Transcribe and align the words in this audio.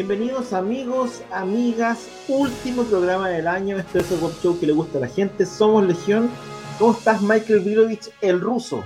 Bienvenidos 0.00 0.54
amigos, 0.54 1.22
amigas, 1.30 2.08
último 2.26 2.84
programa 2.84 3.28
del 3.28 3.46
año. 3.46 3.76
Este 3.76 3.98
es 3.98 4.10
el 4.10 4.20
web 4.20 4.32
show 4.42 4.58
que 4.58 4.66
le 4.66 4.72
gusta 4.72 4.96
a 4.96 5.02
la 5.02 5.08
gente. 5.08 5.44
Somos 5.44 5.86
Legión. 5.86 6.30
¿Cómo 6.78 6.92
estás, 6.92 7.20
Michael 7.20 7.60
Vilovich, 7.60 8.08
el 8.22 8.40
ruso? 8.40 8.82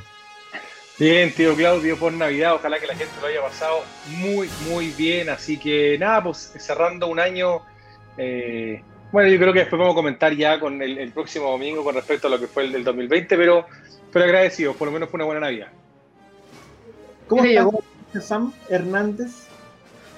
Bien, 0.98 1.32
tío 1.32 1.54
Claudio, 1.54 1.96
por 1.96 2.12
Navidad. 2.12 2.56
Ojalá 2.56 2.80
que 2.80 2.88
la 2.88 2.96
gente 2.96 3.12
lo 3.20 3.28
haya 3.28 3.40
pasado 3.42 3.82
muy, 4.08 4.50
muy 4.68 4.88
bien. 4.88 5.28
Así 5.30 5.56
que 5.56 5.96
nada, 6.00 6.20
pues 6.24 6.52
cerrando 6.58 7.06
un 7.06 7.20
año. 7.20 7.60
eh, 8.18 8.82
bueno, 9.12 9.28
yo 9.30 9.38
creo 9.38 9.52
que 9.52 9.60
después 9.60 9.78
vamos 9.78 9.92
a 9.92 9.94
comentar 9.94 10.34
ya 10.34 10.58
con 10.58 10.82
el, 10.82 10.98
el 10.98 11.12
próximo 11.12 11.48
domingo 11.48 11.84
con 11.84 11.94
respecto 11.94 12.26
a 12.26 12.30
lo 12.30 12.40
que 12.40 12.48
fue 12.48 12.64
el 12.64 12.72
del 12.72 12.82
2020, 12.82 13.36
pero, 13.36 13.66
pero 14.12 14.24
agradecido, 14.24 14.74
por 14.74 14.88
lo 14.88 14.92
menos 14.92 15.08
fue 15.10 15.18
una 15.18 15.26
buena 15.26 15.42
Navidad. 15.42 15.68
¿Cómo 17.28 17.44
¿Qué 17.44 17.50
estás, 17.50 17.66
llegó? 17.66 17.84
Sam 18.20 18.52
Hernández? 18.68 19.53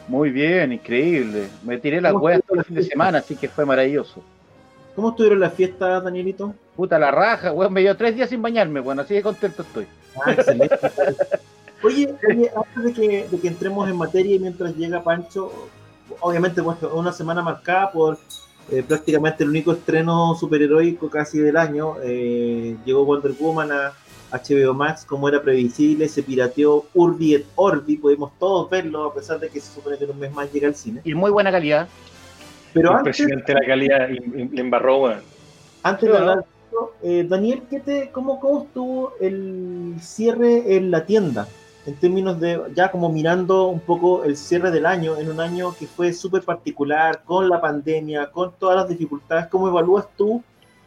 Muy 0.08 0.30
bien, 0.30 0.72
increíble. 0.72 1.48
Me 1.64 1.78
tiré 1.78 2.00
la 2.00 2.12
¿Cómo 2.12 2.24
hueá 2.24 2.36
estuvo 2.36 2.48
todo 2.54 2.60
el 2.60 2.64
fin 2.64 2.76
de 2.76 2.82
semana, 2.84 3.18
así 3.18 3.34
que 3.36 3.48
fue 3.48 3.64
maravilloso. 3.64 4.22
¿Cómo 4.94 5.10
estuvieron 5.10 5.40
las 5.40 5.52
fiestas, 5.54 6.02
Danielito? 6.02 6.54
Puta 6.74 6.98
la 6.98 7.10
raja, 7.10 7.52
weón, 7.52 7.72
me 7.72 7.80
dio 7.80 7.96
tres 7.96 8.14
días 8.14 8.30
sin 8.30 8.40
bañarme, 8.40 8.80
bueno, 8.80 9.02
así 9.02 9.14
de 9.14 9.22
contento 9.22 9.62
estoy. 9.62 9.86
Ah, 10.24 10.32
excelente. 10.32 10.78
Oye, 11.82 12.14
oye, 12.28 12.50
antes 12.56 12.84
de 12.84 12.92
que, 12.92 13.28
de 13.30 13.38
que 13.38 13.48
entremos 13.48 13.88
en 13.88 13.96
materia 13.96 14.36
y 14.36 14.38
mientras 14.38 14.74
llega 14.74 15.02
Pancho, 15.02 15.52
obviamente 16.20 16.62
pues, 16.62 16.78
una 16.82 17.12
semana 17.12 17.42
marcada 17.42 17.92
por 17.92 18.18
eh, 18.70 18.82
prácticamente 18.82 19.44
el 19.44 19.50
único 19.50 19.72
estreno 19.72 20.34
superheroico 20.34 21.10
casi 21.10 21.38
del 21.38 21.56
año. 21.56 21.96
eh, 22.02 22.76
llegó 22.84 23.04
Wonder 23.04 23.32
Woman 23.38 23.70
a 23.72 23.92
HBO 24.32 24.74
Max 24.74 25.04
como 25.04 25.28
era 25.28 25.40
previsible, 25.42 26.08
se 26.08 26.22
pirateó 26.22 26.84
Urbi 26.94 27.34
et 27.34 27.46
Orbi, 27.54 27.96
pudimos 27.96 28.32
todos 28.38 28.68
verlo 28.70 29.04
a 29.04 29.14
pesar 29.14 29.38
de 29.38 29.48
que 29.48 29.60
se 29.60 29.72
supone 29.72 29.98
que 29.98 30.04
en 30.04 30.10
un 30.10 30.18
mes 30.18 30.32
más 30.32 30.52
llega 30.52 30.68
al 30.68 30.74
cine. 30.74 31.00
Y 31.04 31.14
muy 31.14 31.30
buena 31.30 31.50
calidad. 31.52 31.88
Pero 32.72 32.94
antes, 32.94 33.18
Impresionante 33.18 33.54
la 33.54 33.66
calidad, 33.66 34.08
le 34.08 34.60
embarró, 34.60 35.02
weón. 35.02 35.20
antes 35.82 36.10
de 36.10 36.18
hablar 36.18 36.38
de 36.38 36.42
esto, 36.42 36.94
eh, 37.02 37.26
Daniel, 37.28 37.62
¿qué 37.70 37.80
te, 37.80 38.10
cómo, 38.10 38.38
¿cómo 38.40 38.64
estuvo 38.64 39.12
el 39.20 39.94
cierre 40.00 40.76
en 40.76 40.90
la 40.90 41.06
tienda? 41.06 41.48
En 41.86 41.94
términos 41.94 42.40
de, 42.40 42.60
ya 42.74 42.90
como 42.90 43.10
mirando 43.10 43.68
un 43.68 43.80
poco 43.80 44.24
el 44.24 44.36
cierre 44.36 44.72
del 44.72 44.86
año, 44.86 45.16
en 45.16 45.30
un 45.30 45.40
año 45.40 45.74
que 45.78 45.86
fue 45.86 46.12
súper 46.12 46.42
particular, 46.42 47.22
con 47.24 47.48
la 47.48 47.60
pandemia, 47.60 48.26
con 48.26 48.52
todas 48.58 48.76
las 48.76 48.88
dificultades, 48.88 49.46
¿cómo 49.46 49.68
evalúas 49.68 50.06
tú 50.16 50.42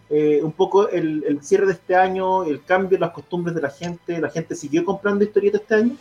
eh, 0.09 0.39
un 0.41 0.51
poco 0.51 0.89
el, 0.89 1.23
el 1.27 1.41
cierre 1.43 1.67
de 1.67 1.73
este 1.73 1.95
año, 1.95 2.43
el 2.43 2.63
cambio 2.63 2.95
en 2.95 3.01
las 3.01 3.11
costumbres 3.11 3.55
de 3.55 3.61
la 3.61 3.69
gente? 3.69 4.19
¿La 4.19 4.29
gente 4.29 4.55
siguió 4.55 4.83
comprando 4.85 5.23
historietas 5.23 5.61
este 5.61 5.75
año? 5.75 5.95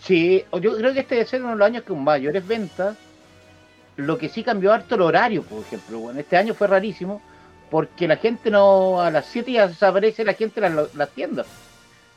Sí, 0.00 0.44
yo 0.60 0.76
creo 0.76 0.92
que 0.92 1.00
este 1.00 1.16
debe 1.16 1.26
ser 1.26 1.40
uno 1.40 1.50
de 1.50 1.56
los 1.56 1.66
años 1.66 1.84
con 1.84 2.02
mayores 2.02 2.46
ventas. 2.46 2.96
Lo 3.96 4.18
que 4.18 4.28
sí 4.28 4.44
cambió 4.44 4.72
harto 4.72 4.94
el 4.94 5.02
horario, 5.02 5.42
por 5.42 5.60
ejemplo. 5.60 5.98
Bueno, 5.98 6.20
este 6.20 6.36
año 6.36 6.54
fue 6.54 6.66
rarísimo 6.66 7.22
porque 7.70 8.06
la 8.06 8.16
gente 8.16 8.50
no, 8.50 9.00
a 9.00 9.10
las 9.10 9.26
7 9.26 9.50
ya 9.52 9.68
desaparece 9.68 10.24
la 10.24 10.34
gente 10.34 10.64
en 10.64 10.76
las, 10.76 10.94
las 10.94 11.10
tiendas. 11.10 11.46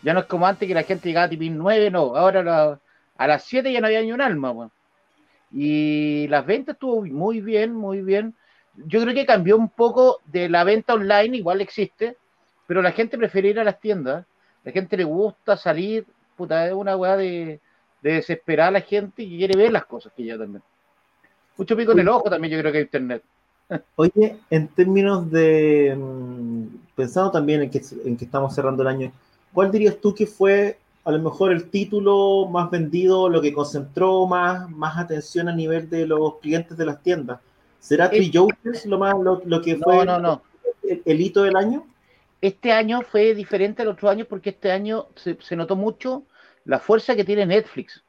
Ya 0.01 0.13
no 0.13 0.21
es 0.21 0.25
como 0.27 0.45
antes 0.47 0.67
que 0.67 0.73
la 0.73 0.83
gente 0.83 1.07
llegaba 1.09 1.29
tipo 1.29 1.43
9, 1.47 1.91
no. 1.91 2.15
Ahora 2.15 2.79
a 3.17 3.27
las 3.27 3.43
7 3.45 3.71
ya 3.71 3.81
no 3.81 3.87
había 3.87 4.01
ni 4.01 4.11
un 4.11 4.21
alma, 4.21 4.51
weón. 4.51 4.71
Y 5.51 6.27
las 6.27 6.45
ventas 6.45 6.75
estuvo 6.75 7.03
muy 7.05 7.41
bien, 7.41 7.73
muy 7.73 8.01
bien. 8.01 8.35
Yo 8.85 9.01
creo 9.01 9.13
que 9.13 9.25
cambió 9.25 9.57
un 9.57 9.69
poco 9.69 10.19
de 10.25 10.49
la 10.49 10.63
venta 10.63 10.93
online, 10.93 11.37
igual 11.37 11.61
existe, 11.61 12.17
pero 12.67 12.81
la 12.81 12.91
gente 12.91 13.17
prefiere 13.17 13.49
ir 13.49 13.59
a 13.59 13.63
las 13.63 13.79
tiendas. 13.79 14.25
La 14.63 14.71
gente 14.71 14.97
le 14.97 15.03
gusta 15.03 15.57
salir, 15.57 16.05
puta, 16.35 16.67
es 16.67 16.73
una 16.73 16.95
weá 16.95 17.17
de, 17.17 17.59
de 18.01 18.13
desesperar 18.13 18.69
a 18.69 18.71
la 18.71 18.81
gente 18.81 19.23
y 19.23 19.37
quiere 19.37 19.57
ver 19.57 19.71
las 19.71 19.85
cosas 19.85 20.13
que 20.15 20.23
ya 20.23 20.37
también. 20.37 20.63
Mucho 21.57 21.75
pico 21.75 21.91
en 21.91 21.99
el 21.99 22.07
ojo 22.07 22.29
también, 22.29 22.53
yo 22.53 22.59
creo 22.59 22.71
que 22.71 22.77
hay 22.77 22.83
internet. 22.85 23.23
Oye, 23.95 24.37
en 24.49 24.67
términos 24.69 25.29
de, 25.29 25.95
mm, 25.97 26.65
pensando 26.95 27.31
también 27.31 27.63
en 27.63 27.69
que, 27.69 27.81
en 28.05 28.17
que 28.17 28.25
estamos 28.25 28.55
cerrando 28.55 28.81
el 28.81 28.87
año, 28.87 29.11
¿cuál 29.53 29.71
dirías 29.71 29.97
tú 29.97 30.13
que 30.15 30.25
fue 30.25 30.77
a 31.03 31.11
lo 31.11 31.19
mejor 31.19 31.51
el 31.51 31.69
título 31.69 32.47
más 32.47 32.69
vendido, 32.69 33.29
lo 33.29 33.41
que 33.41 33.53
concentró 33.53 34.25
más, 34.27 34.69
más 34.69 34.97
atención 34.97 35.49
a 35.49 35.55
nivel 35.55 35.89
de 35.89 36.05
los 36.05 36.35
clientes 36.39 36.77
de 36.77 36.85
las 36.85 37.01
tiendas? 37.01 37.39
¿Será 37.79 38.09
Three 38.09 38.31
Jokers 38.33 38.85
lo, 38.85 38.97
más, 38.99 39.15
lo, 39.19 39.41
lo 39.45 39.61
que 39.61 39.75
fue 39.77 40.05
No, 40.05 40.05
no, 40.05 40.19
no. 40.19 40.41
El, 40.83 41.01
el 41.05 41.21
hito 41.21 41.43
del 41.43 41.55
año? 41.55 41.85
Este 42.41 42.71
año 42.71 43.01
fue 43.01 43.33
diferente 43.35 43.81
al 43.81 43.89
otro 43.89 44.09
año 44.09 44.25
porque 44.25 44.51
este 44.51 44.71
año 44.71 45.07
se, 45.15 45.37
se 45.41 45.55
notó 45.55 45.75
mucho 45.75 46.23
la 46.65 46.79
fuerza 46.79 47.15
que 47.15 47.23
tiene 47.23 47.45
Netflix. 47.45 48.03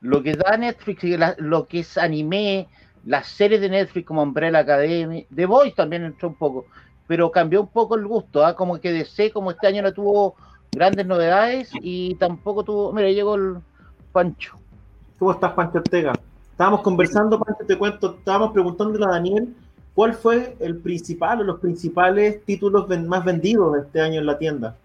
Lo 0.00 0.22
que 0.22 0.34
da 0.34 0.56
Netflix, 0.56 1.02
la- 1.04 1.34
lo 1.38 1.66
que 1.66 1.80
es 1.80 1.98
anime, 1.98 2.68
las 3.04 3.26
series 3.26 3.60
de 3.60 3.68
Netflix 3.68 4.06
como 4.06 4.22
Umbrella 4.22 4.60
Academy, 4.60 5.26
The 5.34 5.46
Voice 5.46 5.74
también 5.74 6.04
entró 6.04 6.28
un 6.28 6.34
poco, 6.36 6.66
pero 7.06 7.30
cambió 7.30 7.60
un 7.62 7.68
poco 7.68 7.96
el 7.96 8.06
gusto, 8.06 8.44
¿ah? 8.44 8.54
como 8.54 8.78
que 8.80 8.92
DC 8.92 9.32
como 9.32 9.50
este 9.50 9.66
año 9.66 9.82
no 9.82 9.92
tuvo 9.92 10.36
grandes 10.72 11.06
novedades 11.06 11.70
y 11.80 12.14
tampoco 12.16 12.64
tuvo, 12.64 12.92
mira, 12.92 13.08
llegó 13.10 13.34
el 13.34 13.56
Pancho. 14.12 14.58
¿Cómo 15.18 15.32
estás, 15.32 15.52
Pancho 15.52 15.78
Ortega? 15.78 16.12
Estábamos 16.58 16.80
conversando, 16.80 17.38
Pancho, 17.38 17.64
te 17.64 17.78
cuento, 17.78 18.16
estábamos 18.18 18.50
preguntándole 18.50 19.04
a 19.04 19.10
Daniel 19.10 19.54
cuál 19.94 20.12
fue 20.12 20.56
el 20.58 20.78
principal 20.78 21.40
o 21.40 21.44
los 21.44 21.60
principales 21.60 22.44
títulos 22.44 22.88
más 23.06 23.24
vendidos 23.24 23.78
este 23.78 24.00
año 24.00 24.18
en 24.18 24.26
la 24.26 24.36
tienda. 24.38 24.76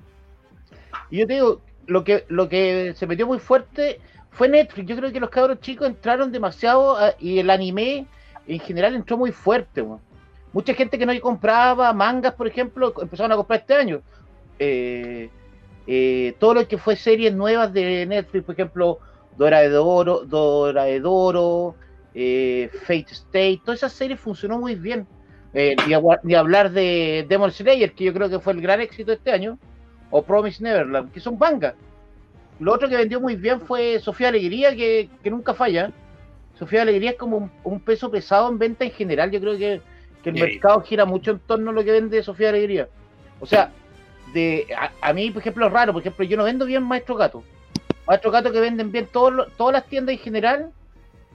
Y 1.09 1.17
yo 1.17 1.25
te 1.25 1.33
digo, 1.33 1.61
lo 1.87 2.03
que, 2.03 2.25
lo 2.29 2.47
que 2.47 2.93
se 2.95 3.07
metió 3.07 3.25
muy 3.25 3.39
fuerte 3.39 3.99
fue 4.29 4.49
Netflix. 4.49 4.87
Yo 4.87 4.95
creo 4.97 5.11
que 5.11 5.19
los 5.19 5.31
cabros 5.31 5.61
chicos 5.61 5.87
entraron 5.87 6.31
demasiado 6.31 6.95
a- 6.95 7.15
y 7.19 7.39
el 7.39 7.49
anime 7.49 8.05
en 8.45 8.59
general 8.59 8.93
entró 8.93 9.17
muy 9.17 9.31
fuerte. 9.31 9.83
Mucha 10.51 10.75
gente 10.75 10.99
que 10.99 11.07
no 11.07 11.21
compraba 11.21 11.91
mangas, 11.91 12.35
por 12.35 12.45
ejemplo, 12.45 12.93
empezaron 13.01 13.31
a 13.31 13.35
comprar 13.35 13.61
este 13.61 13.73
año. 13.73 14.01
Eh, 14.59 15.27
eh, 15.87 16.35
todo 16.37 16.53
lo 16.53 16.67
que 16.67 16.77
fue 16.77 16.95
series 16.95 17.33
nuevas 17.33 17.73
de 17.73 18.05
Netflix, 18.05 18.45
por 18.45 18.53
ejemplo, 18.53 18.99
Dora 19.37 19.59
de 19.61 19.69
Doro, 19.69 20.25
Dora 20.25 20.83
de 20.85 20.99
Doro, 20.99 21.75
eh, 22.13 22.69
Fate 22.83 23.11
State, 23.11 23.61
todas 23.65 23.79
esas 23.79 23.93
series 23.93 24.19
funcionó 24.19 24.59
muy 24.59 24.75
bien. 24.75 25.07
Eh, 25.55 25.75
ni, 25.87 25.93
agua- 25.93 26.19
ni 26.23 26.33
hablar 26.33 26.71
de 26.71 27.25
Demon 27.29 27.51
Slayer, 27.51 27.93
que 27.93 28.05
yo 28.05 28.13
creo 28.13 28.27
que 28.29 28.39
fue 28.39 28.53
el 28.53 28.61
gran 28.61 28.81
éxito 28.81 29.11
de 29.11 29.17
este 29.17 29.31
año 29.31 29.59
o 30.09 30.23
Promise 30.23 30.63
Neverland, 30.63 31.11
que 31.11 31.19
son 31.19 31.37
mangas. 31.37 31.75
Lo 32.59 32.73
otro 32.73 32.87
que 32.89 32.95
vendió 32.97 33.19
muy 33.19 33.35
bien 33.35 33.61
fue 33.61 33.99
Sofía 33.99 34.29
Alegría, 34.29 34.75
que, 34.75 35.09
que 35.23 35.29
nunca 35.29 35.53
falla. 35.53 35.91
Sofía 36.57 36.83
Alegría 36.83 37.11
es 37.11 37.17
como 37.17 37.37
un, 37.37 37.51
un 37.63 37.79
peso 37.79 38.09
pesado 38.09 38.49
en 38.49 38.57
venta 38.59 38.85
en 38.85 38.91
general. 38.91 39.31
Yo 39.31 39.39
creo 39.39 39.57
que, 39.57 39.81
que 40.23 40.29
el 40.29 40.35
mercado 40.51 40.81
gira 40.81 41.05
mucho 41.05 41.31
en 41.31 41.39
torno 41.39 41.71
a 41.71 41.73
lo 41.73 41.83
que 41.83 41.91
vende 41.91 42.21
Sofía 42.23 42.49
Alegría. 42.49 42.87
O 43.39 43.45
sea, 43.45 43.71
de 44.33 44.67
a, 44.77 44.91
a 45.09 45.13
mí, 45.13 45.29
por 45.31 45.41
ejemplo, 45.41 45.67
es 45.67 45.73
raro. 45.73 45.93
Por 45.93 46.01
ejemplo, 46.01 46.25
yo 46.25 46.37
no 46.37 46.43
vendo 46.45 46.65
bien 46.65 46.83
Maestro 46.83 47.15
Gato. 47.15 47.43
Maestro 48.07 48.31
Gato 48.31 48.51
que 48.51 48.59
venden 48.59 48.91
bien 48.91 49.07
todos 49.11 49.33
los- 49.33 49.51
todas 49.53 49.73
las 49.73 49.85
tiendas 49.85 50.13
en 50.13 50.19
general. 50.19 50.71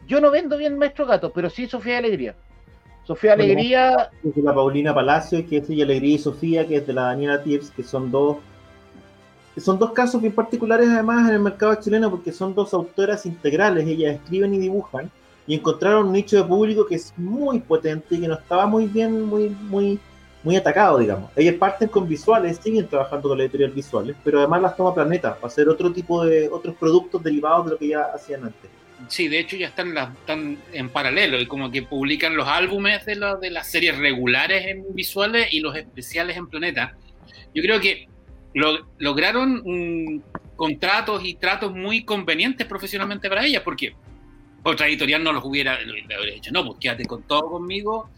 Yo 0.06 0.20
no 0.20 0.31
vendo 0.31 0.56
bien 0.56 0.79
Maestro 0.79 1.06
Gato, 1.06 1.32
pero 1.32 1.50
sí 1.50 1.67
Sofía 1.67 1.99
Alegría. 1.99 2.35
Sofía 3.05 3.32
Alegría, 3.32 4.11
es 4.23 4.35
de 4.35 4.43
la 4.43 4.55
Paulina 4.55 4.94
Palacio, 4.94 5.47
que 5.49 5.59
es 5.59 5.69
de 5.69 5.82
Alegría 5.82 6.15
y 6.15 6.19
Sofía, 6.19 6.67
que 6.67 6.76
es 6.76 6.87
de 6.87 6.93
la 6.93 7.03
Daniela 7.05 7.43
Tiers, 7.43 7.70
que 7.70 7.82
son 7.82 8.11
dos 8.11 8.37
son 9.56 9.76
dos 9.79 9.91
casos 9.93 10.20
bien 10.20 10.32
particulares 10.32 10.88
además 10.88 11.29
en 11.29 11.35
el 11.35 11.41
mercado 11.41 11.75
chileno 11.75 12.11
porque 12.11 12.31
son 12.31 12.55
dos 12.55 12.73
autoras 12.75 13.26
integrales, 13.26 13.88
ellas 13.88 14.14
escriben 14.14 14.55
y 14.55 14.59
dibujan 14.59 15.11
y 15.49 15.55
encontraron 15.56 16.06
un 16.06 16.12
nicho 16.12 16.37
de 16.37 16.44
público 16.44 16.87
que 16.87 16.94
es 16.94 17.12
muy 17.17 17.59
potente 17.59 18.14
y 18.14 18.21
que 18.21 18.29
no 18.29 18.35
estaba 18.35 18.67
muy 18.67 18.87
bien, 18.87 19.25
muy, 19.25 19.49
muy, 19.49 19.99
muy 20.43 20.56
atacado, 20.56 20.99
digamos. 20.99 21.31
Ellas 21.37 21.56
parten 21.56 21.88
con 21.88 22.08
visuales, 22.08 22.58
siguen 22.62 22.87
trabajando 22.88 23.29
con 23.29 23.38
la 23.38 23.44
editorial 23.44 23.70
visuales, 23.73 24.17
pero 24.25 24.38
además 24.38 24.62
las 24.62 24.76
toma 24.76 24.94
Planeta 24.94 25.35
para 25.35 25.46
hacer 25.49 25.69
otro 25.69 25.93
tipo 25.93 26.25
de 26.25 26.49
otros 26.49 26.76
productos 26.76 27.23
derivados 27.23 27.67
de 27.67 27.70
lo 27.73 27.79
que 27.79 27.88
ya 27.88 28.02
hacían 28.14 28.44
antes. 28.44 28.70
Sí, 29.08 29.29
de 29.29 29.38
hecho 29.38 29.56
ya 29.56 29.69
están, 29.69 29.94
las, 29.94 30.11
en 30.73 30.88
paralelo 30.90 31.40
y 31.40 31.46
como 31.46 31.70
que 31.70 31.82
publican 31.82 32.37
los 32.37 32.49
álbumes 32.49 33.05
de, 33.06 33.14
la- 33.17 33.37
de 33.37 33.50
las 33.50 33.70
series 33.70 33.96
regulares 33.96 34.67
en 34.67 34.85
visuales 34.94 35.52
y 35.52 35.61
los 35.61 35.76
especiales 35.76 36.37
en 36.37 36.49
Planeta. 36.49 36.96
Yo 37.55 37.62
creo 37.62 37.81
que 37.81 38.08
lo- 38.55 38.87
lograron 38.99 39.62
un, 39.64 40.23
contratos 40.56 41.25
y 41.25 41.35
tratos 41.35 41.73
muy 41.73 42.05
convenientes 42.05 42.67
profesionalmente 42.67 43.29
para 43.29 43.44
ella, 43.46 43.62
porque 43.62 43.94
otra 44.64 44.88
editorial 44.88 45.23
no 45.23 45.32
los 45.32 45.44
hubiera, 45.44 45.79
hubiera 45.85 46.35
dicho, 46.35 46.50
no, 46.52 46.64
pues 46.67 46.79
quédate 46.81 47.06
con 47.06 47.23
todo 47.23 47.49
conmigo, 47.49 48.11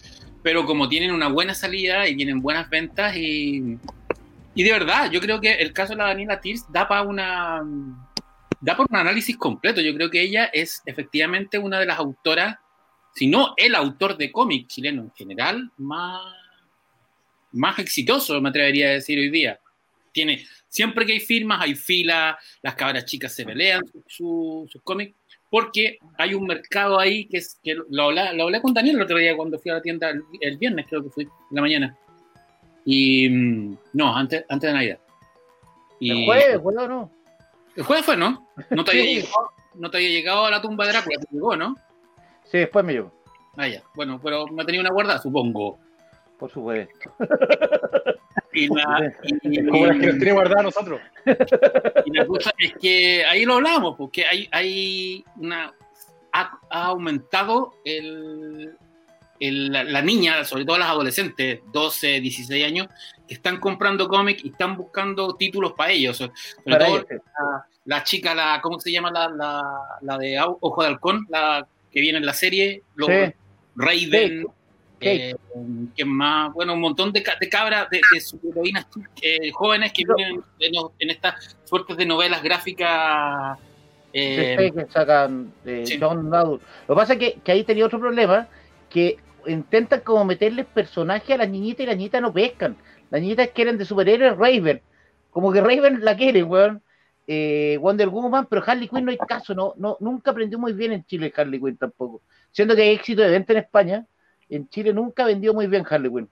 pero 0.43 0.65
como 0.67 0.89
tienen 0.89 1.13
una 1.13 1.29
buena 1.29 1.55
salida 1.55 2.09
y 2.09 2.17
tienen 2.17 2.41
buenas 2.41 2.69
ventas 2.71 3.17
y, 3.17 3.79
y 4.55 4.63
de 4.63 4.73
verdad, 4.73 5.11
yo 5.11 5.21
creo 5.21 5.41
que 5.41 5.55
el 5.55 5.73
caso 5.73 5.93
de 5.93 5.99
la 5.99 6.09
Daniela 6.09 6.41
Tirs 6.41 6.65
da 6.71 6.89
para 6.89 7.03
una 7.03 7.63
da 8.61 8.77
por 8.77 8.87
un 8.91 8.97
análisis 8.97 9.37
completo. 9.37 9.81
Yo 9.81 9.95
creo 9.95 10.11
que 10.11 10.21
ella 10.21 10.47
es 10.53 10.83
efectivamente 10.87 11.59
una 11.59 11.79
de 11.79 11.87
las 11.87 11.99
autoras, 11.99 12.57
si 13.15 13.27
no 13.27 13.55
el 13.57 13.75
autor 13.75 14.17
de 14.17 14.31
cómic 14.31 14.69
chileno 14.69 15.03
en 15.03 15.13
general, 15.13 15.71
más, 15.79 16.21
más 17.53 17.79
exitoso, 17.79 18.41
me 18.41 18.51
atrevería 18.51 18.89
a 18.89 18.93
decir 18.93 19.19
hoy 19.19 19.31
día. 19.31 19.59
Tiene, 20.13 20.47
siempre 20.69 21.07
que 21.07 21.13
hay 21.13 21.21
firmas, 21.21 21.61
hay 21.61 21.75
filas, 21.75 22.37
las 22.63 22.75
cabras 22.75 23.05
chicas 23.05 23.33
se 23.35 23.45
pelean 23.45 23.83
sus 24.07 24.71
cómics, 24.85 25.15
porque 25.51 25.99
hay 26.17 26.35
un 26.35 26.47
mercado 26.47 26.99
ahí 26.99 27.27
que 27.27 27.39
es, 27.39 27.59
que 27.63 27.77
lo 27.89 28.05
hablé, 28.05 28.33
lo 28.35 28.45
hablé 28.45 28.63
con 28.63 28.73
Daniel 28.73 28.97
el 28.97 29.03
otro 29.03 29.19
día 29.19 29.37
cuando 29.37 29.59
fui 29.59 29.71
a 29.71 29.75
la 29.75 29.83
tienda 29.83 30.11
el, 30.41 30.57
viernes, 30.59 30.87
creo 30.89 31.03
que 31.03 31.11
fui, 31.11 31.25
en 31.25 31.31
la 31.51 31.61
mañana. 31.61 31.99
Y 32.85 33.29
mm, 33.29 33.79
no, 33.95 34.17
antes, 34.17 34.45
antes 34.49 34.69
de 34.69 34.75
Navidad. 34.75 34.99
Y, 35.99 36.11
¿El 36.11 36.25
jueves, 36.25 36.89
no? 36.89 37.11
El 37.77 37.83
jueves 37.83 38.05
fue, 38.05 38.17
¿no? 38.17 38.47
No 38.71 38.85
te, 38.85 38.93
había 38.93 39.05
llegado, 39.21 39.51
no 39.75 39.91
te 39.91 39.97
había 39.99 40.11
llegado 40.11 40.47
a 40.47 40.51
la 40.51 40.63
tumba 40.63 40.87
de 40.87 40.93
Drácula, 40.93 41.19
te 41.19 41.27
llegó, 41.33 41.57
¿no? 41.57 41.75
Sí, 42.45 42.59
después 42.59 42.85
me 42.85 42.93
llegó. 42.93 43.13
Ah, 43.57 43.69
ya. 43.69 43.83
Bueno, 43.95 44.21
pero 44.23 44.47
me 44.47 44.65
tenía 44.65 44.81
una 44.81 44.93
guarda, 44.93 45.19
supongo. 45.19 45.79
Por 46.39 46.51
supuesto. 46.51 47.13
Y 48.53 48.69
la, 48.69 49.13
y, 49.43 49.67
Como 49.71 49.87
las 49.87 49.99
que 49.99 50.07
nos 50.07 50.17
tiene 50.17 50.33
guardada 50.33 50.63
nosotros. 50.63 51.01
Y 52.07 52.17
la 52.17 52.27
cosa 52.27 52.53
es 52.59 52.73
que 52.81 53.25
ahí 53.25 53.45
lo 53.45 53.55
hablamos, 53.55 53.97
porque 53.97 54.25
hay, 54.25 54.49
hay 54.51 55.25
una. 55.37 55.73
Ha, 56.33 56.59
ha 56.71 56.85
aumentado 56.87 57.75
el, 57.85 58.73
el, 59.41 59.73
la, 59.73 60.03
niña, 60.03 60.45
sobre 60.45 60.65
todo 60.65 60.79
las 60.79 60.89
adolescentes, 60.89 61.61
12, 61.73 62.21
16 62.21 62.65
años, 62.65 62.89
que 63.27 63.35
están 63.35 63.59
comprando 63.59 64.09
cómics 64.09 64.45
y 64.45 64.49
están 64.51 64.77
buscando 64.77 65.35
títulos 65.35 65.73
para 65.73 65.93
ellos. 65.93 66.17
Sobre 66.19 66.31
todo 66.65 67.07
la, 67.85 68.05
chica, 68.05 68.35
la, 68.35 68.61
¿cómo 68.63 68.79
se 68.79 68.93
llama? 68.93 69.11
La, 69.11 69.29
la, 69.29 69.63
la, 70.03 70.19
de 70.19 70.39
Ojo 70.41 70.83
de 70.83 70.89
Halcón, 70.89 71.27
la 71.29 71.67
que 71.91 72.01
viene 72.01 72.19
en 72.19 72.27
la 72.27 72.35
serie, 72.35 72.83
lo, 72.95 73.09
Eh, 75.01 75.35
que 75.97 76.05
más, 76.05 76.53
bueno, 76.53 76.75
un 76.75 76.81
montón 76.81 77.13
de, 77.13 77.25
de 77.41 77.49
cabras, 77.49 77.89
de, 77.91 78.01
de 78.13 78.51
heroínas 78.51 78.87
eh, 79.23 79.51
jóvenes 79.51 79.93
que 79.93 80.05
vienen 80.05 80.43
en, 80.99 81.11
estas 81.11 81.57
suertes 81.65 81.97
de 81.97 82.07
novelas 82.07 82.43
gráficas. 82.43 83.59
Eh, 84.13 84.71
que 84.75 84.87
sacan 84.91 85.53
de 85.65 85.99
John 86.01 86.29
Lo 86.31 86.59
que 86.59 86.95
pasa 86.95 87.15
es 87.15 87.19
que, 87.19 87.39
que 87.43 87.53
ahí 87.53 87.65
tenía 87.65 87.87
otro 87.87 87.99
problema, 87.99 88.49
que 88.91 89.17
intentan 89.47 90.01
como 90.01 90.25
meterles 90.25 90.67
personajes 90.67 91.31
a 91.31 91.39
las 91.39 91.49
niñitas 91.49 91.85
y 91.85 91.87
las 91.87 91.97
niñitas 91.97 92.21
no 92.21 92.33
pescan. 92.33 92.77
Las 93.11 93.23
niñitas 93.23 93.49
quieren 93.49 93.79
de 93.79 93.85
superhéroes 93.85 94.37
Raven. 94.37 94.83
Como 95.31 95.53
que 95.53 95.61
Raven 95.61 96.05
la 96.05 96.17
quiere, 96.17 96.43
weón. 96.43 96.83
Eh, 97.27 97.79
Wonder 97.81 98.09
Woman, 98.09 98.47
pero 98.51 98.63
Harley 98.67 98.89
Quinn 98.89 99.05
no 99.05 99.13
hay 99.13 99.17
caso, 99.17 99.55
no, 99.55 99.73
no, 99.77 99.97
nunca 100.01 100.33
aprendió 100.33 100.59
muy 100.59 100.73
bien 100.73 100.91
en 100.91 101.05
Chile 101.05 101.33
Harley 101.37 101.61
Quinn 101.61 101.77
tampoco. 101.77 102.23
Siendo 102.51 102.75
que 102.75 102.83
hay 102.83 102.89
éxito 102.91 103.23
de 103.23 103.31
venta 103.31 103.53
en 103.53 103.61
España, 103.61 104.07
en 104.51 104.69
Chile 104.69 104.93
nunca 104.93 105.25
vendió 105.25 105.55
muy 105.55 105.67
bien 105.67 105.87
Harley 105.89 106.11
Quinn. 106.11 106.29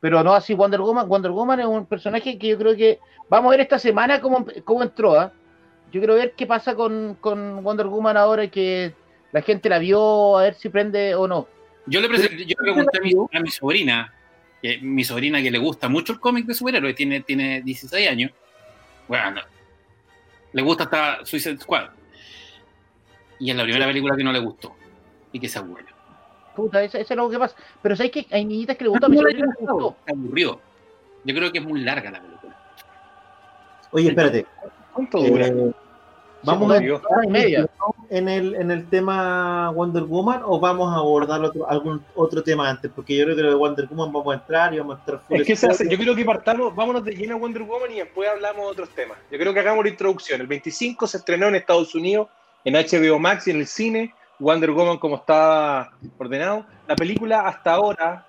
Pero 0.00 0.22
no 0.22 0.32
así 0.32 0.54
Wonder 0.54 0.80
Woman. 0.80 1.08
Wonder 1.08 1.32
Woman 1.32 1.60
es 1.60 1.66
un 1.66 1.86
personaje 1.86 2.38
que 2.38 2.48
yo 2.48 2.58
creo 2.58 2.76
que 2.76 3.00
vamos 3.28 3.48
a 3.48 3.50
ver 3.52 3.60
esta 3.60 3.78
semana 3.78 4.20
cómo, 4.20 4.46
cómo 4.64 4.82
entró. 4.82 5.18
¿ah? 5.18 5.32
Yo 5.90 6.00
quiero 6.00 6.14
ver 6.14 6.34
qué 6.36 6.46
pasa 6.46 6.74
con, 6.74 7.16
con 7.20 7.62
Wonder 7.64 7.86
Woman 7.86 8.16
ahora 8.16 8.48
que 8.48 8.94
la 9.32 9.42
gente 9.42 9.68
la 9.68 9.78
vio, 9.78 10.38
a 10.38 10.42
ver 10.42 10.54
si 10.54 10.68
prende 10.68 11.14
o 11.14 11.26
no. 11.26 11.48
Yo 11.86 12.00
le, 12.00 12.46
yo 12.46 12.56
pregunté 12.56 12.98
a 12.98 13.00
mi, 13.00 13.12
a 13.32 13.40
mi 13.40 13.50
sobrina, 13.50 14.12
que, 14.62 14.78
mi 14.78 15.04
sobrina 15.04 15.42
que 15.42 15.50
le 15.50 15.58
gusta 15.58 15.88
mucho 15.88 16.12
el 16.12 16.20
cómic 16.20 16.46
de 16.46 16.54
superhéroes, 16.54 16.94
tiene, 16.94 17.22
tiene 17.22 17.62
16 17.62 18.08
años. 18.08 18.30
Bueno, 19.08 19.40
le 20.52 20.62
gusta 20.62 20.84
hasta 20.84 21.24
Suicide 21.24 21.58
Squad. 21.58 21.88
Y 23.40 23.50
es 23.50 23.56
la 23.56 23.62
primera 23.62 23.86
película 23.86 24.16
que 24.16 24.24
no 24.24 24.32
le 24.32 24.40
gustó 24.40 24.74
y 25.32 25.40
que 25.40 25.48
se 25.48 25.58
aburrió. 25.58 25.97
Puta, 26.58 26.82
eso, 26.82 26.98
es 26.98 27.10
lo 27.10 27.30
que 27.30 27.38
pasa. 27.38 27.54
Pero 27.80 27.94
sabes 27.94 28.10
que 28.10 28.26
hay 28.32 28.44
niñitas 28.44 28.76
que 28.76 28.82
le 28.82 28.90
gustan, 28.90 29.12
a 29.12 29.14
mi 29.14 29.18
sobrina 29.18 29.46
le 29.46 29.66
gustó. 29.66 29.96
Yo 31.24 31.34
creo 31.34 31.52
que 31.52 31.58
es 31.58 31.64
muy 31.64 31.82
larga 31.82 32.10
la 32.10 32.20
película. 32.20 32.56
Oye, 33.92 34.08
espérate. 34.08 34.44
¿Cuánto 34.92 35.22
dura? 35.22 35.46
Eh, 35.46 35.72
Vamos 36.42 36.72
a 36.72 36.80
media. 37.28 37.68
en 38.10 38.28
el 38.28 38.54
en 38.54 38.70
el 38.70 38.88
tema 38.88 39.70
Wonder 39.70 40.04
Woman 40.04 40.42
o 40.44 40.58
vamos 40.60 40.92
a 40.92 40.98
abordar 40.98 41.42
otro, 41.42 41.68
algún 41.68 42.02
otro 42.14 42.42
tema 42.42 42.68
antes, 42.68 42.90
porque 42.94 43.16
yo 43.16 43.24
creo 43.24 43.36
que 43.36 43.42
lo 43.42 43.50
de 43.50 43.54
Wonder 43.56 43.86
Woman 43.88 44.12
vamos 44.12 44.34
a 44.34 44.38
entrar 44.38 44.72
y 44.72 44.78
vamos 44.78 44.96
a 44.96 45.00
estar 45.00 45.20
Es 45.30 45.46
que 45.46 45.56
se 45.56 45.66
hace, 45.66 45.88
yo 45.88 45.96
creo 45.96 46.14
que 46.14 46.24
partamos, 46.24 46.74
vámonos 46.74 47.04
de 47.04 47.12
lleno 47.12 47.34
a 47.34 47.38
Wonder 47.38 47.62
Woman 47.62 47.90
y 47.92 47.98
después 47.98 48.28
hablamos 48.28 48.64
de 48.66 48.70
otros 48.70 48.88
temas. 48.90 49.18
Yo 49.30 49.38
creo 49.38 49.52
que 49.52 49.60
hagamos 49.60 49.84
la 49.84 49.90
introducción. 49.90 50.40
El 50.40 50.46
25 50.46 51.06
se 51.06 51.18
estrenó 51.18 51.48
en 51.48 51.56
Estados 51.56 51.94
Unidos, 51.94 52.28
en 52.64 52.74
HBO 52.74 53.18
Max 53.18 53.48
y 53.48 53.50
en 53.50 53.56
el 53.56 53.66
cine. 53.66 54.14
Wonder 54.38 54.70
Woman 54.70 54.98
como 54.98 55.16
estaba 55.16 55.92
ordenado. 56.16 56.64
La 56.86 56.96
película 56.96 57.40
hasta 57.40 57.72
ahora, 57.72 58.26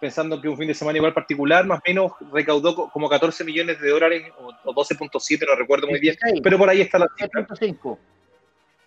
pensando 0.00 0.40
que 0.40 0.48
un 0.48 0.56
fin 0.56 0.68
de 0.68 0.74
semana 0.74 0.98
igual 0.98 1.14
particular, 1.14 1.66
más 1.66 1.78
o 1.78 1.82
menos 1.86 2.12
recaudó 2.32 2.90
como 2.90 3.08
14 3.08 3.44
millones 3.44 3.80
de 3.80 3.90
dólares 3.90 4.32
o 4.64 4.74
12.7, 4.74 5.46
no 5.46 5.54
recuerdo 5.56 5.86
muy 5.86 6.00
bien, 6.00 6.16
pero 6.42 6.58
por 6.58 6.68
ahí 6.68 6.80
está 6.80 6.98
la 6.98 7.08
cifra. 7.16 7.46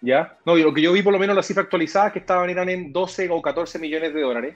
¿Ya? 0.02 0.38
No, 0.46 0.56
lo 0.56 0.74
que 0.74 0.82
yo 0.82 0.92
vi 0.94 1.02
por 1.02 1.14
lo 1.14 1.20
menos 1.20 1.36
la 1.36 1.42
cifra 1.42 1.64
actualizada 1.64 2.12
que 2.12 2.20
estaban 2.20 2.50
eran 2.50 2.70
en 2.70 2.94
12 2.94 3.30
o 3.32 3.42
14 3.42 3.80
millones 3.80 4.14
de 4.14 4.22
dólares. 4.22 4.56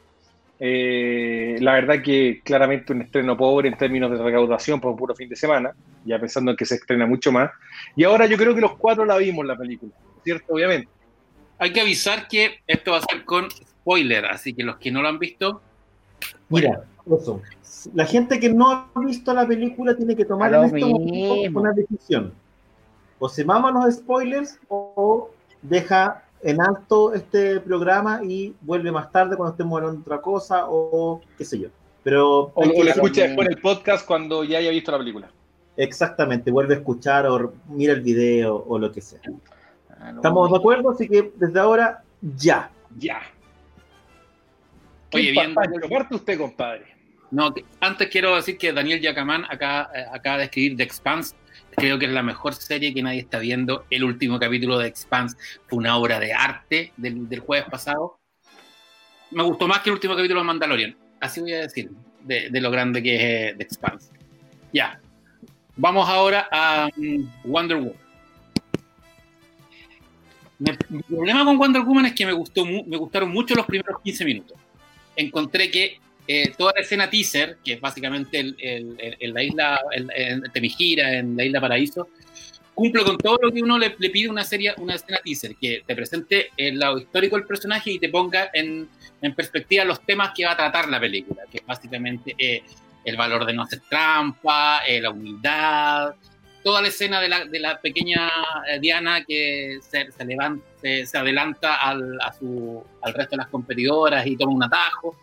Eh, 0.61 1.55
la 1.61 1.73
verdad 1.73 2.03
que 2.03 2.41
claramente 2.43 2.91
un 2.91 3.03
estreno 3.03 3.37
pobre 3.37 3.69
en 3.69 3.77
términos 3.77 4.11
de 4.11 4.21
recaudación 4.21 4.81
por 4.81 4.91
un 4.91 4.97
puro 4.97 5.15
fin 5.15 5.29
de 5.29 5.35
semana, 5.37 5.71
ya 6.03 6.19
pensando 6.19 6.51
en 6.51 6.57
que 6.57 6.65
se 6.65 6.75
estrena 6.75 7.07
mucho 7.07 7.31
más. 7.31 7.49
Y 7.95 8.03
ahora 8.03 8.25
yo 8.25 8.37
creo 8.37 8.53
que 8.53 8.61
los 8.61 8.75
cuatro 8.77 9.05
la 9.05 9.17
vimos 9.17 9.45
la 9.45 9.55
película, 9.55 9.93
¿cierto? 10.23 10.53
Obviamente. 10.53 10.98
Hay 11.59 11.73
que 11.73 11.81
avisar 11.81 12.27
que 12.27 12.61
esto 12.65 12.91
va 12.91 12.97
a 12.97 13.01
ser 13.01 13.25
con 13.25 13.49
spoiler, 13.51 14.25
así 14.25 14.53
que 14.53 14.63
los 14.63 14.77
que 14.77 14.91
no 14.91 15.01
lo 15.01 15.09
han 15.09 15.19
visto. 15.19 15.61
Mira, 16.47 16.83
eso. 17.05 17.41
La 17.93 18.05
gente 18.05 18.39
que 18.39 18.49
no 18.49 18.71
ha 18.71 18.89
visto 19.05 19.33
la 19.33 19.47
película 19.47 19.95
tiene 19.95 20.15
que 20.15 20.25
tomar 20.25 20.53
en 20.53 20.63
este 20.65 21.49
una 21.53 21.71
decisión. 21.73 22.33
O 23.19 23.29
se 23.29 23.43
mama 23.43 23.71
los 23.71 23.95
spoilers 23.95 24.57
o 24.69 25.29
deja 25.61 26.23
en 26.41 26.61
alto 26.61 27.13
este 27.13 27.59
programa 27.59 28.21
y 28.23 28.55
vuelve 28.61 28.91
más 28.91 29.11
tarde 29.11 29.35
cuando 29.35 29.51
estemos 29.51 29.77
hablando 29.77 29.97
de 29.97 30.01
otra 30.01 30.21
cosa 30.21 30.65
o 30.67 31.21
qué 31.37 31.45
sé 31.45 31.59
yo. 31.59 31.69
Pero 32.03 32.51
o, 32.53 32.65
lo 32.65 32.89
escucha 32.89 33.23
después 33.23 33.47
en 33.47 33.53
el 33.53 33.61
podcast 33.61 34.05
cuando 34.05 34.43
ya 34.43 34.59
haya 34.59 34.71
visto 34.71 34.91
la 34.91 34.99
película. 34.99 35.29
Exactamente, 35.75 36.51
vuelve 36.51 36.75
a 36.75 36.77
escuchar 36.77 37.25
o 37.27 37.53
mira 37.69 37.93
el 37.93 38.01
video 38.01 38.65
o 38.67 38.79
lo 38.79 38.91
que 38.91 39.01
sea. 39.01 39.19
Ah, 39.99 40.11
¿Estamos 40.15 40.49
de 40.49 40.57
acuerdo? 40.57 40.91
Así 40.91 41.07
que 41.07 41.31
desde 41.35 41.59
ahora, 41.59 42.03
ya. 42.21 42.71
Ya. 42.97 43.21
Oye, 45.13 45.31
bien. 45.31 45.53
Parte 45.53 46.15
usted, 46.15 46.37
compadre. 46.37 46.85
No, 47.31 47.53
antes 47.79 48.07
quiero 48.07 48.35
decir 48.35 48.57
que 48.57 48.73
Daniel 48.73 49.01
Yacamán 49.01 49.45
acá, 49.49 49.89
eh, 49.93 50.03
acaba 50.11 50.37
de 50.37 50.45
escribir 50.45 50.77
The 50.77 50.83
Expanse. 50.83 51.35
Creo 51.75 51.99
que 51.99 52.05
es 52.05 52.11
la 52.11 52.23
mejor 52.23 52.55
serie 52.55 52.93
que 52.93 53.03
nadie 53.03 53.19
está 53.19 53.39
viendo. 53.39 53.85
El 53.89 54.03
último 54.03 54.39
capítulo 54.39 54.77
de 54.77 54.85
The 54.85 54.89
Expanse 54.89 55.37
fue 55.67 55.77
una 55.77 55.97
obra 55.97 56.19
de 56.19 56.33
arte 56.33 56.91
del, 56.97 57.39
jueves 57.39 57.67
pasado. 57.69 58.19
Me 59.31 59.43
gustó 59.43 59.67
más 59.67 59.81
que 59.81 59.89
el 59.89 59.95
último 59.95 60.15
capítulo 60.15 60.39
de 60.39 60.47
Mandalorian. 60.47 60.97
Así 61.19 61.39
voy 61.39 61.53
a 61.53 61.61
decir, 61.61 61.91
de, 62.21 62.49
lo 62.59 62.71
grande 62.71 63.03
que 63.03 63.15
es 63.15 63.21
eh, 63.21 63.55
The 63.57 63.63
Expanse. 63.63 64.11
Ya. 64.73 64.99
Vamos 65.75 66.09
ahora 66.09 66.47
a 66.51 66.89
mm, 66.95 67.51
Wonder 67.51 67.77
Woman. 67.77 68.08
Mi 70.59 71.01
problema 71.03 71.45
con 71.45 71.57
Wonder 71.57 71.81
Woman 71.83 72.05
es 72.05 72.13
que 72.13 72.25
me, 72.25 72.33
gustó, 72.33 72.65
me 72.65 72.97
gustaron 72.97 73.31
mucho 73.31 73.55
los 73.55 73.65
primeros 73.65 74.01
15 74.03 74.25
minutos. 74.25 74.57
Encontré 75.15 75.71
que 75.71 75.99
eh, 76.27 76.53
toda 76.57 76.73
la 76.75 76.81
escena 76.81 77.09
teaser, 77.09 77.57
que 77.63 77.73
es 77.73 77.81
básicamente 77.81 78.39
en 78.39 79.33
la 79.33 79.43
isla, 79.43 79.79
en 79.91 80.43
Temigira, 80.51 81.17
en 81.17 81.35
la 81.35 81.45
isla 81.45 81.61
Paraíso, 81.61 82.09
cumple 82.79 83.03
con 83.03 83.17
todo 83.17 83.37
lo 83.41 83.51
que 83.51 83.61
uno 83.61 83.77
le, 83.77 83.89
pide 83.89 84.29
una 84.29 84.45
serie, 84.45 84.73
una 84.77 84.95
escena 84.95 85.19
teaser, 85.21 85.53
que 85.57 85.83
te 85.85 85.95
presente 85.97 86.51
el 86.55 86.79
lado 86.79 86.97
histórico 86.97 87.35
del 87.35 87.45
personaje 87.45 87.91
y 87.91 87.99
te 87.99 88.07
ponga 88.07 88.49
en, 88.53 88.87
perspectiva 89.35 89.83
los 89.83 90.05
temas 90.05 90.31
que 90.33 90.45
va 90.45 90.53
a 90.53 90.57
tratar 90.57 90.87
la 90.87 90.97
película, 90.97 91.43
que 91.51 91.57
es 91.57 91.65
básicamente 91.65 92.35
eh, 92.37 92.63
el 93.03 93.17
valor 93.17 93.45
de 93.45 93.51
no 93.51 93.63
hacer 93.63 93.81
trampa, 93.89 94.79
eh, 94.87 95.01
la 95.01 95.09
humildad, 95.09 96.15
toda 96.63 96.81
la 96.81 96.89
escena 96.89 97.21
de 97.21 97.29
la, 97.29 97.45
de 97.45 97.59
la 97.59 97.79
pequeña 97.79 98.29
eh, 98.69 98.79
Diana 98.79 99.23
que 99.25 99.79
se, 99.81 100.11
se, 100.11 100.25
levanta, 100.25 100.65
se, 100.81 101.17
adelanta 101.17 101.75
al, 101.75 102.19
a 102.21 102.33
su, 102.33 102.83
al 103.01 103.13
resto 103.13 103.31
de 103.31 103.37
las 103.37 103.47
competidoras 103.47 104.25
y 104.25 104.35
toma 104.35 104.53
un 104.53 104.63
atajo, 104.63 105.15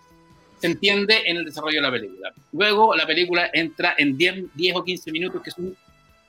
se 0.59 0.67
entiende 0.69 1.23
en 1.27 1.39
el 1.39 1.45
desarrollo 1.45 1.77
de 1.77 1.83
la 1.83 1.91
película. 1.91 2.33
Luego 2.53 2.95
la 2.95 3.07
película 3.07 3.51
entra 3.53 3.95
en 3.99 4.17
10, 4.17 4.55
10 4.55 4.77
o 4.77 4.85
15 4.85 5.13
minutos, 5.13 5.43
que 5.43 5.51
es 5.51 5.59
un 5.59 5.77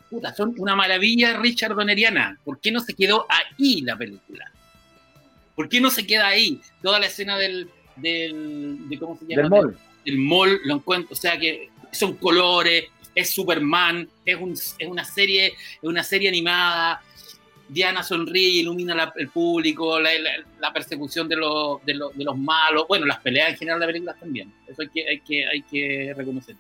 puta, 0.10 0.34
son 0.34 0.54
una 0.58 0.76
maravilla 0.76 1.38
Richard 1.38 1.76
Donneriana. 1.76 2.38
¿Por 2.44 2.60
qué 2.60 2.72
no 2.72 2.80
se 2.80 2.94
quedó 2.94 3.26
ahí 3.30 3.82
la 3.82 3.98
película? 3.98 4.52
¿Por 5.56 5.70
qué 5.70 5.82
no 5.82 5.90
se 5.90 6.06
queda 6.06 6.28
ahí? 6.28 6.62
Toda 6.82 7.00
la 7.00 7.08
escena 7.08 7.38
del, 7.38 7.70
del 7.96 8.90
de, 8.90 9.00
¿cómo 9.00 9.18
se 9.18 9.26
llama? 9.26 9.42
Del 9.42 9.50
mall. 9.50 9.78
Del 10.06 10.18
mall, 10.18 10.60
lo 10.66 10.76
encuentro, 10.76 11.14
o 11.14 11.16
sea 11.16 11.38
que 11.38 11.70
son 11.92 12.16
colores, 12.16 12.86
es 13.18 13.32
Superman, 13.32 14.08
es, 14.24 14.36
un, 14.36 14.54
es 14.54 14.88
una 14.88 15.04
serie, 15.04 15.48
es 15.48 15.84
una 15.84 16.04
serie 16.04 16.30
animada, 16.30 17.02
Diana 17.68 18.04
sonríe, 18.04 18.62
ilumina 18.62 18.94
la, 18.94 19.12
el 19.16 19.30
público, 19.30 20.00
la, 20.00 20.12
la, 20.20 20.32
la 20.60 20.72
persecución 20.72 21.28
de, 21.28 21.36
los 21.36 21.84
de, 21.84 21.96
los 21.96 22.16
de, 22.16 22.24
los 22.24 22.38
malos, 22.38 22.86
bueno, 22.88 23.08
las 23.08 23.18
peleas 23.20 23.50
en 23.50 23.58
general 23.58 23.80
de 23.80 23.88
películas 23.88 24.20
también, 24.20 24.54
eso 24.68 24.84
hay 24.84 24.90
que, 24.90 25.10
hay 25.10 25.20
que, 25.22 25.48
hay 25.48 25.62
que 25.64 26.14
reconocer. 26.16 26.56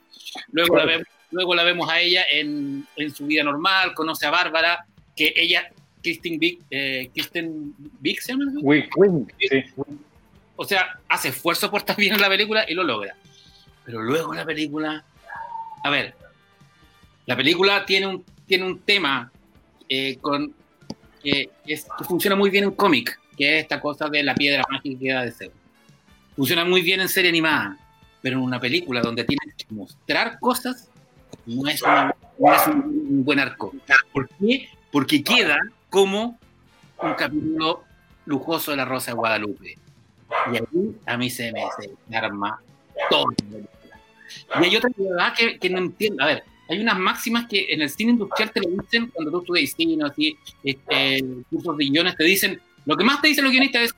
Luego, 0.52 0.74
claro. 0.74 0.88
la, 0.88 0.92
vemos, 0.94 1.08
luego 1.30 1.54
la 1.54 1.64
vemos 1.64 1.90
a 1.92 2.00
ella 2.00 2.26
en, 2.32 2.88
en, 2.96 3.14
su 3.14 3.28
vida 3.28 3.44
normal, 3.44 3.94
conoce 3.94 4.26
a 4.26 4.32
Bárbara, 4.32 4.84
que 5.16 5.32
ella, 5.36 5.72
Kristen 6.02 6.40
Big, 6.40 6.60
eh, 6.72 7.12
Kristen 7.14 7.76
Big 8.00 8.20
¿se 8.20 8.34
llama? 8.34 8.46
Sí. 9.38 9.64
O 10.56 10.66
sea, 10.66 11.00
hace 11.08 11.28
esfuerzo 11.28 11.70
por 11.70 11.82
estar 11.82 11.96
bien 11.96 12.16
en 12.16 12.22
la 12.22 12.30
película 12.30 12.66
y 12.68 12.74
lo 12.74 12.84
logra. 12.84 13.16
Pero 13.86 14.02
luego 14.02 14.34
la 14.34 14.44
película, 14.44 15.06
a 15.84 15.90
ver, 15.92 16.16
la 17.28 17.36
película 17.36 17.86
tiene 17.86 18.08
un, 18.08 18.26
tiene 18.48 18.66
un 18.66 18.80
tema 18.80 19.32
eh, 19.88 20.18
con 20.20 20.54
que, 21.22 21.52
es, 21.66 21.86
que, 21.98 22.04
funciona 22.06 22.36
muy 22.36 22.50
bien 22.50 22.64
en 22.64 22.72
cómic, 22.72 23.20
que 23.38 23.58
es 23.58 23.64
esta 23.64 23.80
cosa 23.80 24.08
de 24.08 24.24
la 24.24 24.34
piedra 24.34 24.64
mágica 24.70 25.24
de 25.24 25.32
Zeus. 25.32 25.54
Funciona 26.36 26.64
muy 26.64 26.82
bien 26.82 27.02
en 27.02 27.10
serie 27.10 27.30
animada, 27.30 27.78
pero 28.22 28.38
en 28.38 28.44
una 28.44 28.60
película 28.60 29.02
donde 29.02 29.26
tienes 29.26 29.56
que 29.56 29.66
mostrar 29.72 30.40
cosas, 30.40 30.90
no 31.46 31.68
es, 31.68 31.82
una, 31.82 32.16
no 32.40 32.54
es 32.54 32.68
un, 32.68 32.76
un, 33.10 33.26
buen 33.26 33.40
arco. 33.40 33.74
¿Por 34.14 34.30
qué? 34.30 34.70
Porque 34.92 35.22
queda 35.22 35.60
como 35.90 36.40
un 37.02 37.14
capítulo 37.16 37.84
lujoso 38.26 38.72
de 38.72 38.78
la 38.78 38.86
Rosa 38.86 39.12
de 39.12 39.16
Guadalupe. 39.16 39.78
Y 40.52 40.58
ahí 40.58 40.96
a 41.06 41.18
mí 41.18 41.30
se 41.30 41.52
me, 41.52 41.62
se 41.78 41.90
me 42.08 42.18
arma 42.18 42.62
todo. 43.10 43.26
Y 44.62 44.64
hay 44.64 44.76
otra 44.78 44.90
verdad 44.96 45.34
que, 45.36 45.60
que 45.60 45.70
no 45.70 45.80
entiendo. 45.80 46.24
A 46.24 46.28
ver, 46.28 46.44
hay 46.70 46.82
unas 46.82 46.98
máximas 46.98 47.48
que 47.48 47.68
en 47.70 47.82
el 47.82 47.90
cine 47.90 48.12
industrial 48.12 48.52
te 48.52 48.62
lo 48.62 48.70
dicen 48.70 49.08
cuando 49.08 49.32
tú 49.32 49.40
estudias 49.40 49.74
cine, 49.76 50.04
así, 50.04 50.38
este, 50.64 51.24
cursos 51.50 51.78
de 51.78 51.86
guiones, 51.86 52.16
te 52.16 52.24
dicen, 52.24 52.60
lo 52.86 52.98
que 52.98 53.04
más 53.04 53.22
te 53.22 53.30
dicen 53.30 53.44
los 53.44 53.52
guionistas 53.52 53.84
es, 53.84 53.96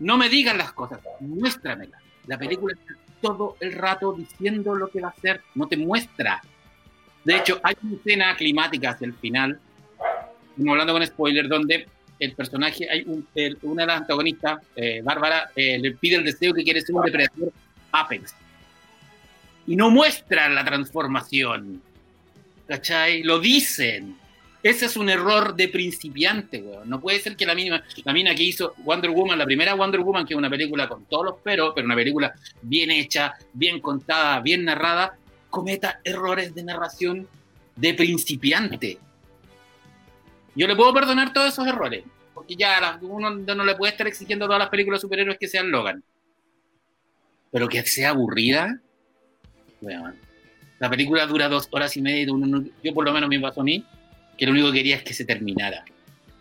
no 0.00 0.16
me 0.16 0.28
digan 0.28 0.58
las 0.58 0.72
cosas, 0.72 1.00
muéstramelas. 1.20 2.00
La 2.26 2.38
película 2.38 2.74
está 2.74 2.94
todo 3.20 3.56
el 3.60 3.72
rato 3.72 4.12
diciendo 4.12 4.74
lo 4.74 4.88
que 4.88 5.00
va 5.00 5.08
a 5.08 5.12
hacer, 5.12 5.40
no 5.54 5.68
te 5.68 5.76
muestra. 5.76 6.42
De 7.24 7.36
hecho, 7.36 7.60
hay 7.62 7.74
una 7.82 7.96
escena 7.96 8.36
climática 8.36 8.90
hacia 8.90 9.06
el 9.06 9.14
final, 9.14 9.58
hablando 10.58 10.92
con 10.92 11.06
spoiler, 11.06 11.48
donde 11.48 11.86
el 12.18 12.32
personaje, 12.32 12.88
hay 12.90 13.04
un, 13.06 13.26
el, 13.34 13.58
una 13.62 13.82
de 13.82 13.86
las 13.86 14.00
antagonistas, 14.00 14.58
eh, 14.76 15.00
Bárbara, 15.02 15.50
eh, 15.54 15.78
le 15.78 15.92
pide 15.92 16.16
el 16.16 16.24
deseo 16.24 16.52
que 16.52 16.64
quiere 16.64 16.80
ser 16.80 16.94
un 16.94 17.02
depredador 17.02 17.52
Apex 17.92 18.34
y 19.66 19.76
no 19.76 19.90
muestran 19.90 20.54
la 20.54 20.64
transformación. 20.64 21.82
¿Cachai? 22.66 23.22
Lo 23.22 23.38
dicen. 23.38 24.16
Ese 24.62 24.86
es 24.86 24.96
un 24.96 25.10
error 25.10 25.54
de 25.54 25.68
principiante, 25.68 26.62
weón. 26.62 26.88
No 26.88 26.98
puede 26.98 27.20
ser 27.20 27.36
que 27.36 27.44
la 27.44 27.54
mina, 27.54 27.84
la 28.02 28.12
mina 28.14 28.34
que 28.34 28.44
hizo 28.44 28.72
Wonder 28.78 29.10
Woman, 29.10 29.38
la 29.38 29.44
primera 29.44 29.74
Wonder 29.74 30.00
Woman, 30.00 30.24
que 30.24 30.32
es 30.32 30.38
una 30.38 30.48
película 30.48 30.88
con 30.88 31.04
todos 31.04 31.26
los 31.26 31.34
peros, 31.42 31.72
pero 31.74 31.84
una 31.84 31.94
película 31.94 32.34
bien 32.62 32.90
hecha, 32.90 33.34
bien 33.52 33.80
contada, 33.80 34.40
bien 34.40 34.64
narrada, 34.64 35.18
cometa 35.50 36.00
errores 36.02 36.54
de 36.54 36.62
narración 36.62 37.28
de 37.76 37.92
principiante. 37.92 38.98
Yo 40.56 40.66
le 40.66 40.76
puedo 40.76 40.94
perdonar 40.94 41.34
todos 41.34 41.52
esos 41.52 41.66
errores, 41.66 42.04
porque 42.32 42.56
ya 42.56 42.98
uno 43.02 43.30
no 43.30 43.64
le 43.64 43.74
puede 43.74 43.92
estar 43.92 44.06
exigiendo 44.06 44.46
a 44.46 44.48
todas 44.48 44.60
las 44.60 44.70
películas 44.70 45.02
superhéroes 45.02 45.36
que 45.38 45.48
sean 45.48 45.70
Logan. 45.70 46.02
Pero 47.50 47.68
que 47.68 47.84
sea 47.84 48.10
aburrida, 48.10 48.80
la 50.78 50.90
película 50.90 51.26
dura 51.26 51.48
dos 51.48 51.68
horas 51.70 51.96
y 51.96 52.02
media. 52.02 52.26
Yo, 52.82 52.94
por 52.94 53.04
lo 53.04 53.12
menos, 53.12 53.28
me 53.28 53.40
pasó 53.40 53.60
a 53.60 53.64
mí 53.64 53.84
que 54.36 54.46
lo 54.46 54.52
único 54.52 54.68
que 54.68 54.78
quería 54.78 54.96
es 54.96 55.02
que 55.02 55.14
se 55.14 55.24
terminara. 55.24 55.84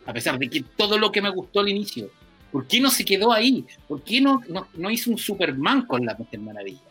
A 0.05 0.13
pesar 0.13 0.37
de 0.37 0.49
que 0.49 0.63
todo 0.75 0.97
lo 0.97 1.11
que 1.11 1.21
me 1.21 1.29
gustó 1.29 1.61
al 1.61 1.69
inicio. 1.69 2.11
¿Por 2.51 2.67
qué 2.67 2.79
no 2.79 2.89
se 2.89 3.03
quedó 3.03 3.31
ahí? 3.31 3.65
¿Por 3.87 4.03
qué 4.03 4.21
no, 4.21 4.41
no, 4.75 4.91
hizo 4.91 5.09
un 5.09 5.17
Superman 5.17 5.85
con 5.87 6.05
la 6.05 6.13
Mujer 6.15 6.39
Maravilla? 6.39 6.81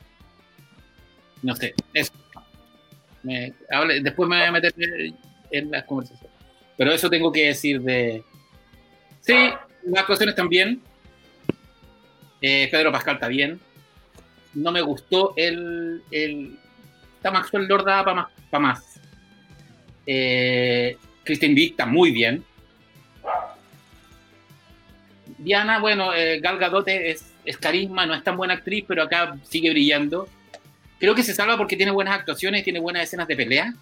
No 1.43 1.55
sé, 1.55 1.75
eso. 1.93 2.13
Después 3.23 4.29
me 4.29 4.39
voy 4.39 4.47
a 4.47 4.53
meter 4.53 4.75
en 5.51 5.71
las 5.71 5.85
conversaciones. 5.85 6.37
Pero 6.77 6.93
eso 6.93 7.09
tengo 7.11 7.31
que 7.31 7.47
decir 7.47 7.81
de. 7.81 8.25
Sí, 9.21 9.35
las 9.85 10.01
actuaciones 10.01 10.35
también. 10.35 10.81
Eh, 12.41 12.69
Pedro 12.73 12.91
Pascal 12.91 13.15
está 13.15 13.29
bien 13.29 13.61
no 14.55 14.73
me 14.73 14.81
gustó 14.81 15.35
el. 15.37 16.03
el 16.11 16.59
Maxwell 17.23 17.67
Lord 17.67 17.85
daba 17.85 18.05
para 18.05 18.15
más. 18.15 18.29
Pa 18.51 18.59
más. 18.59 19.01
Eh, 20.07 20.97
Wiig 21.27 21.71
está 21.71 21.87
muy 21.87 22.11
bien. 22.11 22.45
Diana, 25.39 25.79
bueno, 25.79 26.15
eh, 26.15 26.41
Gal 26.41 26.59
Gadot 26.59 26.87
es, 26.89 27.33
es, 27.45 27.57
carisma, 27.57 28.07
no 28.07 28.15
es 28.15 28.23
tan 28.23 28.37
buena 28.37 28.55
actriz, 28.55 28.85
pero 28.87 29.03
acá 29.03 29.37
sigue 29.45 29.71
brillando. 29.71 30.29
Creo 30.99 31.15
que 31.15 31.23
se 31.23 31.35
salva 31.35 31.57
porque 31.57 31.77
tiene 31.77 31.91
buenas 31.91 32.15
actuaciones, 32.15 32.63
tiene 32.63 32.79
buenas 32.79 33.05
escenas 33.05 33.27
de 33.27 33.37
pelea. 33.37 33.75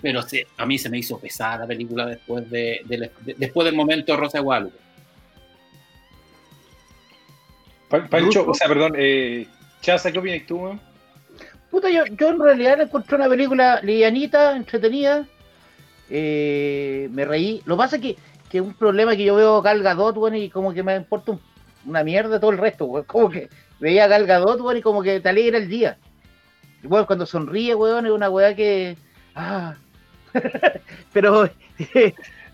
Pero 0.00 0.22
se, 0.22 0.46
a 0.56 0.66
mí 0.66 0.78
se 0.78 0.88
me 0.88 0.98
hizo 0.98 1.18
pesada 1.18 1.58
la 1.58 1.66
película 1.66 2.06
después, 2.06 2.48
de, 2.50 2.82
de, 2.84 3.10
de 3.20 3.34
después 3.36 3.64
del 3.64 3.74
momento 3.74 4.16
Rosa 4.16 4.38
de 4.38 4.44
Guadalupe. 4.44 4.85
Pancho, 7.88 8.46
o 8.48 8.54
sea, 8.54 8.68
perdón, 8.68 8.94
eh, 8.96 9.46
Chaza, 9.80 10.10
¿qué 10.10 10.18
opinas 10.18 10.46
tú, 10.46 10.58
man? 10.58 10.80
Puta, 11.70 11.90
yo, 11.90 12.04
yo 12.06 12.30
en 12.30 12.40
realidad 12.40 12.80
encontré 12.80 13.16
una 13.16 13.28
película 13.28 13.80
livianita, 13.82 14.56
entretenida. 14.56 15.26
Eh, 16.08 17.08
me 17.12 17.24
reí. 17.24 17.62
Lo 17.66 17.76
que 17.76 17.78
pasa 17.78 17.96
es 17.96 18.02
que, 18.02 18.16
que 18.50 18.60
un 18.60 18.74
problema 18.74 19.16
que 19.16 19.24
yo 19.24 19.36
veo 19.36 19.56
a 19.56 19.62
Gal 19.62 19.82
Gadot, 19.82 20.16
bueno, 20.16 20.36
y 20.36 20.48
como 20.48 20.72
que 20.72 20.82
me 20.82 20.96
importa 20.96 21.32
un, 21.32 21.40
una 21.84 22.04
mierda 22.04 22.40
todo 22.40 22.50
el 22.50 22.58
resto, 22.58 22.86
weón. 22.86 23.04
Como 23.04 23.30
que 23.30 23.48
veía 23.80 24.04
a 24.04 24.08
Gal 24.08 24.26
Gadot, 24.26 24.60
bueno, 24.60 24.78
y 24.78 24.82
como 24.82 25.02
que 25.02 25.20
te 25.20 25.28
alegra 25.28 25.58
el 25.58 25.68
día. 25.68 25.98
Y, 26.82 26.86
bueno, 26.86 27.06
cuando 27.06 27.26
sonríe, 27.26 27.74
weón, 27.74 28.06
es 28.06 28.12
una 28.12 28.30
weá 28.30 28.54
que. 28.54 28.96
Ah. 29.34 29.74
Pero. 31.12 31.50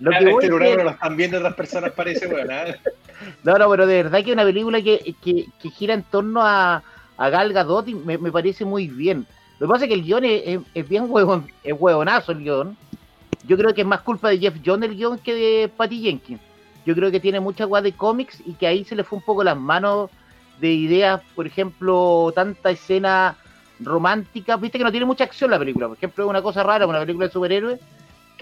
Lo 0.02 0.10
que 0.10 0.30
este 0.30 0.46
es 0.46 0.76
que... 0.76 0.84
lo 0.84 0.90
están 0.90 1.16
viendo 1.16 1.38
otras 1.38 1.54
personas, 1.54 1.92
parece, 1.92 2.26
weón. 2.26 2.50
¿eh? 2.50 2.76
No, 3.44 3.56
no, 3.56 3.70
pero 3.70 3.86
de 3.86 4.02
verdad 4.02 4.24
que 4.24 4.32
una 4.32 4.42
película 4.42 4.82
que, 4.82 5.14
que, 5.22 5.46
que 5.60 5.70
gira 5.70 5.94
en 5.94 6.02
torno 6.02 6.42
a, 6.42 6.82
a 7.16 7.28
Gal 7.28 7.52
Gadot 7.52 7.86
y 7.86 7.94
me, 7.94 8.18
me, 8.18 8.32
parece 8.32 8.64
muy 8.64 8.88
bien. 8.88 9.24
Lo 9.60 9.68
que 9.68 9.70
pasa 9.72 9.84
es 9.84 9.88
que 9.90 9.94
el 9.94 10.02
guion 10.02 10.24
es, 10.24 10.42
es, 10.44 10.60
es 10.74 10.88
bien 10.88 11.06
huevon, 11.08 11.46
es 11.62 11.72
huevonazo 11.78 12.32
el 12.32 12.38
guion. 12.38 12.76
Yo 13.46 13.56
creo 13.56 13.72
que 13.72 13.82
es 13.82 13.86
más 13.86 14.00
culpa 14.00 14.28
de 14.28 14.38
Jeff 14.38 14.56
John 14.64 14.82
el 14.82 14.96
guion 14.96 15.18
que 15.18 15.34
de 15.34 15.68
Patty 15.68 16.00
Jenkins. 16.00 16.40
Yo 16.84 16.96
creo 16.96 17.12
que 17.12 17.20
tiene 17.20 17.38
mucha 17.38 17.64
guay 17.64 17.84
de 17.84 17.92
cómics 17.92 18.42
y 18.44 18.54
que 18.54 18.66
ahí 18.66 18.84
se 18.84 18.96
le 18.96 19.04
fue 19.04 19.18
un 19.18 19.24
poco 19.24 19.44
las 19.44 19.56
manos 19.56 20.10
de 20.60 20.72
ideas, 20.72 21.20
por 21.36 21.46
ejemplo, 21.46 22.32
tanta 22.34 22.72
escena 22.72 23.36
romántica. 23.78 24.56
Viste 24.56 24.78
que 24.78 24.84
no 24.84 24.90
tiene 24.90 25.06
mucha 25.06 25.22
acción 25.22 25.52
la 25.52 25.60
película. 25.60 25.86
Por 25.86 25.96
ejemplo, 25.96 26.24
es 26.24 26.30
una 26.30 26.42
cosa 26.42 26.64
rara, 26.64 26.88
una 26.88 26.98
película 26.98 27.26
de 27.26 27.32
superhéroes 27.32 27.80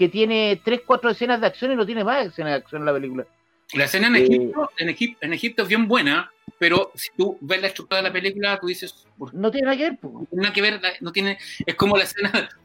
que 0.01 0.09
tiene 0.09 0.59
tres, 0.65 0.81
cuatro 0.83 1.11
escenas 1.11 1.39
de 1.39 1.45
acción 1.45 1.71
y 1.71 1.75
no 1.75 1.85
tiene 1.85 2.03
más 2.03 2.25
escenas 2.25 2.53
de 2.53 2.57
acción 2.57 2.81
en 2.81 2.85
la 2.87 2.93
película. 2.93 3.27
La 3.75 3.83
escena 3.83 4.07
en, 4.07 4.15
Egipto, 4.15 4.71
en, 4.75 4.89
Egipto, 4.89 5.17
en 5.21 5.33
Egipto 5.33 5.61
es 5.61 5.69
bien 5.69 5.87
buena, 5.87 6.31
pero 6.57 6.91
si 6.95 7.09
tú 7.15 7.37
ves 7.39 7.61
la 7.61 7.67
estructura 7.67 7.97
de 7.97 8.07
la 8.07 8.11
película, 8.11 8.57
tú 8.59 8.65
dices. 8.65 9.05
No 9.31 9.51
tiene 9.51 9.65
nada 9.65 9.77
que 9.77 9.83
ver. 9.83 9.99
No 10.01 10.25
tiene 10.25 10.41
nada 10.41 10.53
que 10.53 10.61
ver, 10.61 10.81
no 11.01 11.11
tiene, 11.11 11.37
es 11.67 11.75
como 11.75 11.97
la 11.97 12.05
escena. 12.05 12.49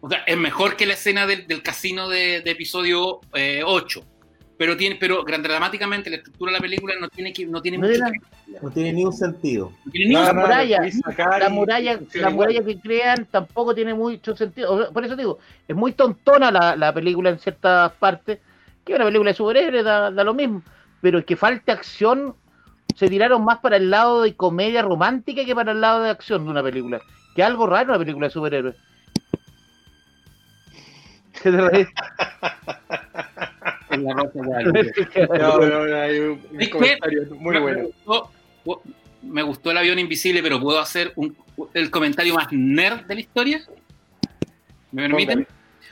O 0.00 0.08
sea, 0.08 0.18
es 0.28 0.36
mejor 0.36 0.76
que 0.76 0.86
la 0.86 0.94
escena 0.94 1.26
del, 1.26 1.48
del 1.48 1.60
casino 1.60 2.08
de, 2.08 2.40
de 2.40 2.50
episodio 2.52 3.20
eh, 3.34 3.62
8. 3.64 4.00
Pero, 4.58 4.76
tiene, 4.76 4.96
pero 4.96 5.22
dramáticamente 5.22 6.10
la 6.10 6.16
estructura 6.16 6.50
de 6.50 6.58
la 6.58 6.60
película 6.60 6.94
no 7.00 7.08
tiene, 7.08 7.32
que, 7.32 7.46
no 7.46 7.62
tiene 7.62 7.78
no, 7.78 7.86
mucho 7.86 8.00
que... 8.00 8.58
no 8.60 8.70
tiene 8.72 8.92
ni 8.92 9.04
un 9.04 9.12
sentido. 9.12 9.72
No 9.84 9.92
tiene 9.92 10.08
ni 10.08 10.14
no, 10.14 10.22
la, 10.24 10.32
muralla, 10.32 10.80
la, 11.38 11.48
muralla, 11.48 12.00
la 12.14 12.30
muralla 12.30 12.64
que 12.64 12.80
crean 12.80 13.26
tampoco 13.30 13.72
tiene 13.72 13.94
mucho 13.94 14.36
sentido. 14.36 14.92
Por 14.92 15.04
eso 15.04 15.14
digo, 15.14 15.38
es 15.68 15.76
muy 15.76 15.92
tontona 15.92 16.50
la, 16.50 16.74
la 16.74 16.92
película 16.92 17.30
en 17.30 17.38
ciertas 17.38 17.92
partes 17.92 18.40
que 18.84 18.94
una 18.94 19.04
película 19.04 19.30
de 19.30 19.36
superhéroes 19.36 19.84
da, 19.84 20.10
da, 20.10 20.24
lo 20.24 20.34
mismo, 20.34 20.62
pero 21.00 21.20
es 21.20 21.24
que 21.24 21.36
falta 21.36 21.72
acción, 21.72 22.34
se 22.96 23.06
tiraron 23.08 23.44
más 23.44 23.58
para 23.58 23.76
el 23.76 23.90
lado 23.90 24.22
de 24.22 24.34
comedia 24.34 24.82
romántica 24.82 25.44
que 25.44 25.54
para 25.54 25.70
el 25.70 25.80
lado 25.80 26.02
de 26.02 26.10
acción 26.10 26.44
de 26.44 26.50
una 26.50 26.64
película, 26.64 27.00
que 27.36 27.44
algo 27.44 27.66
raro 27.66 27.90
una 27.90 27.98
película 27.98 28.26
de 28.26 28.32
superhéroes. 28.32 28.76
¿Qué 31.42 31.52
te 31.52 31.60
reís? 31.60 31.88
En 33.90 34.04
la 34.04 34.12
rosa 34.14 34.40
no, 35.38 35.58
no, 35.58 35.86
no, 35.86 35.96
hay 35.96 36.18
un, 36.18 36.40
un 36.50 36.66
comentario 36.68 37.26
muy 37.36 37.54
me, 37.54 37.60
bueno. 37.60 37.78
Me 37.78 37.84
gustó, 37.84 38.32
me 39.22 39.42
gustó, 39.42 39.70
el 39.70 39.78
avión 39.78 39.98
invisible, 39.98 40.42
pero 40.42 40.60
¿puedo 40.60 40.78
hacer 40.78 41.12
un, 41.16 41.36
el 41.74 41.90
comentario 41.90 42.34
más 42.34 42.48
nerd 42.50 43.06
de 43.06 43.14
la 43.14 43.20
historia? 43.20 43.62
¿Me 44.92 45.02
permiten? 45.02 45.46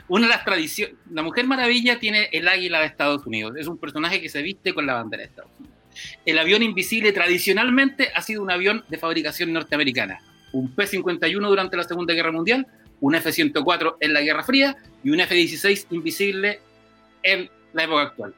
Una 0.09 0.25
de 0.25 0.29
las 0.29 0.45
tradiciones, 0.45 0.95
la 1.11 1.21
Mujer 1.21 1.45
Maravilla 1.45 1.99
tiene 1.99 2.29
el 2.31 2.47
águila 2.47 2.79
de 2.79 2.85
Estados 2.85 3.25
Unidos, 3.25 3.53
es 3.57 3.67
un 3.67 3.77
personaje 3.77 4.21
que 4.21 4.29
se 4.29 4.41
viste 4.41 4.73
con 4.73 4.85
la 4.85 4.93
bandera 4.93 5.23
de 5.23 5.29
Estados 5.29 5.51
Unidos. 5.59 5.75
El 6.25 6.37
avión 6.39 6.63
invisible 6.63 7.11
tradicionalmente 7.11 8.09
ha 8.15 8.21
sido 8.21 8.41
un 8.41 8.51
avión 8.51 8.85
de 8.87 8.97
fabricación 8.97 9.51
norteamericana, 9.51 10.19
un 10.53 10.73
P-51 10.73 11.47
durante 11.47 11.75
la 11.75 11.83
Segunda 11.83 12.13
Guerra 12.13 12.31
Mundial, 12.31 12.67
un 13.01 13.15
F-104 13.15 13.97
en 13.99 14.13
la 14.13 14.21
Guerra 14.21 14.43
Fría 14.43 14.77
y 15.03 15.09
un 15.09 15.19
F-16 15.19 15.87
invisible 15.91 16.59
en 17.23 17.49
la 17.73 17.83
época 17.83 18.01
actual. 18.03 18.35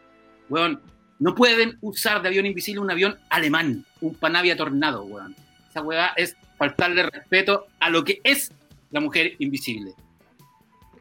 Weón, 0.49 0.81
no 1.19 1.35
pueden 1.35 1.77
usar 1.81 2.21
de 2.21 2.29
avión 2.29 2.45
invisible 2.45 2.81
un 2.81 2.91
avión 2.91 3.19
alemán, 3.29 3.85
un 4.01 4.15
Panavia 4.15 4.55
Tornado, 4.55 5.03
weón. 5.03 5.35
Esa 5.69 5.81
weá 5.81 6.13
es 6.15 6.35
faltarle 6.57 7.03
respeto 7.03 7.67
a 7.79 7.89
lo 7.89 8.03
que 8.03 8.19
es 8.23 8.51
la 8.91 8.99
mujer 8.99 9.33
invisible. 9.39 9.93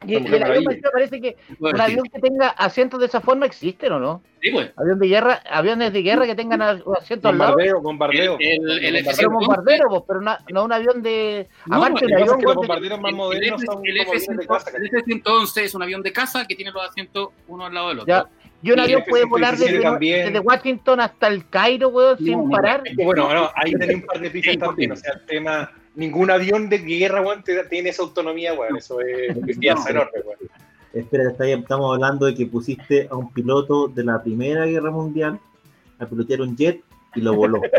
Y 0.07 0.15
el, 0.15 0.33
el 0.33 0.43
avión 0.43 0.65
me 0.65 0.77
parece 0.93 1.21
que 1.21 1.37
un 1.59 1.81
avión 1.81 2.05
que 2.13 2.21
tenga 2.21 2.49
asientos 2.51 3.01
de 3.01 3.07
esa 3.07 3.21
forma 3.21 3.47
existen 3.47 3.93
o 3.93 3.99
no? 3.99 4.23
Sí, 4.41 4.51
pues. 4.53 4.71
Avión 4.77 4.99
de 5.01 5.09
guerra, 5.09 5.43
aviones 5.51 5.93
de 5.93 6.03
guerra 6.03 6.25
que 6.27 6.37
tengan 6.37 6.63
asientos 6.63 7.31
al 7.33 7.39
lado. 7.39 7.53
Bombardeo, 7.53 7.81
bombardeo. 7.83 8.37
El, 8.39 8.71
el, 8.85 8.97
el 8.97 9.05
Pero 9.17 9.31
bombardero, 9.31 10.05
pero 10.07 10.21
na- 10.21 10.39
no 10.53 10.65
un 10.65 10.73
avión 10.73 11.03
de. 11.03 11.49
No, 11.67 11.79
Aparte, 11.79 12.07
lo 12.07 12.07
un 12.07 12.09
que 12.09 12.15
pasa 12.15 12.23
avión 12.23 12.29
es 12.29 12.37
que 12.39 12.45
los 12.45 12.45
weón, 12.45 12.55
de- 12.55 12.67
bombarderos 12.69 13.01
más 13.01 13.11
el, 13.11 13.17
modernos 13.17 13.63
son 13.63 13.83
de 13.83 14.47
casa, 14.47 14.71
F-111 14.71 14.77
el 14.77 14.87
F-111 14.87 15.63
es 15.63 15.75
un 15.75 15.83
avión 15.83 16.03
de 16.03 16.13
casa 16.13 16.47
que 16.47 16.55
tiene 16.55 16.71
los 16.71 16.89
asientos 16.89 17.29
uno 17.49 17.67
al 17.67 17.75
lado 17.75 17.89
del 17.89 17.99
otro. 18.01 18.15
Ya. 18.15 18.27
Y 18.63 18.71
un 18.73 18.79
Y 18.79 18.83
avión 18.83 19.05
puede 19.09 19.23
F-117 19.25 19.29
volar 19.31 19.57
desde, 19.57 20.39
Washington 20.41 21.01
hasta 21.01 21.27
el 21.29 21.49
Cairo, 21.49 21.89
weón, 21.89 22.17
No, 22.21 22.25
sin 22.25 22.45
no, 22.45 22.51
parar. 22.51 22.83
Es 22.85 22.97
que 22.97 23.05
bueno, 23.05 23.33
no, 23.35 23.51
ahí 23.57 23.73
tenía 23.73 23.97
un 23.97 24.03
par 24.03 24.21
de 24.21 24.31
pifias 24.31 24.55
Sí, 24.55 24.59
también. 24.61 24.93
O 24.93 24.97
sea, 24.97 25.13
el 25.15 25.27
tema, 25.27 25.73
ningún 25.99 26.31
avión 26.31 26.69
de 26.69 26.79
guerra, 26.79 27.21
weón, 27.21 27.43
te- 27.43 27.65
tiene 27.65 27.91
esa 27.91 28.03
autonomía, 28.03 28.55
weón. 28.55 28.77
Eso 28.77 29.01
es 29.01 29.37
pifiaza 29.39 29.85
No. 29.93 30.01
enorme, 30.01 30.21
weón. 30.25 30.39
Espera, 30.95 31.31
está 31.31 31.45
ahí, 31.45 31.53
estamos 31.53 31.95
hablando 31.95 32.25
de 32.27 32.35
que 32.35 32.47
pusiste 32.47 33.07
a 33.11 33.15
un 33.17 33.31
piloto 33.33 33.89
de 33.89 34.05
la 34.05 34.23
Primera 34.23 34.65
Guerra 34.65 34.91
Mundial 34.91 35.39
a 35.99 36.07
pilotear 36.07 36.41
un 36.41 36.57
jet 36.57 36.81
y 37.15 37.21
lo 37.21 37.35
voló. 37.35 37.61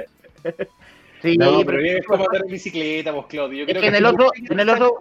Sí, 1.21 1.35
No, 1.38 1.65
pero- 1.65 1.81
es 1.81 2.05
como 2.05 2.23
andar 2.25 2.43
en 2.45 2.51
bicicleta, 2.51 3.11
vos, 3.11 3.25
Claudio. 3.27 3.57
Yo 3.59 3.63
es 3.65 3.69
creo 3.71 3.81
que 3.81 3.88
en 3.89 3.95
el 3.95 4.05
otro, 4.05 4.29
en 4.49 4.59
el 4.59 4.69
otro, 4.69 4.93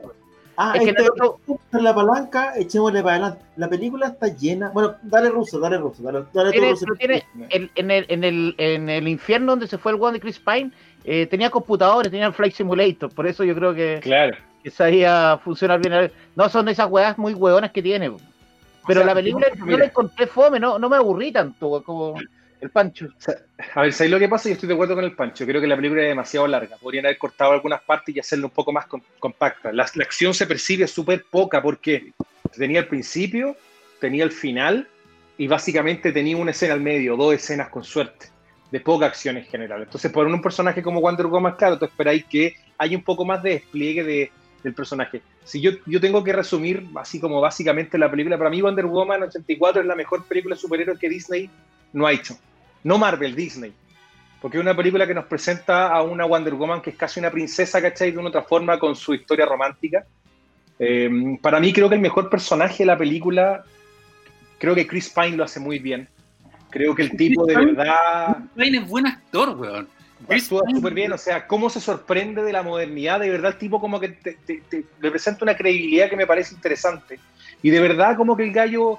Ah, 0.60 0.72
Es 0.74 0.82
que 0.82 0.88
en 0.90 0.96
este, 0.96 1.02
el 1.04 1.10
otro- 1.12 1.38
es 1.72 1.80
la 1.82 1.94
palanca, 1.94 2.54
echémosle 2.56 3.00
para 3.04 3.14
adelante. 3.14 3.44
La 3.54 3.68
película 3.68 4.08
está 4.08 4.26
llena. 4.26 4.70
Bueno, 4.70 4.96
dale 5.04 5.28
ruso, 5.30 5.60
dale 5.60 5.78
ruso, 5.78 6.02
dale, 6.02 6.24
dale 6.34 6.50
Tiene- 6.50 6.66
todo 6.72 6.80
ruso. 6.80 6.94
tiene- 6.98 7.22
en, 7.50 7.70
en 7.76 7.90
el, 7.92 8.06
en, 8.08 8.24
el, 8.24 8.54
en 8.58 8.88
el 8.88 9.06
infierno 9.06 9.52
donde 9.52 9.68
se 9.68 9.78
fue 9.78 9.92
el 9.92 9.98
one 10.02 10.14
de 10.14 10.20
Chris 10.20 10.40
Pine, 10.40 10.72
eh, 11.04 11.26
tenía 11.26 11.50
computadores, 11.50 12.10
tenía 12.10 12.26
el 12.26 12.32
Flight 12.32 12.54
Simulator, 12.54 13.12
por 13.14 13.26
eso 13.26 13.44
yo 13.44 13.54
creo 13.54 13.74
que, 13.74 14.00
Claro. 14.02 14.36
que 14.62 14.70
sabía 14.70 15.38
funcionar 15.42 15.80
bien. 15.80 16.12
No 16.36 16.48
son 16.48 16.68
esas 16.68 16.88
weas 16.90 17.16
muy 17.18 17.34
weonas 17.34 17.70
que 17.72 17.82
tiene. 17.82 18.10
Pero 18.86 19.00
sea, 19.00 19.06
la 19.06 19.14
película 19.14 19.46
mira. 19.54 19.66
yo 19.70 19.78
la 19.78 19.84
encontré 19.86 20.26
fome, 20.26 20.58
no, 20.58 20.78
no 20.78 20.88
me 20.88 20.96
aburrí 20.96 21.30
tanto 21.32 21.82
como 21.82 22.14
el 22.60 22.70
Pancho. 22.70 23.06
A 23.74 23.82
ver, 23.82 23.92
¿sabéis 23.92 24.10
lo 24.12 24.18
que 24.18 24.28
pasa? 24.28 24.48
Yo 24.48 24.54
estoy 24.54 24.66
de 24.68 24.74
acuerdo 24.74 24.94
con 24.94 25.04
el 25.04 25.14
Pancho. 25.14 25.44
Creo 25.46 25.60
que 25.60 25.66
la 25.66 25.76
película 25.76 26.02
es 26.02 26.08
demasiado 26.08 26.46
larga. 26.48 26.76
Podrían 26.76 27.04
haber 27.06 27.18
cortado 27.18 27.52
algunas 27.52 27.82
partes 27.82 28.16
y 28.16 28.18
hacerlo 28.18 28.46
un 28.46 28.52
poco 28.52 28.72
más 28.72 28.86
com- 28.86 29.02
compacta. 29.18 29.72
La, 29.72 29.86
la 29.94 30.04
acción 30.04 30.34
se 30.34 30.46
percibe 30.46 30.86
súper 30.88 31.24
poca 31.30 31.62
porque 31.62 32.12
tenía 32.56 32.80
el 32.80 32.86
principio, 32.88 33.56
tenía 34.00 34.24
el 34.24 34.32
final 34.32 34.88
y 35.36 35.46
básicamente 35.46 36.10
tenía 36.10 36.36
una 36.36 36.50
escena 36.50 36.74
al 36.74 36.80
medio, 36.80 37.16
dos 37.16 37.32
escenas 37.34 37.68
con 37.68 37.84
suerte, 37.84 38.26
de 38.70 38.80
poca 38.80 39.06
acción 39.06 39.36
en 39.36 39.44
general. 39.44 39.82
Entonces, 39.82 40.10
por 40.12 40.26
un 40.26 40.42
personaje 40.42 40.82
como 40.82 41.00
Wonder 41.00 41.26
Woman, 41.26 41.54
claro, 41.56 41.78
tú 41.78 41.84
esperáis 41.86 42.24
que 42.26 42.54
haya 42.76 42.96
un 42.96 43.02
poco 43.04 43.24
más 43.24 43.42
de 43.42 43.50
despliegue 43.50 44.04
de- 44.04 44.30
del 44.62 44.74
personaje. 44.74 45.22
Si 45.44 45.60
yo, 45.60 45.70
yo 45.86 46.00
tengo 46.00 46.22
que 46.22 46.32
resumir 46.32 46.84
así 46.96 47.18
como 47.20 47.40
básicamente 47.40 47.96
la 47.96 48.10
película, 48.10 48.36
para 48.36 48.50
mí 48.50 48.60
Wonder 48.60 48.86
Woman 48.86 49.22
84 49.22 49.80
es 49.82 49.86
la 49.86 49.94
mejor 49.94 50.24
película 50.26 50.54
de 50.56 50.60
superhéroes 50.60 50.98
que 50.98 51.08
Disney 51.08 51.48
no 51.92 52.06
ha 52.06 52.12
hecho. 52.12 52.36
No 52.84 52.98
Marvel, 52.98 53.34
Disney. 53.34 53.72
Porque 54.42 54.58
es 54.58 54.62
una 54.62 54.76
película 54.76 55.06
que 55.06 55.14
nos 55.14 55.24
presenta 55.26 55.88
a 55.88 56.02
una 56.02 56.24
Wonder 56.26 56.54
Woman 56.54 56.80
que 56.82 56.90
es 56.90 56.96
casi 56.96 57.18
una 57.20 57.30
princesa, 57.30 57.80
¿cachai? 57.80 58.10
De 58.12 58.18
una 58.18 58.28
otra 58.28 58.42
forma 58.42 58.78
con 58.78 58.94
su 58.94 59.14
historia 59.14 59.46
romántica. 59.46 60.04
Eh, 60.78 61.10
para 61.40 61.58
mí 61.58 61.72
creo 61.72 61.88
que 61.88 61.94
el 61.96 62.00
mejor 62.00 62.28
personaje 62.30 62.78
de 62.78 62.86
la 62.86 62.98
película, 62.98 63.64
creo 64.58 64.74
que 64.74 64.86
Chris 64.86 65.08
Pine 65.10 65.36
lo 65.36 65.44
hace 65.44 65.58
muy 65.60 65.78
bien. 65.78 66.08
Creo 66.70 66.94
que 66.94 67.02
el 67.02 67.16
tipo 67.16 67.46
de 67.46 67.56
verdad 67.56 68.36
Pine 68.54 68.78
es 68.78 68.86
buen 68.86 69.06
actor, 69.06 69.56
weón. 69.56 69.88
Actúa 70.28 70.62
súper 70.74 70.94
bien. 70.94 71.12
O 71.12 71.18
sea, 71.18 71.46
cómo 71.46 71.70
se 71.70 71.80
sorprende 71.80 72.42
de 72.42 72.52
la 72.52 72.62
modernidad. 72.62 73.20
De 73.20 73.30
verdad 73.30 73.52
el 73.52 73.58
tipo 73.58 73.80
como 73.80 74.00
que 74.00 74.08
te, 74.08 74.32
te- 74.44 74.62
te- 74.68 74.84
le 75.00 75.10
presenta 75.10 75.44
una 75.44 75.56
credibilidad 75.56 76.10
que 76.10 76.16
me 76.16 76.26
parece 76.26 76.54
interesante. 76.54 77.18
Y 77.62 77.70
de 77.70 77.80
verdad 77.80 78.16
como 78.16 78.36
que 78.36 78.44
el 78.44 78.52
gallo 78.52 78.98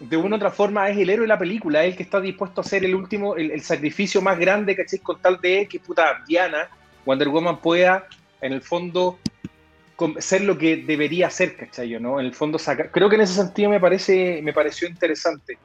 de 0.00 0.16
una 0.16 0.34
u 0.34 0.36
otra 0.36 0.50
forma 0.50 0.88
es 0.88 0.96
el 0.98 1.10
héroe 1.10 1.24
de 1.24 1.28
la 1.28 1.38
película, 1.38 1.84
es 1.84 1.90
el 1.92 1.96
que 1.96 2.02
está 2.02 2.20
dispuesto 2.20 2.60
a 2.60 2.64
hacer 2.64 2.84
el 2.84 2.94
último, 2.94 3.36
el, 3.36 3.50
el 3.52 3.60
sacrificio 3.62 4.20
más 4.20 4.38
grande, 4.38 4.74
¿cachai? 4.74 4.98
Con 5.00 5.20
tal 5.20 5.40
de 5.40 5.68
que 5.68 5.78
puta 5.78 6.22
Diana, 6.26 6.68
Wonder 7.04 7.28
Woman 7.28 7.58
pueda, 7.58 8.06
en 8.40 8.52
el 8.52 8.62
fondo, 8.62 9.18
ser 10.18 10.42
lo 10.42 10.58
que 10.58 10.78
debería 10.78 11.30
ser, 11.30 11.56
¿cachai? 11.56 12.00
¿no? 12.00 12.18
En 12.18 12.26
el 12.26 12.34
fondo 12.34 12.58
sacar. 12.58 12.90
Creo 12.90 13.08
que 13.08 13.14
en 13.16 13.20
ese 13.22 13.34
sentido 13.34 13.70
me 13.70 13.78
parece, 13.78 14.40
me 14.42 14.52
pareció 14.52 14.88
interesante. 14.88 15.58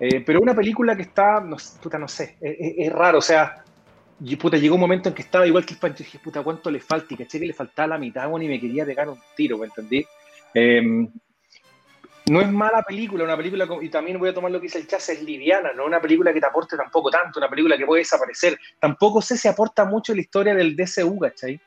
Eh, 0.00 0.22
pero 0.24 0.40
una 0.40 0.54
película 0.54 0.96
que 0.96 1.02
está, 1.02 1.40
no, 1.40 1.56
puta, 1.82 1.98
no 1.98 2.08
sé, 2.08 2.38
es, 2.40 2.56
es- 2.58 2.74
es 2.86 2.92
raro, 2.92 3.18
o 3.18 3.22
sea, 3.22 3.62
y, 4.22 4.34
puta, 4.36 4.56
llegó 4.56 4.74
un 4.76 4.80
momento 4.80 5.08
en 5.10 5.14
que 5.14 5.22
estaba 5.22 5.46
igual 5.46 5.64
que 5.66 5.74
el 5.74 5.80
Pancho, 5.80 6.02
y 6.02 6.06
dije, 6.06 6.18
puta, 6.18 6.42
¿cuánto 6.42 6.70
le 6.70 6.80
falta? 6.80 7.12
Y 7.14 7.16
caché 7.18 7.38
que 7.38 7.46
le 7.46 7.52
faltaba 7.54 7.88
la 7.88 7.98
mitad, 7.98 8.28
bueno, 8.28 8.44
y 8.44 8.48
me 8.48 8.60
quería 8.60 8.84
pegar 8.86 9.08
un 9.08 9.18
tiro, 9.36 9.58
¿me 9.58 9.66
entendí? 9.66 10.04
Eh, 10.54 10.82
no 12.26 12.40
es 12.40 12.50
mala 12.50 12.82
película, 12.82 13.24
una 13.24 13.36
película, 13.36 13.66
y 13.80 13.88
también 13.88 14.18
voy 14.18 14.28
a 14.28 14.34
tomar 14.34 14.50
lo 14.52 14.60
que 14.60 14.64
dice 14.66 14.78
el 14.78 14.86
chas, 14.86 15.08
es 15.08 15.22
liviana, 15.22 15.72
no 15.74 15.82
es 15.82 15.88
una 15.88 16.00
película 16.00 16.32
que 16.32 16.40
te 16.40 16.46
aporte 16.46 16.76
tampoco 16.76 17.10
tanto, 17.10 17.38
una 17.40 17.48
película 17.48 17.76
que 17.76 17.86
puede 17.86 18.00
desaparecer. 18.02 18.58
Tampoco 18.78 19.20
sé 19.20 19.36
si 19.36 19.48
aporta 19.48 19.84
mucho 19.84 20.14
la 20.14 20.20
historia 20.20 20.54
del 20.54 20.76
DCU, 20.76 21.18
¿cachai? 21.18 21.60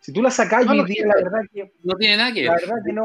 Si 0.00 0.12
tú 0.12 0.22
la 0.22 0.30
sacás 0.30 0.64
No, 0.64 0.74
no, 0.74 0.84
la 0.84 1.14
verdad 1.16 1.40
que, 1.52 1.72
No 1.82 1.96
tiene 1.96 2.16
nada 2.16 2.32
que 2.32 2.44
la 2.44 2.52
ver. 2.52 2.60
verdad 2.60 2.76
que 2.84 2.92
no, 2.92 3.04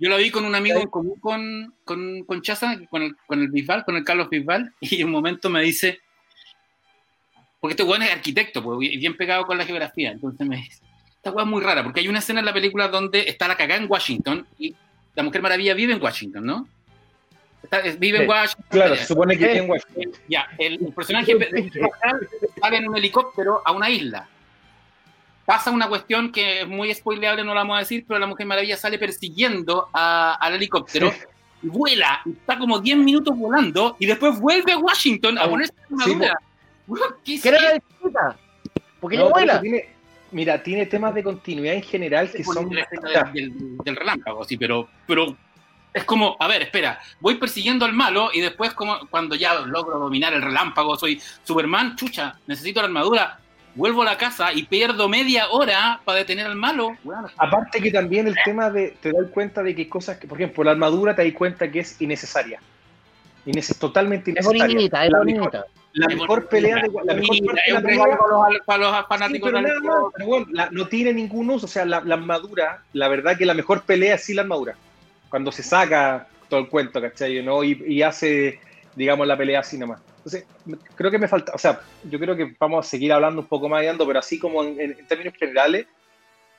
yo 0.00 0.08
la 0.08 0.16
vi- 0.16 0.30
con 0.30 0.44
un 0.44 0.54
amigo 0.54 0.80
en 0.80 0.88
común 0.88 1.20
con, 1.20 1.74
con, 1.84 2.24
con 2.24 2.42
Chaza, 2.42 2.76
con 2.90 3.02
el, 3.02 3.16
con 3.26 3.40
el 3.40 3.48
Bisbal, 3.48 3.84
con 3.84 3.96
el 3.96 4.04
Carlos 4.04 4.28
Bisbal, 4.30 4.72
y 4.80 5.00
en 5.00 5.06
un 5.06 5.12
momento 5.12 5.48
me 5.50 5.62
dice, 5.62 6.00
porque 7.60 7.72
este 7.74 7.82
weón 7.84 8.02
es 8.02 8.10
arquitecto, 8.12 8.62
pues, 8.62 8.90
y 8.90 8.96
bien 8.96 9.16
pegado 9.16 9.44
con 9.46 9.58
la 9.58 9.64
geografía, 9.64 10.10
entonces 10.10 10.46
me 10.46 10.56
dice, 10.56 10.82
esta 11.16 11.30
weón 11.30 11.48
es 11.48 11.52
muy 11.52 11.62
rara, 11.62 11.82
porque 11.84 12.00
hay 12.00 12.08
una 12.08 12.18
escena 12.20 12.40
en 12.40 12.46
la 12.46 12.52
película 12.54 12.88
donde 12.88 13.20
está 13.28 13.46
la 13.46 13.56
cagada 13.56 13.80
en 13.80 13.90
Washington, 13.90 14.46
y 14.58 14.74
la 15.14 15.22
Mujer 15.22 15.42
Maravilla 15.42 15.74
vive 15.74 15.92
en 15.92 16.02
Washington, 16.02 16.44
¿no? 16.46 16.68
Está- 17.62 17.82
vive 17.98 18.22
en. 18.22 18.28
Washington. 18.28 18.64
Claro, 18.70 18.94
ya. 18.94 19.00
se 19.02 19.06
supone 19.06 19.36
que 19.36 19.44
Sí. 19.44 19.50
tiene 19.52 19.66
Washington. 19.68 20.12
Ya, 20.28 20.48
el, 20.58 20.74
el 20.86 20.92
personaje 20.94 21.36
sale 22.62 22.76
en 22.78 22.88
un 22.88 22.96
helicóptero 22.96 23.60
a 23.64 23.72
una 23.72 23.90
isla. 23.90 24.26
Pasa 25.50 25.72
una 25.72 25.88
cuestión 25.88 26.30
que 26.30 26.60
es 26.60 26.68
muy 26.68 26.94
spoileable, 26.94 27.42
no 27.42 27.52
la 27.54 27.62
vamos 27.62 27.74
a 27.76 27.80
decir, 27.80 28.04
pero 28.06 28.20
la 28.20 28.26
Mujer 28.28 28.46
Maravilla 28.46 28.76
sale 28.76 29.00
persiguiendo 29.00 29.88
a- 29.92 30.34
al 30.40 30.54
helicóptero, 30.54 31.12
y 31.60 31.66
vuela, 31.66 32.20
y 32.24 32.30
está 32.30 32.56
como 32.56 32.78
10 32.78 32.96
minutos 32.98 33.36
volando, 33.36 33.96
y 33.98 34.06
después 34.06 34.38
vuelve 34.38 34.70
a 34.70 34.78
Washington 34.78 35.38
a 35.38 35.48
ponerse 35.48 35.74
una 35.88 36.04
sí, 36.04 36.12
armadura. 36.12 36.38
¿qué 37.24 37.34
es 37.34 37.42
¿Qué 37.42 37.48
era 37.48 37.60
la 37.62 37.72
disputa? 37.72 38.36
Porque 39.00 39.16
No, 39.16 39.24
ella 39.24 39.32
vuela. 39.32 39.60
tiene- 39.60 39.88
mira, 40.30 40.62
tiene 40.62 40.86
temas 40.86 41.12
de 41.14 41.24
continuidad 41.24 41.74
en 41.74 41.82
general 41.82 42.30
que 42.30 42.44
son... 42.44 42.72
la 42.72 42.82
escena 42.82 43.10
del, 43.32 43.52
del- 43.58 43.76
del 43.78 43.96
relámpago, 43.96 44.44
sí, 44.44 44.56
pero, 44.56 44.88
pero 45.04 45.36
es 45.92 46.04
como, 46.04 46.36
a 46.38 46.46
ver, 46.46 46.62
espera, 46.62 47.00
voy 47.18 47.34
persiguiendo 47.34 47.84
al 47.84 47.92
malo 47.92 48.30
y 48.32 48.40
después 48.40 48.72
como 48.72 49.00
cuando 49.08 49.34
ya 49.34 49.54
logro 49.62 49.98
dominar 49.98 50.32
el 50.32 50.42
relámpago, 50.42 50.96
soy 50.96 51.20
Superman, 51.42 51.96
chucha, 51.96 52.38
necesito 52.46 52.80
la 52.80 52.86
armadura, 52.86 53.39
vuelvo 53.74 54.02
a 54.02 54.04
la 54.04 54.16
casa 54.18 54.52
y 54.52 54.64
pierdo 54.64 55.08
media 55.08 55.48
hora 55.50 56.00
para 56.04 56.18
detener 56.18 56.46
al 56.46 56.56
malo. 56.56 56.96
Aparte 57.36 57.80
que 57.80 57.90
también 57.90 58.26
el 58.26 58.36
tema 58.44 58.70
de, 58.70 58.96
te 59.00 59.12
das 59.12 59.26
cuenta 59.32 59.62
de 59.62 59.74
que 59.74 59.82
hay 59.82 59.88
cosas 59.88 60.18
que, 60.18 60.26
por 60.26 60.38
ejemplo, 60.38 60.64
la 60.64 60.72
armadura 60.72 61.14
te 61.14 61.24
das 61.24 61.32
cuenta 61.34 61.70
que 61.70 61.80
es 61.80 62.00
innecesaria. 62.00 62.60
Inneces- 63.46 63.78
totalmente 63.78 64.32
Es 64.32 64.44
innecesaria. 64.44 64.74
bonita, 64.76 65.04
es 65.04 65.10
la 65.10 65.18
bonita. 65.18 65.40
Mejor, 65.40 65.66
la 65.92 66.06
mejor 66.08 66.48
pelea 66.48 66.76
de 66.76 66.88
la 67.04 67.14
mejor 67.14 67.36
parte 67.46 67.60
de 67.66 67.72
la 67.72 67.80
para 67.82 68.48
los, 68.48 68.60
para 68.64 68.78
los 68.78 68.96
Sí, 68.98 69.04
fanáticos 69.08 69.50
pero 69.50 69.56
de 69.62 69.68
nada 69.68 69.80
más, 69.80 69.96
pero 70.14 70.26
bueno, 70.28 70.46
la- 70.52 70.68
no 70.70 70.86
tiene 70.86 71.12
ningún 71.12 71.50
uso. 71.50 71.66
O 71.66 71.68
sea, 71.68 71.84
la, 71.84 72.00
la 72.02 72.14
armadura, 72.14 72.82
la 72.92 73.08
verdad 73.08 73.36
que 73.36 73.46
la 73.46 73.54
mejor 73.54 73.82
pelea 73.82 74.14
es 74.16 74.24
sí 74.24 74.34
la 74.34 74.42
armadura. 74.42 74.74
Cuando 75.30 75.50
se 75.52 75.62
saca 75.62 76.26
todo 76.48 76.60
el 76.60 76.68
cuento, 76.68 77.00
¿cachai? 77.00 77.42
¿no? 77.42 77.64
Y, 77.64 77.82
y 77.86 78.02
hace, 78.02 78.60
digamos, 78.94 79.26
la 79.26 79.36
pelea 79.36 79.60
así 79.60 79.78
nomás. 79.78 80.00
Entonces, 80.24 80.44
creo 80.96 81.10
que 81.10 81.18
me 81.18 81.28
falta, 81.28 81.52
o 81.54 81.58
sea, 81.58 81.80
yo 82.04 82.18
creo 82.18 82.36
que 82.36 82.54
vamos 82.58 82.86
a 82.86 82.88
seguir 82.88 83.10
hablando 83.12 83.40
un 83.40 83.46
poco 83.46 83.70
más 83.70 83.80
de 83.80 83.88
Ando, 83.88 84.06
pero 84.06 84.18
así 84.18 84.38
como 84.38 84.62
en, 84.62 84.78
en- 84.78 85.06
términos 85.06 85.34
generales, 85.34 85.86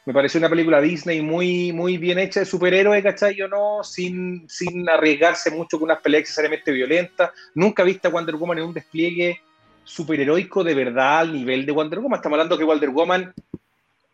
me 0.04 0.14
pareció 0.14 0.40
una 0.40 0.50
película 0.50 0.82
Disney 0.82 1.22
muy, 1.22 1.72
muy 1.72 1.98
bien 1.98 2.18
hecha 2.18 2.40
de 2.40 2.48
superhéroe, 2.48 3.04
¿cachai? 3.04 3.36
Yo 3.36 3.48
no, 3.48 3.84
sin, 3.84 4.50
sin 4.50 4.90
arriesgarse 4.90 5.52
mucho 5.52 5.78
con 5.78 5.84
unas 5.84 6.02
peleas 6.02 6.22
necesariamente 6.24 6.72
violentas. 6.72 7.30
Nunca 7.54 7.84
he 7.84 7.86
visto 7.86 8.08
a 8.08 8.12
Wonder 8.12 8.36
Woman 8.36 8.58
en 8.58 8.64
un 8.66 8.74
despliegue 8.74 9.40
superheroico 9.84 10.64
de 10.64 10.74
verdad 10.74 11.20
al 11.20 11.34
nivel 11.34 11.68
de 11.68 11.72
Wonder 11.72 12.00
Woman. 12.00 12.18
Estamos 12.18 12.38
hablando 12.38 12.58
que 12.58 12.64
Wonder 12.64 12.90
Woman 12.90 13.32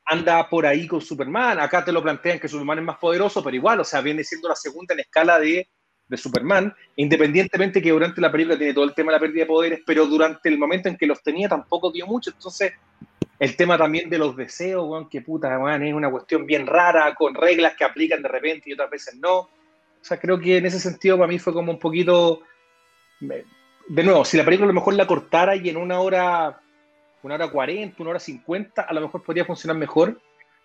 anda 0.07 0.49
por 0.49 0.65
ahí 0.65 0.87
con 0.87 0.99
Superman. 0.99 1.57
Acá 1.61 1.85
te 1.85 1.93
lo 1.93 2.03
plantean 2.03 2.39
que 2.39 2.49
Superman 2.49 2.79
es 2.79 2.85
más 2.85 2.97
poderoso, 2.97 3.41
pero 3.41 3.55
igual, 3.55 3.79
o 3.79 3.85
sea, 3.85 4.01
viene 4.01 4.25
siendo 4.25 4.49
la 4.49 4.55
segunda 4.55 4.93
en 4.93 4.99
escala 4.99 5.39
de, 5.39 5.69
de 6.07 6.17
Superman, 6.17 6.73
independientemente 6.95 7.81
que 7.81 7.91
durante 7.91 8.21
la 8.21 8.31
película 8.31 8.57
tiene 8.57 8.73
todo 8.73 8.85
el 8.85 8.93
tema 8.93 9.11
de 9.11 9.17
la 9.17 9.19
pérdida 9.19 9.43
de 9.43 9.47
poderes, 9.47 9.81
pero 9.85 10.05
durante 10.05 10.49
el 10.49 10.57
momento 10.57 10.87
en 10.89 10.97
que 10.97 11.05
los 11.05 11.21
tenía 11.21 11.49
tampoco 11.49 11.91
dio 11.91 12.07
mucho. 12.07 12.31
Entonces, 12.31 12.73
el 13.39 13.55
tema 13.55 13.77
también 13.77 14.09
de 14.09 14.17
los 14.17 14.35
deseos, 14.35 14.87
weón, 14.87 15.09
que 15.09 15.21
puta, 15.21 15.59
weón, 15.59 15.83
es 15.83 15.93
una 15.93 16.09
cuestión 16.09 16.45
bien 16.45 16.65
rara, 16.65 17.13
con 17.15 17.35
reglas 17.35 17.75
que 17.75 17.83
aplican 17.83 18.21
de 18.21 18.29
repente 18.29 18.69
y 18.69 18.73
otras 18.73 18.89
veces 18.89 19.15
no. 19.15 19.39
O 19.39 19.49
sea, 20.01 20.19
creo 20.19 20.39
que 20.39 20.57
en 20.57 20.65
ese 20.65 20.79
sentido 20.79 21.17
para 21.17 21.27
mí 21.27 21.39
fue 21.39 21.53
como 21.53 21.71
un 21.71 21.79
poquito... 21.79 22.41
De 23.19 24.03
nuevo, 24.03 24.23
si 24.25 24.37
la 24.37 24.45
película 24.45 24.65
a 24.65 24.67
lo 24.67 24.73
mejor 24.73 24.93
la 24.93 25.07
cortara 25.07 25.55
y 25.55 25.69
en 25.69 25.77
una 25.77 25.99
hora 25.99 26.61
una 27.23 27.35
hora 27.35 27.49
40, 27.49 28.01
una 28.01 28.11
hora 28.11 28.19
50, 28.19 28.81
a 28.81 28.93
lo 28.93 29.01
mejor 29.01 29.23
podría 29.23 29.45
funcionar 29.45 29.77
mejor 29.77 30.19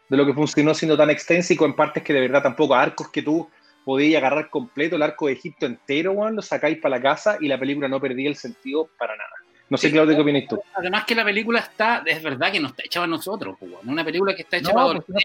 de 0.08 0.16
lo 0.16 0.26
que 0.26 0.34
funcionó 0.34 0.74
siendo 0.74 0.96
tan 0.96 1.10
extensa 1.10 1.52
y 1.52 1.56
con 1.56 1.74
partes 1.74 2.02
que 2.02 2.12
de 2.12 2.20
verdad 2.20 2.42
tampoco, 2.42 2.74
arcos 2.74 3.08
que 3.08 3.22
tú 3.22 3.48
podías 3.84 4.22
agarrar 4.22 4.50
completo, 4.50 4.96
el 4.96 5.02
arco 5.02 5.26
de 5.26 5.34
Egipto 5.34 5.66
entero, 5.66 6.14
Juan, 6.14 6.36
lo 6.36 6.42
sacáis 6.42 6.78
para 6.78 6.96
la 6.96 7.02
casa 7.02 7.36
y 7.40 7.48
la 7.48 7.58
película 7.58 7.88
no 7.88 8.00
perdía 8.00 8.28
el 8.28 8.36
sentido 8.36 8.88
para 8.98 9.16
nada. 9.16 9.30
No 9.68 9.78
sé, 9.78 9.90
Claudio, 9.90 10.14
qué 10.14 10.20
opinas 10.20 10.44
tú. 10.48 10.60
Además 10.74 11.04
que 11.06 11.14
la 11.14 11.24
película 11.24 11.60
está, 11.60 12.02
es 12.04 12.22
verdad 12.22 12.52
que 12.52 12.60
no 12.60 12.68
está 12.68 12.82
hecha 12.84 13.00
para 13.00 13.08
nosotros, 13.08 13.56
una 13.84 14.04
película 14.04 14.34
que 14.34 14.42
está 14.42 14.58
hecha 14.58 14.72
para 14.72 15.00
pues, 15.00 15.24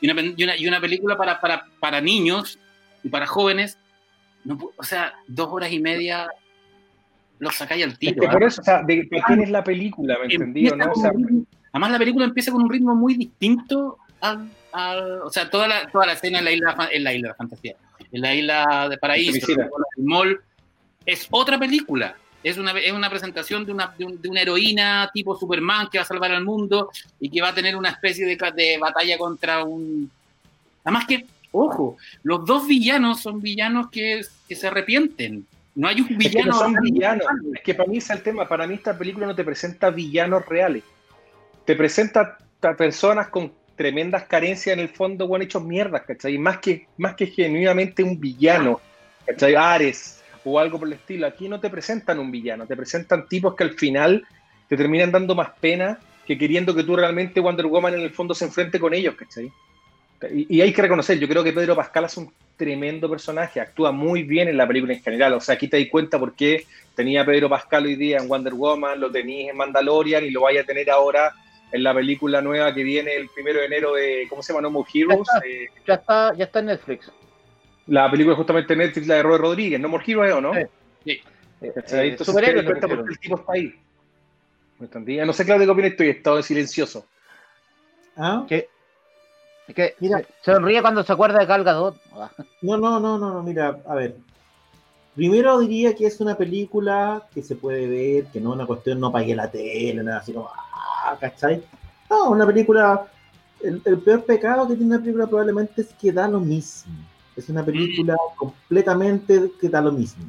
y, 0.00 0.10
una, 0.10 0.20
y, 0.20 0.44
una, 0.44 0.56
y, 0.56 0.66
una, 0.66 0.80
película 0.80 1.16
para, 1.16 1.40
para, 1.40 1.64
para 1.78 2.00
niños 2.00 2.58
y 3.04 3.08
para 3.08 3.26
jóvenes, 3.26 3.78
no, 4.44 4.58
o 4.76 4.82
sea, 4.82 5.14
dos 5.28 5.48
horas 5.52 5.70
y 5.70 5.78
media 5.78 6.28
lo 7.38 7.50
sacáis 7.50 7.84
al 7.84 7.98
tiro. 7.98 8.22
Es 8.22 8.30
por 8.30 8.42
¿ah? 8.42 8.46
eso, 8.46 8.60
o 8.60 8.64
sea, 8.64 8.82
de 8.82 9.08
qué 9.08 9.20
tienes 9.26 9.50
la 9.50 9.62
película, 9.62 10.18
¿me 10.18 10.32
entendí? 10.32 10.64
¿no? 10.64 10.84
además, 11.72 11.90
la 11.90 11.98
película 11.98 12.24
empieza 12.24 12.50
con 12.50 12.62
un 12.62 12.70
ritmo 12.70 12.94
muy 12.94 13.14
distinto 13.14 13.98
al. 14.20 14.50
Al 14.72 15.22
o 15.22 15.30
sea, 15.30 15.48
toda 15.50 15.68
la, 15.68 15.86
toda 15.88 16.06
la 16.06 16.12
escena 16.12 16.38
en 16.38 16.44
la 16.44 16.52
isla, 16.52 16.88
en 16.92 17.04
la 17.04 17.14
isla 17.14 17.28
de 17.28 17.34
fantasía, 17.34 17.76
en 18.12 18.20
la 18.20 18.34
isla 18.34 18.88
de 18.88 18.98
Paraíso, 18.98 19.46
el 19.52 20.04
mall, 20.04 20.40
es 21.04 21.26
otra 21.30 21.58
película. 21.58 22.16
Es 22.42 22.58
una, 22.58 22.70
es 22.72 22.92
una 22.92 23.10
presentación 23.10 23.66
de 23.66 23.72
una, 23.72 23.92
de, 23.98 24.28
una 24.28 24.40
heroína 24.40 25.10
tipo 25.12 25.36
Superman 25.36 25.88
que 25.90 25.98
va 25.98 26.02
a 26.02 26.06
salvar 26.06 26.30
al 26.30 26.44
mundo 26.44 26.90
y 27.18 27.28
que 27.28 27.40
va 27.40 27.48
a 27.48 27.54
tener 27.54 27.74
una 27.74 27.90
especie 27.90 28.24
de, 28.24 28.36
de 28.54 28.78
batalla 28.78 29.18
contra 29.18 29.64
un. 29.64 30.08
Además 30.84 31.06
que, 31.08 31.26
ojo, 31.50 31.96
los 32.22 32.44
dos 32.44 32.68
villanos 32.68 33.20
son 33.20 33.40
villanos 33.40 33.90
que, 33.90 34.22
que 34.48 34.54
se 34.54 34.68
arrepienten 34.68 35.44
no 35.76 35.88
hay 35.88 36.00
un 36.00 36.08
villano. 36.16 36.52
Es 36.52 36.56
que 36.56 36.64
son 36.64 36.74
villanos. 36.80 37.26
Es 37.54 37.60
que 37.60 37.74
para 37.74 37.88
mí 37.88 37.98
es 37.98 38.10
el 38.10 38.22
tema. 38.22 38.48
Para 38.48 38.66
mí 38.66 38.74
esta 38.74 38.96
película 38.96 39.26
no 39.26 39.34
te 39.34 39.44
presenta 39.44 39.90
villanos 39.90 40.44
reales. 40.46 40.82
Te 41.66 41.76
presenta 41.76 42.38
personas 42.76 43.28
con 43.28 43.52
tremendas 43.76 44.24
carencias 44.24 44.74
en 44.74 44.80
el 44.80 44.88
fondo, 44.88 45.28
bueno, 45.28 45.44
hechos 45.44 45.62
mierdas, 45.62 46.02
¿cachai? 46.02 46.38
Más 46.38 46.58
que, 46.58 46.86
más 46.96 47.14
que 47.14 47.26
genuinamente 47.26 48.02
un 48.02 48.18
villano, 48.18 48.80
¿cachai? 49.24 49.54
Ares 49.54 50.22
o 50.44 50.58
algo 50.58 50.78
por 50.78 50.88
el 50.88 50.94
estilo. 50.94 51.26
Aquí 51.26 51.48
no 51.48 51.60
te 51.60 51.70
presentan 51.70 52.18
un 52.18 52.30
villano, 52.30 52.66
te 52.66 52.76
presentan 52.76 53.28
tipos 53.28 53.54
que 53.54 53.64
al 53.64 53.74
final 53.74 54.26
te 54.68 54.76
terminan 54.76 55.12
dando 55.12 55.34
más 55.34 55.50
pena 55.60 55.98
que 56.26 56.36
queriendo 56.36 56.74
que 56.74 56.82
tú 56.82 56.96
realmente 56.96 57.38
Wonder 57.38 57.66
Woman 57.66 57.94
en 57.94 58.00
el 58.00 58.10
fondo 58.10 58.34
se 58.34 58.46
enfrente 58.46 58.80
con 58.80 58.94
ellos, 58.94 59.14
¿cachai? 59.14 59.52
Y, 60.32 60.56
y 60.56 60.60
hay 60.62 60.72
que 60.72 60.82
reconocer, 60.82 61.18
yo 61.18 61.28
creo 61.28 61.44
que 61.44 61.52
Pedro 61.52 61.76
Pascal 61.76 62.06
es 62.06 62.16
un 62.16 62.32
tremendo 62.56 63.08
personaje, 63.08 63.60
actúa 63.60 63.92
muy 63.92 64.22
bien 64.22 64.48
en 64.48 64.56
la 64.56 64.66
película 64.66 64.94
en 64.94 65.02
general. 65.02 65.34
O 65.34 65.40
sea, 65.40 65.54
aquí 65.54 65.68
te 65.68 65.78
das 65.78 65.88
cuenta 65.90 66.18
por 66.18 66.34
qué 66.34 66.64
tenía 66.94 67.24
Pedro 67.24 67.48
Pascal 67.48 67.84
hoy 67.84 67.96
día 67.96 68.18
en 68.18 68.28
Wonder 68.28 68.54
Woman, 68.54 68.98
lo 68.98 69.10
tenías 69.10 69.50
en 69.50 69.56
Mandalorian 69.56 70.24
y 70.24 70.30
lo 70.30 70.42
vaya 70.42 70.62
a 70.62 70.64
tener 70.64 70.90
ahora 70.90 71.34
en 71.72 71.82
la 71.82 71.94
película 71.94 72.40
nueva 72.40 72.72
que 72.74 72.82
viene 72.82 73.14
el 73.16 73.28
primero 73.28 73.60
de 73.60 73.66
enero 73.66 73.94
de, 73.94 74.26
¿cómo 74.28 74.42
se 74.42 74.52
llama? 74.52 74.62
No 74.62 74.70
More 74.70 74.88
Heroes. 74.92 75.28
Ya 75.86 75.94
está, 75.94 76.34
ya 76.34 76.44
está, 76.44 76.60
en 76.60 76.66
Netflix. 76.66 77.10
La 77.86 78.10
película 78.10 78.36
justamente 78.36 78.72
en 78.72 78.80
Netflix, 78.80 79.06
la 79.06 79.16
de 79.16 79.22
Robert 79.22 79.42
Rodríguez, 79.42 79.80
No 79.80 79.88
More 79.88 80.04
Heroes, 80.06 80.34
¿o 80.34 80.40
no? 80.40 80.54
Sí. 80.54 80.60
sí. 81.04 81.22
Eh, 81.60 81.72
entonces 81.74 82.34
te 82.34 82.54
das 82.54 82.64
cuenta 82.64 82.88
porque 82.88 83.12
el 83.12 83.18
tipo 83.18 83.36
está 83.36 83.52
ahí. 83.52 83.74
No 84.78 85.32
sé, 85.32 85.44
Claudio, 85.44 85.66
qué 85.66 85.72
opinas 85.72 85.90
estoy 85.92 86.08
estado 86.10 86.42
silencioso. 86.42 87.06
¿Ah? 88.16 88.44
¿Qué? 88.46 88.68
Es 89.68 89.74
que 89.74 89.94
mira, 90.00 90.22
sonríe 90.42 90.80
cuando 90.80 91.02
se 91.02 91.12
acuerda 91.12 91.40
de 91.40 91.46
Gal 91.46 91.64
Gadot. 91.64 92.00
No, 92.62 92.76
no, 92.76 93.00
no, 93.00 93.18
no, 93.18 93.42
mira, 93.42 93.78
a 93.86 93.94
ver. 93.94 94.16
Primero 95.16 95.58
diría 95.58 95.94
que 95.94 96.06
es 96.06 96.20
una 96.20 96.36
película 96.36 97.26
que 97.32 97.42
se 97.42 97.56
puede 97.56 97.88
ver, 97.88 98.26
que 98.26 98.38
no 98.38 98.50
es 98.50 98.56
una 98.56 98.66
cuestión, 98.66 99.00
no 99.00 99.10
pagué 99.10 99.34
la 99.34 99.50
tele, 99.50 100.02
nada 100.02 100.18
así 100.18 100.34
como, 100.34 100.50
ah, 100.54 101.16
¿cachai? 101.18 101.64
No, 102.10 102.32
una 102.32 102.46
película, 102.46 103.06
el, 103.62 103.80
peor 103.80 104.24
pecado 104.24 104.68
que 104.68 104.76
tiene 104.76 104.94
una 104.94 105.02
película 105.02 105.26
probablemente 105.26 105.80
es 105.80 105.94
que 105.94 106.12
da 106.12 106.28
lo 106.28 106.38
mismo. 106.38 106.92
Es 107.34 107.48
una 107.48 107.64
película 107.64 108.12
mm. 108.12 108.36
completamente 108.36 109.52
que 109.58 109.70
da 109.70 109.80
lo 109.80 109.90
mismo. 109.90 110.26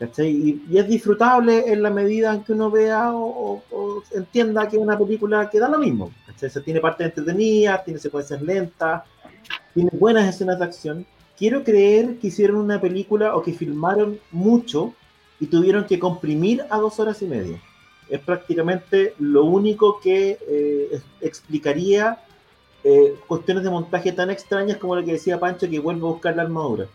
¿Cachai? 0.00 0.28
Y, 0.68 0.76
es 0.76 0.88
disfrutable 0.88 1.72
en 1.72 1.80
la 1.80 1.90
medida 1.90 2.34
en 2.34 2.42
que 2.42 2.52
uno 2.52 2.68
vea 2.68 3.12
o, 3.14 3.62
entienda 4.10 4.68
que 4.68 4.76
es 4.76 4.82
una 4.82 4.98
película 4.98 5.48
que 5.48 5.60
da 5.60 5.68
lo 5.68 5.78
mismo. 5.78 6.10
¿cachai? 6.26 6.50
O 6.52 6.62
tiene 6.62 6.80
partes 6.80 7.06
entretenidas, 7.06 7.84
tiene 7.84 8.00
secuencias 8.00 8.42
lentas, 8.42 9.04
tiene 9.72 9.90
buenas 9.92 10.28
escenas 10.28 10.58
de 10.58 10.64
acción. 10.64 11.06
Quiero 11.40 11.64
creer 11.64 12.18
que 12.18 12.26
hicieron 12.26 12.58
una 12.58 12.82
película 12.82 13.34
o 13.34 13.42
que 13.42 13.54
filmaron 13.54 14.20
mucho 14.30 14.92
y 15.40 15.46
tuvieron 15.46 15.86
que 15.86 15.98
comprimir 15.98 16.62
a 16.68 16.76
dos 16.76 17.00
horas 17.00 17.22
y 17.22 17.24
media. 17.24 17.58
Es 18.10 18.20
prácticamente 18.20 19.14
lo 19.18 19.46
único 19.46 20.00
que 20.00 20.38
eh, 20.46 21.00
explicaría 21.22 22.18
eh, 22.84 23.14
cuestiones 23.26 23.64
de 23.64 23.70
montaje 23.70 24.12
tan 24.12 24.28
extrañas 24.28 24.76
como 24.76 24.96
lo 24.96 25.02
que 25.02 25.12
decía 25.12 25.40
Pancho 25.40 25.70
que 25.70 25.78
vuelve 25.78 26.02
a 26.02 26.10
buscar 26.10 26.36
la 26.36 26.42
armadura. 26.42 26.88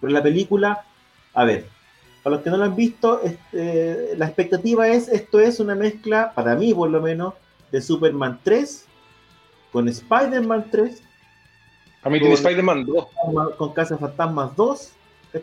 Pero 0.00 0.10
la 0.14 0.22
película, 0.22 0.86
a 1.34 1.44
ver, 1.44 1.66
para 2.22 2.36
los 2.36 2.42
que 2.42 2.48
no 2.48 2.56
lo 2.56 2.64
han 2.64 2.76
visto, 2.76 3.20
este, 3.20 4.16
la 4.16 4.24
expectativa 4.24 4.88
es, 4.88 5.08
esto 5.08 5.40
es 5.40 5.60
una 5.60 5.74
mezcla, 5.74 6.32
para 6.34 6.54
mí 6.54 6.72
por 6.72 6.88
lo 6.88 7.02
menos, 7.02 7.34
de 7.70 7.82
Superman 7.82 8.40
3 8.42 8.86
con 9.72 9.90
Spider-Man 9.90 10.68
3. 10.70 11.02
A 12.04 12.10
mí 12.10 12.18
tiene 12.20 12.34
Spider-Man 12.34 12.84
2. 12.84 13.06
Con 13.56 13.72
Casa 13.72 13.98
Fantasmas 13.98 14.54
2. 14.56 14.92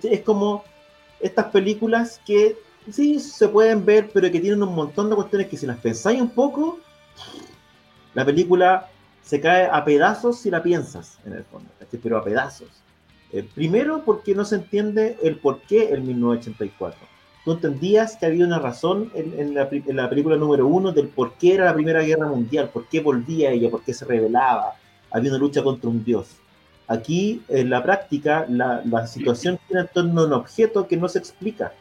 Es 0.04 0.22
como 0.22 0.64
estas 1.20 1.48
películas 1.48 2.22
que 2.26 2.56
sí 2.90 3.20
se 3.20 3.48
pueden 3.48 3.86
ver, 3.86 4.10
pero 4.14 4.32
que 4.32 4.40
tienen 4.40 4.64
un 4.64 4.74
montón 4.74 5.10
de 5.10 5.16
cuestiones 5.16 5.48
que 5.48 5.58
si 5.58 5.66
las 5.66 5.78
pensáis 5.78 6.22
un 6.22 6.30
poco, 6.30 6.80
la 8.14 8.26
película 8.26 8.90
se 9.24 9.40
cae 9.40 9.68
a 9.72 9.84
pedazos 9.86 10.40
si 10.40 10.50
la 10.50 10.64
piensas, 10.64 11.20
en 11.26 11.34
el 11.34 11.44
fondo, 11.44 11.70
pero 12.02 12.18
a 12.18 12.24
pedazos. 12.24 12.70
Eh, 13.32 13.48
primero, 13.56 14.04
porque 14.04 14.36
no 14.36 14.44
se 14.44 14.56
entiende 14.56 15.18
el 15.24 15.38
por 15.38 15.62
qué 15.62 15.90
el 15.90 16.02
1984. 16.02 17.00
Tú 17.46 17.54
entendías 17.54 18.18
que 18.18 18.26
había 18.26 18.46
una 18.46 18.60
razón 18.60 19.12
en, 19.16 19.56
la, 19.56 19.70
película 20.10 20.36
número 20.36 20.68
uno 20.68 20.92
del 20.92 21.08
por 21.08 21.34
qué 21.34 21.56
era 21.56 21.66
la 21.66 21.74
Primera 21.74 22.04
Guerra 22.04 22.28
Mundial, 22.28 22.70
por 22.70 22.88
qué 22.88 23.00
volvía 23.00 23.52
ella, 23.52 23.70
por 23.70 23.84
qué 23.84 23.94
se 23.94 24.06
rebelaba. 24.06 24.76
Había 25.10 25.32
una 25.32 25.40
lucha 25.40 25.64
contra 25.64 25.90
un 25.90 26.04
dios. 26.04 26.41
Aquí, 26.92 27.42
en 27.48 27.70
la 27.70 27.82
práctica, 27.82 28.46
la, 28.50 29.08
situación 29.08 29.58
tiene 29.66 29.84
en 29.84 29.88
torno 29.88 30.22
a 30.22 30.26
un 30.26 30.34
objeto 30.34 30.90
que 30.90 30.98
no 30.98 31.08
se 31.08 31.20
explica. 31.20 31.72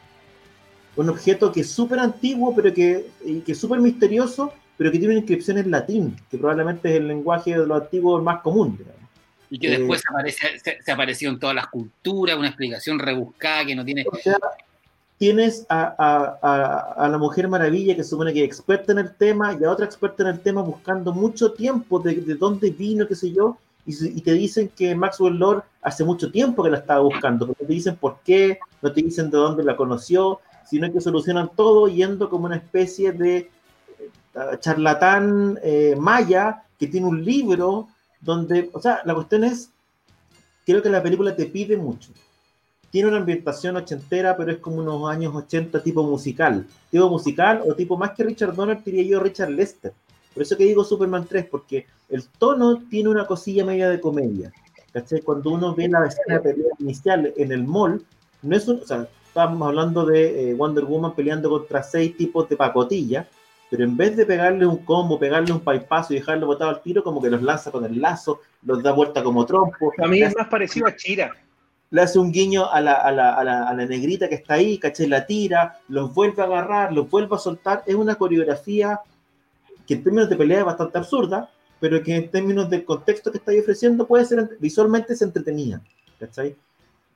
Un 0.95 1.09
objeto 1.09 1.51
que 1.51 1.61
es 1.61 1.69
súper 1.69 1.99
antiguo, 1.99 2.55
pero 2.55 2.73
que, 2.73 3.07
que 3.45 3.51
es 3.51 3.59
súper 3.59 3.81
misterioso, 3.81 4.53
pero 4.77 4.89
que 4.89 4.99
tiene 4.99 5.15
una 5.15 5.19
inscripción 5.19 5.57
en 5.57 5.69
latín, 5.69 6.15
que 6.29 6.37
probablemente 6.37 6.89
es 6.89 6.95
el 6.95 7.09
lenguaje 7.09 7.51
de 7.51 7.67
lo 7.67 7.75
antiguo 7.75 8.21
más 8.21 8.41
común. 8.41 8.79
Y 9.49 9.59
que 9.59 9.69
después 9.69 9.99
eh, 9.99 10.03
aparece, 10.09 10.79
se, 10.81 10.91
apareció 10.93 11.29
en 11.29 11.39
todas 11.39 11.57
las 11.57 11.67
culturas, 11.67 12.37
una 12.37 12.47
explicación 12.47 12.97
rebuscada 12.97 13.65
que 13.65 13.75
no 13.75 13.83
tiene... 13.83 14.05
O 14.09 14.15
sea, 14.15 14.37
tienes 15.17 15.65
a, 15.67 17.07
la 17.11 17.17
Mujer 17.17 17.49
Maravilla, 17.49 17.97
que 17.97 18.05
supone 18.05 18.31
que 18.31 18.39
es 18.39 18.45
experta 18.45 18.93
en 18.93 18.99
el 18.99 19.13
tema, 19.13 19.57
y 19.59 19.65
a 19.65 19.71
otra 19.71 19.85
experta 19.85 20.23
en 20.23 20.29
el 20.29 20.39
tema 20.39 20.61
buscando 20.61 21.11
mucho 21.11 21.51
tiempo 21.51 21.99
de, 21.99 22.15
dónde 22.35 22.69
vino, 22.69 23.05
qué 23.05 23.15
sé 23.15 23.33
yo, 23.33 23.57
y, 23.85 24.21
te 24.21 24.33
dicen 24.33 24.69
que 24.75 24.95
Maxwell 24.95 25.37
Lord 25.37 25.63
hace 25.81 26.03
mucho 26.03 26.31
tiempo 26.31 26.63
que 26.63 26.69
la 26.69 26.77
estaba 26.77 27.01
buscando, 27.01 27.47
pero 27.47 27.67
te 27.67 27.73
dicen 27.73 27.95
por 27.95 28.19
qué, 28.23 28.59
no 28.81 28.91
te 28.91 29.01
dicen 29.01 29.29
de 29.29 29.37
dónde 29.37 29.63
la 29.63 29.75
conoció, 29.75 30.39
sino 30.65 30.91
que 30.91 31.01
solucionan 31.01 31.49
todo 31.55 31.87
yendo 31.87 32.29
como 32.29 32.45
una 32.45 32.57
especie 32.57 33.11
de 33.11 33.37
eh, 33.37 33.49
charlatán 34.59 35.59
eh, 35.63 35.95
maya 35.97 36.63
que 36.79 36.87
tiene 36.87 37.07
un 37.07 37.25
libro 37.25 37.87
donde, 38.19 38.69
o 38.73 38.79
sea, 38.79 39.01
la 39.03 39.15
cuestión 39.15 39.43
es, 39.43 39.71
creo 40.65 40.81
que 40.81 40.89
la 40.89 41.01
película 41.01 41.35
te 41.35 41.47
pide 41.47 41.75
mucho. 41.75 42.11
Tiene 42.91 43.07
una 43.07 43.17
ambientación 43.17 43.77
ochentera, 43.77 44.35
pero 44.35 44.51
es 44.51 44.57
como 44.57 44.77
unos 44.77 45.09
años 45.09 45.33
80 45.33 45.81
tipo 45.81 46.03
musical. 46.03 46.67
Tipo 46.89 47.09
musical 47.09 47.63
o 47.65 47.73
tipo 47.73 47.97
más 47.97 48.11
que 48.11 48.23
Richard 48.23 48.53
Donner, 48.53 48.83
diría 48.83 49.03
yo 49.03 49.19
Richard 49.19 49.49
Lester. 49.49 49.93
Por 50.33 50.43
eso 50.43 50.57
que 50.57 50.65
digo 50.65 50.83
Superman 50.83 51.25
3, 51.27 51.45
porque 51.49 51.85
el 52.09 52.25
tono 52.27 52.81
tiene 52.89 53.09
una 53.09 53.25
cosilla 53.25 53.65
media 53.65 53.89
de 53.89 53.99
comedia. 53.99 54.51
¿Cachai? 54.93 55.21
Cuando 55.21 55.51
uno 55.51 55.73
ve 55.73 55.87
la 55.87 56.05
escena 56.05 56.35
de 56.35 56.39
pelea 56.41 56.71
inicial 56.79 57.33
en 57.37 57.51
el 57.51 57.63
mall, 57.63 58.03
no 58.41 58.55
es 58.55 58.67
un, 58.67 58.81
o 58.81 58.85
sea, 58.85 59.07
estábamos 59.25 59.67
hablando 59.67 60.05
de 60.05 60.51
eh, 60.51 60.53
Wonder 60.53 60.83
Woman 60.83 61.15
peleando 61.15 61.49
contra 61.49 61.81
seis 61.83 62.17
tipos 62.17 62.49
de 62.49 62.57
pacotilla, 62.57 63.27
pero 63.69 63.85
en 63.85 63.95
vez 63.95 64.17
de 64.17 64.25
pegarle 64.25 64.65
un 64.65 64.79
combo, 64.79 65.17
pegarle 65.17 65.53
un 65.53 65.63
bypass 65.63 66.11
y 66.11 66.15
dejarlo 66.15 66.47
botado 66.47 66.71
al 66.71 66.81
tiro, 66.81 67.03
como 67.03 67.21
que 67.21 67.29
los 67.29 67.41
lanza 67.41 67.71
con 67.71 67.85
el 67.85 68.01
lazo, 68.01 68.41
los 68.63 68.83
da 68.83 68.91
vuelta 68.91 69.23
como 69.23 69.45
trompo. 69.45 69.93
A 69.97 70.07
mí 70.07 70.21
es 70.21 70.35
más 70.35 70.49
parecido 70.49 70.87
a 70.87 70.95
Chira. 70.95 71.31
Le 71.89 72.01
hace 72.01 72.19
un 72.19 72.33
guiño 72.33 72.69
a 72.69 72.81
la, 72.81 72.93
a 72.93 73.11
la, 73.11 73.33
a 73.33 73.43
la, 73.45 73.69
a 73.69 73.73
la 73.73 73.85
negrita 73.85 74.27
que 74.27 74.35
está 74.35 74.55
ahí, 74.55 74.77
caché, 74.77 75.07
la 75.07 75.25
tira, 75.25 75.79
los 75.87 76.13
vuelve 76.13 76.41
a 76.41 76.45
agarrar, 76.45 76.91
los 76.91 77.09
vuelve 77.09 77.35
a 77.35 77.39
soltar. 77.39 77.83
Es 77.85 77.95
una 77.95 78.15
coreografía 78.15 78.99
que 79.91 79.97
en 79.97 80.03
términos 80.03 80.29
de 80.29 80.37
pelea 80.37 80.59
es 80.59 80.65
bastante 80.65 80.97
absurda, 80.97 81.49
pero 81.81 82.01
que 82.01 82.15
en 82.15 82.31
términos 82.31 82.69
del 82.69 82.85
contexto 82.85 83.31
que 83.31 83.39
está 83.39 83.51
ofreciendo 83.59 84.07
puede 84.07 84.23
ser 84.25 84.57
visualmente 84.59 85.13
es 85.13 85.21
entretenida. 85.21 85.81
¿cachai? 86.17 86.55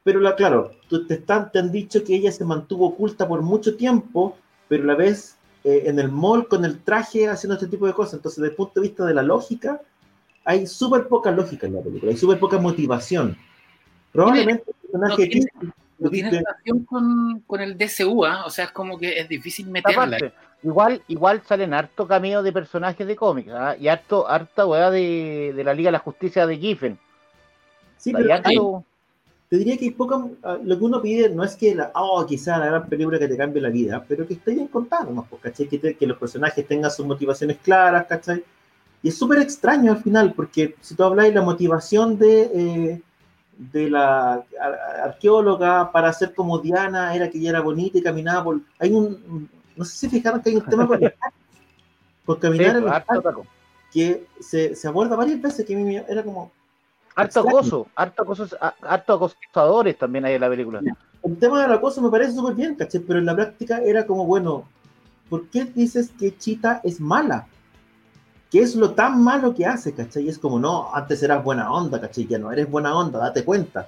Pero 0.03 0.19
la, 0.19 0.35
claro, 0.35 0.71
tú, 0.89 1.07
te, 1.07 1.15
están, 1.15 1.51
te 1.51 1.59
han 1.59 1.71
dicho 1.71 2.03
que 2.03 2.15
ella 2.15 2.31
se 2.31 2.43
mantuvo 2.43 2.88
oculta 2.88 3.27
por 3.27 3.41
mucho 3.41 3.77
tiempo, 3.77 4.38
pero 4.67 4.83
a 4.83 4.88
la 4.88 4.95
vez 4.95 5.38
eh, 5.63 5.83
en 5.85 5.99
el 5.99 6.11
mall 6.11 6.47
con 6.47 6.65
el 6.65 6.79
traje 6.79 7.29
haciendo 7.29 7.55
este 7.55 7.67
tipo 7.67 7.88
de 7.88 7.93
cosas. 7.93 8.15
Entonces, 8.15 8.41
desde 8.41 8.51
el 8.51 8.55
punto 8.55 8.81
de 8.81 8.88
vista 8.88 9.05
de 9.05 9.13
la 9.13 9.23
lógica, 9.23 9.81
hay 10.43 10.67
súper 10.67 11.07
poca 11.07 11.31
lógica 11.31 11.65
en 11.67 11.75
la 11.75 11.81
película, 11.81 12.11
hay 12.11 12.17
súper 12.17 12.39
poca 12.39 12.57
motivación. 12.59 13.38
Probablemente 14.11 14.63
el 14.67 14.75
personaje 14.75 15.23
no 15.23 15.29
tiene, 15.29 15.47
no 15.97 16.09
tiene 16.09 16.29
relación 16.29 16.85
con, 16.85 17.39
con 17.47 17.61
el 17.61 17.77
DCU, 17.77 18.25
¿ah? 18.25 18.45
o 18.45 18.49
sea, 18.49 18.65
es 18.65 18.71
como 18.71 18.97
que 18.97 19.19
es 19.19 19.29
difícil 19.29 19.67
meterla. 19.67 20.03
Aparte, 20.03 20.33
igual, 20.65 21.01
igual 21.08 21.41
salen 21.45 21.73
harto 21.73 22.08
cameo 22.08 22.43
de 22.43 22.51
personajes 22.51 23.06
de 23.08 23.15
cómics, 23.15 23.51
¿ah? 23.54 23.75
y 23.80 23.88
harto, 23.88 24.28
harta 24.28 24.65
weá 24.65 24.89
de, 24.91 25.54
de 25.56 25.63
la 25.63 25.73
Liga 25.73 25.88
de 25.88 25.93
la 25.93 25.99
Justicia 25.99 26.45
de 26.45 26.58
Giffen. 26.58 26.97
Sí, 27.97 28.12
pero 28.12 28.34
harto- 28.34 28.84
te 29.47 29.58
diría 29.58 29.78
que 29.78 29.91
poca. 29.91 30.15
ah, 30.43 30.58
Lo 30.63 30.78
que 30.78 30.84
uno 30.84 31.01
pide 31.01 31.30
no 31.30 31.43
es 31.43 31.56
que 31.56 31.75
la, 31.75 31.91
oh, 31.95 32.25
quizá 32.25 32.58
la 32.58 32.65
gran 32.65 32.89
película 32.89 33.19
que 33.19 33.28
te 33.28 33.38
cambie 33.38 33.62
la 33.62 33.69
vida, 33.69 34.04
pero 34.08 34.28
que 34.28 34.34
esté 34.34 34.54
bien 34.56 34.67
contada, 34.67 35.04
nomás, 35.06 35.25
pues, 35.30 35.41
¿cachai? 35.43 35.67
Que, 35.67 35.78
te- 35.78 35.95
que 35.95 36.08
los 36.08 36.17
personajes 36.17 36.67
tengan 36.67 36.89
sus 36.91 37.06
motivaciones 37.06 37.58
claras, 37.63 38.06
¿cachai? 38.08 38.43
Y 39.04 39.10
es 39.10 39.17
súper 39.17 39.39
extraño 39.39 39.91
al 39.91 40.01
final, 40.01 40.34
porque 40.34 40.75
si 40.82 40.95
tú 40.95 41.04
habláis 41.04 41.34
la 41.34 41.43
motivación 41.43 42.17
de, 42.17 42.41
eh, 42.54 43.01
de 43.58 43.89
la 43.89 44.34
ar- 44.60 44.80
arqueóloga 45.04 45.91
para 45.91 46.12
ser 46.12 46.34
como 46.34 46.58
Diana 46.58 47.15
era 47.15 47.30
que 47.30 47.38
ella 47.38 47.51
era 47.51 47.62
bonita 47.62 47.99
y 47.99 48.01
caminaba 48.01 48.43
por. 48.43 48.60
Hay 48.80 48.91
un. 48.91 49.47
No 49.75 49.83
sé 49.85 49.95
si 49.97 50.09
fijaron 50.09 50.41
que 50.41 50.49
hay 50.49 50.55
un 50.57 50.65
tema 50.65 50.88
con, 50.88 51.03
el- 51.03 51.13
Sí, 52.27 52.33
caminar 52.41 52.75
en 52.77 52.88
harto, 52.88 53.21
taco. 53.21 53.45
que 53.91 54.25
se, 54.39 54.75
se 54.75 54.88
aborda 54.88 55.15
varias 55.15 55.41
veces 55.41 55.65
que 55.65 55.75
me- 55.75 56.03
era 56.07 56.23
como. 56.23 56.51
harto 57.15 57.39
acoso, 57.41 57.88
harto 57.95 58.23
acoso, 58.23 58.47
a- 58.59 58.73
harto 58.81 59.13
acosadores 59.13 59.97
también 59.97 60.25
hay 60.25 60.33
en 60.35 60.41
la 60.41 60.49
película. 60.49 60.81
el 61.23 61.38
tema 61.38 61.61
del 61.61 61.71
acoso 61.73 62.01
me 62.01 62.09
parece 62.09 62.33
súper 62.33 62.55
bien, 62.55 62.75
¿cachai? 62.75 63.01
Pero 63.01 63.19
en 63.19 63.25
la 63.25 63.35
práctica 63.35 63.79
era 63.79 64.05
como, 64.07 64.25
bueno, 64.25 64.67
¿por 65.29 65.47
qué 65.49 65.65
dices 65.65 66.11
que 66.19 66.35
Chita 66.38 66.81
es 66.83 66.99
mala? 66.99 67.47
¿Qué 68.51 68.61
es 68.61 68.75
lo 68.75 68.91
tan 68.91 69.23
malo 69.23 69.53
que 69.53 69.65
hace, 69.65 69.93
cachai? 69.93 70.23
Y 70.23 70.29
es 70.29 70.39
como, 70.39 70.59
no, 70.59 70.93
antes 70.95 71.21
eras 71.23 71.43
buena 71.43 71.71
onda, 71.71 71.99
cachai, 72.01 72.25
ya 72.27 72.38
no 72.39 72.51
eres 72.51 72.69
buena 72.69 72.95
onda, 72.95 73.19
date 73.19 73.43
cuenta. 73.43 73.88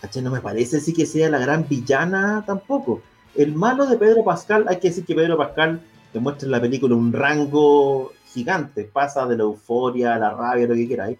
¿Cachai? 0.00 0.22
No 0.22 0.30
me 0.30 0.40
parece 0.40 0.78
así 0.78 0.92
que 0.92 1.06
sea 1.06 1.28
la 1.28 1.38
gran 1.38 1.66
villana 1.68 2.42
tampoco. 2.46 3.02
El 3.34 3.54
malo 3.54 3.86
de 3.86 3.96
Pedro 3.96 4.24
Pascal, 4.24 4.66
hay 4.68 4.78
que 4.78 4.88
decir 4.88 5.04
que 5.04 5.14
Pedro 5.14 5.36
Pascal 5.36 5.80
demuestra 6.12 6.46
en 6.46 6.52
la 6.52 6.60
película 6.60 6.94
un 6.94 7.12
rango 7.12 8.12
gigante, 8.26 8.84
pasa 8.84 9.26
de 9.26 9.36
la 9.36 9.44
euforia 9.44 10.14
a 10.14 10.18
la 10.18 10.30
rabia, 10.30 10.66
lo 10.66 10.74
que 10.74 10.88
queráis. 10.88 11.18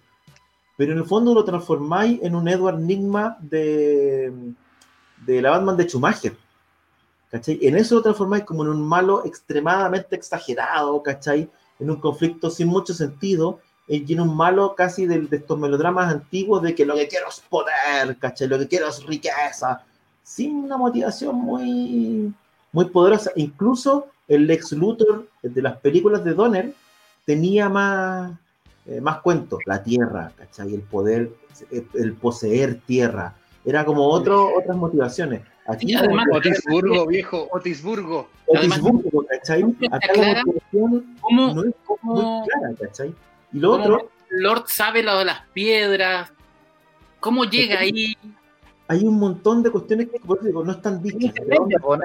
Pero 0.76 0.92
en 0.92 0.98
el 0.98 1.04
fondo 1.04 1.34
lo 1.34 1.44
transformáis 1.44 2.20
en 2.22 2.34
un 2.34 2.48
Edward 2.48 2.78
Nigma 2.78 3.36
de, 3.40 4.32
de 5.26 5.42
la 5.42 5.50
Batman 5.50 5.76
de 5.76 5.88
Schumacher. 5.88 6.36
¿Cachai? 7.30 7.58
En 7.62 7.76
eso 7.76 7.96
lo 7.96 8.02
transformáis 8.02 8.44
como 8.44 8.62
en 8.62 8.70
un 8.70 8.88
malo 8.88 9.24
extremadamente 9.26 10.16
exagerado, 10.16 11.02
¿cachai? 11.02 11.50
En 11.78 11.90
un 11.90 11.96
conflicto 11.96 12.48
sin 12.48 12.68
mucho 12.68 12.94
sentido, 12.94 13.60
y 13.86 14.12
en 14.12 14.20
un 14.20 14.36
malo 14.36 14.74
casi 14.74 15.06
de, 15.06 15.20
de 15.20 15.36
estos 15.36 15.58
melodramas 15.58 16.12
antiguos 16.12 16.62
de 16.62 16.74
que 16.74 16.86
lo 16.86 16.94
que 16.94 17.08
quiero 17.08 17.28
es 17.28 17.40
poder, 17.40 18.16
¿cachai? 18.18 18.48
Lo 18.48 18.58
que 18.58 18.68
quiero 18.68 18.88
es 18.88 19.04
riqueza, 19.04 19.84
sin 20.28 20.56
una 20.56 20.76
motivación 20.76 21.36
muy, 21.36 22.30
muy 22.72 22.84
poderosa. 22.90 23.30
Incluso 23.36 24.08
el 24.28 24.46
Lex 24.46 24.72
Luthor 24.72 25.26
de 25.42 25.62
las 25.62 25.78
películas 25.78 26.22
de 26.22 26.34
Donner 26.34 26.74
tenía 27.24 27.70
más, 27.70 28.32
eh, 28.86 29.00
más 29.00 29.20
cuentos, 29.22 29.60
la 29.64 29.82
tierra, 29.82 30.30
¿cachai? 30.36 30.74
El 30.74 30.82
poder, 30.82 31.30
el, 31.70 31.86
el 31.94 32.12
poseer 32.12 32.78
tierra. 32.86 33.34
Era 33.64 33.86
como 33.86 34.06
otro, 34.06 34.50
otras 34.54 34.76
motivaciones. 34.76 35.40
Aquí 35.66 35.94
además, 35.94 36.26
Otisburgo, 36.30 37.06
viejo, 37.08 37.48
Otisburgo. 37.50 38.28
Otisburgo, 38.46 39.24
¿cachai? 39.30 39.62
Acá 39.90 40.12
la 40.14 40.42
motivación 40.44 41.16
¿Cómo, 41.22 41.54
no 41.54 41.64
es 41.64 41.74
cómo- 41.86 42.14
muy 42.40 42.48
clara, 42.48 42.74
¿cachai? 42.78 43.14
Y 43.54 43.58
lo 43.60 43.72
otro, 43.72 44.10
Lord 44.28 44.64
sabe 44.66 45.02
lo 45.02 45.18
de 45.18 45.24
las 45.24 45.40
piedras? 45.54 46.30
¿Cómo 47.18 47.44
llega 47.46 47.80
ahí? 47.80 48.14
Hay 48.88 49.04
un 49.04 49.18
montón 49.18 49.62
de 49.62 49.70
cuestiones 49.70 50.08
que 50.08 50.18
por 50.18 50.42
digo, 50.42 50.64
no 50.64 50.72
están 50.72 51.02
dichas. 51.02 51.34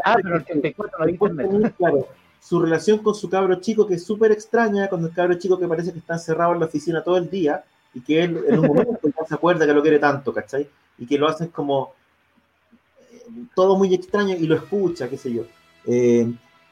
Ah, 0.04 0.16
pero 0.22 0.36
el 0.36 0.42
84 0.42 1.00
no 1.00 1.10
internet. 1.10 1.74
claro, 1.78 2.08
su 2.42 2.62
relación 2.62 2.98
con 3.00 3.16
su 3.16 3.30
cabro 3.30 3.56
chico, 3.62 3.88
que 3.88 3.96
es 3.96 4.04
súper 4.04 4.34
extraña, 4.34 4.90
con 4.90 5.02
el 5.04 5.14
cabro 5.14 5.36
chico 5.36 5.58
que 5.58 5.68
parece 5.68 5.94
que 5.94 6.00
está 6.00 6.16
encerrado 6.16 6.54
en 6.54 6.60
la 6.60 6.66
oficina 6.66 7.02
todo 7.02 7.16
el 7.16 7.30
día, 7.30 7.64
y 7.94 8.02
que 8.02 8.24
él 8.24 8.44
en 8.50 8.60
un 8.60 8.68
momento 8.68 9.00
se 9.28 9.34
acuerda 9.34 9.66
que 9.66 9.74
lo 9.74 9.82
quiere 9.82 9.98
tanto, 9.98 10.34
¿cachai? 10.34 10.68
Y 10.98 11.06
que 11.06 11.18
lo 11.18 11.30
hacen 11.30 11.48
como 11.48 11.94
eh, 13.00 13.46
todo 13.56 13.78
muy 13.78 13.94
extraño 13.94 14.36
y 14.36 14.46
lo 14.46 14.56
escucha, 14.56 15.10
qué 15.10 15.18
sé 15.18 15.32
yo. 15.32 15.44
Eh, 15.86 16.30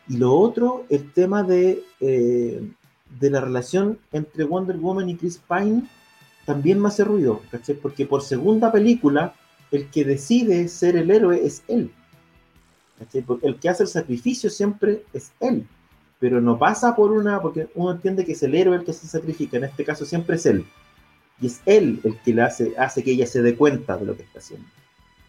y 0.09 0.17
lo 0.17 0.33
otro, 0.33 0.83
el 0.89 1.13
tema 1.13 1.43
de, 1.43 1.83
eh, 2.01 2.69
de 3.17 3.29
la 3.29 3.39
relación 3.39 3.97
entre 4.11 4.43
Wonder 4.43 4.75
Woman 4.75 5.07
y 5.07 5.15
Chris 5.15 5.39
Pine 5.47 5.83
también 6.45 6.81
me 6.81 6.89
hace 6.89 7.05
ruido, 7.05 7.41
¿cachai? 7.49 7.75
Porque 7.75 8.05
por 8.05 8.23
segunda 8.23 8.73
película, 8.73 9.35
el 9.71 9.89
que 9.89 10.03
decide 10.05 10.67
ser 10.67 10.95
el 10.97 11.09
héroe 11.11 11.45
es 11.45 11.63
él. 11.67 11.91
el 13.41 13.55
que 13.59 13.69
hace 13.69 13.83
el 13.83 13.89
sacrificio 13.89 14.49
siempre 14.49 15.03
es 15.13 15.31
él. 15.39 15.65
Pero 16.19 16.39
no 16.39 16.59
pasa 16.59 16.95
por 16.95 17.11
una, 17.11 17.41
porque 17.41 17.67
uno 17.73 17.91
entiende 17.93 18.23
que 18.25 18.33
es 18.33 18.43
el 18.43 18.53
héroe 18.53 18.75
el 18.77 18.83
que 18.83 18.93
se 18.93 19.07
sacrifica, 19.07 19.57
en 19.57 19.63
este 19.63 19.83
caso 19.83 20.05
siempre 20.05 20.35
es 20.35 20.45
él. 20.45 20.65
Y 21.39 21.47
es 21.47 21.61
él 21.65 21.99
el 22.03 22.19
que 22.19 22.33
le 22.33 22.43
hace, 22.43 22.73
hace 22.77 23.03
que 23.03 23.11
ella 23.11 23.25
se 23.25 23.41
dé 23.41 23.55
cuenta 23.55 23.97
de 23.97 24.05
lo 24.05 24.15
que 24.15 24.21
está 24.23 24.37
haciendo. 24.39 24.67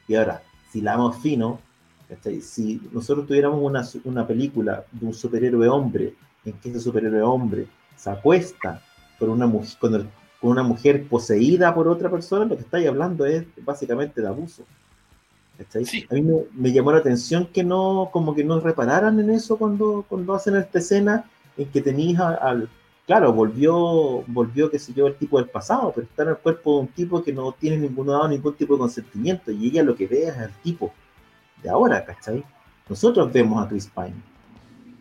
Y 0.07 0.15
ahora, 0.17 0.43
si 0.71 0.83
la 0.83 0.93
damos 0.93 1.17
fino, 1.23 1.61
¿cachai? 2.09 2.43
si 2.43 2.79
nosotros 2.93 3.27
tuviéramos 3.27 3.61
una, 3.63 3.89
una 4.05 4.27
película 4.27 4.85
de 4.93 5.07
un 5.07 5.15
superhéroe 5.15 5.67
hombre, 5.69 6.15
en 6.45 6.53
que 6.55 6.69
ese 6.69 6.81
superhéroe 6.81 7.23
hombre 7.23 7.67
se 7.97 8.11
acuesta 8.11 8.83
con 9.19 9.31
una, 9.31 9.47
mu- 9.47 9.65
con, 9.79 9.95
el- 9.95 10.09
con 10.43 10.51
una 10.51 10.65
mujer 10.65 11.07
poseída 11.07 11.73
por 11.73 11.87
otra 11.87 12.11
persona, 12.11 12.45
lo 12.45 12.57
que 12.57 12.65
estáis 12.65 12.89
hablando 12.89 13.25
es 13.25 13.45
básicamente 13.65 14.21
de 14.21 14.27
abuso. 14.27 14.65
Sí. 15.85 16.05
A 16.11 16.15
mí 16.15 16.23
me, 16.23 16.35
me 16.53 16.73
llamó 16.73 16.91
la 16.91 16.99
atención 16.99 17.47
que 17.47 17.63
no, 17.63 18.11
como 18.13 18.35
que 18.35 18.43
no 18.43 18.59
repararan 18.59 19.21
en 19.21 19.31
eso 19.31 19.57
cuando, 19.57 20.05
cuando 20.09 20.35
hacen 20.35 20.57
esta 20.57 20.81
escena 20.81 21.31
en 21.57 21.69
que 21.69 21.81
tenéis 21.81 22.19
al, 22.19 22.69
claro, 23.07 23.33
volvió, 23.33 24.25
volvió, 24.27 24.69
qué 24.69 24.81
sé 24.81 24.93
yo, 24.93 25.07
el 25.07 25.15
tipo 25.15 25.39
del 25.39 25.49
pasado, 25.49 25.93
pero 25.95 26.09
está 26.09 26.25
en 26.25 26.31
el 26.31 26.39
cuerpo 26.39 26.75
de 26.75 26.81
un 26.81 26.89
tipo 26.89 27.23
que 27.23 27.33
no 27.33 27.53
tiene 27.53 27.77
ningún, 27.77 28.09
dado 28.09 28.27
ningún 28.27 28.55
tipo 28.55 28.75
de 28.75 28.81
consentimiento, 28.81 29.53
y 29.53 29.69
ella 29.69 29.85
lo 29.85 29.95
que 29.95 30.09
ve 30.09 30.25
es 30.25 30.37
el 30.37 30.51
tipo 30.65 30.93
de 31.63 31.71
ahora, 31.71 32.05
¿cachai? 32.05 32.43
Nosotros 32.89 33.33
vemos 33.33 33.65
a 33.65 33.69
Chris 33.69 33.89
Pine. 33.95 34.15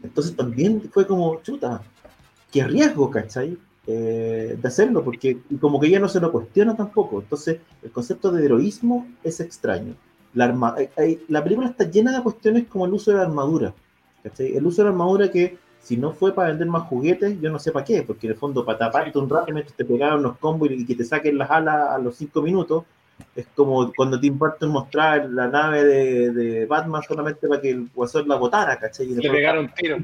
Entonces 0.04 0.36
también 0.36 0.88
fue 0.92 1.08
como, 1.08 1.42
chuta, 1.42 1.82
qué 2.52 2.64
riesgo, 2.64 3.10
¿cachai? 3.10 3.58
Eh, 3.88 4.58
de 4.62 4.68
hacerlo, 4.68 5.04
porque 5.04 5.40
como 5.60 5.80
que 5.80 5.88
ella 5.88 6.00
no 6.00 6.08
se 6.08 6.20
lo 6.20 6.32
cuestiona 6.32 6.76
tampoco. 6.76 7.20
Entonces, 7.20 7.58
el 7.82 7.92
concepto 7.92 8.32
de 8.32 8.46
heroísmo 8.46 9.08
es 9.24 9.40
extraño. 9.40 9.96
La, 10.36 10.46
arma- 10.46 10.76
hay- 10.78 10.90
hay- 10.98 11.26
la 11.28 11.44
película 11.44 11.68
está 11.70 11.90
llena 11.90 12.16
de 12.16 12.22
cuestiones 12.22 12.68
como 12.68 12.86
el 12.86 12.94
uso 12.94 13.10
de 13.12 13.18
la 13.18 13.24
armadura. 13.24 13.74
¿cachai? 14.24 14.56
El 14.56 14.66
uso 14.68 14.82
de 14.82 14.86
la 14.86 14.92
armadura 14.92 15.32
que, 15.32 15.58
si 15.82 15.98
no 15.98 16.12
fue 16.12 16.32
para 16.34 16.50
vender 16.50 16.68
más 16.68 16.84
juguetes, 16.84 17.42
yo 17.42 17.50
no 17.50 17.58
sé 17.58 17.72
para 17.72 17.84
qué, 17.84 18.04
porque 18.04 18.28
en 18.28 18.34
el 18.34 18.38
fondo, 18.40 18.64
para 18.64 18.78
taparte 18.78 19.18
un 19.18 19.28
rato 19.28 19.52
mientras 19.52 19.76
te 19.76 19.84
pegaron 19.84 20.20
unos 20.20 20.38
combos 20.38 20.70
y 20.70 20.86
que 20.86 20.94
te 20.96 21.04
saquen 21.04 21.40
las 21.40 21.50
alas 21.50 21.90
a 21.90 21.98
los 21.98 22.16
cinco 22.16 22.44
minutos, 22.44 22.84
es 23.36 23.48
como 23.56 23.92
cuando 23.94 24.20
Tim 24.20 24.38
Burton 24.38 24.70
mostrar 24.70 25.28
la 25.28 25.48
nave 25.48 25.84
de, 25.84 26.32
de 26.32 26.66
Batman 26.68 27.02
solamente 27.08 27.48
para 27.48 27.60
que 27.60 27.72
el 27.72 27.90
guasón 27.94 28.28
la 28.28 28.36
botara, 28.36 28.78
¿cachai? 28.78 29.08
Y 29.08 29.16
Le 29.16 29.30
pegaron 29.32 29.72
tiro. 29.76 29.98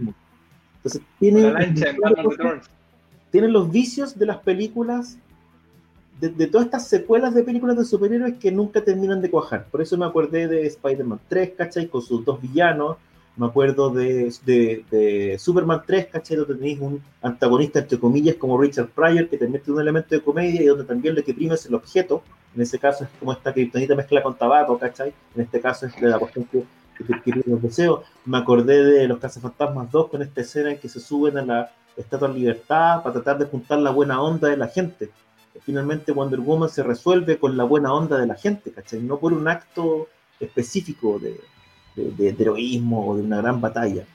Entonces, 0.78 1.02
tiene, 1.20 1.42
La 1.44 1.52
lancha 1.60 1.90
en 1.92 1.98
Batman 1.98 2.26
Returns. 2.32 2.70
Tienen 3.38 3.54
los 3.54 3.70
vicios 3.72 4.18
de 4.18 4.26
las 4.26 4.38
películas, 4.38 5.20
de, 6.20 6.30
de 6.30 6.48
todas 6.48 6.66
estas 6.66 6.88
secuelas 6.88 7.36
de 7.36 7.44
películas 7.44 7.78
de 7.78 7.86
superhéroes 7.86 8.40
que 8.40 8.52
nunca 8.52 8.84
terminan 8.84 9.22
de 9.22 9.30
cuajar. 9.30 9.68
Por 9.70 9.80
eso 9.80 9.96
me 9.96 10.08
acordé 10.08 10.48
de 10.48 10.66
Spider-Man 10.66 11.20
3, 11.30 11.52
¿cachai? 11.56 11.88
Con 11.88 12.02
sus 12.02 12.26
dos 12.26 12.42
villanos. 12.42 12.98
Me 13.36 13.46
acuerdo 13.46 13.92
de, 13.92 14.34
de, 14.44 14.84
de 14.90 15.38
Superman 15.38 15.84
3, 15.86 16.08
¿cachai? 16.08 16.38
Donde 16.38 16.56
tenéis 16.56 16.80
un 16.82 17.00
antagonista, 17.22 17.78
entre 17.78 18.00
comillas, 18.00 18.38
como 18.38 18.60
Richard 18.60 18.88
Pryor, 18.88 19.30
que 19.30 19.38
te 19.38 19.48
mete 19.48 19.72
un 19.72 19.82
elemento 19.82 20.16
de 20.16 20.22
comedia 20.24 20.64
y 20.64 20.66
donde 20.66 20.86
también 20.86 21.14
lo 21.14 21.24
que 21.24 21.36
prima 21.36 21.54
es 21.54 21.64
el 21.68 21.76
objeto. 21.76 22.24
En 22.56 22.64
ese 22.64 22.80
caso 22.80 23.04
es 23.04 23.12
como 23.20 23.34
esta 23.34 23.54
kriptonita 23.54 23.94
mezcla 23.94 24.24
con 24.24 24.36
tabaco, 24.36 24.80
¿cachai? 24.80 25.14
En 25.36 25.44
este 25.44 25.62
caso 25.62 25.86
es 25.86 26.02
la 26.02 26.18
cuestión 26.18 26.46
que, 26.46 26.64
que 26.98 27.14
pide 27.24 27.44
los 27.46 27.62
deseos. 27.62 28.00
Me 28.26 28.40
acordé 28.40 28.84
de 28.84 29.08
los 29.08 29.20
Cazafantasmas 29.20 29.92
2 29.92 30.10
con 30.10 30.24
esta 30.24 30.42
escena 30.42 30.72
en 30.72 30.80
que 30.80 30.90
se 30.90 31.00
suben 31.00 31.38
a 31.38 31.46
la 31.46 31.72
Estatua 31.98 32.28
de 32.30 32.36
Libertad 32.40 33.02
para 33.04 33.14
tratar 33.14 33.38
de 33.40 33.46
juntar 33.46 33.80
la 33.80 33.90
buena 33.92 34.22
onda 34.22 34.48
de 34.50 34.58
la 34.58 34.68
gente. 34.68 35.10
Finalmente 35.66 36.12
Wonder 36.12 36.40
Woman 36.40 36.70
se 36.70 36.84
resuelve 36.84 37.38
con 37.40 37.58
la 37.58 37.64
buena 37.64 37.92
onda 37.94 38.18
de 38.20 38.28
la 38.28 38.36
gente, 38.36 38.72
¿cachai? 38.72 39.00
No 39.02 39.20
por 39.20 39.34
un 39.34 39.48
acto 39.48 40.08
específico 40.40 41.20
de, 41.20 41.40
de, 41.96 42.12
de- 42.12 42.34
de 42.34 42.44
heroísmo 42.44 43.08
o 43.10 43.18
de 43.18 43.24
una 43.24 43.38
gran 43.42 43.60
batalla. 43.60 44.06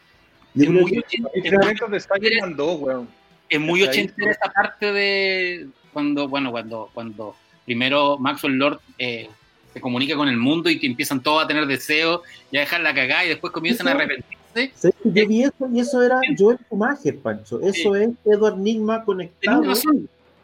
Yo 0.54 0.62
Es 0.64 0.68
creo 0.70 0.82
muy, 0.82 0.98
ochentera- 0.98 1.30
Hay 1.44 1.50
momentos 1.58 1.90
de 1.90 1.96
Spider-Man 1.96 2.56
2, 2.56 2.80
weón. 2.80 3.08
es 3.48 3.60
muy 3.60 3.82
ochentera 3.82 4.30
esa 4.30 4.52
parte 4.52 4.92
de 4.92 5.68
cuando, 5.92 6.28
bueno, 6.28 6.50
cuando, 6.52 6.90
cuando 6.94 7.34
primero 7.64 8.18
Maxwell 8.18 8.54
Lord 8.56 8.80
eh, 8.98 9.28
se 9.72 9.80
comunica 9.80 10.14
con 10.16 10.28
el 10.28 10.36
mundo 10.36 10.70
y 10.70 10.78
que 10.78 10.86
empiezan 10.86 11.22
todos 11.22 11.42
a 11.44 11.48
tener 11.48 11.66
deseos 11.66 12.20
y 12.50 12.56
a 12.58 12.60
dejar 12.60 12.80
la 12.82 12.94
cagada 12.94 13.24
y 13.24 13.28
después 13.30 13.52
comienzan 13.52 13.88
a 13.88 13.92
arrepentirse. 13.92 14.36
¿Sabes 14.74 14.94
que 15.02 15.12
Yo 15.12 15.28
vi 15.28 15.42
eso 15.42 15.68
y 15.72 15.80
eso 15.80 16.02
era 16.02 16.20
Joel 16.38 16.58
Schumacher, 16.66 17.18
Pancho. 17.18 17.60
Eso 17.60 17.96
es 17.96 18.10
Edward 18.24 18.58
Nigma 18.58 19.04
conectado. 19.04 19.62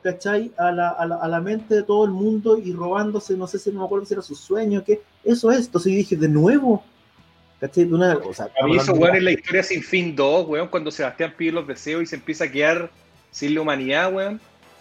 ¿cachai? 0.02 0.52
A 0.56 0.70
la, 0.70 0.90
a, 0.90 1.06
la, 1.06 1.16
a 1.16 1.28
la 1.28 1.40
mente 1.40 1.74
de 1.74 1.82
todo 1.82 2.04
el 2.04 2.12
mundo 2.12 2.58
y 2.58 2.72
robándose, 2.72 3.36
no 3.36 3.46
sé 3.46 3.58
si 3.58 3.70
no 3.70 3.80
me 3.80 3.86
acuerdo 3.86 4.06
si 4.06 4.14
era 4.14 4.22
su 4.22 4.34
sueño, 4.34 4.84
que 4.84 5.00
eso 5.24 5.50
es. 5.50 5.66
Entonces 5.66 5.92
yo 5.92 5.98
dije, 5.98 6.16
de 6.16 6.28
nuevo, 6.28 6.84
¿cachai? 7.60 7.84
De 7.84 7.94
una, 7.94 8.16
o 8.16 8.32
sea, 8.32 8.48
A 8.60 8.66
mí 8.66 8.76
eso, 8.76 8.92
weón, 8.92 9.16
es 9.16 9.22
la 9.22 9.32
historia 9.32 9.62
sin 9.62 9.82
fin 9.82 10.14
2, 10.14 10.48
weón, 10.48 10.68
cuando 10.68 10.90
Sebastián 10.90 11.34
pide 11.36 11.52
los 11.52 11.66
deseos 11.66 12.02
y 12.02 12.06
se 12.06 12.16
empieza 12.16 12.44
a 12.44 12.50
quedar 12.50 12.90
sin 13.30 13.54
la 13.54 13.60
humanidad, 13.60 14.12
weón. 14.12 14.40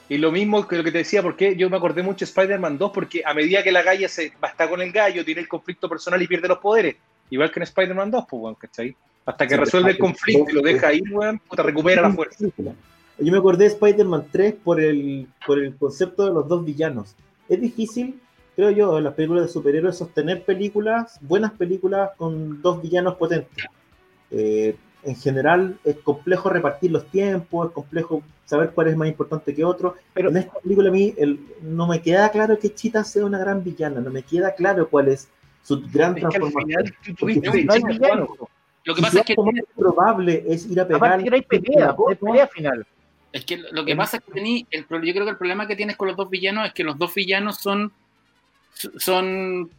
Y 0.09 0.17
lo 0.17 0.31
mismo 0.31 0.65
que 0.65 0.77
lo 0.77 0.83
que 0.83 0.91
te 0.91 0.99
decía, 0.99 1.21
porque 1.21 1.57
yo 1.57 1.69
me 1.69 1.75
acordé 1.75 2.01
mucho 2.01 2.19
de 2.19 2.29
Spider-Man 2.29 2.77
2, 2.77 2.91
porque 2.93 3.23
a 3.25 3.33
medida 3.33 3.61
que 3.61 3.73
la 3.73 3.81
galla 3.81 4.07
se 4.07 4.29
va 4.41 4.47
a 4.47 4.51
estar 4.51 4.69
con 4.69 4.81
el 4.81 4.91
gallo, 4.91 5.25
tiene 5.25 5.41
el 5.41 5.49
conflicto 5.49 5.89
personal 5.89 6.21
y 6.21 6.27
pierde 6.27 6.47
los 6.47 6.59
poderes. 6.59 6.95
Igual 7.29 7.51
que 7.51 7.59
en 7.59 7.63
Spider-Man 7.63 8.11
2, 8.11 8.25
pues, 8.29 8.41
weón, 8.41 8.55
¿cachai? 8.55 8.95
Hasta 9.27 9.45
que 9.45 9.55
Sí, 9.55 9.59
resuelve 9.59 9.91
el 9.91 9.97
conflicto 9.97 10.49
y 10.49 10.53
lo 10.53 10.61
deja 10.61 10.87
ahí, 10.87 11.01
weón, 11.11 11.39
puta, 11.39 11.61
recupera 11.61 12.01
la 12.01 12.11
fuerza. 12.11 12.45
Yo 13.19 13.31
me 13.31 13.37
acordé 13.37 13.65
de 13.65 13.71
Spider-Man 13.71 14.27
3 14.31 14.55
por 14.63 14.79
el, 14.79 15.27
por 15.45 15.59
el 15.59 15.75
concepto 15.75 16.25
de 16.25 16.33
los 16.33 16.47
dos 16.47 16.63
villanos. 16.63 17.13
Es 17.49 17.59
difícil, 17.59 18.19
creo 18.55 18.69
yo, 18.71 18.97
en 18.97 19.03
las 19.03 19.13
películas 19.15 19.43
de 19.43 19.49
superhéroes 19.49 19.97
sostener 19.97 20.43
películas, 20.43 21.19
buenas 21.21 21.51
películas 21.51 22.11
con 22.17 22.61
dos 22.61 22.81
villanos 22.81 23.15
potentes. 23.15 23.65
Eh, 24.31 24.75
en 25.03 25.15
general 25.15 25.77
es 25.83 25.97
complejo 25.97 26.49
repartir 26.49 26.91
los 26.91 27.05
tiempos, 27.07 27.67
es 27.67 27.73
complejo 27.73 28.23
saber 28.45 28.71
cuál 28.71 28.87
es 28.87 28.95
más 28.97 29.07
importante 29.09 29.53
que 29.53 29.63
otro. 29.65 29.95
Pero- 30.13 30.29
en 30.29 30.37
esta 30.37 30.59
película 30.59 30.89
a 30.89 30.91
mí 30.91 31.13
el- 31.17 31.39
no 31.63 31.85
me 31.87 32.01
queda 32.01 32.29
claro 32.29 32.57
que 32.57 32.73
Chita 32.73 33.03
sea 33.03 33.25
una 33.25 33.39
gran 33.39 33.63
villana, 33.63 33.99
no 33.99 34.09
me 34.09 34.23
queda 34.23 34.55
claro 34.55 34.87
cuál 34.89 35.09
es 35.09 35.27
su 35.63 35.81
gran 35.91 36.13
Es 36.15 36.21
que 36.21 36.25
al 36.27 36.31
transformación. 36.31 36.65
final 36.85 36.93
tú 37.05 37.13
tuviste 37.13 37.41
Porque 37.49 37.57
de 37.59 37.65
no 37.65 37.73
hay 37.73 37.79
chico, 37.79 37.89
villano. 37.93 38.27
Lo 38.87 38.95
que 38.95 39.01
pasa 39.01 39.19
es 39.19 39.25
que, 39.25 39.33
lo 39.35 39.43
más 39.43 39.53
probable 39.75 40.43
es 40.47 40.65
ir 40.65 40.79
a 40.79 40.87
pegar 40.87 41.03
Aparte 41.03 41.23
que 41.25 41.29
no 41.29 41.35
hay 41.35 41.41
pelea, 41.43 41.95
hay 42.09 42.15
pelea 42.15 42.47
final. 42.47 42.87
es 43.33 43.43
que 43.45 43.57
lo 43.57 43.83
que 43.85 43.95
pasa 43.95 44.17
es 44.17 44.23
que 44.23 44.31
tení, 44.31 44.65
el, 44.71 44.85
yo 44.89 45.13
creo 45.13 45.25
que 45.25 45.31
el 45.31 45.37
problema 45.37 45.67
que 45.67 45.75
tienes 45.75 45.97
con 45.97 46.07
los 46.07 46.15
dos 46.17 46.29
villanos 46.29 46.67
es 46.67 46.73
que 46.73 46.83
los 46.85 46.97
dos 46.97 47.13
villanos 47.13 47.57
son, 47.59 47.91
son 48.97 49.69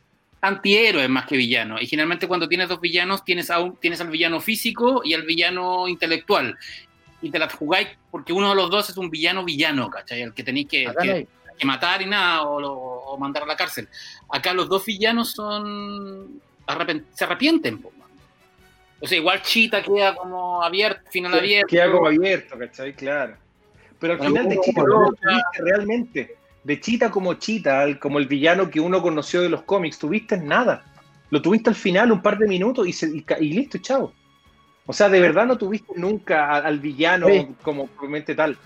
antihéroes 0.40 1.08
más 1.08 1.26
que 1.26 1.36
villanos. 1.36 1.82
Y 1.82 1.86
generalmente 1.86 2.28
cuando 2.28 2.48
tienes 2.48 2.68
dos 2.68 2.80
villanos 2.80 3.24
tienes, 3.24 3.50
a 3.50 3.60
un- 3.60 3.76
tienes 3.76 4.00
al 4.00 4.08
villano 4.10 4.40
físico 4.40 5.00
y 5.04 5.14
al 5.14 5.22
villano 5.22 5.88
intelectual. 5.88 6.56
Y 7.20 7.30
te 7.30 7.38
las 7.38 7.52
jugáis 7.54 7.88
porque 8.10 8.32
uno 8.32 8.50
de 8.50 8.54
los 8.54 8.70
dos 8.70 8.90
es 8.90 8.96
un 8.96 9.10
villano 9.10 9.44
villano, 9.44 9.90
¿cachai? 9.90 10.22
El 10.22 10.32
que 10.34 10.44
tenéis 10.44 10.68
que, 10.68 11.26
matar 11.64 12.02
y 12.02 12.06
nada, 12.06 12.42
o, 12.42 12.60
lo- 12.60 12.72
o 12.72 13.18
mandar 13.18 13.42
a 13.42 13.46
la 13.46 13.56
cárcel. 13.56 13.88
Acá 14.30 14.52
los 14.52 14.68
dos 14.68 14.84
villanos 14.84 15.32
son. 15.32 16.40
arrepen- 16.68 17.04
se 17.14 17.24
arrepienten, 17.24 17.78
po. 17.78 17.90
O 19.00 19.06
sea, 19.06 19.18
igual 19.18 19.40
Chita 19.42 19.82
queda 19.82 20.14
como 20.16 20.62
abierto, 20.62 21.02
final 21.10 21.34
abierto. 21.38 21.68
Queda 21.68 21.90
como 21.90 22.06
abierto, 22.06 22.58
¿cachai? 22.58 22.92
Claro. 22.94 23.34
Pero 24.00 24.12
al 24.14 24.18
Bueno, 24.18 24.32
final 24.34 24.48
de 24.48 24.60
Chita 24.60 24.82
no 24.82 24.86
lo 25.02 25.06
tuviste 25.12 25.62
realmente. 25.62 26.36
De 26.64 26.80
Chita 26.80 27.10
como 27.10 27.34
Chita, 27.34 27.86
como 28.00 28.18
el 28.18 28.26
villano 28.26 28.68
que 28.70 28.80
uno 28.80 29.00
conoció 29.00 29.40
de 29.42 29.48
los 29.48 29.62
cómics, 29.62 29.98
tuviste 29.98 30.36
nada. 30.36 30.84
Lo 31.30 31.40
tuviste 31.42 31.70
al 31.70 31.76
final 31.76 32.10
un 32.12 32.22
par 32.22 32.38
de 32.38 32.46
minutos 32.48 32.86
y, 32.88 32.92
se- 32.92 33.08
y 33.16 33.24
y 33.40 33.52
listo, 33.52 33.78
chao. 33.78 34.12
O 34.86 34.92
sea, 34.92 35.08
de 35.08 35.20
verdad 35.20 35.46
no 35.46 35.58
tuviste 35.58 35.92
nunca 35.96 36.56
al 36.56 36.78
villano 36.80 37.26
Sí. 37.28 37.48
como 37.62 37.86
propiamente 37.86 38.34
tal. 38.34 38.56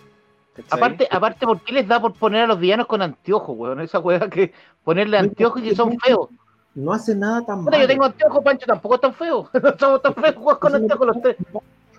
¿cachai? 0.54 0.78
Aparte, 0.78 1.08
aparte, 1.10 1.46
¿por 1.46 1.60
qué 1.62 1.72
les 1.72 1.88
da 1.88 2.00
por 2.00 2.14
poner 2.14 2.42
a 2.42 2.46
los 2.46 2.58
villanos 2.60 2.86
con 2.86 3.02
anteojos, 3.02 3.56
weón? 3.58 3.80
Esa 3.80 3.98
weá 3.98 4.28
que 4.30 4.52
ponerle 4.84 5.18
anteojos 5.18 5.62
y 5.62 5.74
son 5.74 5.98
feos. 5.98 6.28
No 6.74 6.92
hace 6.92 7.14
nada 7.14 7.44
tan 7.44 7.64
Puta, 7.64 7.72
yo 7.72 7.78
malo. 7.78 7.88
tengo 7.88 8.04
anteojos, 8.04 8.44
Pancho, 8.44 8.66
tampoco 8.66 8.94
están 8.94 9.14
feos. 9.14 9.48
No 9.62 9.78
somos 9.78 10.02
tan 10.02 10.14
feos 10.14 10.58
con 10.58 10.74
anteojos 10.74 11.06
los 11.06 11.22
tres. 11.22 11.36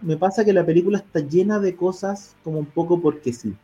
me 0.02 0.18
pasa 0.18 0.44
que 0.44 0.54
la 0.54 0.66
película 0.66 0.98
está 0.98 1.20
llena 1.20 1.60
de 1.60 1.76
cosas 1.76 2.36
como 2.44 2.60
un 2.60 2.66
poco 2.66 3.00
porque 3.02 3.32
sí. 3.34 3.56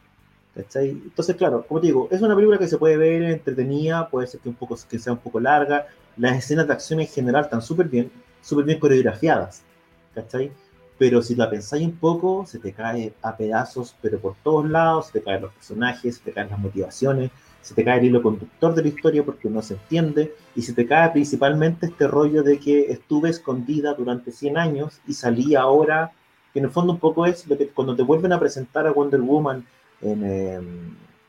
¿Cachai? 0.55 0.89
Entonces, 0.89 1.35
claro, 1.35 1.63
como 1.67 1.79
te 1.79 1.87
digo, 1.87 2.07
es 2.11 2.21
una 2.21 2.35
película 2.35 2.57
que 2.57 2.67
se 2.67 2.77
puede 2.77 2.97
ver 2.97 3.23
entretenida, 3.23 4.09
puede 4.09 4.27
ser 4.27 4.39
que, 4.41 4.49
un 4.49 4.55
poco, 4.55 4.77
que 4.89 4.99
sea 4.99 5.13
un 5.13 5.19
poco 5.19 5.39
larga. 5.39 5.87
Las 6.17 6.37
escenas 6.37 6.67
de 6.67 6.73
acción 6.73 6.99
en 6.99 7.07
general 7.07 7.45
están 7.45 7.61
súper 7.61 7.87
bien, 7.87 8.11
súper 8.41 8.65
bien 8.65 8.79
coreografiadas. 8.79 9.63
¿Cachai? 10.13 10.51
Pero 10.97 11.21
si 11.21 11.35
la 11.35 11.49
pensáis 11.49 11.85
un 11.85 11.95
poco, 11.95 12.45
se 12.45 12.59
te 12.59 12.73
cae 12.73 13.13
a 13.21 13.37
pedazos, 13.37 13.95
pero 14.01 14.19
por 14.19 14.35
todos 14.43 14.69
lados, 14.69 15.07
se 15.07 15.13
te 15.13 15.23
caen 15.23 15.43
los 15.43 15.53
personajes, 15.53 16.17
se 16.17 16.23
te 16.23 16.33
caen 16.33 16.49
las 16.49 16.59
motivaciones, 16.59 17.31
se 17.61 17.73
te 17.73 17.83
cae 17.83 17.99
el 17.99 18.05
hilo 18.05 18.21
conductor 18.21 18.73
de 18.73 18.81
la 18.81 18.87
historia 18.87 19.23
porque 19.23 19.49
no 19.49 19.61
se 19.61 19.75
entiende, 19.75 20.33
y 20.55 20.61
se 20.61 20.73
te 20.73 20.87
cae 20.87 21.11
principalmente 21.11 21.87
este 21.87 22.07
rollo 22.07 22.43
de 22.43 22.59
que 22.59 22.91
estuve 22.91 23.29
escondida 23.29 23.93
durante 23.93 24.31
100 24.31 24.57
años 24.57 24.99
y 25.07 25.13
salí 25.13 25.55
ahora 25.55 26.11
que 26.53 26.59
en 26.59 26.65
el 26.65 26.71
fondo 26.71 26.93
un 26.93 26.99
poco 26.99 27.25
es 27.25 27.47
lo 27.47 27.57
que 27.57 27.67
cuando 27.67 27.95
te 27.95 28.03
vuelven 28.03 28.33
a 28.33 28.39
presentar 28.39 28.87
a 28.87 28.91
Wonder 28.91 29.21
Woman 29.21 29.65
en 30.01 30.23
eh, 30.25 30.59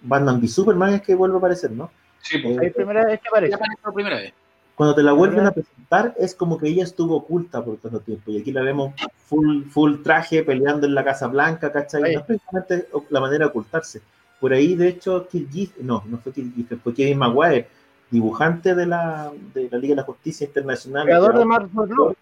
Batman 0.03 0.38
v 0.38 0.49
Superman 0.49 0.95
es 0.95 1.03
que 1.03 1.14
vuelve 1.14 1.37
a 1.37 1.38
aparecer, 1.38 1.71
¿no? 1.71 1.90
Sí, 2.21 2.38
pues. 2.38 2.57
Eh, 2.57 2.66
Es 2.66 2.73
la 2.73 2.75
primera 2.75 3.05
vez 3.05 3.21
que 3.21 3.29
aparece. 3.29 3.59
Primera 3.95 4.16
vez. 4.16 4.33
cuando 4.75 4.95
te 4.95 5.03
la 5.03 5.12
vuelven 5.12 5.47
a 5.47 5.53
presentar 5.53 6.14
es 6.19 6.35
como 6.35 6.57
que 6.57 6.69
ella 6.69 6.85
estuvo 6.85 7.16
oculta 7.16 7.62
por 7.62 7.77
tanto 7.79 8.01
tiempo 8.01 8.31
y 8.31 8.40
aquí 8.40 8.53
la 8.53 8.62
vemos 8.62 8.95
full, 9.27 9.64
full 9.64 10.03
traje 10.03 10.43
peleando 10.43 10.87
en 10.87 10.95
la 10.95 11.05
Casa 11.05 11.27
Blanca, 11.27 11.71
¿cachai? 11.73 12.14
No 12.14 12.21
es 12.21 12.23
precisamente 12.23 12.88
la 13.11 13.21
manera 13.21 13.45
de 13.45 13.51
ocultarse. 13.51 14.01
Por 14.40 14.53
ahí, 14.53 14.74
de 14.74 14.88
hecho, 14.88 15.29
Kirk 15.29 15.50
Giff- 15.50 15.76
no, 15.81 16.03
no 16.07 16.18
fue 16.18 16.33
Kirk 16.33 16.55
Giffen, 16.55 16.81
fue 16.81 16.94
Kevin 16.94 17.18
Maguire, 17.18 17.68
dibujante 18.11 18.74
de 18.74 18.87
la, 18.87 19.31
de 19.55 19.68
la 19.70 19.79
Liga 19.79 19.92
de 19.92 19.96
la 19.96 20.03
Justicia 20.05 20.46
Internacional. 20.46 21.05
Creador 21.05 21.38
de 21.38 21.44
Marvel 21.44 22.16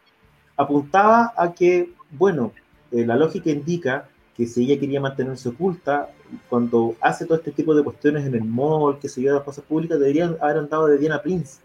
apuntaba 0.57 1.33
a 1.37 1.55
que, 1.55 1.91
bueno, 2.11 2.53
eh, 2.91 3.07
la 3.07 3.17
lógica 3.17 3.51
indica 3.51 4.09
que 4.37 4.47
si 4.47 4.65
ella 4.65 4.79
quería 4.79 5.01
mantenerse 5.01 5.49
oculta, 5.49 6.11
cuando 6.49 6.95
hace 7.01 7.25
todo 7.25 7.39
este 7.39 7.53
tipo 7.53 7.75
de 7.75 7.83
cuestiones 7.83 8.27
en 8.27 8.35
el 8.35 8.45
mall, 8.45 8.99
que 8.99 9.09
se 9.09 9.23
yo, 9.23 9.33
las 9.33 9.43
cosas 9.43 9.65
públicas, 9.65 9.99
deberían 9.99 10.37
haber 10.41 10.59
andado 10.59 10.87
de 10.89 10.99
Diana 10.99 11.23
Prince, 11.23 11.61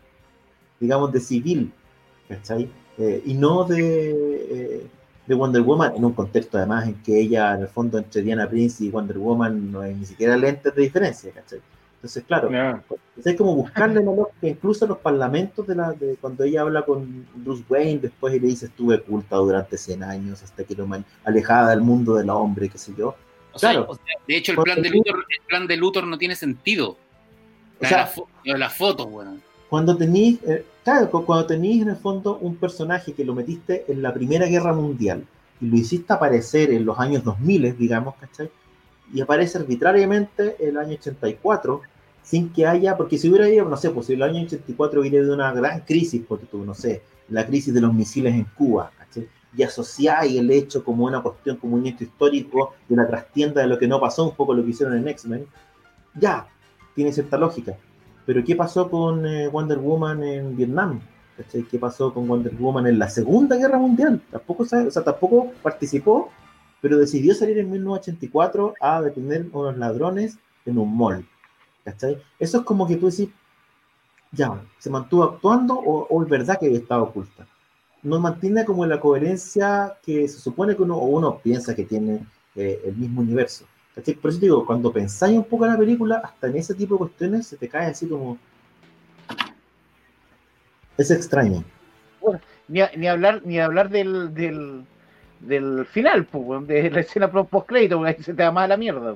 digamos, 0.80 1.12
de 1.12 1.20
civil, 1.20 1.72
¿cachai? 2.30 2.70
Eh, 2.98 3.22
y 3.26 3.34
no 3.34 3.64
de, 3.64 3.82
eh, 4.50 4.88
de 5.26 5.36
Wonder 5.36 5.62
Woman, 5.62 5.96
en 5.96 6.04
un 6.06 6.14
contexto 6.14 6.58
además 6.58 6.88
en 6.88 6.96
que 7.04 7.20
ella, 7.20 7.54
en 7.56 7.62
el 7.62 7.68
fondo, 7.68 7.98
entre 7.98 8.22
Diana 8.22 8.50
Prince 8.50 8.84
y 8.84 8.90
Wonder 8.90 9.18
Woman 9.18 9.72
no 9.72 9.82
hay 9.82 9.94
ni 9.96 10.06
siquiera 10.06 10.36
lentes 10.38 10.74
de 10.76 10.82
diferencia, 10.82 11.32
¿cachai? 11.32 11.60
Entonces, 11.96 12.24
claro, 12.28 12.50
es 13.24 13.36
como 13.38 13.56
buscarle 13.56 14.04
la 14.04 14.12
lógica, 14.12 14.46
incluso 14.48 14.84
en 14.84 14.90
los 14.90 14.98
parlamentos 14.98 15.66
de, 15.66 15.76
la, 15.76 15.94
de 15.94 16.18
cuando 16.20 16.44
ella 16.44 16.60
habla 16.62 16.82
con 16.82 17.26
Bruce 17.36 17.64
Wayne, 17.70 18.00
después 18.02 18.34
y 18.36 18.42
le 18.42 18.48
dice 18.48 18.66
estuve 18.66 18.96
oculta 18.96 19.38
durante 19.38 19.78
100 19.78 20.04
años 20.04 20.44
hasta 20.44 20.66
que 20.66 20.76
lo 20.76 20.86
man- 20.86 21.06
alejada 21.24 21.70
del 21.70 21.80
mundo 21.80 22.16
del 22.16 22.30
hombre, 22.30 22.68
qué 22.68 22.78
sé 22.78 22.94
yo. 22.98 23.16
O 23.54 23.60
sea, 23.60 23.72
Claro. 23.72 23.86
o 23.90 23.96
sea, 23.96 24.04
de 24.28 24.36
hecho, 24.36 24.52
el 24.52 24.58
plan, 24.58 24.82
de 24.82 24.90
Luthor, 24.90 25.16
el 25.30 25.46
plan 25.48 25.66
de 25.68 25.78
Luthor 25.78 26.06
no 26.06 26.18
tiene 26.18 26.36
sentido. 26.36 26.90
O 26.90 26.98
La, 27.80 27.88
sea, 27.88 27.98
la 28.00 28.12
fo- 28.12 28.28
lo 28.44 28.54
de 28.54 28.60
las 28.60 28.76
fotos, 28.76 29.08
weón. 29.10 29.42
Cuando 29.74 29.98
tenéis, 29.98 30.38
eh, 30.44 30.64
claro, 30.84 31.10
cu- 31.10 31.26
cuando 31.26 31.48
tenéis 31.48 31.82
en 31.82 31.90
el 31.90 31.96
fondo 31.96 32.38
un 32.38 32.58
personaje 32.58 33.14
que 33.14 33.26
lo 33.26 33.34
metiste 33.34 33.86
en 33.88 34.04
la 34.04 34.14
Primera 34.14 34.46
Guerra 34.46 34.72
Mundial 34.72 35.26
y 35.60 35.66
lo 35.66 35.76
hiciste 35.76 36.14
aparecer 36.14 36.70
en 36.70 36.86
los 36.86 37.00
años 37.00 37.24
2000, 37.24 37.76
digamos, 37.76 38.14
¿cachai? 38.20 38.52
Y 39.12 39.20
aparece 39.20 39.58
arbitrariamente 39.58 40.58
el 40.60 40.78
año 40.78 40.94
84, 40.94 41.82
sin 42.22 42.50
que 42.54 42.68
haya, 42.68 42.96
porque 42.96 43.18
si 43.18 43.28
hubiera 43.30 43.50
ido, 43.50 43.68
no 43.68 43.76
sé, 43.76 43.90
pues 43.90 44.06
si 44.06 44.14
el 44.14 44.22
año 44.22 44.44
84 44.44 45.02
hubiera 45.02 45.26
de 45.26 45.32
una 45.34 45.52
gran 45.52 45.80
crisis, 45.80 46.22
porque 46.28 46.46
tú, 46.46 46.64
no 46.64 46.76
sé, 46.76 47.02
la 47.30 47.44
crisis 47.48 47.74
de 47.74 47.82
los 47.82 47.92
misiles 47.96 48.36
en 48.36 48.44
Cuba, 48.56 48.92
¿cachai? 48.96 49.28
Y 49.58 49.64
asociáis 49.64 50.38
el 50.38 50.52
hecho 50.52 50.84
como 50.84 51.06
una 51.06 51.24
cuestión, 51.24 51.58
como 51.58 51.78
un 51.78 51.88
hecho 51.88 52.04
histórico 52.04 52.76
de 52.88 52.96
la 52.96 53.08
trastienda 53.08 53.62
de 53.62 53.68
lo 53.68 53.80
que 53.80 53.88
no 53.88 54.00
pasó, 54.00 54.24
un 54.30 54.36
poco 54.36 54.54
lo 54.54 54.64
que 54.64 54.70
hicieron 54.70 54.96
en 54.96 55.08
X-Men, 55.08 55.48
ya, 56.14 56.46
tiene 56.94 57.12
cierta 57.12 57.38
lógica. 57.40 57.76
Pero 58.26 58.44
¿qué 58.44 58.56
pasó 58.56 58.90
con 58.90 59.26
eh, 59.26 59.48
Wonder 59.48 59.80
Woman 59.80 60.24
en 60.24 60.56
Vietnam? 60.56 61.02
¿Cachai? 61.38 61.64
¿Qué 61.64 61.80
pasó 61.80 62.14
con 62.14 62.28
Wonder 62.28 62.54
Woman 62.56 62.88
en 62.88 63.00
la 63.00 63.10
Segunda 63.10 63.56
Guerra 63.58 63.78
Mundial? 63.80 64.22
Tampoco, 64.32 64.66
sabe- 64.66 64.88
o 64.88 64.92
sea, 64.92 65.04
tampoco 65.04 65.52
participó, 65.62 66.30
pero 66.82 66.98
decidió 66.98 67.34
salir 67.34 67.58
en 67.58 67.72
1984 67.72 68.76
a 68.80 69.02
detener 69.02 69.48
a 69.54 69.58
unos 69.58 69.78
ladrones 69.78 70.38
en 70.66 70.78
un 70.78 70.96
mall. 70.96 71.26
¿Cachai? 71.84 72.18
Eso 72.40 72.60
es 72.60 72.64
como 72.64 72.88
que 72.88 72.96
tú 72.98 73.10
decís, 73.10 73.30
ya, 74.32 74.62
¿se 74.80 74.90
mantuvo 74.90 75.24
actuando 75.24 75.76
o, 75.76 76.08
o 76.10 76.24
es 76.24 76.30
verdad 76.30 76.58
que 76.60 76.74
estaba 76.76 77.04
oculta? 77.04 77.48
no 78.04 78.20
mantiene 78.20 78.66
como 78.66 78.86
la 78.86 79.00
coherencia 79.00 79.98
que 80.06 80.28
se 80.28 80.40
supone 80.40 80.76
que 80.76 80.84
uno, 80.84 80.98
o 80.98 81.06
uno 81.08 81.40
piensa 81.40 81.74
que 81.76 81.86
tiene 81.86 82.26
eh, 82.56 82.82
el 82.86 82.96
mismo 82.98 83.22
universo. 83.22 83.66
¿Cachai? 83.96 84.14
Por 84.16 84.32
eso 84.32 84.40
digo, 84.40 84.66
cuando 84.66 84.92
pensáis 84.92 85.38
un 85.38 85.44
poco 85.46 85.66
en 85.66 85.72
la 85.74 85.78
película, 85.78 86.22
hasta 86.24 86.48
en 86.48 86.58
ese 86.58 86.74
tipo 86.76 86.96
de 86.96 87.00
cuestiones 87.00 87.48
se 87.48 87.58
te 87.58 87.68
cae 87.70 87.88
así 87.88 88.08
como... 88.08 88.38
Es 90.98 91.10
extraño. 91.12 91.64
Ni, 92.68 92.82
a- 92.82 92.92
ni 92.96 93.08
hablar, 93.08 93.42
ni 93.44 93.60
hablar 93.60 93.90
del, 93.90 94.34
del, 94.34 94.84
del 95.40 95.86
final, 95.86 96.26
pues, 96.26 96.66
de 96.68 96.90
la 96.90 97.00
escena 97.02 97.30
post 97.32 97.68
crédito, 97.68 97.98
porque 97.98 98.16
ahí 98.18 98.24
se 98.24 98.34
te 98.34 98.44
va 98.44 98.52
más 98.52 98.66
a 98.66 98.68
la 98.70 98.78
mierda. 98.78 99.16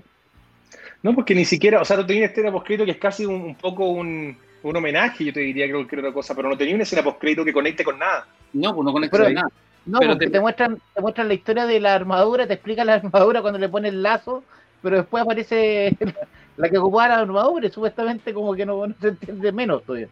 No, 1.03 1.13
porque 1.13 1.35
ni 1.35 1.45
siquiera, 1.45 1.79
o 1.81 1.85
sea, 1.85 1.97
no 1.97 2.05
tenía 2.05 2.23
una 2.23 2.31
escena 2.31 2.51
postcrédito 2.51 2.85
que 2.85 2.91
es 2.91 2.97
casi 2.97 3.25
un, 3.25 3.35
un 3.35 3.55
poco 3.55 3.87
un, 3.89 4.35
un 4.63 4.75
homenaje, 4.75 5.23
yo 5.25 5.31
te 5.33 5.39
diría 5.41 5.67
que 5.67 5.73
cualquier 5.73 5.99
otra 5.99 6.13
cosa, 6.13 6.35
pero 6.35 6.49
no 6.49 6.57
tenía 6.57 6.73
una 6.73 6.83
escena 6.83 7.03
postcrédito 7.03 7.45
que 7.45 7.53
conecte 7.53 7.83
con 7.83 7.97
nada. 7.99 8.27
No, 8.53 8.73
pues 8.75 8.85
no 8.85 8.91
conecta 8.91 9.15
Pero- 9.17 9.25
con 9.25 9.33
nada. 9.35 9.49
No, 9.85 9.99
Pero 9.99 10.11
porque 10.13 10.25
te- 10.25 10.31
te... 10.33 10.39
muestran, 10.41 10.81
te 10.93 10.99
muestran 11.01 11.27
la 11.29 11.33
historia 11.35 11.65
de 11.65 11.79
la 11.79 11.95
armadura, 11.95 12.45
te 12.45 12.55
explican 12.55 12.87
la 12.87 12.95
armadura 12.95 13.41
cuando 13.41 13.57
le 13.57 13.69
ponen 13.69 13.93
el 13.93 14.03
lazo, 14.03 14.43
pero 14.81 14.97
después 14.97 15.23
aparece 15.23 15.95
la, 15.99 16.13
la 16.57 16.69
que 16.69 16.77
ocupaba 16.77 17.07
la 17.09 17.19
armadura 17.19 17.67
y 17.67 17.71
supuestamente 17.71 18.33
como 18.33 18.53
que 18.55 18.65
no, 18.65 18.87
no 18.87 18.95
se 18.99 19.09
entiende 19.09 19.51
menos 19.51 19.83
todavía. 19.83 20.07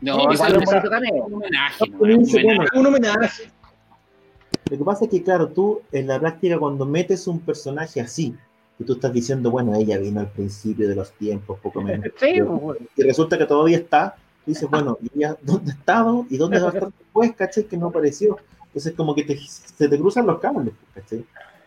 No, 0.00 0.18
Igual 0.30 0.34
es 0.34 0.40
un 0.40 0.56
homenaje. 0.76 1.18
No, 1.18 1.24
un 1.24 1.34
homenaje. 1.34 1.84
bueno. 2.42 2.64
Un 2.74 2.86
homenaje. 2.86 3.50
Lo 4.70 4.78
que 4.78 4.84
pasa 4.84 5.04
es 5.04 5.10
que, 5.10 5.22
claro, 5.22 5.48
tú 5.48 5.80
en 5.92 6.06
la 6.08 6.18
práctica 6.18 6.58
cuando 6.58 6.84
metes 6.84 7.26
un 7.26 7.40
personaje 7.40 8.00
así, 8.00 8.34
y 8.78 8.84
tú 8.84 8.94
estás 8.94 9.12
diciendo, 9.12 9.50
bueno, 9.50 9.74
ella 9.74 9.96
vino 9.98 10.20
al 10.20 10.28
principio 10.30 10.86
de 10.88 10.94
los 10.96 11.12
tiempos, 11.12 11.58
poco 11.60 11.80
menos, 11.80 12.06
Sí, 12.16 12.32
pero- 12.34 12.58
pues, 12.58 12.78
y 12.96 13.02
resulta 13.02 13.38
que 13.38 13.46
todavía 13.46 13.78
está, 13.78 14.16
tú 14.44 14.50
dices, 14.50 14.68
bueno, 14.68 14.98
¿y 15.00 15.18
ella 15.18 15.36
dónde 15.40 15.70
estaba? 15.72 16.12
¿Y 16.28 16.36
dónde 16.36 16.58
va 16.60 16.66
a 16.66 16.72
estar 16.72 16.90
después? 16.92 17.32
¿Cachai? 17.36 17.64
Que 17.64 17.76
no 17.76 17.86
apareció. 17.86 18.36
Entonces, 18.66 18.92
como 18.94 19.14
que 19.14 19.22
te- 19.24 19.38
se 19.38 19.88
te 19.88 19.98
cruzan 19.98 20.26
los 20.26 20.38
cables, 20.40 20.74
¿cachai? 20.94 21.24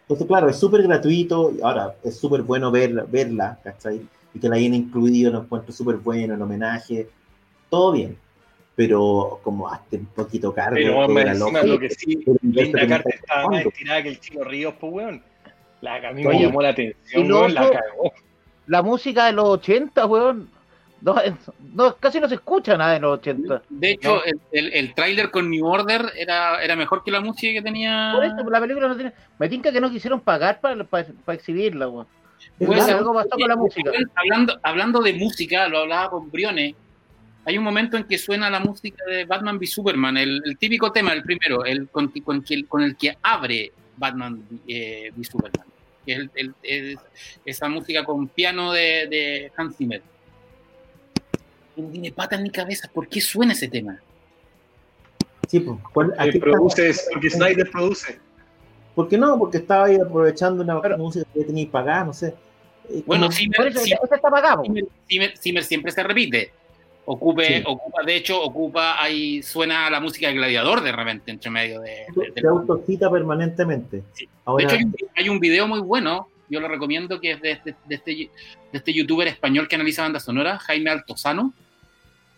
Entonces, 0.09 0.25
claro, 0.25 0.49
es 0.49 0.55
súper 0.55 0.81
gratuito, 0.81 1.51
y 1.55 1.61
ahora 1.61 1.93
es 2.03 2.17
súper 2.17 2.41
bueno 2.41 2.71
ver, 2.71 3.05
verla, 3.07 3.59
¿cachai? 3.63 4.01
Y 4.33 4.39
que 4.39 4.49
la 4.49 4.55
hayan 4.55 4.73
incluido, 4.73 5.31
lo 5.31 5.41
encuentro 5.41 5.71
súper 5.71 5.97
bueno, 5.97 6.33
el 6.33 6.41
homenaje, 6.41 7.07
todo 7.69 7.91
bien. 7.91 8.17
Pero 8.75 9.39
como 9.43 9.69
hazte 9.69 9.97
un 9.97 10.07
poquito 10.07 10.51
cargo. 10.51 10.73
Pero 10.73 11.07
más 11.07 11.25
la 11.25 11.31
encima 11.33 11.61
lo 11.61 11.77
que 11.77 11.91
sí, 11.91 12.23
en 12.25 12.37
Linda 12.41 12.87
Carter 12.87 13.13
estaba 13.13 13.49
más 13.49 13.63
estirada 13.63 14.01
que 14.01 14.09
el 14.09 14.19
Chino 14.19 14.43
Ríos, 14.43 14.73
pues 14.79 14.93
weón. 14.93 15.23
La 15.81 16.01
que 16.01 16.07
a 16.07 16.11
mí 16.11 16.23
me 16.25 16.41
llamó 16.41 16.63
la 16.63 16.69
atención, 16.69 17.31
weón, 17.31 17.53
la 17.53 17.69
cagó. 17.69 18.11
la 18.65 18.81
música 18.81 19.27
de 19.27 19.33
los 19.33 19.45
80, 19.45 20.07
weón, 20.07 20.49
no, 21.01 21.19
es- 21.19 21.33
no, 21.73 21.95
casi 21.95 22.19
no 22.19 22.27
se 22.27 22.35
escucha 22.35 22.77
nada 22.77 22.93
de 22.93 22.99
los 22.99 23.19
80. 23.19 23.61
De 23.69 23.91
hecho, 23.91 24.15
No. 24.17 24.23
el, 24.23 24.39
el, 24.51 24.73
el 24.73 24.93
tráiler 24.93 25.31
con 25.31 25.49
New 25.49 25.65
Order 25.65 26.11
era, 26.15 26.61
era 26.63 26.75
mejor 26.75 27.03
que 27.03 27.11
la 27.11 27.21
música 27.21 27.53
que 27.53 27.61
tenía. 27.61 28.11
Por 28.15 28.25
eso, 28.25 28.49
la 28.49 28.59
película 28.59 28.87
no 28.87 28.95
tiene. 28.95 29.13
Me 29.37 29.47
tinca 29.49 29.71
que 29.71 29.79
no 29.81 29.89
quisieron 29.89 30.19
pagar 30.21 30.59
para, 30.59 30.83
para, 30.83 31.07
para 31.25 31.37
exhibirla, 31.37 31.87
weón. 31.87 32.07
Ser. 32.59 32.95
algo 32.95 33.13
pasó 33.13 33.29
con 33.29 33.47
la 33.47 33.55
música. 33.55 33.91
Hablando, 34.15 34.59
hablando 34.63 35.01
de 35.01 35.13
música, 35.13 35.67
lo 35.67 35.79
hablaba 35.79 36.09
con 36.09 36.29
Briones. 36.31 36.75
Hay 37.45 37.57
un 37.57 37.63
momento 37.63 37.95
en 37.97 38.03
que 38.03 38.17
suena 38.17 38.49
la 38.49 38.59
música 38.59 39.03
de 39.05 39.25
Batman 39.25 39.57
v 39.57 39.65
Superman, 39.65 40.17
el, 40.17 40.41
el 40.45 40.57
típico 40.57 40.91
tema, 40.91 41.13
el 41.13 41.23
primero, 41.23 41.63
el 41.65 41.87
con, 41.89 42.09
con 42.23 42.43
con 42.67 42.81
el 42.83 42.95
que 42.97 43.17
abre 43.23 43.71
Batman 43.97 44.41
eh, 44.67 45.11
v 45.15 45.23
Superman. 45.23 45.65
Que 46.05 46.11
es 46.13 46.19
el- 46.19 46.31
el- 46.35 46.53
el- 46.63 46.99
esa 47.45 47.67
música 47.69 48.03
con 48.03 48.27
piano 48.27 48.71
de, 48.73 49.07
de 49.09 49.51
Hans 49.55 49.77
Zimmer. 49.77 50.01
No 51.79 51.89
tiene 51.89 52.11
patas 52.11 52.41
ni 52.41 52.49
cabeza. 52.49 52.89
¿Por 52.93 53.07
qué 53.07 53.21
suena 53.21 53.53
ese 53.53 53.67
tema? 53.67 53.99
Sí, 55.47 55.59
pues, 55.61 55.79
¿cuál- 55.93 56.13
a 56.17 56.25
Que 56.25 56.31
qué 56.33 56.39
produce, 56.39 56.89
está- 56.89 57.11
porque 57.13 57.29
Snyder 57.29 57.69
produce. 57.71 58.19
¿Por 58.95 59.07
qué 59.07 59.17
no? 59.17 59.37
Porque 59.39 59.57
estaba 59.57 59.85
ahí 59.85 59.95
aprovechando 59.95 60.63
una 60.63 60.79
música 60.97 61.25
que 61.33 61.43
tenía 61.43 61.65
que 61.65 61.71
pagar, 61.71 62.05
no 62.05 62.13
sé. 62.13 62.35
Eh, 62.89 63.03
Bueno, 63.05 63.31
Zimmer, 63.31 63.67
está 63.67 64.17
pagado. 64.29 64.63
Zimmer, 65.07 65.63
siempre 65.63 65.91
se 65.91 66.03
repite. 66.03 66.51
Ocupe, 67.05 67.57
Sí. 67.59 67.63
ocupa, 67.65 68.03
de 68.03 68.15
hecho, 68.15 68.39
ocupa, 68.39 69.01
ahí 69.01 69.41
suena 69.41 69.89
la 69.89 69.99
música 69.99 70.27
de 70.27 70.33
Gladiador 70.35 70.81
de 70.83 70.91
repente 70.91 71.31
entre 71.31 71.49
medio 71.49 71.79
de, 71.81 72.05
de- 72.15 72.31
de- 72.35 72.41
se 72.41 72.47
autocita 72.47 73.09
permanentemente. 73.09 74.03
Sí. 74.13 74.27
De 74.57 74.63
hecho, 74.63 74.75
hay 74.75 74.83
un, 74.83 74.95
hay 75.15 75.29
un 75.29 75.39
video 75.39 75.67
muy 75.67 75.79
bueno, 75.79 76.27
yo 76.49 76.59
lo 76.59 76.67
recomiendo, 76.67 77.19
que 77.19 77.31
es 77.31 77.41
de, 77.41 77.59
de- 77.65 77.75
de 77.87 77.95
este, 77.95 78.11
de 78.11 78.29
este 78.73 78.93
youtuber 78.93 79.27
español 79.27 79.67
que 79.67 79.73
analiza 79.75 80.03
banda 80.03 80.19
sonora, 80.19 80.59
Jaime 80.59 80.91
Altozano. 80.91 81.53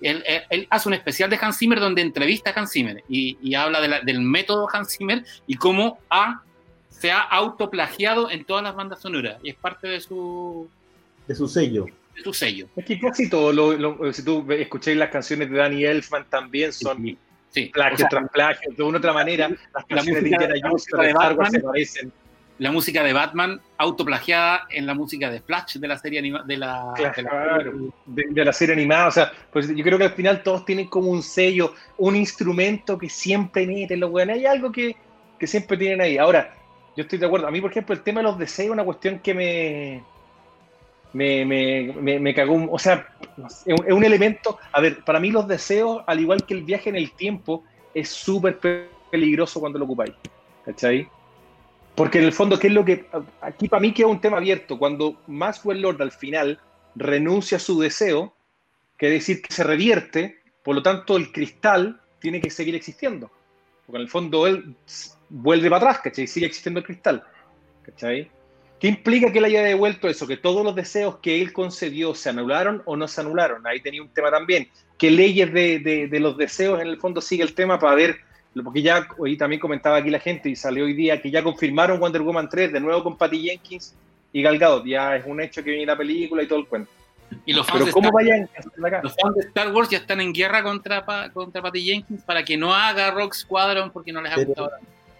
Él, 0.01 0.23
él- 0.25 0.41
él 0.49 0.67
hace 0.69 0.87
un 0.89 0.93
especial 0.93 1.29
de 1.29 1.37
Hans 1.41 1.57
Zimmer 1.57 1.79
donde 1.79 2.01
entrevista 2.01 2.49
a 2.51 2.59
Hans 2.59 2.71
Zimmer 2.71 3.03
y, 3.07 3.37
y 3.41 3.55
habla 3.55 3.79
de 3.81 3.87
la- 3.87 4.01
del 4.01 4.21
método 4.21 4.67
Hans 4.71 4.95
Zimmer 4.97 5.23
y 5.47 5.55
cómo 5.55 5.99
ha, 6.09 6.41
se 6.89 7.11
ha 7.11 7.19
autoplagiado 7.21 8.29
en 8.29 8.43
todas 8.45 8.63
las 8.63 8.75
bandas 8.75 8.99
sonoras. 9.01 9.37
Y 9.43 9.49
es 9.49 9.55
parte 9.55 9.87
de 9.87 9.99
su, 10.01 10.69
de 11.27 11.35
su 11.35 11.47
sello. 11.47 11.85
de 12.15 12.23
su 12.23 12.33
sello. 12.33 12.67
Es 12.75 12.85
que 12.85 12.99
casi 12.99 13.29
todo, 13.29 13.53
lo, 13.53 13.73
lo- 13.73 14.11
si 14.13 14.23
tú 14.23 14.45
escucháis 14.51 14.97
las 14.97 15.09
canciones 15.09 15.49
de 15.49 15.57
Danny 15.57 15.85
Elfman 15.85 16.25
también 16.29 16.73
son 16.73 17.17
Sí. 17.53 17.65
plagios 17.65 17.95
O 17.95 17.97
sea, 17.97 18.09
tras 18.09 18.29
plagios, 18.31 18.77
de 18.77 18.83
una 18.83 18.97
u 18.97 18.99
otra 18.99 19.11
manera. 19.11 19.49
Las 19.73 19.85
canciones 19.85 20.23
de 20.23 20.29
música- 20.29 20.43
Indiana 20.45 20.55
la 20.55 20.69
Jones 20.69 20.85
de 20.85 20.97
de 21.03 21.09
Star 21.09 21.25
Wars 21.25 21.37
Batman- 21.37 21.51
se 21.51 21.59
parecen. 21.59 22.13
La 22.61 22.71
música 22.71 23.01
de 23.03 23.11
Batman 23.11 23.59
autoplagiada 23.79 24.67
en 24.69 24.85
la 24.85 24.93
música 24.93 25.31
de 25.31 25.41
Flash 25.41 25.77
de 25.77 25.87
la 25.87 25.97
serie 25.97 26.19
anima 26.19 26.43
de 26.43 26.57
la, 26.57 26.93
de 26.95 27.03
la- 27.03 27.11
Claro, 27.13 27.71
de, 28.05 28.23
de 28.29 28.45
la 28.45 28.53
serie 28.53 28.73
animada, 28.75 29.07
o 29.07 29.11
sea, 29.11 29.31
pues 29.51 29.67
yo 29.75 29.83
creo 29.83 29.97
que 29.97 30.03
al 30.03 30.13
final 30.13 30.43
todos 30.43 30.63
tienen 30.63 30.87
como 30.87 31.09
un 31.09 31.23
sello, 31.23 31.73
un 31.97 32.15
instrumento 32.15 32.99
que 32.99 33.09
siempre 33.09 33.65
meten 33.65 33.99
los 33.99 34.11
weones. 34.11 34.37
Hay 34.37 34.45
algo 34.45 34.71
que, 34.71 34.95
que 35.39 35.47
siempre 35.47 35.75
tienen 35.75 36.01
ahí. 36.01 36.19
Ahora, 36.19 36.53
yo 36.95 37.01
estoy 37.01 37.17
de 37.17 37.25
acuerdo. 37.25 37.47
A 37.47 37.51
mí, 37.51 37.59
por 37.61 37.71
ejemplo, 37.71 37.95
el 37.95 38.03
tema 38.03 38.19
de 38.19 38.25
los 38.25 38.37
deseos 38.37 38.67
es 38.67 38.71
una 38.73 38.83
cuestión 38.85 39.17
que 39.19 39.33
me. 39.33 40.03
Me, 41.13 41.43
me, 41.45 41.93
me, 41.99 42.19
me 42.19 42.33
cagó. 42.35 42.53
un- 42.53 42.69
O 42.71 42.77
sea, 42.79 43.07
es 43.65 43.73
un, 43.79 43.85
es 43.87 43.91
un 43.93 44.03
elemento. 44.03 44.59
A 44.71 44.79
ver, 44.81 45.03
para 45.03 45.19
mí, 45.19 45.31
los 45.31 45.47
deseos, 45.47 46.03
al 46.05 46.19
igual 46.19 46.45
que 46.45 46.53
el 46.53 46.63
viaje 46.63 46.89
en 46.89 46.95
el 46.95 47.11
tiempo, 47.13 47.63
es 47.93 48.07
súper 48.09 48.59
pe- 48.59 48.87
peligroso 49.09 49.59
cuando 49.59 49.79
lo 49.79 49.85
ocupáis. 49.85 50.13
¿Cachai? 50.63 51.07
Porque 51.95 52.19
en 52.19 52.25
el 52.25 52.33
fondo, 52.33 52.57
¿qué 52.57 52.67
es 52.67 52.73
lo 52.73 52.85
que. 52.85 53.05
Aquí 53.41 53.67
para 53.67 53.81
mí 53.81 53.93
queda 53.93 54.07
un 54.07 54.21
tema 54.21 54.37
abierto. 54.37 54.77
Cuando 54.77 55.21
Maxwell 55.27 55.81
Lord 55.81 56.01
al 56.01 56.11
final 56.11 56.59
renuncia 56.95 57.57
a 57.57 57.59
su 57.59 57.79
deseo, 57.79 58.33
quiere 58.97 59.15
decir 59.15 59.41
que 59.41 59.53
se 59.53 59.63
revierte, 59.63 60.39
por 60.63 60.75
lo 60.75 60.83
tanto 60.83 61.17
el 61.17 61.31
cristal 61.31 61.99
tiene 62.19 62.39
que 62.39 62.49
seguir 62.49 62.75
existiendo. 62.75 63.29
Porque 63.85 63.97
en 63.97 64.03
el 64.03 64.09
fondo 64.09 64.47
él 64.47 64.75
vuelve 65.29 65.69
para 65.69 65.89
atrás, 65.89 66.01
¿cachai? 66.03 66.27
Sigue 66.27 66.45
existiendo 66.45 66.79
el 66.79 66.85
cristal. 66.85 67.23
¿Cachai? 67.83 68.29
¿Qué 68.79 68.87
implica 68.87 69.31
que 69.31 69.39
él 69.39 69.45
haya 69.45 69.61
devuelto 69.61 70.07
eso? 70.07 70.25
Que 70.25 70.37
todos 70.37 70.63
los 70.63 70.75
deseos 70.75 71.17
que 71.17 71.41
él 71.41 71.53
concedió 71.53 72.15
se 72.15 72.29
anularon 72.29 72.81
o 72.85 72.95
no 72.95 73.07
se 73.07 73.21
anularon. 73.21 73.67
Ahí 73.67 73.81
tenía 73.81 74.01
un 74.01 74.09
tema 74.09 74.31
también. 74.31 74.69
¿Qué 74.97 75.11
leyes 75.11 75.53
de 75.53 76.19
los 76.19 76.37
deseos 76.37 76.81
en 76.81 76.87
el 76.87 76.97
fondo 76.97 77.21
sigue 77.21 77.43
el 77.43 77.53
tema 77.53 77.77
para 77.79 77.95
ver? 77.95 78.21
Porque 78.63 78.81
ya 78.81 79.07
hoy 79.17 79.37
también 79.37 79.59
comentaba 79.61 79.97
aquí 79.97 80.09
la 80.09 80.19
gente 80.19 80.49
y 80.49 80.55
salió 80.55 80.83
hoy 80.85 80.93
día 80.93 81.21
que 81.21 81.31
ya 81.31 81.41
confirmaron 81.43 81.99
Wonder 81.99 82.21
Woman 82.21 82.49
3 82.49 82.73
de 82.73 82.79
nuevo 82.81 83.03
con 83.03 83.17
Patty 83.17 83.41
Jenkins 83.43 83.95
y 84.33 84.41
Gal 84.41 84.57
Gadot. 84.57 84.85
Ya 84.85 85.15
es 85.15 85.25
un 85.25 85.39
hecho 85.41 85.63
que 85.63 85.71
viene 85.71 85.85
la 85.85 85.97
película 85.97 86.43
y 86.43 86.47
todo 86.47 86.59
el 86.59 86.67
cuento. 86.67 86.91
Y 87.45 87.53
los 87.53 87.65
fans, 87.65 87.75
Pero 87.79 87.85
de 87.85 87.91
¿cómo 87.93 88.09
Star, 88.09 88.13
vayan 88.25 88.49
a 88.53 88.59
hacerla 88.59 88.87
acá? 88.89 88.99
los 89.03 89.15
fans 89.15 89.35
de 89.35 89.41
Star 89.43 89.73
Wars 89.73 89.89
ya 89.89 89.99
están 89.99 90.19
en 90.19 90.33
guerra 90.33 90.61
contra, 90.63 91.05
contra 91.31 91.61
Patty 91.61 91.81
Jenkins 91.81 92.23
para 92.23 92.43
que 92.43 92.57
no 92.57 92.73
haga 92.73 93.09
Rock 93.11 93.33
Squadron 93.35 93.89
porque 93.91 94.11
no 94.11 94.21
les 94.21 94.33
ha 94.33 94.35
Pero- 94.35 94.47
gustado. 94.47 94.69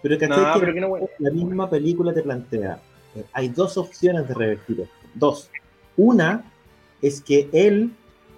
Pero 0.03 0.17
¿cachai 0.17 0.38
No, 0.38 0.53
que 0.55 0.59
pero 0.59 0.73
que 0.73 0.82
no, 0.82 0.88
bueno. 0.89 1.07
la 1.19 1.32
misma 1.32 1.69
película 1.69 2.11
te 2.13 2.23
plantea, 2.23 2.79
hay 3.34 3.47
dos 3.49 3.77
opciones 3.77 4.27
de 4.27 4.34
revertir 4.34 4.82
esto. 4.82 4.95
Dos. 5.13 5.49
Una 5.95 6.43
es 7.01 7.21
que 7.21 7.47
él 7.53 7.91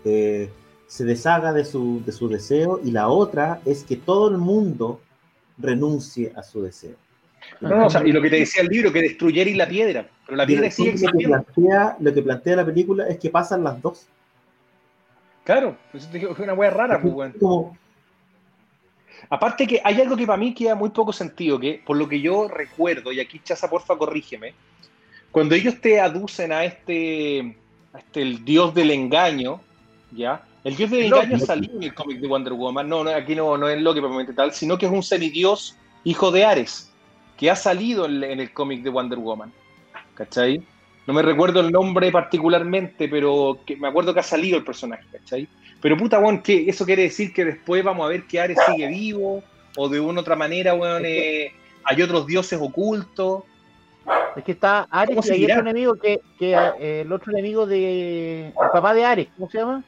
eh, 0.06 0.50
se 0.94 1.06
deshaga 1.06 1.54
de 1.54 1.66
su, 1.66 2.04
de 2.06 2.12
su 2.12 2.30
deseo 2.30 2.80
y 2.84 2.92
la 2.92 3.08
otra 3.08 3.60
es 3.66 3.84
que 3.84 3.96
todo 3.96 4.30
el 4.30 4.38
mundo 4.38 5.02
renuncie 5.58 6.32
a 6.36 6.44
su 6.44 6.62
deseo. 6.62 6.96
No, 7.62 7.70
no, 7.70 7.88
o 7.88 7.90
sea, 7.90 8.06
y 8.06 8.12
lo 8.12 8.22
que 8.22 8.30
te 8.30 8.36
decía 8.36 8.62
el 8.62 8.68
libro, 8.68 8.94
que 8.94 9.02
destruyerais 9.02 9.58
la 9.58 9.68
piedra, 9.68 10.08
pero 10.24 10.38
la 10.38 10.46
piedra 10.46 10.70
sigue 10.70 10.92
lo, 10.92 11.18
que 11.18 11.26
plantea, 11.26 11.98
lo 12.00 12.14
que 12.14 12.22
plantea 12.22 12.58
la 12.58 12.66
película 12.66 13.08
es 13.08 13.18
que 13.18 13.32
pasan 13.32 13.64
las 13.64 13.82
dos. 13.82 14.06
Claro, 15.44 15.76
eso 15.96 16.08
te 16.12 16.20
digo, 16.20 16.32
es 16.32 16.38
una 16.38 16.54
wea 16.54 16.70
rara, 16.70 17.02
pues. 17.02 17.34
Como, 17.40 17.76
Aparte 19.32 19.66
que 19.66 19.82
hay 19.84 20.00
algo 20.00 20.16
que 20.16 20.28
para 20.28 20.38
mí 20.38 20.54
queda 20.54 20.76
muy 20.76 20.92
poco 20.92 21.12
sentido, 21.12 21.60
que 21.60 21.82
por 21.84 21.98
lo 21.98 22.08
que 22.08 22.22
yo 22.22 22.48
recuerdo, 22.48 23.12
y 23.12 23.20
aquí 23.20 23.42
Chaza, 23.44 23.68
porfa, 23.68 23.98
corrígeme, 23.98 24.54
cuando 25.32 25.56
ellos 25.56 25.82
te 25.82 26.00
aducen 26.00 26.52
a 26.52 26.64
este, 26.66 27.58
a 27.94 27.98
este 27.98 28.22
el 28.22 28.46
dios 28.46 28.76
del 28.76 28.92
engaño, 28.92 29.60
¿ya? 30.12 30.44
El 30.64 30.76
dios 30.76 30.90
Loki. 30.90 31.06
engaño 31.06 31.40
salió 31.40 31.72
en 31.76 31.84
el 31.84 31.94
cómic 31.94 32.20
de 32.20 32.28
Wonder 32.28 32.54
Woman, 32.54 32.88
no, 32.88 33.04
no 33.04 33.10
aquí 33.12 33.36
no, 33.36 33.58
no 33.58 33.68
es 33.68 33.82
Loki 33.82 34.00
propiamente 34.00 34.34
tal, 34.34 34.54
sino 34.54 34.78
que 34.78 34.86
es 34.86 34.92
un 34.92 35.04
semidios 35.04 35.78
hijo 36.04 36.32
de 36.32 36.46
Ares, 36.46 36.92
que 37.38 37.52
ha 37.52 37.56
salido 37.56 38.06
en, 38.06 38.24
en 38.24 38.40
el 38.40 38.54
cómic 38.54 38.82
de 38.82 38.90
Wonder 38.90 39.20
Woman, 39.20 39.52
¿cachai? 40.14 40.64
No 41.06 41.14
me 41.14 41.22
recuerdo 41.22 41.60
el 41.60 41.72
nombre 41.72 42.12
particularmente, 42.12 43.10
pero 43.10 43.60
que 43.66 43.76
me 43.76 43.90
acuerdo 43.90 44.14
que 44.14 44.22
ha 44.22 44.24
salido 44.24 44.58
el 44.58 44.64
personaje, 44.64 45.04
¿cachai? 45.12 45.48
Pero 45.82 45.98
puta, 45.98 46.20
weón, 46.20 46.42
¿qué? 46.42 46.66
¿Eso 46.70 46.86
quiere 46.86 47.04
decir 47.04 47.34
que 47.34 47.44
después 47.44 47.84
vamos 47.84 48.06
a 48.06 48.10
ver 48.10 48.26
que 48.26 48.40
Ares 48.40 48.58
sigue 48.66 48.88
vivo? 48.88 49.44
o 49.76 49.90
de 49.90 50.00
una 50.00 50.22
otra 50.22 50.36
manera, 50.36 50.74
weón, 50.74 51.04
eh, 51.06 51.52
hay 51.84 52.02
otros 52.02 52.28
dioses 52.28 52.60
ocultos. 52.62 53.44
Es 54.36 54.44
que 54.44 54.52
está 54.52 54.88
Ares 54.90 55.16
¿Cómo 55.16 55.28
y 55.28 55.32
hay 55.32 55.46
otro 55.46 55.62
enemigo 55.62 55.96
que, 55.96 56.22
que 56.38 56.54
eh, 56.80 57.02
el 57.02 57.12
otro 57.12 57.32
enemigo 57.32 57.66
de. 57.66 58.48
El 58.48 58.70
papá 58.72 58.94
de 58.94 59.06
Ares, 59.06 59.28
¿cómo 59.36 59.50
se 59.50 59.60
llama? 59.60 59.84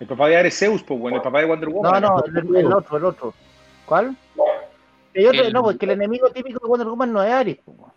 El 0.00 0.06
papá 0.06 0.28
de 0.28 0.36
Ares 0.36 0.58
Zeus, 0.58 0.82
pues 0.82 0.98
bueno, 1.00 1.16
el 1.16 1.22
papá 1.22 1.40
de 1.40 1.46
Wonder 1.46 1.68
No, 1.68 1.74
Woman. 1.76 2.02
no, 2.02 2.24
el, 2.24 2.56
el 2.56 2.72
otro, 2.72 2.96
el 2.96 3.04
otro. 3.04 3.34
¿Cuál? 3.86 4.16
Hay 5.16 5.26
otro- 5.26 5.42
El- 5.42 5.52
No, 5.52 5.62
porque 5.62 5.86
el 5.86 5.92
enemigo 5.92 6.30
típico 6.30 6.60
de 6.60 6.68
Wonder 6.68 6.86
Woman 6.88 7.12
no 7.12 7.22
es 7.22 7.32
Ares, 7.32 7.56
po. 7.64 7.92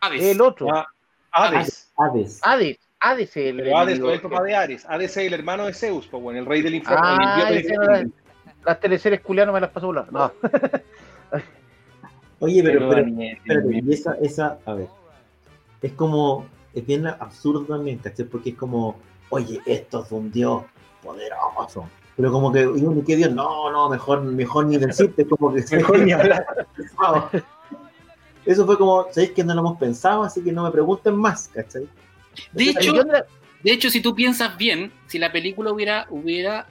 Hades. 0.00 0.22
es 0.22 0.28
el 0.34 0.40
otro. 0.42 0.68
Ah, 0.74 0.86
Hades. 1.32 1.90
Hades. 1.96 2.40
Hades, 2.42 2.78
Hades 3.00 3.30
es 3.30 3.36
el 3.36 3.56
Pero 3.56 3.78
Hades 3.78 3.88
enemigo. 3.98 4.06
no 4.08 4.12
es 4.14 4.22
el 4.24 4.30
papá 4.30 4.42
de 4.42 4.54
Ares. 4.54 4.86
Hades 4.88 5.10
es 5.16 5.26
el 5.26 5.32
hermano 5.34 5.64
de 5.66 5.72
Zeus, 5.72 6.06
pues 6.08 6.22
bueno, 6.22 6.38
el 6.38 6.46
rey 6.46 6.60
del 6.62 6.74
infierno. 6.74 7.02
Ah, 7.04 7.46
el 7.48 7.54
no 7.54 7.60
infierno. 7.60 8.12
Las 8.64 8.80
teleseries 8.80 9.20
culianas 9.20 9.54
me 9.54 9.60
las 9.60 9.70
paso 9.70 9.86
por 9.86 9.94
la- 9.94 10.06
No. 10.10 10.32
Oye, 12.38 12.62
pero, 12.62 12.90
Pero, 12.90 13.06
pero, 13.46 13.70
y 13.70 13.92
esa, 13.92 14.14
esa, 14.20 14.58
a 14.66 14.74
ver, 14.74 14.88
es 15.80 15.92
como, 15.92 16.46
es 16.74 16.84
bien 16.86 17.06
absurdo 17.06 17.64
también, 17.64 17.96
¿cachai? 17.98 18.26
Porque 18.26 18.50
es 18.50 18.56
como, 18.56 18.96
oye, 19.30 19.60
esto 19.64 20.04
es 20.04 20.12
un 20.12 20.30
dios 20.30 20.64
poderoso. 21.06 21.88
Pero 22.16 22.32
como 22.32 22.50
que, 22.52 22.60
y 22.62 22.64
uno, 22.84 23.02
¿qué 23.06 23.16
dios? 23.16 23.30
No, 23.32 23.70
no, 23.70 23.88
mejor, 23.88 24.22
mejor 24.22 24.66
ni 24.66 24.78
decirte, 24.78 25.22
es 25.22 25.28
como 25.28 25.52
que 25.54 25.62
Mejor 25.76 25.98
ni 26.00 26.12
hablar. 26.12 26.44
Eso 28.44 28.64
fue 28.64 28.78
como, 28.78 29.06
¿sabéis 29.10 29.32
que 29.32 29.42
no 29.44 29.54
lo 29.54 29.60
hemos 29.60 29.78
pensado? 29.78 30.22
Así 30.22 30.40
que 30.42 30.52
no 30.52 30.62
me 30.62 30.70
pregunten 30.70 31.16
más, 31.16 31.48
¿cachai? 31.48 31.88
De 32.52 32.64
hecho, 32.64 32.92
de 33.62 33.72
hecho, 33.72 33.90
si 33.90 34.00
tú 34.00 34.14
piensas 34.14 34.56
bien, 34.56 34.92
si 35.08 35.18
la 35.18 35.32
película 35.32 35.72
hubiera, 35.72 36.06
hubiera, 36.10 36.66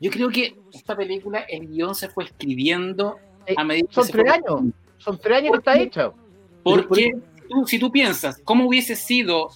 yo 0.00 0.10
creo 0.10 0.30
que 0.30 0.56
esta 0.72 0.96
película, 0.96 1.40
el 1.40 1.68
guion 1.68 1.94
se 1.94 2.08
fue 2.08 2.24
escribiendo 2.24 3.18
Eh, 3.46 3.54
a 3.58 3.64
medida 3.64 3.86
que 3.88 3.94
son 3.94 4.04
se 4.06 4.12
tres 4.12 4.24
fue- 4.24 4.32
años. 4.34 4.74
Son 4.98 5.18
tres 5.18 5.38
años 5.38 5.52
que 5.52 5.58
está 5.58 5.78
hecha. 5.78 6.12
Porque 6.62 7.12
tú- 7.50 7.66
si 7.66 7.78
tú 7.78 7.90
piensas, 7.90 8.40
¿cómo 8.44 8.66
hubiese 8.66 8.96
sido 8.96 9.48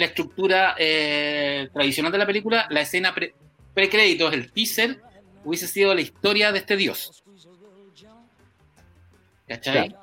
la 0.00 0.06
estructura 0.06 0.74
eh, 0.78 1.68
tradicional 1.72 2.10
de 2.10 2.18
la 2.18 2.26
película? 2.26 2.66
La 2.70 2.80
escena 2.80 3.14
pre- 3.14 3.34
precréditos, 3.74 4.32
el 4.32 4.50
teaser, 4.50 5.00
hubiese 5.44 5.68
sido 5.68 5.94
la 5.94 6.00
historia 6.00 6.50
de 6.52 6.58
este 6.58 6.76
dios. 6.76 7.22
¿Cachai? 9.46 9.94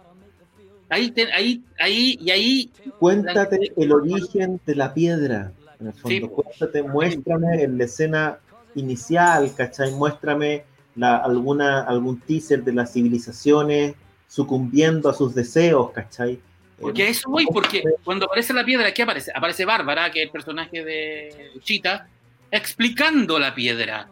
Ahí, 0.90 1.12
te- 1.12 1.32
ahí, 1.34 1.64
ahí, 1.80 2.18
y 2.22 2.32
ahí, 2.32 2.72
Cuéntate 3.00 3.74
el 3.76 3.92
origen 3.92 4.62
de 4.66 4.76
la 4.76 4.94
piedra, 4.94 5.52
en 5.80 5.88
el 5.88 5.94
fondo. 5.94 6.10
Sí. 6.10 6.22
Cuéntate, 6.28 6.84
muéstrame 6.84 7.64
en 7.64 7.78
la 7.78 7.84
escena 7.84 8.40
inicial, 8.76 9.54
¿cachai? 9.56 9.92
Muéstrame 9.92 10.64
la, 10.96 11.18
alguna, 11.18 11.82
algún 11.82 12.20
teaser 12.22 12.64
de 12.64 12.74
las 12.74 12.94
civilizaciones 12.94 13.96
sucumbiendo 14.28 15.10
a 15.10 15.14
sus 15.14 15.34
deseos, 15.34 15.92
¿cachai? 15.92 16.40
Porque 16.80 17.04
a 17.04 17.06
Eh, 17.08 17.10
eso 17.10 17.30
voy, 17.30 17.46
porque 17.52 17.84
cuando 18.04 18.26
aparece 18.26 18.54
la 18.54 18.64
piedra, 18.64 18.92
¿qué 18.94 19.04
aparece? 19.04 19.32
Aparece 19.34 19.66
Bárbara, 19.66 20.12
que 20.12 20.20
es 20.22 20.26
el 20.28 20.32
personaje 20.32 20.84
de 20.84 21.52
Chita, 21.64 22.08
explicando 22.52 23.40
la 23.40 23.54
piedra. 23.56 24.08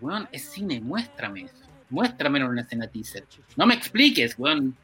Weón, 0.00 0.28
es 0.32 0.50
cine, 0.50 0.80
muéstrame 0.80 1.42
eso. 1.42 1.54
Muéstrame 1.90 2.38
en 2.38 2.44
una 2.46 2.62
escena 2.62 2.86
teaser. 2.88 3.24
No 3.56 3.66
me 3.66 3.74
expliques, 3.74 4.34
weón. 4.38 4.76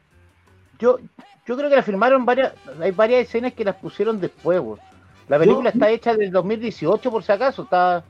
Yo, 0.79 0.99
yo 1.45 1.57
creo 1.57 1.69
que 1.69 1.75
la 1.75 1.83
filmaron 1.83 2.25
varias. 2.25 2.53
Hay 2.79 2.91
varias 2.91 3.27
escenas 3.27 3.53
que 3.53 3.63
las 3.65 3.75
pusieron 3.75 4.19
después, 4.19 4.59
weón. 4.59 4.79
La 5.27 5.37
película 5.39 5.69
Yo- 5.71 5.73
está 5.75 5.89
hecha 5.89 6.15
del 6.15 6.31
2018, 6.31 7.11
por 7.11 7.23
si 7.23 7.31
acaso. 7.31 7.63
Está. 7.63 8.03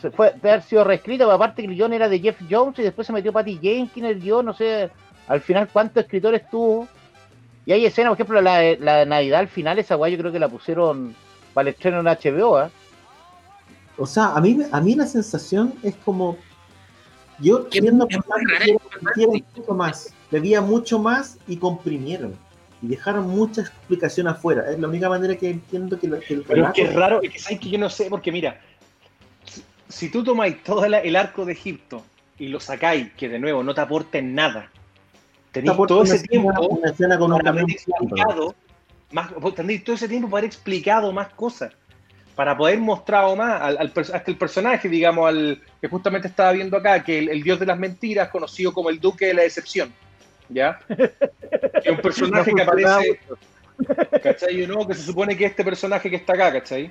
Se 0.00 0.10
fue, 0.10 0.32
debe 0.34 0.50
haber 0.50 0.62
sido 0.62 0.84
reescrita, 0.84 1.24
pero 1.24 1.32
aparte 1.36 1.62
que 1.62 1.68
el 1.68 1.74
guion 1.74 1.92
era 1.92 2.08
de 2.08 2.18
Jeff 2.20 2.38
Jones 2.50 2.78
y 2.78 2.82
después 2.82 3.06
se 3.06 3.12
metió 3.12 3.32
Patty 3.32 3.58
Jenkins 3.58 3.96
en 3.96 4.04
el 4.04 4.20
guion, 4.20 4.44
no 4.44 4.52
sé 4.52 4.90
al 5.28 5.40
final 5.40 5.68
cuántos 5.72 6.02
escritores 6.04 6.48
tuvo. 6.50 6.86
Y 7.66 7.72
hay 7.72 7.86
escenas, 7.86 8.10
por 8.10 8.16
ejemplo, 8.16 8.40
la, 8.42 8.76
la 8.76 8.96
de 8.98 9.06
Navidad 9.06 9.40
al 9.40 9.48
final, 9.48 9.78
esa 9.78 9.94
guay 9.94 10.12
yo 10.12 10.18
creo 10.18 10.32
que 10.32 10.38
la 10.38 10.48
pusieron 10.48 11.14
para 11.54 11.68
el 11.68 11.74
estreno 11.74 12.00
en 12.00 12.06
HBO, 12.06 12.58
¿ah? 12.58 12.70
O 13.96 14.06
sea, 14.06 14.34
a 14.34 14.40
mí, 14.40 14.58
a 14.70 14.80
mí 14.80 14.94
la 14.94 15.06
sensación 15.06 15.74
es 15.82 15.94
como. 15.96 16.36
Yo 17.40 17.66
viendo 17.70 18.06
sí. 18.10 18.16
mucho 19.26 19.74
más. 19.74 20.14
Pedía 20.30 20.60
mucho 20.60 20.98
más 20.98 21.38
y 21.46 21.56
comprimieron. 21.56 22.36
Y 22.82 22.88
dejaron 22.88 23.28
mucha 23.28 23.62
explicación 23.62 24.28
afuera. 24.28 24.70
Es 24.70 24.78
la 24.78 24.88
única 24.88 25.08
manera 25.08 25.34
que 25.36 25.50
entiendo 25.50 25.98
que, 25.98 26.10
que 26.20 26.34
el 26.34 26.42
Pero 26.42 26.66
es 26.66 26.72
que 26.72 26.82
es 26.82 26.94
raro, 26.94 27.22
es 27.22 27.30
que 27.30 27.38
sabes 27.38 27.60
que 27.60 27.70
yo 27.70 27.78
no 27.78 27.88
sé, 27.88 28.08
porque 28.10 28.30
mira, 28.30 28.60
si, 29.44 29.64
si 29.88 30.10
tú 30.10 30.22
tomáis 30.22 30.62
todo 30.62 30.84
el, 30.84 30.94
el 30.94 31.16
arco 31.16 31.44
de 31.44 31.52
Egipto 31.52 32.04
y 32.38 32.48
lo 32.48 32.60
sacáis, 32.60 33.12
que 33.14 33.28
de 33.28 33.38
nuevo 33.38 33.62
no 33.62 33.74
te 33.74 33.80
aporten 33.80 34.34
nada, 34.34 34.70
tenéis 35.54 35.76
todo 35.86 36.02
ese 36.02 36.18
tiempo 36.26 36.80
escena 36.84 37.18
con 37.18 37.30
para 37.30 37.50
haber 37.50 37.70
explicado 37.70 38.54
más, 39.12 39.30
tenéis 39.54 39.84
todo 39.84 39.94
ese 39.94 40.08
tiempo 40.08 40.28
para 40.28 40.40
haber 40.40 40.48
explicado 40.48 41.12
más 41.12 41.28
cosas, 41.34 41.72
para 42.34 42.56
poder 42.56 42.80
mostrar 42.80 43.36
más 43.36 43.62
al, 43.62 43.78
al 43.78 43.92
hasta 43.96 44.24
el 44.26 44.36
personaje, 44.36 44.88
digamos, 44.88 45.28
al 45.28 45.62
que 45.80 45.88
justamente 45.88 46.26
estaba 46.26 46.50
viendo 46.52 46.76
acá, 46.76 47.04
que 47.04 47.20
el, 47.20 47.28
el 47.28 47.42
dios 47.42 47.60
de 47.60 47.66
las 47.66 47.78
mentiras, 47.78 48.28
conocido 48.30 48.72
como 48.72 48.90
el 48.90 48.98
duque 48.98 49.26
de 49.26 49.34
la 49.34 49.42
decepción, 49.42 49.94
¿ya? 50.48 50.80
Que 50.88 51.12
es 51.84 51.90
un 51.90 52.02
personaje 52.02 52.52
que 52.52 52.62
aparece, 52.62 53.20
¿cachai? 54.20 54.66
¿no? 54.66 54.86
Que 54.86 54.94
se 54.94 55.02
supone 55.02 55.36
que 55.36 55.44
este 55.44 55.64
personaje 55.64 56.10
que 56.10 56.16
está 56.16 56.32
acá, 56.32 56.52
¿cachai? 56.52 56.90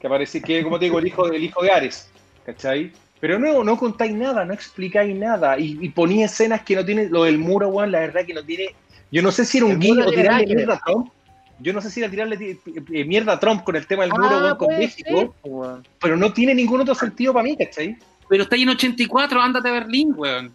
Que 0.00 0.06
aparece, 0.08 0.42
que 0.42 0.64
como 0.64 0.80
te 0.80 0.86
digo, 0.86 0.98
el 0.98 1.06
hijo, 1.06 1.26
el 1.28 1.44
hijo 1.44 1.62
de 1.62 1.70
Ares, 1.70 2.10
¿cachai? 2.44 2.92
Pero 3.20 3.38
no, 3.38 3.64
no 3.64 3.76
contáis 3.78 4.14
nada, 4.14 4.44
no 4.44 4.52
explicáis 4.52 5.16
nada. 5.16 5.58
Y, 5.58 5.78
y 5.80 5.88
ponía 5.90 6.26
escenas 6.26 6.62
que 6.62 6.76
no 6.76 6.84
tienen, 6.84 7.10
lo 7.10 7.24
del 7.24 7.38
muro, 7.38 7.68
weón, 7.68 7.90
la 7.92 8.00
verdad 8.00 8.24
que 8.26 8.34
no 8.34 8.44
tiene. 8.44 8.74
Yo 9.10 9.22
no 9.22 9.30
sé 9.32 9.44
si 9.44 9.58
era 9.58 9.66
un 9.66 9.78
guiño 9.78 9.94
muro 9.94 10.06
o 10.06 10.10
tiene 10.10 10.22
tirarle 10.24 10.46
que 10.46 10.54
mierda 10.54 10.74
a 10.74 10.80
Trump. 10.84 11.08
Yo 11.58 11.72
no 11.72 11.80
sé 11.80 11.90
si 11.90 12.00
era 12.00 12.10
tirarle 12.10 12.36
ti- 12.36 12.58
eh, 12.92 13.04
mierda 13.06 13.32
a 13.32 13.40
Trump 13.40 13.64
con 13.64 13.76
el 13.76 13.86
tema 13.86 14.02
del 14.02 14.12
muro, 14.12 14.28
Ah, 14.30 14.42
weón, 14.42 14.56
con 14.58 14.76
México, 14.78 15.34
ser, 15.42 15.82
pero 16.00 16.16
no 16.16 16.32
tiene 16.32 16.54
ningún 16.54 16.82
otro 16.82 16.94
sentido 16.94 17.32
para 17.32 17.44
mí, 17.44 17.56
¿cachai? 17.56 17.96
Pero 18.28 18.42
está 18.42 18.56
ahí 18.56 18.62
en 18.64 18.68
84, 18.70 19.40
ándate 19.40 19.68
a 19.68 19.72
Berlín, 19.72 20.12
weón. 20.14 20.52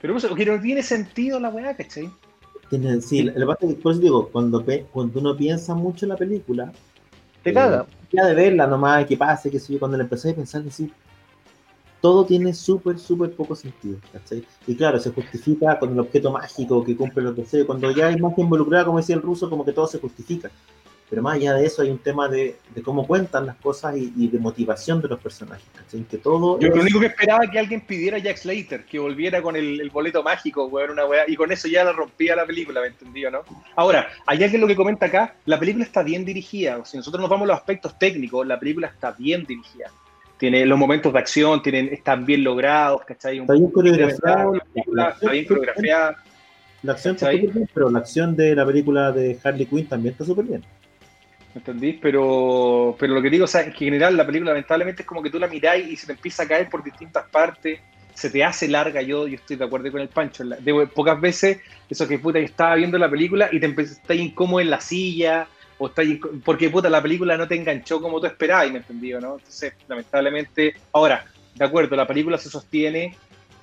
Pero 0.00 0.16
eso, 0.16 0.34
que 0.34 0.46
no 0.46 0.60
tiene 0.60 0.82
sentido 0.82 1.38
la 1.38 1.50
weá, 1.50 1.76
¿cachai? 1.76 2.10
Tiene- 2.70 3.00
sí, 3.00 3.30
parte 3.46 3.68
que- 3.68 3.74
por 3.74 3.92
eso 3.92 4.00
digo, 4.00 4.28
cuando, 4.30 4.64
pe- 4.64 4.86
cuando 4.90 5.20
uno 5.20 5.36
piensa 5.36 5.74
mucho 5.74 6.04
en 6.06 6.10
la 6.10 6.16
película, 6.16 6.72
Te 7.42 7.50
eh, 7.50 7.54
caga. 7.54 7.86
Ya 8.12 8.24
de 8.26 8.34
verla 8.34 8.66
nomás, 8.66 9.06
que 9.06 9.16
pase, 9.16 9.50
que 9.50 9.60
sé 9.60 9.72
yo, 9.74 9.78
cuando 9.78 9.96
la 9.96 10.02
empecé 10.04 10.30
a 10.30 10.34
pensar, 10.34 10.62
decir, 10.62 10.90
todo 12.00 12.24
tiene 12.24 12.54
súper, 12.54 12.98
súper 12.98 13.32
poco 13.32 13.54
sentido, 13.54 13.98
¿cachai? 14.12 14.44
Y 14.66 14.74
claro, 14.74 14.98
se 14.98 15.10
justifica 15.10 15.78
con 15.78 15.92
el 15.92 15.98
objeto 16.00 16.30
mágico 16.32 16.84
que 16.84 16.96
cumple 16.96 17.22
los 17.22 17.36
deseos, 17.36 17.66
cuando 17.66 17.90
ya 17.90 18.06
hay 18.08 18.16
más 18.16 18.36
involucrada, 18.38 18.84
como 18.86 18.98
decía 18.98 19.16
el 19.16 19.22
ruso, 19.22 19.50
como 19.50 19.64
que 19.64 19.72
todo 19.72 19.86
se 19.86 19.98
justifica. 19.98 20.50
Pero 21.10 21.22
más 21.22 21.34
allá 21.34 21.54
de 21.54 21.66
eso 21.66 21.82
hay 21.82 21.90
un 21.90 21.98
tema 21.98 22.28
de, 22.28 22.56
de 22.72 22.82
cómo 22.82 23.04
cuentan 23.04 23.44
las 23.44 23.56
cosas 23.56 23.96
y, 23.96 24.12
y 24.16 24.28
de 24.28 24.38
motivación 24.38 25.02
de 25.02 25.08
los 25.08 25.18
personajes, 25.18 25.66
¿cachai? 25.74 26.04
Que 26.04 26.18
todo 26.18 26.56
Yo 26.60 26.68
es- 26.68 26.74
lo 26.76 26.82
único 26.82 27.00
que 27.00 27.06
esperaba 27.06 27.44
es 27.44 27.50
que 27.50 27.58
alguien 27.58 27.80
pidiera 27.80 28.16
a 28.16 28.20
Jack 28.20 28.36
Slater, 28.36 28.84
que 28.84 29.00
volviera 29.00 29.42
con 29.42 29.56
el, 29.56 29.80
el 29.80 29.90
boleto 29.90 30.22
mágico, 30.22 30.66
weón, 30.66 30.90
una 30.92 31.06
weá, 31.06 31.24
y 31.26 31.34
con 31.34 31.50
eso 31.50 31.66
ya 31.66 31.82
la 31.82 31.92
rompía 31.92 32.36
la 32.36 32.46
película, 32.46 32.80
¿me 32.80 32.86
entendió, 32.86 33.28
no? 33.28 33.40
Ahora, 33.74 34.08
hay 34.24 34.44
alguien 34.44 34.60
lo 34.60 34.68
que 34.68 34.76
comenta 34.76 35.06
acá, 35.06 35.34
la 35.46 35.58
película 35.58 35.84
está 35.84 36.04
bien 36.04 36.24
dirigida, 36.24 36.82
si 36.84 36.96
nosotros 36.96 37.20
nos 37.20 37.28
vamos 37.28 37.46
a 37.46 37.48
los 37.48 37.56
aspectos 37.58 37.98
técnicos, 37.98 38.46
la 38.46 38.60
película 38.60 38.86
está 38.86 39.10
bien 39.10 39.44
dirigida. 39.44 39.90
Tiene 40.40 40.64
los 40.64 40.78
momentos 40.78 41.12
de 41.12 41.18
acción, 41.18 41.62
tienen, 41.62 41.90
están 41.92 42.24
bien 42.24 42.42
logrados, 42.42 43.02
¿cachai? 43.04 43.38
Un 43.38 43.42
está 43.42 43.52
bien 43.82 43.96
verdad, 43.96 44.46
la 44.54 44.64
película 44.72 45.08
está 45.10 45.30
bien 45.32 45.44
coreografiada. 45.44 46.16
La 46.82 46.92
acción 46.92 47.14
está 47.14 47.30
súper 47.30 47.50
bien, 47.52 47.68
pero 47.74 47.90
la 47.90 47.98
acción 47.98 48.34
de 48.34 48.54
la 48.56 48.64
película 48.64 49.12
de 49.12 49.38
Harley 49.44 49.66
Quinn 49.66 49.86
también 49.86 50.12
está 50.12 50.24
súper 50.24 50.46
bien. 50.46 50.64
¿Me 51.54 51.58
entendís? 51.58 51.98
Pero, 52.00 52.96
pero 52.98 53.12
lo 53.12 53.20
que 53.20 53.28
digo, 53.28 53.44
o 53.44 53.48
sea, 53.48 53.60
es 53.60 53.66
que 53.74 53.84
en 53.84 53.92
general 53.92 54.16
la 54.16 54.24
película 54.24 54.52
lamentablemente 54.52 55.02
es 55.02 55.06
como 55.06 55.22
que 55.22 55.28
tú 55.28 55.38
la 55.38 55.46
miráis 55.46 55.86
y 55.88 55.96
se 55.96 56.06
te 56.06 56.12
empieza 56.12 56.44
a 56.44 56.48
caer 56.48 56.70
por 56.70 56.82
distintas 56.82 57.28
partes, 57.28 57.78
se 58.14 58.30
te 58.30 58.42
hace 58.42 58.66
larga, 58.66 59.02
yo, 59.02 59.26
yo 59.28 59.34
estoy 59.34 59.56
de 59.56 59.64
acuerdo 59.66 59.92
con 59.92 60.00
el 60.00 60.08
Pancho, 60.08 60.42
la- 60.42 60.56
de, 60.56 60.86
pocas 60.86 61.20
veces 61.20 61.58
eso 61.90 62.08
que 62.08 62.18
puta, 62.18 62.38
yo 62.38 62.46
estaba 62.46 62.76
viendo 62.76 62.96
la 62.96 63.10
película 63.10 63.50
y 63.52 63.60
te 63.60 63.68
empe- 63.68 63.82
estás 63.82 64.16
incómodo 64.16 64.60
en 64.60 64.70
la 64.70 64.80
silla, 64.80 65.48
o 65.82 65.90
porque 66.44 66.68
puta, 66.68 66.90
la 66.90 67.02
película 67.02 67.36
no 67.38 67.48
te 67.48 67.56
enganchó 67.56 68.00
como 68.02 68.20
tú 68.20 68.26
esperabas, 68.26 68.70
¿me 68.70 68.78
entendí? 68.78 69.12
¿no? 69.12 69.36
Entonces, 69.38 69.72
lamentablemente, 69.88 70.74
ahora, 70.92 71.24
de 71.54 71.64
acuerdo, 71.64 71.96
la 71.96 72.06
película 72.06 72.36
se 72.36 72.50
sostiene 72.50 73.16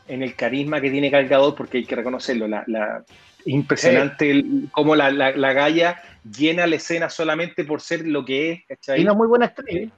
en 0.07 0.23
el 0.23 0.35
carisma 0.35 0.81
que 0.81 0.89
tiene 0.89 1.09
Gal 1.11 1.27
Gadot, 1.27 1.55
porque 1.55 1.77
hay 1.77 1.85
que 1.85 1.95
reconocerlo, 1.95 2.47
la, 2.47 2.63
la- 2.67 3.03
impresionante 3.45 4.31
el- 4.31 4.67
cómo 4.71 4.95
la, 4.95 5.11
la, 5.11 5.31
la 5.31 5.53
Gaia 5.53 6.01
llena 6.37 6.65
la 6.67 6.75
escena 6.77 7.09
solamente 7.09 7.63
por 7.65 7.81
ser 7.81 8.05
lo 8.07 8.25
que 8.25 8.51
es, 8.51 8.59
¿cachai? 8.67 8.99
Y 9.01 9.03
una 9.03 9.13
muy 9.13 9.27
buena 9.27 9.45
actriz. 9.45 9.89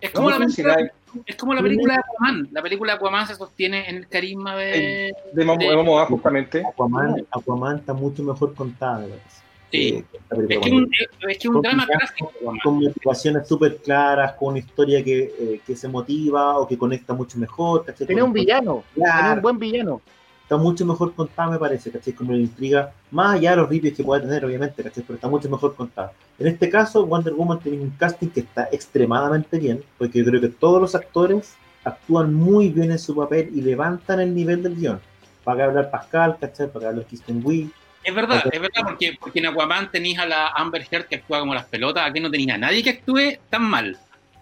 Es 0.00 0.10
como, 0.10 0.30
No, 0.30 0.38
la 0.38 0.48
sí, 0.48 0.62
película, 0.62 0.90
sí, 1.12 1.20
es 1.26 1.36
como 1.36 1.54
la 1.54 1.62
película 1.62 1.94
de 1.94 2.00
Aquaman. 2.00 2.48
La 2.50 2.60
película 2.62 2.92
de 2.92 2.96
Aquaman 2.96 3.26
se 3.28 3.36
sostiene 3.36 3.88
en 3.88 3.96
el 3.98 4.08
carisma 4.08 4.56
de. 4.56 5.12
de 5.32 5.44
Momoa, 5.44 6.06
justamente. 6.06 6.64
Aquaman, 6.66 7.24
Aquaman 7.30 7.78
está 7.78 7.92
mucho 7.94 8.24
mejor 8.24 8.52
contada, 8.54 8.98
me 8.98 9.08
parece. 9.08 9.41
Sí. 9.72 9.78
eh, 9.88 10.04
Es 10.48 10.58
que 10.60 10.70
un, 10.70 10.90
es 11.28 11.38
que 11.38 11.48
un 11.48 11.54
con 11.54 11.62
drama 11.62 11.86
clásico. 11.86 12.32
con 12.62 12.74
motivaciones 12.80 13.48
súper 13.48 13.78
claras, 13.78 14.34
con 14.34 14.50
una 14.50 14.58
historia 14.58 15.02
que, 15.02 15.34
eh, 15.38 15.60
que 15.66 15.74
se 15.74 15.88
motiva 15.88 16.58
o 16.58 16.68
que 16.68 16.76
conecta 16.78 17.14
mucho 17.14 17.38
mejor. 17.38 17.84
Con- 17.84 18.22
un 18.22 18.32
villano, 18.32 18.84
Claro, 18.94 19.36
un 19.36 19.42
buen 19.42 19.58
villano. 19.58 20.00
está 20.42 20.56
mucho 20.58 20.84
mejor 20.84 21.14
contada, 21.14 21.50
me 21.50 21.58
parece, 21.58 21.90
¿cachai? 21.90 22.12
Como 22.12 22.32
la 22.32 22.38
intriga, 22.38 22.92
más 23.10 23.36
allá 23.36 23.50
de 23.52 23.56
los 23.56 23.68
rippies 23.70 23.94
que 23.94 24.04
pueda 24.04 24.20
tener, 24.20 24.44
obviamente, 24.44 24.82
¿cachai? 24.82 25.02
Pero 25.06 25.14
está 25.16 25.28
mucho 25.28 25.48
mejor 25.48 25.74
contada. 25.74 26.12
En 26.38 26.46
este 26.46 26.68
caso, 26.68 27.06
Wonder 27.06 27.32
Woman 27.32 27.58
tiene 27.60 27.80
un 27.80 27.90
casting 27.90 28.28
que 28.28 28.40
está 28.40 28.68
extremadamente 28.70 29.58
bien, 29.58 29.82
porque 29.98 30.18
yo 30.18 30.24
creo 30.26 30.40
que 30.40 30.48
todos 30.48 30.80
los 30.80 30.94
actores 30.94 31.54
actúan 31.84 32.34
muy 32.34 32.68
bien 32.68 32.90
en 32.92 32.98
su 32.98 33.14
papel 33.16 33.50
y 33.54 33.62
levantan 33.62 34.20
el 34.20 34.34
nivel 34.34 34.62
del 34.62 34.76
guion. 34.76 35.00
Para 35.44 35.56
que 35.56 35.62
hablar 35.64 35.90
Pascal, 35.90 36.36
¿cachai? 36.38 36.68
Para 36.68 36.80
que 36.80 36.86
hablar 36.88 37.06
Kristen 37.06 37.40
Wiig. 37.44 37.70
Es 38.04 38.14
verdad, 38.14 38.42
es 38.50 38.60
verdad, 38.60 38.82
porque, 38.84 39.16
porque 39.20 39.38
en 39.38 39.46
Aquaman 39.46 39.90
tenéis 39.90 40.18
a 40.18 40.26
la 40.26 40.48
Amber 40.48 40.84
Heard 40.90 41.06
que 41.06 41.16
actúa 41.16 41.40
como 41.40 41.54
las 41.54 41.66
pelotas, 41.66 42.04
aquí 42.08 42.20
no 42.20 42.30
tenéis 42.30 42.50
a 42.50 42.58
nadie 42.58 42.82
que 42.82 42.90
actúe 42.90 43.38
tan 43.48 43.62
mal. 43.62 43.96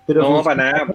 Pero 0.06 0.22
No, 0.22 0.42
para 0.42 0.72
nada. 0.72 0.94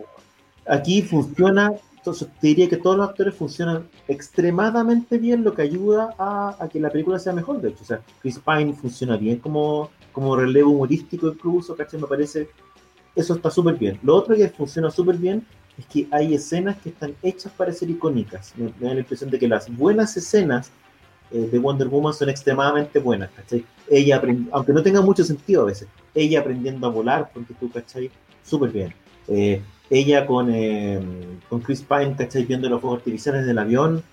aquí 0.68 1.02
funciona, 1.04 1.72
entonces 1.96 2.28
te 2.42 2.48
diría 2.48 2.68
que 2.68 2.78
todos 2.78 2.98
los 2.98 3.08
actores 3.10 3.36
funcionan 3.36 3.88
extremadamente 4.08 5.18
bien, 5.18 5.44
lo 5.44 5.54
que 5.54 5.62
ayuda 5.62 6.14
a, 6.18 6.56
a 6.60 6.68
que 6.70 6.80
la 6.80 6.90
película 6.90 7.20
sea 7.20 7.34
mejor, 7.34 7.62
de 7.62 7.70
hecho. 7.70 7.84
O 7.84 7.86
sea, 7.86 8.02
Chris 8.22 8.40
Pine 8.40 8.74
funciona 8.74 9.16
bien 9.18 9.38
como, 9.38 9.92
como 10.12 10.36
relevo 10.36 10.72
humorístico 10.72 11.28
incluso, 11.28 11.76
¿cachai? 11.76 12.00
Me 12.02 12.08
parece, 12.08 12.50
eso 13.16 13.36
está 13.36 13.50
súper 13.52 13.76
bien. 13.76 14.00
Lo 14.04 14.16
otro 14.16 14.36
que 14.36 14.50
funciona 14.50 14.90
súper 14.92 15.18
bien 15.18 15.46
es 15.78 15.86
que 15.86 16.08
hay 16.12 16.34
escenas 16.34 16.78
que 16.78 16.90
están 16.90 17.16
hechas 17.22 17.52
para 17.52 17.72
ser 17.72 17.90
icónicas. 17.90 18.54
Me, 18.58 18.66
me 18.80 18.88
da 18.88 18.94
la 18.94 19.00
impresión 19.02 19.30
de 19.30 19.38
que 19.40 19.48
las 19.48 19.70
buenas 19.76 20.16
escenas 20.18 20.72
eh, 21.32 21.50
de 21.52 21.60
Wonder 21.60 21.88
Woman 21.88 22.14
son 22.14 22.30
extremadamente 22.30 23.00
buenas, 23.00 23.30
¿cachai? 23.32 23.66
Ella, 23.90 24.22
aunque 24.52 24.74
no 24.74 24.82
tenga 24.84 25.02
mucho 25.02 25.24
sentido 25.24 25.62
a 25.64 25.66
veces, 25.66 25.88
ella 26.14 26.40
aprendiendo 26.40 26.88
a 26.88 26.90
volar, 26.90 27.30
porque 27.34 27.54
tú, 27.60 27.70
¿cachai? 27.72 28.10
Súper 28.44 28.70
bien. 28.72 28.94
Eh, 29.28 29.62
ella 29.90 30.26
con, 30.26 30.50
eh, 30.54 31.00
con 31.50 31.60
Chris 31.62 31.82
Pine, 31.82 32.16
¿cachai? 32.18 32.44
Viendo 32.46 32.68
los 32.70 32.82
fuegos 32.82 33.00
artificiales 33.00 33.46
del 33.46 33.58
avión. 33.60 34.04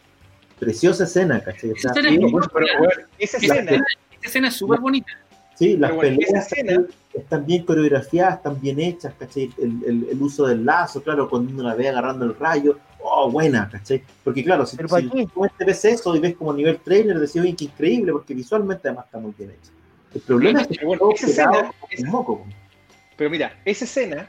Preciosa 0.58 1.04
escena, 1.04 1.40
¿cachai? 1.40 1.70
O 1.72 1.76
sea, 1.76 1.90
Esa 1.90 2.00
escena 2.00 2.08
es 2.08 2.14
ella- 2.14 2.20
muy 2.22 2.30
Bueno, 2.32 2.46
pero, 2.52 2.66
bueno, 2.78 3.02
esa 3.18 3.36
escena, 3.38 3.54
escena, 3.62 3.84
esa 4.12 4.26
escena 4.26 4.48
es 4.48 4.54
súper 4.54 4.78
bonita. 4.80 5.12
sí, 5.56 5.76
las 5.76 5.92
bueno, 5.94 6.16
peleas 6.18 6.52
escena- 6.52 6.84
están 7.12 7.46
bien 7.46 7.64
coreografiadas, 7.64 8.36
están 8.36 8.60
bien 8.60 8.78
hechas, 8.80 9.12
¿cachai? 9.18 9.50
El, 9.58 9.82
el- 9.86 10.06
el 10.12 10.22
uso 10.22 10.46
del 10.46 10.64
lazo, 10.64 11.02
claro, 11.02 11.28
cuando 11.28 11.52
uno 11.52 11.62
la 11.64 11.74
ve 11.74 11.88
agarrando 11.88 12.24
el 12.26 12.36
rayo, 12.38 12.78
oh, 13.02 13.30
buena, 13.30 13.68
¿cachai? 13.70 14.02
Porque 14.24 14.44
claro, 14.44 14.66
si, 14.66 14.76
¿Pero 14.76 14.88
si 14.88 15.08
tú 15.08 15.48
ves 15.58 15.84
eso 15.84 16.14
y 16.16 16.20
ves 16.20 16.36
como 16.36 16.52
nivel 16.52 16.78
trailer, 16.78 17.18
decís, 17.18 17.40
oye, 17.40 17.54
qué 17.56 17.64
increíble, 17.64 18.12
porque 18.12 18.34
visualmente 18.34 18.88
además 18.88 19.06
está 19.06 19.18
muy 19.18 19.32
bien 19.36 19.50
hecho. 19.50 19.70
El 20.14 20.20
problema 20.22 20.60
es 20.60 20.68
que 20.68 20.74
Pero 20.74 20.86
bueno, 20.88 21.10
esa 21.14 21.26
escena- 21.26 21.72
un 21.98 22.08
moco. 22.08 22.46
Pero 23.16 23.30
mira, 23.30 23.58
esa 23.64 23.84
escena, 23.84 24.28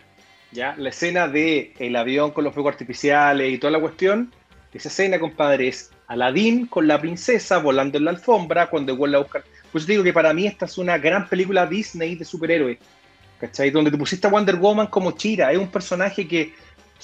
ya, 0.52 0.76
la 0.78 0.90
escena 0.90 1.28
de 1.28 1.74
el 1.80 1.96
avión 1.96 2.32
con 2.32 2.44
los 2.44 2.54
fuegos 2.54 2.74
artificiales 2.74 3.52
y 3.52 3.58
toda 3.58 3.72
la 3.72 3.80
cuestión, 3.80 4.32
esa 4.74 4.90
escena, 4.90 5.20
compadre, 5.20 5.68
es 5.68 5.92
Aladdin 6.08 6.68
con 6.68 6.88
la 6.88 7.00
princesa 7.00 7.60
volando 7.60 7.98
en 7.98 8.06
la 8.06 8.12
alfombra 8.12 8.70
cuando 8.70 8.96
vuelve 8.96 9.18
a 9.18 9.20
buscar. 9.20 9.44
Por 9.72 9.80
eso 9.80 9.88
te 9.88 9.94
digo 9.94 10.04
que 10.04 10.14
para 10.14 10.34
mí 10.34 10.48
esta 10.48 10.66
es 10.66 10.78
una 10.78 10.98
gran 10.98 11.28
película 11.28 11.66
Disney 11.66 12.16
de 12.16 12.26
superhéroes, 12.26 12.78
¿cachai? 13.40 13.72
Donde 13.72 13.92
te 13.92 13.98
pusiste 13.98 14.28
a 14.28 14.30
Wonder 14.30 14.56
Woman 14.56 14.88
como 14.88 15.12
Chira, 15.12 15.52
es 15.52 15.58
un 15.58 15.70
personaje 15.70 16.28
que 16.28 16.54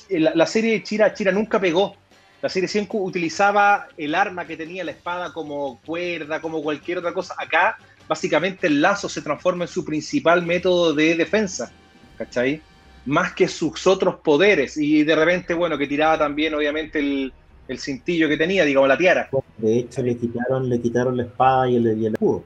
la, 0.10 0.32
la 0.36 0.45
serie 0.45 0.74
de 0.74 0.84
Chira, 0.84 1.14
Chira 1.14 1.32
nunca 1.32 1.60
pegó. 1.60 1.95
La 2.41 2.50
serie 2.50 2.70
siempre 2.70 2.97
utilizaba 3.00 3.88
el 3.97 4.16
arma 4.16 4.45
que 4.45 4.56
tenía 4.56 4.84
la 4.84 4.91
espada 4.91 5.34
como 5.34 5.80
cuerda, 5.86 6.39
como 6.39 6.62
cualquier 6.64 7.00
otra 7.00 7.14
cosa. 7.14 7.36
Acá, 7.38 7.78
básicamente, 8.08 8.68
el 8.68 8.82
lazo 8.82 9.10
se 9.10 9.22
transforma 9.22 9.66
en 9.66 9.68
su 9.68 9.84
principal 9.84 10.45
método 10.45 10.93
de 10.93 11.16
defensa. 11.16 11.72
¿cachai? 12.20 12.62
Más 13.06 13.34
que 13.34 13.47
sus 13.47 13.88
otros 13.88 14.18
poderes. 14.18 14.78
Y 14.78 15.04
de 15.04 15.16
repente, 15.16 15.54
bueno, 15.54 15.78
que 15.78 15.88
tiraba 15.88 16.20
también, 16.20 16.54
obviamente, 16.54 17.00
el, 17.00 17.34
el 17.68 17.80
cintillo 17.80 18.28
que 18.28 18.38
tenía, 18.38 18.66
digamos, 18.66 18.89
la 18.89 18.97
tiara. 18.97 19.30
De 19.58 19.80
hecho, 19.80 20.04
le 20.04 20.18
quitaron, 20.18 20.70
le 20.70 20.80
quitaron 20.80 21.18
la 21.18 21.24
espada 21.24 21.70
y 21.70 21.78
el, 21.78 21.97
y 21.97 22.06
el 22.06 22.14
escudo. 22.14 22.43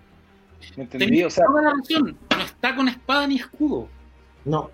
¿Me 0.77 0.83
entendí? 0.83 1.23
O 1.23 1.29
sea, 1.29 1.45
toda 1.45 1.61
la 1.63 1.71
razón, 1.71 2.17
no 2.37 2.43
está 2.43 2.75
con 2.75 2.87
espada 2.87 3.27
ni 3.27 3.35
escudo. 3.35 3.89
No, 4.45 4.69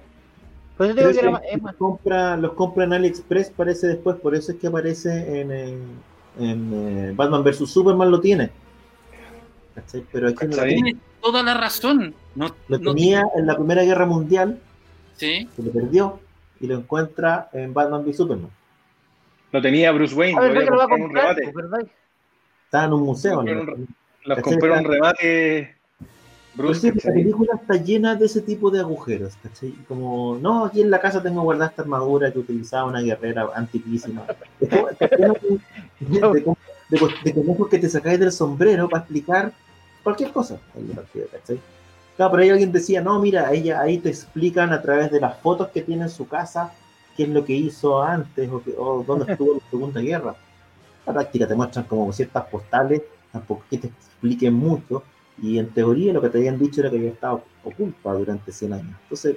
Por 0.79 0.85
eso 0.85 0.95
te 0.95 1.01
digo 1.01 1.11
Pero 1.11 1.13
que 1.13 1.19
era 1.19 1.27
es 1.27 1.33
más- 1.33 1.41
que 1.41 1.47
es 1.57 1.61
más- 1.61 1.73
los 1.73 1.77
compra, 1.77 2.37
los 2.37 2.53
compra 2.53 2.83
en 2.85 2.93
AliExpress, 2.93 3.49
parece 3.49 3.87
después, 3.87 4.15
por 4.15 4.33
eso 4.33 4.53
es 4.53 4.59
que 4.59 4.67
aparece 4.67 5.41
en, 5.41 5.51
eh, 5.51 5.77
en, 6.39 6.73
eh, 6.73 7.13
Batman 7.13 7.43
vs 7.43 7.69
Superman 7.69 8.09
lo 8.09 8.21
tiene. 8.21 8.49
¿Cachai? 9.75 10.05
Pero 10.09 10.29
aquí 10.29 10.47
no 10.47 10.63
tiene. 10.63 10.95
Toda 11.21 11.43
la 11.43 11.53
razón. 11.53 12.15
No, 12.33 12.55
Lo 12.69 12.79
no- 12.79 12.93
tenía 12.93 13.25
en 13.35 13.45
la 13.45 13.57
Primera 13.57 13.83
Guerra 13.83 14.05
Mundial, 14.05 14.57
sí. 15.17 15.49
se 15.53 15.63
lo 15.63 15.69
perdió 15.73 16.21
y 16.61 16.67
lo 16.67 16.75
encuentra 16.75 17.49
en 17.51 17.73
Batman 17.73 18.03
v 18.05 18.13
Superman. 18.13 18.49
lo 19.51 19.61
tenía 19.61 19.91
Bruce 19.91 20.15
Wayne, 20.15 20.37
Ah, 20.37 20.43
lo 20.43 20.53
¿verdad 20.53 20.57
había 20.57 20.65
que 20.65 20.71
lo 20.71 20.77
va 20.77 20.83
a 20.83 20.87
comprado 20.87 21.31
en 21.41 21.47
un 21.49 21.53
remate. 21.61 21.91
Está 22.65 22.85
en 22.85 22.93
un 22.93 23.01
museo. 23.01 23.35
Lo 23.35 23.43
¿no? 23.43 23.49
compraron 23.57 23.87
Los 24.23 24.37
¿Cachai? 24.37 24.43
compró 24.53 24.73
en 24.75 24.79
un 24.85 24.91
remate 24.93 25.75
Bruce, 26.53 26.81
sí, 26.81 26.87
la 26.87 26.93
¿cachai? 26.95 27.13
película 27.13 27.53
está 27.61 27.75
llena 27.75 28.15
de 28.15 28.25
ese 28.25 28.41
tipo 28.41 28.69
de 28.71 28.79
agujeros, 28.79 29.33
¿cachai? 29.41 29.71
Como, 29.87 30.37
no, 30.41 30.65
aquí 30.65 30.81
en 30.81 30.89
la 30.91 30.99
casa 30.99 31.21
tengo 31.21 31.41
guardada 31.43 31.69
esta 31.69 31.83
armadura 31.83 32.31
que 32.31 32.39
utilizaba 32.39 32.85
una 32.89 33.01
guerrera 33.01 33.49
antiquísima. 33.55 34.23
Está 34.59 35.07
lleno 35.15 35.33
de, 35.33 35.59
de, 35.99 36.53
de, 37.23 37.33
de- 37.33 37.69
que 37.69 37.79
te 37.79 37.89
sacáis 37.89 38.19
del 38.19 38.31
sombrero 38.31 38.89
para 38.89 39.03
explicar 39.03 39.53
cualquier 40.03 40.31
cosa 40.31 40.57
en 40.75 40.89
la 40.89 41.03
¿cachai? 41.31 41.59
Claro, 42.17 42.31
pero 42.31 42.43
ahí 42.43 42.49
alguien 42.49 42.71
decía, 42.71 42.99
no, 43.01 43.19
mira, 43.19 43.51
ella 43.53 43.79
ahí 43.79 43.97
te 43.99 44.09
explican 44.09 44.73
a 44.73 44.81
través 44.81 45.11
de 45.11 45.21
las 45.21 45.37
fotos 45.39 45.69
que 45.69 45.81
tiene 45.81 46.03
en 46.03 46.09
su 46.09 46.27
casa 46.27 46.73
qué 47.15 47.23
es 47.23 47.29
lo 47.29 47.45
que 47.45 47.53
hizo 47.53 48.01
antes 48.01 48.49
o, 48.49 48.61
que, 48.61 48.73
o 48.77 49.03
dónde 49.07 49.25
estuvo 49.31 49.53
en 49.53 49.57
la 49.59 49.69
Segunda 49.69 50.01
Guerra. 50.01 50.35
La 51.05 51.13
práctica 51.13 51.47
te 51.47 51.55
muestran 51.55 51.85
como 51.85 52.11
ciertas 52.11 52.45
postales, 52.47 53.03
tampoco 53.31 53.63
que 53.69 53.77
te 53.77 53.87
expliquen 53.87 54.53
mucho, 54.53 55.03
y 55.41 55.59
en 55.59 55.69
teoría 55.69 56.13
lo 56.13 56.21
que 56.21 56.29
te 56.29 56.37
habían 56.39 56.57
dicho 56.59 56.81
era 56.81 56.89
que 56.89 56.97
había 56.97 57.09
estado 57.11 57.43
oculta 57.63 58.11
durante 58.13 58.51
100 58.51 58.73
años. 58.73 58.95
Entonces, 59.03 59.35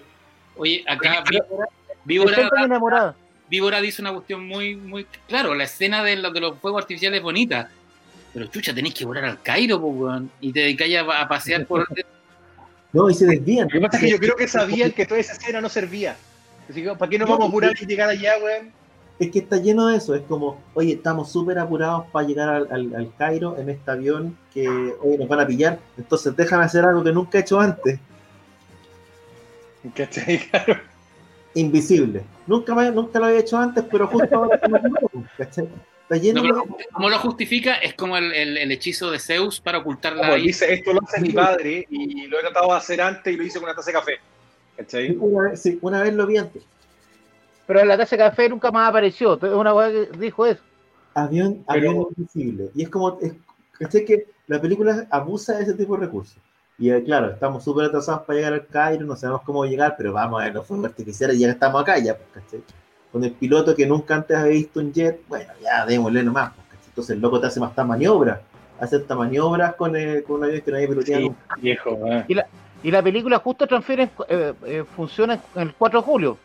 Oye, 0.56 0.84
acá 0.86 1.22
Víbora, 1.30 1.66
Víbora, 2.04 2.50
enamorada. 2.64 3.16
Víbora 3.48 3.80
dice 3.80 4.02
una 4.02 4.12
cuestión 4.12 4.46
muy, 4.46 4.76
muy 4.76 5.06
claro. 5.28 5.54
La 5.54 5.64
escena 5.64 6.02
de, 6.04 6.16
los- 6.16 6.32
de 6.32 6.40
los 6.40 6.58
fuegos 6.58 6.82
artificiales 6.82 7.18
es 7.18 7.22
bonita. 7.22 7.70
Pero 8.34 8.46
chucha, 8.46 8.74
tenéis 8.74 8.94
que 8.94 9.04
volar 9.04 9.24
al 9.26 9.42
Cairo, 9.42 9.78
po, 9.80 9.88
weón, 9.88 10.30
y 10.40 10.52
te 10.52 10.60
dedicáis 10.60 10.96
a, 10.96 11.20
a 11.22 11.28
pasear 11.28 11.66
por. 11.66 11.86
no, 12.92 13.10
y 13.10 13.14
se 13.14 13.26
desvían. 13.26 13.68
Lo 13.68 13.78
que 13.78 13.80
pasa 13.86 13.96
es 13.98 14.02
que 14.04 14.10
yo 14.10 14.18
creo 14.18 14.36
que 14.36 14.48
sabían 14.48 14.92
que 14.92 15.04
toda 15.06 15.20
esa 15.20 15.32
escena 15.34 15.60
no 15.60 15.68
servía. 15.68 16.16
Así 16.68 16.82
que, 16.82 16.90
¿para 16.94 17.10
qué 17.10 17.18
nos 17.18 17.28
No, 17.28 17.34
vamos 17.34 17.46
a 17.46 17.48
apurar 17.48 17.76
sí. 17.76 17.84
y 17.84 17.88
llegar 17.88 18.08
allá, 18.08 18.32
weón? 18.42 18.72
Es 19.18 19.30
que 19.30 19.38
está 19.40 19.56
lleno 19.58 19.86
de 19.86 19.96
eso. 19.98 20.14
Es 20.14 20.22
como, 20.22 20.60
oye, 20.74 20.94
estamos 20.94 21.30
súper 21.30 21.58
apurados 21.58 22.06
para 22.10 22.26
llegar 22.26 22.48
al, 22.48 22.68
al- 22.72 22.94
al 22.96 23.12
Cairo 23.16 23.56
en 23.58 23.68
este 23.70 23.90
avión 23.90 24.36
que 24.52 24.66
hoy 24.68 25.16
nos 25.18 25.28
van 25.28 25.40
a 25.40 25.46
pillar. 25.46 25.78
Entonces 25.96 26.34
déjame 26.34 26.64
hacer 26.64 26.84
algo 26.84 27.04
que 27.04 27.12
nunca 27.12 27.38
he 27.38 27.42
hecho 27.42 27.60
antes. 27.60 27.98
¿Cachai? 29.94 30.38
Claro. 30.50 30.80
Invisible. 31.54 32.22
Nunca, 32.46 32.74
me- 32.74 32.90
nunca 32.90 33.18
lo 33.18 33.26
había 33.26 33.40
hecho 33.40 33.58
antes, 33.58 33.84
pero 33.90 34.06
justo 34.06 34.34
ahora 34.36 34.58
¿cachai? 35.36 35.68
Está 36.02 36.16
lleno 36.16 36.42
No, 36.42 36.62
de... 36.76 36.84
como 36.92 37.10
lo 37.10 37.18
justifica, 37.18 37.74
es 37.76 37.92
como 37.94 38.16
el, 38.16 38.32
el- 38.32 38.56
el 38.58 38.72
hechizo 38.72 39.10
de 39.10 39.18
Zeus 39.18 39.60
para 39.60 39.78
ocultar 39.78 40.16
la. 40.16 40.34
Dice, 40.36 40.72
esto 40.72 40.92
lo 40.94 41.00
hace 41.06 41.20
mi 41.20 41.28
padre 41.30 41.86
y 41.90 42.26
lo 42.26 42.38
he 42.38 42.40
tratado 42.40 42.68
de 42.72 42.78
hacer 42.78 43.00
antes 43.02 43.32
y 43.34 43.36
lo 43.36 43.42
hice 43.44 43.58
con 43.58 43.64
una 43.68 43.74
taza 43.76 43.90
de 43.90 43.98
café. 43.98 44.12
¿Cachai? 44.78 45.14
Una 45.20 45.50
vez, 45.50 45.60
sí, 45.60 45.78
una 45.82 46.02
vez 46.02 46.14
lo 46.14 46.26
vi 46.26 46.38
antes. 46.38 46.62
Pero 47.72 47.80
en 47.84 47.88
la 47.88 47.96
taza 47.96 48.16
de 48.16 48.22
café 48.22 48.50
nunca 48.50 48.70
más 48.70 48.90
apareció. 48.90 49.32
Es 49.34 49.42
una 49.44 49.72
weá 49.72 49.90
que 49.90 50.08
dijo 50.18 50.44
eso. 50.44 50.60
Avión, 51.14 51.64
Pero- 51.66 51.90
avión 51.90 52.06
invisible. 52.18 52.68
Y 52.74 52.82
es 52.82 52.90
como, 52.90 53.18
es, 53.22 53.32
¿cachai? 53.78 54.04
Que 54.04 54.26
la 54.46 54.60
película 54.60 55.06
abusa 55.10 55.56
de 55.56 55.62
ese 55.62 55.72
tipo 55.72 55.94
de 55.96 56.04
recursos. 56.04 56.36
Y 56.78 56.90
eh, 56.90 57.02
claro, 57.02 57.30
estamos 57.30 57.64
súper 57.64 57.86
atrasados 57.86 58.24
para 58.26 58.36
llegar 58.38 58.52
al 58.52 58.66
Cairo, 58.66 59.06
no 59.06 59.16
sabemos 59.16 59.40
cómo 59.46 59.64
llegar, 59.64 59.94
pero 59.96 60.12
vamos 60.12 60.38
a 60.42 60.44
ver 60.44 60.54
los 60.54 60.66
fuegos 60.66 60.84
artificiales 60.84 61.36
y 61.36 61.40
ya 61.40 61.48
estamos 61.50 61.80
acá, 61.80 61.98
ya, 61.98 62.14
pues, 62.14 62.44
¿cachai? 62.44 62.60
Con 63.10 63.24
el 63.24 63.32
piloto 63.32 63.74
que 63.74 63.86
nunca 63.86 64.16
antes 64.16 64.36
había 64.36 64.52
visto 64.52 64.78
un 64.78 64.92
jet, 64.92 65.22
bueno, 65.26 65.50
ya 65.62 65.86
démosle 65.86 66.22
nomás, 66.24 66.52
pues, 66.54 66.66
¿cachai? 66.72 66.88
Entonces 66.88 67.16
el 67.16 67.22
loco 67.22 67.40
te 67.40 67.46
hace 67.46 67.58
más 67.58 67.70
estas 67.70 67.86
maniobras, 67.86 68.38
hace 68.80 68.96
estas 68.96 69.16
maniobras 69.16 69.74
con, 69.76 69.96
eh, 69.96 70.22
con 70.26 70.36
un 70.40 70.44
avión 70.44 70.60
que 70.60 70.70
no 70.70 70.76
había 70.76 70.88
piloteado 70.90 71.22
Sí, 71.22 71.28
nunca. 71.28 71.56
viejo. 71.58 71.98
ah. 72.10 72.24
Y 72.82 72.90
la 72.90 73.02
película 73.02 73.38
justo 73.38 73.66
transfiere, 73.66 74.10
eh, 74.28 74.52
eh, 74.66 74.84
funciona 74.94 75.40
el 75.54 75.72
4 75.74 76.00
de 76.00 76.04
julio. 76.06 76.36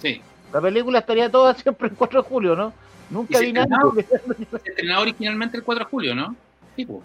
Sí. 0.00 0.20
La 0.52 0.60
película 0.60 0.98
estaría 1.00 1.30
toda 1.30 1.54
siempre 1.62 1.88
el 1.88 1.94
4 1.94 2.22
de 2.22 2.28
julio, 2.28 2.56
¿no? 2.56 2.72
Nunca 3.10 3.38
vi 3.40 3.52
nada. 3.52 3.66
estrenó. 3.66 3.92
que- 3.92 4.58
Se 4.58 4.68
estrenaba 4.70 5.02
originalmente 5.02 5.56
el 5.56 5.62
4 5.64 5.84
de 5.84 5.90
julio, 5.90 6.14
¿no? 6.14 6.34
Sí, 6.76 6.86
po. 6.86 7.02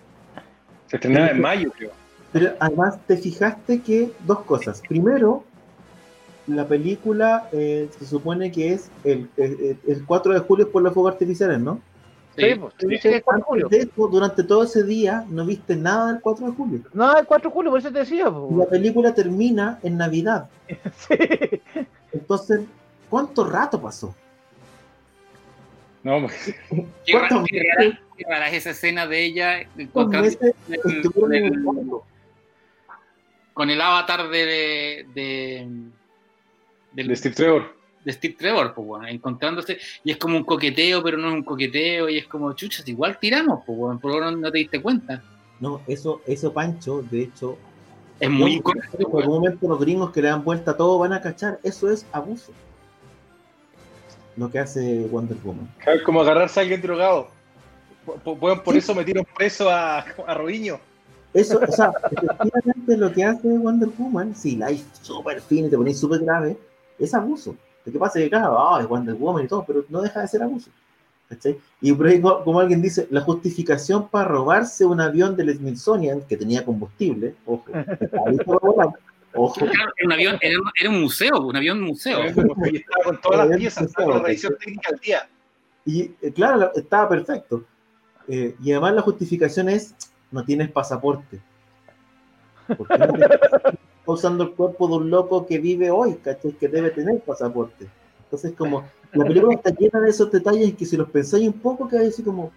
Se 0.88 0.96
estrenaba 0.98 1.28
en 1.30 1.42
mayo, 1.42 1.72
creo. 1.72 1.92
Pero 2.32 2.52
además 2.60 2.98
te 3.08 3.18
fijaste 3.18 3.82
que 3.82 4.12
dos 4.26 4.40
cosas. 4.42 4.82
Primero, 4.88 5.44
la 6.48 6.66
película 6.68 7.50
eh, 7.52 7.90
se 7.98 8.06
supone 8.06 8.52
que 8.52 8.74
es 8.74 8.90
el, 9.04 9.30
el, 9.38 9.78
el 9.86 10.06
4 10.06 10.34
de 10.34 10.40
julio 10.40 10.66
es 10.66 10.72
por 10.72 10.82
los 10.82 10.94
fuegos 10.94 11.14
artificiales, 11.14 11.60
¿no? 11.60 11.82
Sí, 12.38 12.54
pues, 12.60 12.74
tú 12.76 12.88
dices 12.88 13.02
que 13.12 13.18
es 13.18 13.24
4 13.24 13.40
de 13.40 13.44
julio. 13.44 13.66
Antes 13.66 13.80
de 13.80 13.86
eso, 13.92 14.08
durante 14.08 14.44
todo 14.44 14.64
ese 14.64 14.84
día 14.84 15.26
no 15.30 15.46
viste 15.46 15.76
nada 15.76 16.12
del 16.14 16.22
4 16.22 16.46
de 16.48 16.52
julio. 16.54 16.82
No, 16.94 17.18
el 17.18 17.26
4 17.26 17.50
de 17.50 17.54
julio, 17.54 17.72
por 17.72 17.80
eso 17.80 17.92
te 17.92 18.00
decía. 18.00 18.22
Y 18.22 18.24
la 18.24 18.32
pues. 18.32 18.68
película 18.70 19.14
termina 19.14 19.80
en 19.84 19.98
Navidad. 19.98 20.48
Sí. 21.08 21.16
Entonces, 22.14 22.62
¿cuánto 23.10 23.50
rato 23.50 23.82
pasó? 23.82 24.14
No, 26.04 26.22
pues, 26.22 26.56
Qué 27.06 27.14
rara, 27.14 27.28
¿Cuántos 27.30 27.48
qué 27.50 27.64
rara- 27.78 28.00
qué 28.18 28.24
rara 28.30 28.48
es 28.50 28.54
esa 28.56 28.70
escena 28.72 29.08
de 29.08 29.26
ella 29.26 29.64
¿Cuántos 29.66 29.84
encontrándose 29.84 30.56
meses 30.68 30.84
con 30.84 30.92
el- 30.92 30.98
estuvieron 30.98 31.34
en 31.34 31.46
el 31.46 31.50
con 31.52 31.58
el- 31.58 31.64
mundo? 31.86 32.04
con 33.54 33.70
el 33.72 33.82
avatar 33.82 34.30
de, 34.30 35.06
de, 35.16 35.68
Steve 37.16 37.34
Trevor. 37.36 37.76
de 38.06 38.14
Steve 38.14 38.36
Trevor, 38.38 38.74
pues, 38.76 39.12
encontrándose, 39.12 39.80
y 40.04 40.12
es 40.12 40.18
como 40.18 40.38
un 40.38 40.44
coqueteo, 40.44 41.02
pero 41.02 41.18
no 41.18 41.30
es 41.30 41.34
un 41.34 41.44
coqueteo, 41.44 42.08
y 42.08 42.20
es 42.20 42.28
como, 42.28 42.54
chuchas, 42.54 42.88
igual 42.88 43.18
tiramos, 43.20 43.64
pues, 43.66 43.78
weón, 43.80 44.00
por 44.00 44.12
lo 44.12 44.18
menos 44.20 44.40
no 44.40 44.52
te 44.52 44.60
diste 44.60 44.80
cuenta. 44.80 45.24
No, 45.60 45.82
eso, 45.88 46.22
eso 46.28 46.54
Pancho, 46.54 47.02
de 47.02 47.24
hecho, 47.24 47.58
Es 48.20 48.30
muy 48.30 48.52
en 48.52 48.58
incorrecto, 48.58 48.98
algún 49.00 49.16
weón. 49.22 49.28
momento 49.30 49.68
los 49.68 49.80
gringos 49.80 50.12
que 50.12 50.22
le 50.22 50.28
dan 50.30 50.44
vuelta 50.44 50.72
a 50.72 50.78
todo 50.78 51.00
van 51.00 51.14
a 51.14 51.22
cachar. 51.22 51.60
Eso 51.64 51.92
es 51.92 52.06
abuso. 52.12 52.52
Lo 54.38 54.50
que 54.50 54.60
hace 54.60 55.06
Wonder 55.12 55.38
Woman. 55.44 55.68
Es 55.86 56.02
como 56.04 56.22
agarrarse 56.22 56.60
a 56.60 56.64
alguien 56.64 56.82
drogado. 56.82 57.28
Por, 58.06 58.20
por- 58.20 58.38
por- 58.40 58.64
por 58.64 58.76
eso 58.78 58.94
metieron 58.96 59.26
preso 59.36 59.70
a, 59.70 60.00
a 60.00 60.34
Robinho. 60.36 60.80
Eso, 61.34 61.60
o 61.68 61.72
sea, 61.72 61.92
efectivamente 62.12 62.98
lo 62.98 63.12
que 63.12 63.24
hace 63.26 63.48
Wonder 63.50 63.90
Woman, 63.98 64.36
si 64.36 64.56
la 64.56 64.68
hay 64.68 64.84
súper 65.02 65.42
fina 65.42 65.68
y 65.68 65.70
te 65.70 65.78
pones 65.78 66.00
súper 66.00 66.22
grave, 66.22 66.58
es 66.98 67.14
abuso. 67.14 67.56
Lo 67.86 67.92
que 67.92 68.00
pasa 68.00 68.20
es 68.20 68.26
que, 68.26 68.30
claro, 68.30 68.58
ah, 68.60 68.80
es 68.82 68.88
Wonder 68.88 69.16
Woman 69.16 69.46
y 69.46 69.48
todo, 69.48 69.64
pero 69.66 69.84
no 69.90 70.02
deja 70.02 70.22
de 70.22 70.28
ser 70.28 70.44
abuso. 70.44 70.70
¿cachai? 71.30 71.58
Y 71.82 71.92
por 71.92 72.08
ahí, 72.08 72.22
co- 72.22 72.42
como 72.44 72.60
alguien 72.62 72.82
dice, 72.82 73.08
la 73.12 73.20
justificación 73.22 74.08
para 74.08 74.30
robarse 74.30 74.86
un 74.86 75.02
avión 75.02 75.36
del 75.36 75.54
Smithsonian 75.58 76.22
que 76.22 76.38
tenía 76.38 76.64
combustible, 76.64 77.36
ojo, 77.46 77.66
Claro, 79.54 79.92
era 79.98 80.06
un 80.06 80.12
avión, 80.14 80.38
era, 80.42 80.60
un- 80.60 80.72
era 80.80 80.90
un 80.90 81.02
museo, 81.02 81.42
un 81.42 81.56
avión 81.56 81.82
museo. 81.82 82.20
Y 82.26 82.28
estaba 82.78 83.04
con 83.04 83.22
todas 83.22 83.48
las 83.50 83.58
piezas, 83.58 83.94
con 83.94 84.10
la 84.10 84.20
revisión 84.20 84.56
técnica 84.60 84.90
al 84.92 85.00
día. 85.00 85.30
Y 85.86 86.02
eh, 86.22 86.32
claro, 86.34 86.58
la- 86.58 86.72
estaba 86.76 87.10
perfecto. 87.10 87.64
Eh, 88.28 88.56
y 88.62 88.72
además 88.72 88.94
la 88.96 89.02
justificación 89.02 89.70
es, 89.70 89.96
no 90.32 90.44
tienes 90.44 90.70
pasaporte. 90.72 91.40
¿Por 92.68 92.88
qué 92.88 92.98
no 92.98 93.08
tienes 93.14 93.38
pasaporte? 93.38 93.78
Está 94.00 94.12
usando 94.12 94.44
el 94.46 94.52
cuerpo 94.52 94.88
de 94.88 94.94
un 94.96 95.10
loco 95.10 95.46
que 95.46 95.60
vive 95.60 95.92
hoy, 95.92 96.16
¿cachai? 96.16 96.52
Que 96.54 96.68
debe 96.68 96.90
tener 96.92 97.20
pasaporte. 97.22 97.88
Entonces, 98.24 98.54
como, 98.58 98.86
la 99.14 99.26
película 99.26 99.54
está 99.56 99.70
llena 99.72 100.00
de 100.02 100.10
esos 100.10 100.32
detalles 100.32 100.74
que 100.76 100.86
si 100.86 100.96
los 100.98 101.10
pensáis 101.10 101.46
un 101.48 101.54
poco, 101.60 101.88
que 101.88 101.98
así 101.98 102.24
como, 102.24 102.52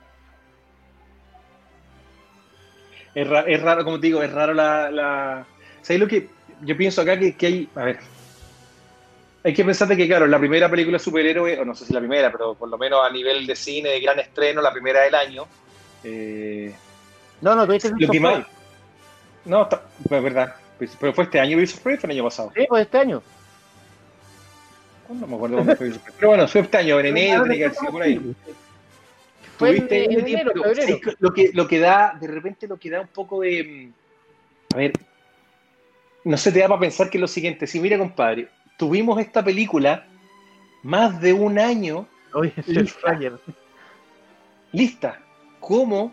Es, 3.15 3.29
ra- 3.29 3.41
es 3.43 3.61
raro, 3.61 3.85
como 3.85 3.99
te 3.99 4.07
digo, 4.07 4.23
es 4.23 4.33
raro 4.33 4.55
la. 4.55 4.91
la... 4.91 5.47
¿Sabes 5.83 6.01
lo 6.01 6.07
que 6.09 6.29
yo 6.63 6.77
pienso 6.77 7.01
acá? 7.03 7.19
Que, 7.19 7.35
que 7.37 7.47
hay. 7.47 7.69
A 7.75 7.85
ver. 7.85 7.99
Hay 9.43 9.55
que 9.55 9.65
pensar 9.65 9.89
de 9.89 9.97
que, 9.97 10.07
claro, 10.07 10.27
la 10.27 10.39
primera 10.39 10.69
película 10.71 10.99
de 10.99 11.05
superhéroe, 11.05 11.59
o 11.59 11.65
no 11.65 11.75
sé 11.75 11.87
si 11.87 11.93
la 11.95 12.01
primera, 12.01 12.31
pero 12.31 12.55
por 12.55 12.69
lo 12.69 12.77
menos 12.77 13.01
a 13.03 13.11
nivel 13.11 13.47
de 13.47 13.57
cine, 13.57 13.89
de 13.89 14.01
gran 14.01 14.19
estreno, 14.19 14.61
la 14.61 14.73
primera 14.73 15.01
del 15.03 15.15
año. 15.15 15.47
eh, 16.05 16.75
No, 17.41 17.55
no, 17.55 17.67
tú 17.67 17.73
dices 17.73 17.93
lo 17.99 18.09
que 18.11 18.21
más. 18.21 18.45
No, 19.47 19.63
está- 19.63 19.83
pues, 20.07 20.19
es 20.19 20.25
verdad. 20.25 20.55
Pues, 20.77 20.91
Pero 21.01 21.13
fue 21.15 21.25
este 21.25 21.41
año 21.41 21.57
Birds 21.57 21.75
of 21.75 21.81
Prey, 21.81 21.97
fue 21.97 22.07
el 22.09 22.17
año 22.17 22.25
pasado. 22.25 22.53
Sí, 22.55 22.67
pues 22.69 22.83
este 22.83 22.99
año. 22.99 23.23
No 25.09 25.27
me 25.27 25.35
acuerdo 25.37 25.57
cuándo 25.57 25.77
fue 25.77 25.87
Birds 25.87 25.97
of 25.99 26.03
Prey. 26.05 26.15
Pero 26.19 26.29
bueno, 26.29 26.49
fue 26.49 26.61
este 26.61 26.77
año, 26.79 27.01
en 27.01 27.07
enero, 27.07 27.45
que 27.45 27.65
haber 27.65 27.75
sido 27.75 27.93
por 27.93 28.03
ahí. 28.03 28.35
Fue 29.59 29.71
en, 29.77 29.89
en 29.91 30.51
lo 31.19 31.33
que 31.35 31.51
lo 31.53 31.69
que 31.69 31.79
da 31.79 32.17
de 32.19 32.27
repente 32.29 32.67
lo 32.67 32.79
que 32.79 32.89
da 32.91 33.01
un 33.03 33.09
poco 33.09 33.41
de 33.41 33.91
a 34.73 34.77
ver 34.77 34.93
no 36.25 36.37
se 36.37 36.53
te 36.53 36.61
da 36.61 36.69
para 36.69 36.81
pensar 36.81 37.09
que 37.11 37.19
es 37.19 37.21
lo 37.23 37.29
siguiente 37.29 37.67
si 37.67 37.81
mira 37.81 37.99
compadre 37.99 38.49
tuvimos 38.77 39.19
esta 39.21 39.43
película 39.45 40.07
más 40.83 41.21
de 41.21 41.33
un 41.33 41.59
año 41.59 42.07
Oye, 42.33 42.53
es 42.57 42.69
el 42.69 42.89
flyer. 42.89 43.39
lista 44.73 45.19
¿cómo 45.59 46.13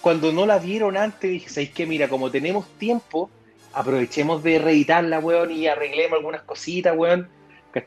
cuando 0.00 0.32
no 0.32 0.46
la 0.46 0.58
vieron 0.58 0.96
antes 0.96 1.30
dije 1.30 1.48
¿sabéis 1.48 1.70
qué? 1.70 1.86
mira 1.86 2.08
como 2.08 2.30
tenemos 2.30 2.66
tiempo 2.78 3.30
aprovechemos 3.72 4.42
de 4.42 4.58
reeditarla 4.58 5.18
weón 5.18 5.50
y 5.50 5.66
arreglemos 5.66 6.16
algunas 6.18 6.42
cositas 6.42 6.96
weón 6.96 7.28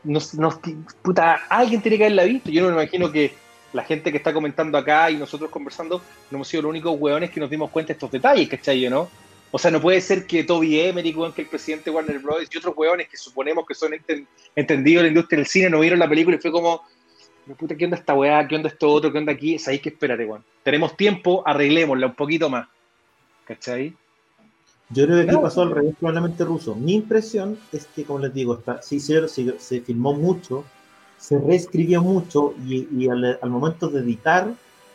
nos, 0.04 0.34
nos- 0.34 0.58
puta, 1.02 1.34
alguien 1.50 1.82
tiene 1.82 1.98
que 1.98 2.04
haberla 2.04 2.24
visto 2.24 2.50
yo 2.50 2.62
no 2.62 2.68
me 2.74 2.82
imagino 2.82 3.10
que 3.12 3.34
la 3.72 3.84
gente 3.84 4.10
que 4.10 4.18
está 4.18 4.32
comentando 4.32 4.76
acá 4.78 5.10
y 5.10 5.16
nosotros 5.16 5.50
conversando 5.50 5.98
no 6.30 6.36
hemos 6.36 6.48
sido 6.48 6.62
los 6.62 6.70
únicos 6.70 6.94
hueones 6.98 7.30
que 7.30 7.40
nos 7.40 7.48
dimos 7.50 7.70
cuenta 7.70 7.88
de 7.88 7.92
estos 7.94 8.10
detalles, 8.10 8.46
¿cachai? 8.48 8.86
¿no? 8.90 9.08
O 9.54 9.58
sea, 9.58 9.70
no 9.70 9.80
puede 9.82 10.00
ser 10.00 10.26
que 10.26 10.44
Toby 10.44 10.80
Emmerich, 10.80 11.14
que 11.34 11.42
el 11.42 11.48
presidente 11.48 11.90
de 11.90 11.96
Warner 11.96 12.18
Bros. 12.20 12.48
y 12.50 12.56
otros 12.58 12.74
hueones 12.76 13.08
que 13.08 13.18
suponemos 13.18 13.66
que 13.66 13.74
son 13.74 13.92
enten- 13.92 14.26
entendidos 14.56 15.00
en 15.00 15.04
la 15.04 15.08
industria 15.08 15.36
del 15.36 15.46
cine 15.46 15.68
no 15.70 15.78
vieron 15.80 15.98
la 15.98 16.08
película 16.08 16.36
y 16.36 16.40
fue 16.40 16.50
como, 16.50 16.82
"Pero 17.44 17.56
puta, 17.58 17.76
¿qué 17.76 17.84
onda 17.84 17.98
esta 17.98 18.14
weá? 18.14 18.48
¿Qué 18.48 18.56
onda 18.56 18.70
esto 18.70 18.88
otro? 18.88 19.12
¿Qué 19.12 19.18
onda 19.18 19.32
aquí? 19.32 19.58
Sabéis 19.58 19.82
que 19.82 19.90
espérate, 19.90 20.24
weón. 20.24 20.42
Tenemos 20.62 20.96
tiempo, 20.96 21.42
arreglémosla 21.46 22.06
un 22.06 22.14
poquito 22.14 22.48
más. 22.48 22.66
¿Cachai? 23.44 23.94
Yo 24.88 25.04
creo 25.04 25.16
que 25.18 25.22
aquí 25.24 25.32
No. 25.32 25.42
pasó 25.42 25.62
al 25.62 25.70
revés, 25.70 25.94
probablemente 25.98 26.44
ruso. 26.44 26.74
Mi 26.74 26.94
impresión 26.94 27.58
es 27.72 27.86
que, 27.86 28.04
como 28.04 28.20
les 28.20 28.32
digo, 28.32 28.54
está, 28.58 28.80
sí, 28.82 29.00
se, 29.00 29.28
se, 29.28 29.58
se 29.58 29.80
filmó 29.80 30.14
mucho, 30.14 30.64
se 31.18 31.38
reescribió 31.38 32.02
mucho 32.02 32.54
y, 32.66 32.88
y 32.96 33.08
al, 33.08 33.38
al 33.40 33.50
momento 33.50 33.88
de 33.88 34.00
editar 34.00 34.52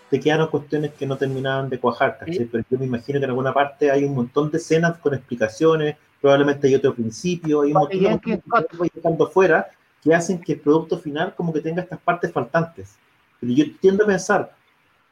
te 0.10 0.20
quedaron 0.20 0.47
cuestiones 0.47 0.93
que 0.93 1.05
no 1.05 1.18
terminaban 1.18 1.70
de 1.70 1.80
cuajar. 1.80 2.18
Sí. 2.26 2.47
Pero 2.51 2.64
yo 2.70 2.80
me 2.80 2.86
imagino 2.86 3.20
que 3.20 3.26
en 3.26 3.30
alguna 3.32 3.53
parte 3.53 3.91
hay 3.91 4.03
un 4.03 4.16
montón 4.16 4.49
de 4.51 4.58
escenas 4.58 4.97
con 4.97 5.14
explicaciones, 5.14 5.95
probablemente 6.22 6.68
hay 6.68 6.76
otro 6.76 6.93
principio, 6.93 7.62
hay 7.62 7.72
un 7.72 7.80
montón 7.80 7.99
de 7.99 8.20
que 8.20 8.91
dejando 8.93 9.28
fuera 9.30 9.68
que 10.03 10.14
hacen 10.14 10.39
que 10.39 10.53
el 10.53 10.60
producto 10.60 10.97
final 10.97 11.34
como 11.36 11.51
que 11.51 11.62
tenga 11.62 11.82
estas 11.82 11.99
partes 11.99 12.32
faltantes. 12.32 12.95
Pero 13.39 13.53
yo 13.53 13.66
tiendo 13.80 14.03
a 14.03 14.08
pensar, 14.08 14.51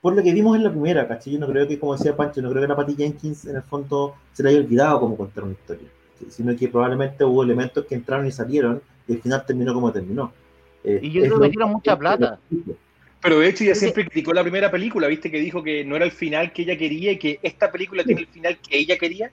por 0.02 0.16
lo 0.16 0.24
que 0.24 0.34
vimos 0.34 0.56
en 0.56 0.64
la 0.64 0.72
primera, 0.72 1.08
¿cachai? 1.08 1.34
Yo 1.34 1.40
no 1.40 1.48
creo 1.48 1.68
que, 1.68 1.80
como 1.80 1.96
decía 1.96 2.16
Pancho, 2.16 2.42
no 2.42 2.50
creo 2.50 2.62
que 2.62 2.68
la 2.68 2.76
Patty 2.76 2.96
Jenkins 2.96 3.46
en 3.46 3.58
el 3.58 3.64
fondo 3.64 4.16
se 4.34 4.44
le 4.44 4.50
haya 4.50 4.60
olvidado 4.60 5.00
cómo 5.00 5.18
contar 5.18 5.44
una 5.44 5.54
historia, 5.54 5.88
¿sí? 6.20 6.28
sino 6.30 6.56
que 6.56 6.68
probablemente 6.68 7.24
hubo 7.24 7.44
elementos 7.44 7.86
que 7.86 7.96
entraron 7.96 8.26
y 8.26 8.32
salieron 8.32 8.82
y 9.08 9.14
al 9.14 9.22
final 9.22 9.46
terminó 9.46 9.74
como 9.74 9.92
terminó. 9.92 10.32
Eh, 10.84 11.00
Y 11.02 11.12
yo 11.12 11.22
es 11.22 11.28
creo 11.28 11.40
que 11.40 11.48
metieron 11.48 11.72
mucha 11.72 11.98
plata. 11.98 12.40
Pero 13.26 13.40
de 13.40 13.50
hecho 13.50 13.64
ella 13.64 13.74
Sí. 13.74 13.80
siempre 13.82 14.04
criticó 14.06 14.34
la 14.34 14.44
primera 14.44 14.70
película, 14.70 15.08
¿viste? 15.08 15.32
Que 15.32 15.40
dijo 15.40 15.64
que 15.64 15.84
no 15.84 15.96
era 15.96 16.06
el 16.06 16.12
final 16.12 16.54
que 16.54 16.62
ella 16.62 16.78
quería 16.78 17.12
y 17.14 17.18
que 17.18 17.40
esta 17.42 17.72
película 17.72 18.04
tiene 18.04 18.22
el 18.22 18.28
final 18.28 18.58
que 18.60 18.78
ella 18.78 18.98
quería. 19.00 19.32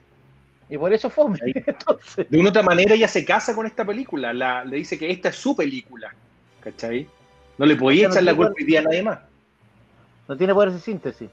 Y 0.67 0.77
por 0.79 0.91
eso 0.91 1.11
fue. 1.11 1.25
Entonces, 1.67 2.27
De 2.27 2.39
una 2.39 2.47
u 2.47 2.49
otra 2.49 2.63
manera 2.63 2.95
ella 2.95 3.07
se 3.07 3.23
casa 3.23 3.53
con 3.53 3.67
esta 3.67 3.85
película, 3.85 4.33
la, 4.33 4.65
le 4.65 4.77
dice 4.77 4.97
que 4.97 5.11
esta 5.11 5.29
es 5.29 5.35
su 5.35 5.55
película, 5.55 6.11
¿cachai? 6.61 7.07
No 7.59 7.67
le 7.67 7.75
podía 7.75 8.07
no 8.07 8.13
echar 8.13 8.23
la 8.23 8.33
culpa 8.35 8.53
a 8.79 8.81
nadie 8.81 9.03
más. 9.03 9.19
no 10.27 10.35
tiene 10.37 10.53
poder 10.55 10.71
de 10.71 10.79
síntesis. 10.79 11.29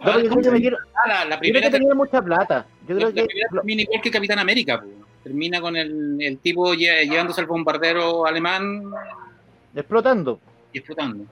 Ah, 0.00 0.16
No, 0.18 0.40
pero 0.40 0.56
yo 0.56 0.70
ah, 0.94 1.08
la, 1.08 1.14
la 1.14 1.22
yo 1.24 1.28
creo 1.28 1.38
primera, 1.40 1.66
que 1.66 1.78
tenía 1.78 1.94
mucha 1.94 2.22
plata. 2.22 2.66
Yo 2.88 2.94
la 2.94 3.00
creo 3.00 3.12
que 3.12 3.24
primera 3.26 3.48
termina 3.50 3.82
igual 3.82 4.00
que 4.00 4.10
Capitán 4.10 4.38
América, 4.38 4.82
termina 5.22 5.60
con 5.60 5.76
el, 5.76 6.16
el 6.20 6.38
tipo 6.38 6.72
lle- 6.74 7.02
llevándose 7.08 7.42
al 7.42 7.46
bombardero 7.46 8.24
alemán 8.26 8.82
explotando. 9.74 10.40
y 10.72 10.78
explotando. 10.78 11.24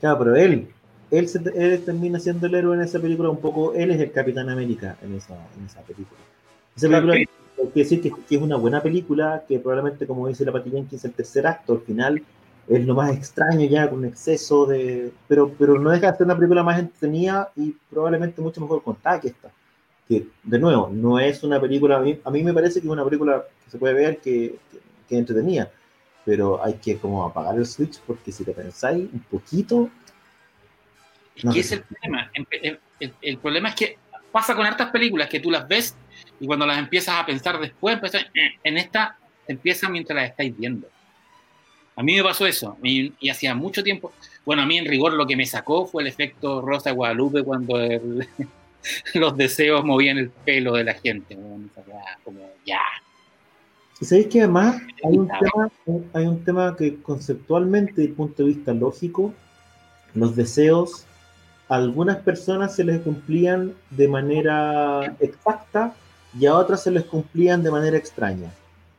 Claro, 0.00 0.18
pero 0.18 0.36
él, 0.36 0.68
él, 1.10 1.28
se- 1.28 1.40
él 1.54 1.84
termina 1.84 2.18
siendo 2.20 2.46
el 2.46 2.54
héroe 2.54 2.76
en 2.76 2.82
esa 2.82 3.00
película, 3.00 3.30
un 3.30 3.40
poco, 3.40 3.74
él 3.74 3.90
es 3.90 4.00
el 4.00 4.12
Capitán 4.12 4.48
América 4.50 4.96
en 5.02 5.14
esa, 5.14 5.34
en 5.58 5.66
esa 5.66 5.80
película. 5.82 6.20
Esa 6.76 6.88
película, 6.88 7.14
hay 7.14 7.68
que 7.72 7.80
decir 7.80 8.02
que, 8.02 8.10
que 8.28 8.36
es 8.36 8.42
una 8.42 8.56
buena 8.56 8.82
película, 8.82 9.44
que 9.48 9.58
probablemente, 9.58 10.06
como 10.06 10.28
dice 10.28 10.44
la 10.44 10.52
Patty 10.52 10.70
Jenkins, 10.70 11.04
el 11.04 11.12
tercer 11.12 11.46
acto, 11.46 11.72
al 11.74 11.80
final, 11.80 12.22
es 12.68 12.84
lo 12.84 12.94
más 12.94 13.16
extraño 13.16 13.66
ya, 13.68 13.88
con 13.88 14.04
exceso 14.04 14.66
de... 14.66 15.12
Pero, 15.28 15.52
pero 15.58 15.78
no 15.80 15.90
deja 15.90 16.10
de 16.12 16.18
ser 16.18 16.26
una 16.26 16.36
película 16.36 16.62
más 16.62 16.78
entretenida 16.78 17.50
y 17.56 17.74
probablemente 17.90 18.42
mucho 18.42 18.60
mejor 18.60 18.82
contada 18.82 19.20
que 19.20 19.28
esta. 19.28 19.50
Que, 20.08 20.28
de 20.44 20.58
nuevo, 20.58 20.90
no 20.92 21.18
es 21.18 21.42
una 21.42 21.60
película, 21.60 21.96
a 21.96 22.00
mí, 22.00 22.18
a 22.24 22.30
mí 22.30 22.42
me 22.44 22.52
parece 22.54 22.80
que 22.80 22.86
es 22.86 22.92
una 22.92 23.04
película 23.04 23.44
que 23.64 23.70
se 23.70 23.78
puede 23.78 23.94
ver 23.94 24.18
que, 24.18 24.56
que, 24.70 24.78
que 25.08 25.14
es 25.14 25.18
entretenida, 25.20 25.70
pero 26.26 26.62
hay 26.62 26.74
que 26.74 26.98
como 26.98 27.24
apagar 27.24 27.56
el 27.56 27.64
switch 27.64 28.00
porque 28.00 28.30
si 28.32 28.44
lo 28.44 28.52
pensáis 28.52 29.08
un 29.12 29.20
poquito... 29.30 29.88
no 31.44 31.52
¿Qué 31.52 31.60
es 31.60 31.72
el 31.72 31.82
problema? 31.82 32.30
El, 32.34 32.78
el- 33.00 33.14
el- 33.22 33.38
problema 33.38 33.68
es 33.70 33.74
que 33.76 33.98
pasa 34.32 34.54
con 34.56 34.66
hartas 34.66 34.90
películas 34.90 35.28
que 35.28 35.38
tú 35.40 35.50
las 35.50 35.66
ves 35.68 35.94
y 36.40 36.46
cuando 36.46 36.66
las 36.66 36.78
empiezas 36.78 37.14
a 37.20 37.24
pensar 37.24 37.58
después, 37.60 37.98
eh, 38.14 38.26
en 38.64 38.76
esta 38.76 39.16
empieza 39.46 39.88
mientras 39.88 40.16
las 40.16 40.30
estáis 40.30 40.54
viendo. 40.58 40.88
A 41.94 42.02
mí 42.02 42.16
me 42.16 42.22
pasó 42.24 42.44
eso 42.46 42.76
y, 42.82 43.14
y 43.20 43.30
hacía 43.30 43.54
mucho 43.54 43.82
tiempo. 43.82 44.12
Bueno, 44.44 44.62
a 44.62 44.66
mí 44.66 44.76
en 44.78 44.84
rigor 44.86 45.12
lo 45.14 45.26
que 45.26 45.36
me 45.36 45.46
sacó 45.46 45.86
fue 45.86 46.02
el 46.02 46.08
efecto 46.08 46.60
Rosa 46.60 46.90
de 46.90 46.96
Guadalupe 46.96 47.44
cuando 47.44 47.80
el- 47.80 48.26
los 49.14 49.36
deseos 49.36 49.84
movían 49.84 50.18
el 50.18 50.30
pelo 50.30 50.74
de 50.74 50.84
la 50.84 50.94
gente. 50.94 51.36
como 52.24 52.50
ya. 52.66 52.80
Y 54.00 54.04
sabéis 54.04 54.26
que 54.28 54.40
además 54.40 54.76
hay 55.04 55.18
un, 55.18 55.28
tema, 55.28 55.70
hay 56.12 56.26
un 56.26 56.44
tema 56.44 56.76
que 56.76 57.00
conceptualmente, 57.02 57.92
desde 57.92 58.10
el 58.10 58.12
punto 58.12 58.42
de 58.42 58.48
vista 58.50 58.74
lógico, 58.74 59.32
los 60.14 60.36
deseos 60.36 61.06
a 61.68 61.76
algunas 61.76 62.18
personas 62.18 62.74
se 62.74 62.84
les 62.84 63.00
cumplían 63.00 63.74
de 63.90 64.08
manera 64.08 65.16
exacta 65.20 65.94
y 66.38 66.46
a 66.46 66.54
otras 66.54 66.82
se 66.82 66.90
les 66.90 67.04
cumplían 67.04 67.62
de 67.62 67.70
manera 67.70 67.96
extraña, 67.96 68.50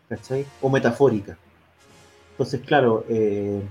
¿cachai? 0.10 0.45
O 0.62 0.70
metafórica. 0.70 1.38
Entonces, 2.32 2.62
claro, 2.62 3.06
eh, 3.08 3.62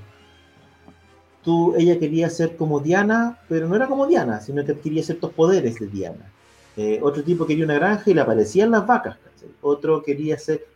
tú, 1.42 1.74
ella 1.76 1.98
quería 1.98 2.30
ser 2.30 2.56
como 2.56 2.80
Diana, 2.80 3.38
pero 3.48 3.68
no 3.68 3.76
era 3.76 3.86
como 3.86 4.06
Diana, 4.06 4.40
sino 4.40 4.64
que 4.64 4.72
adquiría 4.72 5.02
ciertos 5.02 5.32
poderes 5.32 5.78
de 5.78 5.86
Diana. 5.86 6.32
Eh, 6.76 7.00
otro 7.02 7.22
tipo 7.22 7.46
quería 7.46 7.64
una 7.64 7.74
granja 7.74 8.10
y 8.10 8.14
le 8.14 8.20
aparecían 8.20 8.70
las 8.70 8.86
vacas, 8.86 9.16
¿cachai? 9.18 9.48
Otro 9.62 10.02
quería 10.02 10.38
ser, 10.38 10.66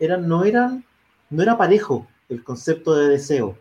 eran, 0.00 0.28
no 0.28 0.44
eran, 0.44 0.84
no 1.30 1.42
era 1.42 1.56
parejo 1.58 2.06
el 2.28 2.42
concepto 2.44 2.94
de 2.94 3.08
deseo. 3.08 3.56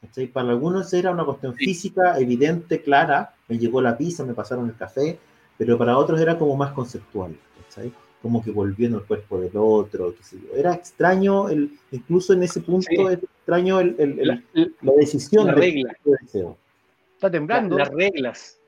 ¿cachai? 0.00 0.26
Para 0.28 0.50
algunos 0.50 0.92
era 0.94 1.10
una 1.10 1.24
cuestión 1.24 1.54
física, 1.54 2.18
evidente, 2.18 2.80
clara, 2.82 3.34
me 3.48 3.58
llegó 3.58 3.80
la 3.82 3.96
pizza, 3.98 4.24
me 4.24 4.32
pasaron 4.34 4.66
el 4.68 4.76
café, 4.76 5.18
pero 5.58 5.76
para 5.76 5.98
otros 5.98 6.18
era 6.20 6.38
como 6.38 6.56
más 6.56 6.72
conceptual, 6.72 7.36
¿cachai? 7.64 7.92
como 8.22 8.42
que 8.44 8.50
volviendo 8.50 8.98
el 8.98 9.04
cuerpo 9.04 9.40
del 9.40 9.52
otro, 9.54 10.14
qué 10.14 10.22
sé 10.22 10.36
yo. 10.36 10.54
Era 10.54 10.74
extraño, 10.74 11.48
el, 11.48 11.78
incluso 11.90 12.34
en 12.34 12.42
ese 12.42 12.60
punto, 12.60 12.86
Sí. 12.90 12.96
es 13.00 13.22
extraño 13.22 13.80
el, 13.80 13.96
el- 13.98 14.18
el- 14.20 14.28
La- 14.28 14.42
la 14.82 14.92
decisión 14.98 15.46
la 15.46 15.54
regla. 15.54 15.94
deseo. 16.04 16.58
Está 17.14 17.30
temblando. 17.30 17.78
las 17.78 17.88
reglas. 17.88 18.58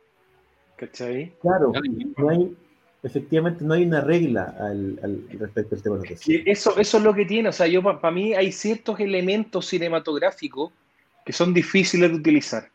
¿Cachai? 0.76 1.35
Claro, 1.41 1.70
no 2.16 2.28
hay, 2.30 2.57
efectivamente 3.03 3.64
no 3.64 3.74
hay 3.74 3.84
una 3.84 4.00
regla 4.00 4.55
al, 4.59 4.98
al 5.03 5.26
respecto 5.38 5.74
al 5.74 5.82
tema 5.82 5.98
de 5.98 6.11
los 6.11 6.28
eso, 6.46 6.78
eso 6.78 6.98
es 6.98 7.03
lo 7.03 7.14
que 7.14 7.24
tiene. 7.24 7.48
O 7.48 7.53
sea, 7.53 7.66
yo 7.66 7.82
para 7.82 8.11
mí 8.11 8.34
hay 8.34 8.53
ciertos 8.53 9.00
elementos 9.00 9.66
cinematográficos 9.66 10.70
que 11.24 11.32
son 11.32 11.53
difíciles 11.53 12.11
de 12.11 12.16
utilizar. 12.16 12.68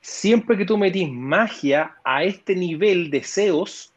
Siempre 0.00 0.56
que 0.56 0.64
tú 0.64 0.76
metís 0.76 1.10
magia 1.10 1.96
a 2.04 2.24
este 2.24 2.54
nivel 2.54 3.10
de 3.10 3.20
deseos, 3.20 3.92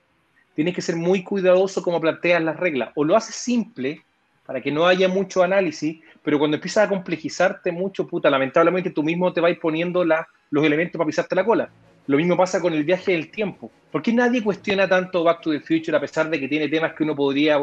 tienes 0.56 0.74
que 0.74 0.82
ser 0.82 0.96
muy 0.96 1.24
cuidadoso 1.24 1.82
como 1.82 2.00
planteas 2.00 2.42
las 2.42 2.58
reglas. 2.58 2.92
O 2.96 3.04
lo 3.04 3.16
haces 3.16 3.36
simple 3.36 4.02
para 4.46 4.62
que 4.62 4.72
no 4.72 4.88
haya 4.88 5.10
mucho 5.10 5.44
análisis, 5.44 6.02
pero 6.24 6.40
cuando 6.40 6.56
empiezas 6.56 6.86
a 6.86 6.90
complejizarte 6.90 7.72
mucho, 7.72 8.08
puta, 8.08 8.30
lamentablemente 8.30 8.90
tú 8.90 9.04
mismo 9.04 9.34
te 9.34 9.42
vas 9.42 9.58
poniendo 9.62 10.06
la- 10.06 10.28
los 10.50 10.66
elementos 10.66 10.98
para 10.98 11.08
pisarte 11.08 11.36
la 11.36 11.46
cola. 11.46 11.70
Lo 12.08 12.18
mismo 12.18 12.38
pasa 12.38 12.62
con 12.62 12.74
el 12.74 12.86
viaje 12.86 13.12
del 13.12 13.30
tiempo. 13.30 13.70
¿Por 13.92 14.02
qué 14.02 14.14
nadie 14.14 14.42
cuestiona 14.42 14.88
tanto 14.88 15.24
Back 15.24 15.42
to 15.42 15.52
the 15.52 15.60
Future 15.60 15.96
a 15.96 16.00
pesar 16.00 16.30
de 16.30 16.40
que 16.40 16.48
tiene 16.48 16.70
temas 16.70 16.94
que 16.94 17.04
uno 17.04 17.16
podría 17.16 17.60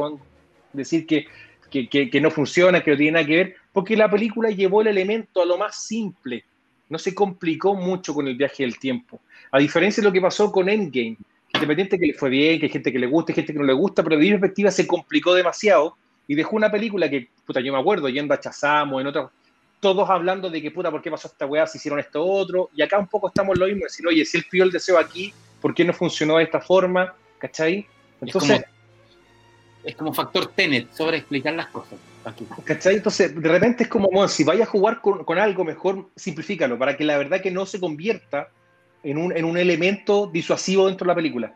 decir 0.72 1.06
que, 1.06 2.20
no 2.20 2.30
funciona, 2.30 2.82
que 2.82 2.90
no 2.90 2.96
tiene 2.96 3.12
nada 3.12 3.26
que 3.26 3.36
ver? 3.36 3.56
Porque 3.72 3.96
la 3.96 4.10
película 4.10 4.50
llevó 4.50 4.82
el 4.82 4.88
elemento 4.88 5.42
a 5.42 5.46
lo 5.46 5.56
más 5.56 5.82
simple. 5.82 6.44
No 6.90 6.98
se 6.98 7.14
complicó 7.14 7.74
mucho 7.74 8.12
con 8.12 8.28
el 8.28 8.36
viaje 8.36 8.64
del 8.64 8.78
tiempo. 8.78 9.20
A 9.50 9.58
diferencia 9.58 10.02
de 10.02 10.08
lo 10.08 10.12
que 10.12 10.20
pasó 10.20 10.52
con 10.52 10.68
Endgame, 10.68 11.16
independiente 11.54 11.98
que 11.98 12.06
le 12.08 12.14
fue 12.14 12.28
bien, 12.28 12.58
que 12.58 12.66
hay 12.66 12.72
gente 12.72 12.92
que 12.92 12.98
le 12.98 13.06
gusta, 13.06 13.32
hay 13.32 13.36
gente 13.36 13.52
que 13.54 13.58
no 13.58 13.64
le 13.64 13.72
gusta, 13.72 14.02
pero 14.02 14.16
de 14.16 14.22
mi 14.22 14.30
perspectiva 14.30 14.70
se 14.70 14.86
complicó 14.86 15.34
demasiado 15.34 15.96
y 16.28 16.34
dejó 16.34 16.56
una 16.56 16.70
película 16.70 17.08
que, 17.08 17.28
puta, 17.46 17.60
yo 17.60 17.72
me 17.72 17.78
acuerdo, 17.78 18.10
yendo 18.10 18.34
a 18.34 18.40
Chazamo, 18.40 19.00
en 19.00 19.06
otros, 19.06 19.30
todos 19.84 20.08
hablando 20.08 20.48
de 20.48 20.62
que, 20.62 20.70
puta, 20.70 20.90
¿por 20.90 21.02
qué 21.02 21.10
pasó 21.10 21.28
esta 21.28 21.44
weá? 21.44 21.66
Si 21.66 21.76
hicieron 21.76 22.00
esto 22.00 22.24
otro, 22.24 22.70
y 22.74 22.80
acá 22.80 22.98
un 22.98 23.06
poco 23.06 23.28
estamos 23.28 23.58
lo 23.58 23.66
mismo, 23.66 23.82
decir, 23.82 24.06
oye, 24.06 24.24
si 24.24 24.38
él 24.38 24.46
pidió 24.50 24.64
el 24.64 24.70
deseo 24.70 24.98
aquí, 24.98 25.30
¿por 25.60 25.74
qué 25.74 25.84
no 25.84 25.92
funcionó 25.92 26.38
de 26.38 26.44
esta 26.44 26.58
forma? 26.58 27.14
¿Cachai? 27.36 27.86
Entonces, 28.22 28.50
es, 28.50 28.64
como, 28.64 29.84
es 29.84 29.96
como 29.96 30.14
factor 30.14 30.46
Tenet, 30.46 30.90
sobre 30.90 31.18
explicar 31.18 31.52
las 31.52 31.66
cosas. 31.66 31.98
Aquí. 32.24 32.46
¿cachai? 32.64 32.94
Entonces, 32.96 33.38
de 33.38 33.46
repente 33.46 33.82
es 33.82 33.90
como, 33.90 34.08
bueno, 34.10 34.26
si 34.26 34.42
vayas 34.42 34.68
a 34.68 34.70
jugar 34.70 35.02
con, 35.02 35.22
con 35.22 35.36
algo, 35.36 35.66
mejor 35.66 36.08
simplifícalo, 36.16 36.78
para 36.78 36.96
que 36.96 37.04
la 37.04 37.18
verdad 37.18 37.42
que 37.42 37.50
no 37.50 37.66
se 37.66 37.78
convierta 37.78 38.48
en 39.02 39.18
un, 39.18 39.36
en 39.36 39.44
un 39.44 39.58
elemento 39.58 40.30
disuasivo 40.32 40.86
dentro 40.86 41.04
de 41.04 41.08
la 41.08 41.14
película. 41.14 41.54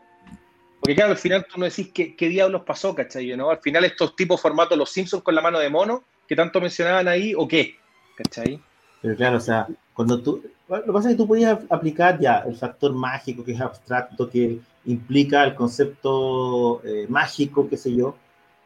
Porque 0.79 0.93
claro, 0.93 1.13
al 1.13 1.17
final 1.17 1.47
tú 1.51 1.59
no 1.59 1.65
decís 1.65 1.89
qué, 1.91 2.15
qué 2.15 2.29
diablos 2.29 2.61
pasó, 2.61 2.93
¿cachai? 2.93 3.35
¿no? 3.35 3.49
Al 3.49 3.57
final 3.57 3.85
estos 3.85 4.15
tipos 4.15 4.39
formatos, 4.39 4.77
los 4.77 4.91
Simpsons 4.91 5.23
con 5.23 5.33
la 5.33 5.41
mano 5.41 5.57
de 5.57 5.71
mono, 5.71 6.03
que 6.27 6.35
tanto 6.35 6.61
mencionaban 6.61 7.07
ahí, 7.07 7.33
¿o 7.35 7.47
qué? 7.47 7.78
¿Cachai? 8.19 8.61
Pero 9.01 9.15
claro, 9.15 9.37
o 9.37 9.39
sea, 9.39 9.67
cuando 9.93 10.21
tú. 10.21 10.43
Lo 10.67 10.83
que 10.83 10.91
pasa 10.91 11.09
es 11.09 11.15
que 11.15 11.17
tú 11.17 11.27
podías 11.27 11.59
aplicar 11.69 12.19
ya 12.19 12.39
el 12.39 12.55
factor 12.57 12.93
mágico, 12.93 13.45
que 13.45 13.53
es 13.53 13.61
abstracto, 13.61 14.29
que 14.29 14.59
implica 14.85 15.43
el 15.45 15.55
concepto 15.55 16.81
eh, 16.83 17.05
mágico, 17.07 17.69
qué 17.69 17.77
sé 17.77 17.95
yo. 17.95 18.15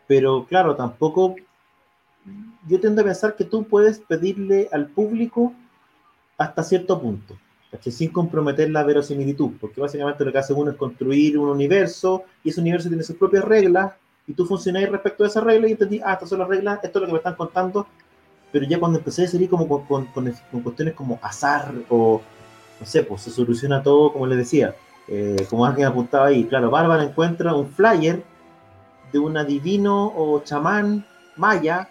Pero 0.07 0.45
claro, 0.45 0.75
tampoco. 0.75 1.35
Yo 2.67 2.79
tiendo 2.79 3.01
a 3.01 3.05
pensar 3.05 3.35
que 3.35 3.43
tú 3.43 3.65
puedes 3.65 3.99
pedirle 3.99 4.69
al 4.71 4.87
público 4.87 5.53
hasta 6.37 6.63
cierto 6.63 6.99
punto, 6.99 7.37
¿cachai? 7.69 7.91
sin 7.91 8.09
comprometer 8.09 8.71
la 8.71 8.83
verosimilitud, 8.83 9.51
porque 9.59 9.81
básicamente 9.81 10.23
lo 10.23 10.31
que 10.31 10.37
hace 10.37 10.53
uno 10.53 10.71
es 10.71 10.77
construir 10.77 11.37
un 11.37 11.49
universo 11.49 12.23
y 12.43 12.49
ese 12.49 12.61
universo 12.61 12.87
tiene 12.87 13.03
sus 13.03 13.17
propias 13.17 13.43
reglas 13.43 13.91
y 14.25 14.33
tú 14.33 14.45
funcionas 14.45 14.89
respecto 14.89 15.25
a 15.25 15.27
esas 15.27 15.43
reglas 15.43 15.69
y 15.69 15.73
entendí, 15.73 15.99
ah, 16.03 16.13
estas 16.13 16.29
son 16.29 16.39
las 16.39 16.47
reglas, 16.47 16.79
esto 16.81 16.99
es 16.99 17.01
lo 17.01 17.07
que 17.07 17.11
me 17.11 17.17
están 17.17 17.35
contando, 17.35 17.85
pero 18.53 18.65
ya 18.67 18.79
cuando 18.79 18.99
empecé 18.99 19.25
a 19.25 19.27
salir 19.27 19.49
como 19.49 19.67
con, 19.67 19.83
con, 19.85 20.05
con, 20.05 20.31
con 20.51 20.61
cuestiones 20.61 20.93
como 20.93 21.19
azar 21.23 21.73
o, 21.89 22.21
no 22.79 22.85
sé, 22.85 23.03
pues 23.03 23.23
se 23.23 23.31
soluciona 23.31 23.81
todo, 23.81 24.13
como 24.13 24.27
les 24.27 24.37
decía, 24.37 24.75
eh, 25.07 25.45
como 25.49 25.65
alguien 25.65 25.87
apuntaba 25.87 26.27
ahí, 26.27 26.45
claro, 26.45 26.69
Bárbara 26.69 27.03
encuentra 27.03 27.53
un 27.55 27.67
flyer 27.71 28.23
de 29.11 29.19
un 29.19 29.35
adivino 29.37 30.05
o 30.15 30.41
chamán 30.43 31.05
maya 31.35 31.89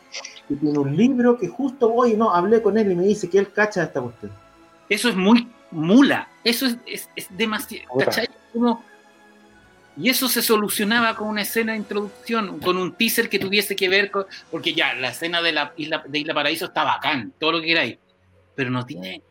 que 0.48 0.54
tiene 0.54 0.78
un 0.78 0.96
libro 0.96 1.36
que 1.36 1.48
justo 1.48 1.92
hoy, 1.92 2.14
no, 2.14 2.32
hablé 2.32 2.62
con 2.62 2.78
él 2.78 2.92
y 2.92 2.94
me 2.94 3.02
dice 3.04 3.28
que 3.28 3.38
él 3.40 3.52
cacha 3.52 3.82
esta 3.82 4.00
cuestión. 4.00 4.30
Eso 4.88 5.08
es 5.08 5.16
muy 5.16 5.50
mula, 5.72 6.28
eso 6.44 6.66
es, 6.66 6.78
es, 6.86 7.10
es 7.16 7.26
demasiado. 7.36 7.88
¿cachai? 7.98 8.28
Como- 8.52 8.84
y 9.97 10.09
eso 10.09 10.28
se 10.28 10.43
solucionaba 10.43 11.14
con 11.16 11.28
una 11.28 11.43
escena 11.43 11.72
de 11.72 11.78
introducción, 11.78 12.59
con 12.61 12.76
un 12.76 12.93
teaser 12.95 13.28
que 13.28 13.38
tuviese 13.38 13.76
que 13.76 13.88
ver 13.88 14.11
con, 14.11 14.24
porque 14.51 14.72
ya, 14.74 14.95
la 14.95 15.11
escena 15.11 15.43
de 15.43 15.53
la 15.53 15.72
isla, 15.76 16.03
de 16.09 16.18
Isla 16.18 16.34
Paraíso 16.34 16.66
está 16.66 16.84
bacán, 16.84 17.32
todo 17.38 17.53
lo 17.53 17.61
que 17.61 17.66
queráis, 17.66 17.99
pero 18.55 18.70
no 18.70 18.86
tiene, 18.86 19.22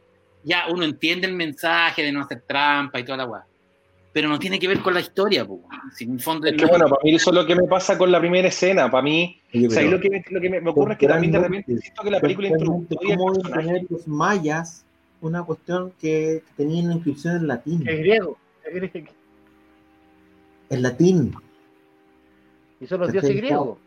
ya 0.43 0.65
uno 0.69 0.83
entiende 0.83 1.27
el 1.27 1.33
mensaje 1.33 2.03
de 2.03 2.11
no 2.11 2.21
hacer 2.21 2.43
trampa 2.47 2.99
y 2.99 3.03
toda 3.03 3.17
la 3.17 3.25
weá, 3.25 3.45
pero 4.13 4.27
no 4.27 4.37
tiene 4.37 4.59
que 4.59 4.67
ver 4.67 4.79
con 4.81 4.93
la 4.93 4.99
historia, 4.99 5.45
po, 5.45 5.53
weón. 5.53 5.81
Si 5.95 6.03
en 6.03 6.13
el 6.13 6.19
fondo 6.21 6.45
Es 6.47 6.55
que 6.57 6.65
bueno, 6.65 6.85
para 6.89 7.01
mí 7.03 7.15
eso 7.15 7.29
es 7.31 7.35
lo 7.35 7.45
que 7.45 7.55
me 7.55 7.63
pasa 7.63 7.97
con 7.97 8.11
la 8.11 8.19
primera 8.19 8.47
escena. 8.49 8.91
Para 8.91 9.03
mí, 9.03 9.39
Oye, 9.53 9.67
o 9.67 9.69
sea, 9.71 9.83
lo 9.83 9.99
que, 10.01 10.09
me- 10.09 10.23
lo 10.29 10.41
que 10.41 10.49
me, 10.49 10.59
me 10.61 10.69
ocurre 10.69 10.93
es 10.93 10.99
que 10.99 11.07
también 11.07 11.31
de 11.31 11.39
repente 11.39 11.77
siento 11.77 12.03
que 12.03 12.11
la 12.11 12.19
película 12.19 12.49
introductoria 12.49 13.15
¿Cómo 13.15 13.33
tener 13.33 13.83
los 13.89 14.07
mayas 14.07 14.85
una 15.21 15.43
cuestión 15.43 15.93
que 15.99 16.43
tenía 16.57 16.83
una 16.83 16.95
inscripción 16.95 17.37
en 17.37 17.47
latín? 17.47 17.87
Es 17.87 17.99
griego. 17.99 18.37
es 18.65 18.73
griego. 18.73 19.11
En 20.71 20.81
latín. 20.81 21.35
Y 22.79 22.87
son 22.87 23.01
los 23.01 23.11
dioses 23.11 23.35
griegos. 23.35 23.77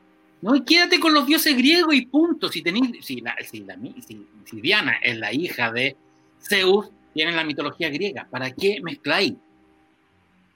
No, 0.43 0.55
y 0.55 0.63
quédate 0.63 1.01
con 1.01 1.13
los 1.15 1.27
dioses 1.27 1.57
griegos 1.57 1.95
y 1.95 2.07
punto. 2.07 2.49
Si, 2.49 2.63
tenéis, 2.63 3.05
si, 3.05 3.21
la- 3.21 3.35
si, 3.45 3.61
la- 3.61 3.77
si- 4.07 4.27
si 4.45 4.61
Diana 4.61 4.99
es 5.03 5.17
la 5.19 5.33
hija 5.33 5.73
de 5.73 5.97
Zeus, 6.41 6.91
tiene 7.15 7.33
la 7.33 7.43
mitología 7.45 7.89
griega. 7.91 8.27
¿Para 8.31 8.51
qué 8.53 8.81
mezcláis? 8.83 9.35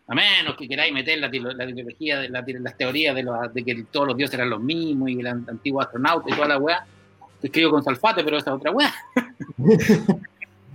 A 0.07 0.15
menos 0.15 0.57
que 0.57 0.69
queráis 0.69 0.93
meter 0.93 1.19
la, 1.19 1.29
la 1.29 1.69
ideología, 1.71 2.21
de 2.21 2.29
la- 2.29 2.45
las 2.47 2.77
teorías 2.77 3.15
de, 3.15 3.23
los- 3.23 3.53
de 3.55 3.65
que 3.65 3.83
todos 3.91 4.07
los 4.09 4.17
dioses 4.17 4.35
eran 4.35 4.51
los 4.51 4.61
mismos 4.61 5.11
y 5.11 5.21
el 5.21 5.27
an- 5.27 5.47
antiguo 5.49 5.81
astronauta 5.81 6.29
y 6.31 6.35
toda 6.35 6.49
la 6.49 6.59
weá. 6.59 6.87
Que 7.41 7.47
escribo 7.47 7.71
con 7.71 7.83
Salfate, 7.83 8.23
pero 8.25 8.37
esa 8.39 8.51
es 8.51 8.57
otra 8.57 8.71
weá. 8.71 8.93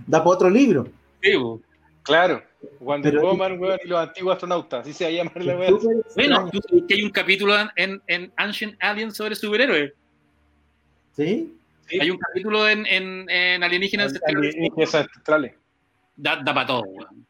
Da 0.06 0.18
para 0.18 0.30
otro 0.30 0.50
libro. 0.50 0.86
Sí, 1.22 1.34
bo. 1.36 1.60
Claro, 2.02 2.42
Wonder 2.80 3.12
Pero- 3.14 3.26
Woman, 3.28 3.58
weón, 3.58 3.78
y 3.84 3.88
los 3.88 3.98
antiguos 4.00 4.32
astronautas, 4.34 4.80
así 4.82 4.92
se 4.92 5.04
va 5.04 5.08
a 5.10 5.12
llamar 5.12 5.44
la 5.44 5.56
weá. 5.56 5.68
Súper 5.70 5.96
Bueno, 6.16 6.50
tú 6.50 6.60
sabes 6.68 6.84
que 6.88 6.94
hay 6.94 7.02
un 7.02 7.10
capítulo 7.10 7.54
en, 7.76 8.02
en 8.06 8.32
Ancient 8.36 8.76
Aliens 8.82 9.16
sobre 9.16 9.34
superhéroes. 9.34 9.92
¿Sí? 11.16 11.56
Sí. 11.86 12.00
Hay 12.00 12.10
un 12.10 12.18
capítulo 12.18 12.68
en, 12.68 12.86
en, 12.86 13.28
en 13.28 13.62
Alienígenas 13.62 14.06
Ancestrales. 14.06 14.54
Alienígenas 14.54 14.94
ancestrales. 14.94 15.54
Da, 16.16 16.36
da 16.42 16.54
para 16.54 16.66
todo, 16.66 16.82
weón. 16.82 17.26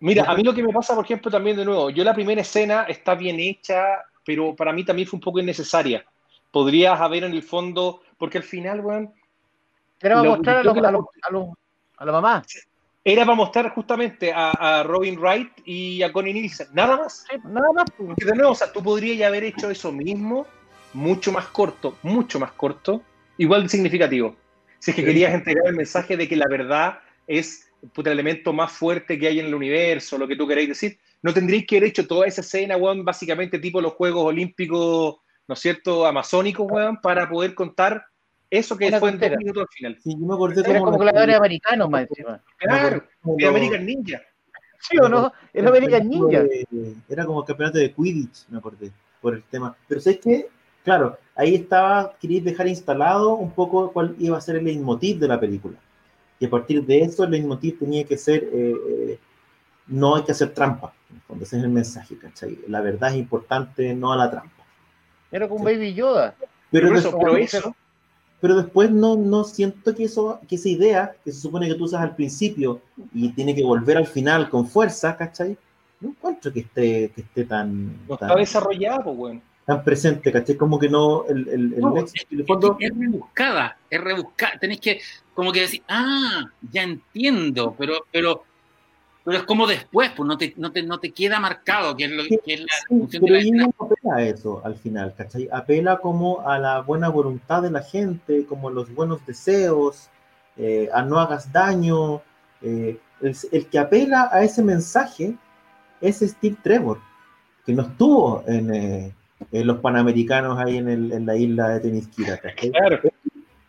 Mira, 0.00 0.24
a 0.24 0.34
mí 0.36 0.42
lo 0.42 0.54
que 0.54 0.62
me 0.62 0.72
pasa, 0.72 0.94
por 0.94 1.04
ejemplo, 1.04 1.30
también 1.30 1.56
de 1.56 1.64
nuevo, 1.64 1.90
yo 1.90 2.04
la 2.04 2.14
primera 2.14 2.40
escena 2.40 2.82
está 2.84 3.14
bien 3.14 3.40
hecha, 3.40 3.82
pero 4.24 4.54
para 4.54 4.72
mí 4.72 4.84
también 4.84 5.08
fue 5.08 5.16
un 5.16 5.22
poco 5.22 5.40
innecesaria. 5.40 6.04
Podrías 6.50 7.00
haber 7.00 7.24
en 7.24 7.32
el 7.32 7.42
fondo, 7.42 8.02
porque 8.18 8.38
al 8.38 8.44
final, 8.44 8.80
weón, 8.80 9.12
Era 10.00 10.16
para 10.16 10.24
Lo- 10.28 10.36
mostrar 10.36 10.56
a, 10.58 10.62
los, 10.62 10.76
a, 10.76 10.90
los- 10.92 11.04
a, 11.22 11.30
los- 11.32 11.48
a 11.98 12.04
la 12.04 12.12
mamá. 12.12 12.42
Era 13.08 13.24
para 13.24 13.36
mostrar 13.36 13.70
justamente 13.70 14.32
a, 14.32 14.50
a 14.50 14.82
Robin 14.82 15.16
Wright 15.16 15.52
y 15.64 16.02
a 16.02 16.12
Connie 16.12 16.32
Nielsen, 16.32 16.66
nada 16.72 16.96
más. 16.96 17.24
Nada 17.44 17.72
más. 17.72 17.88
Porque 17.96 18.24
de 18.24 18.34
nuevo, 18.34 18.50
o 18.50 18.54
sea, 18.56 18.72
tú 18.72 18.82
podrías 18.82 19.16
ya 19.16 19.28
haber 19.28 19.44
hecho 19.44 19.70
eso 19.70 19.92
mismo, 19.92 20.44
mucho 20.92 21.30
más 21.30 21.46
corto, 21.46 21.96
mucho 22.02 22.40
más 22.40 22.50
corto, 22.50 23.02
igual 23.38 23.62
de 23.62 23.68
significativo. 23.68 24.34
Si 24.80 24.90
es 24.90 24.96
que 24.96 25.02
Sí. 25.02 25.06
querías 25.06 25.32
entregar 25.32 25.68
el 25.68 25.76
mensaje 25.76 26.16
de 26.16 26.26
que 26.26 26.34
la 26.34 26.48
verdad 26.50 26.98
es 27.28 27.70
el 27.96 28.06
elemento 28.08 28.52
más 28.52 28.72
fuerte 28.72 29.16
que 29.20 29.28
hay 29.28 29.38
en 29.38 29.46
el 29.46 29.54
universo, 29.54 30.18
lo 30.18 30.26
que 30.26 30.34
tú 30.34 30.48
queréis 30.48 30.70
decir, 30.70 30.98
no 31.22 31.32
tendríais 31.32 31.64
que 31.64 31.76
haber 31.76 31.90
hecho 31.90 32.08
toda 32.08 32.26
esa 32.26 32.40
escena, 32.40 32.76
weón, 32.76 33.04
básicamente 33.04 33.60
tipo 33.60 33.80
los 33.80 33.92
Juegos 33.92 34.24
Olímpicos, 34.24 35.18
¿no 35.46 35.52
es 35.52 35.60
cierto?, 35.60 36.06
amazónicos, 36.06 36.66
weón, 36.68 37.00
para 37.00 37.28
poder 37.28 37.54
contar 37.54 38.04
eso 38.50 38.76
que 38.76 38.88
Una 38.88 38.98
fue 39.00 39.10
en 39.10 39.14
dos 39.16 39.20
tontera. 39.20 39.38
minutos 39.38 39.62
al 39.62 39.68
final. 39.68 39.98
Sí, 40.02 40.10
yo 40.18 40.26
me 40.26 40.34
acordé 40.34 40.60
Era 40.68 40.78
como 40.80 40.90
la- 40.92 40.98
gladiadores 40.98 41.36
americanos 41.36 41.90
más 41.90 42.06
encima. 42.08 42.40
Claro, 42.58 43.04
como 43.22 43.36
de 43.36 43.42
lo- 43.42 43.48
American 43.50 43.86
Ninja. 43.86 44.20
¿Sí 44.80 44.98
o 44.98 45.08
no? 45.08 45.32
Era 45.52 45.68
American 45.68 46.08
Ninja. 46.08 46.44
Era 47.08 47.24
como 47.26 47.40
el 47.40 47.46
campeonato 47.46 47.78
de 47.78 47.92
Quidditch, 47.92 48.48
me 48.48 48.58
acordé, 48.58 48.90
por 49.20 49.34
el 49.34 49.42
tema. 49.44 49.74
Pero 49.88 50.00
¿sabes 50.00 50.20
qué? 50.22 50.48
Claro, 50.84 51.18
ahí 51.34 51.56
estaba, 51.56 52.14
quería 52.20 52.40
dejar 52.42 52.68
instalado 52.68 53.34
un 53.34 53.50
poco 53.50 53.90
cuál 53.92 54.14
iba 54.18 54.38
a 54.38 54.40
ser 54.40 54.56
el 54.56 54.64
leitmotiv 54.64 55.18
de 55.18 55.28
la 55.28 55.40
película. 55.40 55.76
Y 56.38 56.46
a 56.46 56.50
partir 56.50 56.84
de 56.84 57.00
eso, 57.00 57.24
el 57.24 57.30
leitmotiv 57.32 57.78
tenía 57.78 58.04
que 58.04 58.16
ser, 58.16 58.44
eh, 58.52 58.74
eh, 58.88 59.18
no 59.88 60.14
hay 60.16 60.22
que 60.24 60.32
hacer 60.32 60.52
trampa, 60.54 60.92
cuando 61.26 61.44
ese 61.44 61.56
es 61.56 61.64
el 61.64 61.70
mensaje, 61.70 62.16
¿cachai? 62.18 62.58
La 62.68 62.80
verdad 62.82 63.10
es 63.10 63.16
importante, 63.16 63.94
no 63.94 64.12
a 64.12 64.16
la 64.16 64.30
trampa. 64.30 64.62
Era 65.32 65.48
como 65.48 65.64
Baby 65.64 65.94
Yoda. 65.94 66.36
Pero, 66.70 66.88
Por 66.88 66.96
eso, 66.98 67.08
después, 67.08 67.24
pero 67.24 67.36
eso, 67.38 67.76
pero 68.40 68.56
después 68.56 68.90
no, 68.90 69.16
no 69.16 69.44
siento 69.44 69.94
que, 69.94 70.04
eso, 70.04 70.40
que 70.48 70.56
esa 70.56 70.68
idea, 70.68 71.16
que 71.24 71.32
se 71.32 71.40
supone 71.40 71.68
que 71.68 71.74
tú 71.74 71.84
usas 71.84 72.02
al 72.02 72.14
principio 72.14 72.80
y 73.14 73.30
tiene 73.30 73.54
que 73.54 73.64
volver 73.64 73.96
al 73.96 74.06
final 74.06 74.48
con 74.50 74.66
fuerza, 74.68 75.16
¿cachai? 75.16 75.56
No 76.00 76.10
encuentro 76.10 76.52
que 76.52 76.60
esté, 76.60 77.10
que 77.14 77.22
esté 77.22 77.44
tan, 77.44 78.06
no 78.06 78.16
tan, 78.16 78.28
está 78.28 78.38
desarrollado, 78.38 79.04
pues, 79.04 79.16
weón. 79.16 79.42
tan 79.64 79.82
presente, 79.82 80.30
¿cachai? 80.30 80.56
Como 80.56 80.78
que 80.78 80.88
no, 80.88 81.24
el, 81.26 81.48
el, 81.48 81.74
el 81.74 81.80
No, 81.80 81.96
es, 81.96 82.12
el 82.30 82.44
fondo- 82.44 82.76
es 82.78 82.90
rebuscada, 82.96 83.78
es 83.88 84.00
rebuscada. 84.00 84.58
Tenés 84.60 84.80
que 84.80 85.00
como 85.34 85.52
que 85.52 85.60
decir, 85.60 85.82
ah, 85.88 86.44
ya 86.70 86.82
entiendo, 86.82 87.74
pero, 87.78 87.94
pero, 88.12 88.44
pero 89.26 89.38
es 89.38 89.44
como 89.44 89.66
después, 89.66 90.12
pues 90.16 90.24
no 90.26 90.38
te, 90.38 90.54
no 90.56 90.70
te, 90.70 90.84
no 90.84 91.00
te 91.00 91.10
queda 91.10 91.40
marcado 91.40 91.96
que 91.96 92.04
es, 92.04 92.10
lo, 92.12 92.22
que 92.22 92.54
es 92.54 92.60
la 92.60 92.66
Sí, 92.68 92.84
función 92.88 93.24
de 93.24 93.30
pero 93.32 93.42
la 93.56 93.64
no 93.64 93.74
apela 93.86 94.14
a 94.16 94.22
eso 94.22 94.62
al 94.64 94.76
final, 94.76 95.14
¿cachai? 95.18 95.48
Apela 95.52 95.98
como 95.98 96.48
a 96.48 96.60
la 96.60 96.80
buena 96.80 97.08
voluntad 97.08 97.60
de 97.60 97.72
la 97.72 97.82
gente, 97.82 98.46
como 98.46 98.68
a 98.68 98.72
los 98.72 98.94
buenos 98.94 99.26
deseos, 99.26 100.08
eh, 100.56 100.88
a 100.94 101.02
no 101.02 101.18
hagas 101.18 101.52
daño. 101.52 102.22
eh, 102.62 102.98
el, 103.20 103.36
el 103.50 103.66
que 103.66 103.78
apela 103.80 104.28
a 104.30 104.44
ese 104.44 104.62
mensaje 104.62 105.34
es 106.00 106.20
Steve 106.20 106.56
Trevor, 106.62 107.00
que 107.64 107.72
no 107.72 107.82
estuvo 107.82 108.44
en, 108.46 108.72
eh, 108.72 109.12
en 109.50 109.66
los 109.66 109.78
Panamericanos 109.80 110.56
ahí 110.58 110.76
en, 110.76 110.88
el- 110.88 111.12
en 111.12 111.26
la 111.26 111.36
isla 111.36 111.68
de 111.70 111.80
Tenisquira, 111.80 112.38
¿cachai? 112.38 112.70
Claro. 112.70 113.00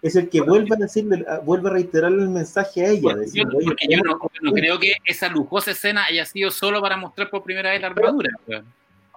Es 0.01 0.15
el 0.15 0.29
que 0.29 0.41
vuelve 0.41 0.75
a 0.75 0.77
decirle, 0.77 1.25
vuelve 1.43 1.69
a 1.69 1.73
reiterarle 1.73 2.21
el 2.23 2.29
mensaje 2.29 2.85
a 2.85 2.89
ella, 2.89 3.01
Porque 3.01 3.15
yo, 3.15 3.21
decirle, 3.21 3.57
oye, 3.57 3.65
porque 3.65 3.87
yo 3.89 3.97
no, 4.03 4.11
yo 4.21 4.39
no 4.41 4.51
creo 4.51 4.79
que 4.79 4.93
esa 5.05 5.27
lujosa 5.27 5.71
escena 5.71 6.05
haya 6.05 6.23
sido 6.25 6.51
solo 6.51 6.81
para 6.81 6.97
mostrar 6.97 7.29
por 7.29 7.43
primera 7.43 7.71
vez 7.71 7.81
la 7.81 7.87
armadura. 7.87 8.29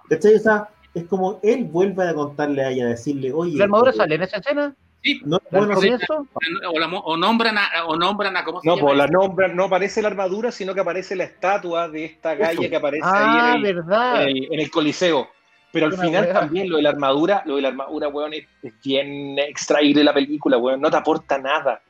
¿cachai? 0.09 0.35
O 0.35 0.39
sea, 0.39 0.69
es 0.93 1.05
como 1.05 1.39
él 1.43 1.65
vuelve 1.65 2.07
a 2.07 2.13
contarle 2.13 2.63
a 2.65 2.69
ella, 2.71 2.87
decirle, 2.87 3.31
oye, 3.31 3.57
¿La 3.57 3.65
armadura 3.65 3.91
eh, 3.91 3.95
sale 3.95 4.15
en 4.15 4.23
esa 4.23 4.37
escena? 4.37 4.75
Sí, 5.03 5.19
no 5.25 5.37
es 5.37 5.43
¿Al 5.51 5.59
bueno 5.59 5.73
comienzo? 5.75 6.27
o, 6.73 6.79
la 6.79 6.87
o 6.87 7.17
nombran 7.17 7.57
a, 7.57 7.85
o 7.87 7.95
nombran 7.95 8.37
a 8.37 8.43
¿cómo 8.43 8.61
se 8.61 8.67
No, 8.67 8.75
llama? 8.75 8.87
pues 8.87 8.97
la 8.97 9.07
nombra, 9.07 9.47
no 9.47 9.63
aparece 9.65 10.01
la 10.01 10.07
armadura, 10.09 10.51
sino 10.51 10.73
que 10.75 10.79
aparece 10.81 11.15
la 11.15 11.23
estatua 11.23 11.89
de 11.89 12.05
esta 12.05 12.35
galla 12.35 12.69
que 12.69 12.75
aparece 12.75 13.03
Ah, 13.05 13.17
ahí 13.33 13.39
en 13.39 13.65
el, 13.65 13.75
verdad. 13.75 14.21
en 14.23 14.29
el- 14.37 14.53
en 14.53 14.59
el 14.59 14.69
Coliseo. 14.71 15.27
Pero 15.71 15.85
al 15.87 15.97
final 15.97 16.25
weá. 16.25 16.33
también 16.33 16.69
lo 16.69 16.77
de 16.77 16.83
la 16.83 16.89
armadura, 16.89 17.43
lo 17.45 17.55
de 17.55 17.61
la 17.61 17.67
armadura, 17.69 18.07
weón, 18.09 18.33
es, 18.33 18.45
es 18.61 18.73
bien 18.83 19.37
extraíble 19.39 20.03
la 20.03 20.13
película, 20.13 20.57
weón. 20.57 20.81
No 20.81 20.89
te 20.91 20.97
aporta 20.97 21.37
nada. 21.37 21.81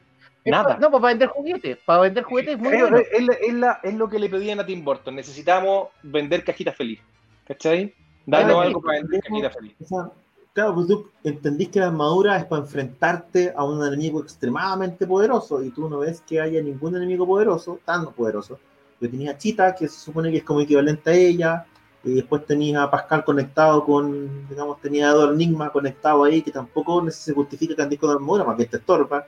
Es 0.44 0.52
Nada. 0.52 0.76
pa- 0.76 0.78
No, 0.80 0.90
pues 0.92 1.02
para 1.02 1.14
vender 1.14 1.28
juguetes. 1.30 1.78
Para 1.86 2.02
vender 2.02 2.24
juguetes 2.24 2.56
es 2.56 2.60
muy 2.60 2.74
Es, 2.74 2.82
bueno. 2.82 2.98
es 2.98 3.54
la- 3.54 3.80
es 3.84 3.94
lo 3.94 4.10
que 4.10 4.20
le 4.20 4.30
pedían 4.30 4.60
a 4.60 4.66
Tim 4.66 4.84
Burton. 4.84 5.16
Necesitamos 5.16 5.90
vender 6.04 6.44
cajitas 6.44 6.76
feliz. 6.76 7.00
¿Cachai? 7.48 7.94
Danos 8.26 8.64
algo 8.66 8.82
para 8.82 9.00
vender 9.02 9.22
cajitas 9.22 9.54
feliz. 9.56 9.76
Claro, 10.54 10.76
pues 10.76 10.88
tú 10.88 11.10
entendís 11.24 11.70
que 11.70 11.80
la 11.80 11.88
armadura 11.88 12.38
es 12.38 12.44
para 12.46 12.62
enfrentarte 12.64 13.54
a 13.56 13.64
un 13.64 13.86
enemigo 13.88 14.22
extremadamente 14.22 15.08
poderoso 15.08 15.64
y 15.64 15.70
tú 15.70 15.88
no 15.90 16.00
ves 16.00 16.22
que 16.28 16.42
haya 16.42 16.62
ningún 16.62 16.96
enemigo 16.96 17.26
poderoso, 17.26 17.80
tan 17.86 18.12
poderoso. 18.12 18.60
Yo 19.00 19.10
tenía 19.10 19.32
a 19.32 19.38
Chita, 19.38 19.74
que 19.74 19.88
se 19.88 19.98
supone 20.00 20.30
que 20.30 20.38
es 20.38 20.44
como 20.44 20.60
equivalente 20.62 21.10
a 21.10 21.14
ella, 21.14 21.66
y 22.04 22.16
después 22.16 22.46
tenía 22.46 22.84
a 22.84 22.90
Pascal 22.92 23.24
conectado 23.24 23.84
con, 23.86 24.48
digamos, 24.50 24.82
tenía 24.82 25.10
a 25.10 25.12
Edward 25.14 25.34
Enigma 25.34 25.72
conectado 25.72 26.24
ahí, 26.24 26.42
que 26.42 26.52
tampoco 26.52 27.10
se 27.12 27.34
justifica 27.34 27.76
que 27.76 27.82
andes 27.84 28.00
con 28.00 28.10
armadura, 28.10 28.44
más 28.44 28.58
bien 28.58 28.70
te 28.70 28.78
estorba. 28.78 29.26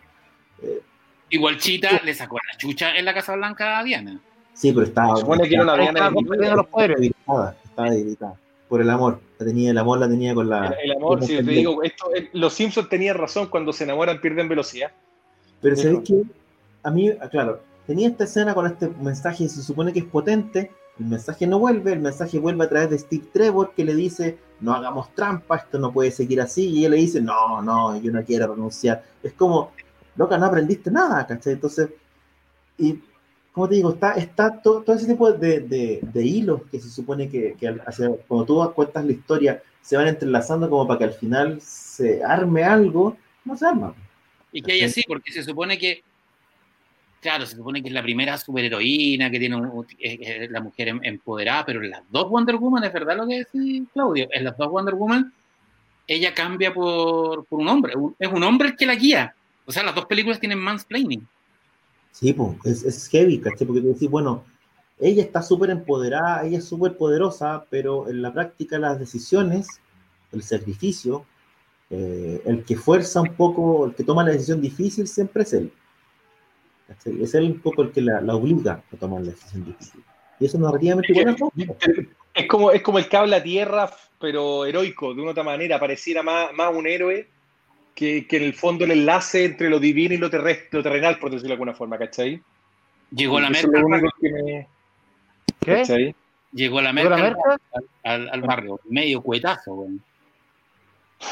Eh, 0.61 0.82
Igual 1.30 1.57
Chita 1.57 2.01
le 2.03 2.13
sacó 2.13 2.38
la 2.38 2.57
chucha 2.57 2.95
en 2.95 3.05
la 3.05 3.13
Casa 3.13 3.36
Blanca 3.36 3.80
a 3.80 3.84
Diana. 3.84 4.19
sí, 4.53 4.71
pero 4.71 4.86
estaba, 4.86 5.15
Se 5.15 5.21
supone 5.21 5.47
que 5.47 5.55
era 5.55 5.63
una 5.63 5.74
Diana 5.76 5.89
Estaba 5.91 6.09
de 6.09 6.15
compartiendo 6.15 6.55
los 6.57 6.67
poderes. 6.67 6.95
debilitada, 6.97 7.55
estaba 7.63 7.89
debilitada. 7.89 8.36
Por 8.69 8.82
el 8.82 8.89
amor, 8.89 9.19
la 9.38 9.45
tenía, 9.45 9.71
el 9.71 9.78
amor 9.78 9.99
la 9.99 10.07
tenía 10.09 10.34
con 10.34 10.49
la... 10.49 10.67
El, 10.67 10.91
el 10.91 10.97
amor, 10.97 11.24
si 11.24 11.36
te 11.38 11.43
digo, 11.43 11.84
esto, 11.84 12.05
eh, 12.15 12.30
los 12.34 12.53
Simpsons 12.53 12.89
tenían 12.89 13.17
razón, 13.17 13.47
cuando 13.47 13.71
se 13.71 13.84
enamoran 13.84 14.19
pierden 14.19 14.49
velocidad. 14.49 14.91
Pero 15.61 15.76
sabéis 15.76 15.99
que 16.07 16.24
a 16.84 16.89
mí, 16.91 17.11
claro, 17.32 17.61
tenía 17.88 18.07
esta 18.09 18.24
escena 18.26 18.53
con 18.55 18.65
este 18.65 18.89
mensaje 18.99 19.43
y 19.45 19.49
se 19.49 19.61
supone 19.61 19.93
que 19.93 19.99
es 19.99 20.05
potente, 20.05 20.71
el 20.99 21.05
mensaje 21.05 21.47
no 21.47 21.59
vuelve, 21.59 21.93
el 21.93 21.99
mensaje 21.99 22.39
vuelve 22.39 22.65
a 22.65 22.69
través 22.69 22.89
de 22.91 22.97
Steve 22.99 23.25
Trevor 23.33 23.73
que 23.75 23.83
le 23.83 23.95
dice, 23.95 24.37
no 24.59 24.73
hagamos 24.73 25.13
trampa, 25.15 25.57
esto 25.57 25.79
no 25.79 25.91
puede 25.91 26.11
seguir 26.11 26.39
así, 26.39 26.67
y 26.69 26.85
él 26.85 26.91
le 26.91 26.97
dice, 26.97 27.19
no, 27.21 27.61
no, 27.61 27.99
yo 27.99 28.11
no 28.11 28.23
quiero 28.23 28.53
renunciar. 28.53 29.03
Es 29.23 29.33
como, 29.33 29.71
loca, 30.15 30.37
no 30.37 30.45
aprendiste 30.45 30.91
nada, 30.91 31.25
¿cachai? 31.25 31.53
Entonces, 31.53 31.89
y, 32.77 32.99
como 33.51 33.67
te 33.69 33.75
digo, 33.75 33.91
está, 33.93 34.11
está 34.13 34.61
to- 34.61 34.81
todo 34.81 34.95
ese 34.95 35.07
tipo 35.07 35.31
de, 35.31 35.59
de- 35.61 35.99
de 36.01 36.23
hilos 36.25 36.61
que 36.71 36.79
se 36.79 36.89
supone 36.89 37.27
que, 37.29 37.55
que 37.59 37.67
hacia- 37.85 38.11
cuando 38.27 38.45
tú 38.45 38.73
cuentas 38.73 39.03
la 39.05 39.11
historia 39.11 39.61
se 39.81 39.97
van 39.97 40.07
entrelazando 40.07 40.69
como 40.69 40.87
para 40.87 40.97
que 40.99 41.03
al 41.05 41.13
final 41.13 41.59
se 41.61 42.23
arme 42.23 42.63
algo, 42.63 43.17
no 43.45 43.57
se 43.57 43.65
arma. 43.65 43.93
Y 44.51 44.61
que 44.61 44.73
haya 44.73 44.85
así, 44.85 45.03
porque 45.07 45.31
se 45.33 45.43
supone 45.43 45.77
que, 45.77 46.03
claro, 47.24 47.45
se 47.47 47.55
supone 47.55 47.82
que 47.82 47.88
es 47.88 47.93
la 47.93 48.03
primera 48.03 48.38
superheroína, 48.38 49.32
que 49.32 49.39
tiene 49.39 49.55
un- 49.55 49.88
la 50.49 50.61
mujer 50.61 50.89
em- 50.89 50.99
empoderada, 51.03 51.65
pero 51.65 51.84
en 51.84 51.89
las 51.89 52.03
dos 52.11 52.30
Wonder 52.30 52.57
Woman, 52.57 52.84
es 52.84 52.93
verdad 52.93 53.17
lo 53.17 53.26
que 53.26 53.39
decís, 53.39 53.84
Claudio, 53.93 54.28
en 54.32 54.43
las 54.43 54.55
dos 54.55 54.69
Wonder 54.69 54.93
Woman, 54.93 55.34
ella 56.05 56.34
cambia 56.34 56.74
por, 56.74 57.45
un 57.49 57.67
hombre, 57.67 57.93
es 58.19 58.32
un 58.32 58.43
hombre 58.43 58.69
el 58.69 58.76
que 58.76 58.86
la 58.86 58.95
guía. 58.95 59.34
O 59.65 59.71
sea, 59.71 59.84
las 59.84 59.95
dos 59.95 60.05
películas 60.05 60.39
tienen 60.39 60.59
mansplaining. 60.59 61.26
Sí, 62.11 62.34
pues, 62.34 62.57
es, 62.65 62.84
es 62.84 63.07
heavy, 63.07 63.39
¿cachai? 63.39 63.65
Porque 63.65 63.82
tú 63.82 63.88
decís, 63.88 64.09
bueno, 64.09 64.43
ella 64.99 65.24
está 65.24 65.41
súper 65.41 65.69
empoderada, 65.71 66.45
ella 66.45 66.59
es 66.59 66.65
súper 66.65 66.95
poderosa, 66.97 67.65
pero 67.69 68.09
en 68.09 68.21
la 68.21 68.32
práctica 68.34 68.78
las 68.78 68.99
decisiones, 68.99 69.67
el 70.32 70.43
sacrificio, 70.43 71.26
eh, 71.89 72.41
el 72.45 72.63
que 72.63 72.76
fuerza 72.76 73.21
un 73.21 73.34
poco, 73.34 73.86
el 73.86 73.95
que 73.95 74.03
toma 74.03 74.24
la 74.24 74.32
decisión 74.32 74.61
difícil 74.61 75.07
siempre 75.07 75.43
es 75.43 75.53
él. 75.53 75.71
¿Cachai? 76.95 77.21
Es 77.23 77.33
él 77.35 77.45
un 77.45 77.59
poco 77.59 77.81
el 77.83 77.91
que 77.91 78.01
la, 78.01 78.21
la 78.21 78.35
obliga 78.35 78.81
a 78.91 78.97
tomar 78.97 79.21
la 79.21 79.31
decisión 79.31 79.65
difícil. 79.65 80.01
Y 80.39 80.45
eso 80.45 80.57
narrativamente 80.59 81.11
es 81.13 81.23
bueno. 81.23 81.51
Es 82.33 82.47
como, 82.47 82.71
es 82.71 82.81
como 82.81 82.97
el 82.97 83.07
cable 83.07 83.35
a 83.35 83.43
tierra, 83.43 83.89
pero 84.19 84.65
heroico, 84.65 85.13
de 85.13 85.21
una 85.21 85.31
otra 85.31 85.43
manera. 85.43 85.79
Pareciera 85.79 86.23
más, 86.23 86.51
más 86.53 86.73
un 86.73 86.87
héroe 86.87 87.27
que, 87.93 88.25
que 88.27 88.37
en 88.37 88.43
el 88.43 88.53
fondo 88.53 88.85
el 88.85 88.91
enlace 88.91 89.45
entre 89.45 89.69
lo 89.69 89.79
divino 89.79 90.13
y 90.15 90.17
lo, 90.17 90.29
terrestre, 90.29 90.69
lo 90.79 90.83
terrenal, 90.83 91.19
por 91.19 91.29
decirlo 91.29 91.49
de 91.49 91.53
alguna 91.53 91.73
forma, 91.75 91.97
¿cachai? 91.97 92.41
Llegó 93.11 93.39
la 93.39 93.49
es 93.49 93.63
lo 93.63 93.85
único 93.85 94.09
que 94.19 94.29
me. 94.31 94.67
¿Qué? 95.59 95.75
¿cachai? 95.75 96.15
llegó 96.51 96.81
la 96.81 96.91
¿Llegó 96.91 97.09
la 97.11 97.17
merca? 97.17 97.57
al, 97.73 97.83
al- 98.03 98.29
al 98.29 98.41
barrio, 98.41 98.79
medio 98.89 99.21
cuetazo, 99.21 99.73
weón. 99.75 100.01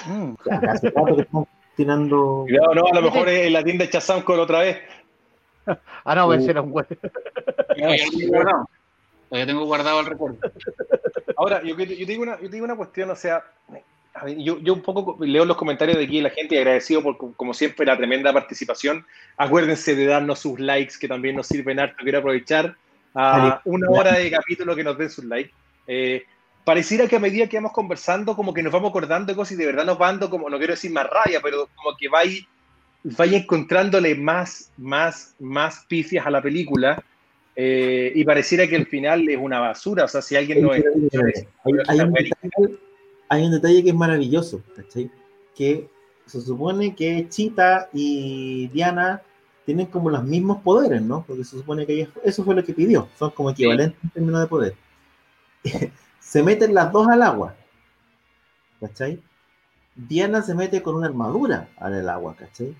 Mm. 0.08 0.34
Ya, 0.46 0.72
hace 0.72 0.90
rato 0.92 1.16
que 1.16 1.22
estamos 1.24 1.48
tirando. 1.76 2.46
Cuidado, 2.48 2.76
no, 2.76 2.86
a 2.86 2.96
lo 2.96 3.02
mejor 3.02 3.28
es 3.30 3.48
en 3.48 3.54
la 3.54 3.64
tienda 3.64 3.86
de 3.86 3.92
Chazam 3.92 4.22
con 4.22 4.40
otra 4.40 4.60
vez. 4.60 4.78
Ah, 6.04 6.16
no, 6.16 6.34
ese 6.34 6.52
era 6.52 6.62
un 6.62 6.72
güey. 6.72 6.86
Todavía 7.78 8.06
lo 8.06 8.12
tengo 8.12 8.28
guardado. 8.30 8.70
Todavía 9.30 9.46
tengo 9.46 9.66
guardado 9.66 10.00
el 10.00 10.06
recuerdo. 10.08 10.38
Ahora, 11.38 11.62
yo, 11.64 11.78
yo 11.78 11.86
te 11.86 12.12
digo 12.12 12.24
una, 12.24 12.36
yo 12.40 12.50
te 12.50 12.56
digo 12.56 12.66
una 12.66 12.76
cuestión, 12.76 13.10
o 13.12 13.16
sea, 13.16 13.44
a 14.14 14.26
ver, 14.26 14.38
yo, 14.38 14.60
yo 14.60 14.74
un 14.74 14.82
poco 14.82 15.18
leo 15.24 15.46
los 15.46 15.58
comentarios 15.58 15.98
de 15.98 16.04
aquí 16.04 16.18
de 16.18 16.24
la 16.24 16.30
gente 16.32 16.56
y 16.56 16.58
agradecido 16.58 17.02
por, 17.02 17.36
como 17.36 17.54
siempre, 17.54 17.86
la 17.86 17.98
tremenda 17.98 18.34
participación. 18.34 19.06
Acuérdense 19.38 19.96
de 19.96 20.06
darnos 20.06 20.40
sus 20.40 20.60
likes, 20.60 20.96
que 21.00 21.08
también 21.08 21.36
nos 21.36 21.48
sirven 21.48 21.80
harto. 21.80 22.04
Quiero 22.04 22.20
aprovechar 22.20 22.76
a 23.14 23.62
una 23.66 23.90
hora 23.90 24.14
de 24.14 24.32
capítulo 24.32 24.76
que 24.76 24.84
nos 24.84 24.98
den 24.98 25.10
sus 25.10 25.26
likes. 25.26 25.54
Eh, 25.88 26.26
pareciera 26.64 27.08
que 27.08 27.16
a 27.16 27.20
medida 27.20 27.48
que 27.48 27.58
vamos 27.58 27.72
conversando, 27.72 28.36
como 28.36 28.54
que 28.54 28.64
nos 28.64 28.74
vamos 28.74 28.90
acordando 28.90 29.32
de 29.32 29.36
cosas 29.36 29.54
y 29.54 29.56
de 29.56 29.66
verdad 29.66 29.86
nos 29.86 30.00
va 30.00 30.08
dando, 30.08 30.30
como, 30.30 30.50
no 30.50 30.58
quiero 30.58 30.74
decir 30.74 30.92
más 30.92 31.08
rabia, 31.10 31.40
pero 31.42 31.70
como 31.76 31.96
que 31.98 32.10
vais 32.10 32.46
vaya 33.04 33.38
encontrándole 33.38 34.16
más, 34.16 34.72
más, 34.78 35.36
más 35.40 35.86
pifias 35.88 36.26
a 36.26 36.32
la 36.32 36.42
película. 36.42 37.04
eh, 37.56 38.12
y 38.16 38.24
pareciera 38.24 38.66
que 38.68 38.76
el 38.78 38.86
final 38.88 39.28
es 39.28 39.38
una 39.38 39.60
basura. 39.60 40.06
O 40.06 40.08
sea, 40.08 40.22
si 40.22 40.36
alguien 40.36 40.62
no 40.62 40.74
es. 40.74 40.84
Hay, 41.64 41.74
hay 41.88 42.00
un 42.00 42.14
detalle, 42.14 42.78
hay 43.30 43.44
un 43.44 43.52
detalle 43.52 43.84
que 43.84 43.90
es 43.90 43.96
maravilloso, 43.96 44.64
¿cachai? 44.76 45.12
Que 45.56 45.88
se 46.26 46.40
supone 46.42 46.96
que 46.96 47.28
Chita 47.30 47.90
y 47.94 48.68
Diana 48.70 49.22
tienen 49.66 49.88
como 49.88 50.10
los 50.10 50.24
mismos 50.24 50.62
poderes, 50.62 51.02
¿no? 51.02 51.24
Porque 51.28 51.44
se 51.44 51.58
supone 51.58 51.86
que 51.86 51.94
ella- 51.94 52.10
eso 52.24 52.44
fue 52.44 52.56
lo 52.56 52.64
que 52.64 52.74
pidió, 52.74 53.10
son 53.20 53.32
como 53.32 53.50
equivalentes 53.52 54.00
en 54.04 54.10
términos 54.12 54.42
de 54.42 54.48
poder. 54.48 54.76
se 56.20 56.42
meten 56.44 56.74
las 56.74 56.92
dos 56.92 57.08
al 57.10 57.22
agua, 57.22 57.56
¿cachai? 58.80 59.20
Diana 59.96 60.42
se 60.42 60.56
mete 60.56 60.82
con 60.82 60.96
una 60.96 61.08
armadura 61.08 61.68
al 61.78 62.08
agua, 62.10 62.36
¿cachai? 62.36 62.76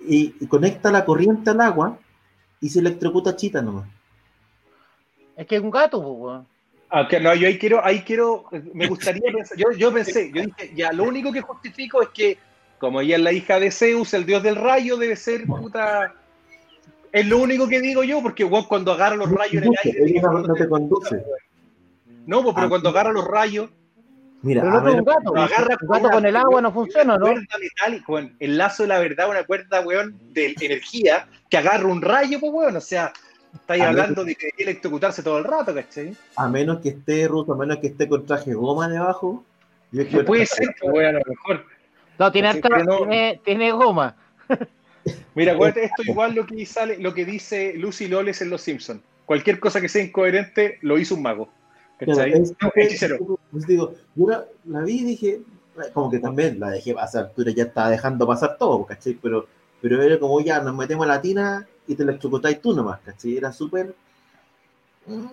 Y, 0.00 0.34
y 0.40 0.46
conecta 0.46 0.90
la 0.90 1.04
corriente 1.04 1.50
al 1.50 1.60
agua 1.60 1.98
y 2.60 2.68
se 2.68 2.80
electrocuta 2.80 3.36
Chita 3.36 3.62
nomás. 3.62 3.88
Es 5.36 5.46
que 5.46 5.56
es 5.56 5.62
un 5.62 5.70
gato, 5.70 6.02
pues, 6.02 6.14
weón. 6.16 6.46
Aunque 6.90 7.18
no, 7.18 7.34
yo 7.34 7.48
ahí 7.48 7.58
quiero, 7.58 7.84
ahí 7.84 8.00
quiero, 8.02 8.44
me 8.72 8.86
gustaría 8.86 9.32
pensar, 9.32 9.58
yo, 9.58 9.72
yo 9.72 9.92
pensé, 9.92 10.30
yo 10.32 10.42
dije, 10.42 10.72
ya 10.76 10.92
lo 10.92 11.04
único 11.04 11.32
que 11.32 11.40
justifico 11.40 12.00
es 12.02 12.10
que, 12.10 12.38
como 12.78 13.00
ella 13.00 13.16
es 13.16 13.22
la 13.22 13.32
hija 13.32 13.58
de 13.58 13.70
Zeus, 13.72 14.14
el 14.14 14.26
dios 14.26 14.42
del 14.42 14.56
rayo, 14.56 14.96
debe 14.96 15.16
ser 15.16 15.44
puta. 15.44 16.14
Es 17.10 17.26
lo 17.26 17.38
único 17.38 17.68
que 17.68 17.80
digo 17.80 18.04
yo, 18.04 18.22
porque 18.22 18.44
weón, 18.44 18.64
cuando 18.64 18.92
agarra 18.92 19.16
los 19.16 19.30
rayos 19.30 19.62
en 19.62 19.72
el 19.72 19.78
aire. 19.84 20.20
No 20.22 20.54
te 20.54 20.68
conduce. 20.68 21.24
No, 22.26 22.42
pues, 22.42 22.54
pero 22.54 22.66
Ah, 22.66 22.70
cuando 22.70 22.88
agarra 22.90 23.12
los 23.12 23.26
rayos, 23.26 23.70
Mira, 24.44 24.60
Pero 24.62 24.92
un 24.98 25.04
gato. 25.04 25.34
lo 25.34 25.40
agarra 25.42 25.76
Un 25.80 25.88
gato 25.88 26.10
con 26.10 26.26
el 26.26 26.36
agua 26.36 26.60
no 26.60 26.70
funciona, 26.72 27.16
¿no? 27.16 27.24
Una 27.26 27.34
cuerda 27.34 27.58
metálica, 27.58 28.04
weón, 28.12 28.36
el 28.38 28.58
lazo 28.58 28.82
de 28.82 28.88
la 28.90 28.98
verdad, 28.98 29.30
una 29.30 29.44
cuerda, 29.44 29.80
weón, 29.80 30.16
de 30.32 30.54
energía 30.60 31.26
que 31.48 31.56
agarra 31.56 31.86
un 31.86 32.02
rayo, 32.02 32.38
pues, 32.40 32.52
weón. 32.52 32.76
O 32.76 32.80
sea, 32.80 33.12
estáis 33.54 33.82
A 33.82 33.88
hablando 33.88 34.22
de 34.22 34.34
que 34.34 34.50
quiere 34.50 34.72
electrocutarse 34.72 35.22
todo 35.22 35.38
el 35.38 35.44
rato, 35.44 35.74
¿cachai? 35.74 36.14
a 36.36 36.48
menos 36.48 36.80
que 36.80 36.90
esté 36.90 37.26
ruso, 37.26 37.54
a 37.54 37.56
menos 37.56 37.78
que 37.78 37.86
esté 37.86 38.06
con 38.06 38.26
traje 38.26 38.52
goma 38.52 38.86
debajo. 38.88 39.42
yo 39.90 40.06
creo 40.06 40.24
Puede 40.26 40.44
ser, 40.46 40.74
pues, 40.78 40.92
weón, 40.92 41.16
a 41.16 41.18
lo 41.20 41.24
mejor. 41.26 41.64
No, 42.18 42.30
tiene, 42.30 42.60
no- 42.84 42.96
tiene, 42.98 43.40
tiene 43.44 43.72
goma. 43.72 44.14
Mira, 45.34 45.52
acuérdate, 45.54 45.84
esto 45.84 46.02
igual 46.02 46.34
lo 46.34 46.46
que 46.46 46.64
sale, 46.66 46.98
lo 46.98 47.12
que 47.14 47.24
dice 47.24 47.74
Lucy 47.76 48.08
Loles 48.08 48.40
en 48.42 48.50
Los 48.50 48.62
Simpsons. 48.62 49.00
Cualquier 49.24 49.58
cosa 49.58 49.80
que 49.80 49.88
sea 49.88 50.02
incoherente 50.04 50.78
lo 50.82 50.98
hizo 50.98 51.14
un 51.14 51.22
mago. 51.22 51.48
¿Cachai? 51.98 52.30
Claro, 52.32 52.42
es- 52.44 52.54
hechicero. 52.76 53.38
pues 53.50 53.66
digo, 53.66 53.94
yo 54.14 54.26
la, 54.28 54.44
la 54.66 54.80
vi 54.82 55.00
y 55.00 55.04
dije, 55.04 55.40
como 55.92 56.10
que 56.10 56.18
también 56.18 56.58
la 56.60 56.70
dejé 56.70 56.94
pasar, 56.94 57.32
tú 57.34 57.42
ya 57.44 57.64
estaba 57.64 57.90
dejando 57.90 58.26
pasar 58.26 58.56
todo, 58.58 58.84
¿cachai? 58.84 59.14
Pero, 59.14 59.46
pero 59.80 60.02
era 60.02 60.18
como 60.18 60.40
ya, 60.40 60.60
nos 60.60 60.74
metemos 60.76 61.04
a 61.06 61.08
la 61.08 61.20
tina 61.20 61.66
y 61.86 61.94
te 61.94 62.04
la 62.04 62.18
chocotáis 62.18 62.60
tú 62.60 62.74
nomás, 62.74 63.00
¿cachai? 63.00 63.36
Era 63.36 63.52
súper. 63.52 63.94
mm, 65.06 65.26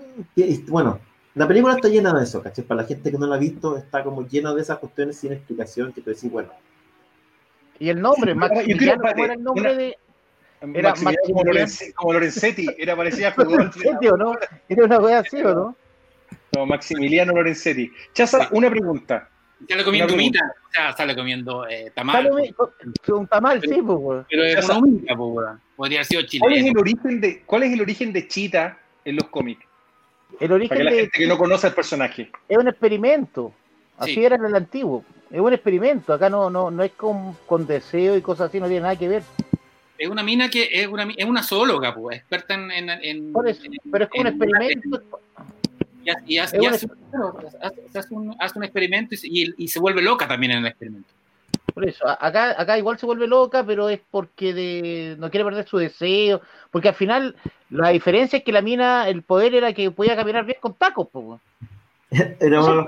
Bueno, 0.67 0.99
la 1.35 1.47
película 1.47 1.75
está 1.75 1.87
llena 1.87 2.13
de 2.13 2.23
eso, 2.23 2.41
¿cachai? 2.41 2.63
Para 2.65 2.81
la 2.81 2.87
gente 2.87 3.11
que 3.11 3.17
no 3.17 3.25
la 3.27 3.35
ha 3.35 3.39
visto, 3.39 3.77
está 3.77 4.03
como 4.03 4.27
llena 4.27 4.53
de 4.53 4.61
esas 4.61 4.79
cuestiones 4.79 5.17
sin 5.17 5.31
explicación 5.33 5.93
que 5.93 6.01
te 6.01 6.11
decís, 6.11 6.29
bueno, 6.31 6.49
Y 7.79 7.89
el 7.89 7.99
nombre, 8.01 8.35
Maximiliano, 8.35 9.01
¿cómo 9.01 9.25
era 9.25 9.33
el 9.33 9.43
nombre 9.43 9.71
una- 9.71 9.73
de. 9.81 9.97
Era 10.75 10.89
Maximiliano 10.89 11.23
como, 11.25 11.35
Maximiliano. 11.43 11.51
Lorenze- 11.67 11.93
como 11.95 12.13
Lorenzetti, 12.13 12.67
era 12.77 12.95
parecida 12.95 13.29
a. 13.29 13.33
Era 14.69 14.85
una 14.85 14.99
wea 14.99 15.19
así, 15.19 15.41
¿o 15.41 15.55
no? 15.55 15.75
No, 16.55 16.65
Maximiliano 16.65 17.33
Lorenzetti. 17.33 17.91
Chaza, 18.13 18.49
una 18.51 18.69
pregunta. 18.69 19.29
Sale 19.69 19.83
comiendo 19.83 20.13
humita, 20.15 20.39
o 20.67 20.71
sea, 20.73 20.91
sale 20.93 21.15
comiendo 21.15 21.67
eh, 21.67 21.91
tamal. 21.93 22.23
Sale 22.29 22.53
un- 23.13 23.27
tamal, 23.27 23.61
sí, 23.61 23.79
pues. 23.85 24.25
Pero 24.29 24.43
es 24.43 24.65
una 24.65 24.77
humita, 24.79 25.15
pues. 25.15 25.47
Podría 25.75 25.99
haber 25.99 26.05
sido 26.05 26.21
¿Cuál 26.39 26.53
es 26.53 26.59
chileno. 26.59 26.71
el 26.71 26.77
origen 26.81 27.21
de, 27.21 27.41
cuál 27.45 27.63
es 27.63 27.73
el 27.73 27.81
origen 27.81 28.11
de 28.13 28.27
Chita 28.27 28.77
en 29.05 29.15
los 29.17 29.25
cómics? 29.29 29.63
El 30.31 30.37
Para 30.37 30.47
que 30.47 30.53
origen 30.55 30.85
la 30.85 30.91
de, 30.91 30.97
gente 31.01 31.17
que 31.19 31.27
no 31.27 31.37
conoce 31.37 31.67
al 31.67 31.73
personaje. 31.73 32.31
es 32.49 32.57
un 32.57 32.67
experimento. 32.67 33.53
Así 33.97 34.15
Sí. 34.15 34.25
era 34.25 34.35
en 34.35 34.45
el 34.45 34.55
antiguo. 34.55 35.05
Es 35.29 35.39
un 35.39 35.53
experimento. 35.53 36.11
Acá 36.11 36.29
no, 36.29 36.49
no, 36.49 36.71
no 36.71 36.83
es 36.83 36.91
con, 36.93 37.35
con 37.45 37.67
deseo 37.67 38.17
y 38.17 38.21
cosas 38.21 38.49
así, 38.49 38.59
no 38.59 38.65
tiene 38.65 38.81
nada 38.81 38.95
que 38.97 39.07
ver. 39.07 39.21
Es 39.97 40.09
una 40.09 40.23
mina 40.23 40.49
que 40.49 40.67
es 40.71 40.87
una, 40.87 41.03
es 41.15 41.25
una 41.25 41.43
zoóloga, 41.43 41.93
pues, 41.93 42.17
experta 42.17 42.55
en. 42.55 42.71
en, 42.71 42.89
en- 42.89 43.31
Por 43.31 43.47
eso, 43.47 43.63
en- 43.63 43.73
pero 43.91 44.05
es 44.05 44.09
como 44.09 44.21
un 44.21 44.27
en- 44.27 44.33
experimento. 44.33 45.01
Y, 46.03 46.09
hace- 46.09 46.23
y 46.27 46.37
hace, 46.37 46.57
Es 46.57 46.63
y 46.63 46.67
un 46.67 48.35
hace 48.39 48.57
un, 48.57 48.63
experimento 48.63 49.15
y, 49.15 49.17
se- 49.17 49.27
y- 49.27 49.53
y 49.57 49.67
se 49.67 49.79
vuelve 49.79 50.01
loca 50.01 50.27
también 50.27 50.53
en 50.53 50.59
el 50.59 50.67
experimento. 50.67 51.09
Por 51.73 51.87
eso, 51.87 52.05
acá, 52.07 52.59
acá 52.59 52.77
igual 52.77 52.97
se 52.97 53.05
vuelve 53.05 53.27
loca, 53.27 53.63
pero 53.65 53.87
es 53.87 54.01
porque 54.11 54.53
de, 54.53 55.15
no 55.19 55.29
quiere 55.29 55.45
perder 55.45 55.67
su 55.67 55.77
deseo. 55.77 56.41
Porque 56.69 56.89
al 56.89 56.95
final, 56.95 57.35
la 57.69 57.89
diferencia 57.89 58.37
es 58.37 58.43
que 58.43 58.51
la 58.51 58.61
mina, 58.61 59.07
el 59.07 59.21
poder 59.23 59.55
era 59.55 59.71
que 59.73 59.89
podía 59.91 60.15
caminar 60.15 60.43
bien 60.45 60.57
con 60.59 60.73
tacos, 60.73 61.07
pues, 61.11 61.39
era 62.41 62.59
uno 62.61 62.67
de 62.67 62.75
los 62.75 62.87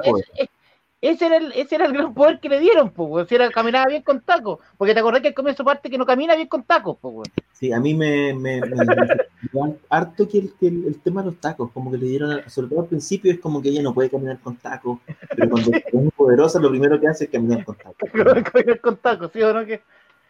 Ese- 1.03 1.25
era, 1.25 1.35
el, 1.37 1.51
ese 1.51 1.75
era 1.75 1.85
el 1.85 1.91
gran 1.93 2.13
poder 2.13 2.39
que 2.39 2.47
le 2.47 2.59
dieron, 2.59 2.89
pues. 2.91 3.27
Si 3.27 3.35
era 3.35 3.49
caminaba 3.49 3.87
bien 3.87 4.03
con 4.03 4.21
tacos. 4.21 4.59
Porque 4.77 4.93
te 4.93 5.01
acordás 5.01 5.21
que 5.21 5.27
al 5.27 5.33
comienzo 5.33 5.65
parte 5.65 5.89
que 5.89 5.97
no 5.97 6.05
camina 6.05 6.33
bien 6.35 6.47
con 6.47 6.63
tacos, 6.63 6.97
pues. 7.01 7.29
Sí, 7.51 7.73
a 7.73 7.79
mí 7.79 7.93
me, 7.93 8.33
me, 8.33 8.61
me- 8.61 8.67
me 8.69 8.85
sorprendió 8.85 9.77
harto 9.89 10.27
que, 10.29 10.37
el, 10.39 10.53
que 10.59 10.67
el, 10.67 10.85
el 10.87 11.01
tema 11.01 11.21
de 11.21 11.27
los 11.31 11.37
tacos, 11.41 11.71
como 11.71 11.91
que 11.91 11.97
le 11.97 12.05
dieron, 12.07 12.41
sobre 12.49 12.69
todo 12.69 12.81
al 12.81 12.87
principio 12.87 13.31
es 13.33 13.39
como 13.39 13.61
que 13.61 13.69
ella 13.69 13.81
no 13.81 13.93
puede 13.93 14.09
caminar 14.09 14.39
con 14.39 14.55
tacos, 14.55 14.99
pero 15.35 15.49
cuando 15.49 15.71
es 15.77 15.93
muy 15.93 16.09
poderosa 16.11 16.59
lo 16.59 16.69
primero 16.69 16.99
que 16.99 17.07
hace 17.07 17.25
es 17.25 17.29
caminar 17.29 17.65
con 17.65 17.75
tacos. 17.75 18.09
Caminar 18.51 18.79
con 18.79 18.95
tacos, 18.97 19.31
¿sí 19.33 19.41
o 19.43 19.53
no? 19.53 19.65
Que... 19.65 19.81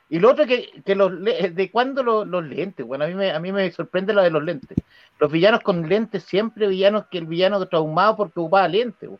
Y 0.09 0.19
lo 0.19 0.31
otro 0.31 0.45
que, 0.45 0.69
que 0.85 0.95
los 0.95 1.11
de 1.23 1.69
cuándo 1.71 2.01
los, 2.03 2.27
los 2.27 2.43
lentes, 2.43 2.85
bueno, 2.85 3.05
a 3.05 3.07
mí 3.07 3.13
me, 3.13 3.31
a 3.31 3.39
mí 3.39 3.51
me 3.51 3.71
sorprende 3.71 4.13
lo 4.13 4.21
de 4.23 4.31
los 4.31 4.43
lentes. 4.43 4.77
Los 5.19 5.31
villanos 5.31 5.61
con 5.61 5.87
lentes 5.87 6.23
siempre 6.23 6.67
villanos 6.67 7.05
que 7.11 7.19
el 7.19 7.25
villano 7.25 7.63
traumado 7.67 8.17
porque 8.17 8.39
ocupaba 8.39 8.67
lentes, 8.67 9.07
weón. 9.09 9.19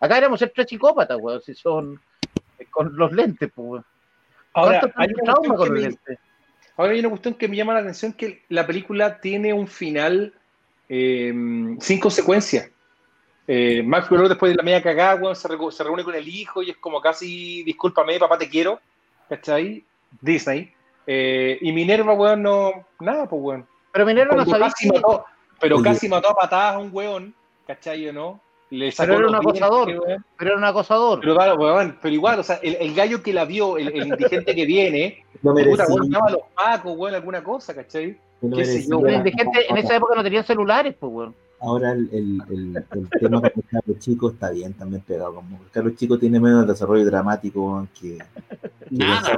Acá 0.00 0.18
éramos 0.18 0.38
ser 0.38 0.52
tres 0.54 0.68
psicópatas, 0.68 1.18
weón, 1.20 1.40
si 1.42 1.54
son 1.54 2.00
eh, 2.58 2.66
con 2.70 2.96
los 2.96 3.12
lentes, 3.12 3.50
pues, 3.54 3.68
weón. 3.68 3.84
Ahora, 4.54 4.80
¿Cuánto 4.80 5.00
hay 5.00 5.08
una 5.12 5.22
trauma 5.22 5.56
cuestión 5.56 5.56
con 5.56 5.66
que 5.66 5.72
los 5.72 5.82
me- 5.82 5.88
lentes? 5.88 6.18
Ahora 6.76 6.92
hay 6.92 7.00
una 7.00 7.08
cuestión 7.08 7.34
que 7.34 7.48
me 7.48 7.56
llama 7.56 7.74
la 7.74 7.80
atención, 7.80 8.12
que 8.12 8.44
la 8.48 8.66
película 8.66 9.20
tiene 9.20 9.52
un 9.52 9.66
final 9.66 10.32
eh, 10.88 11.32
sin 11.80 12.00
consecuencia. 12.00 12.70
Eh, 13.46 13.82
Max 13.82 14.10
Weller 14.10 14.28
después 14.28 14.52
de 14.52 14.56
la 14.56 14.62
media 14.62 14.82
cagada, 14.82 15.16
weón, 15.16 15.34
se, 15.34 15.48
reúne 15.82 16.04
con 16.04 16.14
el 16.14 16.28
hijo 16.28 16.62
y 16.62 16.70
es 16.70 16.76
como 16.76 17.00
casi, 17.00 17.62
discúlpame, 17.64 18.18
papá, 18.18 18.38
te 18.38 18.48
quiero, 18.48 18.80
¿cachai? 19.28 19.84
Disney. 20.20 20.72
Eh, 21.06 21.58
y 21.62 21.72
Minerva, 21.72 22.12
weón, 22.12 22.42
no, 22.42 22.86
nada, 23.00 23.26
pues, 23.28 23.42
weón. 23.42 23.66
Pero 23.92 24.06
Minerva 24.06 24.36
no 24.36 24.44
sabía 24.44 24.66
casi 24.68 24.88
mató, 24.88 25.24
pero 25.58 25.76
Oye. 25.76 25.84
casi 25.84 26.08
mató 26.08 26.30
a 26.30 26.34
patadas 26.36 26.74
a 26.74 26.78
un 26.78 26.90
weón, 26.92 27.34
¿cachai 27.66 28.08
o 28.08 28.12
no? 28.12 28.40
Le 28.70 28.92
sacó 28.92 29.12
era 29.12 29.20
los 29.22 29.30
un 29.30 29.36
acosador. 29.36 29.86
pero 30.36 30.50
era 30.50 30.56
un 30.58 30.64
acosador. 30.64 31.20
Pero, 31.20 31.34
claro, 31.36 31.54
weón, 31.54 31.98
pero 32.02 32.14
igual, 32.14 32.38
o 32.40 32.42
sea, 32.42 32.56
el, 32.62 32.76
el 32.80 32.94
gallo 32.94 33.22
que 33.22 33.32
la 33.32 33.44
vio, 33.46 33.78
el, 33.78 33.88
el 33.88 34.06
indigente 34.08 34.54
que 34.54 34.66
viene, 34.66 35.24
No 35.42 35.52
puta, 35.52 35.64
merecía, 35.64 35.86
weón, 35.88 36.10
llama 36.10 36.26
a 36.26 36.30
los 36.32 36.40
pacos, 36.54 36.92
weón, 36.96 37.14
alguna 37.14 37.42
cosa, 37.42 37.74
¿cachai? 37.74 38.18
no 38.42 38.56
qué 38.56 38.64
sé 38.64 38.82
yo, 38.82 38.90
Los 38.90 39.02
weón. 39.02 39.14
indigentes 39.14 39.66
en 39.70 39.76
esa 39.78 39.96
época 39.96 40.14
no 40.16 40.22
tenían 40.22 40.44
celulares, 40.44 40.94
pues, 40.98 41.12
weón. 41.12 41.34
Ahora 41.60 41.90
el, 41.92 42.08
el, 42.12 42.42
el, 42.50 42.76
el 42.92 43.10
tema 43.20 43.40
con 43.40 43.62
Carlos 43.70 43.98
Chico 43.98 44.30
está 44.30 44.50
bien 44.50 44.74
también 44.74 45.02
pegado. 45.02 45.34
Como 45.34 45.58
Carlos 45.72 45.96
Chico 45.96 46.18
tiene 46.18 46.38
menos 46.38 46.66
desarrollo 46.68 47.04
dramático 47.04 47.86
que, 48.00 48.18
que 48.18 48.24
Nada. 48.90 49.36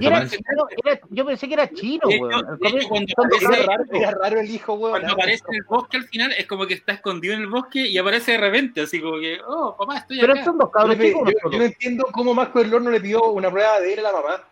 Era 0.00 0.28
chino, 0.28 0.66
era- 0.84 1.00
yo 1.08 1.24
pensé 1.24 1.48
que 1.48 1.54
era 1.54 1.70
chino, 1.70 2.02
hecho, 2.10 2.28
comienzo- 2.58 2.88
cuando 2.88 3.14
aparece- 3.16 3.62
Era 3.62 3.66
raro, 3.66 3.84
era 3.90 4.10
raro 4.10 4.40
el 4.40 4.50
hijo, 4.50 4.74
weón. 4.74 4.90
Cuando 5.00 5.12
aparece 5.14 5.42
en 5.48 5.54
el 5.54 5.62
bosque 5.66 5.96
al 5.96 6.04
final, 6.04 6.32
es 6.36 6.46
como 6.46 6.66
que 6.66 6.74
está 6.74 6.92
escondido 6.92 7.32
en 7.34 7.40
el 7.40 7.46
bosque 7.46 7.86
y 7.88 7.96
aparece 7.96 8.32
de 8.32 8.38
repente, 8.38 8.82
así 8.82 9.00
como 9.00 9.18
que, 9.18 9.38
oh, 9.46 9.74
papá, 9.78 9.96
estoy 9.98 10.20
Pero 10.20 10.34
acá. 10.34 10.44
son 10.44 10.58
dos 10.58 10.68
Yo, 10.68 10.72
cabros 10.72 10.98
le- 10.98 11.06
chicos, 11.08 11.22
yo- 11.32 11.38
¿no? 11.44 11.50
yo 11.52 11.58
no 11.58 11.64
entiendo 11.64 12.06
cómo 12.12 12.34
Marco 12.34 12.60
Erlor 12.60 12.82
no 12.82 12.90
le 12.90 13.00
pidió 13.00 13.24
una 13.32 13.50
prueba 13.50 13.80
de 13.80 13.94
él 13.94 14.00
a 14.00 14.02
la 14.02 14.12
mamá. 14.12 14.42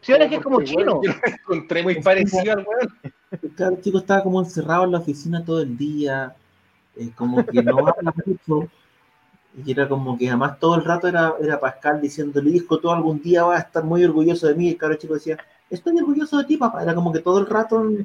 Si 0.00 0.12
ahora 0.12 0.24
es 0.24 0.30
que 0.30 0.36
es 0.36 0.42
como 0.42 0.62
chino. 0.62 1.00
Yo 1.04 1.12
lo 1.12 1.18
encontré 1.26 1.82
muy 1.82 2.00
parecido 2.00 2.52
al 2.54 2.66
weón. 2.66 2.98
El 3.30 3.80
Chico 3.80 3.98
estaba 3.98 4.22
como 4.22 4.40
encerrado 4.40 4.84
en 4.84 4.92
la 4.92 4.98
oficina 4.98 5.44
todo 5.44 5.60
el 5.62 5.76
día. 5.76 6.34
eh, 6.96 7.10
como 7.14 7.44
que 7.46 7.62
no 7.62 7.78
habla 7.86 8.12
mucho. 8.26 8.68
Y 9.64 9.72
era 9.72 9.88
como 9.88 10.16
que 10.16 10.28
además 10.28 10.58
todo 10.60 10.76
el 10.76 10.84
rato 10.84 11.08
era, 11.08 11.34
era 11.42 11.58
Pascal 11.58 12.00
diciéndole, 12.00 12.50
hijo, 12.50 12.78
tú 12.78 12.90
algún 12.90 13.20
día 13.20 13.42
vas 13.44 13.58
a 13.60 13.66
estar 13.66 13.84
muy 13.84 14.04
orgulloso 14.04 14.46
de 14.46 14.54
mí. 14.54 14.66
Y 14.66 14.70
el 14.70 14.76
Carlos 14.76 14.98
Chico 14.98 15.14
decía, 15.14 15.38
estoy 15.68 15.98
orgulloso 15.98 16.38
de 16.38 16.44
ti, 16.44 16.56
papá. 16.56 16.82
Era 16.82 16.94
como 16.94 17.12
que 17.12 17.20
todo 17.20 17.38
el 17.40 17.46
rato. 17.46 17.84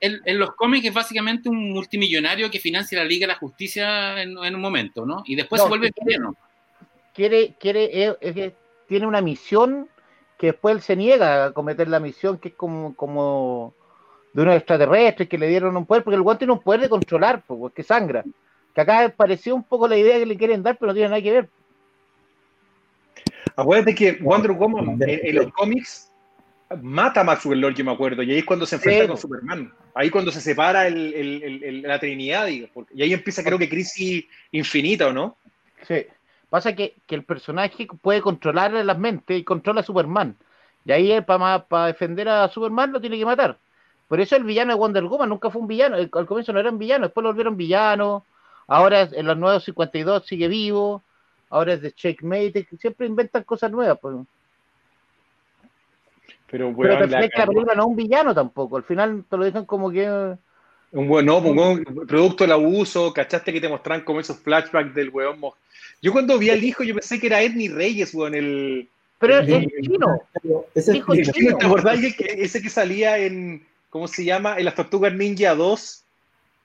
En, 0.00 0.20
en 0.24 0.38
los 0.38 0.52
cómics 0.54 0.86
es 0.86 0.94
básicamente 0.94 1.48
un 1.48 1.70
multimillonario 1.72 2.50
que 2.50 2.58
financia 2.58 2.98
la 2.98 3.04
Liga 3.04 3.24
de 3.26 3.32
la 3.34 3.38
Justicia 3.38 4.20
en, 4.20 4.36
en 4.38 4.54
un 4.54 4.60
momento, 4.60 5.06
¿no? 5.06 5.22
Y 5.26 5.36
después 5.36 5.60
No, 5.60 5.64
se 5.64 5.68
vuelve 5.68 5.92
quiere, 7.14 7.54
quiere, 7.60 8.04
es- 8.06 8.16
es 8.20 8.34
que 8.34 8.56
tiene 8.88 9.06
una 9.06 9.20
misión 9.20 9.88
que 10.40 10.46
después 10.46 10.74
él 10.74 10.80
se 10.80 10.96
niega 10.96 11.44
a 11.44 11.52
cometer 11.52 11.86
la 11.86 12.00
misión, 12.00 12.38
que 12.38 12.48
es 12.48 12.54
como, 12.54 12.96
como 12.96 13.74
de 14.32 14.40
unos 14.40 14.56
extraterrestres 14.56 15.28
que 15.28 15.36
le 15.36 15.46
dieron 15.48 15.76
un 15.76 15.84
poder, 15.84 16.02
porque 16.02 16.16
el 16.16 16.22
guante 16.22 16.40
tiene 16.40 16.54
un 16.54 16.62
poder 16.62 16.80
de 16.80 16.88
controlar, 16.88 17.42
pues, 17.46 17.74
que 17.74 17.82
sangra. 17.82 18.24
Que 18.74 18.80
acá 18.80 19.12
pareció 19.14 19.54
un 19.54 19.62
poco 19.62 19.86
la 19.86 19.98
idea 19.98 20.18
que 20.18 20.24
le 20.24 20.38
quieren 20.38 20.62
dar, 20.62 20.78
pero 20.78 20.88
no 20.88 20.94
tiene 20.94 21.10
nada 21.10 21.20
que 21.20 21.30
ver. 21.32 21.48
Acuérdate 23.54 23.94
que 23.94 24.12
Wonder 24.12 24.52
Woman 24.52 24.96
en, 25.02 25.20
en 25.24 25.34
los 25.36 25.52
cómics 25.52 26.10
mata 26.80 27.20
a 27.20 27.24
Maxwell 27.24 27.60
Lord, 27.60 27.74
yo 27.74 27.84
me 27.84 27.92
acuerdo, 27.92 28.22
y 28.22 28.30
ahí 28.32 28.38
es 28.38 28.44
cuando 28.46 28.64
se 28.64 28.76
enfrenta 28.76 29.02
Sí, 29.02 29.08
con. 29.08 29.16
Superman. 29.18 29.72
Ahí 29.94 30.08
cuando 30.08 30.30
se 30.32 30.40
separa 30.40 30.86
el- 30.86 31.12
el- 31.12 31.42
el- 31.42 31.64
el- 31.64 31.82
la 31.82 31.98
Trinidad, 31.98 32.46
digo, 32.46 32.68
porque- 32.72 32.94
y 32.94 33.02
ahí 33.02 33.12
empieza 33.12 33.42
creo 33.44 33.58
que 33.58 33.68
crisis 33.68 34.24
infinita, 34.52 35.08
¿o 35.08 35.12
no? 35.12 35.36
Sí. 35.86 36.06
Pasa 36.50 36.74
que, 36.74 36.96
que 37.06 37.14
el 37.14 37.24
personaje 37.24 37.86
puede 38.02 38.20
controlar 38.20 38.72
las 38.72 38.98
mentes 38.98 39.38
y 39.38 39.44
controla 39.44 39.80
a 39.80 39.84
Superman. 39.84 40.36
Y 40.84 40.92
ahí 40.92 41.20
para 41.20 41.86
defender 41.86 42.28
a 42.28 42.48
Superman 42.48 42.92
lo 42.92 43.00
tiene 43.00 43.18
que 43.18 43.24
matar. 43.24 43.56
Por 44.08 44.20
eso 44.20 44.34
el 44.34 44.42
villano 44.44 44.72
de 44.72 44.78
Wonder 44.78 45.04
Woman 45.04 45.28
nunca 45.28 45.50
fue 45.50 45.62
un 45.62 45.68
villano. 45.68 45.96
El- 45.96 46.10
al 46.12 46.26
comienzo 46.26 46.52
no 46.52 46.58
era 46.58 46.70
un 46.70 46.78
villano, 46.78 47.04
después 47.06 47.22
lo 47.22 47.28
volvieron 47.30 47.56
villano. 47.56 48.24
Ahora 48.66 49.02
en 49.02 49.26
los 49.26 49.36
nuevos 49.38 49.64
52 49.64 50.26
sigue 50.26 50.48
vivo. 50.48 51.02
Ahora 51.50 51.74
es 51.74 51.82
de 51.82 51.92
Checkmate. 51.92 52.66
Siempre 52.78 53.06
inventan 53.06 53.44
cosas 53.44 53.70
nuevas. 53.70 53.98
pues. 54.00 54.16
Pero, 56.50 56.72
la 57.06 57.06
la 57.38 57.46
película 57.46 57.74
no 57.76 57.82
es 57.82 57.86
un 57.88 57.96
villano 57.96 58.34
tampoco. 58.34 58.76
Al 58.76 58.82
final 58.82 59.24
te 59.28 59.36
lo 59.36 59.44
dejan 59.44 59.64
como 59.66 59.90
que 59.90 60.36
Un 60.92 61.06
buen, 61.06 61.24
no, 61.26 61.38
un 61.38 61.54
buen 61.54 61.84
producto 62.06 62.44
del 62.44 62.52
abuso, 62.52 63.12
¿cachaste 63.12 63.52
que 63.52 63.60
te 63.60 63.68
mostraron 63.68 64.04
como 64.04 64.20
esos 64.20 64.38
flashbacks 64.38 64.94
del 64.94 65.10
weón? 65.10 65.38
mo- 65.38 65.54
Yo 66.02 66.12
cuando 66.12 66.36
vi 66.38 66.50
al 66.50 66.62
hijo, 66.64 66.82
yo 66.82 66.94
pensé 66.94 67.20
que 67.20 67.28
era 67.28 67.42
Ernie 67.42 67.68
Reyes, 67.68 68.12
weón, 68.14 68.34
el... 68.34 68.88
Pero 69.18 69.38
el- 69.38 69.52
es 69.52 69.66
chino. 69.82 70.20
Ese 70.74 70.96
Hijo 70.96 71.12
el 71.12 71.30
chino, 71.30 71.56
¿Te 71.58 71.66
acordás 71.66 72.00
que, 72.00 72.14
que- 72.14 72.42
ese 72.42 72.60
que 72.60 72.70
salía 72.70 73.18
en, 73.18 73.64
¿cómo 73.90 74.08
se 74.08 74.24
llama? 74.24 74.56
En 74.58 74.64
las 74.64 74.74
Tortugas 74.74 75.12
Ninja 75.14 75.54
2? 75.54 76.04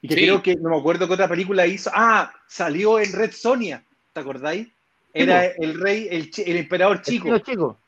Y 0.01 0.07
que 0.07 0.15
Sí. 0.15 0.21
creo 0.21 0.41
que, 0.41 0.55
no 0.55 0.69
me 0.69 0.77
acuerdo 0.77 1.07
qué 1.07 1.13
otra 1.13 1.27
película 1.27 1.67
hizo. 1.67 1.91
Ah, 1.93 2.33
salió 2.47 2.99
en 2.99 3.11
Red 3.13 3.31
Sonia, 3.31 3.83
¿te 4.13 4.19
acordáis? 4.21 4.67
Era 5.13 5.45
el 5.45 5.79
rey, 5.79 6.07
el, 6.11 6.29
el 6.45 6.57
emperador 6.57 6.97
El 6.97 7.01
chico. 7.03 7.25
chino 7.25 7.39
chico. 7.39 7.79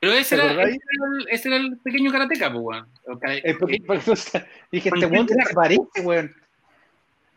Pero 0.00 0.12
ese 0.12 0.36
¿Te 0.36 0.42
era, 0.44 0.62
ese 0.64 0.78
era 0.78 1.06
el, 1.18 1.28
ese 1.30 1.48
era 1.48 1.56
el 1.56 1.78
pequeño 1.78 2.12
karateca, 2.12 2.52
pues, 2.52 2.62
weón. 2.64 2.86
O 3.08 3.18
ca- 3.18 3.34
Eh, 3.34 3.56
porque- 3.58 3.82
porque, 3.86 4.10
o 4.10 4.16
sea, 4.16 4.46
dije, 4.70 4.90
este 4.92 5.06
weón 5.06 5.26
que 5.26 5.34
Chris 5.34 5.48
se 5.48 5.54
parece, 5.54 6.00
weón. 6.04 6.32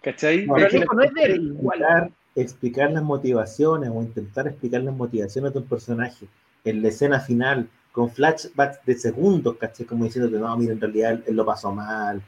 ¿Cachai? 0.01 0.45
No, 0.45 0.53
Pero 0.55 0.65
el 0.67 0.71
que- 0.71 0.77
hijo 0.79 0.93
no 0.93 1.03
es 1.03 1.13
de 1.13 1.23
él. 1.23 1.51
explicar, 1.59 2.11
explicar 2.35 2.91
las 2.91 3.03
motivaciones 3.03 3.89
o 3.93 4.01
intentar 4.01 4.47
explicar 4.47 4.81
las 4.81 4.95
motivaciones 4.95 5.53
de 5.53 5.59
un 5.59 5.65
personaje 5.67 6.25
en 6.63 6.81
la 6.81 6.87
escena 6.89 7.19
final 7.19 7.67
con 7.91 8.09
flashbacks 8.09 8.85
de 8.85 8.95
segundos, 8.95 9.57
¿cachai? 9.57 9.85
Como 9.85 10.05
diciendo 10.05 10.29
que 10.31 10.37
no, 10.37 10.55
mira, 10.57 10.73
en 10.73 10.79
realidad 10.81 11.19
él, 11.25 11.35
lo 11.35 11.45
pasó 11.45 11.73
mal, 11.73 12.21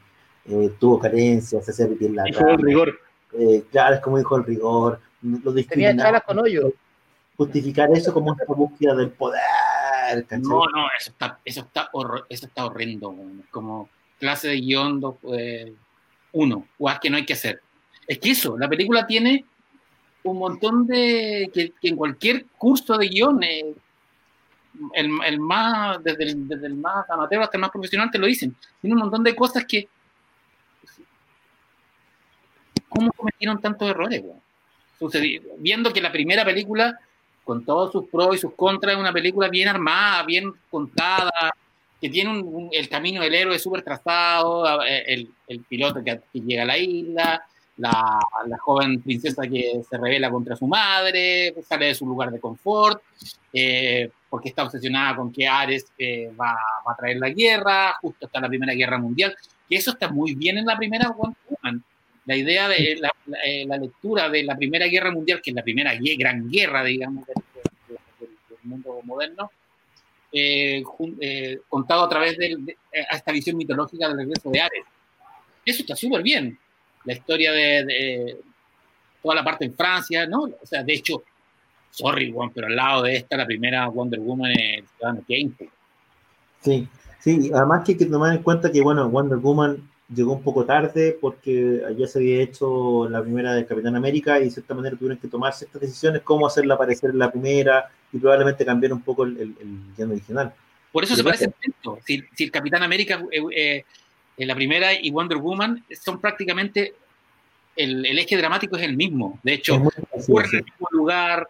eh, 0.46 0.72
tuvo 0.78 0.98
carencias, 0.98 1.64
se 1.64 1.70
hacía 1.70 1.88
pipí 1.88 2.06
en 2.06 2.16
la 2.16 2.24
del 2.24 2.34
cama, 2.34 2.56
rigor. 2.56 2.98
eh, 3.38 3.62
claro, 3.70 3.94
es 3.94 4.00
como 4.00 4.18
dijo 4.18 4.36
el 4.36 4.44
rigor, 4.44 4.98
lo 5.22 5.54
Tenía 5.54 6.20
con 6.26 6.38
hoyo. 6.40 6.72
justificar 7.36 7.88
eso 7.94 8.12
como 8.12 8.32
una 8.32 8.44
búsqueda 8.48 8.94
del 8.96 9.10
poder, 9.10 9.40
¿cachai? 10.20 10.40
No, 10.40 10.66
no, 10.66 10.86
eso 10.98 11.10
está, 11.10 11.38
eso 11.44 11.60
está, 11.60 11.90
eso 12.28 12.46
está 12.46 12.66
horrendo, 12.66 13.14
como 13.50 13.88
clase 14.18 14.48
de 14.48 14.60
guion 14.60 15.00
dos, 15.00 15.16
eh, 15.36 15.74
uno, 16.32 16.66
guas 16.78 17.00
que 17.00 17.10
no 17.10 17.16
hay 17.16 17.26
que 17.26 17.32
hacer. 17.32 17.60
Es 18.06 18.18
que 18.18 18.30
eso, 18.30 18.56
la 18.58 18.68
película 18.68 19.06
tiene 19.06 19.44
un 20.24 20.38
montón 20.38 20.86
de, 20.86 21.50
que, 21.52 21.72
que 21.80 21.88
en 21.88 21.96
cualquier 21.96 22.46
curso 22.58 22.96
de 22.96 23.08
guion, 23.08 23.42
eh, 23.42 23.74
el, 24.94 25.10
el 25.26 25.40
más, 25.40 26.02
desde 26.02 26.24
el, 26.24 26.48
desde 26.48 26.66
el 26.66 26.74
más 26.74 27.08
amateur 27.10 27.42
hasta 27.42 27.56
el 27.56 27.60
más 27.60 27.70
profesional 27.70 28.10
te 28.10 28.18
lo 28.18 28.26
dicen, 28.26 28.54
tiene 28.80 28.94
un 28.94 29.00
montón 29.02 29.22
de 29.24 29.34
cosas 29.34 29.64
que, 29.64 29.88
¿cómo 32.88 33.12
cometieron 33.12 33.60
tantos 33.60 33.88
errores? 33.88 34.20
weón? 34.22 34.40
Sucedi- 35.00 35.42
viendo 35.58 35.92
que 35.92 36.00
la 36.00 36.12
primera 36.12 36.44
película 36.44 36.98
con 37.44 37.64
todos 37.64 37.92
sus 37.92 38.08
pros 38.08 38.36
y 38.36 38.38
sus 38.38 38.54
contras, 38.54 38.94
es 38.94 39.00
una 39.00 39.12
película 39.12 39.48
bien 39.48 39.68
armada, 39.68 40.22
bien 40.24 40.52
contada, 40.70 41.52
que 42.00 42.08
tiene 42.08 42.30
un- 42.30 42.68
el 42.72 42.88
camino 42.88 43.22
del 43.22 43.34
héroe 43.34 43.58
súper 43.58 43.82
trazado, 43.82 44.82
eh, 44.84 45.26
el, 45.46 45.60
piloto 45.68 46.02
que, 46.02 46.20
llega 46.32 46.62
a 46.62 46.66
la 46.66 46.78
isla, 46.78 47.44
la, 47.76 48.18
joven 48.60 49.02
princesa 49.02 49.42
que 49.42 49.82
se 49.88 49.98
revela 49.98 50.30
contra 50.30 50.56
su 50.56 50.66
madre, 50.66 51.54
sale 51.66 51.86
de 51.86 51.94
su 51.94 52.06
lugar 52.06 52.30
de 52.30 52.40
confort, 52.40 53.02
eh, 53.52 54.10
porque 54.28 54.48
está 54.48 54.64
obsesionada 54.64 55.16
con 55.16 55.32
que 55.32 55.46
Ares 55.46 55.86
eh, 55.98 56.30
va, 56.38 56.52
a 56.52 56.96
traer 56.96 57.18
la 57.18 57.30
guerra, 57.30 57.94
justo 58.00 58.26
hasta 58.26 58.40
la 58.40 58.48
Primera 58.48 58.74
Guerra 58.74 58.98
Mundial, 58.98 59.36
que 59.68 59.76
eso 59.76 59.92
está 59.92 60.08
muy 60.08 60.34
bien 60.34 60.58
en 60.58 60.66
la 60.66 60.76
primera 60.76 61.10
Woman. 61.10 61.84
La 62.26 62.36
idea 62.36 62.68
de 62.68 62.96
la, 63.00 63.10
la, 63.26 63.38
eh, 63.44 63.64
la 63.66 63.76
lectura 63.78 64.28
de 64.28 64.44
la 64.44 64.56
Primera 64.56 64.86
Guerra 64.86 65.10
Mundial, 65.10 65.40
que 65.42 65.50
es 65.50 65.56
la 65.56 65.62
primera 65.62 65.92
gran 66.18 66.48
guerra, 66.48 66.84
digamos, 66.84 67.26
del, 67.26 67.34
del- 67.88 67.98
del- 68.20 68.58
mundo 68.62 69.00
moderno, 69.02 69.50
eh, 70.32 70.82
eh, 71.20 71.60
contado 71.68 72.04
a 72.04 72.08
través 72.08 72.38
de, 72.38 72.56
de- 72.58 72.76
eh, 72.92 73.04
a 73.10 73.16
esta 73.16 73.32
visión 73.32 73.56
mitológica 73.56 74.06
del 74.08 74.18
regreso 74.18 74.50
de 74.50 74.60
Ares. 74.60 74.84
Eso 75.64 75.82
está 75.82 75.96
súper 75.96 76.22
bien. 76.22 76.56
La 77.04 77.14
historia 77.14 77.50
de, 77.50 77.84
de 77.84 78.36
toda 79.20 79.34
la 79.34 79.44
parte 79.44 79.64
en 79.64 79.74
Francia, 79.74 80.24
¿no? 80.26 80.42
O 80.42 80.64
sea, 80.66 80.84
de 80.84 80.92
hecho, 80.94 81.24
sorry, 81.90 82.30
Juan, 82.32 82.50
pero 82.54 82.68
al 82.68 82.76
lado 82.76 83.02
de 83.02 83.16
esta, 83.16 83.36
la 83.36 83.46
primera 83.46 83.88
Wonder 83.88 84.20
Woman 84.20 84.52
es 84.52 84.84
Ciudadano 84.96 85.24
Kane. 85.28 85.52
Sí, 86.60 86.88
sí, 87.18 87.50
además 87.52 87.82
que 87.84 87.92
hay 87.92 87.98
que 87.98 88.06
tomar 88.06 88.36
en 88.36 88.42
cuenta 88.44 88.70
que, 88.70 88.80
bueno, 88.80 89.08
Wonder 89.10 89.38
Woman 89.38 89.90
llegó 90.14 90.32
un 90.32 90.42
poco 90.42 90.64
tarde 90.64 91.16
porque 91.20 91.82
ya 91.96 92.06
se 92.06 92.18
había 92.18 92.42
hecho 92.42 93.08
la 93.08 93.22
primera 93.22 93.54
de 93.54 93.66
Capitán 93.66 93.96
América 93.96 94.38
y 94.38 94.44
de 94.44 94.50
cierta 94.50 94.74
manera 94.74 94.96
tuvieron 94.96 95.18
que 95.18 95.28
tomar 95.28 95.52
ciertas 95.54 95.80
decisiones, 95.80 96.22
cómo 96.22 96.46
hacerla 96.46 96.74
aparecer 96.74 97.10
en 97.10 97.18
la 97.18 97.30
primera 97.30 97.90
y 98.12 98.18
probablemente 98.18 98.64
cambiar 98.64 98.92
un 98.92 99.02
poco 99.02 99.24
el, 99.24 99.36
el, 99.36 99.56
el 99.60 99.94
guion 99.96 100.10
original. 100.10 100.54
Por 100.92 101.04
eso 101.04 101.16
se 101.16 101.24
parece 101.24 101.48
tanto. 101.48 101.98
Si, 102.04 102.22
si 102.34 102.44
el 102.44 102.50
Capitán 102.50 102.82
América, 102.82 103.22
eh, 103.30 103.40
eh, 103.54 103.84
en 104.36 104.48
la 104.48 104.54
primera 104.54 104.92
y 104.92 105.10
Wonder 105.10 105.38
Woman 105.38 105.84
son 105.98 106.20
prácticamente 106.20 106.94
el, 107.76 108.04
el 108.04 108.18
eje 108.18 108.36
dramático 108.36 108.76
es 108.76 108.82
el 108.82 108.96
mismo. 108.96 109.38
De 109.42 109.54
hecho, 109.54 109.76
ocurre 110.10 110.48
en 110.52 110.58
el 110.58 110.64
mismo 110.64 110.88
lugar. 110.90 111.48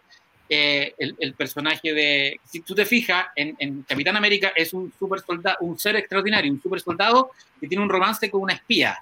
Eh, 0.55 0.95
el, 0.99 1.17
el 1.19 1.33
personaje 1.33 1.95
de. 1.95 2.39
Si 2.45 2.61
tú 2.61 2.75
te 2.75 2.85
fijas, 2.85 3.29
en, 3.35 3.57
en 3.59 3.85
Capitán 3.85 4.17
América 4.19 4.53
es 4.55 4.75
un 4.75 4.93
super 4.99 5.21
soldado, 5.21 5.57
un 5.61 5.79
ser 5.79 5.97
extraordinario, 5.97 6.53
un 6.53 6.61
super 6.61 6.79
soldado 6.79 7.31
que 7.59 7.67
tiene 7.67 7.83
un 7.83 7.89
romance 7.89 8.31
con 8.31 8.43
una 8.43 8.53
espía. 8.53 8.99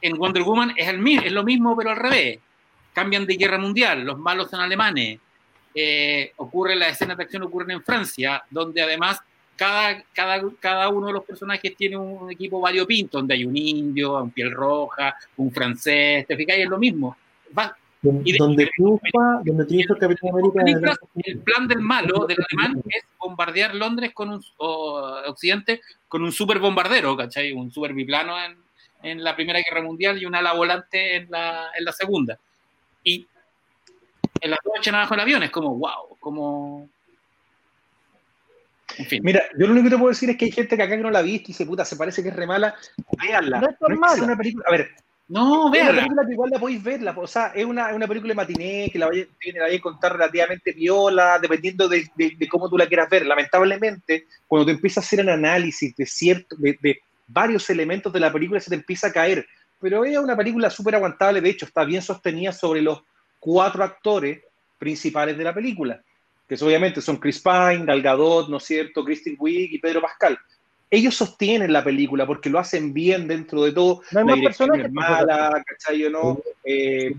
En 0.00 0.16
Wonder 0.16 0.42
Woman 0.42 0.72
es, 0.74 0.88
el, 0.88 1.06
es 1.06 1.32
lo 1.32 1.44
mismo, 1.44 1.76
pero 1.76 1.90
al 1.90 1.96
revés. 1.96 2.38
Cambian 2.94 3.26
de 3.26 3.36
guerra 3.36 3.58
mundial, 3.58 4.04
los 4.04 4.18
malos 4.18 4.48
son 4.48 4.60
alemanes. 4.60 5.20
Eh, 5.74 6.32
ocurre, 6.36 6.76
las 6.76 6.92
escenas 6.92 7.18
de 7.18 7.24
acción 7.24 7.42
ocurren 7.42 7.72
en 7.72 7.82
Francia, 7.82 8.42
donde 8.48 8.80
además 8.80 9.20
cada, 9.54 10.02
cada, 10.14 10.42
cada 10.60 10.88
uno 10.88 11.08
de 11.08 11.12
los 11.12 11.24
personajes 11.24 11.76
tiene 11.76 11.98
un 11.98 12.30
equipo 12.30 12.58
variopinto, 12.58 13.18
donde 13.18 13.34
hay 13.34 13.44
un 13.44 13.56
indio, 13.56 14.16
un 14.16 14.30
piel 14.30 14.50
roja, 14.50 15.14
un 15.36 15.52
francés, 15.52 16.26
¿te 16.26 16.36
fijas? 16.36 16.56
Es 16.56 16.68
lo 16.68 16.78
mismo. 16.78 17.18
Va, 17.56 17.76
Don- 18.02 18.20
y 18.24 18.32
de- 18.32 18.38
donde 18.38 18.66
triunfa, 18.74 19.40
donde 19.44 19.64
triunfa 19.64 19.94
el 19.94 20.00
Capitán 20.00 20.30
América 20.30 20.96
el- 21.24 21.38
plan 21.38 21.68
del 21.68 21.80
malo, 21.80 22.26
del 22.26 22.38
alemán, 22.50 22.82
es 22.88 23.04
bombardear 23.18 23.74
Londres 23.76 24.10
con 24.12 24.30
un, 24.30 24.44
o 24.56 25.20
Occidente 25.28 25.80
con 26.08 26.22
un 26.22 26.32
super 26.32 26.58
bombardero, 26.58 27.16
¿cachai? 27.16 27.52
Un 27.52 27.70
super 27.70 27.94
biplano 27.94 28.34
en, 28.44 28.56
en 29.04 29.22
la 29.22 29.36
Primera 29.36 29.60
Guerra 29.60 29.82
Mundial 29.82 30.20
y 30.20 30.26
un 30.26 30.34
ala 30.34 30.52
volante 30.52 31.16
en 31.16 31.30
la, 31.30 31.68
en 31.78 31.84
la 31.84 31.92
Segunda. 31.92 32.38
Y 33.04 33.26
en 34.40 34.50
las 34.50 34.58
dos 34.64 34.74
echan 34.78 34.96
abajo 34.96 35.14
el 35.14 35.20
avión, 35.20 35.42
es 35.44 35.50
como, 35.50 35.76
wow, 35.76 36.16
como... 36.18 36.88
En 38.98 39.06
fin. 39.06 39.22
Mira, 39.24 39.42
yo 39.56 39.66
lo 39.66 39.72
único 39.72 39.84
que 39.84 39.90
te 39.90 39.98
puedo 39.98 40.10
decir 40.10 40.28
es 40.28 40.36
que 40.36 40.44
hay 40.46 40.52
gente 40.52 40.76
que 40.76 40.82
acá 40.82 40.96
que 40.96 41.02
no 41.02 41.10
la 41.10 41.20
ha 41.20 41.22
visto 41.22 41.44
y 41.44 41.52
dice, 41.54 41.64
puta, 41.64 41.84
se 41.84 41.96
parece 41.96 42.22
que 42.22 42.28
es 42.28 42.36
re 42.36 42.46
mala. 42.46 42.74
Véanla. 43.22 43.60
No 43.60 43.70
es 43.70 43.78
tan 43.78 43.98
mala. 43.98 44.22
una 44.24 44.36
película. 44.36 44.64
A 44.68 44.72
ver, 44.72 44.90
No, 45.32 45.72
es 45.74 45.80
una 45.80 45.92
vean, 45.92 45.96
película 45.96 46.26
que 46.26 46.32
igual 46.32 46.50
la 46.50 46.58
podéis 46.58 46.82
ver. 46.82 47.02
la- 47.02 47.12
o 47.12 47.26
sea, 47.26 47.46
es 47.54 47.64
una, 47.64 47.88
es 47.90 47.96
una 47.96 48.06
película 48.06 48.32
de 48.32 48.34
matiné 48.36 48.90
que 48.92 48.98
la 48.98 49.06
vaya 49.06 49.26
a 49.76 49.80
contar 49.80 50.12
relativamente 50.12 50.72
viola, 50.72 51.38
dependiendo 51.40 51.88
de, 51.88 52.06
de- 52.14 52.34
de 52.36 52.48
cómo 52.48 52.68
tú 52.68 52.76
la 52.76 52.86
quieras 52.86 53.08
ver. 53.08 53.24
Lamentablemente, 53.26 54.26
cuando 54.46 54.66
te 54.66 54.72
empiezas 54.72 55.04
a 55.04 55.06
hacer 55.06 55.20
un 55.20 55.30
análisis 55.30 55.96
de, 55.96 56.06
cierto, 56.06 56.56
de, 56.58 56.78
de 56.80 57.00
varios 57.26 57.68
elementos 57.70 58.12
de 58.12 58.20
la 58.20 58.32
película, 58.32 58.60
se 58.60 58.68
te 58.70 58.76
empieza 58.76 59.06
a 59.08 59.12
caer. 59.12 59.46
Pero 59.80 60.04
es 60.04 60.16
una 60.18 60.36
película 60.36 60.68
súper 60.70 60.96
aguantable. 60.96 61.40
De 61.40 61.50
hecho, 61.50 61.66
está 61.66 61.84
bien 61.84 62.02
sostenida 62.02 62.52
sobre 62.52 62.82
los 62.82 63.02
cuatro 63.40 63.82
actores 63.82 64.40
principales 64.78 65.38
de 65.38 65.44
la 65.44 65.54
película 65.54 66.02
que 66.48 66.62
obviamente 66.62 67.00
son 67.00 67.16
Chris 67.16 67.40
Pine, 67.40 67.86
Gal 67.86 68.02
Gadot, 68.02 68.50
¿no 68.50 68.58
es 68.58 68.64
cierto?, 68.64 69.02
Kristen 69.02 69.36
Wiig 69.38 69.72
y 69.72 69.78
Pedro 69.78 70.02
Pascal. 70.02 70.38
Ellos 70.94 71.16
sostienen 71.16 71.72
la 71.72 71.82
película 71.82 72.26
porque 72.26 72.50
lo 72.50 72.58
hacen 72.58 72.92
bien 72.92 73.26
dentro 73.26 73.62
de 73.62 73.72
todo. 73.72 74.02
No 74.12 74.20
hay 74.20 74.26
la 74.26 74.32
más 74.32 74.40
dirección 74.40 74.68
personajes. 74.68 74.86
es 74.86 74.92
mala, 74.92 75.64
¿cachai 75.66 76.04
o 76.04 76.10
no? 76.10 76.38
Eh, 76.64 77.14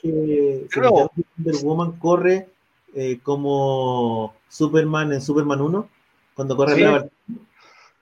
que 0.00 0.66
Pero- 0.72 1.10
que 1.14 1.22
Wonder 1.36 1.64
Woman 1.64 1.92
corre 1.98 2.48
eh, 2.94 3.18
como 3.22 4.34
Superman 4.48 5.12
en 5.12 5.20
Superman 5.20 5.60
1, 5.60 5.88
cuando 6.34 6.56
corre 6.56 6.76
Sí. 6.76 6.82
arriba. 6.84 7.06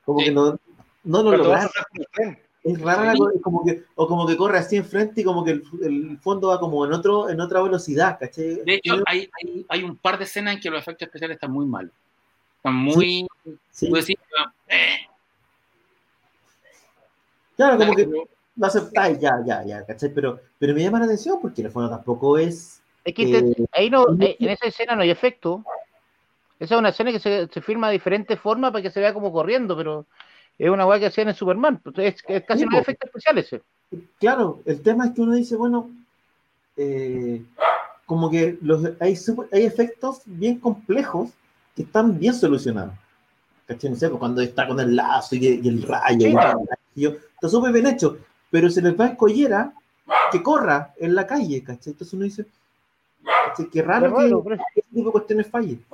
Como 0.05 0.19
Sí. 0.21 0.27
que 0.27 0.31
no, 0.33 0.59
no 1.05 1.23
lo 1.23 1.31
cuando 1.31 1.49
vas 1.49 1.61
a 1.61 1.65
logra. 1.65 1.67
hacer 1.67 1.85
con 1.91 2.01
el 2.01 2.07
tren. 2.13 2.39
Es 2.63 2.81
rara 2.83 3.05
la 3.05 3.13
Sí. 3.15 3.23
es 3.37 3.43
como 3.43 3.65
que, 3.65 3.83
o 3.95 4.07
como 4.09 4.27
que 4.27 4.37
corre 4.37 4.59
así 4.59 4.77
enfrente 4.77 5.21
y 5.21 5.25
como 5.25 5.45
que 5.45 5.53
el, 5.53 5.63
el 5.83 6.19
fondo 6.19 6.49
va 6.49 6.61
como 6.61 6.85
en 6.85 6.93
otro, 6.93 7.31
en 7.31 7.41
otra 7.41 7.63
velocidad, 7.63 8.19
¿cachai? 8.21 8.57
de 8.65 8.75
hecho, 8.75 9.03
hay, 9.07 9.31
hay, 9.43 9.65
hay 9.69 9.83
un 9.83 9.97
par 9.97 10.19
de 10.19 10.25
escenas 10.25 10.55
en 10.57 10.61
que 10.61 10.69
los 10.69 10.81
efectos 10.81 11.07
especiales 11.07 11.37
están 11.37 11.53
muy 11.53 11.65
mal. 11.65 11.91
Están 12.59 12.75
muy... 12.75 13.27
Sí, 13.71 13.89
tú 13.89 13.95
decís, 13.95 14.17
eh, 14.69 15.06
claro, 17.57 17.79
como 17.79 17.95
que 17.95 18.07
lo 18.57 18.67
aceptáis, 18.67 19.19
ya, 19.19 19.33
ya, 19.45 19.65
ya, 19.65 19.85
¿cachai? 19.85 20.11
Pero, 20.15 20.41
pero 20.59 20.75
me 20.75 20.83
llama 20.83 20.99
la 21.01 21.05
atención 21.07 21.39
porque 21.41 21.63
el 21.63 21.71
fondo 21.71 21.91
tampoco 21.91 22.39
es. 22.39 22.81
Es 23.05 23.15
que 23.15 23.27
te- 23.27 23.63
eh, 23.63 23.67
ahí 23.73 23.91
no, 23.91 24.05
eh, 24.21 24.37
en 24.41 24.51
esa 24.51 24.67
escena 24.67 24.97
no 24.97 25.03
hay 25.03 25.11
efecto. 25.11 25.65
Esa 26.59 26.75
es 26.75 26.79
una 26.79 26.89
escena 26.89 27.13
que 27.13 27.21
se, 27.21 27.49
se 27.49 27.61
filma 27.61 27.89
de 27.89 27.95
diferentes 27.95 28.41
formas 28.41 28.73
para 28.73 28.83
que 28.83 28.91
se 28.91 29.01
vea 29.01 29.13
como 29.13 29.31
corriendo, 29.31 29.77
pero 29.77 30.07
es 30.59 30.71
una 30.71 30.87
weá 30.87 30.99
que 30.99 31.07
hacían 31.07 31.29
en 31.29 31.35
Superman. 31.35 31.81
Es, 31.97 32.17
es 32.27 32.45
casi 32.45 32.65
no 32.65 32.71
hay 32.73 32.79
po. 32.79 32.83
efectos 32.83 33.09
especiales. 33.09 33.53
eh. 33.53 33.63
Claro, 34.19 34.63
el 34.65 34.81
tema 34.83 35.07
es 35.07 35.13
que 35.13 35.21
uno 35.21 35.35
dice, 35.35 35.55
bueno, 35.55 35.91
eh, 36.77 37.43
como 38.07 38.31
que 38.31 38.59
los, 38.63 38.83
hay, 39.01 39.17
super- 39.17 39.49
hay 39.53 39.65
efectos 39.65 40.23
bien 40.25 40.59
complejos 40.59 41.31
que 41.75 41.83
están 41.83 42.19
bien 42.19 42.33
solucionados. 42.35 42.95
¿Cachai? 43.67 43.91
No 43.91 43.97
sé, 43.97 44.09
pues 44.09 44.19
cuando 44.19 44.41
está 44.41 44.67
con 44.67 44.81
el 44.81 44.97
lazo 44.97 45.37
y, 45.37 45.61
y 45.63 45.69
el 45.69 45.83
rayo, 45.83 46.21
Sí, 46.21 46.29
y, 46.29 46.33
claro. 46.33 46.65
Y 46.97 47.03
yo, 47.03 47.11
está 47.11 47.49
súper 47.49 47.73
bien 47.73 47.87
hecho, 47.87 48.19
pero 48.51 48.69
se 48.71 48.83
les 48.83 48.99
va 48.99 49.05
a 49.05 49.09
escollera 49.09 49.73
que 50.33 50.43
corra 50.43 50.95
en 50.99 51.15
la 51.15 51.27
calle, 51.27 51.63
¿cachai? 51.63 51.93
Entonces 51.93 52.15
uno 52.15 52.25
dice, 52.25 52.47
¿cachai? 53.23 53.69
qué 53.71 53.83
raro 53.83 54.17
que 54.17 54.55
este 54.55 54.83
tipo 54.93 55.07
de 55.07 55.13
cuestiones 55.13 55.47
fallen. 55.47 55.85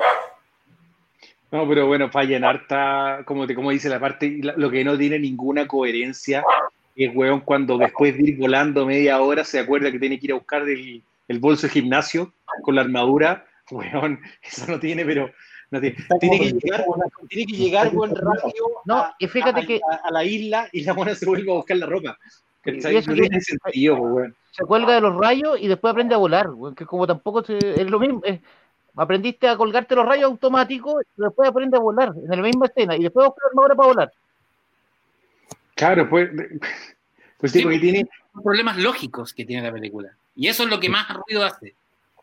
No, 1.51 1.69
pero 1.69 1.87
bueno, 1.87 2.09
falla 2.09 2.39
en 2.39 2.45
harta, 2.45 3.25
como, 3.27 3.47
te, 3.47 3.55
como 3.55 3.71
dice 3.71 3.91
la 3.91 4.01
parte, 4.01 4.41
lo 4.57 4.71
que 4.71 4.85
no 4.85 4.97
tiene 4.97 5.19
ninguna 5.19 5.67
coherencia 5.67 6.43
es, 6.97 7.15
weón, 7.15 7.41
cuando 7.41 7.77
después 7.77 8.17
de 8.17 8.23
ir 8.23 8.39
volando 8.39 8.87
media 8.87 9.21
hora 9.21 9.45
se 9.45 9.59
acuerda 9.59 9.93
que 9.93 9.99
tiene 9.99 10.19
que 10.19 10.27
ir 10.27 10.33
a 10.33 10.37
buscar 10.37 10.63
el, 10.63 11.03
el 11.29 11.39
bolso 11.41 11.67
de 11.67 11.73
gimnasio 11.75 12.33
con 12.63 12.75
la 12.75 12.83
armadura. 12.83 13.47
Weón, 13.71 14.21
eso 14.43 14.67
no 14.67 14.81
tiene, 14.81 15.05
pero 15.05 15.31
no 15.73 15.81
tiene. 15.81 15.97
Que 16.39 16.53
llegar, 16.61 16.85
tiene 17.29 17.47
que 17.53 17.57
llegar 17.57 17.91
buen 17.91 18.15
rápido 18.15 18.67
No, 18.85 18.99
a, 18.99 19.17
y 19.19 19.27
fíjate 19.27 19.61
a- 19.61 19.67
que- 19.67 19.81
a- 19.91 20.09
a 20.09 20.11
la 20.11 20.25
isla 20.25 20.69
y 20.73 20.83
la 20.85 20.93
buena 20.93 21.15
se 21.15 21.27
vuelve 21.27 21.51
a 21.51 21.55
buscar 21.55 21.77
la 21.79 21.87
ropa. 21.87 22.19
Eso 22.65 22.91
No 22.91 23.15
que- 23.15 23.21
tiene 23.23 23.41
sentido, 23.41 23.97
pues, 23.99 24.33
se 24.53 24.65
cuelga 24.65 24.95
de 24.95 25.01
los 25.01 25.17
rayos 25.17 25.59
y 25.61 25.67
después 25.67 25.91
aprende 25.91 26.15
a 26.15 26.19
volar, 26.19 26.51
weón, 26.51 26.75
que 26.75 26.87
como 26.87 27.07
tampoco 27.07 27.43
se- 27.45 27.59
es 27.59 27.91
lo 27.91 27.99
mismo. 27.99 28.21
es- 28.25 28.41
aprendiste 28.95 29.49
a 29.49 29.57
colgarte 29.57 29.95
los 29.97 30.05
rayos 30.07 30.27
automáticos 30.27 31.03
y 31.17 31.23
después 31.23 31.49
aprende 31.49 31.79
a 31.79 31.81
volar 31.81 32.13
en 32.15 32.29
la 32.29 32.37
misma 32.47 32.67
escena 32.67 32.95
y 32.95 33.03
después 33.03 33.27
buscar 33.27 33.49
armadura 33.49 33.75
para 33.75 33.89
volar. 33.89 34.13
Claro, 35.75 36.09
pues, 36.09 36.31
pues 37.39 37.51
sí, 37.53 37.59
Sí, 37.59 37.65
porque 37.65 37.79
tiene, 37.79 38.07
Son 38.35 38.43
problemas 38.43 38.77
lógicos 38.79 39.33
que 39.35 39.45
tiene 39.45 39.63
la 39.63 39.73
película. 39.73 40.11
Y 40.37 40.49
eso 40.49 40.63
es 40.65 40.71
lo 40.71 40.79
que 40.81 40.89
más 40.89 41.07
ruido 41.15 41.45
hace. 41.45 41.75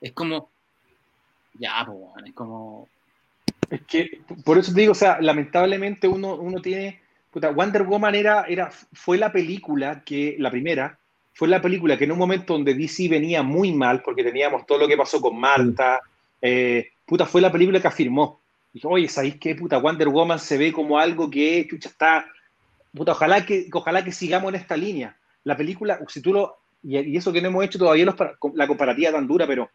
Es 0.02 0.12
como. 0.14 0.50
Ya, 1.56 1.84
pues, 1.86 2.26
es 2.26 2.34
como. 2.34 2.88
Es 3.70 3.82
que, 3.84 4.22
por 4.44 4.58
eso 4.58 4.74
te 4.74 4.82
digo, 4.82 4.94
o 4.94 4.96
sea, 4.96 5.20
lamentablemente 5.22 6.08
uno, 6.08 6.36
uno 6.36 6.62
tiene. 6.62 7.02
puta, 7.32 7.52
Wonder 7.52 7.84
Woman 7.84 8.16
era, 8.16 8.46
era, 8.48 8.72
fue 8.94 9.18
la 9.18 9.32
película 9.32 10.02
que, 10.04 10.36
la 10.40 10.50
primera, 10.50 10.98
fue 11.34 11.48
la 11.48 11.62
película 11.62 11.98
que 11.98 12.06
en 12.06 12.12
un 12.12 12.18
momento 12.18 12.54
donde 12.54 12.74
DC 12.74 13.08
venía 13.08 13.44
muy 13.44 13.72
mal, 13.72 14.02
porque 14.02 14.24
teníamos 14.24 14.66
todo 14.66 14.80
lo 14.80 14.88
que 14.88 14.98
pasó 14.98 15.22
con 15.22 15.40
Marta, 15.40 16.00
eh, 16.42 16.90
puta, 17.06 17.26
fue 17.26 17.42
la 17.42 17.52
película 17.52 17.80
que 17.80 17.88
afirmó. 17.88 18.40
Dijo, 18.74 18.90
oye, 18.90 19.08
¿sabéis 19.08 19.36
qué? 19.40 19.56
Puta, 19.56 19.78
Wonder 19.78 20.10
Woman 20.10 20.40
se 20.40 20.58
ve 20.58 20.74
como 20.74 21.00
algo 21.00 21.30
que, 21.30 21.68
chucha, 21.70 21.90
está. 21.90 22.26
Puta, 22.94 23.12
ojalá 23.12 23.46
que, 23.46 23.68
ojalá 23.72 24.04
que 24.04 24.12
sigamos 24.12 24.50
en 24.50 24.60
esta 24.60 24.76
línea. 24.76 25.16
La 25.44 25.56
película, 25.56 26.00
si 26.08 26.22
tú 26.22 26.34
lo. 26.34 26.58
Y, 26.82 26.98
y 26.98 27.18
eso 27.18 27.32
que 27.32 27.42
no 27.42 27.50
hemos 27.50 27.66
hecho 27.66 27.80
todavía 27.80 28.06
los 28.06 28.16
la 28.56 28.68
comparativa 28.68 29.12
tan 29.12 29.28
dura, 29.28 29.46
pero 29.46 29.70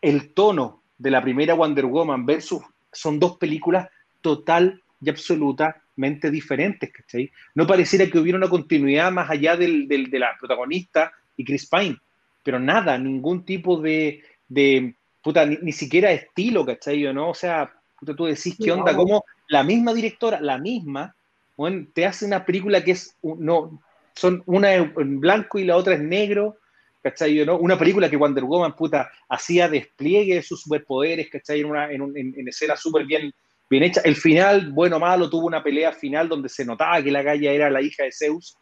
el 0.00 0.34
tono 0.34 0.82
de 0.98 1.10
la 1.10 1.22
primera 1.22 1.54
Wonder 1.54 1.86
Woman 1.86 2.26
versus 2.26 2.62
son 2.94 3.18
dos 3.20 3.36
películas 3.36 3.88
total 4.22 4.80
y 5.00 5.10
absolutamente 5.10 6.30
diferentes, 6.30 6.90
¿cachai? 6.92 7.30
No 7.54 7.66
pareciera 7.66 8.06
que 8.06 8.18
hubiera 8.18 8.38
una 8.38 8.48
continuidad 8.48 9.12
más 9.12 9.28
allá 9.30 9.56
del, 9.56 9.86
del- 9.86 10.10
de 10.10 10.18
la 10.18 10.36
protagonista 10.38 11.12
y 11.36 11.44
Chris 11.44 11.68
Pine, 11.68 11.98
pero 12.42 12.58
nada, 12.58 12.96
ningún 12.98 13.44
tipo 13.44 13.80
de, 13.80 14.22
de 14.48 14.94
puta, 15.22 15.44
ni, 15.46 15.58
ni 15.62 15.72
siquiera 15.72 16.12
estilo, 16.12 16.64
¿cachai? 16.64 17.06
¿O 17.06 17.12
no? 17.12 17.30
O 17.30 17.34
sea, 17.34 17.72
puta, 17.98 18.14
tú 18.14 18.24
decís, 18.24 18.56
¿qué 18.62 18.72
onda? 18.72 18.92
Como 18.96 19.24
la 19.48 19.62
misma 19.62 19.92
directora, 19.92 20.40
la 20.40 20.58
misma, 20.58 21.14
bueno, 21.56 21.86
te 21.92 22.06
hace 22.06 22.24
una 22.26 22.44
película 22.44 22.82
que 22.82 22.92
es, 22.92 23.16
no, 23.22 23.80
son 24.14 24.42
una 24.46 24.72
en 24.74 25.20
blanco 25.20 25.58
y 25.58 25.64
la 25.64 25.76
otra 25.76 25.94
es 25.94 26.00
negro, 26.00 26.56
¿cachai? 27.04 27.38
Una 27.42 27.78
película 27.78 28.08
que 28.08 28.16
Wonder 28.16 28.42
Woman, 28.44 28.74
puta, 28.74 29.10
hacía 29.28 29.68
despliegue 29.68 30.36
de 30.36 30.42
sus 30.42 30.62
superpoderes, 30.62 31.28
¿cachai? 31.30 31.60
En, 31.60 31.66
una, 31.66 31.92
en, 31.92 32.00
un- 32.00 32.16
en, 32.16 32.34
en 32.36 32.48
escena 32.48 32.74
súper 32.76 33.04
bien, 33.04 33.30
bien 33.68 33.82
hecha. 33.82 34.00
El 34.04 34.16
final, 34.16 34.72
bueno 34.72 34.98
malo, 34.98 35.28
tuvo 35.28 35.46
una 35.46 35.62
pelea 35.62 35.92
final 35.92 36.28
donde 36.28 36.48
se 36.48 36.64
notaba 36.64 37.02
que 37.02 37.10
la 37.12 37.22
galla 37.22 37.52
era 37.52 37.68
la 37.70 37.82
hija 37.82 38.04
de 38.04 38.10
Zeus. 38.12 38.56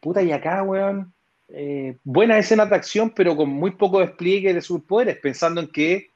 Puta, 0.00 0.22
y 0.22 0.30
acá, 0.30 0.62
weón, 0.62 1.12
eh, 1.48 1.96
buena 2.04 2.38
escena 2.38 2.66
de 2.66 2.76
acción, 2.76 3.10
pero 3.10 3.34
con 3.36 3.48
muy 3.48 3.72
poco 3.72 3.98
despliegue 3.98 4.54
de 4.54 4.60
superpoderes, 4.62 5.18
pensando 5.18 5.60
en 5.60 5.66
que 5.66 6.10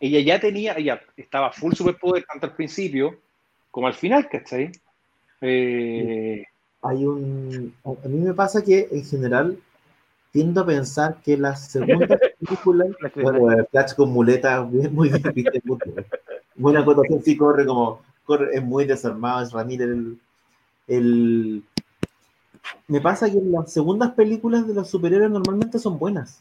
ella 0.00 0.20
ya 0.20 0.40
tenía, 0.40 0.74
ella 0.76 1.00
estaba 1.16 1.52
full 1.52 1.72
superpoder 1.72 2.24
tanto 2.24 2.46
al 2.46 2.54
principio 2.56 3.16
como 3.70 3.86
al 3.86 3.94
final, 3.94 4.28
¿cachai? 4.28 4.72
Eh, 5.40 6.44
Hay 6.82 7.04
un. 7.04 7.74
A 7.84 8.08
mí 8.08 8.18
me 8.18 8.34
pasa 8.34 8.62
que 8.64 8.88
en 8.90 9.04
general 9.04 9.56
tiendo 10.32 10.60
a 10.60 10.66
pensar 10.66 11.16
que 11.22 11.36
las 11.36 11.68
segundas 11.68 12.18
películas. 12.40 12.88
Bueno, 13.14 13.50
el 13.52 13.66
Flash 13.66 13.94
con 13.94 14.10
muletas, 14.12 14.70
bien- 14.70 14.94
muy 14.94 15.08
bien. 15.08 15.62
Buena 16.54 16.80
acotación, 16.80 17.22
sí, 17.22 17.36
corre 17.36 17.66
como. 17.66 18.02
Corre, 18.24 18.56
es 18.56 18.62
muy 18.62 18.84
desarmado, 18.84 19.42
es 19.42 19.52
Ramírez 19.52 19.88
el, 19.88 20.18
el- 20.88 21.62
Me 22.88 23.00
pasa 23.00 23.30
que 23.30 23.38
las 23.40 23.72
segundas 23.72 24.12
películas 24.12 24.66
de 24.66 24.74
los 24.74 24.88
superhéroes 24.90 25.30
normalmente 25.30 25.78
son 25.78 25.98
buenas. 25.98 26.40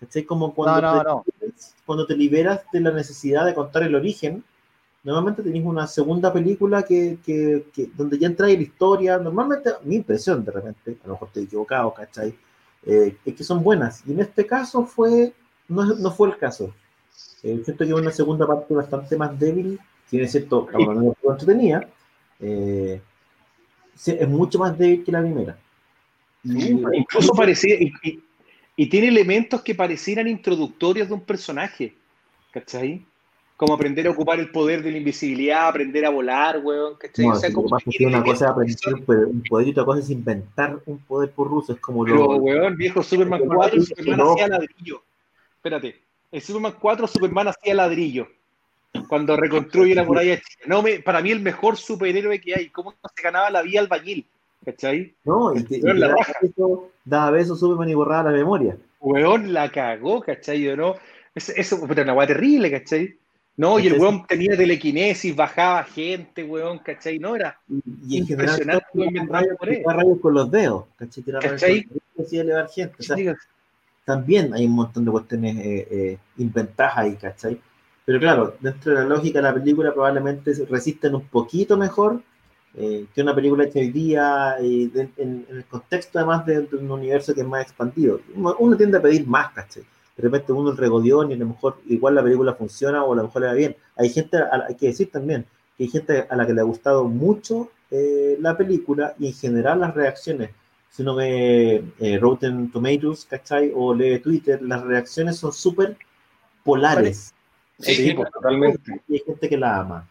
¿Cachai? 0.00 0.24
Como 0.24 0.52
cuando, 0.54 0.80
No, 0.80 1.02
no, 1.02 1.22
te, 1.24 1.46
no. 1.46 1.52
cuando 1.86 2.06
te 2.06 2.16
liberas 2.16 2.62
de 2.72 2.80
la 2.80 2.90
necesidad 2.90 3.44
de 3.46 3.54
contar 3.54 3.84
el 3.84 3.94
origen, 3.94 4.42
normalmente 5.04 5.42
tenés 5.42 5.64
una 5.64 5.86
segunda 5.86 6.32
película 6.32 6.82
que, 6.82 7.18
que, 7.24 7.66
que- 7.72 7.90
donde 7.96 8.18
ya 8.18 8.26
entra 8.26 8.48
en 8.50 8.56
la 8.56 8.62
historia. 8.62 9.18
Normalmente, 9.18 9.70
mi 9.84 9.96
impresión 9.96 10.44
de 10.44 10.52
repente, 10.52 10.98
a 11.04 11.06
lo 11.06 11.12
mejor 11.14 11.28
estoy 11.28 11.44
equivocado, 11.44 11.94
¿cachai? 11.94 12.34
Eh, 12.84 13.16
es 13.24 13.34
que 13.34 13.44
son 13.44 13.62
buenas. 13.62 14.02
Y 14.06 14.12
en 14.12 14.20
este 14.20 14.46
caso 14.46 14.84
fue, 14.84 15.32
no, 15.68 15.84
no 15.84 16.10
fue 16.10 16.28
el 16.28 16.36
caso. 16.36 16.74
Eh, 17.42 17.60
siento 17.64 17.84
que 17.84 17.90
es 17.90 17.92
una 17.92 18.10
segunda 18.10 18.46
parte 18.46 18.74
bastante 18.74 19.16
más 19.16 19.38
débil, 19.38 19.78
es 20.10 20.30
cierto, 20.32 20.68
la 20.72 20.78
manera 20.78 21.14
que 21.20 21.28
entretenía, 21.28 21.88
eh, 22.40 23.00
sí, 23.94 24.14
es 24.18 24.28
mucho 24.28 24.58
más 24.58 24.76
débil 24.76 25.04
que 25.04 25.12
la 25.12 25.20
primera. 25.22 25.58
Y- 26.44 26.72
incluso 26.94 27.32
parecía, 27.34 27.76
y, 27.80 27.92
y- 28.02 28.22
y 28.76 28.86
tiene 28.88 29.08
elementos 29.08 29.62
que 29.62 29.74
parecieran 29.74 30.28
introductorios 30.28 31.08
de 31.08 31.14
un 31.14 31.20
personaje, 31.20 31.94
¿cachai? 32.50 33.04
Como 33.62 33.74
aprender 33.74 34.08
a 34.08 34.10
ocupar 34.10 34.40
el 34.40 34.50
poder 34.50 34.82
de 34.82 34.90
la 34.90 34.96
invisibilidad, 34.98 35.68
aprender 35.68 36.04
a 36.04 36.10
volar, 36.10 36.58
weón, 36.64 36.96
¿cachai? 36.96 37.26
No, 37.26 37.32
o 37.32 37.36
sea, 37.36 37.48
si 37.48 37.54
como 37.54 37.68
que 37.68 37.84
pasa 37.84 38.06
una 38.08 38.24
cosa 38.24 38.44
es 38.46 38.50
aprender 38.50 38.76
un 38.94 39.04
poder- 39.04 39.26
un 39.26 39.42
poder 39.48 39.68
y 39.68 39.70
otra 39.70 39.84
cosa 39.84 40.00
es 40.00 40.10
inventar 40.10 40.80
un 40.84 40.98
poder 40.98 41.30
por 41.30 41.46
ruso. 41.48 41.72
Es 41.72 41.78
como 41.78 42.02
Pero, 42.04 42.16
lo. 42.16 42.36
weón, 42.38 42.76
viejo, 42.76 43.04
Superman 43.04 43.38
Pero 43.38 43.54
4, 43.54 43.76
igual, 43.76 43.86
Superman 43.86 44.20
hacía 44.32 44.48
ladrillo. 44.48 45.02
Espérate, 45.54 45.96
en 46.32 46.40
Superman 46.40 46.74
4, 46.80 47.06
Superman 47.06 47.48
hacía 47.48 47.74
ladrillo. 47.74 48.26
Cuando 49.08 49.36
reconstruye 49.36 49.94
la 49.94 50.02
muralla 50.02 50.34
china. 50.34 50.64
No, 50.66 50.82
me, 50.82 50.98
para 50.98 51.22
mí 51.22 51.30
el 51.30 51.38
mejor 51.38 51.76
superhéroe 51.76 52.40
que 52.40 52.56
hay. 52.56 52.68
¿Cómo 52.70 52.90
se 53.14 53.22
ganaba 53.22 53.48
la 53.48 53.62
vida 53.62 53.78
albañil? 53.78 54.26
¿Cachai? 54.64 55.14
No, 55.24 55.52
y 55.54 55.58
Weón, 55.58 55.66
que 55.66 55.78
la 55.94 56.08
daba 56.08 56.26
besos- 56.42 56.80
daba 57.04 57.30
besos 57.30 57.60
Superman 57.60 57.88
y 57.90 57.94
borraba 57.94 58.32
la 58.32 58.36
memoria. 58.38 58.76
Weón 58.98 59.52
la 59.52 59.70
cagó, 59.70 60.20
¿cachai? 60.20 60.66
¿O 60.66 60.76
no? 60.76 60.96
Eso, 61.32 61.52
eso 61.54 61.78
era 61.88 62.02
una 62.02 62.14
weá 62.14 62.26
terrible, 62.26 62.68
¿cachai? 62.68 63.16
No, 63.56 63.78
y 63.78 63.86
el 63.86 63.98
weón 64.00 64.26
tenía 64.26 64.56
telequinesis, 64.56 65.36
bajaba 65.36 65.84
gente, 65.84 66.42
weón, 66.44 66.78
¿cachai? 66.78 67.18
No 67.18 67.36
era. 67.36 67.58
Y, 68.08 68.18
en 68.18 68.26
general 68.26 68.58
Impresionante, 68.58 68.86
rayos, 69.28 69.56
por 69.58 69.68
él. 69.68 69.76
tiraba 69.78 70.02
rayos 70.02 70.18
con 70.20 70.34
los 70.34 70.50
dedos. 70.50 70.84
¿Cachai? 70.96 71.22
Tiraba 71.24 71.46
rayos 71.48 72.32
y 72.32 72.38
elevar 72.38 72.68
gente. 72.68 72.96
O 72.98 73.02
sea, 73.02 73.16
también 74.04 74.52
hay 74.54 74.66
un 74.66 74.72
montón 74.72 75.04
de 75.04 75.10
cuestiones 75.10 75.56
eh, 75.58 75.88
eh, 75.90 76.18
inventadas 76.38 76.98
ahí, 76.98 77.16
¿cachai? 77.16 77.60
Pero 78.04 78.18
claro, 78.18 78.56
dentro 78.60 78.92
de 78.92 78.98
la 78.98 79.04
lógica 79.04 79.38
de 79.38 79.42
la 79.44 79.54
película 79.54 79.92
probablemente 79.92 80.52
resisten 80.68 81.14
un 81.14 81.26
poquito 81.28 81.76
mejor 81.76 82.20
eh, 82.74 83.06
que 83.14 83.22
una 83.22 83.34
película 83.34 83.64
hecha 83.64 83.78
hoy 83.78 83.90
día 83.92 84.56
y 84.60 84.86
de- 84.88 85.02
en, 85.18 85.46
en 85.48 85.56
el 85.58 85.64
contexto 85.66 86.18
además 86.18 86.44
de, 86.46 86.62
de 86.62 86.76
un 86.76 86.90
universo 86.90 87.34
que 87.34 87.42
es 87.42 87.46
más 87.46 87.62
expandido. 87.62 88.20
Uno, 88.34 88.56
uno 88.58 88.76
tiende 88.76 88.98
a 88.98 89.02
pedir 89.02 89.26
más, 89.26 89.52
¿cachai? 89.52 89.84
De 90.22 90.28
repente 90.28 90.52
uno 90.52 90.70
el 90.70 90.76
regodión 90.76 91.30
y 91.30 91.34
a 91.34 91.36
lo 91.36 91.46
mejor 91.46 91.80
igual 91.88 92.14
la 92.14 92.22
película 92.22 92.54
funciona 92.54 93.04
o 93.04 93.12
a 93.12 93.16
lo 93.16 93.24
mejor 93.24 93.42
le 93.42 93.48
va 93.48 93.54
bien. 93.54 93.76
Hay 93.96 94.08
gente, 94.08 94.38
hay 94.38 94.74
que 94.76 94.86
decir 94.86 95.10
también, 95.10 95.44
que 95.76 95.84
hay 95.84 95.90
gente 95.90 96.26
a 96.30 96.36
la 96.36 96.46
que 96.46 96.54
le 96.54 96.60
ha 96.60 96.64
gustado 96.64 97.04
mucho 97.04 97.70
eh, 97.90 98.36
la 98.40 98.56
película 98.56 99.14
y 99.18 99.26
en 99.26 99.34
general 99.34 99.80
las 99.80 99.94
reacciones 99.94 100.50
si 100.92 101.02
uno 101.02 101.14
ve 101.14 101.82
eh, 102.00 102.18
Rotten 102.18 102.70
Tomatoes, 102.70 103.24
¿cachai? 103.24 103.72
O 103.74 103.94
lee 103.94 104.18
Twitter, 104.18 104.60
las 104.60 104.82
reacciones 104.82 105.38
son 105.38 105.52
súper 105.52 105.96
polares. 106.62 107.34
Sí, 107.78 107.94
sí, 107.94 108.14
totalmente. 108.14 109.00
Y 109.08 109.14
hay 109.14 109.22
gente 109.24 109.48
que 109.48 109.56
la 109.56 109.80
ama. 109.80 110.08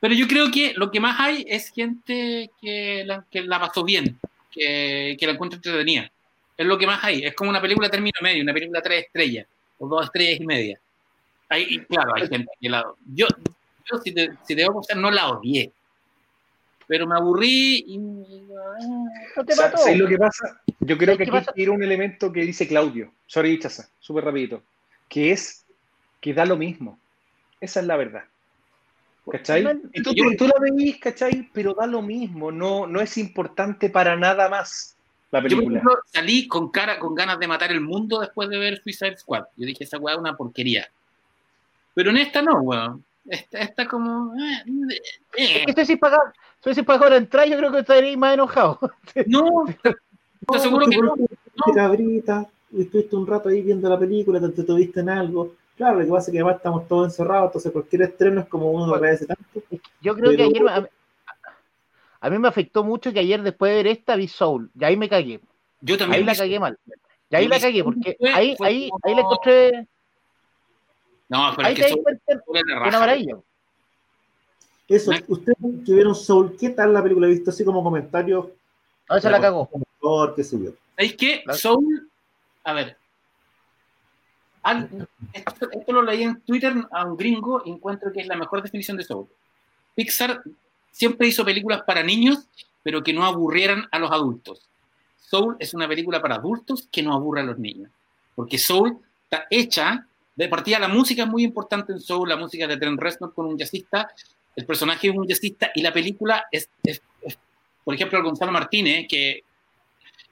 Pero 0.00 0.14
yo 0.14 0.26
creo 0.26 0.50
que 0.50 0.74
lo 0.74 0.90
que 0.90 0.98
más 0.98 1.20
hay 1.20 1.44
es 1.48 1.70
gente 1.70 2.50
que 2.60 3.04
la, 3.06 3.24
que 3.30 3.42
la 3.42 3.60
pasó 3.60 3.84
bien, 3.84 4.18
que, 4.50 5.16
que 5.18 5.26
la 5.26 5.32
encuentra 5.34 5.56
entretenida. 5.56 6.10
Es 6.58 6.66
lo 6.66 6.76
que 6.76 6.88
más 6.88 7.02
hay. 7.04 7.24
Es 7.24 7.34
como 7.34 7.50
una 7.50 7.62
película 7.62 7.88
término 7.88 8.18
medio, 8.20 8.42
una 8.42 8.52
película 8.52 8.82
tres 8.82 9.06
estrellas, 9.06 9.46
o 9.78 9.86
dos 9.86 10.06
estrellas 10.06 10.40
y 10.40 10.44
media. 10.44 10.80
Hay, 11.48 11.66
y 11.70 11.78
claro, 11.84 12.16
hay 12.16 12.26
gente 12.26 12.50
que 12.60 12.68
la... 12.68 12.84
Yo, 13.14 13.28
yo 13.90 13.98
si, 13.98 14.12
te, 14.12 14.32
si 14.44 14.56
te 14.56 14.62
debo 14.62 14.74
confesar, 14.74 14.96
no 14.96 15.10
la 15.12 15.28
odié. 15.28 15.72
Pero 16.88 17.06
me 17.06 17.14
aburrí 17.14 17.84
y... 17.86 17.98
No 17.98 19.44
te 19.46 19.54
mató. 19.54 19.78
¿Sabes 19.78 19.98
lo 19.98 20.08
que 20.08 20.18
pasa? 20.18 20.60
Yo 20.80 20.98
creo 20.98 21.14
¿Sabes 21.14 21.30
que 21.30 21.36
aquí 21.36 21.50
quiero 21.54 21.74
un 21.74 21.82
elemento 21.82 22.32
que 22.32 22.40
dice 22.40 22.66
Claudio, 22.66 23.12
sorry, 23.26 23.58
Chaza, 23.60 23.88
súper 24.00 24.24
rapidito, 24.24 24.62
que 25.08 25.30
es 25.30 25.64
que 26.20 26.34
da 26.34 26.44
lo 26.44 26.56
mismo. 26.56 26.98
Esa 27.60 27.80
es 27.80 27.86
la 27.86 27.96
verdad. 27.96 28.24
¿Cachai? 29.30 29.62
No, 29.62 29.72
Y 29.92 30.02
tú, 30.02 30.14
tú, 30.14 30.36
tú 30.36 30.48
la 30.48 30.54
veís, 30.58 30.98
¿cachai? 30.98 31.48
Pero 31.52 31.74
da 31.74 31.86
lo 31.86 32.02
mismo, 32.02 32.50
no, 32.50 32.86
no 32.86 33.00
es 33.00 33.16
importante 33.16 33.90
para 33.90 34.16
nada 34.16 34.48
más. 34.48 34.97
La 35.30 35.40
Yo, 35.40 35.42
película. 35.44 35.78
ejemplo, 35.78 35.98
salí 36.06 36.48
con 36.48 36.70
cara, 36.70 36.98
con 36.98 37.14
ganas 37.14 37.38
de 37.38 37.46
matar 37.48 37.70
el 37.70 37.80
mundo 37.80 38.20
después 38.20 38.48
de 38.48 38.58
ver 38.58 38.80
Suicide 38.82 39.16
Squad. 39.18 39.44
Yo 39.56 39.66
dije, 39.66 39.84
esa 39.84 39.98
weá 39.98 40.14
es 40.14 40.20
una 40.20 40.36
porquería. 40.36 40.86
Pero 41.94 42.10
en 42.10 42.16
esta 42.18 42.42
no, 42.42 42.60
weón. 42.60 43.04
Esta, 43.26 43.58
esta 43.58 43.86
como. 43.86 44.34
eh, 44.36 44.62
eh. 45.36 45.58
Es 45.58 45.64
que 45.66 45.70
estoy 45.72 45.84
sin 45.84 45.98
pagar, 45.98 46.20
estoy 46.56 46.74
sin 46.74 46.84
pagar 46.86 47.12
entrada, 47.12 47.46
yo 47.46 47.58
creo 47.58 47.70
que 47.72 47.80
estaría 47.80 48.16
más 48.16 48.34
enojado. 48.34 48.78
No, 49.26 49.64
te 49.82 50.56
aseguro 50.56 50.86
que 50.86 50.96
no. 50.96 51.14
Fuiste 51.14 51.72
cabrita, 51.74 52.46
estuviste 52.74 53.16
un 53.16 53.26
rato 53.26 53.50
ahí 53.50 53.60
viendo 53.60 53.88
la 53.90 53.98
película, 53.98 54.38
te 54.40 54.46
entretuviste 54.46 55.00
en 55.00 55.10
algo. 55.10 55.54
Claro, 55.76 55.98
lo 56.00 56.06
que 56.06 56.10
pasa 56.10 56.30
es 56.30 56.32
que 56.32 56.38
además 56.38 56.56
estamos 56.56 56.88
todos 56.88 57.08
encerrados, 57.08 57.46
entonces 57.48 57.70
cualquier 57.72 58.02
estreno 58.02 58.40
es 58.40 58.46
como 58.48 58.70
uno 58.70 58.86
lo 58.86 58.94
agradece 58.94 59.26
tanto. 59.26 59.44
Yo 60.00 60.14
creo 60.14 60.30
que 60.30 60.36
Pero- 60.36 60.68
ayer, 60.70 60.90
a, 62.20 62.30
mí 62.30 62.38
me 62.38 62.48
afectó 62.48 62.84
mucho 62.84 63.12
que 63.12 63.20
ayer 63.20 63.42
después 63.42 63.70
de 63.70 63.76
ver 63.76 63.86
esta 63.88 64.16
vi 64.16 64.28
Soul, 64.28 64.70
y 64.78 64.84
ahí 64.84 64.96
me 64.96 65.08
cagué, 65.08 65.40
Yo 65.80 65.94
ahí 65.94 65.98
también. 65.98 66.26
la 66.26 66.32
vi- 66.32 66.38
cagué 66.38 66.60
mal. 66.60 66.78
Y 67.30 67.36
ahí 67.36 67.48
la 67.48 67.60
cagué, 67.60 67.84
porque 67.84 68.16
ahí, 68.34 68.56
ahí, 68.60 68.88
como- 68.88 69.00
ahí 69.04 69.14
la 69.14 69.20
encontré, 69.20 69.86
No, 71.28 71.52
pero 71.54 71.68
ahí 71.68 71.74
es 71.74 71.80
que 71.80 71.88
Soul 71.88 72.04
la 72.26 72.88
una 72.88 72.98
maravilla. 72.98 73.36
Eso, 74.88 75.12
No. 75.12 75.18
ustedes 75.28 75.56
que 75.84 75.92
vieron 75.92 76.14
Soul, 76.14 76.56
¿qué 76.58 76.70
tal 76.70 76.94
la 76.94 77.02
película? 77.02 77.26
He 77.26 77.30
visto 77.30 77.50
así 77.50 77.62
como 77.64 77.82
comentarios, 77.84 78.46
A 79.08 79.16
veces 79.16 79.30
la 79.30 79.40
cagó. 79.40 79.68
por 80.00 80.34
qué 80.34 80.42
sé 80.42 80.58
yo. 80.58 80.70
¿Sabéis 80.96 81.14
qué? 81.16 81.44
Soul, 81.52 82.08
a 82.64 82.72
ver. 82.72 82.96
al- 84.62 85.08
esto, 85.32 85.70
esto 85.70 85.92
lo 85.92 86.02
leí 86.02 86.22
en 86.24 86.40
Twitter 86.42 86.74
a 86.90 87.04
un 87.06 87.16
gringo 87.16 87.62
y 87.64 87.70
encuentro 87.70 88.12
que 88.12 88.20
es 88.20 88.26
la 88.26 88.36
mejor 88.36 88.62
definición 88.62 88.96
de 88.96 89.04
Soul. 89.04 89.26
Pixar 89.94 90.42
siempre 90.90 91.28
hizo 91.28 91.44
películas 91.44 91.82
para 91.86 92.02
niños, 92.02 92.46
pero 92.82 93.02
que 93.02 93.12
no 93.12 93.24
aburrieran 93.24 93.86
a 93.90 93.98
los 93.98 94.10
adultos. 94.10 94.62
Soul 95.18 95.56
es 95.58 95.74
una 95.74 95.86
película 95.88 96.20
para 96.22 96.36
adultos 96.36 96.88
que 96.90 97.02
no 97.02 97.12
aburre 97.12 97.40
a 97.42 97.44
los 97.44 97.58
niños. 97.58 97.90
Porque 98.34 98.56
Soul 98.58 98.98
está 99.24 99.46
hecha, 99.50 100.06
de 100.36 100.48
partida 100.48 100.78
la 100.78 100.88
música 100.88 101.24
es 101.24 101.28
muy 101.28 101.42
importante 101.44 101.92
en 101.92 102.00
Soul, 102.00 102.28
la 102.28 102.36
música 102.36 102.66
de 102.66 102.76
Trent 102.76 103.00
Reznor 103.00 103.34
con 103.34 103.46
un 103.46 103.58
jazzista, 103.58 104.08
el 104.56 104.64
personaje 104.64 105.08
es 105.08 105.14
un 105.16 105.26
jazzista 105.26 105.70
y 105.74 105.82
la 105.82 105.92
película 105.92 106.46
es, 106.50 106.68
es- 106.82 107.02
es- 107.22 107.38
por 107.84 107.94
ejemplo, 107.94 108.22
Gonzalo 108.22 108.52
Martínez, 108.52 109.06
que 109.08 109.42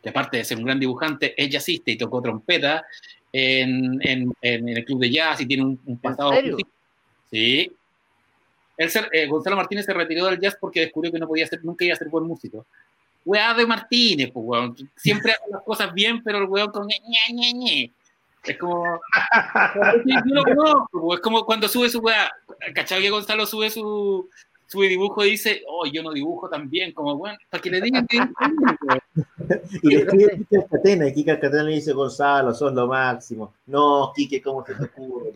que 0.02 0.10
aparte 0.10 0.36
de 0.36 0.44
ser 0.44 0.58
un 0.58 0.64
gran 0.64 0.78
dibujante, 0.78 1.34
es 1.42 1.50
jazzista 1.50 1.90
y 1.90 1.96
tocó 1.96 2.22
trompeta 2.22 2.84
en, 3.32 3.98
en- 4.02 4.32
en 4.40 4.68
el 4.68 4.84
club 4.84 5.00
de 5.00 5.10
jazz 5.10 5.40
y 5.40 5.46
tiene 5.46 5.64
un, 5.64 5.80
un 5.84 5.98
pasado. 5.98 6.32
serio? 6.32 6.56
Sí. 7.30 7.72
Él 8.76 8.90
se- 8.90 9.08
eh, 9.12 9.26
Gonzalo 9.26 9.56
Martínez 9.56 9.86
se 9.86 9.92
retiró 9.94 10.26
del 10.26 10.38
jazz 10.40 10.56
porque 10.60 10.80
descubrió 10.80 11.10
que 11.12 11.18
no 11.18 11.26
podía 11.28 11.46
ser, 11.46 11.64
nunca 11.64 11.84
iba 11.84 11.94
a 11.94 11.98
ser 11.98 12.08
buen 12.08 12.24
músico. 12.24 12.66
Weá 13.24 13.54
de 13.54 13.66
Martínez, 13.66 14.30
pues, 14.32 14.44
weón. 14.46 14.76
Siempre 14.96 15.32
hace 15.32 15.50
las 15.50 15.62
cosas 15.64 15.92
bien, 15.92 16.22
pero 16.22 16.38
el 16.38 16.44
weón 16.44 16.70
con 16.70 16.86
ñe, 16.86 17.00
ñe, 17.32 17.52
ñe. 17.54 17.92
Es 18.44 18.56
como. 18.58 18.84
Yo 20.04 20.34
lo 20.34 20.44
conozco, 20.44 20.88
pues, 20.92 21.18
es 21.18 21.22
como 21.22 21.44
cuando 21.44 21.66
sube 21.68 21.88
su 21.88 21.98
weá. 21.98 22.30
¿Cachai 22.74 23.02
que 23.02 23.10
Gonzalo 23.10 23.44
sube 23.46 23.68
su, 23.70 24.28
su 24.68 24.80
dibujo 24.82 25.24
y 25.24 25.30
dice, 25.32 25.62
oh, 25.68 25.84
yo 25.86 26.04
no 26.04 26.12
dibujo 26.12 26.48
tan 26.48 26.70
bien? 26.70 26.92
Como, 26.92 27.16
bueno, 27.16 27.36
para 27.50 27.60
que 27.60 27.70
le 27.70 27.80
digan 27.80 28.06
que. 28.06 28.18
Y 29.82 29.88
le 29.88 29.96
escribe 30.02 30.36
Kike 30.36 30.56
Alcatena, 30.58 31.08
y 31.08 31.14
Kike 31.14 31.30
Alcatena 31.32 31.62
le 31.64 31.72
dice, 31.72 31.92
Gonzalo, 31.92 32.54
sos 32.54 32.72
lo 32.72 32.86
máximo. 32.86 33.54
No, 33.66 34.12
Kike, 34.14 34.40
¿cómo 34.42 34.64
se 34.64 34.74
te 34.76 34.84
ocurre? 34.84 35.32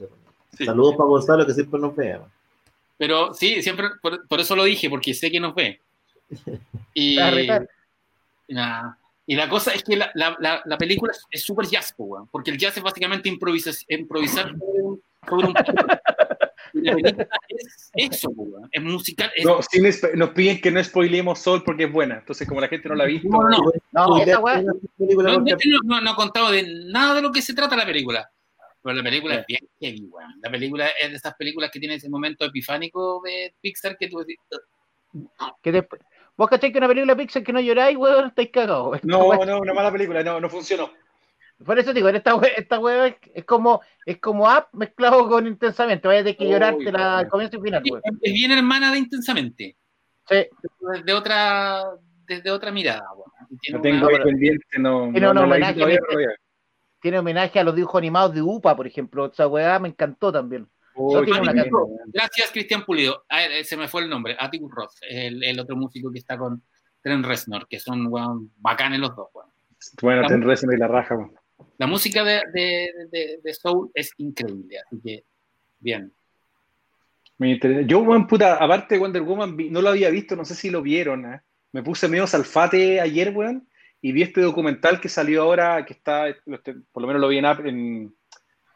Sí. 0.57 0.65
Saludos 0.65 0.95
para 0.97 1.09
Gonzalo, 1.09 1.45
que 1.47 1.55
siempre 1.55 1.81
nos 1.81 1.97
vea. 1.97 2.21
Pero 3.01 3.33
sí, 3.33 3.63
siempre, 3.63 3.89
por, 4.03 4.29
por 4.29 4.41
eso 4.41 4.55
lo 4.55 4.65
dije, 4.65 4.91
porque 4.91 5.15
sé 5.15 5.31
que 5.31 5.41
nos 5.41 5.55
ve. 5.55 5.81
Y, 6.93 7.19
retar. 7.19 7.67
y 8.47 8.53
nada. 8.53 8.99
Y 9.27 9.37
la 9.37 9.49
cosa 9.49 9.73
es 9.73 9.83
que 9.83 9.97
la, 9.97 10.11
la, 10.15 10.37
la, 10.39 10.61
la 10.67 10.77
película 10.77 11.11
es- 11.31 11.43
súper 11.43 11.65
jazz, 11.67 11.95
weón, 11.97 12.29
porque 12.31 12.51
el 12.51 12.59
jazz 12.59 12.77
es 12.77 12.83
básicamente 12.83 13.31
improvisar, 13.31 13.73
improvisar 13.89 14.55
sobre 15.27 15.47
un... 15.47 15.55
la 16.75 16.95
película 16.95 17.29
es 17.49 17.91
eso, 17.95 18.31
es 18.71 18.83
musical. 18.83 19.31
Es, 19.35 19.47
No, 19.47 19.63
sin 19.63 19.85
esp- 19.85 20.13
nos 20.15 20.31
piden 20.31 20.61
que 20.61 20.71
no 20.71 20.85
spoilemos 20.85 21.39
Sol 21.39 21.63
porque 21.65 21.85
es 21.85 21.93
buena. 21.93 22.19
Entonces, 22.19 22.47
como 22.47 22.61
la 22.61 22.69
gente 22.69 22.87
no 22.91 22.97
la 22.97 23.05
ha 23.05 23.07
visto, 23.07 23.29
no, 23.31 23.39
no, 23.49 23.59
No, 23.93 24.17
weá, 24.43 24.59
es 24.59 24.65
una 24.65 24.73
película 24.99 25.31
no, 25.31 25.35
porque- 25.39 25.51
de 25.53 25.57
hecho, 25.57 25.69
no, 25.85 25.95
no, 25.97 26.01
no 26.03 26.13
he 26.13 26.15
contado 26.17 26.51
de 26.51 26.65
nada 26.93 27.15
de 27.15 27.23
lo 27.23 27.33
que 27.33 27.41
se 27.41 27.55
trata 27.55 27.77
la 27.77 27.87
película. 27.87 28.31
Pero 28.83 28.97
la 28.97 29.03
película 29.03 29.35
es 29.37 29.47
bien 29.47 29.69
heavy, 29.81 30.07
weón. 30.11 30.33
La 30.43 30.51
película 30.51 30.89
es 31.01 31.11
de 31.11 31.17
esas 31.17 31.35
películas 31.35 31.71
que 31.71 31.81
tiene 31.81 31.97
ese 31.97 32.09
momento 32.09 32.45
epifánico 32.45 33.21
de 33.25 33.55
Pixar 33.61 33.97
que 33.99 34.09
tú 34.09 34.19
decís, 34.19 34.37
que 35.63 35.73
después, 35.73 36.01
vos 36.37 36.49
cacháis 36.49 36.73
que 36.73 36.79
una 36.79 36.89
película 36.89 37.17
Pixar 37.17 37.43
que 37.43 37.53
no 37.53 37.61
lloráis, 37.61 37.97
weón, 37.97 38.29
estáis 38.29 38.51
cagados. 38.51 38.99
No, 39.05 39.33
no, 39.47 39.61
una 39.61 39.75
mala 39.75 39.93
película, 39.93 40.23
no, 40.23 40.41
no 40.41 40.49
funcionó. 40.49 40.91
Por 41.65 41.79
eso 41.79 41.93
digo, 41.93 42.09
en 42.09 42.17
esta 42.17 42.35
wea, 42.37 42.53
esta 42.57 42.79
wea 42.79 43.07
es, 43.09 43.17
es 43.35 43.45
como 43.45 43.83
es 44.07 44.19
como 44.19 44.49
app 44.49 44.73
mezclado 44.73 45.29
con 45.29 45.47
intensamente. 45.47 46.09
Vaya 46.09 46.21
a 46.21 46.25
tener 46.25 46.39
que 46.39 46.49
llorarte 46.49 46.91
la, 46.91 47.19
al 47.19 47.29
comienzo 47.29 47.59
y 47.59 47.61
final, 47.61 47.83
es 48.23 48.33
bien 48.33 48.51
hermana 48.53 48.91
de 48.93 48.99
Intensamente. 48.99 49.77
Sí. 50.27 50.47
desde 50.93 51.13
otra 51.13 51.85
desde 52.27 52.51
otra 52.51 52.71
mirada 52.71 53.03
tiene 53.61 53.77
No 53.79 53.83
tengo 53.83 54.07
una- 54.07 54.17
ahí 54.17 54.23
pendiente, 54.23 54.79
no, 54.79 55.11
Tiene 55.11 55.21
no, 55.27 55.31
un 55.33 55.39
homenaje. 55.39 55.99
Tiene 57.01 57.19
homenaje 57.19 57.59
a 57.59 57.65
los 57.65 57.75
dibujos 57.75 57.99
animados 57.99 58.35
de 58.35 58.43
UPA, 58.43 58.77
por 58.77 58.87
ejemplo. 58.87 59.27
Esa 59.27 59.47
weá 59.49 59.79
me 59.79 59.89
encantó 59.89 60.31
también. 60.33 60.69
Gracias 62.13 62.51
Cristian 62.53 62.85
Pulido 62.85 63.25
Ah, 63.29 63.45
eh, 63.45 63.65
se 63.65 63.77
me 63.77 63.89
fue 63.89 64.03
el 64.03 64.11
nombre 64.11 64.37
Atticus 64.39 64.71
Ross 64.75 64.97
el, 65.09 65.43
el 65.43 65.59
otro 65.61 65.77
músico 65.77 66.11
que 66.13 66.19
está 66.19 66.37
con 66.37 66.63
Trent 67.01 67.25
Reznor 67.25 67.67
que 67.69 67.79
son 67.81 68.07
weón, 68.09 68.51
bacanes 68.57 68.99
los 68.99 69.15
dos 69.17 69.29
weón. 69.33 69.49
Bueno, 70.03 70.23
La- 70.23 70.29
te 70.29 70.35
enredes 70.35 70.63
y 70.65 70.77
la 70.77 70.89
raja. 70.89 71.17
weón. 71.17 71.33
la 71.79 71.87
música 71.87 72.23
de, 72.25 72.43
de, 72.53 72.91
de, 73.11 73.41
de 73.43 73.55
Soul 73.55 73.91
es 73.95 74.13
increíble 74.19 74.79
así 74.85 75.01
que 75.01 75.25
bien 75.79 76.13
Me 77.39 77.53
interesa. 77.53 77.83
Yo, 77.87 78.01
weón, 78.01 78.27
puta, 78.27 78.57
aparte 78.57 78.97
de 78.97 79.01
Wonder 79.01 79.23
Woman, 79.23 79.57
no 79.71 79.81
lo 79.81 79.89
había 79.89 80.11
visto, 80.11 80.37
no 80.37 80.45
sé 80.45 80.55
si 80.55 80.69
lo 80.69 80.83
vieron. 80.83 81.25
¿eh? 81.33 81.41
Me 81.73 81.83
puse 81.83 82.09
medio 82.09 82.27
salfate 82.27 83.01
ayer, 83.01 83.33
weón, 83.35 83.67
y 84.03 84.13
vi 84.13 84.23
este 84.23 84.41
documental 84.41 85.01
que 85.01 85.09
salió 85.09 85.43
ahora, 85.43 85.85
que 85.85 85.93
está, 85.95 86.27
por 86.93 87.03
lo 87.03 87.07
menos 87.07 87.21
lo 87.21 87.29
vi 87.29 87.39
en, 87.39 87.45
en- 87.45 88.15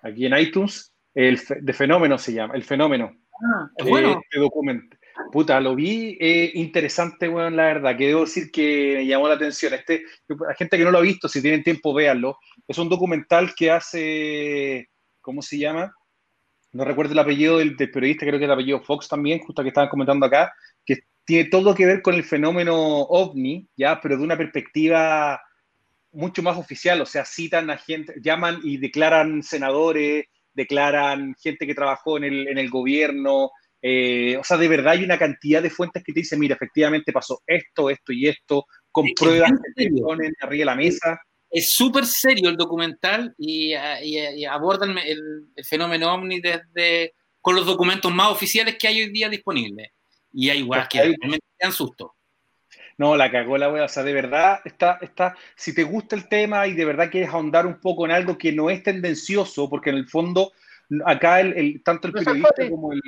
aquí 0.03 0.27
en 0.27 0.37
iTunes, 0.39 0.95
el 1.15 1.41
de 1.61 1.73
Fenómeno 1.73 2.19
se 2.19 2.33
llama, 2.33 2.55
El 2.55 2.65
Fenómeno. 2.65 3.13
ah, 3.43 3.71
es 3.77 3.87
Eh, 3.87 3.89
bueno 3.91 4.21
Este 4.23 4.39
documento. 4.41 4.97
Puta, 5.31 5.61
lo 5.61 5.75
vi 5.77 6.17
eh, 6.21 6.51
interesante, 6.55 7.29
weón, 7.29 7.55
la 7.57 7.65
verdad, 7.67 7.97
que 7.97 8.09
debo 8.09 8.23
decir 8.23 8.51
que 8.51 8.95
me 8.97 9.07
llamó 9.07 9.29
la 9.29 9.35
atención. 9.35 9.73
Este, 9.75 10.03
la 10.29 10.55
gente 10.55 10.77
que 10.77 10.85
no 10.85 10.91
lo 10.91 10.99
ha 10.99 11.03
visto, 11.03 11.29
si 11.29 11.41
tienen 11.41 11.63
tiempo, 11.63 11.95
véanlo. 11.95 12.37
Es 12.67 12.79
un 12.79 12.89
documental 12.89 13.55
que 13.55 13.71
hace, 13.71 14.89
¿cómo 15.21 15.41
se 15.41 15.59
llama? 15.59 15.95
No 16.73 16.85
recuerdo 16.85 17.13
el 17.13 17.19
apellido 17.21 17.59
del, 17.59 17.77
del 17.77 17.91
periodista, 17.93 18.27
creo 18.27 18.39
que 18.41 18.45
el 18.47 18.51
apellido 18.51 18.81
Fox 18.83 19.07
también, 19.09 19.39
justo 19.39 19.63
que 19.63 19.69
estaban 19.69 19.89
comentando 19.89 20.27
acá, 20.27 20.53
que 20.85 20.99
tiene 21.25 21.49
todo 21.49 21.75
que 21.75 21.87
ver 21.87 22.03
con 22.03 22.15
el 22.15 22.25
fenómeno 22.25 22.77
ovni, 22.77 23.67
ya, 23.77 24.01
pero 24.01 24.17
de 24.17 24.25
una 24.25 24.37
perspectiva 24.37 25.41
mucho 26.13 26.43
más 26.43 26.57
oficial, 26.57 27.01
o 27.01 27.07
sea, 27.07 27.25
citan 27.25 27.71
a 27.71 27.77
gente, 27.77 28.15
llaman 28.23 28.61
y 28.63 28.77
declaran 28.77 29.43
senadores, 29.43 30.27
declaran 30.53 31.35
gente 31.43 31.67
que 31.67 31.75
trabajó 31.75 32.17
en 32.19 32.25
el, 32.25 32.49
en 32.49 32.59
el 32.59 32.71
gobierno, 32.71 33.51
eh, 33.83 34.37
o 34.39 34.45
sea, 34.45 34.57
de 34.57 34.69
verdad 34.69 34.93
hay 34.93 35.05
una 35.05 35.19
cantidad 35.19 35.63
de 35.63 35.71
fuentes 35.71 36.03
que 36.05 36.13
te 36.13 36.21
dicen, 36.21 36.39
mira, 36.39 36.55
efectivamente 36.55 37.13
pasó 37.13 37.43
esto, 37.47 37.91
esto 37.91 38.13
y 38.13 38.29
esto, 38.29 38.67
con 38.93 39.07
Es 39.09 39.13
pruebas 39.19 39.51
que 39.77 39.85
te 39.89 40.01
ponen 40.01 40.33
arriba 40.41 40.61
de 40.61 40.65
la 40.67 40.77
mesa. 40.77 41.21
es 41.51 41.73
súper 41.73 42.07
serio 42.07 42.49
el 42.49 42.57
documental 42.57 43.35
y, 43.37 43.75
y- 44.03 44.19
y 44.37 44.45
aborda 44.45 44.87
el, 44.87 44.97
el- 44.99 45.47
el 45.57 45.65
fenómeno 45.65 46.15
ovni 46.15 46.41
desde 46.41 47.13
con 47.41 47.57
los 47.57 47.67
documentos 47.67 48.13
más 48.15 48.31
oficiales 48.31 48.77
que 48.79 48.89
hay 48.89 49.03
hoy 49.03 49.11
día 49.11 49.29
disponibles 49.29 49.91
y 50.35 50.51
hay 50.51 50.63
weas 50.63 50.89
que 50.89 50.99
realmente 51.01 51.47
dan 51.61 51.73
susto 51.73 52.15
No, 52.99 53.17
la 53.17 53.31
cagó 53.31 53.57
la 53.59 53.71
wea. 53.71 53.85
O 53.85 53.89
sea, 53.89 54.03
de 54.03 54.13
verdad, 54.13 54.61
está, 54.65 54.99
está, 55.01 55.35
si 55.57 55.75
te 55.75 55.83
gusta 55.85 56.15
el 56.17 56.29
tema 56.29 56.67
y 56.67 56.75
de 56.75 56.85
verdad 56.85 57.11
quieres 57.11 57.31
ahondar 57.31 57.67
un 57.67 57.81
poco 57.81 58.05
en 58.05 58.13
algo 58.13 58.37
que 58.39 58.53
no 58.53 58.71
es 58.71 58.83
tendencioso, 58.83 59.69
porque 59.69 59.91
en 59.91 59.97
el 59.97 60.07
fondo, 60.09 60.53
acá 61.05 61.41
el, 61.41 61.53
el- 61.55 61.83
tanto 61.83 62.07
el 62.09 62.13
periodista 62.15 62.69
como 62.71 62.93
el, 62.93 63.01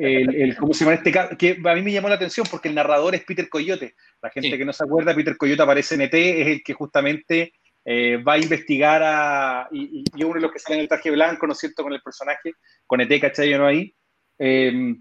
el, 0.00 0.34
el- 0.34 0.56
¿cómo 0.56 0.72
se 0.74 0.84
llama 0.84 0.96
este 0.96 1.12
caso? 1.12 1.36
Que 1.36 1.56
a 1.64 1.74
mí 1.74 1.82
me 1.82 1.92
llamó 1.92 2.08
la 2.08 2.16
atención 2.16 2.46
porque 2.50 2.68
el 2.68 2.74
narrador 2.74 3.14
es 3.14 3.22
Peter 3.24 3.48
Coyote. 3.48 3.94
La 4.22 4.30
gente 4.30 4.50
Sí. 4.50 4.58
que 4.58 4.64
no 4.64 4.72
se 4.72 4.82
acuerda, 4.84 5.14
Peter 5.14 5.36
Coyote 5.36 5.62
aparece 5.62 5.94
en 5.94 6.00
ET, 6.02 6.14
es 6.14 6.46
el 6.48 6.62
que 6.64 6.72
justamente 6.74 7.52
eh, 7.84 8.16
va 8.16 8.34
a 8.34 8.38
investigar 8.38 9.02
a. 9.04 9.68
Y, 9.70 10.00
y- 10.00 10.04
y 10.16 10.24
uno 10.24 10.34
de 10.34 10.40
los 10.40 10.52
que 10.52 10.58
sale 10.58 10.76
en 10.76 10.82
el 10.82 10.88
traje 10.88 11.10
blanco, 11.10 11.46
¿no 11.46 11.52
es 11.52 11.58
cierto?, 11.60 11.82
con 11.84 11.92
el 11.92 12.02
personaje, 12.02 12.52
con 12.86 13.00
ET, 13.00 13.20
¿cachai? 13.20 13.50
¿no? 13.56 13.66
Ahí. 13.66 13.94
Eh, 14.38 14.94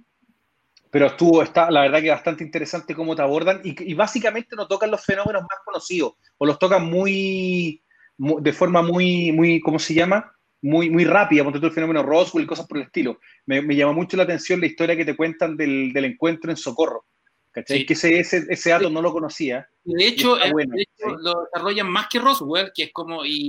pero 0.92 1.08
estuvo, 1.08 1.42
está, 1.44 1.70
la 1.72 1.82
verdad 1.82 2.02
que 2.02 2.10
bastante 2.10 2.44
interesante 2.44 2.96
cómo 2.96 3.16
te 3.16 3.22
abordan 3.22 3.62
y, 3.64 3.92
y 3.92 3.94
básicamente 3.94 4.56
no 4.56 4.68
tocan 4.68 4.92
los 4.92 5.04
fenómenos 5.04 5.42
más 5.42 5.60
conocidos 5.66 6.14
o 6.38 6.46
los 6.46 6.58
tocan 6.60 6.86
muy, 6.90 7.82
mu- 8.18 8.40
de 8.42 8.54
forma 8.54 8.82
muy, 8.82 9.32
muy, 9.32 9.60
¿cómo 9.62 9.80
se 9.80 9.94
llama? 9.94 10.32
Muy, 10.62 10.90
muy 10.90 11.06
rápida, 11.06 11.44
por 11.44 11.56
el 11.56 11.72
fenómeno 11.72 12.02
Roswell 12.04 12.44
y 12.44 12.48
cosas 12.48 12.66
por 12.68 12.78
el 12.80 12.86
estilo. 12.86 13.20
Me, 13.46 13.62
me 13.62 13.76
llama 13.76 13.94
mucho 13.94 14.18
la 14.18 14.24
atención 14.24 14.60
la 14.60 14.66
historia 14.66 14.96
que 14.96 15.06
te 15.06 15.16
cuentan 15.16 15.56
del, 15.56 15.94
del 15.94 16.06
encuentro 16.06 16.50
en 16.50 16.58
Socorro, 16.58 17.06
¿cachai? 17.52 17.80
Sí. 17.80 17.86
Que 17.86 17.94
ese, 17.94 18.20
ese, 18.20 18.46
ese 18.50 18.70
dato 18.72 18.90
no 18.90 19.02
lo 19.02 19.12
conocía. 19.12 19.70
De 19.84 20.08
hecho, 20.08 20.40
eh, 20.40 20.52
bueno, 20.52 20.74
de 20.76 20.82
hecho, 20.82 21.10
¿sí? 21.10 21.16
lo 21.22 21.44
desarrollan 21.44 21.90
más 21.92 22.08
que 22.10 22.20
Roswell, 22.20 22.72
que 22.74 22.84
es 22.84 22.92
como. 22.92 23.24
Y... 23.24 23.48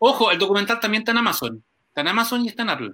Ojo, 0.00 0.30
el 0.32 0.38
documental 0.38 0.80
también 0.80 1.02
está 1.02 1.12
en 1.12 1.18
Amazon. 1.18 1.64
Está 1.88 2.00
en 2.00 2.08
Amazon 2.08 2.44
y 2.44 2.48
está 2.48 2.62
en 2.62 2.70
Apple. 2.70 2.92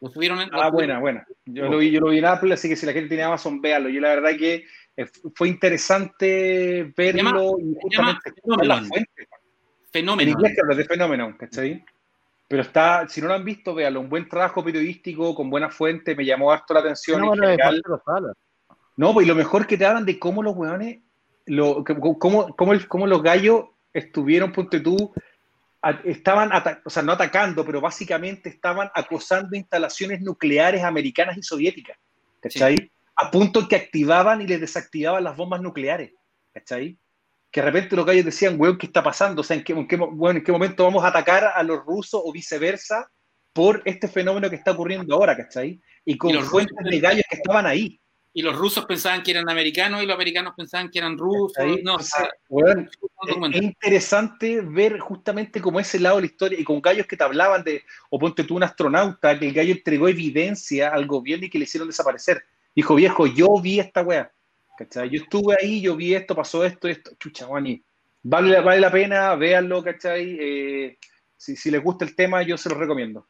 Lo 0.00 0.08
subieron 0.10 0.40
en. 0.40 0.50
Ah, 0.52 0.70
buena, 0.70 0.98
buena. 0.98 1.26
Yo 1.46 1.68
lo 1.68 1.78
vi, 1.78 1.90
yo 1.90 2.00
lo 2.00 2.08
vi 2.10 2.18
en 2.18 2.26
Apple, 2.26 2.52
así 2.54 2.68
que 2.68 2.76
si 2.76 2.84
la 2.86 2.92
gente 2.92 3.08
tiene 3.08 3.22
Amazon, 3.24 3.60
véalo. 3.60 3.88
Yo 3.88 4.00
la 4.00 4.08
verdad 4.10 4.36
que 4.36 4.64
eh, 4.96 5.06
fue 5.34 5.48
interesante 5.48 6.92
verlo 6.96 7.56
y 7.58 7.94
llama 7.94 8.18
justamente 8.20 8.32
Phenomenon. 8.42 8.68
la 8.68 8.82
fuente. 8.88 9.22
En 9.22 9.28
Fenómeno. 9.92 10.30
inglés 10.32 10.52
que 10.54 10.60
habla 10.60 10.74
de 10.74 10.84
fenómeno, 10.84 11.36
¿cachai? 11.38 11.84
Pero 12.48 12.62
está, 12.62 13.08
si 13.08 13.20
no 13.20 13.28
lo 13.28 13.34
han 13.34 13.44
visto, 13.44 13.74
véalo, 13.74 14.00
un 14.00 14.08
buen 14.08 14.28
trabajo 14.28 14.62
periodístico, 14.64 15.34
con 15.34 15.48
buena 15.48 15.70
fuente, 15.70 16.14
me 16.16 16.24
llamó 16.24 16.50
harto 16.52 16.74
la 16.74 16.80
atención. 16.80 17.20
No, 17.20 17.32
en 17.34 17.40
general. 17.40 17.82
No, 18.96 19.12
pues 19.14 19.24
y 19.24 19.28
lo 19.28 19.34
mejor 19.34 19.66
que 19.66 19.76
te 19.78 19.86
hablan 19.86 20.04
de 20.04 20.18
cómo 20.18 20.42
los 20.42 20.54
weones, 20.56 20.98
lo, 21.46 21.82
que- 21.84 21.96
cómo, 22.18 22.54
cómo, 22.54 22.72
el- 22.72 22.86
cómo 22.88 23.06
los 23.06 23.22
gallos 23.22 23.66
estuvieron, 23.92 24.52
ponte 24.52 24.80
tú, 24.80 25.12
estaban, 26.04 26.50
o 26.84 26.90
sea, 26.90 27.02
no 27.02 27.12
atacando, 27.12 27.64
pero 27.64 27.80
básicamente 27.80 28.48
estaban 28.48 28.90
acosando 28.94 29.56
instalaciones 29.56 30.20
nucleares 30.20 30.82
americanas 30.82 31.36
y 31.36 31.42
soviéticas, 31.42 31.98
¿cachai? 32.40 32.90
A 33.16 33.30
punto 33.30 33.68
que 33.68 33.76
activaban 33.76 34.40
y 34.40 34.46
les 34.46 34.60
desactivaban 34.60 35.22
las 35.24 35.36
bombas 35.36 35.60
nucleares, 35.60 36.12
¿cachai? 36.52 36.96
Que 37.50 37.60
de 37.60 37.66
repente 37.66 37.94
los 37.96 38.04
gallos 38.06 38.24
decían, 38.24 38.56
weón, 38.58 38.78
¿qué 38.78 38.86
está 38.86 39.02
pasando? 39.02 39.40
O 39.42 39.44
sea, 39.44 39.56
¿en 39.56 39.62
qué, 39.64 39.72
en 39.72 39.86
qué 39.86 39.96
bueno, 39.96 40.38
¿en 40.38 40.44
qué 40.44 40.50
momento 40.52 40.84
vamos 40.84 41.04
a 41.04 41.08
atacar 41.08 41.44
a 41.54 41.62
los 41.62 41.84
rusos 41.84 42.20
o 42.24 42.32
viceversa 42.32 43.08
por 43.52 43.80
este 43.84 44.08
fenómeno 44.08 44.50
que 44.50 44.56
está 44.56 44.72
ocurriendo 44.72 45.14
ahora, 45.14 45.36
¿cachai? 45.36 45.80
Y 46.04 46.18
con 46.18 46.30
Y 46.30 46.42
fuentes 46.42 46.76
rusos- 46.76 46.90
de 46.90 47.00
gallos 47.00 47.24
que 47.30 47.36
estaban 47.36 47.66
ahí. 47.66 48.00
Y 48.36 48.42
los 48.42 48.56
rusos 48.56 48.84
pensaban 48.84 49.22
que 49.22 49.30
eran 49.30 49.48
americanos 49.48 50.02
y 50.02 50.06
los 50.06 50.14
americanos 50.16 50.54
pensaban 50.56 50.90
que 50.90 50.98
eran 50.98 51.16
rusos. 51.16 51.64
No, 51.84 51.94
o 51.94 52.00
sea, 52.00 52.28
Es, 53.52 53.62
interesante 53.62 54.60
ver 54.60 54.98
justamente 54.98 55.60
como 55.60 55.78
ese 55.78 56.00
lado 56.00 56.16
de 56.16 56.22
la 56.22 56.26
historia 56.26 56.58
y 56.58 56.64
con 56.64 56.82
gallos 56.82 57.06
que 57.06 57.16
te 57.16 57.22
hablaban 57.22 57.62
de, 57.62 57.84
o 58.10 58.18
ponte 58.18 58.42
tú 58.42 58.56
un 58.56 58.64
astronauta, 58.64 59.38
que 59.38 59.46
el 59.46 59.54
gallo 59.54 59.72
entregó 59.72 60.08
evidencia 60.08 60.88
al 60.88 61.06
gobierno 61.06 61.46
y 61.46 61.50
que 61.50 61.58
le 61.58 61.64
hicieron 61.64 61.88
desaparecer. 61.88 62.44
Dijo, 62.74 62.96
viejo, 62.96 63.28
yo 63.28 63.46
vi 63.62 63.78
esta 63.78 64.02
wea. 64.02 64.32
¿Cachai? 64.76 65.08
Yo 65.08 65.22
estuve 65.22 65.56
ahí, 65.62 65.80
yo 65.80 65.94
vi 65.94 66.14
esto, 66.14 66.34
pasó 66.34 66.64
esto, 66.64 66.88
esto. 66.88 67.12
Chucha, 67.20 67.46
Juani. 67.46 67.80
Vale, 68.24 68.60
vale 68.60 68.80
la 68.80 68.90
pena, 68.90 69.36
véanlo, 69.36 69.80
¿cachai? 69.84 70.36
Eh, 70.40 70.98
si, 71.36 71.54
si 71.54 71.70
les 71.70 71.80
gusta 71.80 72.04
el 72.04 72.16
tema, 72.16 72.42
yo 72.42 72.56
se 72.56 72.68
los 72.68 72.78
recomiendo. 72.78 73.24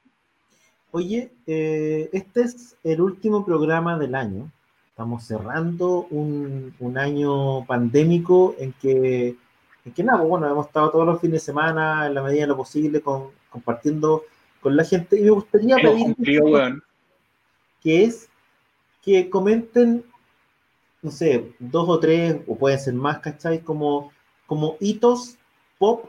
Oye, 0.93 1.33
eh, 1.47 2.09
este 2.13 2.43
es 2.43 2.77
el 2.85 3.01
último 3.01 3.45
programa 3.45 3.99
del 3.99 4.15
año. 4.15 4.51
Estamos 4.95 5.25
cerrando 5.25 6.07
un, 6.11 6.73
un 6.79 6.99
año 6.99 7.67
pandémico 7.67 8.55
en 8.61 8.73
que, 8.75 9.35
en 9.85 9.93
que 9.93 10.05
nada, 10.05 10.19
pues, 10.19 10.31
bueno, 10.31 10.49
hemos 10.49 10.69
estado 10.69 10.89
todos 10.93 11.05
los 11.05 11.21
fines 11.21 11.41
de 11.41 11.47
semana, 11.47 12.07
en 12.07 12.15
la 12.15 12.23
medida 12.23 12.43
de 12.43 12.47
lo 12.47 12.57
posible, 12.57 13.01
con, 13.01 13.31
compartiendo 13.51 14.23
con 14.61 14.77
la 14.77 14.85
gente. 14.85 15.19
Y 15.19 15.25
me 15.25 15.31
gustaría 15.31 15.79
pedir 15.79 16.15
que 17.83 18.05
es 18.05 18.29
que 19.03 19.29
comenten, 19.29 20.05
no 21.03 21.11
sé, 21.11 21.53
dos 21.59 21.89
o 21.89 21.99
tres, 21.99 22.37
o 22.47 22.55
pueden 22.55 22.79
ser 22.79 22.95
más, 22.95 23.19
¿cachai? 23.19 23.63
Como, 23.63 24.13
como 24.47 24.77
hitos 24.79 25.39
pop 25.77 26.05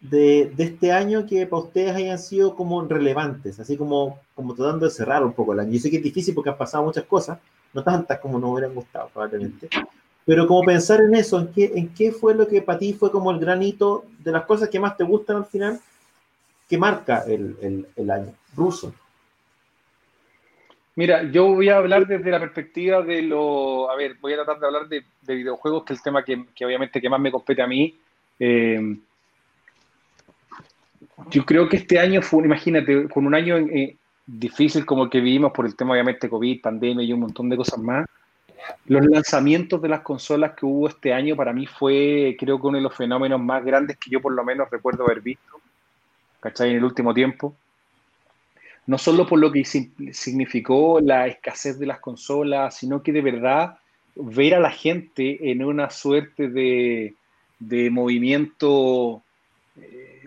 de, 0.00 0.52
de 0.56 0.62
este 0.62 0.92
año 0.92 1.26
que 1.26 1.44
para 1.44 1.64
ustedes 1.64 1.96
hayan 1.96 2.20
sido 2.20 2.54
como 2.54 2.82
relevantes, 2.82 3.58
así 3.58 3.76
como, 3.76 4.20
como 4.36 4.54
tratando 4.54 4.86
de 4.86 4.92
cerrar 4.92 5.24
un 5.24 5.32
poco 5.32 5.54
el 5.54 5.58
año. 5.58 5.72
Yo 5.72 5.80
sé 5.80 5.90
que 5.90 5.96
es 5.96 6.04
difícil 6.04 6.36
porque 6.36 6.50
han 6.50 6.56
pasado 6.56 6.84
muchas 6.84 7.02
cosas, 7.02 7.40
no 7.72 7.82
tantas 7.82 8.18
como 8.20 8.38
nos 8.38 8.50
hubieran 8.50 8.74
gustado 8.74 9.08
probablemente, 9.12 9.68
pero 10.24 10.46
como 10.46 10.62
pensar 10.62 11.00
en 11.00 11.14
eso, 11.14 11.38
en 11.40 11.52
qué, 11.52 11.72
en 11.74 11.92
qué 11.94 12.12
fue 12.12 12.34
lo 12.34 12.46
que 12.46 12.62
para 12.62 12.78
ti 12.78 12.92
fue 12.92 13.10
como 13.10 13.30
el 13.30 13.38
gran 13.38 13.62
hito 13.62 14.04
de 14.18 14.32
las 14.32 14.44
cosas 14.44 14.68
que 14.68 14.78
más 14.78 14.96
te 14.96 15.04
gustan 15.04 15.36
al 15.36 15.46
final, 15.46 15.80
que 16.68 16.78
marca 16.78 17.24
el, 17.26 17.86
el, 17.96 18.10
año. 18.10 18.32
Ruso. 18.56 18.94
Mira, 20.94 21.22
yo 21.24 21.54
voy 21.54 21.68
a 21.68 21.78
hablar 21.78 22.06
desde 22.06 22.30
la 22.30 22.38
perspectiva 22.38 23.02
de 23.02 23.22
lo. 23.22 23.90
A 23.90 23.96
ver, 23.96 24.16
voy 24.20 24.34
a 24.34 24.36
tratar 24.36 24.60
de 24.60 24.66
hablar 24.66 24.88
de, 24.88 25.04
de 25.22 25.34
videojuegos, 25.34 25.84
que 25.84 25.94
es 25.94 25.98
el 25.98 26.04
tema 26.04 26.24
que, 26.24 26.46
que 26.54 26.66
obviamente 26.66 27.00
que 27.00 27.08
más 27.08 27.20
me 27.20 27.32
compete 27.32 27.62
a 27.62 27.66
mí. 27.66 27.98
Eh, 28.38 28.96
yo 31.30 31.44
creo 31.44 31.68
que 31.68 31.78
este 31.78 31.98
año 31.98 32.22
fue, 32.22 32.44
imagínate, 32.44 33.08
con 33.08 33.26
un 33.26 33.34
año 33.34 33.56
eh, 33.56 33.96
difícil 34.26 34.86
como 34.86 35.04
el 35.04 35.10
que 35.10 35.20
vivimos 35.20 35.52
por 35.52 35.66
el 35.66 35.76
tema, 35.76 35.92
obviamente, 35.92 36.28
COVID, 36.28 36.60
pandemia 36.60 37.04
y 37.04 37.12
un 37.12 37.20
montón 37.20 37.48
de 37.48 37.56
cosas 37.56 37.78
más. 37.78 38.06
Los 38.86 39.04
lanzamientos 39.06 39.82
de 39.82 39.88
las 39.88 40.02
consolas 40.02 40.52
que 40.52 40.64
hubo 40.64 40.88
este 40.88 41.12
año 41.12 41.34
para 41.34 41.52
mí 41.52 41.66
fue, 41.66 42.36
creo 42.38 42.60
que 42.60 42.66
uno 42.66 42.78
de 42.78 42.82
los 42.82 42.94
fenómenos 42.94 43.40
más 43.40 43.64
grandes 43.64 43.96
que 43.98 44.10
yo 44.10 44.20
por 44.20 44.32
lo 44.32 44.44
menos 44.44 44.70
recuerdo 44.70 45.04
haber 45.04 45.20
visto, 45.20 45.60
¿cachai? 46.40 46.70
En 46.70 46.76
el 46.76 46.84
último 46.84 47.12
tiempo 47.12 47.56
no 48.86 48.98
solo 48.98 49.26
por 49.26 49.38
lo 49.38 49.52
que 49.52 49.64
significó 49.64 51.00
la 51.00 51.26
escasez 51.26 51.78
de 51.78 51.86
las 51.86 52.00
consolas, 52.00 52.76
sino 52.76 53.02
que 53.02 53.12
de 53.12 53.22
verdad 53.22 53.78
ver 54.16 54.54
a 54.54 54.60
la 54.60 54.70
gente 54.70 55.50
en 55.50 55.64
una 55.64 55.90
suerte 55.90 56.48
de, 56.48 57.14
de 57.58 57.90
movimiento 57.90 59.22
eh, 59.76 60.21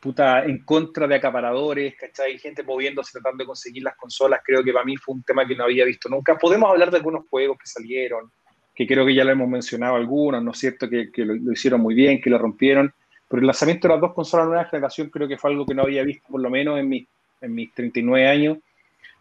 puta, 0.00 0.44
en 0.44 0.64
contra 0.64 1.06
de 1.06 1.16
acaparadores, 1.16 1.94
¿cachai? 1.96 2.38
Gente 2.38 2.62
moviéndose 2.62 3.12
tratando 3.12 3.42
de 3.42 3.46
conseguir 3.46 3.82
las 3.82 3.96
consolas, 3.96 4.40
creo 4.44 4.62
que 4.62 4.72
para 4.72 4.84
mí 4.84 4.96
fue 4.96 5.14
un 5.14 5.22
tema 5.22 5.46
que 5.46 5.56
no 5.56 5.64
había 5.64 5.84
visto 5.84 6.08
nunca. 6.08 6.36
Podemos 6.36 6.70
hablar 6.70 6.90
de 6.90 6.98
algunos 6.98 7.26
juegos 7.28 7.58
que 7.58 7.66
salieron, 7.66 8.30
que 8.74 8.86
creo 8.86 9.04
que 9.04 9.14
ya 9.14 9.24
lo 9.24 9.32
hemos 9.32 9.48
mencionado 9.48 9.96
algunos, 9.96 10.42
¿no 10.42 10.52
es 10.52 10.58
cierto? 10.58 10.88
Que, 10.88 11.10
lo, 11.16 11.52
hicieron 11.52 11.80
muy 11.80 11.94
bien, 11.94 12.20
que 12.20 12.30
lo 12.30 12.38
rompieron, 12.38 12.92
pero 13.28 13.40
el 13.40 13.46
lanzamiento 13.46 13.88
de 13.88 13.94
las 13.94 14.00
dos 14.00 14.14
consolas 14.14 14.46
de 14.46 14.50
nueva 14.50 14.68
generación 14.68 15.10
creo 15.10 15.26
que 15.26 15.36
fue 15.36 15.50
algo 15.50 15.66
que 15.66 15.74
no 15.74 15.82
había 15.82 16.04
visto, 16.04 16.28
por 16.28 16.40
lo 16.40 16.50
menos 16.50 16.78
en 16.78 17.06
en 17.40 17.54
mis 17.54 17.72
39 17.72 18.28
años, 18.28 18.58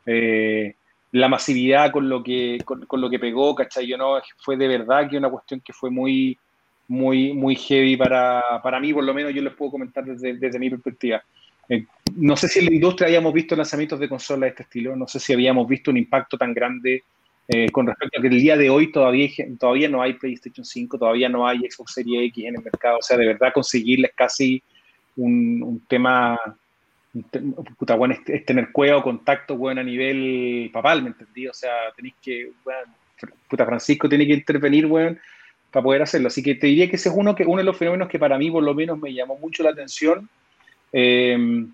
eh, 0.05 0.73
la 1.11 1.27
masividad 1.27 1.91
con 1.91 2.09
lo 2.09 2.23
que 2.23 2.59
con, 2.65 2.85
con, 2.85 3.01
lo 3.01 3.09
que 3.09 3.19
pegó, 3.19 3.55
¿cachai? 3.55 3.87
Yo 3.87 3.97
no, 3.97 4.19
fue 4.37 4.57
de 4.57 4.67
verdad 4.67 5.09
que 5.09 5.17
una 5.17 5.29
cuestión 5.29 5.61
que 5.61 5.73
fue 5.73 5.89
muy, 5.89 6.37
muy, 6.87 7.33
muy 7.33 7.55
heavy 7.55 7.97
para, 7.97 8.43
para 8.63 8.79
mí, 8.79 8.93
por 8.93 9.03
lo 9.03 9.13
menos 9.13 9.33
yo 9.33 9.41
les 9.41 9.53
puedo 9.53 9.71
comentar 9.71 10.05
desde, 10.05 10.37
desde 10.37 10.59
mi 10.59 10.69
perspectiva. 10.69 11.21
Eh, 11.69 11.85
no 12.15 12.37
sé 12.37 12.47
si 12.47 12.59
en 12.59 12.65
la 12.65 12.73
industria 12.73 13.07
habíamos 13.07 13.33
visto 13.33 13.55
lanzamientos 13.55 13.99
de 13.99 14.07
consolas 14.07 14.41
de 14.41 14.47
este 14.49 14.63
estilo, 14.63 14.95
no 14.95 15.07
sé 15.07 15.19
si 15.19 15.33
habíamos 15.33 15.67
visto 15.67 15.91
un 15.91 15.97
impacto 15.97 16.37
tan 16.37 16.53
grande 16.53 17.03
eh, 17.49 17.69
con 17.71 17.87
respecto 17.87 18.19
a 18.19 18.21
que 18.21 18.27
el 18.27 18.39
día 18.39 18.57
de 18.57 18.69
hoy 18.69 18.91
todavía, 18.91 19.29
todavía 19.59 19.89
no 19.89 20.01
hay 20.01 20.13
PlayStation 20.13 20.65
5, 20.65 20.97
todavía 20.97 21.29
no 21.29 21.47
hay 21.47 21.59
Xbox 21.59 21.93
Series 21.93 22.29
X 22.29 22.45
en 22.45 22.55
el 22.55 22.63
mercado, 22.63 22.97
o 22.99 23.01
sea, 23.01 23.17
de 23.17 23.27
verdad 23.27 23.53
conseguirles 23.53 24.11
casi 24.15 24.61
un, 25.17 25.61
un 25.63 25.79
tema 25.87 26.39
puta, 27.77 27.95
bueno, 27.95 28.13
es, 28.13 28.19
es, 28.27 28.45
tener 28.45 28.71
cueva 28.71 28.97
o 28.97 29.03
contacto, 29.03 29.57
bueno, 29.57 29.81
a 29.81 29.83
nivel 29.83 30.69
papal, 30.71 31.01
¿me 31.01 31.09
entendí? 31.09 31.47
O 31.47 31.53
sea, 31.53 31.71
tenéis 31.95 32.15
que, 32.21 32.51
bueno, 32.63 32.93
puta, 33.49 33.65
Francisco 33.65 34.09
tiene 34.09 34.27
que 34.27 34.33
intervenir, 34.33 34.85
bueno, 34.85 35.17
para 35.71 35.83
poder 35.83 36.01
hacerlo. 36.01 36.27
Así 36.27 36.41
que 36.41 36.55
te 36.55 36.67
diría 36.67 36.89
que 36.89 36.95
ese 36.95 37.09
es 37.09 37.15
uno, 37.15 37.35
que, 37.35 37.45
uno 37.45 37.57
de 37.57 37.63
los 37.63 37.77
fenómenos 37.77 38.09
que 38.09 38.19
para 38.19 38.37
mí, 38.37 38.49
por 38.49 38.63
lo 38.63 38.73
menos, 38.73 38.99
me 38.99 39.13
llamó 39.13 39.37
mucho 39.37 39.63
la 39.63 39.71
atención. 39.71 40.29
Eh, 40.91 41.67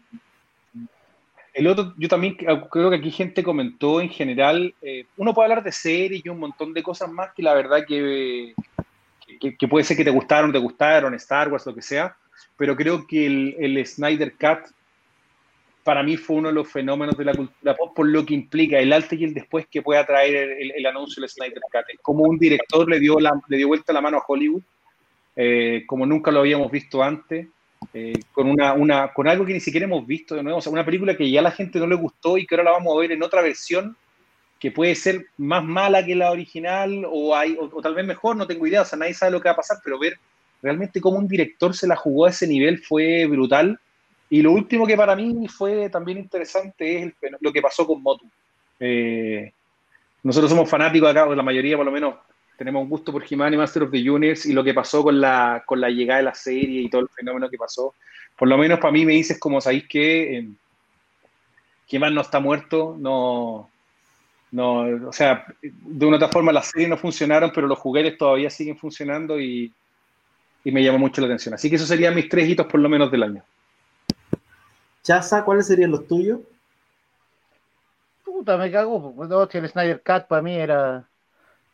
el 1.54 1.68
otro, 1.68 1.94
yo 1.98 2.10
también 2.10 2.36
creo 2.36 2.90
que 2.90 2.96
aquí 2.96 3.12
gente 3.12 3.44
comentó 3.44 4.02
en 4.02 4.10
general, 4.10 4.74
eh, 4.82 5.06
uno 5.18 5.34
puede 5.34 5.52
hablar 5.52 5.64
de 5.64 5.72
series 5.72 6.26
y 6.26 6.30
un 6.30 6.40
montón 6.40 6.74
de 6.74 6.82
cosas 6.82 7.12
más 7.12 7.32
que 7.34 7.44
la 7.44 7.54
verdad 7.54 7.86
que, 7.88 8.56
que, 9.40 9.56
que 9.56 9.68
puede 9.68 9.86
ser 9.86 9.96
que 9.96 10.04
te 10.04 10.10
gustaron, 10.10 10.52
te 10.52 10.58
gustaron, 10.58 11.14
Star 11.14 11.50
Wars, 11.50 11.66
lo 11.68 11.76
que 11.76 11.84
sea, 11.84 12.18
pero 12.58 12.76
creo 12.76 13.06
que 13.06 13.28
el, 13.28 13.56
el 13.60 13.86
Snyder 13.86 14.34
Cut 14.34 14.74
para 15.84 16.04
mí 16.04 16.18
fue 16.18 16.38
uno 16.38 16.50
de 16.50 16.56
los 16.56 16.72
fenómenos 16.72 17.18
de 17.18 17.26
la 17.26 17.34
cultura 17.34 17.76
pop 17.76 17.94
por 17.96 18.08
lo 18.08 18.26
que 18.26 18.34
implica 18.34 18.80
el 18.80 18.94
antes 18.94 19.20
y 19.20 19.24
el 19.24 19.34
después 19.34 19.68
que 19.68 19.82
pueda 19.82 20.06
traer 20.06 20.36
el, 20.36 20.52
el, 20.52 20.72
el 20.78 20.86
anuncio 20.86 21.22
del 21.22 21.30
Snyder 21.30 21.62
Cut. 21.72 22.02
Como 22.02 22.24
un 22.24 22.38
director 22.38 22.90
le 22.90 23.00
dio, 23.00 23.18
le 23.20 23.58
dio 23.58 23.68
vuelta 23.68 23.94
la 23.94 24.02
mano 24.02 24.18
a 24.18 24.24
Hollywood, 24.26 24.62
eh, 25.36 25.84
como 25.86 26.06
nunca 26.06 26.32
lo 26.32 26.40
habíamos 26.40 26.72
visto 26.72 27.04
antes, 27.04 27.48
eh, 27.94 28.14
con, 28.32 28.50
una, 28.50 29.12
con 29.14 29.28
algo 29.28 29.46
que 29.46 29.54
ni 29.54 29.60
siquiera 29.60 29.86
hemos 29.86 30.08
visto 30.08 30.36
de 30.36 30.44
nuevo, 30.44 30.60
o 30.60 30.62
sea, 30.62 30.72
una 30.72 30.86
película 30.86 31.18
que 31.18 31.30
ya 31.30 31.42
la 31.42 31.52
gente 31.52 31.80
no 31.80 31.88
le 31.88 31.96
gustó 31.96 32.38
y 32.38 32.46
que 32.46 32.56
ahora 32.56 32.64
la 32.64 32.72
vamos 32.72 32.96
a 32.96 33.00
ver 33.00 33.12
en 33.12 33.24
otra 33.24 33.42
versión 33.42 33.96
que 34.60 34.72
puede 34.72 34.96
ser 34.96 35.26
más 35.38 35.64
mala 35.66 36.06
que 36.06 36.16
la 36.16 36.32
original 36.32 37.04
o, 37.10 37.36
hay, 37.36 37.58
o 37.60 37.82
tal 37.82 37.96
vez 37.96 38.06
mejor, 38.06 38.38
no 38.38 38.48
tengo 38.48 38.66
idea, 38.66 38.84
o 38.84 38.86
sea, 38.86 38.98
nadie 38.98 39.14
sabe 39.14 39.34
lo 39.34 39.42
que 39.42 39.50
va 39.50 39.54
a 39.54 39.58
pasar, 39.58 39.80
pero 39.84 40.00
ver 40.00 40.18
realmente 40.62 41.02
cómo 41.02 41.18
un 41.18 41.28
director 41.28 41.76
se 41.76 41.86
la 41.86 41.98
jugó 41.98 42.26
a 42.26 42.30
ese 42.30 42.48
nivel 42.48 42.80
fue 42.80 43.26
brutal. 43.28 43.78
Y 44.30 44.42
lo 44.42 44.52
último 44.52 44.88
que 44.88 44.98
para 44.98 45.16
mí 45.16 45.48
fue 45.48 45.90
también 45.90 46.18
interesante 46.18 46.98
es 46.98 47.04
el, 47.04 47.38
lo 47.40 47.52
que 47.52 47.62
pasó 47.62 47.86
con 47.86 48.02
Motu. 48.02 48.26
Eh, 48.80 49.52
nosotros 50.24 50.50
somos 50.50 50.70
fanáticos 50.70 51.10
acá, 51.10 51.26
la 51.28 51.44
mayoría 51.44 51.78
por 51.78 51.86
lo 51.86 51.92
menos 51.92 52.16
tenemos 52.58 52.84
un 52.84 52.90
gusto 52.90 53.12
por 53.12 53.26
He-Man 53.30 53.58
Master 53.58 53.84
of 53.84 53.92
the 53.92 54.10
Universe 54.10 54.50
y 54.50 54.54
lo 54.54 54.64
que 54.64 54.74
pasó 54.74 55.04
con 55.04 55.20
la, 55.20 55.64
con 55.66 55.82
la 55.82 55.90
llegada 55.90 56.20
de 56.20 56.26
la 56.26 56.36
serie 56.36 56.82
y 56.82 56.90
todo 56.90 57.02
el 57.02 57.10
fenómeno 57.10 57.50
que 57.50 57.58
pasó. 57.58 57.94
Por 58.38 58.48
lo 58.48 58.58
menos 58.58 58.80
para 58.80 58.92
mí 58.92 59.06
me 59.06 59.14
dices 59.14 59.40
como 59.40 59.62
sabéis 59.62 59.88
que 59.88 60.38
eh, 60.38 60.48
no 61.92 62.22
está 62.22 62.40
muerto, 62.40 62.96
no, 63.00 63.70
No, 64.52 65.08
o 65.08 65.14
sea, 65.14 65.46
de 65.62 66.06
una 66.06 66.18
otra 66.18 66.30
forma 66.30 66.52
las 66.52 66.68
series 66.68 66.90
no 66.90 66.98
funcionaron, 66.98 67.52
pero 67.54 67.68
los 67.68 67.80
juguetes 67.80 68.18
todavía 68.18 68.50
siguen 68.50 68.78
funcionando 68.78 69.40
y, 69.40 69.72
y 70.64 70.72
me 70.72 70.84
llama 70.84 70.98
mucho 70.98 71.22
la 71.22 71.28
atención. 71.28 71.54
Así 71.54 71.70
que 71.70 71.76
esos 71.76 71.88
serían 71.88 72.16
mis 72.16 72.30
tres 72.30 72.48
hitos 72.48 72.68
por 72.68 72.80
lo 72.80 72.90
menos 72.90 73.12
del 73.12 73.24
año. 73.24 73.44
Chaza, 75.04 75.44
¿cuáles 75.44 75.68
serían 75.68 75.92
los 75.92 76.08
tuyos? 76.08 76.40
Puta, 78.24 78.58
me 78.58 78.72
cago. 78.72 79.14
No, 79.28 79.46
si 79.48 79.58
el 79.58 79.70
Snyder 79.70 80.02
Cat 80.02 80.28
para 80.28 80.42
mí 80.42 80.56
era 80.56 81.08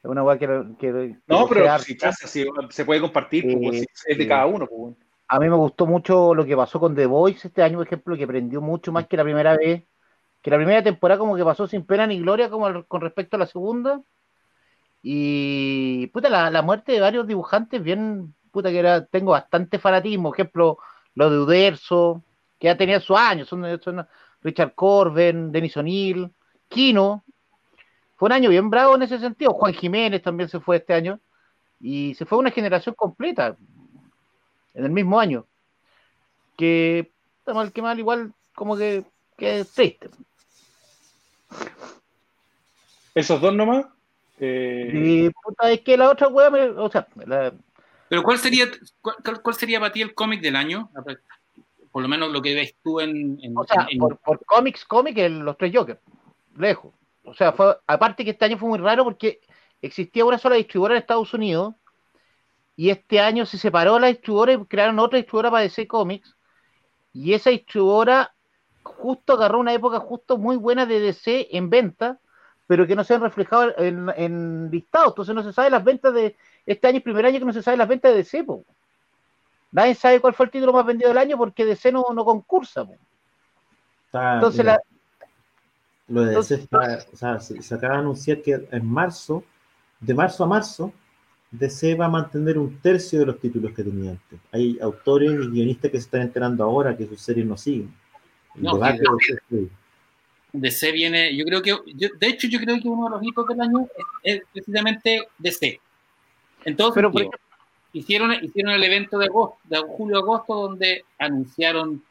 una 0.03 0.23
weá 0.23 0.37
que, 0.37 0.47
que- 0.79 1.15
No, 1.27 1.47
que 1.47 1.53
pero 1.55 1.79
si 1.79 1.95
Chaza, 1.95 2.27
si 2.27 2.45
se 2.71 2.85
puede 2.85 2.99
compartir, 3.01 3.45
Eh, 3.45 3.59
pues, 3.61 3.85
si 3.93 4.11
es 4.11 4.17
de 4.17 4.27
cada 4.27 4.47
uno. 4.47 4.67
Pues. 4.67 4.95
A 5.27 5.39
mí 5.39 5.47
me 5.47 5.55
gustó 5.55 5.85
mucho 5.85 6.33
lo 6.33 6.43
que 6.43 6.57
pasó 6.57 6.79
con 6.79 6.95
The 6.95 7.05
Voice 7.05 7.47
este 7.47 7.61
año, 7.61 7.77
por 7.77 7.85
ejemplo, 7.85 8.17
que 8.17 8.25
prendió 8.25 8.61
mucho 8.61 8.91
más 8.91 9.07
que 9.07 9.15
la 9.15 9.23
primera 9.23 9.55
vez. 9.55 9.83
Que 10.41 10.49
la 10.49 10.57
primera 10.57 10.81
temporada 10.81 11.19
como 11.19 11.35
que 11.35 11.43
pasó 11.43 11.67
sin 11.67 11.85
pena 11.85 12.07
ni 12.07 12.19
gloria 12.19 12.49
como 12.49 12.65
al- 12.65 12.85
con 12.87 13.01
respecto 13.01 13.35
a 13.35 13.39
la 13.39 13.45
segunda. 13.45 14.01
Y 15.03 16.07
puta, 16.07 16.29
la, 16.29 16.49
la 16.49 16.61
muerte 16.61 16.93
de 16.93 16.99
varios 16.99 17.27
dibujantes, 17.27 17.81
bien, 17.81 18.33
puta, 18.51 18.69
que 18.69 18.79
era, 18.79 19.05
tengo 19.05 19.31
bastante 19.31 19.77
fanatismo. 19.79 20.29
Por 20.29 20.39
ejemplo, 20.39 20.77
lo 21.15 21.29
de 21.29 21.39
Uderzo, 21.39 22.23
que 22.59 22.67
ya 22.67 22.77
tenía 22.77 22.99
sus 22.99 23.17
años, 23.17 23.47
son, 23.47 23.63
son 23.81 24.05
Richard 24.41 24.73
Corben, 24.75 25.51
Denis 25.51 25.77
O'Neill, 25.77 26.29
Kino. 26.67 27.23
Fue 28.17 28.27
un 28.27 28.33
año 28.33 28.49
bien 28.49 28.69
bravo 28.69 28.95
en 28.95 29.03
ese 29.03 29.17
sentido. 29.19 29.53
Juan 29.53 29.73
Jiménez 29.73 30.21
también 30.21 30.49
se 30.49 30.59
fue 30.59 30.77
este 30.77 30.93
año. 30.93 31.19
Y 31.79 32.13
se 32.15 32.25
fue 32.25 32.37
una 32.37 32.51
generación 32.51 32.93
completa 32.95 33.55
en 34.73 34.83
el 34.85 34.91
mismo 34.91 35.19
año. 35.19 35.45
Que, 36.57 37.11
está 37.39 37.53
mal 37.53 37.71
que 37.71 37.81
mal, 37.81 37.97
igual 37.97 38.33
como 38.53 38.75
que, 38.75 39.05
que 39.37 39.61
es 39.61 39.71
triste. 39.71 40.09
Esos 43.15 43.39
dos 43.39 43.53
nomás. 43.53 43.85
eh, 44.39 44.91
Y 44.93 45.29
puta, 45.29 45.71
es 45.71 45.81
que 45.81 45.97
la 45.97 46.09
otra 46.09 46.29
me- 46.49 46.69
o 46.69 46.89
sea, 46.91 47.07
la- 47.25 47.53
Pero 48.09 48.23
¿cuál 48.23 48.37
sería, 48.37 48.65
cuál, 49.01 49.15
cuál- 49.23 49.41
cuál 49.41 49.55
sería 49.55 49.79
para 49.79 49.93
ti 49.93 50.01
el 50.01 50.13
cómic 50.13 50.41
del 50.41 50.55
año? 50.57 50.89
Por 51.99 52.03
lo 52.03 52.09
menos 52.09 52.31
lo 52.31 52.41
que 52.41 52.55
ves 52.55 52.75
tú 52.81 52.99
en... 53.01 53.37
en- 53.41 53.57
o 53.57 53.65
sea, 53.65 53.87
en- 53.89 53.99
por, 53.99 54.17
por 54.19 54.39
cómics, 54.45 54.85
el- 55.17 55.39
los 55.39 55.57
tres 55.57 55.71
Jokers, 55.75 55.99
lejos. 56.57 56.93
O 57.23 57.33
sea, 57.33 57.51
fue, 57.51 57.77
aparte 57.85 58.23
que 58.23 58.31
este 58.31 58.45
año 58.45 58.57
fue 58.57 58.69
muy 58.69 58.79
raro 58.79 59.03
porque 59.03 59.41
existía 59.81 60.23
una 60.25 60.37
sola 60.37 60.55
distribuidora 60.55 60.95
en 60.95 61.01
Estados 61.01 61.33
Unidos 61.33 61.75
y 62.77 62.89
este 62.89 63.19
año 63.19 63.45
se 63.45 63.57
separó 63.57 63.99
la 63.99 64.07
distribuidora 64.07 64.53
y 64.53 64.65
crearon 64.65 64.97
otra 64.99 65.17
distribuidora 65.17 65.51
para 65.51 65.63
DC 65.63 65.87
Comics 65.87 66.35
y 67.13 67.33
esa 67.33 67.49
distribuidora 67.49 68.33
justo 68.83 69.33
agarró 69.33 69.59
una 69.59 69.73
época 69.73 69.99
justo 69.99 70.37
muy 70.37 70.55
buena 70.55 70.85
de 70.85 70.99
DC 71.01 71.49
en 71.51 71.69
venta, 71.69 72.19
pero 72.65 72.87
que 72.87 72.95
no 72.95 73.03
se 73.03 73.13
han 73.13 73.21
reflejado 73.21 73.77
en, 73.77 74.09
en 74.15 74.69
listados, 74.71 75.09
entonces 75.09 75.35
no 75.35 75.43
se 75.43 75.53
sabe 75.53 75.69
las 75.69 75.83
ventas 75.83 76.13
de 76.13 76.35
este 76.65 76.87
año, 76.87 76.97
el 76.97 77.03
primer 77.03 77.25
año 77.25 77.39
que 77.39 77.45
no 77.45 77.53
se 77.53 77.61
sabe 77.61 77.77
las 77.77 77.87
ventas 77.87 78.11
de 78.11 78.17
DC, 78.19 78.43
po. 78.45 78.63
Nadie 79.71 79.95
sabe 79.95 80.19
cuál 80.19 80.33
fue 80.33 80.45
el 80.47 80.51
título 80.51 80.73
más 80.73 80.85
vendido 80.85 81.09
del 81.09 81.17
año 81.17 81.37
porque 81.37 81.65
DC 81.65 81.91
no, 81.91 82.05
no 82.13 82.25
concursa, 82.25 82.85
po. 82.85 82.95
Está- 84.05 84.35
Entonces 84.35 84.59
mira, 84.59 84.73
la, 84.73 84.81
Lo 86.07 86.21
de 86.23 86.35
DC 86.35 86.55
entonces- 86.55 86.59
está- 86.59 87.11
o 87.13 87.15
sea, 87.15 87.39
se, 87.39 87.61
se 87.61 87.75
acaba 87.75 87.93
de 87.95 87.99
anunciar 87.99 88.41
que 88.41 88.67
en 88.71 88.85
marzo, 88.85 89.43
de 89.99 90.13
marzo 90.13 90.43
a 90.43 90.47
marzo, 90.47 90.91
DC 91.51 91.95
va 91.95 92.05
a 92.05 92.09
mantener 92.09 92.57
un 92.57 92.79
tercio 92.79 93.19
de 93.19 93.25
los 93.27 93.39
títulos 93.39 93.73
que 93.73 93.83
tenía 93.83 94.11
antes. 94.11 94.39
Hay 94.51 94.77
autores 94.81 95.31
y 95.31 95.47
guionistas 95.49 95.91
que 95.91 95.97
se 95.97 96.05
están 96.05 96.21
enterando 96.21 96.63
ahora 96.63 96.95
que 96.97 97.05
sus 97.07 97.21
series 97.21 97.45
no 97.45 97.57
siguen. 97.57 97.93
No, 98.55 98.73
sí, 98.73 99.35
de 99.49 99.69
DC, 100.51 100.91
viene, 100.91 101.35
yo 101.37 101.45
creo 101.45 101.61
que, 101.61 101.69
yo- 101.95 102.09
de 102.19 102.27
hecho 102.27 102.47
yo 102.47 102.59
creo 102.59 102.79
que 102.81 102.87
uno 102.87 103.05
de 103.05 103.11
los 103.11 103.23
hitos 103.23 103.47
del 103.47 103.61
año 103.61 103.87
es, 104.23 104.37
es 104.37 104.41
precisamente 104.51 105.27
DC. 105.37 105.79
En 106.65 106.75
todo 106.75 106.91
Pero, 106.93 107.11
por 107.11 107.21
sentido. 107.21 107.39
Hicieron, 107.93 108.33
hicieron 108.43 108.73
el 108.73 108.83
evento 108.83 109.17
de 109.17 109.25
agosto, 109.25 109.57
de 109.65 109.77
julio-agosto, 109.79 110.53
donde 110.55 111.05
anunciaron 111.17 112.03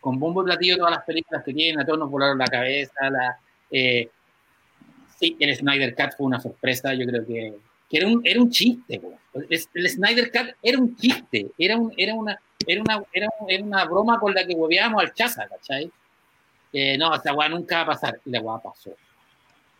con 0.00 0.18
bombo 0.18 0.42
y 0.42 0.46
platillo 0.46 0.76
todas 0.76 0.92
las 0.92 1.04
películas 1.04 1.42
que 1.44 1.54
tienen, 1.54 1.80
a 1.80 1.86
todos 1.86 1.98
nos 1.98 2.10
volaron 2.10 2.38
la 2.38 2.46
cabeza, 2.46 3.08
la, 3.10 3.38
eh, 3.70 4.08
sí, 5.18 5.36
el 5.40 5.54
Snyder 5.56 5.94
Cut 5.94 6.16
fue 6.16 6.26
una 6.26 6.40
sorpresa, 6.40 6.92
yo 6.94 7.06
creo 7.06 7.26
que, 7.26 7.54
que 7.88 7.96
era, 7.96 8.06
un, 8.08 8.20
era 8.24 8.40
un 8.40 8.50
chiste. 8.50 9.00
Es- 9.48 9.68
el 9.74 9.88
Snyder 9.88 10.30
Cut 10.30 10.54
era 10.62 10.78
un 10.78 10.94
chiste, 10.96 11.50
era, 11.58 11.76
un, 11.78 11.92
era, 11.96 12.14
una, 12.14 12.38
era, 12.66 12.80
una, 12.82 13.02
era, 13.12 13.28
era 13.48 13.64
una 13.64 13.84
broma 13.86 14.18
con 14.20 14.34
la 14.34 14.46
que 14.46 14.54
hueveábamos 14.54 15.02
al 15.02 15.14
chaza, 15.14 15.46
¿cachai? 15.48 15.90
Eh, 16.72 16.98
no, 16.98 17.14
esa 17.14 17.32
weá 17.32 17.48
nunca 17.48 17.76
va 17.78 17.82
a 17.82 17.86
pasar, 17.86 18.20
y 18.24 18.30
la 18.30 18.40
weá 18.40 18.58
pasó. 18.58 18.90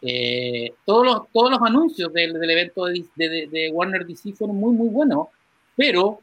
Eh, 0.06 0.72
todos, 0.84 1.04
los, 1.06 1.22
todos 1.32 1.50
los 1.50 1.60
anuncios 1.62 2.12
del, 2.12 2.34
del 2.34 2.50
evento 2.50 2.84
de, 2.86 3.04
de- 3.16 3.48
de 3.50 3.70
Warner 3.72 4.06
DC 4.06 4.32
fueron 4.32 4.56
muy, 4.56 4.74
muy 4.74 4.88
buenos, 4.88 5.28
pero, 5.76 6.20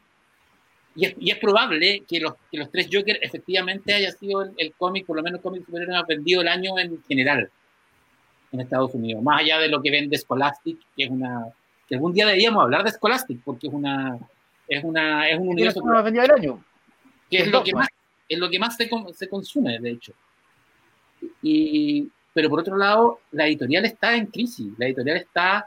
y 0.94 1.06
es, 1.06 1.14
y 1.18 1.30
es 1.30 1.38
probable 1.38 2.02
que 2.08 2.20
los, 2.20 2.34
que 2.50 2.58
los 2.58 2.70
tres 2.70 2.88
Joker 2.92 3.18
efectivamente 3.22 3.94
haya 3.94 4.12
sido 4.12 4.42
el, 4.42 4.52
el 4.56 4.72
cómic, 4.74 5.06
por 5.06 5.16
lo 5.16 5.22
menos 5.22 5.38
el 5.38 5.42
cómic 5.42 5.64
superhéroe 5.64 5.94
más 5.94 6.06
vendido 6.06 6.42
el 6.42 6.48
año 6.48 6.78
en 6.78 7.02
general 7.04 7.50
en 8.52 8.60
Estados 8.60 8.94
Unidos, 8.94 9.22
más 9.22 9.40
allá 9.40 9.58
de 9.58 9.68
lo 9.68 9.80
que 9.80 9.90
vende 9.90 10.18
Scholastic, 10.18 10.78
que 10.94 11.04
es 11.04 11.10
una, 11.10 11.46
que 11.88 11.94
algún 11.94 12.12
día 12.12 12.26
deberíamos 12.26 12.62
hablar 12.62 12.84
de 12.84 12.90
Scholastic, 12.90 13.40
porque 13.42 13.68
es 13.68 13.72
una, 13.72 14.18
es 14.68 14.84
una, 14.84 15.28
es 15.28 15.36
un 15.36 15.44
¿Quién 15.44 15.52
universo 15.52 15.80
el 15.80 15.86
más 15.86 16.04
vendido 16.04 16.22
del 16.22 16.32
año? 16.32 16.64
que 17.30 17.38
es 17.38 17.44
El 17.44 17.50
lo 17.50 17.64
que 17.64 17.72
más, 17.72 17.88
es 18.28 18.38
lo 18.38 18.50
que 18.50 18.58
más 18.58 18.76
se, 18.76 18.90
se 19.14 19.28
consume, 19.28 19.78
de 19.78 19.90
hecho. 19.90 20.12
Y, 21.40 22.10
pero 22.34 22.50
por 22.50 22.60
otro 22.60 22.76
lado, 22.76 23.20
la 23.32 23.46
editorial 23.46 23.84
está 23.84 24.14
en 24.14 24.26
crisis. 24.26 24.72
La 24.78 24.86
editorial 24.86 25.16
está. 25.16 25.66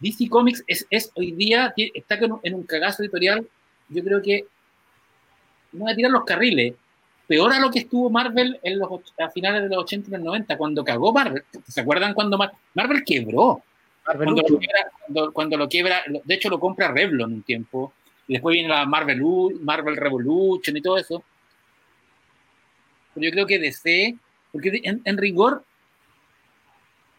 DC 0.00 0.28
Comics 0.28 0.62
es, 0.66 0.86
es 0.90 1.10
hoy 1.14 1.32
día, 1.32 1.72
está 1.76 2.18
en 2.42 2.54
un 2.54 2.62
cagazo 2.64 3.02
editorial. 3.02 3.46
Yo 3.88 4.02
creo 4.04 4.20
que. 4.22 4.44
No 5.72 5.84
voy 5.84 5.92
a 5.92 5.96
tirar 5.96 6.10
los 6.12 6.24
carriles. 6.24 6.74
Peor 7.26 7.52
a 7.52 7.58
lo 7.58 7.70
que 7.70 7.80
estuvo 7.80 8.08
Marvel 8.08 8.58
en 8.62 8.78
los, 8.78 8.88
a 9.18 9.28
finales 9.30 9.62
de 9.64 9.68
los 9.68 9.78
80 9.84 10.08
y 10.08 10.12
los 10.12 10.20
90, 10.20 10.56
cuando 10.56 10.84
cagó 10.84 11.12
Marvel. 11.12 11.42
¿Se 11.68 11.80
acuerdan 11.80 12.14
cuando 12.14 12.38
Mar- 12.38 12.52
Marvel 12.74 13.02
quebró? 13.04 13.62
Marvel 14.06 14.24
cuando 14.26 14.42
lo, 14.48 14.58
quiebra, 14.58 14.90
cuando, 15.00 15.32
cuando 15.32 15.56
lo 15.56 15.68
quiebra, 15.68 16.02
lo- 16.06 16.20
de 16.24 16.34
hecho 16.34 16.48
lo 16.48 16.60
compra 16.60 16.92
Revlon 16.92 17.32
un 17.32 17.42
tiempo, 17.42 17.92
y 18.28 18.34
después 18.34 18.52
viene 18.54 18.68
la 18.68 18.86
Marvel, 18.86 19.20
Marvel 19.60 19.96
Revolution 19.96 20.76
y 20.76 20.80
todo 20.80 20.98
eso. 20.98 21.24
Pero 23.14 23.24
yo 23.26 23.30
creo 23.32 23.46
que 23.46 23.58
DC, 23.58 24.16
porque 24.52 24.80
en 24.84 25.18
rigor, 25.18 25.64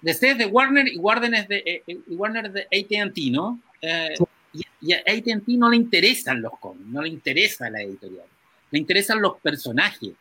DC 0.01 0.29
es 0.31 0.37
de 0.37 0.45
Warner 0.45 0.87
y 0.87 0.97
Warner 0.97 1.33
es 1.33 1.47
de, 1.47 1.57
eh, 1.65 1.83
eh, 1.87 1.99
y 2.07 2.15
Warner 2.15 2.51
de 2.51 2.61
AT&T, 2.63 3.31
¿no? 3.31 3.59
Eh, 3.81 4.13
y, 4.53 4.61
y 4.81 4.93
a 4.93 4.97
AT&T 4.99 5.43
no 5.57 5.69
le 5.69 5.75
interesan 5.77 6.41
los 6.41 6.53
cómics, 6.59 6.87
no 6.87 7.01
le 7.01 7.09
interesa 7.09 7.69
la 7.69 7.81
editorial, 7.81 8.25
le 8.71 8.79
interesan 8.79 9.21
los 9.21 9.39
personajes. 9.41 10.11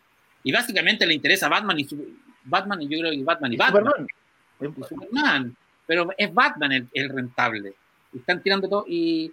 Y 0.42 0.52
básicamente 0.52 1.06
le 1.06 1.14
interesa 1.14 1.48
Batman 1.48 1.78
y 1.80 1.84
su- 1.84 2.16
Batman 2.44 2.80
y 2.82 2.88
yo 2.88 2.98
creo 3.00 3.10
que 3.12 3.22
Batman 3.24 3.52
y 3.52 3.56
Batman 3.56 3.84
Superman. 3.84 4.06
y 4.60 4.84
Superman, 4.88 5.56
pero 5.86 6.08
es 6.16 6.32
Batman 6.32 6.72
el, 6.72 6.88
el 6.92 7.08
rentable. 7.08 7.74
Están 8.14 8.42
tirando 8.42 8.68
todo 8.68 8.84
y, 8.88 9.32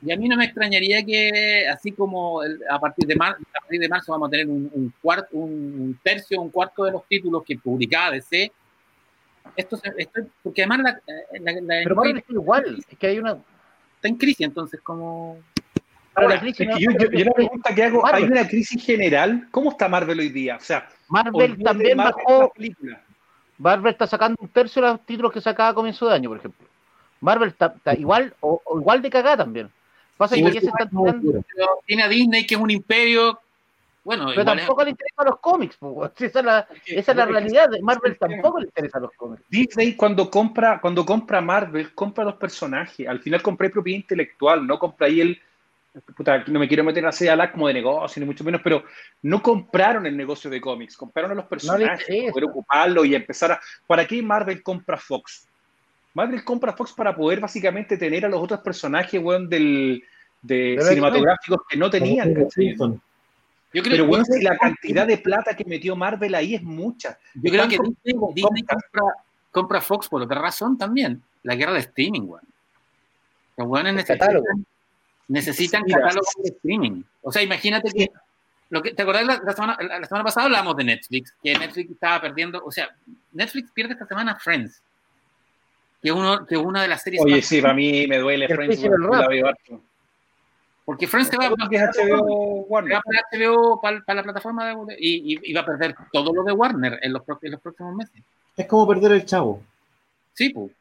y 0.00 0.12
a 0.12 0.16
mí 0.16 0.28
no 0.28 0.36
me 0.36 0.44
extrañaría 0.44 1.04
que 1.04 1.66
así 1.68 1.90
como 1.92 2.42
el- 2.42 2.60
a, 2.70 2.78
partir 2.78 3.06
de 3.06 3.16
mar- 3.16 3.36
a 3.54 3.60
partir 3.60 3.80
de 3.80 3.88
marzo 3.88 4.12
vamos 4.12 4.28
a 4.28 4.30
tener 4.30 4.46
un, 4.48 4.70
un 4.72 4.94
un 5.32 5.98
tercio, 6.02 6.40
un 6.40 6.50
cuarto 6.50 6.84
de 6.84 6.92
los 6.92 7.06
títulos 7.08 7.42
que 7.44 7.58
publicaba 7.58 8.12
DC. 8.12 8.52
Esto, 9.56 9.76
se- 9.76 9.92
esto- 9.96 10.20
porque 10.42 10.62
además 10.62 10.78
la, 10.82 11.00
la- 11.40 11.60
la- 11.60 11.80
Pero 11.84 11.96
Marvel 11.96 12.18
está 12.18 12.32
igual, 12.32 12.84
es 12.88 12.98
que 12.98 13.06
hay 13.06 13.18
una. 13.18 13.32
está 13.96 14.08
en 14.08 14.16
crisis, 14.16 14.40
entonces 14.46 14.80
como 14.80 15.38
Ahora, 16.14 16.24
Ahora, 16.26 16.34
la 16.34 16.40
crisis 16.42 16.60
es 16.60 16.66
que 16.66 16.72
no- 16.72 16.78
yo, 16.78 16.98
yo- 16.98 17.10
yo 17.18 17.24
la 17.24 17.32
pregunta 17.32 17.74
que 17.74 17.82
hago, 17.84 18.06
¿hay 18.06 18.24
una 18.24 18.46
crisis 18.46 18.84
general? 18.84 19.48
¿Cómo 19.50 19.70
está 19.70 19.88
Marvel 19.88 20.18
hoy 20.20 20.28
día? 20.28 20.56
O 20.56 20.60
sea, 20.60 20.88
Marvel 21.08 21.62
también 21.62 21.96
Marvel 21.96 22.14
bajó. 22.26 22.52
Marvel 23.58 23.92
está 23.92 24.06
sacando 24.06 24.36
un 24.40 24.48
tercio 24.48 24.82
de 24.82 24.88
los 24.88 25.06
títulos 25.06 25.32
que 25.32 25.40
sacaba 25.40 25.70
a 25.70 25.74
comienzo 25.74 26.06
de 26.08 26.14
año, 26.14 26.28
por 26.28 26.38
ejemplo. 26.38 26.66
Marvel 27.20 27.48
está, 27.50 27.66
está 27.76 27.94
igual 27.94 28.34
o, 28.40 28.60
o 28.64 28.80
igual 28.80 29.00
de 29.00 29.08
cagada 29.10 29.38
también. 29.38 29.70
Pasa 30.16 30.34
Sí, 30.34 30.42
que 30.44 30.52
ya 30.52 30.60
se 30.60 30.66
están 30.66 30.90
tirando, 30.90 31.44
tiene 31.86 32.02
a 32.02 32.08
Disney 32.08 32.46
que 32.46 32.54
es 32.56 32.60
un 32.60 32.70
imperio. 32.70 33.38
Bueno, 34.04 34.26
pero 34.26 34.40
igual 34.42 34.58
es- 34.58 34.64
tampoco 34.64 34.84
le 34.84 34.90
interesan 34.90 35.26
los 35.26 35.38
cómics, 35.38 35.78
esa 36.18 36.38
es 36.40 36.44
la, 36.44 36.68
esa 36.86 37.12
es 37.12 37.16
la 37.16 37.24
realidad. 37.26 37.68
de 37.70 37.80
Marvel 37.82 38.18
tampoco 38.18 38.58
le 38.58 38.66
interesan 38.66 39.02
los 39.02 39.12
cómics. 39.12 39.42
Disney 39.48 39.94
cuando 39.94 40.28
compra, 40.30 40.80
cuando 40.80 41.04
compra 41.06 41.40
Marvel, 41.40 41.94
compra 41.94 42.24
los 42.24 42.34
personajes. 42.34 43.06
Al 43.06 43.20
final 43.20 43.42
compré 43.42 43.70
propiedad 43.70 44.00
intelectual, 44.00 44.66
no 44.66 44.78
compré 44.78 45.06
ahí 45.06 45.20
el. 45.20 45.40
Puta, 46.16 46.42
no 46.46 46.58
me 46.58 46.66
quiero 46.66 46.82
meter 46.84 47.04
así 47.04 47.28
a 47.28 47.36
la 47.36 47.52
como 47.52 47.68
de 47.68 47.74
negocio, 47.74 48.18
ni 48.18 48.24
mucho 48.26 48.42
menos, 48.44 48.62
pero 48.64 48.82
no 49.22 49.42
compraron 49.42 50.06
el 50.06 50.16
negocio 50.16 50.48
de 50.48 50.58
cómics, 50.58 50.96
compraron 50.96 51.32
a 51.32 51.34
los 51.34 51.44
personajes, 51.44 52.08
interesa. 52.08 52.32
poder 52.32 52.48
ocuparlo 52.48 53.04
y 53.04 53.14
empezar 53.14 53.52
a. 53.52 53.60
¿Para 53.86 54.06
qué 54.06 54.22
Marvel 54.22 54.62
compra 54.62 54.96
Fox? 54.96 55.46
Marvel 56.14 56.42
compra 56.44 56.72
Fox 56.72 56.92
para 56.92 57.14
poder 57.14 57.40
básicamente 57.40 57.98
tener 57.98 58.24
a 58.24 58.28
los 58.30 58.40
otros 58.42 58.60
personajes, 58.60 59.22
weón, 59.22 59.48
del, 59.48 60.02
de 60.40 60.78
cinematográficos 60.80 61.60
que 61.68 61.76
no 61.76 61.90
tenían. 61.90 62.34
Yo 63.72 63.82
creo, 63.82 63.94
Pero 63.96 64.06
bueno, 64.06 64.24
yo- 64.28 64.34
si 64.34 64.42
la 64.42 64.56
cantidad 64.56 65.06
de 65.06 65.18
plata 65.18 65.54
que 65.56 65.64
metió 65.64 65.96
Marvel 65.96 66.34
ahí 66.34 66.54
es 66.54 66.62
mucha. 66.62 67.18
yo 67.34 67.50
creo 67.50 67.68
que 67.68 67.78
Disney, 68.04 68.62
compra, 68.64 69.14
compra 69.50 69.80
Fox 69.80 70.08
por 70.08 70.22
otra 70.22 70.40
razón 70.40 70.76
también, 70.76 71.22
la 71.42 71.54
guerra 71.54 71.72
de 71.74 71.80
streaming, 71.80 72.22
weón. 72.22 72.42
Los 73.56 73.68
weones 73.68 73.94
necesitan, 73.94 74.18
catálogo. 74.18 74.46
necesitan 75.28 75.82
catálogos 75.84 76.34
de 76.42 76.50
streaming. 76.50 77.02
O 77.22 77.30
sea, 77.32 77.42
imagínate 77.42 77.90
que, 77.90 78.10
lo 78.70 78.82
que 78.82 78.94
¿te 78.94 79.02
acordás 79.02 79.24
la, 79.26 79.40
la 79.44 79.52
semana, 79.52 79.76
la, 79.80 80.04
semana 80.06 80.24
pasada 80.24 80.46
hablamos 80.46 80.76
de 80.76 80.84
Netflix, 80.84 81.34
que 81.42 81.52
Netflix 81.58 81.90
estaba 81.90 82.20
perdiendo, 82.20 82.62
o 82.64 82.70
sea, 82.72 82.88
Netflix 83.32 83.70
pierde 83.72 83.92
esta 83.92 84.06
semana 84.06 84.36
Friends, 84.36 84.80
que 86.02 86.08
es 86.08 86.14
uno, 86.14 86.46
que 86.46 86.56
una 86.56 86.82
de 86.82 86.88
las 86.88 87.02
series 87.02 87.22
Oye, 87.22 87.42
sí, 87.42 87.60
para 87.60 87.74
mí 87.74 88.06
me 88.06 88.18
duele 88.18 88.46
El 88.46 88.54
Friends. 88.54 88.82
rap. 88.82 89.12
la 89.20 89.28
veo 89.28 89.46
harto. 89.46 89.82
Porque 90.84 91.06
Friends 91.06 91.28
se 91.30 91.36
va, 91.36 91.48
lo 91.48 91.68
que 91.68 91.76
es 91.76 91.82
HBO 91.82 92.62
va 92.62 92.66
Warner. 92.68 92.98
para 93.04 93.20
HBO, 93.30 93.80
para, 93.80 94.00
para 94.00 94.16
la 94.16 94.22
plataforma 94.24 94.66
de, 94.86 94.96
y, 94.98 95.34
y- 95.34 95.40
y 95.50 95.52
va 95.52 95.60
a 95.60 95.66
perder 95.66 95.94
todo 96.12 96.32
lo 96.34 96.42
de 96.44 96.52
Warner 96.52 96.98
en 97.02 97.12
los, 97.12 97.22
en 97.42 97.52
los 97.52 97.60
próximos 97.60 97.94
meses. 97.94 98.22
Es 98.56 98.66
como 98.66 98.86
perder 98.88 99.12
el 99.12 99.24
chavo. 99.24 99.62
Sí, 100.34 100.50
pues. 100.50 100.72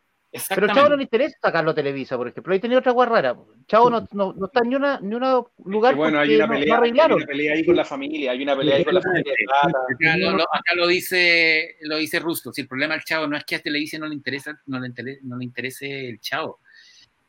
Pero 0.47 0.67
Chavo 0.67 0.87
no 0.87 0.95
le 0.95 1.03
interesa 1.03 1.37
sacarlo 1.41 1.71
a 1.71 1.75
Televisa, 1.75 2.15
por 2.15 2.25
ejemplo. 2.25 2.53
Ahí 2.53 2.59
tenía 2.61 2.77
otra 2.77 2.93
guay 2.93 3.09
rara. 3.09 3.35
po. 3.35 3.47
Chavo 3.67 3.89
no, 3.89 4.07
no, 4.13 4.31
no 4.31 4.45
está 4.45 4.61
en 4.63 4.69
ni 4.69 4.75
una, 4.75 4.97
ni 5.01 5.13
una 5.13 5.41
lugar 5.65 5.93
Que 5.93 5.97
bueno, 5.99 6.19
hay 6.19 6.35
una, 6.37 6.45
no- 6.47 6.53
pelea, 6.53 6.77
no 6.77 6.83
hay 6.83 6.91
una 6.91 7.25
pelea 7.25 7.53
ahí 7.53 7.65
con 7.65 7.75
la 7.75 7.83
familia, 7.83 8.31
hay 8.31 8.41
una 8.41 8.55
pelea 8.55 8.77
ahí 8.77 8.85
con 8.85 8.93
la 8.93 9.01
familia. 9.01 9.33
Acá 9.61 10.15
lo, 10.17 10.31
lo- 10.37 10.43
acá 10.43 10.73
lo 10.77 10.87
dice 10.87 11.75
lo 11.81 11.97
dice 11.97 12.19
Rusto. 12.19 12.53
Si 12.53 12.61
el 12.61 12.67
problema 12.69 12.93
del 12.93 13.03
chavo 13.03 13.27
no 13.27 13.35
es 13.35 13.43
que 13.43 13.55
a 13.55 13.59
Televisa 13.59 13.97
no 13.99 14.07
le 14.07 14.15
interesa, 14.15 14.57
no 14.67 14.79
le 14.79 14.87
interese, 14.87 15.19
no 15.23 15.35
le 15.35 15.43
interese 15.43 16.07
el 16.07 16.21
chavo, 16.21 16.59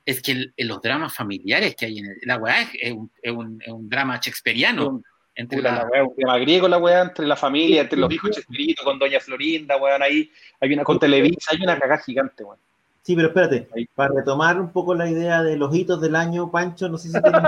es 0.04 0.20
que 0.22 0.32
el- 0.32 0.54
los 0.58 0.80
dramas 0.82 1.14
familiares 1.14 1.74
que 1.76 1.86
hay 1.86 1.98
en 1.98 2.06
el, 2.06 2.16
la 2.22 2.36
weá 2.38 2.62
es, 2.62 2.68
es 2.80 2.92
un, 2.92 3.10
es 3.22 3.32
un- 3.32 3.62
es 3.64 3.72
un 3.72 3.88
drama 3.88 4.18
shakespeariano 4.20 5.02
entre 5.34 5.62
la- 5.62 5.76
la 5.76 5.84
weá, 5.86 6.04
un 6.04 6.14
tema 6.16 6.38
griego 6.38 6.68
la 6.68 6.78
weá, 6.78 7.02
entre 7.02 7.26
la 7.26 7.36
familia, 7.36 7.82
entre 7.82 7.98
los 7.98 8.12
hijos 8.12 8.30
Chespirito, 8.32 8.84
con 8.84 8.98
Doña 8.98 9.20
Florinda, 9.20 9.76
weón, 9.76 10.02
ahí, 10.02 10.30
hay 10.60 10.72
una 10.74 10.84
con 10.84 10.98
Televisa, 10.98 11.52
hay 11.52 11.62
una 11.62 11.78
cagada 11.78 12.02
gigante, 12.02 12.44
weón. 12.44 12.58
Sí, 13.04 13.16
pero 13.16 13.28
espérate, 13.28 13.66
Ahí. 13.74 13.86
para 13.94 14.14
retomar 14.14 14.60
un 14.60 14.70
poco 14.72 14.94
la 14.94 15.10
idea 15.10 15.42
de 15.42 15.56
los 15.56 15.74
hitos 15.74 16.00
del 16.00 16.14
año, 16.14 16.50
Pancho, 16.52 16.88
no 16.88 16.98
sé 16.98 17.08
si 17.08 17.20
tienes 17.20 17.40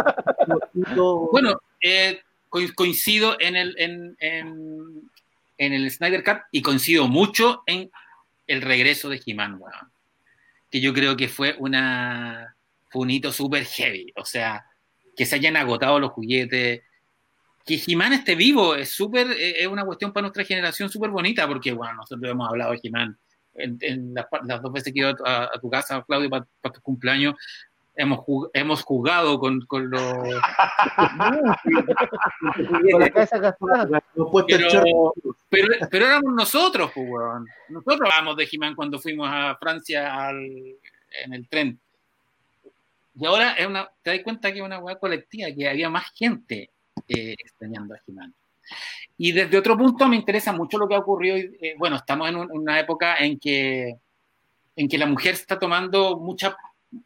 un 0.75 0.83
hito- 0.99 1.29
Bueno, 1.31 1.61
eh, 1.81 2.21
co- 2.49 2.59
coincido 2.75 3.37
en 3.39 3.55
el 3.55 3.75
en, 3.79 4.17
en, 4.19 5.11
en 5.59 5.73
el 5.73 5.89
Snyder 5.93 6.25
Cut 6.25 6.39
y 6.51 6.61
coincido 6.63 7.07
mucho 7.07 7.63
en 7.67 7.89
el 8.49 8.63
regreso 8.63 9.09
de 9.09 9.21
He-Man, 9.25 9.59
weón. 9.61 9.93
Que 10.75 10.81
yo 10.81 10.93
creo 10.93 11.17
que 11.17 11.29
fue 11.29 11.55
una 11.61 12.57
fue 12.91 13.03
un 13.03 13.65
heavy. 13.65 14.13
O 14.17 14.25
sea, 14.25 14.65
que 15.17 15.25
se 15.25 15.37
hayan 15.37 15.57
agotado 15.57 16.01
los 16.01 16.11
juguetes. 16.11 16.83
Que 17.65 17.81
He-Man 17.87 18.13
esté 18.13 18.35
vivo 18.35 18.75
es 18.75 18.89
súper, 18.89 19.31
eh, 19.31 19.63
es 19.63 19.69
una 19.69 19.85
cuestión 19.85 20.13
para 20.13 20.23
nuestra 20.23 20.45
generación 20.45 20.91
súper 20.91 21.11
bonita, 21.11 21.47
porque 21.47 21.71
bueno, 21.71 21.95
nosotros 21.95 22.29
hemos 22.29 22.49
hablado 22.49 22.73
de 22.73 22.81
He-Man 22.83 23.17
en, 23.55 24.15
las, 24.15 24.61
dos 24.61 24.73
veces 24.73 24.93
que 24.93 24.99
ido 24.99 25.15
a, 25.25 25.45
a 25.45 25.61
tu 25.61 25.71
casa, 25.71 26.05
Claudio, 26.09 26.29
para, 26.29 26.45
tu 26.73 26.81
cumpleaños. 26.81 27.37
Hemos, 27.97 28.19
jug- 28.21 28.51
hemos 28.53 28.83
jugado 28.83 29.39
con, 29.39 29.61
con 29.67 29.89
los 29.89 30.03
Pero, 34.49 35.13
pero, 35.49 35.69
pero 35.91 36.07
éramos 36.07 36.33
nosotros, 36.35 36.91
pues, 36.95 37.07
weón. 37.09 37.47
Nosotros 37.69 38.01
hablábamos 38.03 38.37
de 38.37 38.49
He-Man 38.51 38.75
cuando 38.75 38.99
fuimos 38.99 39.29
a 39.31 39.57
Francia 39.61 40.27
al- 40.27 40.77
en 41.25 41.33
el 41.33 41.49
tren. 41.49 41.79
Y 43.17 43.25
ahora 43.27 43.53
es 43.53 43.67
una, 43.67 43.89
te 44.03 44.11
das 44.11 44.21
cuenta 44.25 44.51
que 44.53 44.59
es 44.59 44.65
una 44.65 44.79
weá 44.81 44.99
colectiva, 44.99 45.49
que 45.57 45.69
había 45.69 45.89
más 45.89 46.11
gente 46.15 46.71
eh, 47.09 47.35
extrañando 47.39 47.95
a 47.95 47.99
He-Man. 48.07 48.35
Y 49.19 49.31
desde 49.33 49.57
otro 49.57 49.77
punto 49.77 50.09
me 50.09 50.17
interesa 50.17 50.53
mucho 50.53 50.79
lo 50.79 50.89
que 50.89 50.97
ha 50.97 50.99
ocurrido. 50.99 51.37
eh, 51.37 51.75
bueno, 51.79 51.97
estamos 51.97 52.29
en 52.29 52.37
un- 52.37 52.51
una 52.51 52.81
época 52.81 53.17
en 53.19 53.39
que, 53.39 53.95
en 54.75 54.89
que 54.89 54.99
la 54.99 55.07
mujer 55.07 55.35
está 55.35 55.57
tomando 55.59 56.17
mucha, 56.17 56.57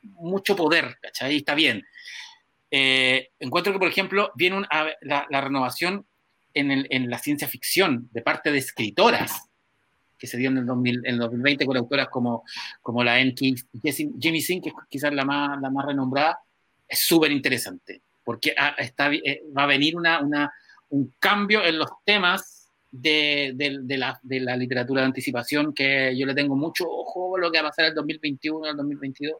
mucho 0.03 0.57
poder, 0.57 0.97
¿cachai? 1.01 1.37
Está 1.37 1.55
bien. 1.55 1.85
Eh, 2.71 3.31
encuentro 3.39 3.73
que, 3.73 3.79
por 3.79 3.89
ejemplo, 3.89 4.31
viene 4.35 4.57
un- 4.57 4.67
a- 4.71 4.89
la, 5.01 5.27
la 5.31 5.41
renovación 5.41 6.05
en, 6.55 6.71
el- 6.71 6.87
en 6.91 7.09
la 7.11 7.19
ciencia 7.19 7.49
ficción 7.49 8.09
de 8.13 8.23
parte 8.23 8.51
de 8.53 8.59
escritoras 8.59 9.49
que 10.19 10.27
se 10.27 10.37
dio 10.37 10.51
en 10.51 10.59
el, 10.59 10.67
2000 10.67 10.97
en 11.05 11.15
el 11.15 11.19
2020 11.21 11.65
con 11.65 11.77
autoras 11.77 12.09
como, 12.09 12.43
como 12.83 13.05
la 13.05 13.21
N. 13.21 13.35
Jimmy 13.37 14.41
Singh, 14.41 14.63
que 14.63 14.71
es 14.71 14.75
quizás 14.89 15.13
la 15.15 15.25
más, 15.25 15.61
la 15.61 15.71
más 15.71 15.87
renombrada, 15.87 16.41
es 16.89 17.01
súper 17.07 17.31
interesante, 17.31 18.03
porque 18.25 18.55
está, 18.79 19.13
eh, 19.13 19.43
va 19.57 19.63
a 19.63 19.67
venir 19.67 19.95
una, 19.97 20.21
una, 20.21 20.53
un 20.91 21.15
cambio 21.21 21.65
en 21.65 21.79
los 21.79 21.89
temas 22.05 22.69
de, 22.91 23.53
de- 23.55 23.79
de 23.83 23.97
la, 23.99 24.19
de 24.23 24.41
la 24.41 24.57
literatura 24.57 25.03
de 25.03 25.07
anticipación, 25.07 25.73
que 25.73 26.15
yo 26.19 26.27
le 26.27 26.35
tengo 26.35 26.57
mucho 26.57 26.85
ojo 26.89 27.37
a 27.37 27.41
lo 27.41 27.53
que 27.53 27.59
va 27.63 27.69
a 27.69 27.71
pasar 27.71 27.85
el 27.87 27.95
2021 27.95 28.65
al 28.67 28.77
2022, 28.77 29.37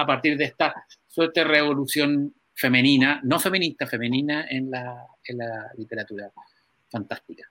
a 0.00 0.06
partir 0.06 0.36
de 0.36 0.44
esta 0.44 0.74
suerte 1.06 1.44
revolución 1.44 2.34
femenina, 2.54 3.20
no 3.24 3.38
feminista, 3.38 3.86
femenina 3.86 4.46
en 4.48 4.70
la, 4.70 5.06
en 5.24 5.38
la 5.38 5.70
literatura 5.76 6.30
fantástica. 6.90 7.50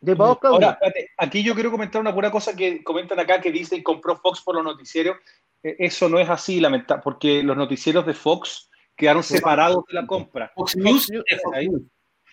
De. 0.00 0.14
Ahora, 0.18 0.72
espérate, 0.72 1.10
aquí 1.16 1.42
yo 1.42 1.54
quiero 1.54 1.70
comentar 1.70 1.98
una 1.98 2.12
pura 2.12 2.30
cosa 2.30 2.54
que 2.54 2.84
comentan 2.84 3.18
acá 3.18 3.40
que 3.40 3.50
Disney 3.50 3.82
compró 3.82 4.16
Fox 4.16 4.42
por 4.42 4.54
los 4.54 4.62
noticieros. 4.64 5.16
Eh, 5.62 5.76
Eso 5.78 6.10
no 6.10 6.18
es 6.18 6.28
así, 6.28 6.60
lamentable, 6.60 7.02
porque 7.02 7.42
los 7.42 7.56
noticieros 7.56 8.04
de 8.04 8.12
Fox 8.12 8.68
quedaron 8.94 9.22
separados 9.22 9.82
de 9.88 9.94
la 9.94 10.06
compra. 10.06 10.52
Fox 10.54 10.76
News 10.76 11.06
Fox 11.06 11.54
ahí. 11.54 11.68
News. 11.68 11.82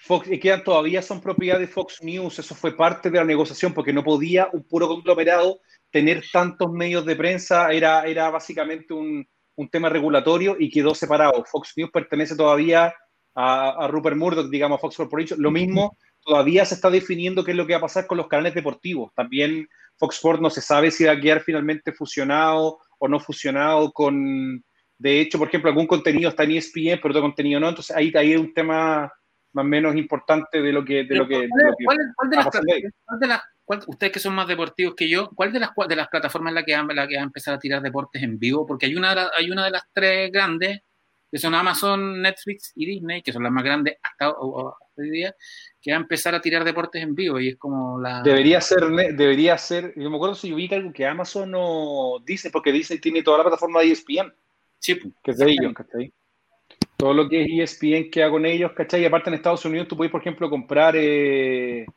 Fox 0.03 0.28
y 0.32 0.40
quedan 0.40 0.64
todavía 0.64 1.02
son 1.02 1.22
propiedad 1.22 1.60
de 1.60 1.68
Fox 1.68 2.02
News, 2.02 2.40
eso 2.40 2.56
fue 2.56 2.76
parte 2.76 3.10
de 3.10 3.19
la 3.19 3.26
negociación 3.26 3.73
porque 3.73 3.94
no 3.94 4.03
podía 4.03 4.49
un 4.52 4.64
puro 4.64 4.88
conglomerado 4.88 5.60
tener 5.91 6.23
tantos 6.32 6.72
medios 6.72 7.06
de 7.06 7.15
prensa, 7.15 7.72
era, 7.72 8.03
era 8.03 8.30
básicamente 8.30 8.94
un, 8.94 9.28
un 9.56 9.69
tema 9.69 9.90
regulatorio 9.90 10.56
y 10.60 10.69
quedó 10.69 10.95
separado. 10.95 11.44
Fox 11.45 11.73
News 11.76 11.91
pertenece 11.91 12.36
todavía 12.36 12.94
a, 13.36 13.88
Rupert 13.90 14.18
Murdoch, 14.18 14.49
digamos, 14.49 14.78
a 14.78 14.82
Fox 14.82 14.98
Corporation. 14.98 15.41
Lo 15.41 15.52
mismo, 15.52 15.98
todavía 16.23 16.65
se 16.65 16.76
está 16.76 16.90
definiendo 16.90 17.44
qué 17.44 17.52
es 17.52 17.57
lo 17.57 17.65
que 17.65 17.73
va 17.73 17.80
a 17.80 17.82
pasar 17.82 18.07
con 18.07 18.18
los 18.18 18.28
canales 18.28 18.53
deportivos. 18.53 19.14
También 19.15 19.68
Fox 19.98 20.15
Sports 20.15 20.41
no 20.41 20.49
se 20.49 20.61
sabe 20.61 20.91
si 20.91 21.06
va 21.06 21.14
a 21.14 21.19
quedar 21.19 21.41
finalmente 21.41 21.91
fusionado 21.91 22.80
o 22.98 23.07
no 23.07 23.19
fusionado 23.19 23.91
con... 23.91 24.64
De 24.98 25.19
hecho, 25.19 25.40
por 25.40 25.48
ejemplo, 25.48 25.69
algún 25.69 25.88
contenido 25.88 26.30
está 26.30 26.44
en 26.44 26.52
ESPN, 26.52 26.99
pero 27.02 27.10
otro 27.10 27.22
contenido 27.22 27.60
no. 27.60 27.69
Entonces 27.69 27.95
ahí, 27.95 28.11
ahí 28.15 28.34
hay 28.34 28.38
un 28.38 28.53
tema 28.53 29.11
más 29.53 29.64
o 29.65 29.68
menos 29.68 29.95
importante 29.95 30.61
de 30.61 30.72
lo 30.72 30.84
que, 30.86 31.03
de 31.03 31.15
lo 31.15 31.28
que, 31.28 31.40
de 31.40 31.48
lo 31.48 31.76
que 31.78 31.86
¿Cuál, 31.86 31.98
cuál 32.15 32.30
de 32.30 32.36
las 32.38 32.45
está 32.45 32.52
pasando 32.60 32.73
ahí. 32.73 32.82
plataformas- 32.82 32.94
cuál 33.06 33.19
de 33.19 33.28
las- 33.28 33.41
cuál- 33.65 33.84
ustedes 33.88 34.14
que 34.14 34.19
son 34.19 34.36
más 34.36 34.48
deportivos 34.48 34.95
que 34.95 35.10
yo, 35.10 35.30
¿cuál 35.36 35.52
de 35.53 35.60
las, 35.60 35.72
cuál 35.72 35.88
de 35.88 35.95
las 35.95 36.07
plataformas 36.07 36.52
es 36.52 36.56
la 36.56 36.64
que, 36.64 36.76
va, 36.76 36.94
la 36.94 37.07
que 37.07 37.15
va 37.15 37.22
a 37.22 37.26
empezar 37.26 37.53
a 37.53 37.60
tirar 37.60 37.82
deportes 37.82 38.22
en 38.23 38.38
vivo? 38.40 38.65
Porque 38.65 38.86
hay 38.86 38.95
una, 38.95 39.30
hay 39.38 39.49
una 39.52 39.65
de 39.65 39.72
las 39.72 39.84
tres 39.94 40.32
grandes, 40.32 40.82
que 41.32 41.38
son 41.38 41.56
Amazon, 41.56 42.22
Netflix 42.22 42.73
y 42.76 42.86
Disney, 42.86 43.22
que 43.22 43.32
son 43.32 43.44
las 43.44 43.52
más 43.53 43.64
grandes 43.64 43.95
hasta, 44.03 44.32
hoy 44.38 45.10
día, 45.10 45.34
que 45.82 45.91
va 45.91 45.98
a 45.98 46.02
empezar 46.02 46.36
a 46.36 46.41
tirar 46.41 46.64
deportes 46.65 47.02
en 47.02 47.15
vivo 47.15 47.40
y 47.40 47.48
es 47.49 47.56
como 47.57 48.02
la... 48.02 48.22
Debería 48.22 48.60
ser, 48.60 48.82
debería 49.15 49.57
ser, 49.57 49.94
yo 49.95 50.10
me 50.10 50.18
acuerdo 50.18 50.36
si 50.36 50.52
ubica 50.52 50.76
algo 50.76 50.91
que 50.91 51.06
Amazon 51.06 51.53
o 51.56 52.22
Disney, 52.26 52.52
porque 52.52 52.73
Disney 52.73 52.99
tiene 52.99 53.23
toda 53.23 53.38
la 53.38 53.44
plataforma 53.45 53.80
de 53.80 53.91
ESPN, 53.91 54.34
Sí, 54.78 54.99
que 55.23 55.32
es 55.32 55.38
de 55.38 55.49
ellos, 55.52 55.73
¿cachai? 55.73 56.11
Todo 57.02 57.15
lo 57.15 57.28
que 57.28 57.41
es 57.41 57.49
E 57.49 57.64
ESPN 57.64 58.11
queda 58.11 58.30
con 58.30 58.45
ellos, 58.45 58.73
¿cachai? 58.73 59.02
Y 59.02 59.06
aparte 59.06 59.32
en 59.32 59.34
Estados 59.34 59.65
Unidos 59.65 59.88
tú 59.88 59.98
puedes, 59.98 60.11
por 60.11 60.22
ejemplo, 60.22 60.48
comprar, 60.52 60.94
eh, 60.95 61.88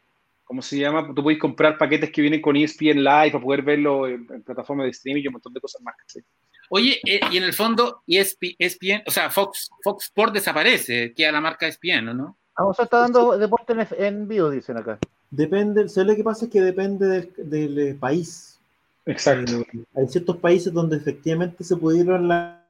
¿cómo 0.44 0.62
se 0.62 0.78
llama? 0.78 1.12
Tú 1.14 1.22
puedes 1.22 1.38
comprar 1.38 1.76
paquetes 1.76 2.10
que 2.10 2.22
vienen 2.22 2.40
con 2.40 2.56
E 2.56 2.64
ESPN 2.64 3.04
Live 3.04 3.32
para 3.32 3.44
poder 3.44 3.60
verlo 3.60 4.08
en, 4.08 4.26
en 4.30 4.42
plataformas 4.42 4.84
de 4.84 4.92
streaming 4.92 5.22
y 5.22 5.26
un 5.26 5.34
montón 5.34 5.52
de 5.52 5.60
cosas 5.60 5.82
más, 5.82 5.94
¿cachai? 5.98 6.22
Oye, 6.70 7.00
eh, 7.04 7.20
y 7.30 7.36
en 7.36 7.44
el 7.44 7.52
fondo 7.52 8.02
ESP 8.06 8.56
ESPN, 8.58 9.02
o 9.06 9.10
sea, 9.10 9.28
Fox, 9.28 9.68
Fox 9.82 10.06
Sport 10.06 10.32
desaparece, 10.32 11.12
queda 11.12 11.32
la 11.32 11.42
marca 11.42 11.66
E 11.66 11.68
ESPN, 11.68 12.08
¿o 12.08 12.14
¿no? 12.14 12.38
Vamos 12.56 12.80
a 12.80 12.84
estar 12.84 13.02
dando 13.02 13.36
deporte 13.36 13.74
en, 13.74 13.86
en 14.02 14.26
vivo, 14.26 14.48
dicen 14.48 14.78
acá. 14.78 14.98
Depende, 15.30 15.86
¿sabes 15.90 16.08
lo 16.08 16.16
que 16.16 16.24
pasa? 16.24 16.46
Es 16.46 16.50
que 16.50 16.62
depende 16.62 17.28
del, 17.36 17.74
del, 17.74 17.96
país. 17.96 18.58
Exacto. 19.04 19.52
Eh, 19.52 19.84
hay 19.96 20.08
ciertos 20.08 20.38
países 20.38 20.72
donde 20.72 20.96
efectivamente 20.96 21.62
se 21.62 21.76
pudieron 21.76 22.26
la- 22.26 22.63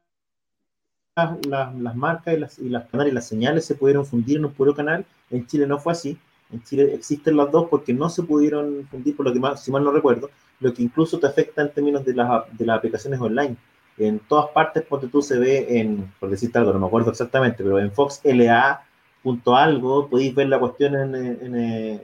las, 1.17 1.75
las- 1.77 1.97
marcas 1.97 2.35
y 2.35 2.39
las, 2.39 2.59
y 2.59 2.69
las 2.69 2.87
canales 2.87 3.15
las 3.15 3.27
señales 3.29 3.65
se 3.65 3.75
pudieron 3.75 4.05
fundir 4.05 4.39
en 4.39 4.47
un 4.47 4.53
puro 4.53 4.75
canal. 4.75 5.05
En 5.31 5.47
Chile 5.47 5.67
no 5.67 5.79
fue 5.79 5.93
así. 5.93 6.19
En 6.53 6.63
Chile 6.63 6.93
existen 6.95 7.37
las 7.37 7.51
dos 7.51 7.69
porque 7.71 7.93
no 7.93 8.09
se 8.09 8.23
pudieron 8.23 8.87
fundir, 8.91 9.17
por 9.17 9.27
lo 9.27 9.33
que 9.33 9.41
más, 9.41 9.63
si 9.63 9.71
mal 9.71 9.85
no 9.85 9.93
recuerdo, 9.93 10.31
lo 10.61 10.73
que 10.75 10.83
incluso 10.83 11.19
te 11.19 11.27
afecta 11.27 11.63
en 11.63 11.73
términos 11.73 12.05
de 12.05 12.15
las, 12.15 12.45
de 12.57 12.67
las 12.67 12.79
aplicaciones 12.79 13.21
online. 13.21 13.57
En 13.97 14.19
todas 14.21 14.51
partes, 14.51 14.85
porque 14.89 15.07
tú 15.07 15.23
se 15.23 15.39
ve 15.39 15.79
en, 15.81 16.13
por 16.19 16.29
decirte 16.31 16.59
algo, 16.59 16.73
no 16.73 16.81
me 16.81 16.87
acuerdo 16.87 17.11
exactamente, 17.11 17.63
pero 17.63 17.79
en 17.79 17.93
Fox 17.93 18.21
LA 18.25 18.83
punto 19.23 19.57
algo, 19.57 20.09
podéis 20.09 20.35
ver 20.35 20.49
la 20.49 20.59
cuestión 20.59 20.95
en, 20.97 21.15
en- 21.15 21.55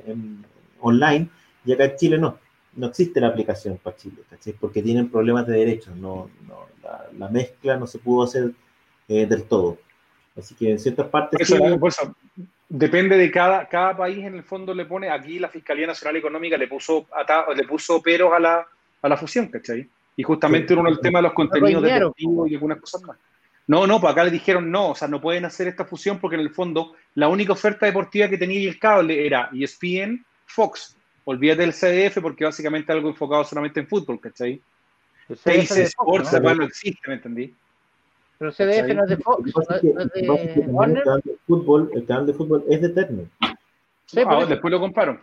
en- 0.07 0.45
online, 0.81 1.29
y 1.67 1.73
acá 1.73 1.85
en 1.85 1.97
Chile 1.97 2.17
no, 2.19 2.39
no 2.77 2.87
existe 2.87 3.21
la 3.21 3.27
aplicación 3.29 3.77
para 3.83 3.97
Chile, 3.97 4.23
¿cachai? 4.31 4.55
Porque 4.55 4.83
tienen 4.83 5.11
problemas 5.11 5.47
de 5.47 5.53
derechos, 5.59 5.95
no, 5.97 6.31
no, 6.49 6.55
la, 6.83 7.07
la 7.19 7.29
mezcla 7.29 7.77
no 7.77 7.87
se 7.87 7.99
pudo 7.99 8.23
hacer 8.25 8.53
eh, 9.11 9.27
del 9.27 9.43
todo. 9.45 9.77
Así 10.39 10.55
que 10.55 10.71
en 10.71 10.79
ciertas 10.79 11.07
Por 11.07 11.11
partes 11.11 11.41
eso, 11.41 11.57
sí, 11.57 11.79
por 11.79 11.89
eso, 11.89 12.15
depende 12.69 13.17
de 13.17 13.29
cada, 13.31 13.69
cada 13.69 13.97
país 13.97 14.25
en 14.25 14.37
el 14.37 14.45
fondo 14.45 14.73
le 14.73 14.85
pone, 14.87 15.11
aquí 15.11 15.41
la 15.41 15.49
Fiscalía 15.49 15.89
Nacional 15.89 16.17
Económica 16.17 16.57
le 16.57 16.69
puso, 16.69 17.09
le 17.55 17.65
puso 17.65 18.01
peros 18.01 18.33
a 18.33 18.39
la, 18.39 18.67
a 19.03 19.09
la 19.09 19.17
fusión, 19.17 19.49
¿cachai? 19.49 19.87
Y 20.15 20.23
justamente 20.23 20.75
uno 20.75 20.89
el 20.89 21.01
tema 21.01 21.19
de 21.19 21.25
los 21.25 21.33
contenidos 21.33 21.83
deportivos 21.83 22.49
y 22.49 22.55
algunas 22.55 22.81
cosas 22.81 23.03
más. 23.03 23.19
No, 23.67 23.87
no, 23.87 24.01
pues 24.01 24.13
acá 24.13 24.23
le 24.23 24.31
dijeron 24.31 24.71
no, 24.71 24.91
o 24.91 24.95
sea, 24.95 25.09
no 25.09 25.21
pueden 25.21 25.45
hacer 25.45 25.67
esta 25.67 25.85
fusión 25.85 26.21
porque 26.21 26.37
en 26.37 26.43
el 26.43 26.51
fondo 26.51 26.95
la 27.15 27.29
única 27.29 27.53
oferta 27.53 27.87
deportiva 27.87 28.29
que 28.29 28.39
tenía 28.39 28.69
el 28.69 28.79
cable 28.79 29.27
era 29.27 29.51
ESPN, 29.53 30.25
Fox. 30.47 30.97
Olvídate 31.25 31.63
del 31.63 31.73
CDF 31.73 32.21
porque 32.21 32.45
básicamente 32.45 32.93
algo 32.93 33.09
enfocado 33.09 33.45
solamente 33.45 33.81
en 33.81 33.89
fútbol, 33.89 34.21
¿cachai? 34.21 34.61
Teis 35.43 35.71
Sports, 35.71 36.33
¿no? 36.41 36.55
no 36.55 36.65
existe, 36.65 37.09
¿me 37.09 37.15
entendí? 37.15 37.55
Pero 38.41 38.53
CDF 38.53 38.95
no 38.95 39.05
es 39.05 39.11
de 39.11 39.17
Fox, 39.19 39.53
no 39.55 40.01
es 40.01 40.13
de 40.15 40.65
Warner. 40.67 40.97
El 40.97 41.05
canal 41.05 41.23
de 41.23 41.37
fútbol, 41.47 41.91
el 41.93 42.07
canal 42.07 42.27
de 42.27 42.33
fútbol 42.33 42.65
es 42.71 42.81
de 42.81 42.89
Turner. 42.89 43.27
Sí, 44.07 44.21
ah, 44.27 44.47
después 44.49 44.73
lo 44.73 44.81
compraron. 44.81 45.21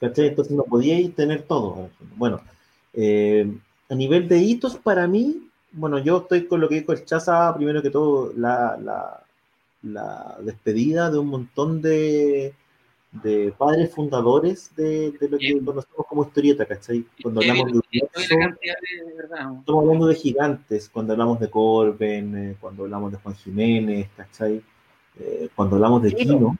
¿Cachai? 0.00 0.26
Entonces 0.26 0.52
no 0.52 0.64
podíais 0.64 1.14
tener 1.14 1.42
todo. 1.42 1.90
Bueno, 2.16 2.40
eh, 2.92 3.48
a 3.88 3.94
nivel 3.94 4.26
de 4.26 4.38
hitos, 4.38 4.76
para 4.78 5.06
mí, 5.06 5.48
bueno, 5.70 6.00
yo 6.00 6.18
estoy 6.18 6.48
con 6.48 6.60
lo 6.60 6.68
que 6.68 6.80
dijo 6.80 6.92
el 6.92 7.04
Chaza, 7.04 7.54
primero 7.54 7.82
que 7.82 7.90
todo, 7.90 8.32
la, 8.36 8.76
la, 8.82 9.22
la 9.84 10.36
despedida 10.40 11.08
de 11.08 11.18
un 11.18 11.28
montón 11.28 11.80
de, 11.80 12.52
de 13.12 13.52
padres 13.56 13.94
fundadores 13.94 14.74
de, 14.76 15.12
de 15.12 15.28
lo 15.28 15.38
que 15.38 15.64
conocemos 15.64 16.06
como 16.06 16.24
historieta, 16.24 16.66
¿cachai? 16.66 17.04
Cuando 17.22 17.40
hablamos 17.40 17.72
de, 17.72 17.80
estamos 17.90 19.82
hablando 19.82 20.06
de 20.06 20.14
gigantes, 20.14 20.88
cuando 20.88 21.12
hablamos 21.12 21.40
de 21.40 21.50
Corben, 21.50 22.36
eh, 22.36 22.56
cuando 22.60 22.84
hablamos 22.84 23.12
de 23.12 23.18
Juan 23.18 23.34
Jiménez, 23.34 24.08
¿cachai? 24.16 24.62
Eh, 25.18 25.48
cuando 25.54 25.76
hablamos 25.76 26.02
de 26.02 26.12
Kino, 26.12 26.56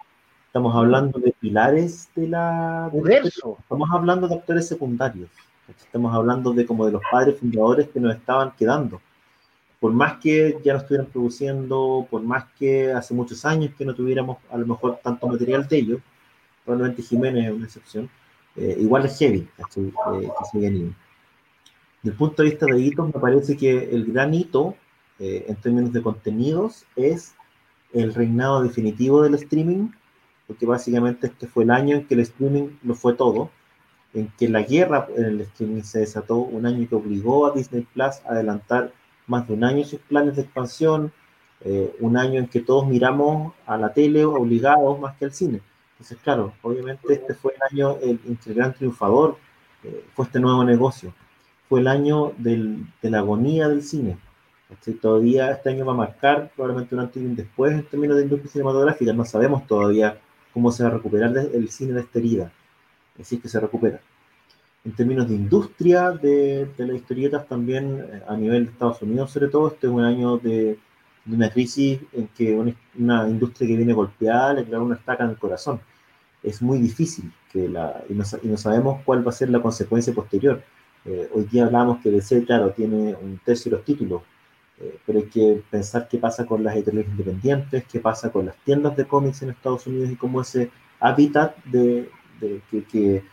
estamos 0.46 0.74
hablando 0.74 1.18
de 1.18 1.34
pilares 1.38 2.08
de 2.14 2.28
la... 2.28 2.90
estamos 3.58 3.88
hablando 3.92 4.26
de 4.28 4.36
actores 4.36 4.66
secundarios, 4.66 5.28
estamos 5.68 6.14
hablando 6.14 6.52
de 6.52 6.64
como 6.64 6.86
de 6.86 6.92
los 6.92 7.02
padres 7.10 7.38
fundadores 7.38 7.88
que 7.88 8.00
nos 8.00 8.14
estaban 8.14 8.52
quedando. 8.56 9.00
Por 9.78 9.92
más 9.92 10.16
que 10.18 10.58
ya 10.64 10.72
no 10.72 10.78
estuvieran 10.78 11.06
produciendo, 11.08 12.06
por 12.10 12.22
más 12.22 12.46
que 12.58 12.92
hace 12.92 13.12
muchos 13.12 13.44
años 13.44 13.74
que 13.76 13.84
no 13.84 13.94
tuviéramos 13.94 14.38
a 14.50 14.56
lo 14.56 14.66
mejor 14.66 14.98
tanto 15.02 15.28
material 15.28 15.68
de 15.68 15.76
ellos, 15.76 16.00
probablemente 16.66 17.02
Jiménez 17.02 17.46
es 17.46 17.52
una 17.52 17.64
excepción, 17.64 18.10
eh, 18.56 18.76
igual 18.80 19.06
es 19.06 19.18
heavy, 19.18 19.38
eh, 19.38 19.62
que 19.66 20.44
sigue 20.52 20.70
Desde 20.70 20.92
el 22.02 22.12
punto 22.14 22.42
de 22.42 22.50
vista 22.50 22.66
de 22.66 22.80
hitos, 22.80 23.06
me 23.06 23.20
parece 23.20 23.56
que 23.56 23.90
el 23.90 24.12
gran 24.12 24.34
hito, 24.34 24.74
eh, 25.18 25.46
en 25.48 25.56
términos 25.56 25.92
de 25.92 26.02
contenidos, 26.02 26.84
es 26.96 27.34
el 27.92 28.12
reinado 28.12 28.62
definitivo 28.62 29.22
del 29.22 29.36
streaming, 29.36 29.90
porque 30.46 30.66
básicamente 30.66 31.28
este 31.28 31.46
fue 31.46 31.64
el 31.64 31.70
año 31.70 31.96
en 31.96 32.06
que 32.06 32.14
el 32.14 32.20
streaming 32.20 32.70
lo 32.82 32.94
fue 32.94 33.14
todo, 33.14 33.50
en 34.12 34.28
que 34.38 34.48
la 34.48 34.62
guerra 34.62 35.06
en 35.16 35.24
el 35.24 35.40
streaming 35.42 35.82
se 35.82 36.00
desató, 36.00 36.38
un 36.38 36.66
año 36.66 36.88
que 36.88 36.94
obligó 36.96 37.46
a 37.46 37.52
Disney 37.52 37.86
Plus 37.94 38.20
a 38.24 38.30
adelantar 38.30 38.92
más 39.26 39.46
de 39.46 39.54
un 39.54 39.64
año 39.64 39.84
sus 39.84 40.00
planes 40.00 40.36
de 40.36 40.42
expansión, 40.42 41.12
un 42.00 42.16
año 42.16 42.38
en 42.38 42.46
que 42.46 42.60
todos 42.60 42.86
miramos 42.86 43.52
a 43.66 43.76
la 43.76 43.92
tele 43.92 44.24
obligados 44.24 45.00
más 45.00 45.16
que 45.16 45.24
al 45.24 45.32
cine. 45.32 45.60
Entonces, 45.96 46.18
claro, 46.22 46.52
obviamente 46.60 47.14
este 47.14 47.32
fue 47.34 47.54
el 47.54 47.62
año, 47.70 47.96
el, 48.02 48.20
el 48.26 48.54
gran 48.54 48.74
triunfador 48.74 49.38
eh, 49.82 50.04
fue 50.14 50.26
este 50.26 50.38
nuevo 50.38 50.62
negocio. 50.62 51.14
Fue 51.70 51.80
el 51.80 51.88
año 51.88 52.32
de 52.36 52.86
la 53.02 53.18
agonía 53.18 53.68
del 53.68 53.82
cine. 53.82 54.18
Todavía 55.00 55.52
este 55.52 55.70
año 55.70 55.86
va 55.86 55.92
a 55.92 55.96
marcar 55.96 56.50
probablemente 56.54 56.94
un 56.94 57.00
antes 57.00 57.22
y 57.22 57.26
un 57.26 57.34
después 57.34 57.72
en 57.72 57.84
términos 57.84 58.16
de 58.16 58.24
industria 58.24 58.52
cinematográfica. 58.52 59.12
No 59.14 59.24
sabemos 59.24 59.66
todavía 59.66 60.18
cómo 60.52 60.70
se 60.70 60.82
va 60.82 60.90
a 60.90 60.92
recuperar 60.92 61.34
el 61.36 61.70
cine 61.70 61.94
de 61.94 62.00
esta 62.00 62.18
herida. 62.18 62.52
Así 63.18 63.38
que 63.38 63.48
se 63.48 63.58
recupera. 63.58 64.00
En 64.84 64.92
términos 64.92 65.28
de 65.28 65.34
industria 65.34 66.10
de, 66.10 66.66
de 66.76 66.86
las 66.86 66.96
historietas 66.96 67.48
también 67.48 68.06
eh, 68.12 68.22
a 68.28 68.36
nivel 68.36 68.66
de 68.66 68.72
Estados 68.72 69.00
Unidos 69.02 69.30
sobre 69.30 69.48
todo, 69.48 69.68
este 69.68 69.86
es 69.86 69.92
un 69.92 70.04
año 70.04 70.36
de, 70.36 70.78
de 71.26 71.36
una 71.36 71.50
crisis 71.50 72.00
en 72.12 72.28
que 72.28 72.54
una, 72.54 73.28
industria 73.28 73.68
que 73.68 73.76
viene 73.76 73.92
golpeada 73.92 74.54
le 74.54 74.64
clava 74.64 74.84
una 74.84 74.94
estaca 74.94 75.24
en 75.24 75.30
el 75.30 75.38
corazón. 75.38 75.80
Es 76.42 76.62
muy 76.62 76.78
difícil 76.78 77.32
que 77.52 77.68
la, 77.68 78.02
y, 78.08 78.14
no, 78.14 78.56
sabemos 78.56 79.02
cuál 79.04 79.26
va 79.26 79.30
a 79.30 79.34
ser 79.34 79.50
la 79.50 79.60
consecuencia 79.60 80.14
posterior. 80.14 80.62
Eh, 81.04 81.28
hoy 81.34 81.44
día 81.44 81.66
hablamos 81.66 82.00
que 82.00 82.10
DC, 82.10 82.44
claro, 82.44 82.70
tiene 82.70 83.14
un 83.14 83.40
tercio 83.44 83.70
de 83.70 83.76
los 83.76 83.84
títulos, 83.84 84.22
eh, 84.78 84.98
pero 85.04 85.18
hay 85.18 85.26
que 85.26 85.62
pensar 85.68 86.08
qué 86.08 86.18
pasa 86.18 86.46
con 86.46 86.62
las 86.62 86.76
editoriales 86.76 87.10
independientes, 87.10 87.84
qué 87.90 88.00
pasa 88.00 88.30
con 88.30 88.46
las 88.46 88.56
tiendas 88.64 88.96
de 88.96 89.06
cómics 89.06 89.42
en 89.42 89.50
Estados 89.50 89.86
Unidos 89.86 90.10
y 90.10 90.16
cómo 90.16 90.40
ese 90.40 90.70
hábitat 91.00 91.56
de, 91.64 92.08
de 92.40 92.60
que, 92.70 92.84
que, 92.84 93.24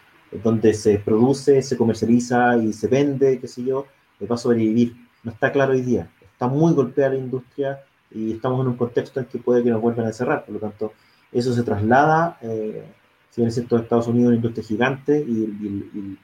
donde 0.43 0.73
se 0.73 0.97
produce, 0.97 1.61
se 1.61 1.77
comercializa 1.77 2.57
y 2.57 2.73
se 2.73 2.87
vende, 2.87 3.39
qué 3.39 3.47
sé 3.47 3.63
yo, 3.63 3.85
va 4.29 4.35
a 4.35 4.37
sobrevivir. 4.37 4.95
No 5.23 5.31
está 5.31 5.51
claro 5.51 5.73
hoy 5.73 5.81
día 5.81 6.09
está 6.43 6.47
muy 6.53 6.73
golpeada 6.73 7.13
la 7.13 7.19
industria 7.19 7.83
y 8.11 8.33
estamos 8.33 8.61
en 8.61 8.67
un 8.67 8.75
contexto 8.75 9.19
en 9.19 9.27
que 9.27 9.37
puede 9.39 9.63
que 9.63 9.69
nos 9.69 9.81
vuelvan 9.81 10.07
a 10.07 10.13
cerrar. 10.13 10.43
Por 10.43 10.55
lo 10.55 10.59
tanto, 10.59 10.93
eso 11.31 11.53
se 11.53 11.63
traslada, 11.63 12.37
eh, 12.41 12.83
si 13.29 13.41
bien 13.41 13.47
es 13.47 13.55
cierto, 13.55 13.77
Estados 13.77 14.07
Unidos 14.07 14.27
una 14.27 14.35
industria 14.35 14.65
gigante 14.65 15.19
y, 15.19 16.17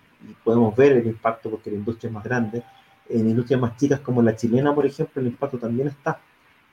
podemos 0.43 0.75
ver 0.75 0.91
el 0.91 1.07
impacto 1.07 1.49
porque 1.49 1.71
la 1.71 1.77
industria 1.77 2.09
es 2.09 2.13
más 2.13 2.23
grande. 2.23 2.61
En 3.07 3.29
industrias 3.29 3.61
más 3.61 3.77
chicas 3.77 4.01
como 4.01 4.21
la 4.21 4.35
chilena, 4.35 4.75
por 4.75 4.85
ejemplo, 4.85 5.21
el 5.21 5.27
impacto 5.27 5.57
también 5.57 5.87
está. 5.87 6.19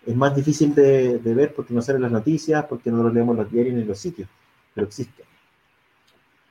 Es 0.05 0.17
más 0.17 0.35
difícil 0.35 0.75
de, 0.75 1.19
ver 1.23 1.55
porque 1.55 1.73
no 1.73 1.81
salen 1.81 2.03
las 2.03 2.11
noticias, 2.11 2.65
porque 2.65 2.91
no 2.91 3.03
lo 3.03 3.11
leemos 3.11 3.37
los 3.37 3.51
diarios 3.51 3.77
ni 3.77 3.85
los 3.85 3.99
sitios, 3.99 4.29
pero 4.75 4.89
existe. 4.89 5.23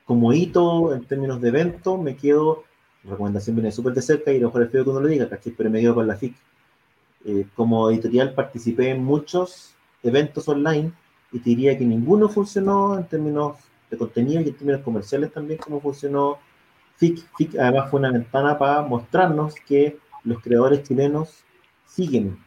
Como 0.06 0.32
hito 0.32 0.94
en 0.96 1.04
términos 1.04 1.42
de 1.42 1.50
evento, 1.50 1.98
me 1.98 2.16
quedo, 2.16 2.64
la 3.04 3.12
recomendación 3.12 3.58
viene 3.58 3.72
súper 3.74 3.94
de 3.94 4.02
cerca 4.02 4.32
y 4.32 4.38
a 4.38 4.40
lo 4.40 4.48
mejor 4.48 4.64
es 4.64 4.72
feo 4.72 4.84
que 4.86 4.90
uno 4.90 5.02
lo 5.02 5.08
diga, 5.08 5.28
Pero 5.58 5.70
me 5.70 5.82
quedo 5.82 5.96
con 5.96 6.08
la 6.08 6.16
FIC 6.16 6.36
eh, 7.26 7.48
como 7.56 7.90
editorial 7.90 8.34
participé 8.34 8.92
en 8.92 9.04
muchos 9.04 9.74
eventos 10.04 10.48
online 10.48 10.92
y 11.32 11.40
te 11.40 11.50
diría 11.50 11.78
que 11.78 11.84
ninguno 11.84 12.30
funcionó 12.30 12.98
en 12.98 13.06
términos 13.08 13.58
de 13.90 13.98
contenido 13.98 14.42
y 14.42 14.50
en 14.50 14.56
términos 14.56 14.82
comerciales 14.82 15.34
también 15.34 15.60
como 15.60 15.82
funcionó 15.82 16.38
FIC. 16.98 17.28
FIC 17.36 17.60
además 17.60 17.90
fue 17.90 18.00
una 18.00 18.12
ventana 18.12 18.58
para 18.58 18.84
mostrarnos 18.84 19.56
que 19.68 19.98
los 20.24 20.42
creadores 20.42 20.84
chilenos 20.84 21.44
siguen 21.86 22.38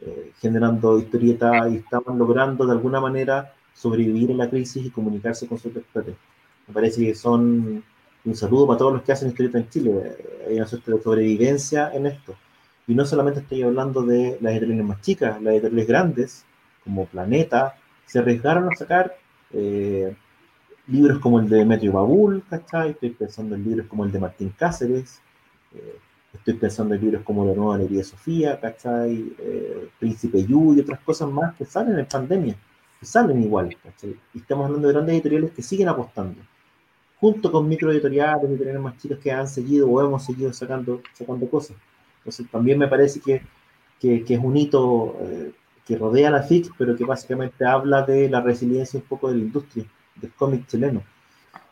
eh, 0.00 0.32
generando 0.40 0.98
historietas 0.98 1.70
y 1.70 1.76
estaban 1.76 2.18
logrando 2.18 2.66
de 2.66 2.72
alguna 2.72 3.00
manera 3.00 3.54
sobrevivir 3.74 4.30
en 4.30 4.38
la 4.38 4.48
crisis 4.48 4.86
y 4.86 4.90
comunicarse 4.90 5.46
con 5.46 5.58
sus 5.58 5.74
lectores. 5.74 6.16
Me 6.66 6.74
parece 6.74 7.04
que 7.04 7.14
son 7.14 7.84
un 8.24 8.34
saludo 8.34 8.66
para 8.66 8.78
todos 8.78 8.94
los 8.94 9.02
que 9.02 9.12
hacen 9.12 9.28
historieta 9.28 9.58
en 9.58 9.68
Chile. 9.68 10.16
Hay 10.48 10.56
una 10.56 10.66
suerte 10.66 10.92
de 10.92 11.02
sobrevivencia 11.02 11.92
en 11.92 12.06
esto. 12.06 12.34
Y 12.86 12.94
no 12.94 13.04
solamente 13.04 13.40
estoy 13.40 13.62
hablando 13.62 14.02
de 14.02 14.38
las 14.40 14.52
editoriales 14.52 14.84
más 14.84 15.00
chicas, 15.00 15.40
las 15.40 15.54
editoriales 15.54 15.86
grandes, 15.86 16.44
como 16.84 17.06
Planeta, 17.06 17.76
se 18.06 18.18
arriesgaron 18.18 18.70
a 18.70 18.76
sacar 18.76 19.16
eh, 19.52 20.14
libros 20.88 21.18
como 21.20 21.38
el 21.40 21.48
de 21.48 21.64
Metro 21.64 21.92
Babul, 21.92 22.42
¿cachai? 22.48 22.90
Estoy 22.90 23.10
pensando 23.10 23.54
en 23.54 23.64
libros 23.64 23.86
como 23.86 24.04
el 24.04 24.12
de 24.12 24.18
Martín 24.18 24.52
Cáceres, 24.58 25.20
eh, 25.74 25.98
estoy 26.34 26.54
pensando 26.54 26.94
en 26.94 27.00
libros 27.00 27.22
como 27.22 27.44
La 27.46 27.54
Nueva 27.54 27.76
Alegría 27.76 28.02
Sofía, 28.02 28.58
¿cachai? 28.60 29.32
Eh, 29.38 29.88
Príncipe 29.98 30.44
Yu 30.44 30.74
y 30.74 30.80
otras 30.80 31.00
cosas 31.00 31.30
más 31.30 31.54
que 31.54 31.64
salen 31.64 31.98
en 31.98 32.06
pandemia, 32.06 32.56
que 32.98 33.06
salen 33.06 33.42
igual, 33.42 33.76
¿cachai? 33.82 34.16
Y 34.34 34.38
estamos 34.38 34.66
hablando 34.66 34.88
de 34.88 34.94
grandes 34.94 35.14
editoriales 35.14 35.52
que 35.52 35.62
siguen 35.62 35.88
apostando, 35.88 36.40
junto 37.20 37.52
con 37.52 37.68
microeditoriales, 37.68 38.50
editoriales 38.50 38.82
más 38.82 38.98
chicas 38.98 39.18
que 39.20 39.30
han 39.30 39.46
seguido 39.46 39.88
o 39.88 40.04
hemos 40.04 40.24
seguido 40.24 40.52
sacando, 40.52 41.00
sacando 41.12 41.48
cosas. 41.48 41.76
Entonces 42.22 42.46
también 42.50 42.78
me 42.78 42.88
parece 42.88 43.20
que, 43.20 43.42
que, 44.00 44.24
es 44.26 44.38
un 44.38 44.56
hito 44.56 45.16
eh, 45.20 45.52
que 45.86 45.96
rodea 45.96 46.30
la 46.30 46.42
FIC, 46.42 46.72
pero 46.78 46.96
que 46.96 47.04
básicamente 47.04 47.64
habla 47.64 48.02
de 48.02 48.28
la 48.28 48.40
resiliencia 48.40 49.00
un 49.00 49.06
poco 49.06 49.28
de 49.28 49.36
la 49.36 49.42
industria 49.42 49.84
del 50.16 50.32
cómic 50.32 50.66
chileno. 50.66 51.02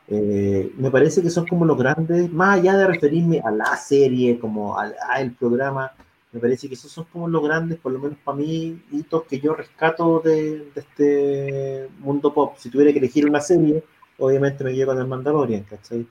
Eh, 0.08 0.72
me 0.76 0.90
parece 0.90 1.22
que 1.22 1.30
son 1.30 1.46
como 1.46 1.64
los 1.64 1.78
grandes, 1.78 2.32
más 2.32 2.58
allá 2.58 2.76
de 2.76 2.86
referirme 2.88 3.40
a 3.44 3.50
la 3.52 3.76
serie, 3.76 4.38
como 4.40 4.76
al, 4.76 4.94
el 5.18 5.32
programa, 5.32 5.92
me 6.32 6.40
parece 6.40 6.68
que 6.68 6.74
esos 6.74 6.90
son 6.90 7.04
como 7.12 7.28
los 7.28 7.42
grandes, 7.42 7.78
por 7.78 7.92
lo 7.92 8.00
menos 8.00 8.18
para 8.24 8.36
mí, 8.36 8.82
hitos 8.90 9.24
que 9.24 9.40
yo 9.40 9.54
rescato 9.54 10.20
de, 10.24 10.70
de 10.74 10.80
este 10.80 11.88
mundo 12.00 12.34
pop. 12.34 12.54
Si 12.58 12.70
tuviera 12.70 12.92
que 12.92 12.98
elegir 12.98 13.28
una 13.28 13.40
serie, 13.40 13.84
obviamente 14.18 14.62
me 14.64 14.74
quedo 14.74 14.88
con 14.88 14.98
el 14.98 15.06
Mandalorian, 15.06 15.62
¿cachai? 15.64 16.06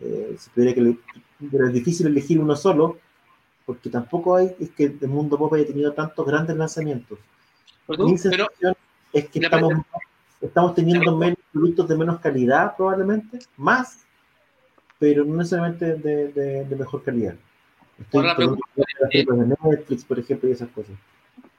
Eh, 0.00 0.34
si 0.38 0.50
tuviera 0.50 0.74
que, 0.74 0.96
difícil 1.72 2.06
elegir 2.06 2.40
uno 2.40 2.56
solo, 2.56 2.98
porque 3.70 3.88
tampoco 3.88 4.34
hay 4.34 4.50
es 4.58 4.70
que 4.70 4.86
el 5.00 5.06
mundo 5.06 5.38
pop 5.38 5.54
haya 5.54 5.64
tenido 5.64 5.92
tantos 5.92 6.26
grandes 6.26 6.56
lanzamientos. 6.56 7.20
Pero, 7.86 8.08
es 9.12 9.28
que 9.28 9.38
estamos, 9.38 9.74
estamos 10.40 10.74
teniendo 10.74 11.16
menos 11.16 11.38
productos 11.52 11.86
de 11.88 11.96
menos 11.96 12.18
calidad, 12.18 12.76
probablemente, 12.76 13.38
más, 13.56 14.04
pero 14.98 15.24
no 15.24 15.36
necesariamente 15.36 15.94
de, 15.94 16.64
de, 16.64 16.76
mejor 16.76 17.04
calidad. 17.04 17.36
Estoy 18.00 18.26
de 19.12 19.56
Netflix, 19.62 20.04
por 20.04 20.18
ejemplo, 20.18 20.48
y 20.48 20.52
esas 20.52 20.68
cosas. 20.70 20.96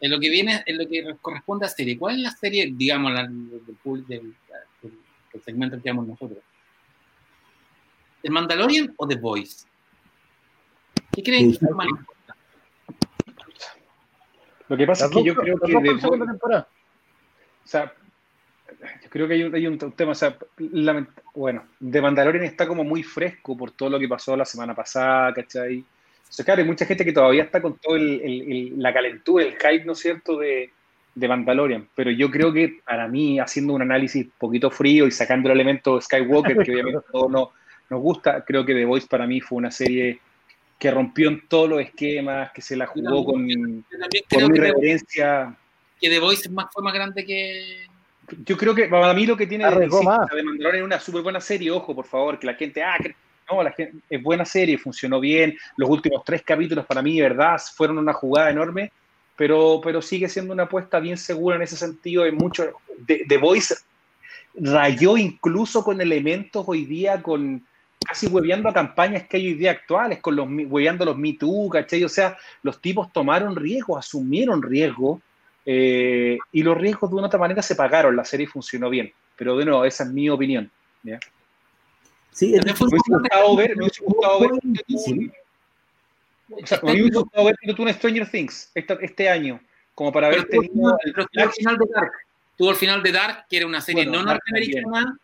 En 0.01 0.11
lo 0.11 0.19
que 0.19 0.29
viene, 0.29 0.63
en 0.65 0.79
lo 0.79 0.85
que 0.89 1.15
corresponde 1.21 1.65
a 1.65 1.69
serie, 1.69 1.97
¿cuál 1.97 2.15
es 2.15 2.23
la 2.23 2.31
serie, 2.31 2.73
digamos, 2.75 3.13
la, 3.13 3.23
del, 3.23 4.05
del, 4.05 4.35
el 5.31 5.43
segmento 5.43 5.77
que 5.77 5.87
llamamos 5.87 6.09
nosotros. 6.09 6.43
¿El 8.21 8.31
Mandalorian 8.31 8.93
o 8.97 9.07
The 9.07 9.15
Voice? 9.15 9.70
¿Qué 11.13 11.23
creen 11.23 11.51
que 11.51 11.65
importante? 11.65 12.05
Lo 14.69 14.77
que 14.77 14.85
pasa 14.87 15.05
es 15.05 15.11
que 15.11 15.15
dos- 15.17 15.25
yo 15.25 15.35
creo 15.35 15.59
que 15.59 15.71
de- 15.71 16.25
temporada. 16.25 16.67
O 17.63 17.67
sea, 17.67 17.93
yo 19.03 19.09
creo 19.09 19.27
que 19.27 19.33
hay 19.33 19.43
un, 19.43 19.53
hay 19.55 19.67
un 19.67 19.77
tema, 19.91 20.11
o 20.13 20.15
sea, 20.15 20.37
lament- 20.57 21.09
bueno, 21.35 21.63
de 21.79 22.01
Mandalorian 22.01 22.45
está 22.45 22.67
como 22.67 22.83
muy 22.83 23.03
fresco 23.03 23.57
por 23.57 23.71
todo 23.71 23.89
lo 23.89 23.99
que 23.99 24.07
pasó 24.07 24.35
la 24.37 24.45
semana 24.45 24.73
pasada, 24.73 25.33
¿cachai? 25.33 25.79
O 25.79 26.33
sea, 26.33 26.45
claro, 26.45 26.61
hay 26.61 26.67
mucha 26.67 26.85
gente 26.85 27.03
que 27.03 27.11
todavía 27.11 27.43
está 27.43 27.61
con 27.61 27.77
todo 27.77 27.97
el, 27.97 28.21
el- 28.21 28.51
el- 28.51 28.73
la 28.81 28.93
calentura, 28.93 29.43
el 29.43 29.53
hype, 29.57 29.83
¿no 29.85 29.91
es 29.91 29.99
cierto?, 29.99 30.37
de, 30.37 30.71
de 31.13 31.27
Mandalorian. 31.27 31.87
Pero 31.93 32.09
yo 32.09 32.31
creo 32.31 32.53
que 32.53 32.79
para 32.85 33.07
mí, 33.09 33.37
haciendo 33.39 33.73
un 33.73 33.81
análisis 33.81 34.25
un 34.25 34.31
poquito 34.37 34.71
frío 34.71 35.05
y 35.05 35.11
sacando 35.11 35.49
el 35.49 35.55
elemento 35.55 35.99
Skywalker, 35.99 36.57
que 36.63 36.71
obviamente 36.71 36.99
a 37.09 37.11
todos 37.11 37.29
no- 37.29 37.51
nos 37.89 38.01
gusta, 38.01 38.45
creo 38.45 38.65
que 38.65 38.73
The 38.73 38.85
Voice 38.85 39.07
para 39.07 39.27
mí 39.27 39.41
fue 39.41 39.57
una 39.57 39.69
serie 39.71 40.21
que 40.81 40.89
rompió 40.89 41.29
en 41.29 41.47
todos 41.47 41.69
los 41.69 41.79
esquemas, 41.79 42.51
que 42.53 42.61
se 42.63 42.75
la 42.75 42.87
jugó 42.87 43.23
con, 43.23 43.47
Yo 43.47 43.99
también 43.99 44.23
con 44.27 44.39
que 44.39 44.57
irreverencia 44.57 45.55
que 45.99 46.09
The 46.09 46.19
Voice 46.19 46.47
es 46.47 46.51
más, 46.51 46.65
fue 46.73 46.81
más 46.81 46.95
grande 46.95 47.23
que. 47.23 47.85
Yo 48.43 48.57
creo 48.57 48.73
que 48.73 48.87
para 48.87 49.13
mí 49.13 49.27
lo 49.27 49.37
que 49.37 49.45
tiene 49.45 49.63
de, 49.69 49.87
más. 49.87 50.27
de 50.31 50.43
Mandalorian 50.43 50.81
es 50.81 50.85
una 50.85 50.99
súper 50.99 51.21
buena 51.21 51.39
serie, 51.39 51.69
ojo, 51.69 51.93
por 51.93 52.07
favor, 52.07 52.39
que 52.39 52.47
la 52.47 52.55
gente, 52.55 52.81
ah, 52.81 52.97
que- 52.99 53.15
no, 53.51 53.61
la 53.61 53.71
gente, 53.71 53.99
es 54.09 54.23
buena 54.23 54.43
serie, 54.43 54.79
funcionó 54.79 55.19
bien, 55.19 55.55
los 55.77 55.87
últimos 55.87 56.23
tres 56.25 56.41
capítulos 56.41 56.85
para 56.87 57.03
mí, 57.03 57.17
de 57.17 57.29
verdad, 57.29 57.61
fueron 57.75 57.99
una 57.99 58.13
jugada 58.13 58.49
enorme, 58.49 58.91
pero, 59.35 59.79
pero 59.83 60.01
sigue 60.01 60.27
siendo 60.29 60.53
una 60.53 60.63
apuesta 60.63 60.99
bien 60.99 61.17
segura 61.17 61.57
en 61.57 61.61
ese 61.61 61.77
sentido, 61.77 62.25
en 62.25 62.35
mucho, 62.35 62.71
de, 62.97 63.23
The 63.27 63.37
Voice 63.37 63.75
rayó 64.55 65.17
incluso 65.17 65.83
con 65.83 66.01
elementos 66.01 66.63
hoy 66.67 66.85
día, 66.85 67.21
con 67.21 67.63
casi 68.11 68.27
hueveando 68.27 68.67
a 68.67 68.73
campañas 68.73 69.25
que 69.25 69.37
hay 69.37 69.47
hoy 69.47 69.53
día 69.53 69.71
actuales, 69.71 70.19
con 70.19 70.35
los 70.35 70.45
hueveando 70.49 71.05
los 71.05 71.17
Me 71.17 71.33
Too, 71.33 71.69
¿cachai? 71.69 72.03
O 72.03 72.09
sea, 72.09 72.37
los 72.61 72.81
tipos 72.81 73.11
tomaron 73.13 73.55
riesgos, 73.55 73.99
asumieron 73.99 74.61
riesgos, 74.61 75.21
eh, 75.65 76.37
y 76.51 76.61
los 76.61 76.77
riesgos 76.77 77.09
de 77.09 77.15
una 77.15 77.27
otra 77.27 77.39
manera 77.39 77.61
se 77.61 77.75
pagaron, 77.75 78.13
la 78.17 78.25
serie 78.25 78.47
funcionó 78.47 78.89
bien. 78.89 79.13
Pero 79.37 79.55
de 79.57 79.63
nuevo, 79.63 79.85
esa 79.85 80.03
es 80.03 80.09
mi 80.09 80.29
opinión. 80.29 80.69
¿ya? 81.03 81.19
Sí, 82.31 82.53
es 82.53 82.57
También 82.59 82.75
fue 82.75 82.87
Me 82.87 82.91
hubiese 82.97 83.11
gustado 83.13 83.55
ver, 83.55 83.77
me 83.77 83.83
hubiese 83.83 84.03
gustado 84.03 84.39
ver, 84.41 84.49
Muy 84.51 84.59
difícil. 84.73 85.33
o 86.49 86.67
sea, 86.67 86.79
me 86.83 86.91
hubiese 86.91 87.17
gustado 87.17 87.45
ver 87.45 87.55
tú 87.77 87.87
en 87.87 87.93
Stranger 87.93 88.29
Things 88.29 88.71
esta- 88.75 88.97
este 89.01 89.29
año, 89.29 89.61
como 89.95 90.11
para 90.11 90.27
Pero 90.29 90.41
haber 90.41 90.51
tuvo, 90.51 90.61
tenido 90.63 90.97
el 91.31 91.49
final 91.51 91.77
de 91.77 91.85
Dark. 91.95 92.11
Tuvo 92.57 92.69
el 92.71 92.75
final 92.75 93.01
de 93.01 93.11
Dark, 93.13 93.45
que 93.49 93.55
era 93.57 93.65
una 93.67 93.79
serie 93.79 94.03
Bueno, 94.05 94.19
no 94.23 94.33
norteamericana, 94.33 95.17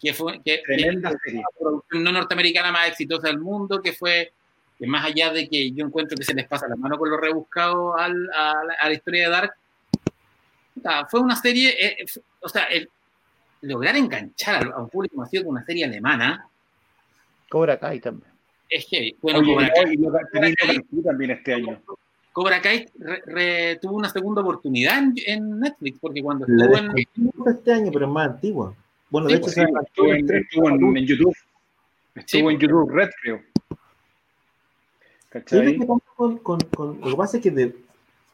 que 0.00 0.12
fue 0.12 0.40
que, 0.42 0.62
tremenda 0.66 1.12
serie. 1.24 1.40
la 1.40 1.46
producción 1.58 2.02
no 2.04 2.12
norteamericana 2.12 2.70
más 2.72 2.88
exitosa 2.88 3.28
del 3.28 3.38
mundo, 3.38 3.80
que 3.80 3.92
fue 3.92 4.32
que 4.78 4.86
más 4.86 5.04
allá 5.04 5.32
de 5.32 5.48
que 5.48 5.70
yo 5.70 5.86
encuentro 5.86 6.16
que 6.16 6.24
se 6.24 6.34
les 6.34 6.46
pasa 6.48 6.66
la 6.68 6.76
mano 6.76 6.98
con 6.98 7.08
lo 7.08 7.16
rebuscado 7.16 7.96
al- 7.96 8.28
a, 8.36 8.54
la, 8.64 8.74
a 8.80 8.88
la 8.88 8.94
historia 8.94 9.24
de 9.24 9.30
Dark, 9.30 9.52
fue 11.08 11.20
una 11.20 11.36
serie, 11.36 11.70
eh, 11.78 12.04
o 12.40 12.48
sea, 12.48 12.64
el, 12.64 12.88
lograr 13.62 13.96
enganchar 13.96 14.56
al- 14.56 14.72
a 14.72 14.78
un 14.78 14.88
público 14.90 15.16
masivo 15.16 15.44
con 15.44 15.52
una 15.56 15.64
serie 15.64 15.84
alemana 15.84 16.46
Cobra 17.48 17.78
Kai 17.78 18.00
también. 18.00 18.30
es 18.68 18.84
que, 18.90 19.14
bueno, 19.22 19.38
Oye, 19.38 19.52
Cobra 19.54 19.68
no, 19.68 19.72
Kai, 19.74 20.82
Key 20.82 21.02
también 21.04 21.30
este 21.30 21.54
año. 21.54 21.80
Cobra 22.32 22.60
Kai 22.60 22.88
re- 22.98 23.22
re- 23.26 23.78
tuvo 23.80 23.94
una 23.96 24.08
segunda 24.08 24.42
oportunidad 24.42 24.98
en, 24.98 25.14
en 25.24 25.60
Netflix, 25.60 25.98
porque 26.00 26.20
cuando 26.20 26.44
La 26.48 26.64
estuvo 26.64 26.78
en... 26.78 27.46
este 27.46 27.72
año, 27.72 27.90
pero 27.92 28.06
es 28.06 28.10
más 28.12 28.28
antigua. 28.30 28.74
Bueno, 29.14 29.28
Sí, 29.28 29.34
de 29.34 29.36
hecho, 29.38 29.44
pues 29.44 29.54
Sí, 29.54 29.60
adelantó 29.60 29.86
estuvo 29.86 30.06
en 30.12 30.16
en, 30.18 30.26
tres 30.26 30.42
estuvo 30.42 30.68
en- 30.70 30.96
en 30.96 31.06
YouTube. 31.06 31.36
Estuvo 32.16 32.48
Sí, 32.48 32.54
en 32.54 32.60
YouTube 32.60 32.90
Red, 32.90 33.10
creo. 33.22 33.40
Lo 35.32 35.44
que 35.44 35.78
pasa 35.86 36.00
con, 36.16 36.38
con- 36.38 36.60
con- 36.62 37.00
lo 37.00 37.10
que 37.10 37.16
pasa 37.16 37.36
es 37.36 37.42
que 37.44 37.50
de- 37.52 37.76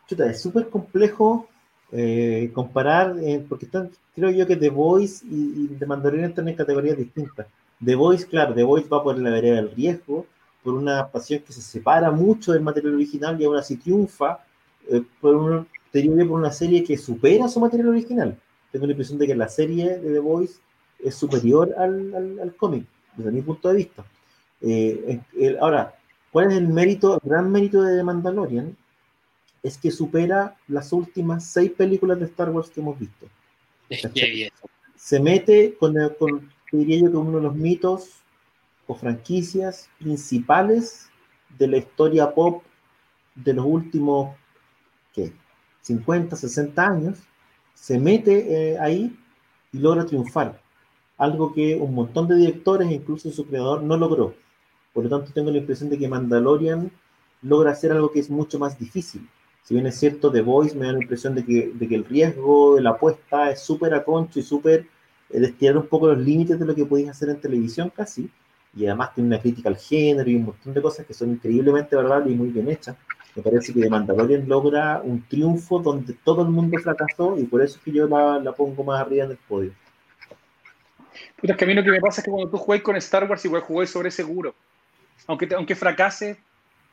chuta, 0.09 0.31
es 0.31 0.41
súper 0.41 0.71
complejo 0.71 1.47
eh, 1.93 2.51
comparar, 2.55 3.15
eh, 3.21 3.45
porque 3.47 3.67
están, 3.67 3.91
creo 4.15 4.31
yo 4.31 4.47
que 4.47 4.57
The 4.57 4.71
Voice 4.71 5.23
y, 5.29 5.65
y 5.65 5.77
The 5.79 5.85
Mandalorian 5.87 6.31
están 6.31 6.49
en 6.49 6.55
categorías 6.57 6.97
distintas. 6.97 7.47
The 7.85 7.95
Voice, 7.97 8.27
claro, 8.27 8.55
The 8.55 8.63
Voice 8.63 8.89
va 8.89 9.03
por 9.03 9.19
la 9.19 9.29
vereda 9.31 9.57
del 9.57 9.73
riesgo, 9.73 10.25
por 10.63 10.73
una 10.75 11.09
pasión 11.09 11.41
que 11.43 11.53
se 11.53 11.61
separa 11.61 12.11
mucho 12.11 12.53
del 12.53 12.63
material 12.63 12.95
original 12.95 13.39
y 13.39 13.45
aún 13.45 13.57
así 13.57 13.77
triunfa, 13.77 14.39
eh, 14.89 15.03
por 15.21 15.35
un, 15.35 15.67
por 15.93 16.39
una 16.41 16.53
serie 16.53 16.83
que 16.85 16.97
supera 16.97 17.49
su 17.49 17.61
material 17.61 17.89
original. 17.89 18.39
Tengo 18.73 18.87
la 18.87 18.93
impresión 18.93 19.19
de 19.19 19.27
que 19.27 19.35
la 19.35 19.49
serie 19.49 19.99
de 19.99 20.13
The 20.13 20.19
Voice 20.21 20.55
es 21.05 21.15
superior 21.15 21.75
al, 21.79 22.15
al- 22.15 22.41
al 22.41 22.57
cómic, 22.57 22.85
desde 23.17 23.31
mi 23.33 23.43
punto 23.43 23.69
de 23.69 23.75
vista. 23.77 24.05
Eh, 24.61 25.21
el- 25.39 25.59
ahora, 25.59 25.95
¿Cuál 26.33 26.53
es 26.53 26.59
el 26.59 26.69
mérito, 26.69 27.15
el 27.21 27.29
gran 27.29 27.51
mérito 27.51 27.83
de 27.83 27.97
The 27.97 28.05
Mandalorian? 28.05 28.77
Es 29.65 29.77
que 29.77 29.91
supera 29.91 30.57
las 30.69 30.93
últimas 30.93 31.45
seis 31.45 31.73
películas 31.73 32.21
de 32.21 32.27
Star 32.27 32.51
Wars 32.51 32.71
que 32.71 32.81
hemos 32.81 32.97
visto. 32.97 33.27
Se 34.95 35.19
mete 35.19 35.75
con, 35.75 35.99
el- 36.01 36.15
con 36.17 36.49
te 36.71 36.77
diría 36.77 37.01
yo, 37.01 37.11
que 37.11 37.17
uno 37.17 37.39
de 37.39 37.43
los 37.43 37.57
mitos 37.57 38.11
o 38.87 38.95
franquicias 38.95 39.89
principales 39.99 41.09
de 41.59 41.67
la 41.67 41.79
historia 41.79 42.33
pop 42.33 42.63
de 43.35 43.55
los 43.55 43.67
últimos, 43.67 44.37
¿qué? 45.13 45.33
50, 45.81 46.37
60 46.37 46.87
años. 46.87 47.19
Se 47.75 47.99
mete 47.99 48.75
eh, 48.75 48.79
ahí 48.79 49.19
y 49.73 49.79
logra 49.79 50.07
triunfar. 50.07 50.61
Algo 51.21 51.53
que 51.53 51.77
un 51.77 51.95
montón 51.95 52.29
de 52.29 52.37
directores, 52.37 52.91
incluso 52.91 53.31
su 53.31 53.47
creador, 53.47 53.83
no 53.83 53.97
logró. 53.97 54.35
Por 54.95 55.05
lo 55.05 55.11
tanto, 55.11 55.33
tengo 55.35 55.51
la 55.51 55.59
impresión 55.59 55.91
de 55.91 55.99
que 55.99 56.09
Mandalorian 56.09 56.91
logra 57.43 57.73
hacer 57.73 57.93
algo 57.93 58.11
que 58.11 58.21
es 58.21 58.31
mucho 58.31 58.59
más 58.59 58.79
difícil. 58.79 59.29
Si 59.63 59.75
bien 59.75 59.87
es 59.87 59.99
cierto, 59.99 60.33
The 60.33 60.41
Voice 60.41 60.75
me 60.75 60.87
da 60.87 60.93
la 60.95 61.03
impresión 61.03 61.35
de 61.35 61.45
que, 61.45 61.73
de 61.75 61.87
que 61.87 61.95
el 61.95 62.07
riesgo 62.07 62.77
de 62.77 62.83
la 62.83 62.91
apuesta 62.91 63.51
es 63.51 63.61
súper 63.61 63.93
a 63.93 64.03
y 64.35 64.43
súper 64.43 64.87
eh, 65.29 65.73
un 65.75 65.87
poco 65.89 66.09
los 66.09 66.19
límites 66.19 66.59
de 66.59 66.65
lo 66.65 66.75
que 66.75 66.87
podéis 66.87 67.11
hacer 67.11 67.29
en 67.29 67.39
televisión 67.39 67.93
casi. 67.95 68.31
Y 68.75 68.87
además 68.87 69.15
tiene 69.15 69.29
una 69.29 69.41
crítica 69.41 69.69
al 69.69 69.77
género 69.77 70.31
y 70.31 70.37
un 70.37 70.47
montón 70.47 70.73
de 70.73 70.81
cosas 70.81 71.05
que 71.05 71.13
son 71.13 71.33
increíblemente 71.33 71.97
verdades 71.97 72.33
y 72.33 72.35
muy 72.35 72.49
bien 72.49 72.71
hechas. 72.71 72.97
Me 73.37 73.43
parece 73.43 73.75
que 73.75 73.91
Mandalorian 73.91 74.49
logra 74.49 75.03
un 75.05 75.23
triunfo 75.29 75.81
donde 75.81 76.15
todo 76.25 76.43
el 76.43 76.49
mundo 76.49 76.79
fracasó 76.79 77.39
y 77.39 77.45
por 77.45 77.61
eso 77.63 77.77
es 77.77 77.85
que 77.85 77.93
yo 77.93 78.09
la, 78.09 78.39
la 78.39 78.53
pongo 78.53 78.83
más 78.85 79.01
arriba 79.01 79.27
en 79.27 79.33
el 79.33 79.37
podio. 79.37 79.73
Puta, 81.41 81.53
es 81.53 81.59
que 81.59 81.65
a 81.65 81.69
mí 81.69 81.75
lo 81.75 81.83
que 81.85 81.91
me 81.91 82.01
pasa 82.01 82.21
es 82.21 82.25
que 82.25 82.31
cuando 82.31 82.51
tú 82.51 82.59
jugáis 82.59 82.83
con 82.83 82.97
Star 82.97 83.29
Wars, 83.29 83.45
igual 83.45 83.63
jugáis 83.63 83.91
sobre 83.91 84.11
seguro. 84.11 84.55
Aunque, 85.27 85.47
te- 85.47 85.55
aunque 85.55 85.75
fracase, 85.75 86.39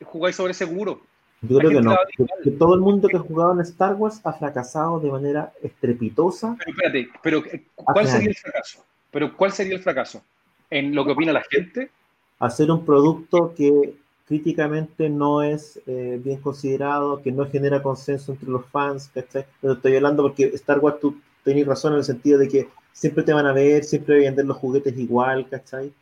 jugáis 0.03 0.35
sobre 0.35 0.53
seguro. 0.53 1.01
Yo 1.41 1.59
creo 1.59 1.69
que 1.71 1.81
no. 1.81 1.95
Que, 2.17 2.25
que 2.43 2.51
todo 2.51 2.73
el 2.73 2.81
mundo 2.81 3.07
que 3.07 3.17
ha 3.17 3.19
jugado 3.19 3.53
en 3.53 3.61
Star 3.61 3.93
Wars 3.95 4.19
ha 4.23 4.33
fracasado 4.33 4.99
de 4.99 5.11
manera 5.11 5.51
estrepitosa. 5.61 6.55
Pero 6.57 6.71
espérate, 6.71 7.09
pero 7.21 7.45
eh, 7.45 7.63
¿cuál 7.75 8.07
sería 8.07 8.29
el 8.29 8.35
fracaso? 8.35 8.83
Pero 9.11 9.37
¿cuál 9.37 9.51
sería 9.51 9.75
el 9.75 9.81
fracaso? 9.83 10.23
¿En 10.69 10.93
lo 10.95 11.05
que 11.05 11.11
opina 11.11 11.31
la 11.31 11.43
gente? 11.49 11.91
Hacer 12.39 12.69
un 12.71 12.85
producto 12.85 13.53
que 13.55 13.95
críticamente 14.27 15.09
no 15.09 15.41
es 15.43 15.79
eh, 15.87 16.19
bien 16.23 16.41
considerado, 16.41 17.21
que 17.21 17.31
no 17.31 17.49
genera 17.49 17.81
consenso 17.81 18.33
entre 18.33 18.49
los 18.49 18.65
fans, 18.65 19.09
¿cachai? 19.13 19.45
Pero 19.61 19.73
estoy 19.73 19.95
hablando 19.95 20.23
porque 20.23 20.45
Star 20.55 20.79
Wars 20.79 20.99
tú 20.99 21.19
tenés 21.43 21.65
razón 21.65 21.93
en 21.93 21.99
el 21.99 22.03
sentido 22.03 22.37
de 22.37 22.49
que 22.49 22.67
siempre 22.97 23.23
te 23.23 23.31
van 23.31 23.45
a 23.45 23.53
ver, 23.53 23.83
siempre 23.83 24.15
van 24.15 24.23
a 24.23 24.27
vender 24.29 24.45
los 24.45 24.57
juguetes 24.57 24.97
igual, 24.97 25.47
¿cachai? 25.47 25.93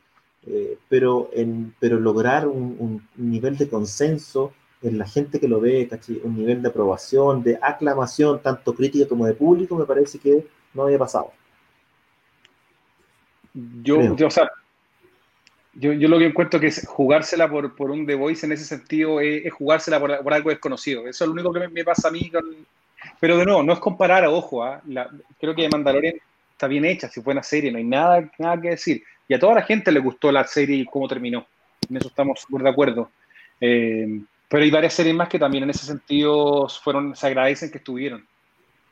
Eh, 0.46 0.78
pero, 0.88 1.28
en, 1.34 1.74
pero 1.78 2.00
lograr 2.00 2.46
un, 2.48 2.76
un 2.78 3.08
nivel 3.16 3.58
de 3.58 3.68
consenso 3.68 4.52
en 4.80 4.96
la 4.96 5.06
gente 5.06 5.38
que 5.38 5.46
lo 5.48 5.60
ve, 5.60 5.86
¿cachai? 5.88 6.20
Un 6.24 6.36
nivel 6.38 6.62
de 6.62 6.68
aprobación, 6.68 7.42
de 7.42 7.58
aclamación, 7.60 8.40
tanto 8.40 8.74
crítica 8.74 9.06
como 9.06 9.26
de 9.26 9.34
público, 9.34 9.76
me 9.76 9.84
parece 9.84 10.18
que 10.18 10.46
no 10.72 10.84
había 10.84 10.98
pasado. 10.98 11.32
Yo, 13.82 14.16
yo, 14.16 14.26
o 14.26 14.30
sea, 14.30 14.50
yo, 15.74 15.92
yo 15.92 16.08
lo 16.08 16.18
que 16.18 16.26
encuentro 16.26 16.60
que 16.60 16.68
es 16.68 16.86
jugársela 16.86 17.50
por, 17.50 17.74
por 17.76 17.90
un 17.90 18.06
The 18.06 18.14
Voice 18.14 18.46
en 18.46 18.52
ese 18.52 18.64
sentido 18.64 19.20
es, 19.20 19.44
es 19.46 19.52
jugársela 19.52 20.00
por, 20.00 20.22
por 20.22 20.32
algo 20.32 20.48
desconocido. 20.50 21.06
Eso 21.06 21.24
es 21.24 21.28
lo 21.28 21.32
único 21.34 21.52
que 21.52 21.60
me, 21.60 21.68
me 21.68 21.84
pasa 21.84 22.08
a 22.08 22.10
mí. 22.10 22.30
con- 22.30 22.66
Pero 23.20 23.36
de 23.36 23.44
nuevo, 23.44 23.62
no 23.62 23.72
es 23.74 23.78
comparar, 23.80 24.24
ojo, 24.26 24.62
¿ah? 24.64 24.80
La- 24.86 25.10
creo 25.38 25.54
que 25.54 25.68
Mandalorian 25.68 26.14
está 26.56 26.66
bien 26.66 26.86
hecha, 26.86 27.08
si 27.10 27.20
fue 27.20 27.34
una 27.34 27.42
serie, 27.42 27.70
no 27.70 27.76
hay 27.76 27.84
nada, 27.84 28.30
nada 28.38 28.60
que 28.60 28.70
decir. 28.70 29.02
Y 29.28 29.34
a 29.34 29.38
toda 29.38 29.56
la 29.56 29.62
gente 29.62 29.92
le 29.92 30.00
gustó 30.00 30.32
la 30.32 30.44
serie 30.44 30.76
y 30.76 30.86
cómo 30.86 31.06
terminó. 31.06 31.46
En 31.88 31.98
eso 31.98 32.08
estamos 32.08 32.40
súper 32.40 32.62
de 32.62 32.70
acuerdo. 32.70 33.10
Eh, 33.60 34.22
pero 34.48 34.62
hay 34.62 34.70
varias 34.70 34.94
series 34.94 35.14
más 35.14 35.28
que 35.28 35.38
también 35.38 35.64
en 35.64 35.70
ese 35.70 35.84
sentido 35.84 36.66
fueron, 36.82 37.14
se 37.14 37.26
agradecen 37.26 37.70
que 37.70 37.78
estuvieron. 37.78 38.26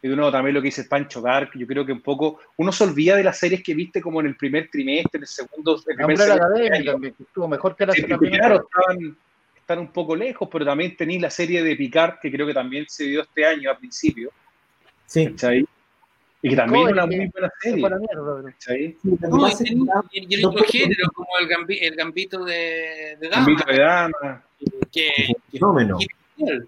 Y 0.03 0.09
de 0.09 0.17
nuevo, 0.17 0.31
también 0.31 0.55
lo 0.55 0.61
que 0.61 0.67
dice 0.67 0.85
Pancho 0.85 1.23
Dark, 1.23 1.53
yo 1.55 1.67
creo 1.67 1.87
que 1.87 1.93
un 1.93 2.03
poco, 2.03 2.39
uno 2.59 2.71
se 2.71 2.85
olvida 2.85 3.17
de 3.17 3.25
las 3.25 3.39
series 3.39 3.63
que 3.63 3.75
viste 3.75 4.03
como 4.03 4.21
en 4.21 4.27
el 4.27 4.37
primer 4.37 4.69
trimestre, 4.71 5.17
en 5.17 5.23
el 5.23 5.27
segundo, 5.27 5.81
el 5.87 5.97
primer 5.97 6.19
también, 6.19 7.15
estuvo 7.19 7.49
mejor 7.49 7.75
que 7.75 7.87
la, 7.87 7.95
Sí, 7.95 8.03
claro, 8.03 8.67
estaban, 8.69 9.17
están 9.57 9.79
un 9.79 9.89
poco 9.89 10.15
lejos, 10.15 10.47
pero 10.53 10.67
también 10.67 10.95
tenéis 10.95 11.23
la 11.23 11.31
serie 11.31 11.63
de 11.63 11.75
Picard, 11.77 12.19
que 12.21 12.31
creo 12.31 12.47
que 12.47 12.53
también 12.53 12.85
se 12.87 13.05
dio 13.05 13.23
este 13.23 13.47
año 13.47 13.71
a 13.71 13.79
principio, 13.79 14.31
Sí, 15.07 15.31
¿cachai? 15.31 15.65
Y 16.45 16.51
que 16.51 16.57
también 16.57 16.87
es 16.89 16.93
una 16.93 17.07
muy 17.07 17.31
buena 17.31 17.51
Se 17.59 17.71
serie. 17.71 17.83
No, 19.21 19.49
y, 20.13 20.19
y- 20.21 20.41
y 20.41 20.45
otro 20.45 20.63
género, 20.65 21.09
como 21.15 21.29
el, 21.41 21.49
gambi- 21.49 21.79
el 21.81 21.97
gambito 21.97 22.45
de, 22.45 23.17
de 23.19 23.29
dama, 23.31 23.47
Gambito 23.47 23.65
de 23.73 23.79
dama. 23.79 24.45
que, 24.93 25.11
que 25.51 25.59
fenómeno. 25.59 25.97
que- 26.37 26.61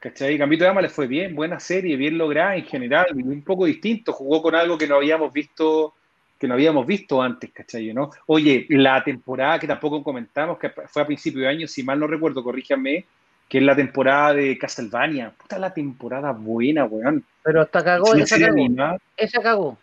¿Cachai? 0.00 0.36
Gambito 0.36 0.64
de 0.64 0.68
Dama 0.68 0.82
le 0.82 0.88
fue 0.88 1.06
bien, 1.06 1.34
buena 1.34 1.60
serie, 1.60 1.96
bien 1.96 2.18
lograda 2.18 2.56
en 2.56 2.64
general, 2.64 3.06
un 3.14 3.42
poco 3.42 3.64
distinto, 3.66 4.12
jugó 4.12 4.42
con 4.42 4.54
algo 4.54 4.76
que 4.76 4.86
no 4.88 4.96
habíamos 4.96 5.32
visto, 5.32 5.94
que 6.38 6.48
no 6.48 6.54
habíamos 6.54 6.86
visto 6.86 7.22
antes, 7.22 7.52
¿cachai? 7.52 7.94
¿no? 7.94 8.10
Oye, 8.26 8.66
la 8.70 9.02
temporada 9.04 9.58
que 9.60 9.66
tampoco 9.68 10.02
comentamos, 10.02 10.58
que 10.58 10.70
fue 10.70 11.02
a 11.02 11.06
principio 11.06 11.40
de 11.42 11.48
año, 11.48 11.68
si 11.68 11.84
mal 11.84 12.00
no 12.00 12.06
recuerdo, 12.08 12.42
corríjanme, 12.42 13.04
que 13.48 13.58
es 13.58 13.64
la 13.64 13.76
temporada 13.76 14.34
de 14.34 14.58
Castlevania. 14.58 15.30
Puta 15.30 15.58
la 15.58 15.72
temporada 15.72 16.32
buena, 16.32 16.84
weón. 16.84 17.24
Pero 17.42 17.62
hasta 17.62 17.82
cagó, 17.82 18.14
esa 18.14 18.38
cagó. 18.38 18.98
Esa 19.16 19.42
cagó. 19.42 19.78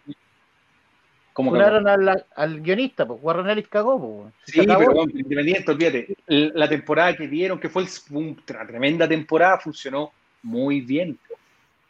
Funaron 1.34 1.88
al, 1.88 2.26
al 2.36 2.62
guionista, 2.62 3.08
pues 3.08 3.20
Warren 3.22 3.50
Ellis 3.50 3.68
cagó, 3.70 4.00
pues. 4.00 4.34
Sí, 4.46 4.60
acabó. 4.60 4.80
pero 4.80 4.94
bueno, 4.94 5.12
independiente, 5.14 5.72
olvídate. 5.72 6.16
La 6.28 6.68
temporada 6.68 7.16
que 7.16 7.28
vieron, 7.28 7.60
que 7.60 7.70
fue 7.70 7.86
una 8.12 8.68
tremenda 8.68 9.08
temporada, 9.08 9.60
funcionó 9.60 10.12
muy 10.44 10.82
bien. 10.82 11.18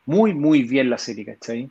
Muy, 0.05 0.33
muy 0.33 0.63
bien 0.63 0.89
la 0.89 0.97
serie, 0.97 1.25
¿cachai? 1.25 1.69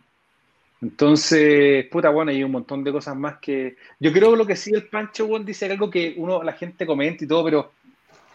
Entonces, 0.80 1.86
puta, 1.86 2.10
bueno, 2.10 2.30
hay 2.30 2.44
un 2.44 2.52
montón 2.52 2.84
de 2.84 2.92
cosas 2.92 3.16
más 3.16 3.38
que. 3.38 3.76
Yo 3.98 4.12
creo 4.12 4.30
que 4.30 4.36
lo 4.36 4.46
que 4.46 4.54
sí 4.56 4.72
el 4.72 4.86
Pancho 4.88 5.26
bueno, 5.26 5.44
dice 5.44 5.66
algo 5.66 5.90
que 5.90 6.14
uno, 6.16 6.42
la 6.42 6.52
gente 6.52 6.86
comenta 6.86 7.24
y 7.24 7.28
todo, 7.28 7.44
pero 7.44 7.72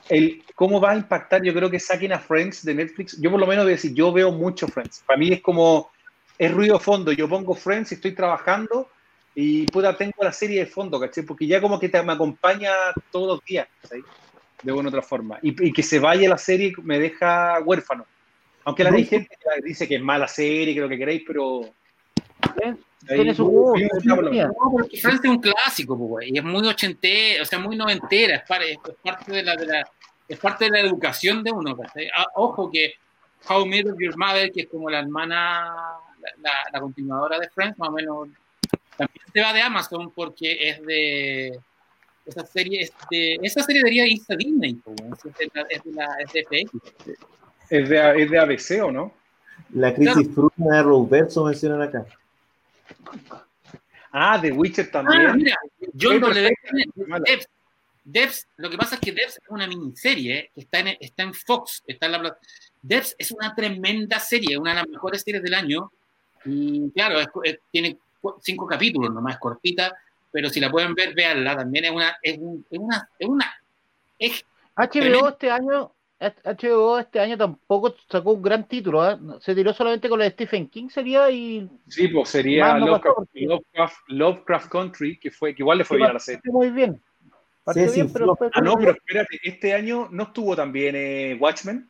el 0.10 0.44
cómo 0.56 0.80
va 0.80 0.92
a 0.92 0.96
impactar, 0.96 1.44
yo 1.44 1.54
creo 1.54 1.70
que 1.70 1.80
saquen 1.80 2.14
a 2.14 2.20
Friends 2.20 2.64
de 2.64 2.76
Netflix. 2.76 3.20
Yo 3.20 3.32
por 3.32 3.40
lo 3.40 3.48
menos 3.48 3.66
voy 3.66 3.74
a 3.74 3.76
decir, 3.76 3.94
yo 3.94 4.12
veo 4.12 4.32
mucho 4.32 4.68
Friends. 4.68 5.04
Para 5.06 5.18
mí 5.18 5.32
es 5.32 5.42
como, 5.42 5.92
es 6.38 6.52
ruido 6.52 6.80
fondo. 6.80 7.12
Yo 7.12 7.28
pongo 7.30 7.56
Friends 7.56 7.92
y 7.92 7.96
estoy 7.96 8.14
trabajando 8.14 8.90
y 9.36 9.66
puta, 9.68 9.98
tengo 9.98 10.14
la 10.22 10.32
serie 10.32 10.60
de 10.60 10.66
fondo, 10.66 11.00
¿cachai? 11.00 11.24
Porque 11.24 11.48
ya 11.48 11.60
como 11.60 11.80
que 11.80 11.90
te, 11.90 12.02
me 12.04 12.14
acompaña 12.14 12.72
todos 13.12 13.28
los 13.28 13.46
días, 13.46 13.68
¿cachai? 13.82 14.04
De 14.62 14.72
una 14.72 14.86
u 14.86 14.88
otra 14.90 15.02
forma. 15.02 15.40
Y, 15.42 15.68
y 15.68 15.74
que 15.74 15.84
se 15.84 16.00
vaya 16.00 16.30
la 16.30 16.38
serie 16.38 16.74
me 16.84 17.00
deja 17.00 17.60
huérfano. 17.62 18.06
Aunque 18.66 18.84
la 18.84 18.94
gente 18.94 19.30
dice 19.64 19.88
que 19.88 19.96
es 19.96 20.02
mala 20.02 20.28
serie, 20.28 20.74
que 20.74 20.82
lo 20.82 20.90
que 20.90 20.98
queréis, 20.98 21.24
pero... 21.26 21.62
¿eh? 22.62 22.76
Tiene 23.08 23.34
su 23.36 23.46
gusto, 23.46 23.74
porque 24.72 24.98
Friends 24.98 25.24
es 25.26 25.30
un 25.30 25.40
clásico, 25.42 25.98
pues, 25.98 26.10
güey, 26.10 26.32
y 26.34 26.38
es 26.38 26.44
muy 26.44 26.66
ochentera, 26.68 27.44
o 27.44 27.46
sea, 27.46 27.60
muy 27.60 27.76
noventera, 27.76 28.38
es, 28.38 28.44
par- 28.44 28.64
es 28.64 28.78
parte 29.04 29.32
de 29.34 29.44
la, 29.44 29.56
de 29.58 29.66
la- 29.66 29.88
es 30.28 30.40
parte 30.40 30.66
de 30.66 30.72
la 30.72 30.80
educación 30.80 31.44
de 31.44 31.52
uno. 31.52 31.78
Ah, 32.16 32.28
ojo 32.36 32.72
que 32.72 32.94
How 33.50 33.66
I 33.66 33.70
Met 33.70 33.86
Your 34.00 34.18
Mother, 34.18 34.52
que 34.54 34.62
es 34.62 34.68
como 34.68 34.90
la 34.90 35.00
hermana, 35.00 35.66
la, 36.22 36.30
la- 36.42 36.64
la 36.72 36.80
continuadora 36.80 37.40
de 37.40 37.50
Friends, 37.50 37.78
más 37.78 37.90
o 37.90 37.92
menos, 37.92 38.30
también 38.98 39.26
se 39.34 39.42
va 39.42 39.52
de 39.54 39.62
Amazon 39.62 40.12
porque 40.12 40.70
es 40.70 40.86
de 40.86 41.60
esa 42.26 42.46
serie, 42.46 42.84
es 42.84 42.94
de, 43.12 43.38
esa 43.42 43.64
serie 43.64 43.82
debería 43.82 44.08
irse 44.08 44.32
a 44.34 44.38
Disney, 44.38 44.80
es 45.26 45.34
de, 45.38 45.52
la, 45.54 45.62
es 45.70 45.84
de, 45.84 45.92
la, 45.92 46.08
es 46.20 46.32
de 46.32 46.44
FX. 46.46 47.18
Es 47.70 47.90
de, 47.90 48.22
es 48.24 48.32
de 48.32 48.40
ABC, 48.40 48.82
¿o 48.86 48.92
no? 48.92 49.12
La 49.74 49.94
crisis 49.94 50.30
fruta 50.34 50.56
de 50.58 50.84
Roberto 50.84 51.44
mencionan 51.44 51.82
acá. 51.82 52.06
Ah, 54.12 54.40
The 54.40 54.52
Witcher 54.52 54.92
también. 54.92 55.28
Ah, 55.28 55.34
mira, 55.34 55.56
John 56.00 56.20
W. 56.20 56.50
Devs. 57.26 57.48
Devs, 58.06 58.48
lo 58.58 58.70
que 58.70 58.78
pasa 58.78 58.96
es 58.96 59.02
que 59.02 59.12
Devs 59.14 59.38
es 59.38 59.50
una 59.50 59.66
miniserie 59.66 60.52
que 60.54 60.62
está 60.62 60.80
en, 60.80 60.90
está 61.00 61.24
en 61.24 61.34
Fox, 61.34 61.82
está 61.88 62.08
en 62.08 62.12
la 62.12 62.38
Devs 62.82 63.16
es 63.18 63.32
una 63.32 63.56
tremenda 63.56 64.20
serie, 64.20 64.58
una 64.58 64.72
de 64.72 64.76
las 64.82 64.88
mejores 64.90 65.22
series 65.24 65.42
del 65.42 65.54
año. 65.54 65.90
Y 66.46 66.92
claro, 66.92 67.22
es- 67.22 67.28
es- 67.46 67.60
tiene 67.72 67.98
cinco 68.42 68.68
capítulos, 68.68 69.14
nomás 69.14 69.36
es 69.36 69.40
cortita, 69.40 69.96
pero 70.32 70.50
si 70.50 70.60
la 70.60 70.70
pueden 70.70 70.94
ver, 70.94 71.14
véanla. 71.16 71.56
También 71.56 71.86
es 71.86 71.92
una, 71.92 72.18
es 72.22 72.38
un- 72.38 72.66
es 72.70 72.78
una, 72.80 73.10
es 73.18 73.28
una, 73.28 73.54
es- 74.20 74.46
HBO 74.76 75.30
este 75.30 75.50
año, 75.50 75.93
HBO 76.44 77.00
este 77.00 77.20
año 77.20 77.38
tampoco 77.38 77.96
sacó 78.10 78.32
un 78.34 78.42
gran 78.42 78.68
título, 78.68 79.10
¿eh? 79.10 79.18
Se 79.42 79.54
tiró 79.56 79.74
solamente 79.74 80.08
con 80.10 80.20
la 80.20 80.26
de 80.26 80.32
Stephen 80.32 80.68
King 80.70 80.90
sería 80.90 81.30
y 81.32 81.70
Sí, 81.88 82.08
pues 82.08 82.30
sería 82.30 82.74
no 82.78 82.86
Lovecraft, 82.88 83.04
pasó, 83.04 83.16
porque- 83.16 83.46
Lovecraft, 83.46 83.98
Lovecraft 84.08 84.70
Country, 84.72 85.18
que 85.20 85.32
fue 85.32 85.54
que 85.56 85.62
igual 85.64 85.78
le 85.80 85.86
fue 85.86 85.98
bien 85.98 86.10
a 86.10 86.14
la 86.14 86.20
serie. 86.20 86.42
muy 86.46 86.70
bien. 86.70 87.02
Sí, 87.68 87.80
bien, 87.80 87.90
sí, 87.90 88.04
pero 88.12 88.38
Ah, 88.54 88.62
no, 88.62 88.76
pero 88.76 88.92
espérate, 88.92 89.40
este 89.44 89.74
año 89.74 90.10
no 90.12 90.24
estuvo 90.24 90.56
también 90.56 90.96
eh, 90.98 91.38
Watchmen. 91.40 91.88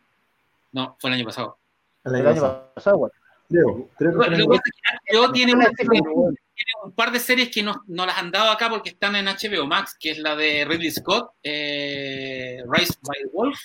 no, 0.72 0.96
fue 1.00 1.10
el 1.10 1.16
año 1.16 1.26
pasado. 1.26 1.58
El 2.06 2.28
año 2.28 2.42
pasado. 2.76 3.12
Creo, 3.50 3.90
que 3.98 4.04
lo 4.06 4.14
fue 4.14 4.30
que 4.30 4.36
en- 4.42 4.48
pasa 4.48 4.62
es 4.66 5.00
que 5.06 5.18
HBO 5.18 5.24
una- 5.26 5.34
tiene 5.34 5.54
un 6.84 6.92
par 6.94 7.12
de 7.12 7.20
series 7.20 7.50
que 7.50 7.62
no, 7.64 7.84
no 7.88 8.06
las 8.06 8.18
han 8.18 8.32
dado 8.32 8.52
acá 8.52 8.70
porque 8.70 8.90
están 8.90 9.16
en 9.16 9.28
HBO 9.28 9.66
Max, 9.68 9.96
que 10.00 10.12
es 10.12 10.20
la 10.20 10.36
de 10.36 10.66
Ridley 10.66 10.92
Scott, 10.92 11.32
eh, 11.44 12.64
Rise 12.70 12.94
by 13.02 13.18
the 13.24 13.30
Wolf, 13.34 13.60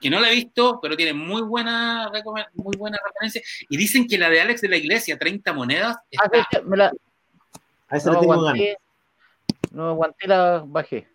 que 0.00 0.10
no 0.10 0.18
la 0.20 0.30
he 0.30 0.34
visto, 0.34 0.78
pero 0.80 0.96
tiene 0.96 1.12
muy 1.12 1.42
buena, 1.42 2.10
muy 2.54 2.76
buena 2.76 2.98
referencia. 3.04 3.42
Y 3.68 3.76
dicen 3.76 4.06
que 4.08 4.16
la 4.18 4.30
de 4.30 4.40
Alex 4.40 4.60
de 4.62 4.68
la 4.68 4.76
Iglesia, 4.76 5.18
30 5.18 5.52
monedas, 5.52 5.96
Ah, 6.18 6.24
está, 6.32 6.48
sí, 6.50 6.58
me 6.66 6.76
la, 6.76 6.92
A 7.88 7.96
esa 7.96 8.10
no 8.10 8.14
le 8.14 8.20
tengo 8.20 8.32
ganas. 8.32 8.44
aguanté, 8.54 8.76
no 9.72 9.88
aguanté 9.90 10.26
la 10.28 10.62
bajé. 10.66 11.08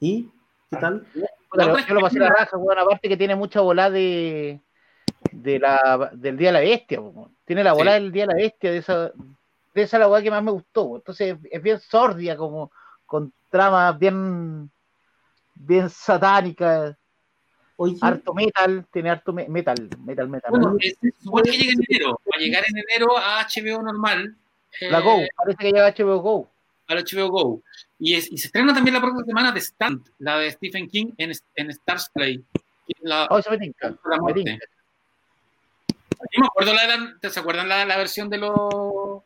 ¿Y 0.00 0.28
qué 0.70 0.76
tal? 0.78 1.06
Puta, 1.50 1.86
yo 1.86 1.94
lo 1.94 2.00
pasé 2.00 2.18
la 2.18 2.30
raja, 2.30 2.56
weón, 2.56 2.78
aparte 2.78 3.08
que 3.08 3.16
tiene 3.16 3.36
mucha 3.36 3.60
bola 3.60 3.90
de, 3.90 4.60
de 5.30 5.58
la, 5.58 6.10
del 6.14 6.36
Día 6.36 6.48
de 6.48 6.52
la 6.52 6.60
Bestia, 6.60 7.00
weón. 7.00 7.36
tiene 7.44 7.62
la 7.62 7.74
bola 7.74 7.96
Sí. 7.96 8.02
del 8.02 8.12
Día 8.12 8.22
de 8.26 8.32
la 8.34 8.42
Bestia, 8.42 8.70
de 8.70 8.78
esa, 8.78 9.12
de 9.74 9.82
esa 9.82 9.98
la 9.98 10.08
weá 10.08 10.22
que 10.22 10.30
más 10.30 10.42
me 10.42 10.50
gustó, 10.50 10.82
weón. 10.84 11.00
entonces 11.00 11.36
es 11.50 11.62
bien 11.62 11.78
sordia, 11.78 12.36
como 12.36 12.72
con 13.06 13.32
tramas 13.50 13.98
bien, 13.98 14.70
bien 15.54 15.90
satánicas, 15.90 16.96
Oye, 17.76 17.96
harto 18.00 18.34
metal, 18.34 18.86
tiene 18.92 19.10
harto 19.10 19.32
me- 19.32 19.48
metal, 19.48 19.88
metal, 20.04 20.28
metal. 20.28 20.50
bueno, 20.50 20.76
es- 20.78 20.96
se 21.00 21.12
supone 21.22 21.50
que 21.50 21.56
llega 21.58 21.72
en 21.72 21.84
enero, 21.88 22.20
va 22.26 22.36
a 22.36 22.38
llegar 22.40 22.64
en 22.68 22.78
enero 22.78 23.16
a 23.18 23.40
HBO 23.40 23.82
normal. 23.82 24.36
la 24.80 24.98
eh, 24.98 25.02
Go, 25.02 25.20
parece 25.36 25.58
que 25.58 25.64
llega 25.72 25.86
HBO 25.94 26.18
Go. 26.20 26.50
al 26.88 26.98
HBO 26.98 27.28
Go. 27.30 27.62
Y, 27.98 28.14
es- 28.14 28.30
y 28.32 28.38
se 28.38 28.46
estrena 28.48 28.72
también 28.74 28.94
la 28.94 29.00
próxima 29.00 29.24
semana 29.24 29.52
de 29.52 29.60
Stand, 29.60 30.06
la 30.18 30.38
de 30.38 30.50
Stephen 30.50 30.88
King 30.88 31.12
en, 31.18 31.32
en 31.56 31.70
Stars 31.70 32.10
Play. 32.12 32.44
la, 33.00 33.26
Oh, 33.30 33.38
eso 33.38 33.50
me 33.50 33.58
tinca, 33.58 33.88
la 33.88 34.16
me 34.16 34.20
muerte. 34.20 34.42
tinca. 34.44 34.66
Yo 36.32 36.40
me 36.40 36.46
acuerdo 36.46 36.72
la 36.74 36.86
de- 37.20 37.30
¿se 37.30 37.40
acuerdan 37.40 37.68
la, 37.68 37.84
la 37.84 37.96
versión 37.96 38.28
de 38.30 38.38
los 38.38 39.22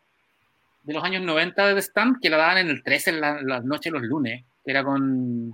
de 0.83 0.95
los 0.95 1.03
años 1.05 1.23
90 1.23 1.67
de 1.67 1.75
The 1.75 1.81
Stand? 1.83 2.21
Que 2.23 2.31
la 2.31 2.37
daban 2.39 2.59
en 2.59 2.69
el 2.69 2.83
13 2.83 3.11
en 3.11 3.21
la- 3.21 3.43
las 3.43 3.65
noches 3.65 3.93
los 3.93 4.03
lunes, 4.03 4.45
que 4.65 4.71
era 4.71 4.83
con 4.85 5.53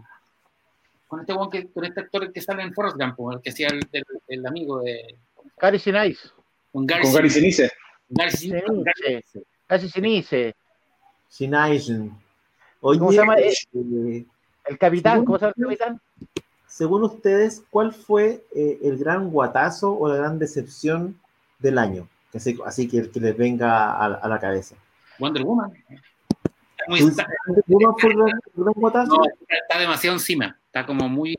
con 1.13 1.21
este 1.21 1.35
weón 1.35 1.51
que, 1.51 1.71
con 1.71 1.85
este 1.85 2.01
actor 2.01 2.33
que 2.33 2.41
sale 2.41 2.63
en 2.63 2.73
Forrest 2.73 2.97
Gump, 2.97 3.35
el 3.35 3.43
que 3.43 3.51
hacía 3.51 3.69
el, 3.69 3.87
el- 3.93 4.05
el 4.29 4.47
amigo 4.47 4.81
de 4.81 5.19
Casi 5.59 5.79
Sinise, 5.79 6.31
con 6.73 6.87
Gary 6.87 7.03
Con 7.03 7.13
Gary 7.13 7.29
Sinise. 7.29 7.71
Gary 8.09 8.31
Sinise, 8.31 8.65
Gary 9.69 9.89
Sinise, 9.91 10.55
Sinise. 11.29 12.11
Oye, 12.81 12.99
¿Cómo 12.99 13.11
se 13.11 13.19
llama? 13.19 13.35
eh, 13.39 14.25
el 14.65 14.79
capitán, 14.79 15.13
Según- 15.17 15.27
¿cómo 15.27 15.39
se 15.39 15.45
llama 15.45 15.55
el 15.59 15.65
capitán? 15.79 16.01
según 16.67 17.03
ustedes, 17.05 17.63
¿cuál 17.69 17.93
fue 17.93 18.47
eh, 18.57 18.79
el 18.83 18.97
gran 18.97 19.29
guatazo 19.29 19.93
o 19.93 20.09
la 20.09 20.17
gran 20.17 20.39
decepción 20.39 21.21
del 21.59 21.77
año? 21.77 22.09
Así, 22.33 22.59
así 22.65 22.89
que, 22.89 23.11
que 23.11 23.21
les 23.21 23.37
venga 23.37 23.93
a, 23.93 24.07
a 24.07 24.29
la 24.29 24.41
cabeza. 24.41 24.77
Wonder 25.19 25.43
Woman. 25.45 25.71
Está, 25.91 26.85
muy- 26.89 27.01
¿Tú 27.01 27.09
está- 27.09 27.27
dices, 27.49 27.65
¿Uno 27.69 27.95
fue 27.99 28.13
el 28.13 28.19
el 28.21 29.05
no, 29.07 29.21
está 29.51 29.79
demasiado 29.79 30.17
encima. 30.17 30.59
Está 30.73 30.87
como 30.87 31.07
muy. 31.07 31.37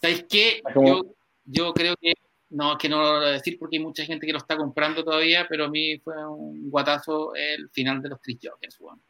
¿Sabéis 0.00 0.24
qué? 0.28 0.62
Como- 0.72 0.86
Yo, 0.86 1.02
yo 1.44 1.74
creo 1.74 1.96
que. 2.00 2.12
No, 2.50 2.72
es 2.72 2.78
que 2.78 2.88
no 2.88 3.02
lo 3.02 3.16
voy 3.16 3.24
a 3.26 3.30
decir 3.32 3.58
porque 3.58 3.76
hay 3.76 3.82
mucha 3.82 4.04
gente 4.04 4.24
que 4.24 4.32
lo 4.32 4.38
está 4.38 4.56
comprando 4.56 5.02
todavía, 5.02 5.46
pero 5.48 5.64
a 5.64 5.68
mí 5.68 5.98
fue 5.98 6.14
un 6.28 6.70
guatazo 6.70 7.34
el 7.34 7.68
final 7.70 8.00
de 8.00 8.10
los 8.10 8.20
Chris 8.20 8.38
Jokers, 8.40 8.78
weón. 8.80 9.00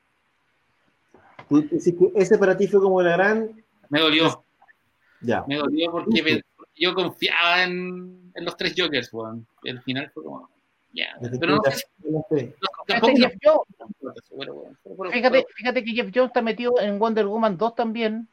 ¿Tú 1.46 1.60
dices 1.60 1.94
que 1.98 2.12
ese 2.18 2.38
para 2.38 2.56
ti 2.56 2.66
fue 2.66 2.80
como 2.80 3.02
la 3.02 3.12
gran... 3.12 3.62
Me 3.90 4.00
dolió, 4.00 4.42
Ya. 5.20 5.44
me 5.46 5.56
dolió 5.56 5.90
porque, 5.92 6.22
me- 6.22 6.42
yo 6.74 6.94
confiaba 6.94 7.62
en, 7.64 8.32
en 8.34 8.44
los 8.44 8.56
tres 8.56 8.74
Jokers, 8.74 9.12
weón. 9.12 9.46
El 9.64 9.82
final 9.82 10.10
fue 10.14 10.24
como. 10.24 10.48
Ya, 10.94 11.14
no 11.20 11.28
sé 11.28 11.38
no, 11.46 11.60
tampoco. 12.86 13.12
Jeff 13.16 13.34
Jones, 13.42 13.66
pero- 14.38 15.10
Fíjate, 15.12 15.46
fíjate 15.54 15.84
que 15.84 15.90
Jeff 15.92 16.10
Jones 16.14 16.28
está 16.30 16.40
metido 16.40 16.80
en 16.80 16.98
Wonder 16.98 17.26
Woman 17.26 17.58
2 17.58 17.74
también. 17.74 18.28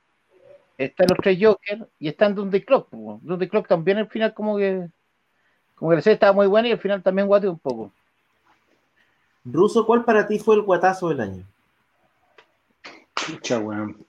Está 0.77 1.03
en 1.03 1.09
los 1.09 1.19
tres 1.19 1.37
Jokers 1.39 1.83
y 1.99 2.07
está 2.07 2.25
en 2.25 2.35
Dundee 2.35 2.65
Clock. 2.65 2.89
po. 2.89 3.19
Dundee 3.21 3.49
Clock 3.49 3.67
también 3.67 3.97
al 3.97 4.07
final 4.07 4.33
como 4.33 4.57
que 4.57 4.89
como 5.75 5.91
que 5.91 5.95
la 5.97 6.01
serie 6.01 6.13
estaba 6.15 6.33
muy 6.33 6.47
buena 6.47 6.67
y 6.67 6.71
al 6.71 6.79
final 6.79 7.03
también 7.03 7.27
guateó 7.27 7.51
un 7.51 7.59
poco. 7.59 7.91
Ruso, 9.45 9.85
¿cuál 9.85 10.05
para 10.05 10.25
ti 10.25 10.39
fue 10.39 10.55
el 10.55 10.61
guatazo 10.61 11.09
del 11.09 11.21
año? 11.21 11.43
Pucha, 13.13 13.59
weón. 13.59 14.05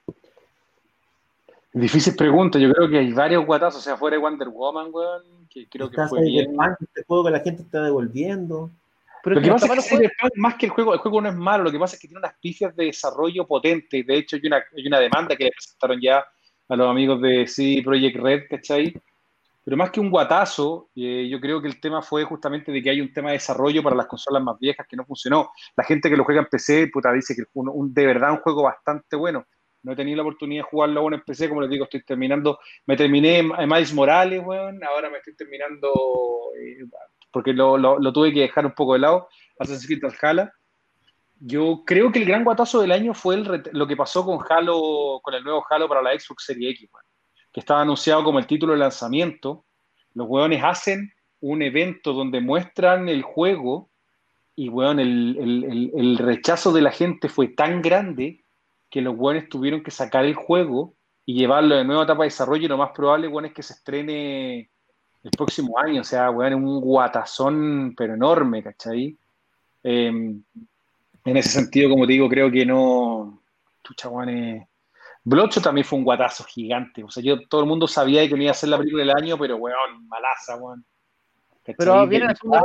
Difícil 1.73 2.15
pregunta, 2.15 2.59
yo 2.61 2.73
creo 2.73 2.89
que 2.89 2.99
hay 2.99 3.13
varios 3.13 3.45
guatazos, 3.45 3.81
o 3.81 3.83
sea, 3.83 3.97
fuera 3.97 4.17
de 4.17 4.23
Wonder 4.23 4.49
Woman, 4.49 4.91
weón, 4.93 5.23
que 5.51 5.67
creo 5.69 5.91
que 5.91 6.07
fue 6.07 6.23
bien. 6.23 6.57
Este 6.81 7.03
juego 7.05 7.25
que 7.25 7.31
la 7.33 7.41
gente 7.41 7.63
está 7.63 7.83
devolviendo. 7.83 8.71
Pero 9.25 9.35
Lo 9.37 9.41
que 9.41 9.49
que 9.49 9.53
pasa 9.53 9.75
es 9.75 9.89
que 9.89 10.11
más 10.37 10.55
que 10.55 10.67
el 10.67 10.73
juego, 10.73 10.95
el 10.95 11.01
juego 11.01 11.21
no 11.21 11.31
es 11.31 11.35
malo, 11.35 11.65
lo 11.65 11.73
que 11.73 11.79
pasa 11.79 11.97
es 11.97 12.01
que 12.01 12.07
tiene 12.07 12.21
unas 12.21 12.35
pifias 12.35 12.77
de 12.77 12.85
desarrollo 12.85 13.45
potentes. 13.47 14.07
De 14.07 14.17
hecho, 14.17 14.37
hay 14.37 14.47
una, 14.47 14.63
hay 14.77 14.87
una 14.87 15.01
demanda 15.01 15.35
que 15.35 15.45
le 15.45 15.51
presentaron 15.51 16.01
ya 16.01 16.25
a 16.69 16.77
los 16.77 16.89
amigos 16.91 17.21
de 17.21 17.47
CD 17.47 17.83
Projekt 17.83 18.17
Red, 18.17 18.43
¿cachai? 18.51 18.95
Pero 19.65 19.77
más 19.79 19.91
que 19.91 20.01
un 20.01 20.11
guatazo, 20.11 20.91
eh, 20.95 21.27
yo 21.31 21.41
creo 21.41 21.61
que 21.63 21.69
el 21.69 21.81
tema 21.81 22.03
fue 22.03 22.25
justamente 22.25 22.71
de 22.71 22.83
que 22.83 22.91
hay 22.91 23.01
un 23.01 23.13
tema 23.13 23.31
de 23.31 23.35
desarrollo 23.37 23.83
para 23.83 23.97
las 23.97 24.07
consolas 24.07 24.43
más 24.43 24.59
viejas 24.59 24.87
que 24.89 24.97
no 24.97 25.05
funcionó. 25.07 25.51
La 25.77 25.85
gente 25.85 26.11
que 26.11 26.17
lo 26.17 26.25
juega 26.25 26.41
en 26.43 26.47
PC, 26.51 26.89
puta, 26.93 27.13
dice 27.13 27.35
que 27.35 27.43
es 27.43 27.49
un, 27.55 27.71
un- 27.73 27.95
de 27.95 28.05
verdad 28.07 28.33
un 28.33 28.39
juego 28.41 28.63
bastante 28.65 29.17
bueno. 29.17 29.47
No 29.83 29.93
he 29.93 29.97
tenido 29.97 30.17
la 30.19 30.23
oportunidad 30.23 30.65
de 30.65 30.71
jugarlo 30.71 31.01
aún 31.01 31.15
en 31.15 31.23
PC, 31.23 31.49
como 31.49 31.61
les 31.63 31.71
digo, 31.71 31.85
estoy 31.85 32.03
terminando, 32.05 32.59
me 32.87 32.97
terminé 32.97 33.39
en 33.39 33.49
Miles 33.69 33.93
Morales, 33.95 34.43
weón, 34.45 34.83
ahora 34.85 35.11
me 35.11 35.19
estoy 35.19 35.35
terminando, 35.37 35.89
eh, 36.59 36.85
porque 37.33 37.53
lo, 37.53 37.77
lo- 37.79 37.99
lo 37.99 38.13
tuve 38.13 38.33
que 38.33 38.41
dejar 38.41 38.65
un 38.67 38.73
poco 38.73 38.95
de 38.95 39.01
lado, 39.01 39.29
Assassin's 39.59 39.87
Creed 39.87 40.01
Valhalla. 40.03 40.53
Yo 41.47 41.83
creo 41.85 42.11
que 42.11 42.21
el 42.21 42.25
gran 42.25 42.43
guatazo 42.43 42.81
del 42.81 42.91
año 42.91 43.13
fue 43.13 43.35
el 43.35 43.63
lo 43.73 43.87
que 43.87 43.99
pasó 43.99 44.25
con 44.25 44.39
Halo, 44.49 45.21
con 45.23 45.35
el 45.35 45.45
nuevo 45.45 45.63
Halo 45.69 45.87
para 45.87 46.01
la 46.01 46.19
Xbox 46.19 46.47
Series 46.47 46.81
X, 46.81 46.89
que 47.53 47.61
estaba 47.61 47.83
anunciado 47.83 48.25
como 48.25 48.39
el 48.39 48.47
título 48.47 48.73
de 48.73 48.79
lanzamiento. 48.79 49.67
Los 50.15 50.27
weones 50.27 50.65
hacen 50.65 51.13
un 51.41 51.61
evento 51.61 52.15
donde 52.15 52.41
muestran 52.41 53.11
el 53.11 53.21
juego 53.21 53.91
y, 54.57 54.71
weón, 54.71 54.99
el, 54.99 56.17
rechazo 56.19 56.73
de 56.73 56.81
la 56.81 56.93
gente 56.93 57.29
fue 57.29 57.49
tan 57.49 57.83
grande 57.83 58.43
que 58.89 59.03
los 59.03 59.15
weones 59.15 59.51
tuvieron 59.51 59.83
que 59.83 59.91
sacar 59.91 60.25
el 60.25 60.35
juego 60.35 60.95
y 61.27 61.35
llevarlo 61.35 61.77
de 61.77 61.85
nuevo 61.85 62.01
a 62.01 62.05
etapa 62.05 62.23
de 62.23 62.29
desarrollo 62.29 62.65
y 62.65 62.69
lo 62.69 62.79
más 62.79 62.93
probable, 62.93 63.29
weón, 63.29 63.45
es 63.45 63.53
que 63.53 63.63
se 63.63 63.75
estrene 63.75 64.71
el 65.23 65.31
próximo 65.37 65.79
año. 65.79 66.01
O 66.01 66.05
sea, 66.05 66.31
weón, 66.31 66.55
un 66.55 66.81
guatazón, 66.81 67.93
pero 67.95 68.15
enorme, 68.15 68.63
¿cachai? 68.63 69.19
Eh, 69.83 70.41
en 71.25 71.37
ese 71.37 71.49
sentido, 71.49 71.91
como 71.91 72.07
te 72.07 72.13
digo, 72.13 72.29
creo 72.29 72.51
que 72.51 72.67
no. 72.67 73.43
Chucha, 73.83 74.09
weón, 74.09 74.29
eh, 74.29 74.69
Bloodshot 75.25 75.65
también 75.65 75.87
fue 75.87 75.99
un 75.99 76.05
guatazo 76.05 76.45
gigante. 76.45 77.03
O 77.03 77.11
sea, 77.11 77.23
yo, 77.23 77.47
todo 77.49 77.63
el 77.63 77.67
mundo 77.67 77.89
sabía 77.89 78.29
que 78.29 78.37
no 78.37 78.43
iba 78.43 78.51
a 78.51 78.55
ser 78.55 78.69
la 78.69 78.79
película 78.79 79.05
del 79.05 79.17
año, 79.17 79.39
pero 79.39 79.57
weón, 79.57 80.07
malaza, 80.07 80.57
weón. 80.57 80.85
Pero 81.65 82.07
viene 82.07 82.27
la 82.27 82.35
segunda 82.35 82.63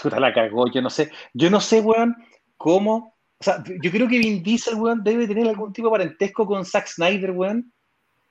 Puta, 0.00 0.20
la 0.20 0.32
cagó, 0.32 0.70
yo 0.70 0.82
no 0.82 0.90
sé. 0.90 1.10
Yo 1.32 1.50
no 1.50 1.60
sé, 1.60 1.80
weón, 1.80 2.14
cómo. 2.56 3.16
O 3.38 3.44
sea, 3.44 3.62
yo 3.64 3.90
creo 3.90 4.08
que 4.08 4.18
Vin 4.18 4.42
Diesel, 4.42 4.74
weón, 4.74 5.02
debe 5.02 5.26
tener 5.26 5.48
algún 5.48 5.72
tipo 5.72 5.88
de 5.88 5.92
parentesco 5.92 6.46
con 6.46 6.64
Zack 6.64 6.86
Snyder, 6.86 7.30
weón, 7.30 7.72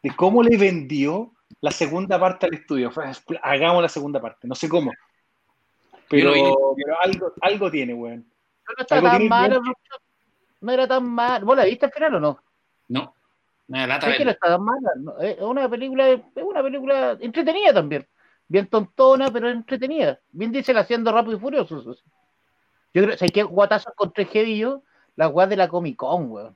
de 0.03 0.15
cómo 0.15 0.43
le 0.43 0.57
vendió 0.57 1.33
la 1.61 1.71
segunda 1.71 2.19
parte 2.19 2.45
al 2.45 2.53
estudio. 2.53 2.91
Hagamos 3.41 3.81
la 3.81 3.89
segunda 3.89 4.21
parte, 4.21 4.47
no 4.47 4.55
sé 4.55 4.69
cómo. 4.69 4.91
Pero, 6.07 6.31
pero 6.75 7.01
algo, 7.01 7.33
algo 7.41 7.71
tiene, 7.71 7.93
weón. 7.93 8.25
No 8.77 8.81
está 8.81 9.01
tan 9.01 9.19
bien. 9.19 9.61
no 10.61 10.71
era 10.71 10.87
tan 10.87 11.05
mal. 11.07 11.43
¿Vos 11.43 11.57
la 11.57 11.65
viste 11.65 11.85
al 11.85 11.91
final 11.91 12.15
o 12.15 12.19
no? 12.19 12.39
No, 12.87 13.13
me 13.67 13.79
da 13.79 13.87
lata 13.87 14.09
Es 14.09 14.17
que 14.17 14.25
no 14.25 14.31
está 14.31 14.47
tan 14.47 14.63
mala. 14.63 14.91
no, 14.97 15.17
Es 15.19 15.39
una 15.41 15.69
película, 15.69 16.09
es 16.09 16.21
una 16.35 16.61
película 16.63 17.17
entretenida 17.19 17.73
también. 17.73 18.07
Bien 18.47 18.67
tontona, 18.67 19.31
pero 19.31 19.49
entretenida. 19.49 20.19
Bien 20.31 20.51
dice 20.51 20.71
haciendo 20.77 21.11
rápido 21.11 21.37
y 21.37 21.39
furioso. 21.39 21.83
Yo 22.93 23.03
creo, 23.03 23.17
¿sabes 23.17 23.31
qué 23.31 23.43
guatazos 23.43 23.91
encontré 23.91 24.25
heavy 24.25 24.59
yo? 24.59 24.83
La 25.15 25.27
weá 25.29 25.47
de 25.47 25.55
la 25.57 25.67
Comic 25.67 25.97
Con, 25.97 26.31
weón. 26.31 26.55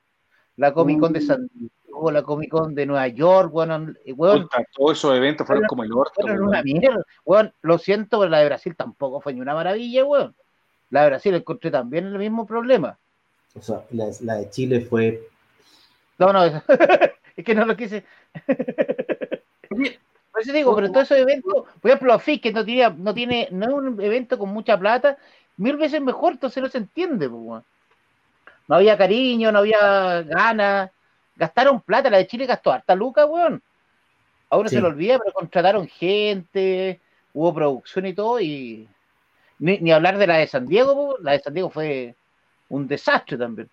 La 0.55 0.73
Comic 0.73 0.99
Con 0.99 1.13
de 1.13 1.21
San 1.21 1.49
Diego, 1.53 2.11
la 2.11 2.21
Comic 2.23 2.51
Con 2.51 2.75
de 2.75 2.85
Nueva 2.85 3.07
York, 3.07 3.53
weón. 3.53 3.97
eh, 4.05 4.13
weón, 4.13 4.47
todos 4.75 4.97
esos 4.97 5.15
eventos 5.15 5.47
fueron 5.47 5.65
como 5.65 5.83
el 5.83 5.91
orto, 5.91 6.13
fueron 6.21 6.37
weón. 6.37 6.49
una 6.49 6.61
mierda. 6.63 7.03
Weón, 7.25 7.53
lo 7.61 7.77
siento, 7.77 8.19
pero 8.19 8.29
la 8.29 8.39
de 8.39 8.45
Brasil 8.45 8.75
tampoco 8.75 9.19
fue 9.19 9.33
ni 9.33 9.41
una 9.41 9.53
maravilla, 9.53 10.05
weón. 10.05 10.35
La 10.89 11.03
de 11.03 11.09
Brasil 11.09 11.35
encontré 11.35 11.71
también 11.71 12.07
el 12.07 12.17
mismo 12.17 12.45
problema. 12.45 12.97
O 13.55 13.61
sea, 13.61 13.83
la, 13.91 14.07
la 14.21 14.35
de 14.35 14.49
Chile 14.49 14.81
fue. 14.81 15.27
No, 16.17 16.33
no, 16.33 16.43
es, 16.43 16.53
es 17.35 17.45
que 17.45 17.55
no 17.55 17.65
lo 17.65 17.75
quise. 17.75 18.03
Por 19.69 20.41
eso 20.41 20.53
digo, 20.53 20.75
pero 20.75 20.91
todos 20.91 21.11
esos 21.11 21.17
eventos, 21.17 21.65
por 21.81 21.91
ejemplo, 21.91 22.17
FIC, 22.17 22.43
que 22.43 22.53
no 22.53 22.63
tiene, 22.63 22.93
no 22.97 23.13
tiene, 23.13 23.49
no 23.51 23.65
es 23.65 23.73
un 23.73 24.01
evento 24.01 24.37
con 24.37 24.49
mucha 24.49 24.77
plata, 24.77 25.17
mil 25.57 25.75
veces 25.75 26.01
mejor, 26.01 26.33
entonces 26.33 26.61
no 26.63 26.69
se 26.69 26.77
entiende, 26.77 27.27
pues. 27.27 27.63
No 28.67 28.75
había 28.75 28.97
cariño, 28.97 29.51
no 29.51 29.59
había 29.59 30.21
ganas, 30.21 30.91
gastaron 31.35 31.81
plata, 31.81 32.09
la 32.09 32.19
de 32.19 32.27
Chile 32.27 32.45
gastó 32.45 32.71
harta 32.71 32.95
luca, 32.95 33.25
weón. 33.25 33.61
A 34.49 34.57
uno 34.57 34.69
Sí. 34.69 34.75
se 34.75 34.81
lo 34.81 34.87
olvida, 34.87 35.17
pero 35.19 35.33
contrataron 35.33 35.87
gente, 35.87 37.01
hubo 37.33 37.53
producción 37.53 38.05
y 38.05 38.13
todo, 38.13 38.39
y 38.39 38.87
ni, 39.59 39.77
ni 39.79 39.91
hablar 39.91 40.17
de 40.17 40.27
la 40.27 40.37
de 40.37 40.47
San 40.47 40.65
Diego, 40.65 40.95
po, 40.95 41.17
la 41.21 41.33
de 41.33 41.39
San 41.39 41.53
Diego 41.53 41.69
fue 41.69 42.15
un 42.69 42.87
desastre 42.87 43.37
también. 43.37 43.69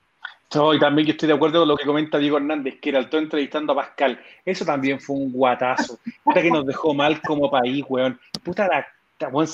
No, 0.55 0.73
y 0.73 0.79
también 0.79 1.07
yo 1.07 1.13
estoy 1.13 1.29
de 1.29 1.35
acuerdo 1.35 1.61
con 1.61 1.69
lo 1.69 1.77
que 1.77 1.85
comenta 1.85 2.19
Diego 2.19 2.37
Hernández, 2.37 2.79
que 2.81 2.91
era 2.91 3.01
el 3.01 3.09
todo 3.09 3.21
entrevistando 3.21 3.73
a 3.73 3.77
Pascal. 3.77 4.21
Eso 4.45 4.65
también 4.65 5.01
fue 5.01 5.17
un 5.17 5.33
guatazo. 5.33 5.99
Puta 6.23 6.41
que 6.41 6.51
nos 6.51 6.65
dejó 6.65 6.95
mal 6.95 7.21
como 7.21 7.51
país, 7.51 7.85
weón. 7.89 8.19
Puta 8.45 8.69
la, 8.69 8.87
la 9.19 9.29
weón, 9.29 9.49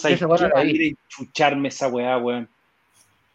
a 0.54 0.64
ir 0.64 0.80
a 0.80 0.84
enchucharme 0.84 1.68
esa 1.68 1.88
weá, 1.88 2.18
weón. 2.18 2.48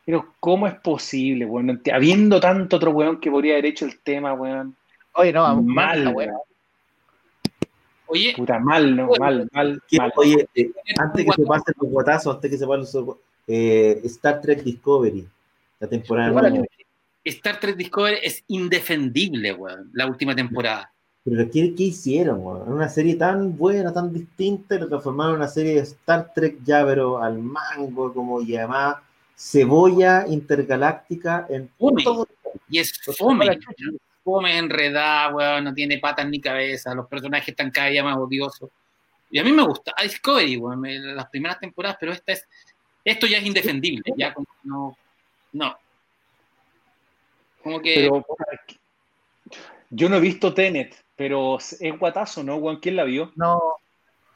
Pero, 0.05 0.33
¿cómo 0.39 0.67
es 0.67 0.75
posible, 0.75 1.45
weón? 1.45 1.81
Habiendo 1.91 2.39
tanto 2.39 2.75
otro 2.77 2.91
weón 2.91 3.19
que 3.19 3.31
podría 3.31 3.53
haber 3.53 3.65
hecho 3.65 3.85
el 3.85 3.99
tema, 3.99 4.33
weón. 4.33 4.75
Oye, 5.13 5.33
no, 5.33 5.61
Mal, 5.61 6.07
weón. 6.09 6.35
Oye, 8.07 8.33
Puta, 8.35 8.59
mal, 8.59 8.95
¿no? 8.95 9.09
Mal, 9.19 9.47
mal, 9.51 9.81
oye, 10.15 10.47
eh, 10.55 10.71
antes 10.97 11.25
que 11.25 11.31
se 11.31 11.43
pasen 11.43 11.75
los 11.79 11.91
guatazos, 11.91 12.35
antes 12.35 12.51
que 12.51 12.57
se 12.57 12.67
pasen 12.67 13.01
los 13.03 13.17
eh, 13.47 14.01
Star 14.03 14.41
Trek 14.41 14.63
Discovery, 14.63 15.27
la 15.79 15.87
temporada. 15.87 16.63
Star 17.23 17.59
Trek 17.59 17.75
Discovery 17.75 18.17
es 18.23 18.43
indefendible, 18.47 19.53
weón, 19.53 19.89
la 19.93 20.07
última 20.07 20.35
temporada. 20.35 20.91
Pero 21.23 21.49
¿qué, 21.51 21.75
qué 21.75 21.83
hicieron? 21.83 22.39
weón? 22.41 22.71
Una 22.71 22.87
serie 22.87 23.15
tan 23.15 23.57
buena, 23.57 23.93
tan 23.93 24.13
distinta, 24.13 24.75
y 24.75 24.79
lo 24.79 24.87
transformaron 24.87 25.33
en 25.33 25.41
una 25.41 25.49
serie 25.49 25.73
de 25.75 25.81
Star 25.81 26.31
Trek 26.33 26.59
ya, 26.63 26.85
pero 26.85 27.21
al 27.21 27.37
mango, 27.37 28.13
como 28.13 28.41
llamada 28.41 29.03
cebolla 29.35 30.25
intergaláctica 30.27 31.45
en 31.49 31.69
Fome. 31.77 32.03
todo. 32.03 32.27
Y 32.69 32.79
es 32.79 32.93
fome, 33.17 33.59
fome, 34.27 34.57
enredada, 34.57 35.33
weón, 35.33 35.63
no 35.63 35.73
tiene 35.73 35.99
patas 35.99 36.27
ni 36.27 36.41
cabeza, 36.41 36.93
los 36.93 37.07
personajes 37.07 37.47
están 37.47 37.71
cada 37.71 37.87
día 37.87 38.03
más 38.03 38.17
odiosos. 38.17 38.69
Y 39.31 39.39
a 39.39 39.43
mí 39.43 39.53
me 39.53 39.63
gusta 39.63 39.93
a 39.95 40.03
Discovery, 40.03 40.57
weón, 40.57 40.81
me- 40.81 40.99
las 40.99 41.29
primeras 41.29 41.57
temporadas, 41.61 41.95
pero 41.97 42.11
esta 42.11 42.33
es, 42.33 42.45
esto 43.05 43.25
ya 43.25 43.37
es 43.37 43.45
indefendible, 43.45 44.03
ya 44.17 44.33
como 44.33 44.45
que 44.47 44.67
no, 44.67 44.97
no. 45.53 45.77
Como 47.63 47.79
que 47.79 47.95
Pero, 47.95 48.25
yo 49.91 50.09
no 50.09 50.17
he 50.17 50.21
visto 50.21 50.53
Tenet, 50.53 50.93
pero 51.15 51.57
es 51.57 51.97
guatazo, 51.97 52.43
¿no, 52.43 52.57
weón? 52.57 52.81
¿Quién 52.81 52.97
la 52.97 53.05
vio? 53.05 53.31
No, 53.37 53.61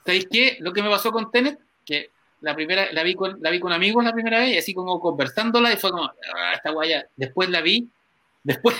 ¿Sabéis 0.05 0.27
qué? 0.31 0.57
Lo 0.61 0.71
que 0.71 0.81
me 0.81 0.89
pasó 0.89 1.11
con 1.11 1.29
Tenet, 1.31 1.59
que 1.85 2.11
la 2.39 2.55
primera, 2.55 2.93
la 2.93 3.03
vi 3.03 3.13
con, 3.13 3.37
la 3.41 3.49
vi 3.49 3.59
con 3.59 3.73
amigos 3.73 4.05
la 4.05 4.13
primera 4.13 4.39
vez, 4.39 4.53
y 4.53 4.57
así 4.57 4.73
como 4.73 5.01
conversándola, 5.01 5.73
y 5.73 5.75
fue 5.75 5.91
como, 5.91 6.05
ah, 6.05 6.53
esta 6.55 6.71
guaya. 6.71 7.05
Después 7.17 7.49
la 7.49 7.59
vi, 7.59 7.89
después 8.43 8.75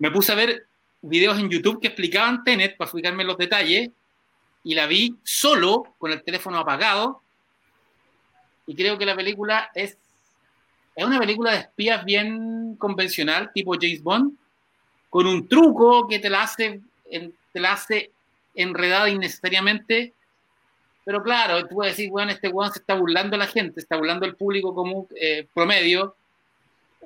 me 0.00 0.10
puse 0.10 0.32
a 0.32 0.34
ver 0.34 0.66
videos 1.00 1.38
en 1.38 1.48
YouTube 1.48 1.80
que 1.80 1.86
explicaban 1.86 2.42
Tenet 2.42 2.76
para 2.76 2.86
explicarme 2.86 3.22
los 3.22 3.38
detalles, 3.38 3.90
y 4.64 4.74
la 4.74 4.86
vi 4.86 5.16
solo, 5.22 5.94
con 5.96 6.10
el 6.10 6.22
teléfono 6.22 6.58
apagado, 6.58 7.22
y 8.66 8.74
creo 8.74 8.98
que 8.98 9.06
la 9.06 9.14
película 9.14 9.70
es, 9.74 9.96
es 10.96 11.04
una 11.04 11.20
película 11.20 11.52
de 11.52 11.58
espías 11.58 12.04
bien 12.04 12.74
convencional, 12.76 13.52
tipo 13.54 13.76
James 13.80 14.02
Bond, 14.02 14.36
con 15.08 15.26
un 15.28 15.48
truco 15.48 16.08
que 16.08 16.18
te 16.18 16.28
la 16.28 16.42
hace, 16.42 16.80
te 17.52 17.60
la 17.60 17.72
hace 17.72 18.10
enredada 18.54 19.08
innecesariamente 19.08 20.12
pero 21.04 21.22
claro, 21.22 21.66
tú 21.66 21.76
puedes 21.76 21.96
decir, 21.96 22.10
bueno, 22.10 22.30
este 22.30 22.48
weón 22.48 22.72
se 22.72 22.78
está 22.78 22.94
burlando 22.94 23.34
a 23.36 23.38
la 23.40 23.46
gente, 23.46 23.80
está 23.80 23.96
burlando 23.96 24.26
al 24.26 24.36
público 24.36 24.74
común 24.74 25.08
eh, 25.16 25.46
promedio. 25.52 26.14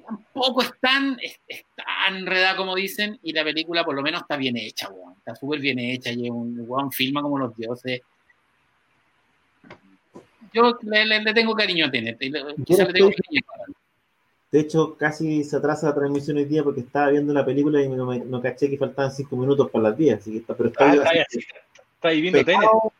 Tampoco 0.02 0.62
es 0.62 0.72
tan, 0.80 1.16
es, 1.22 1.40
es 1.46 1.64
tan 1.76 2.16
enredada 2.16 2.56
como 2.56 2.74
dicen, 2.74 3.18
y 3.22 3.32
la 3.32 3.44
película 3.44 3.84
por 3.84 3.94
lo 3.94 4.02
menos 4.02 4.22
está 4.22 4.36
bien 4.36 4.56
hecha, 4.56 4.88
weón. 4.90 5.14
Está 5.18 5.34
súper 5.36 5.60
bien 5.60 5.78
hecha, 5.78 6.10
y 6.12 6.28
un 6.28 6.62
weón 6.66 6.90
filma 6.92 7.22
como 7.22 7.38
los 7.38 7.56
dioses. 7.56 8.00
Yo 10.52 10.78
le, 10.82 11.04
le- 11.04 11.22
le 11.22 11.34
tengo 11.34 11.54
cariño 11.54 11.86
a 11.86 11.90
Tenet. 11.90 12.20
y 12.22 12.30
le- 12.30 12.44
le 12.44 12.54
tengo 12.64 13.10
cariño 13.10 13.40
a- 13.48 13.72
De 14.52 14.60
hecho, 14.60 14.96
casi 14.96 15.42
se 15.42 15.56
atrasa 15.56 15.88
la 15.88 15.94
transmisión 15.94 16.36
hoy 16.36 16.44
día 16.44 16.62
porque 16.62 16.80
estaba 16.80 17.10
viendo 17.10 17.32
la 17.32 17.44
película 17.44 17.82
y 17.82 17.88
no, 17.88 18.06
me, 18.06 18.18
no 18.20 18.40
caché 18.40 18.70
que 18.70 18.78
faltaban 18.78 19.10
cinco 19.10 19.36
minutos 19.36 19.68
para 19.70 19.88
las 19.90 19.96
10. 19.98 20.18
Así 20.20 20.30
que 20.32 20.38
está, 20.38 20.56
pero 20.56 20.68
está, 20.68 20.90
Ah, 20.90 20.94
está 20.94 21.10
ahí, 21.10 21.18
así, 21.18 21.38
está 21.38 22.08
ahí 22.08 22.20
viendo 22.20 22.44
Tenet. 22.44 22.60
pegado, 22.60 22.92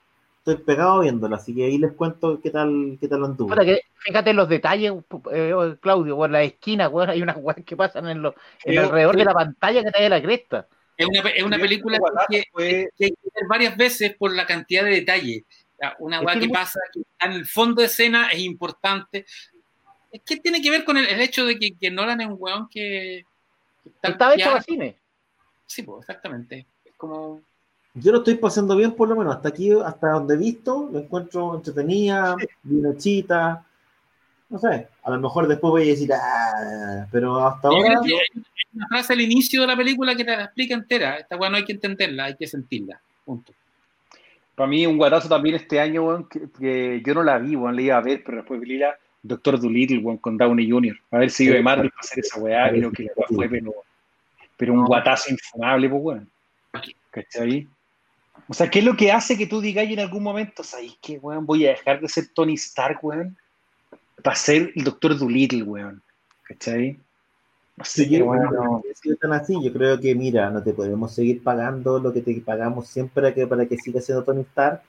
estoy 0.47 0.63
pegado 0.63 1.01
viéndola, 1.01 1.37
así 1.37 1.55
que 1.55 1.65
ahí 1.65 1.79
les 1.79 1.93
cuento 1.93 2.39
qué 2.43 2.51
tal, 2.51 2.99
qué 3.01 3.09
tal 3.09 3.25
anduvo. 3.25 3.55
Que- 3.55 3.81
fíjate 3.97 4.31
en 4.31 4.37
los 4.37 4.49
detalles, 4.49 4.93
eh, 5.33 5.77
Claudio, 5.81 6.17
por 6.17 6.31
la 6.31 6.43
esquina, 6.43 6.89
weón, 6.91 7.09
hay 7.09 7.23
unas 7.23 7.37
weas 7.41 7.65
que 7.65 7.75
pasan 7.77 8.07
en 8.09 8.21
los, 8.21 8.35
en 8.65 8.75
Creo- 8.75 8.83
alrededor 8.85 9.17
de 9.17 9.25
la 9.25 9.33
pantalla 9.33 9.83
que 9.83 9.91
te 9.91 10.03
da 10.03 10.09
la 10.11 10.23
cresta. 10.23 10.69
Es 10.97 11.07
una, 11.07 11.21
es 11.31 11.43
una 11.43 11.59
película 11.59 11.99
creo 11.99 12.13
que 12.29 12.37
que, 12.37 12.45
fue- 12.53 12.89
que 12.97 13.05
hay 13.07 13.11
que 13.13 13.31
ver 13.35 13.45
varias 13.49 13.77
veces 13.77 14.15
por 14.17 14.33
la 14.35 14.47
cantidad 14.47 14.85
de 14.85 14.91
detalles. 14.91 15.43
Una 15.99 16.19
Es 16.21 16.25
weá 16.27 16.39
que 16.39 16.49
pasa 16.49 16.79
que 16.93 17.01
está 17.01 17.27
en 17.27 17.33
el 17.33 17.47
fondo 17.47 17.81
de 17.81 17.87
escena 17.87 18.29
es 18.29 18.39
importante. 18.41 19.25
Es 20.13 20.21
que 20.25 20.37
tiene 20.37 20.63
que 20.63 20.71
ver 20.71 20.85
con 20.85 20.97
el, 20.97 21.07
el 21.07 21.21
hecho 21.21 21.45
de 21.47 21.59
que, 21.59 21.73
que 21.79 21.91
Nolan 21.91 22.21
es 22.21 22.27
un 22.29 22.37
weón 22.39 22.69
que, 22.69 23.25
que 23.83 23.89
está 23.91 24.09
Estaba 24.11 24.35
hecho 24.35 24.51
para 24.51 24.63
cine. 24.63 24.97
Sí, 25.67 25.83
pues, 25.83 26.01
exactamente. 26.01 26.67
Es 26.85 26.93
como. 26.97 27.41
Yo 27.95 28.11
lo 28.11 28.19
estoy 28.19 28.35
pasando 28.35 28.77
bien, 28.77 28.93
por 28.93 29.09
lo 29.09 29.17
menos. 29.17 29.37
Hasta 29.37 29.51
aquí, 29.51 29.71
hasta 29.71 30.11
donde 30.11 30.35
he 30.35 30.39
visto, 30.39 30.89
lo 30.93 30.99
encuentro 30.99 31.55
entretenida, 31.55 32.37
bien 32.65 32.93
hechita. 32.93 33.65
No 34.51 34.59
sé, 34.59 34.89
a 35.03 35.11
lo 35.11 35.21
mejor 35.21 35.47
después 35.47 35.71
voy 35.71 35.83
a 35.83 35.87
decir, 35.87 36.11
ah, 36.13 37.07
pero 37.11 37.47
hasta 37.47 37.69
ahora. 37.69 38.01
hay 38.05 38.13
una 38.75 38.89
frase 38.89 39.13
al 39.13 39.21
inicio 39.21 39.61
de 39.61 39.67
la 39.69 39.77
película 39.77 40.15
que 40.15 40.25
te 40.25 40.37
la 40.37 40.45
explica 40.45 40.75
entera. 40.75 41.17
Esta 41.19 41.37
weá 41.37 41.49
no 41.51 41.57
hay 41.57 41.65
que 41.65 41.73
entenderla, 41.73 42.25
hay 42.25 42.37
que 42.37 42.47
sentirla. 42.47 43.01
Punto. 43.25 43.53
Para 44.55 44.69
mí, 44.69 44.87
un 44.87 44.97
guatazo 44.97 45.29
también 45.29 45.57
este 45.57 45.81
año, 45.81 46.05
weón, 46.05 46.29
que, 46.29 46.49
que 46.51 47.03
yo 47.05 47.15
no 47.15 47.23
la 47.23 47.39
vi, 47.39 47.57
weón, 47.57 47.77
la 47.77 47.83
iba 47.83 47.97
a 47.97 48.01
ver, 48.01 48.23
pero 48.25 48.39
después 48.39 48.61
vi 48.61 48.79
la 48.79 48.97
Doctor 49.23 49.61
Dolittle, 49.61 49.99
weón, 49.99 50.19
con 50.19 50.37
Downey 50.37 50.69
Jr. 50.69 50.97
A 51.13 51.19
ver 51.19 51.31
si 51.31 51.45
iba 51.45 51.55
de 51.55 51.63
Marvel 51.63 51.91
para 51.91 52.01
hacer 52.01 52.19
esa 52.19 52.41
weá, 52.41 52.71
creo 52.71 52.93
que 52.93 53.05
la 53.05 53.13
weá 53.17 53.27
fue, 53.29 53.49
pero, 53.49 53.73
pero 54.57 54.73
un 54.75 54.85
guatazo 54.85 55.31
infumable, 55.31 55.89
pues, 55.89 56.03
weón. 56.03 56.31
¿Cachai? 57.11 57.69
O 58.49 58.55
sea, 58.55 58.69
¿qué 58.69 58.81
es 58.81 58.85
lo 58.85 58.97
que 58.97 59.11
hace 59.11 59.39
que 59.39 59.47
tú 59.47 59.61
digas 59.61 59.87
en 59.89 60.01
algún 60.01 60.23
momento, 60.23 60.63
¿sabes 60.63 60.97
qué, 61.01 61.19
weón? 61.19 61.47
Voy 61.47 61.67
a 61.67 61.71
dejar 61.71 62.01
de 62.01 62.09
ser 62.09 62.29
Tony 62.35 62.55
Stark, 62.55 62.99
weón, 63.03 63.37
para 64.23 64.37
ser 64.37 64.73
el 64.75 64.85
Doctor 64.85 65.19
Dolittle, 65.19 65.63
weón. 65.63 66.03
¿Cachai? 66.43 66.99
No 67.77 67.85
sé, 67.85 68.05
Sí, 68.05 68.23
weón, 68.23 68.55
no, 68.55 68.83
tan 69.21 69.33
así. 69.33 69.55
Yo 69.63 69.73
creo 69.73 69.99
que, 69.99 70.15
mira, 70.15 70.51
no 70.51 70.63
te 70.63 70.75
podemos 70.75 71.15
seguir 71.15 71.43
pagando 71.43 71.99
lo 71.99 72.13
que 72.13 72.21
te 72.21 72.35
pagamos 72.41 72.87
siempre 72.89 73.23
para 73.23 73.35
que, 73.35 73.47
para 73.47 73.67
que 73.67 73.79
sigas 73.79 74.05
siendo 74.05 74.23
Tony 74.25 74.43
Stark. 74.43 74.83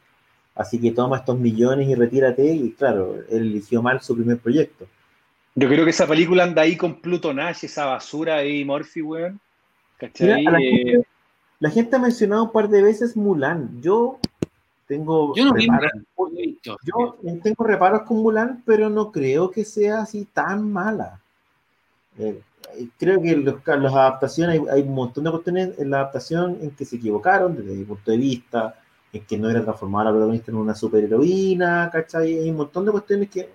Así 0.54 0.80
que 0.80 0.92
toma 0.92 1.18
estos 1.18 1.38
millones 1.40 1.88
y 1.88 1.96
retírate. 1.96 2.46
Y 2.46 2.72
claro, 2.72 3.16
él 3.30 3.42
eligió 3.42 3.82
mal 3.82 4.02
su 4.02 4.16
primer 4.16 4.38
proyecto. 4.38 4.88
Yo 5.56 5.70
creo 5.70 5.86
que 5.86 5.92
esa 5.92 6.06
película 6.06 6.44
anda 6.44 6.64
ahí 6.64 6.76
con 6.76 7.00
Pluto 7.00 7.34
Nash, 7.34 7.64
esa 7.64 7.86
basura 7.86 8.36
ahí, 8.36 8.66
Murphy, 8.66 9.02
weón. 9.02 9.40
¿Cachai? 9.98 10.40
Mira, 10.40 10.50
a 10.50 10.54
la, 10.54 10.60
gente, 10.60 11.08
la 11.60 11.70
gente 11.70 11.96
ha 11.96 12.00
mencionado 12.00 12.44
un 12.44 12.52
par 12.52 12.70
de 12.70 12.82
veces 12.82 13.16
Mulan. 13.16 13.82
Yo 13.82 14.20
tengo 14.88 15.36
Yo 15.36 15.46
no 15.46 15.54
reparos, 15.54 15.92
yo 16.84 17.18
tengo 17.42 17.64
reparos 17.64 18.02
con 18.04 18.18
Mulan, 18.18 18.64
pero 18.66 18.90
no 18.90 19.12
creo 19.12 19.50
que 19.50 19.66
sea 19.66 20.02
así 20.02 20.28
tan 20.32 20.72
mala. 20.72 21.20
Eh, 22.18 22.42
eh, 22.78 22.88
creo 22.98 23.22
que 23.22 23.36
los, 23.36 23.56
las 23.66 23.94
adaptaciones, 23.94 24.60
hay, 24.60 24.66
hay 24.70 24.82
un 24.82 24.94
montón 24.94 25.24
de 25.24 25.32
cuestiones 25.32 25.80
en 25.80 25.90
la 25.90 25.98
adaptación 26.02 26.58
en 26.62 26.72
que 26.72 26.86
se 26.86 26.98
equivocaron 26.98 27.56
desde 27.56 27.74
mi 27.74 27.84
punto 27.84 28.12
de 28.12 28.18
vista, 28.18 28.80
en 29.12 29.26
que 29.26 29.38
no 29.38 29.50
era 29.50 29.64
transformar 29.64 30.02
a 30.02 30.10
la 30.10 30.12
protagonista 30.12 30.52
en 30.52 30.58
una 30.58 30.76
superheroína, 30.76 31.90
¿cachai? 31.92 32.38
Hay 32.40 32.50
un 32.50 32.58
montón 32.58 32.86
de 32.86 32.92
cuestiones 32.92 33.30
que... 33.30 33.50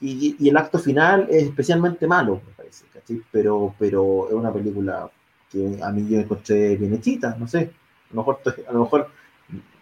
Y, 0.00 0.34
y 0.38 0.48
el 0.48 0.56
acto 0.56 0.80
final 0.80 1.28
es 1.30 1.44
especialmente 1.44 2.08
malo, 2.08 2.40
me 2.44 2.52
parece, 2.54 2.86
¿cachai? 2.92 3.22
Pero, 3.30 3.72
pero 3.78 4.26
es 4.28 4.34
una 4.34 4.52
película 4.52 5.08
que 5.52 5.78
a 5.82 5.90
mí 5.90 6.08
yo 6.08 6.16
me 6.16 6.22
encontré 6.22 6.76
bien 6.76 6.94
hechita, 6.94 7.36
no 7.38 7.46
sé. 7.46 7.70
A 8.10 8.14
lo 8.14 8.16
mejor, 8.22 8.40
a 8.68 8.72
lo 8.72 8.80
mejor 8.80 9.10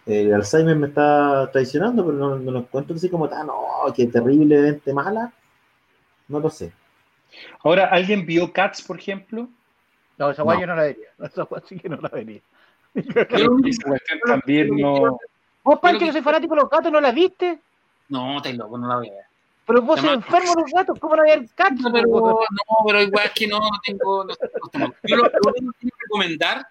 eh, 0.06 0.22
el 0.22 0.34
Alzheimer 0.34 0.76
me 0.76 0.88
está 0.88 1.48
traicionando, 1.52 2.05
pero 2.05 2.16
no, 2.18 2.36
no 2.36 2.51
lo 2.51 2.59
encuentro 2.60 2.97
así 2.97 3.09
como 3.09 3.28
tan, 3.28 3.47
no, 3.47 3.55
qué 3.94 4.06
terriblemente 4.06 4.92
mala. 4.92 5.32
No 6.28 6.40
lo 6.40 6.51
sé. 6.51 6.72
Ahora, 7.62 7.86
¿alguien 7.86 8.26
vio 8.26 8.52
Cats, 8.52 8.82
por 8.82 8.98
ejemplo? 8.98 9.48
No, 10.18 10.30
esa 10.30 10.42
weá 10.42 10.56
No. 10.56 10.60
yo 10.62 10.66
no 10.66 10.76
la 10.76 10.82
vería. 10.82 11.09
Esa 11.24 11.44
weá 11.44 11.62
sí 11.66 11.78
que 11.78 11.88
no 11.88 11.97
la 11.97 12.09
vería. 12.09 12.40
También 14.26 14.68
no. 14.76 15.18
Vos, 15.62 15.78
Pancho, 15.80 15.98
que- 16.01 16.06
que 16.06 16.12
soy 16.12 16.22
fanático 16.22 16.55
de 16.55 16.60
los 16.62 16.70
gatos, 16.70 16.90
¿no 16.92 17.01
la 17.01 17.12
viste? 17.12 17.60
No, 18.09 18.36
estás 18.38 18.55
loco, 18.56 18.76
no 18.78 18.88
la 18.88 18.97
voy 18.97 19.09
a 19.09 19.12
ver. 19.12 19.24
Pero 19.66 19.82
vos 19.82 20.00
sos 20.00 20.14
enfermo 20.14 20.54
los 20.56 20.72
gatos, 20.72 20.98
¿cómo 20.98 21.16
no 21.16 21.22
ver 21.22 21.48
gatos? 21.56 21.80
No, 21.80 21.92
pero, 21.92 22.06
no, 22.08 22.86
pero 22.86 23.02
igual 23.02 23.26
es 23.26 23.32
que 23.32 23.46
no 23.46 23.60
tengo. 23.84 24.24
no- 24.24 24.34
no- 24.74 24.94
yo 25.04 25.16
lo, 25.16 25.22
lo 25.24 25.52
único 25.58 25.72
que 25.80 25.88
recomendar, 26.04 26.66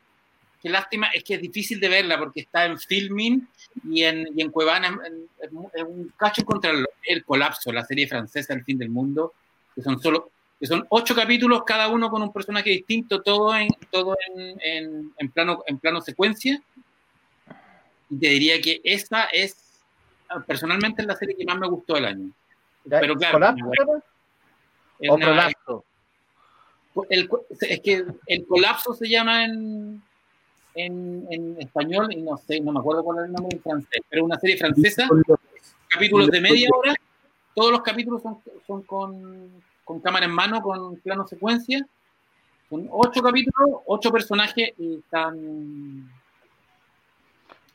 que 0.61 0.69
lástima, 0.69 1.07
es 1.07 1.23
que 1.23 1.35
es 1.35 1.41
difícil 1.41 1.79
de 1.79 1.87
verla 1.87 2.17
porque 2.19 2.41
está 2.41 2.65
en 2.65 2.77
Filmin 2.77 3.47
y 3.89 4.03
en, 4.03 4.27
y 4.35 4.41
en 4.41 4.51
Cuevana 4.51 4.87
en- 5.05 5.29
en- 5.41 5.87
un 5.87 6.13
cacho 6.17 6.43
contra 6.43 6.71
el, 6.71 6.85
el 7.03 7.23
colapso, 7.23 7.71
la 7.71 7.85
serie 7.85 8.07
francesa 8.07 8.53
El 8.53 8.65
fin 8.65 8.77
del 8.77 8.89
mundo, 8.89 9.33
que 9.73 9.81
son 9.81 9.99
solo 10.01 10.31
que 10.59 10.67
son 10.67 10.85
ocho 10.89 11.15
capítulos, 11.15 11.63
cada 11.65 11.87
uno 11.87 12.09
con 12.09 12.21
un 12.21 12.33
personaje 12.33 12.69
distinto, 12.69 13.21
todo 13.21 13.55
en 13.55 13.69
todo 13.89 14.17
en, 14.35 14.59
en- 14.61 15.13
en 15.17 15.31
plano 15.31 15.63
en 15.65 15.77
plano 15.77 16.01
secuencia. 16.01 16.61
Y 18.09 18.17
te 18.19 18.27
diría 18.27 18.59
que 18.59 18.81
esta 18.83 19.25
es 19.25 19.55
personalmente 20.45 21.01
es 21.03 21.07
la 21.07 21.15
serie 21.15 21.37
que 21.37 21.45
más 21.45 21.57
me 21.57 21.67
gustó 21.69 21.93
del 21.93 22.05
año. 22.05 22.29
Pero 22.87 23.15
claro, 23.15 23.33
¿Colapso? 23.33 23.71
Es 24.99 25.09
¿O 25.09 25.13
una- 25.15 25.25
prolapso? 25.25 25.85
el, 27.09 27.29
es 27.61 27.79
que 27.81 28.05
el 28.27 28.45
colapso 28.45 28.93
se 28.93 29.07
llama 29.07 29.45
en, 29.45 30.01
en, 30.75 31.25
en 31.29 31.61
español 31.61 32.11
y 32.11 32.21
no 32.21 32.35
sé, 32.37 32.59
no 32.59 32.71
me 32.73 32.79
acuerdo 32.79 33.03
cuál 33.03 33.19
es 33.19 33.25
el 33.25 33.31
nombre 33.33 33.55
en 33.55 33.63
francés, 33.63 34.01
pero 34.09 34.25
una 34.25 34.37
serie 34.39 34.57
francesa, 34.57 35.07
capítulos 35.87 36.27
de 36.29 36.41
media 36.41 36.69
hora, 36.75 36.93
todos 37.55 37.71
los 37.71 37.81
capítulos 37.81 38.21
son, 38.21 38.39
son 38.67 38.83
con, 38.83 39.49
con 39.85 39.99
cámara 40.01 40.25
en 40.25 40.31
mano, 40.33 40.61
con 40.61 40.97
plano 40.97 41.25
secuencia, 41.27 41.85
son 42.69 42.87
ocho 42.91 43.21
capítulos, 43.21 43.81
ocho 43.85 44.11
personajes 44.11 44.73
y 44.77 44.97
están... 44.97 46.09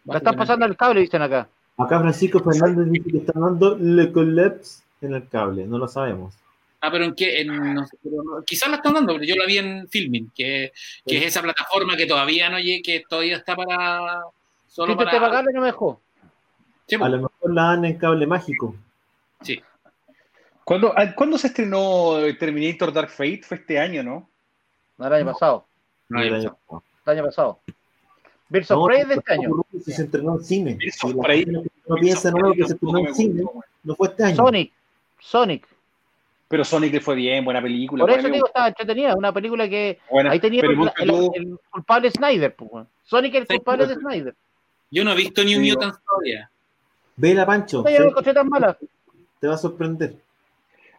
La 0.04 0.18
están 0.18 0.36
pasando 0.36 0.66
el 0.66 0.76
cable, 0.76 1.00
dicen 1.00 1.22
acá. 1.22 1.48
Acá 1.78 1.98
Francisco 1.98 2.38
Fernández 2.40 2.90
dice 2.90 3.10
que 3.10 3.18
están 3.18 3.40
dando 3.40 3.76
Le 3.78 4.12
Collapse 4.12 4.83
en 5.06 5.14
el 5.14 5.28
cable, 5.28 5.66
no 5.66 5.78
lo 5.78 5.88
sabemos. 5.88 6.34
Ah, 6.80 6.90
pero 6.90 7.04
en 7.04 7.14
qué, 7.14 7.40
en, 7.40 7.74
no 7.74 7.86
sé, 7.86 7.96
pero 8.02 8.22
no- 8.22 8.42
quizás 8.44 8.68
la 8.68 8.76
están 8.76 8.94
dando, 8.94 9.14
pero 9.14 9.24
yo 9.24 9.36
la 9.36 9.46
vi 9.46 9.58
en 9.58 9.88
Filming, 9.88 10.30
que, 10.34 10.72
que 11.06 11.18
es 11.18 11.24
esa 11.26 11.40
plataforma 11.42 11.96
que 11.96 12.06
todavía 12.06 12.50
no 12.50 12.58
llegue, 12.58 12.82
que 12.82 13.02
todavía 13.08 13.36
está 13.36 13.56
para... 13.56 14.22
Solo 14.66 14.92
Si 14.92 14.98
te 14.98 15.04
para... 15.04 15.20
pagarlo 15.20 15.50
no 15.52 15.60
me 15.60 15.66
dejó. 15.68 16.00
Sí, 16.86 16.96
A 16.96 16.98
pues, 16.98 17.10
lo 17.12 17.16
mejor 17.18 17.54
la 17.54 17.62
dan 17.62 17.84
en 17.86 17.96
cable 17.98 18.26
mágico. 18.26 18.74
sí. 19.42 19.62
¿Cuándo, 20.64 20.94
ah, 20.96 21.14
¿cuándo 21.14 21.36
se 21.36 21.48
estrenó 21.48 22.16
Terminator 22.38 22.90
Dark 22.90 23.10
Fate? 23.10 23.42
Fue 23.42 23.58
este 23.58 23.78
año, 23.78 24.02
¿no? 24.02 24.26
No, 24.96 25.06
el 25.08 25.12
año 25.12 25.26
pasado. 25.26 25.66
No 26.08 26.22
El 26.22 26.34
año 26.34 26.54
pasado. 26.54 26.82
El 27.06 27.12
año 27.12 27.24
pasado. 27.26 27.58
Birds 28.48 28.70
of 28.70 28.78
No, 28.78 28.84
Prey 28.86 29.04
de 29.04 29.14
este 29.14 29.32
año. 29.34 29.50
Si 29.84 29.92
se 29.92 30.04
estrenó 30.04 30.36
en 30.36 30.44
cine. 30.44 30.74
Birds 30.74 31.04
of 31.04 31.16
Prey. 31.22 31.44
No 31.44 31.96
piensa 32.00 32.30
en 32.30 32.52
que 32.54 32.64
se 32.66 32.72
estrenó 32.74 32.98
en 33.00 33.14
cine, 33.14 33.42
no 33.82 33.94
fue 33.94 34.08
este 34.08 34.24
año. 34.24 34.36
Sonic. 34.36 34.72
Sonic. 35.24 35.66
Pero 36.48 36.64
Sonic 36.64 36.92
le 36.92 37.00
fue 37.00 37.14
bien, 37.14 37.44
buena 37.44 37.62
película. 37.62 38.04
Por 38.04 38.10
eso 38.12 38.28
digo, 38.28 38.46
estaba 38.46 38.68
entretenida. 38.68 39.14
Una 39.16 39.32
película 39.32 39.68
que. 39.68 39.98
buena. 40.10 40.30
Ahí 40.30 40.38
tenía 40.38 40.60
Pero 40.60 40.72
el, 40.74 40.90
el- 40.98 41.08
tú- 41.08 41.32
el 41.34 41.58
culpable 41.70 42.10
Snyder. 42.10 42.54
Pues, 42.54 42.70
weón. 42.70 42.88
Sonic 43.02 43.34
es 43.34 43.40
el 43.40 43.46
Sí, 43.48 43.54
culpable 43.56 43.86
de 43.86 43.94
Snyder. 43.94 44.34
Yo 44.90 45.02
no 45.04 45.12
he 45.12 45.16
visto 45.16 45.42
New 45.42 45.60
Sí, 45.62 45.70
Mutants 45.70 45.98
todavía. 46.04 46.50
Vela, 47.16 47.46
Pancho. 47.46 47.82
No, 47.82 47.90
yo 47.90 48.10
no 48.10 48.20
me 48.20 48.34
tan 48.34 48.48
mala. 48.48 48.76
Te 49.40 49.46
va 49.46 49.54
a 49.54 49.58
sorprender. 49.58 50.16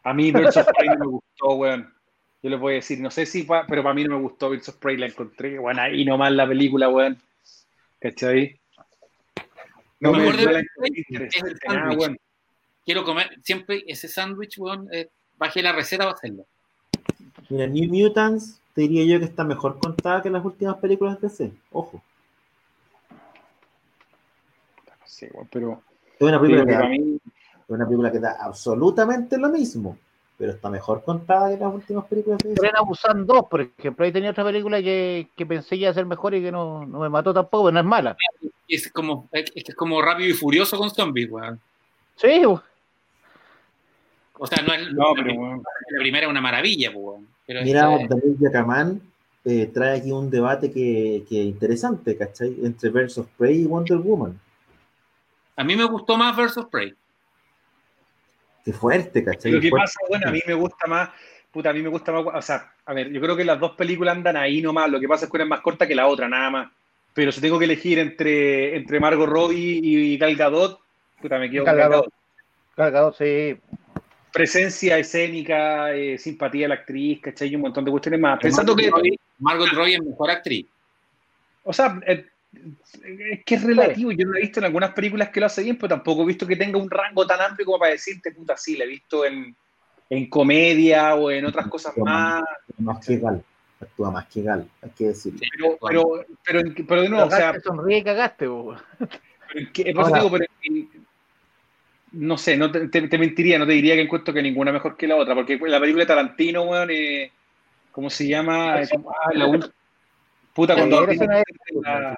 A 0.04 0.14
mí 0.14 0.32
Birds 0.32 0.58
of 0.58 0.68
Prey 0.76 0.90
no 0.90 0.98
me 0.98 1.06
gustó, 1.06 1.50
weón. 1.56 1.94
Yo 2.42 2.50
les 2.50 2.60
voy 2.60 2.74
a 2.74 2.76
decir, 2.76 3.00
no 3.00 3.12
sé 3.12 3.26
si, 3.26 3.44
pa- 3.44 3.66
pero 3.68 3.84
para 3.84 3.94
mí 3.96 4.04
no 4.04 4.16
me 4.18 4.22
gustó 4.24 4.50
Birds 4.50 4.70
of 4.70 4.76
Prey, 4.78 4.98
la 4.98 5.06
encontré, 5.08 5.60
weón, 5.60 5.80
ahí 5.80 6.04
nomás 6.04 6.32
la 6.32 6.48
película, 6.48 6.90
weón. 6.90 7.18
¿Cachai? 8.00 8.60
No 10.00 10.12
me, 10.12 10.20
mejor 10.20 10.38
de 10.38 10.46
no 10.46 10.52
la 10.52 10.60
encontré 10.60 11.02
es 11.02 11.06
el 11.10 11.16
interesante, 11.16 11.68
nada, 11.68 11.96
weón. 11.96 12.18
Quiero 12.86 13.04
comer 13.04 13.40
siempre 13.44 13.84
ese 13.88 14.08
sándwich, 14.08 14.60
weón. 14.60 14.88
eh, 14.94 15.10
bajé 15.38 15.64
la 15.64 15.72
receta 15.72 16.04
para 16.04 16.16
hacerlo. 16.16 16.46
Mira, 17.50 17.66
New 17.68 17.90
Mutants, 17.92 18.62
te 18.74 18.82
diría 18.82 19.06
yo 19.06 19.20
que 19.20 19.26
está 19.26 19.44
mejor 19.44 19.80
contada 19.80 20.22
que 20.22 20.30
las 20.30 20.46
últimas 20.46 20.78
películas 20.78 21.20
de 21.20 21.28
DC. 21.28 21.52
Ojo. 21.72 22.04
Sí, 25.04 25.28
weón, 25.34 25.48
pero 25.52 25.82
Es 26.20 26.22
una 26.22 26.40
película, 26.40 26.64
que 26.64 26.68
que 26.68 26.74
da, 26.74 26.80
para 26.80 26.90
mí, 26.90 27.20
es 27.26 27.70
una 27.70 27.86
película 27.86 28.12
que 28.12 28.20
da 28.20 28.38
absolutamente 28.40 29.38
lo 29.40 29.50
mismo, 29.50 29.98
pero 30.38 30.52
está 30.52 30.70
mejor 30.70 31.04
contada 31.04 31.50
que 31.50 31.64
las 31.64 31.74
últimas 31.74 32.06
películas 32.06 32.38
de 32.44 32.72
a 32.72 32.82
Busan 32.82 33.26
2, 33.26 33.46
por 33.50 33.62
ejemplo. 33.62 34.06
Ahí 34.06 34.12
tenía 34.12 34.30
otra 34.30 34.44
película 34.44 34.80
que, 34.82 35.30
que 35.36 35.46
pensé 35.48 35.70
que 35.70 35.82
iba 35.82 35.90
a 35.90 35.94
ser 35.94 36.06
mejor 36.06 36.36
y 36.36 36.42
que 36.44 36.52
no, 36.52 36.86
no 36.86 37.00
me 37.00 37.10
mató 37.10 37.34
tampoco, 37.34 37.66
pero 37.66 37.74
no 37.74 37.80
es 37.80 37.86
mala. 37.86 38.16
Es 38.68 38.92
como, 38.92 39.28
es 39.32 39.50
que 39.50 39.64
es 39.72 39.76
como 39.76 40.02
rápido 40.04 40.30
y 40.30 40.34
furioso 40.34 40.78
con 40.78 40.92
zombies, 40.92 41.32
weón. 41.32 41.60
Sí, 42.16 42.46
weón. 42.46 42.62
O 44.38 44.48
sea, 44.48 44.62
no 44.64 44.74
es 44.74 44.92
no, 44.94 45.14
la, 45.16 45.24
pero 45.24 45.34
la 45.90 46.00
primera 46.00 46.26
es 46.26 46.30
una 46.32 46.42
maravilla, 46.42 46.92
pues. 46.94 47.22
Pero 47.48 47.62
Mira, 47.64 47.96
es- 47.96 48.10
Daniel 48.10 48.38
Yacamán 48.40 49.02
eh, 49.46 49.70
trae 49.74 50.00
aquí 50.00 50.12
un 50.12 50.30
debate 50.30 50.72
que, 50.72 51.24
que 51.30 51.36
interesante, 51.36 52.18
¿cachai? 52.18 52.56
Entre 52.64 52.90
of 52.90 53.28
Prey 53.38 53.62
y 53.62 53.66
Wonder 53.66 53.98
Woman. 53.98 54.40
a 55.56 55.64
mí 55.64 55.76
me 55.76 55.86
gustó 55.86 56.18
más 56.18 56.36
Versus 56.36 56.66
Prey. 56.66 56.94
Qué 58.64 58.74
fuerte, 58.74 59.24
¿cachai? 59.24 59.52
lo 59.52 59.62
que 59.62 59.70
Fuerte. 59.70 59.84
pasa, 59.86 60.00
bueno, 60.10 60.28
a 60.28 60.32
mí 60.32 60.40
me 60.48 60.56
gusta 60.56 60.88
más, 60.88 61.10
puta, 61.52 61.70
a 61.70 61.74
mí 61.74 61.84
me 61.84 61.90
gusta 61.90 62.12
más, 62.12 62.26
o 62.34 62.42
sea, 62.42 62.74
a 62.88 62.94
ver, 62.94 63.12
yo 63.12 63.22
creo 63.22 63.36
que 63.38 63.46
las 63.46 63.60
dos 63.60 63.74
películas 63.74 64.16
andan 64.16 64.36
ahí 64.38 64.60
nomás, 64.62 64.90
lo 64.90 65.00
que 65.00 65.08
pasa 65.08 65.26
es 65.26 65.32
que 65.32 65.38
una 65.38 65.44
es 65.44 65.50
más 65.52 65.62
corta 65.62 65.86
que 65.88 65.94
la 65.96 66.08
otra, 66.08 66.28
nada 66.28 66.50
más. 66.50 66.72
Pero 67.14 67.32
si 67.32 67.40
tengo 67.40 67.60
que 67.60 67.66
elegir 67.66 68.00
entre, 68.00 68.76
entre 68.76 69.00
Margot 69.00 69.30
Robbie 69.30 69.80
y 69.84 70.18
Gal 70.18 70.36
Gadot, 70.36 70.80
puta, 71.22 71.38
me 71.38 71.50
quedo 71.50 71.64
con 71.64 71.78
Gal 71.78 71.90
Gadot. 71.90 72.14
Gal 72.76 72.92
Gadot, 72.92 73.16
sí. 73.16 73.56
Presencia 74.36 74.98
escénica, 74.98 75.94
eh, 75.94 76.18
simpatía 76.18 76.64
de 76.64 76.68
la 76.68 76.76
actriz, 76.76 77.22
¿cachai? 77.22 77.48
Y 77.48 77.56
un 77.56 77.62
montón 77.62 77.86
de 77.86 77.92
cuestiones 77.92 78.20
más. 78.20 78.38
Pensando 78.38 78.76
que... 78.76 78.92
Margot 79.40 79.70
Robbie 79.70 79.96
es 79.96 80.04
mejor 80.04 80.30
actriz. 80.30 80.68
O 81.64 81.72
sea, 81.72 81.98
eh, 82.06 82.26
es 83.32 83.46
que 83.46 83.56
es 83.56 83.64
relativo. 83.64 84.12
Yo 84.12 84.28
lo 84.28 84.38
he 84.38 84.42
visto 84.42 84.60
en 84.60 84.66
algunas 84.66 84.92
películas 84.92 85.30
que 85.30 85.40
lo 85.40 85.46
hace 85.46 85.64
bien, 85.64 85.78
pero 85.78 85.88
tampoco 85.88 86.24
he 86.24 86.26
visto 86.26 86.46
que 86.46 86.58
tenga 86.58 86.78
un 86.78 86.90
rango 86.90 87.26
tan 87.26 87.40
amplio 87.40 87.66
como 87.66 87.80
para 87.80 87.94
decirte, 87.94 88.32
puta, 88.32 88.58
sí, 88.58 88.76
la 88.76 88.84
he 88.84 88.88
visto 88.88 89.24
en, 89.24 89.56
en 90.10 90.30
comedia 90.30 91.16
o 91.16 91.32
en 91.32 91.46
otras 91.46 91.68
cosas 91.68 91.96
más. 91.98 92.44
Más 92.78 93.06
que 93.06 93.18
Gal, 93.18 93.42
actúa 93.80 94.12
más 94.12 94.26
que 94.28 94.42
Gal, 94.42 94.68
hay 94.82 94.90
que 94.90 95.06
decirlo. 95.06 95.40
Pero, 95.58 95.78
pero, 95.82 96.26
pero, 96.44 96.62
pero 96.86 97.02
de 97.04 97.10
nuevo, 97.10 97.26
o 97.26 97.32
sea. 97.32 97.58
sonríe 97.62 98.00
y 98.00 98.04
cagaste, 98.04 98.48
vos. 98.48 98.82
Pero, 99.74 100.08
digo, 100.08 100.30
pero 100.30 100.46
no 102.16 102.38
sé, 102.38 102.58
no 102.58 102.72
te, 102.72 102.88
te, 102.88 103.18
mentiría, 103.18 103.60
no 103.60 103.68
te 103.68 103.74
diría 103.74 103.96
que 103.96 104.02
encuentro 104.02 104.34
que 104.34 104.42
ninguna 104.42 104.72
mejor 104.72 104.96
que 104.96 105.08
la 105.08 105.16
otra, 105.16 105.36
porque 105.36 105.58
la 105.58 105.80
película 105.80 106.04
de 106.04 106.08
Tarantino, 106.08 106.64
weón, 106.64 106.90
eh, 106.92 107.32
¿cómo 107.92 108.10
se 108.10 108.28
llama? 108.28 108.76
Ah, 108.76 108.84
la, 109.34 109.70
puta, 110.54 110.76
cuando. 110.76 111.08
Era, 111.10 112.18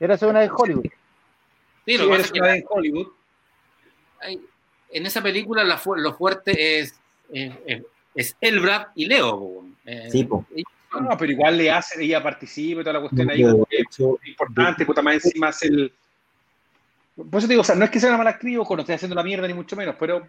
era 0.00 0.18
una 0.26 0.40
de 0.40 0.50
Hollywood. 0.50 0.86
Sí, 1.84 1.98
lo 1.98 2.22
sí, 2.22 2.30
era 2.34 2.52
de 2.52 2.64
Hollywood. 2.68 3.08
en 4.90 5.06
esa 5.06 5.22
película 5.22 5.64
la, 5.64 5.80
lo 5.96 6.14
fuerte 6.14 6.80
es, 6.80 6.98
es, 7.30 7.82
es 8.14 8.36
Elbrad 8.40 8.88
y 8.94 9.06
Leo. 9.06 9.64
Eh, 9.84 10.08
sí, 10.10 10.24
po. 10.24 10.46
No, 11.00 11.16
pero 11.18 11.32
igual 11.32 11.56
le 11.56 11.70
hace, 11.70 12.04
ella 12.04 12.22
participa 12.22 12.80
y 12.80 12.84
toda 12.84 12.94
la 12.94 13.00
cuestión 13.00 13.30
ahí, 13.30 13.42
que 13.68 13.78
es 13.78 13.98
importante, 14.26 14.84
puta, 14.84 15.02
más 15.02 15.14
encima 15.14 15.48
es 15.48 15.62
el. 15.62 15.92
Por 17.14 17.38
eso 17.38 17.46
te 17.46 17.52
digo, 17.52 17.60
o 17.60 17.64
sea, 17.64 17.74
no 17.74 17.84
es 17.84 17.90
que 17.90 18.00
sea 18.00 18.08
una 18.08 18.18
mala 18.18 18.30
actriz, 18.30 18.58
o 18.58 18.74
no 18.74 18.80
estoy 18.80 18.94
haciendo 18.94 19.14
la 19.14 19.22
mierda, 19.22 19.46
ni 19.46 19.52
mucho 19.52 19.76
menos, 19.76 19.96
pero 19.98 20.26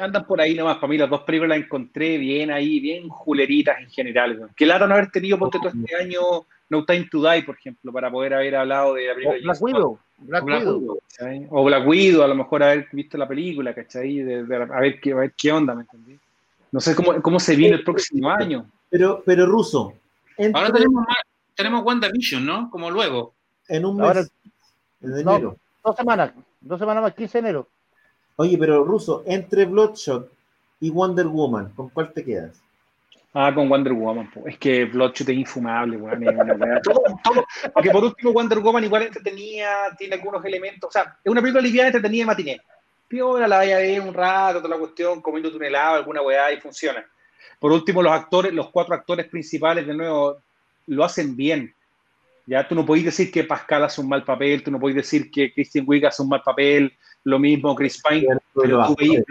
andan 0.00 0.24
por 0.24 0.40
ahí 0.40 0.54
nomás. 0.54 0.76
Para 0.76 0.88
mí, 0.88 0.96
las 0.96 1.10
dos 1.10 1.22
películas 1.22 1.58
las 1.58 1.66
encontré 1.66 2.18
bien 2.18 2.52
ahí, 2.52 2.78
bien 2.78 3.08
juleritas 3.08 3.80
en 3.80 3.90
general. 3.90 4.48
Que 4.54 4.64
lata 4.64 4.86
no 4.86 4.94
haber 4.94 5.10
tenido, 5.10 5.38
porque 5.38 5.58
todo 5.58 5.70
este 5.70 5.96
año 5.96 6.20
no 6.68 6.84
Time 6.84 7.08
to 7.10 7.20
Die, 7.20 7.42
por 7.42 7.56
ejemplo, 7.56 7.92
para 7.92 8.10
poder 8.12 8.34
haber 8.34 8.54
hablado 8.54 8.94
de 8.94 9.08
la 9.08 9.14
película. 9.14 9.38
O 9.38 9.42
Black 9.42 9.62
Widow. 9.62 9.98
Black, 10.18 10.44
Black 10.44 10.60
Widow. 10.60 10.98
o 11.50 11.64
Black 11.64 11.86
Widow, 11.88 12.22
a 12.22 12.28
lo 12.28 12.34
mejor 12.36 12.62
haber 12.62 12.88
visto 12.92 13.18
la 13.18 13.26
película, 13.26 13.74
¿cachai? 13.74 14.18
De, 14.18 14.44
de, 14.44 14.56
a, 14.56 14.80
ver 14.80 15.00
qué, 15.00 15.12
a 15.12 15.16
ver 15.16 15.34
qué 15.36 15.50
onda, 15.50 15.74
¿me 15.74 15.82
entendí? 15.82 16.16
No 16.70 16.80
sé 16.80 16.94
cómo, 16.94 17.20
cómo 17.20 17.40
se 17.40 17.56
viene 17.56 17.74
el 17.74 17.82
próximo 17.82 18.30
año. 18.30 18.70
Pero, 18.88 19.20
pero 19.26 19.46
Ruso. 19.46 19.94
Entre... 20.36 20.60
Ahora 20.60 20.72
tenemos, 20.72 21.04
tenemos 21.56 21.84
WandaVision, 21.84 22.46
¿no? 22.46 22.70
Como 22.70 22.88
luego. 22.88 23.34
En 23.66 23.84
un 23.84 23.96
mes. 23.96 24.06
Ahora, 24.06 24.20
en 25.00 25.12
enero. 25.12 25.40
No, 25.40 25.56
dos 25.84 25.96
semanas. 25.96 26.32
Dos 26.60 26.78
semanas 26.78 27.02
más, 27.02 27.14
15 27.14 27.38
de 27.38 27.48
enero. 27.48 27.68
Oye, 28.36 28.56
pero 28.58 28.84
Ruso, 28.84 29.22
entre 29.26 29.64
Bloodshot 29.64 30.30
y 30.80 30.90
Wonder 30.90 31.26
Woman, 31.26 31.72
¿con 31.74 31.90
cuál 31.90 32.12
te 32.12 32.24
quedas? 32.24 32.62
Ah, 33.32 33.52
con 33.54 33.68
Wonder 33.68 33.92
Woman. 33.92 34.30
Es 34.46 34.58
que 34.58 34.86
Bloodshot 34.86 35.28
es 35.28 35.36
infumable, 35.36 35.96
weón. 35.96 36.24
todo, 36.82 37.00
todo, 37.22 37.46
porque 37.72 37.90
por 37.90 38.04
último, 38.04 38.32
Wonder 38.32 38.58
Woman 38.58 38.84
igual 38.84 39.02
entretenía, 39.02 39.94
tiene 39.96 40.16
algunos 40.16 40.44
elementos. 40.44 40.88
O 40.88 40.92
sea, 40.92 41.16
es 41.22 41.30
una 41.30 41.40
película 41.40 41.62
liviana, 41.62 41.88
entretenida 41.88 42.22
de 42.22 42.26
matiné. 42.26 42.60
Piola, 43.06 43.46
la 43.46 43.58
vaya 43.58 43.76
a 43.76 43.80
ver 43.80 44.00
un 44.00 44.14
rato, 44.14 44.58
toda 44.58 44.70
la 44.70 44.78
cuestión, 44.78 45.20
comiendo 45.20 45.54
un 45.54 45.64
helado, 45.64 45.96
alguna 45.96 46.22
weá, 46.22 46.52
y 46.52 46.60
funciona. 46.60 47.04
Por 47.58 47.72
último, 47.72 48.02
los 48.02 48.12
actores, 48.12 48.52
los 48.52 48.70
cuatro 48.70 48.94
actores 48.94 49.26
principales, 49.26 49.86
de 49.86 49.94
nuevo, 49.94 50.38
lo 50.86 51.04
hacen 51.04 51.36
bien. 51.36 51.74
Ya 52.50 52.66
tú 52.66 52.74
no 52.74 52.84
podés 52.84 53.04
decir 53.04 53.30
que 53.30 53.44
Pascal 53.44 53.84
hace 53.84 54.00
un 54.00 54.08
mal 54.08 54.24
papel, 54.24 54.64
tú 54.64 54.72
no 54.72 54.80
podés 54.80 54.96
decir 54.96 55.30
que 55.30 55.52
Christian 55.52 55.84
Wiig 55.86 56.04
hace 56.04 56.20
un 56.20 56.30
mal 56.30 56.42
papel, 56.42 56.92
lo 57.22 57.38
mismo 57.38 57.76
Chris 57.76 58.02
Pine, 58.02 58.26
pero 58.52 58.88
tú 58.88 58.96
veis 58.98 59.22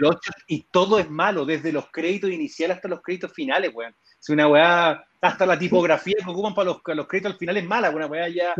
y 0.46 0.62
todo 0.70 0.98
es 0.98 1.10
malo, 1.10 1.44
desde 1.44 1.70
los 1.70 1.90
créditos 1.90 2.30
iniciales 2.30 2.78
hasta 2.78 2.88
los 2.88 3.02
créditos 3.02 3.30
finales, 3.30 3.72
weón. 3.74 3.94
Es 4.18 4.26
una 4.30 4.48
weá, 4.48 5.04
hasta 5.20 5.44
la 5.44 5.58
tipografía 5.58 6.16
que 6.24 6.30
ocupan 6.30 6.54
para 6.54 6.70
los, 6.70 6.80
los 6.82 7.06
créditos 7.06 7.32
al 7.32 7.38
final 7.38 7.58
es 7.58 7.64
mala, 7.66 7.90
una 7.90 8.06
weá 8.06 8.26
ya. 8.30 8.54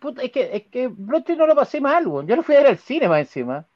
Puta, 0.00 0.22
es 0.22 0.32
que, 0.32 0.56
es 0.56 0.62
que 0.68 0.88
Bloodshot 0.88 1.36
no 1.36 1.46
lo 1.46 1.54
pasé 1.54 1.82
mal, 1.82 2.06
weón. 2.06 2.26
Yo 2.26 2.34
lo 2.34 2.42
fui 2.42 2.54
a 2.54 2.60
ver 2.60 2.68
al 2.68 2.78
cine 2.78 3.08
más 3.08 3.20
encima. 3.20 3.66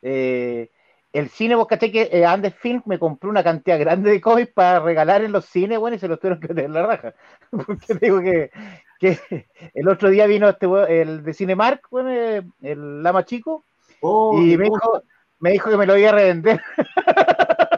Eh, 0.00 0.70
el 1.12 1.28
cine, 1.28 1.56
vos 1.56 1.66
caché 1.66 1.90
que 1.90 2.08
eh, 2.12 2.24
Andes 2.24 2.54
Film 2.54 2.82
me 2.86 2.98
compró 2.98 3.30
una 3.30 3.42
cantidad 3.42 3.78
grande 3.78 4.10
de 4.10 4.20
cómics 4.20 4.52
para 4.52 4.80
regalar 4.80 5.22
en 5.22 5.32
los 5.32 5.44
cines, 5.44 5.78
bueno, 5.78 5.96
y 5.96 5.98
se 5.98 6.08
los 6.08 6.20
tuvieron 6.20 6.40
que 6.40 6.48
tener 6.48 6.70
la 6.70 6.86
raja. 6.86 7.14
Porque 7.50 7.94
digo 8.00 8.20
que, 8.20 8.50
que 8.98 9.48
el 9.74 9.88
otro 9.88 10.10
día 10.10 10.26
vino 10.26 10.48
este 10.48 10.66
el 10.88 11.22
de 11.22 11.34
Cinemark, 11.34 11.88
bueno, 11.90 12.10
eh, 12.10 12.42
el 12.62 13.02
Lama 13.02 13.24
Chico, 13.24 13.64
oh, 14.00 14.40
y 14.40 14.56
me 14.56 14.64
dijo, 14.64 15.02
me 15.40 15.50
dijo 15.52 15.70
que 15.70 15.76
me 15.76 15.86
lo 15.86 15.96
iba 15.96 16.10
a 16.10 16.14
revender. 16.14 16.60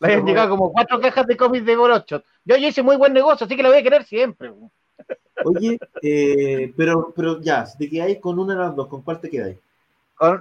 Le 0.00 0.06
habían 0.06 0.24
llegado 0.24 0.50
como 0.50 0.72
cuatro 0.72 1.00
cajas 1.00 1.26
de 1.26 1.36
cómics 1.36 1.66
de 1.66 1.76
Borocho. 1.76 2.22
Yo, 2.44 2.56
yo 2.56 2.68
hice 2.68 2.82
muy 2.82 2.96
buen 2.96 3.12
negocio, 3.12 3.44
así 3.44 3.56
que 3.56 3.62
lo 3.62 3.68
voy 3.68 3.78
a 3.78 3.82
querer 3.82 4.04
siempre. 4.04 4.52
Oye, 5.44 5.78
eh, 6.00 6.72
pero, 6.76 7.12
pero 7.14 7.40
ya, 7.40 7.66
si 7.66 7.76
te 7.76 7.90
quedáis 7.90 8.18
con 8.18 8.38
una 8.38 8.54
de 8.54 8.60
las 8.60 8.76
dos, 8.76 8.86
¿con 8.86 9.02
cuál 9.02 9.20
te 9.20 9.28
quedáis? 9.28 9.58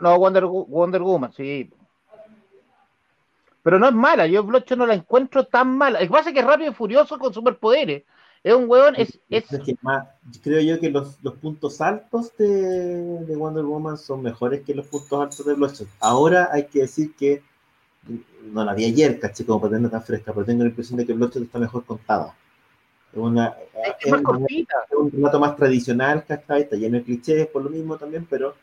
No, 0.01 0.19
Wonder, 0.19 0.45
Wonder 0.45 1.01
Woman, 1.01 1.33
sí. 1.33 1.69
Pero 3.63 3.79
no 3.79 3.87
es 3.87 3.93
mala, 3.93 4.27
yo 4.27 4.43
Bloodshot 4.43 4.77
no 4.77 4.85
la 4.85 4.93
encuentro 4.93 5.45
tan 5.45 5.77
mala. 5.77 5.99
Lo 6.01 6.05
que 6.05 6.11
pasa 6.11 6.29
es 6.29 6.33
que 6.33 6.41
es 6.41 6.45
rápido 6.45 6.71
y 6.71 6.75
furioso 6.75 7.17
con 7.17 7.33
superpoderes. 7.33 8.03
Es 8.43 8.53
un 8.53 8.69
hueón, 8.69 8.93
es... 8.97 9.17
es... 9.29 9.45
creo 10.43 10.61
yo 10.61 10.77
que 10.77 10.89
los, 10.89 11.17
los 11.23 11.35
puntos 11.35 11.79
altos 11.79 12.35
de, 12.35 12.45
de, 12.45 13.35
Wonder 13.37 13.63
Woman 13.63 13.97
son 13.97 14.21
mejores 14.21 14.63
que 14.63 14.75
los 14.75 14.85
puntos 14.87 15.21
altos 15.21 15.45
de 15.45 15.53
Bloodshot. 15.53 15.87
Ahora 16.01 16.49
hay 16.51 16.65
que 16.65 16.79
decir 16.79 17.15
que, 17.15 17.41
no 18.51 18.65
la 18.65 18.73
vi 18.73 18.83
ayer, 18.83 19.17
caché, 19.17 19.45
como 19.45 19.61
para 19.61 19.71
tenerla 19.71 19.91
tan 19.91 20.03
fresca, 20.03 20.33
pero 20.33 20.45
tengo 20.45 20.63
la 20.63 20.69
impresión 20.69 20.97
de 20.97 21.05
que 21.05 21.13
Bloodshot 21.13 21.43
está 21.43 21.57
mejor 21.57 21.85
contada. 21.85 22.35
Es, 23.13 23.17
una, 23.17 23.55
es, 24.01 24.11
más 24.11 24.21
cortita. 24.21 24.75
es 24.91 24.97
un 24.97 25.09
relato 25.09 25.39
más 25.39 25.55
tradicional, 25.55 26.25
¿cachai? 26.27 26.63
Está 26.63 26.75
lleno 26.75 26.97
de 26.97 27.03
clichés 27.03 27.47
por 27.47 27.63
lo 27.63 27.69
mismo 27.69 27.95
también, 27.95 28.27
pero 28.29 28.55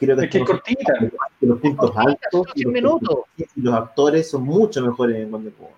creo 0.00 0.16
que 0.16 0.24
es, 0.24 0.30
que 0.30 0.38
es 0.38 0.44
cortita. 0.44 0.94
Que 1.38 1.46
los 1.46 1.60
puntos 1.60 1.92
altos 1.94 2.46
y 2.54 2.64
los, 2.64 2.72
minutos. 2.72 3.18
y 3.36 3.60
los, 3.60 3.74
actores 3.74 4.30
son 4.30 4.44
mucho 4.44 4.82
mejores 4.82 5.16
en 5.16 5.30
Wonder 5.30 5.52
Woman. 5.58 5.74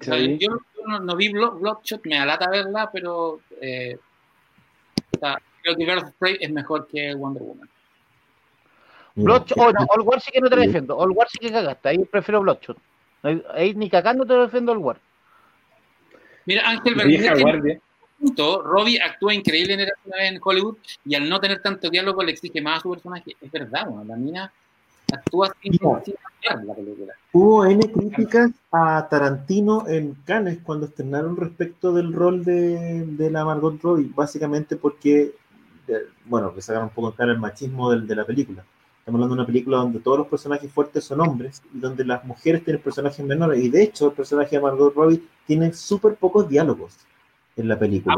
Yo, 0.00 0.14
yo, 0.14 0.98
no, 1.00 1.16
vi 1.16 1.32
Bloodshot, 1.32 2.04
me 2.04 2.18
alata 2.18 2.50
verla, 2.50 2.90
pero 2.92 3.40
eh, 3.60 3.96
creo 5.18 5.76
que 5.76 5.84
Girls 5.84 6.12
Prey 6.18 6.36
es 6.40 6.50
mejor 6.50 6.86
que 6.86 7.14
Wonder 7.14 7.42
Woman. 7.42 7.68
Bloodshot, 9.14 9.58
oh, 9.58 9.72
no, 9.72 9.86
All 9.90 10.00
War 10.02 10.20
sí 10.20 10.30
que 10.30 10.40
no 10.40 10.48
te 10.48 10.56
lo 10.56 10.62
defiendo. 10.62 10.96
All 10.96 11.10
War 11.10 11.28
sí 11.28 11.38
que 11.38 11.50
cagaste. 11.50 11.88
Ahí 11.88 11.98
prefiero 12.04 12.40
Bloodshot. 12.40 12.76
Ahí, 13.22 13.74
ni 13.74 13.88
cagando 13.88 14.24
te 14.26 14.34
lo 14.34 14.42
defiendo 14.42 14.72
All 14.72 14.78
War. 14.78 15.00
Mira, 16.44 16.68
Ángel 16.68 17.80
Bermúdez. 18.22 18.64
Robbie 18.64 19.00
actúa 19.00 19.34
increíble 19.34 19.74
en, 20.20 20.40
Hollywood 20.42 20.76
y 21.04 21.14
al 21.14 21.28
no 21.28 21.40
tener 21.40 21.60
tanto 21.60 21.90
diálogo 21.90 22.22
le 22.22 22.32
exige 22.32 22.60
más 22.60 22.78
a 22.78 22.82
su 22.82 22.90
personaje. 22.90 23.36
Es 23.40 23.50
verdad, 23.50 23.86
bueno, 23.86 24.04
la 24.04 24.16
mina 24.16 24.52
actúa 25.12 25.54
sin, 25.60 25.72
la 25.82 26.74
película. 26.74 27.14
Hubo 27.32 27.64
N 27.64 27.92
críticas 27.92 28.50
a 28.70 29.06
Tarantino 29.08 29.86
en 29.88 30.14
Cannes 30.24 30.58
cuando 30.62 30.86
estrenaron 30.86 31.36
respecto 31.36 31.92
del 31.92 32.12
rol 32.12 32.44
de, 32.44 33.04
de 33.06 33.30
la 33.30 33.44
Margot 33.44 33.80
Robbie, 33.80 34.10
básicamente 34.14 34.76
porque, 34.76 35.32
bueno, 36.26 36.54
que 36.54 36.62
sacaron 36.62 36.88
un 36.88 36.94
poco 36.94 37.10
en 37.10 37.16
cara 37.16 37.32
el 37.32 37.38
machismo 37.38 37.90
de 37.90 38.16
la 38.16 38.24
película. 38.24 38.64
Estamos 39.00 39.18
hablando 39.18 39.34
de 39.34 39.40
una 39.40 39.46
película 39.46 39.78
donde 39.78 39.98
todos 39.98 40.18
los 40.18 40.28
personajes 40.28 40.70
fuertes 40.70 41.02
son 41.02 41.20
hombres 41.20 41.60
y 41.74 41.80
donde 41.80 42.04
las 42.04 42.24
mujeres 42.24 42.62
tienen 42.62 42.80
personajes 42.80 43.24
menores. 43.26 43.62
Y 43.62 43.68
de 43.68 43.82
hecho, 43.82 44.06
el 44.06 44.12
personaje 44.12 44.54
de 44.56 44.62
Margot 44.62 44.94
Robbie 44.94 45.22
tiene 45.44 45.72
súper 45.72 46.14
pocos 46.14 46.48
diálogos 46.48 46.98
en 47.56 47.68
la 47.68 47.78
película. 47.78 48.16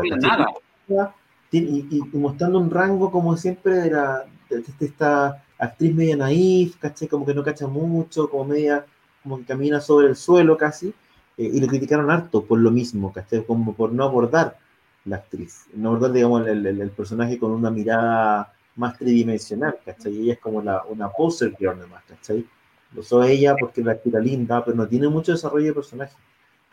Y, 1.50 2.00
mostrando 2.12 2.58
un 2.58 2.70
rango, 2.70 3.10
como 3.10 3.36
siempre, 3.36 3.74
de, 3.74 3.90
la, 3.90 4.24
de, 4.50 4.64
esta 4.80 5.44
actriz 5.58 5.94
media 5.94 6.16
naif. 6.16 6.76
Como 7.08 7.24
que 7.24 7.34
no 7.34 7.44
cacha 7.44 7.66
mucho, 7.66 8.28
como 8.28 8.44
media, 8.44 8.84
como 9.22 9.38
que 9.38 9.44
camina 9.44 9.80
sobre 9.80 10.08
el 10.08 10.16
suelo 10.16 10.56
casi. 10.56 10.92
Eh, 11.36 11.50
y 11.52 11.60
lo 11.60 11.66
criticaron 11.66 12.10
harto 12.10 12.44
por 12.44 12.58
lo 12.58 12.70
mismo, 12.70 13.12
¿caché? 13.12 13.44
Como 13.44 13.74
por 13.74 13.92
no 13.92 14.04
abordar 14.04 14.56
la 15.04 15.16
actriz, 15.16 15.66
no 15.74 15.88
abordar, 15.90 16.12
digamos, 16.12 16.46
el, 16.46 16.64
el, 16.64 16.80
el 16.80 16.90
personaje 16.90 17.38
con 17.38 17.50
una 17.50 17.70
mirada 17.70 18.52
más 18.76 18.98
tridimensional, 18.98 19.78
¿cachai? 19.84 20.16
Ella 20.16 20.34
es 20.34 20.38
como 20.38 20.62
la, 20.62 20.84
una 20.84 21.08
poser 21.10 21.54
girl 21.56 21.86
más, 21.88 22.04
¿cachai? 22.04 22.46
Lo 22.92 23.02
soy 23.02 23.32
ella 23.32 23.56
porque 23.58 23.82
la 23.82 23.92
actriz 23.92 24.14
linda, 24.14 24.64
pero 24.64 24.76
no 24.76 24.86
tiene 24.86 25.08
mucho 25.08 25.32
desarrollo 25.32 25.66
de 25.66 25.74
personaje. 25.74 26.14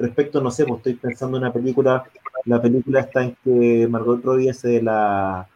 Respecto, 0.01 0.41
no 0.41 0.51
sé, 0.51 0.65
pues 0.65 0.77
estoy 0.77 0.93
pensando 0.95 1.37
en 1.37 1.43
una 1.43 1.53
película, 1.53 2.03
la 2.45 2.61
película 2.61 3.01
está 3.01 3.23
en 3.23 3.37
que 3.43 3.87
Margot 3.89 4.23
Robbie 4.23 4.49
es 4.49 4.61
de 4.63 4.81
la 4.81 5.47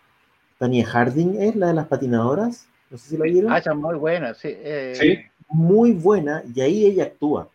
Tania 0.57 0.85
Harding, 0.85 1.41
¿es 1.41 1.55
la 1.55 1.67
de 1.67 1.73
las 1.73 1.87
patinadoras? 1.87 2.67
No 2.89 2.97
sé 2.97 3.09
si 3.09 3.17
la 3.17 3.25
vieron. 3.25 3.51
Ah, 3.51 3.61
muy 3.73 3.95
buena, 3.95 4.33
sí. 4.33 4.49
Eh, 4.51 4.93
sí. 4.95 5.19
muy 5.49 5.91
buena 5.91 6.43
y 6.53 6.61
ahí 6.61 6.85
ella 6.85 7.05
actúa. 7.05 7.49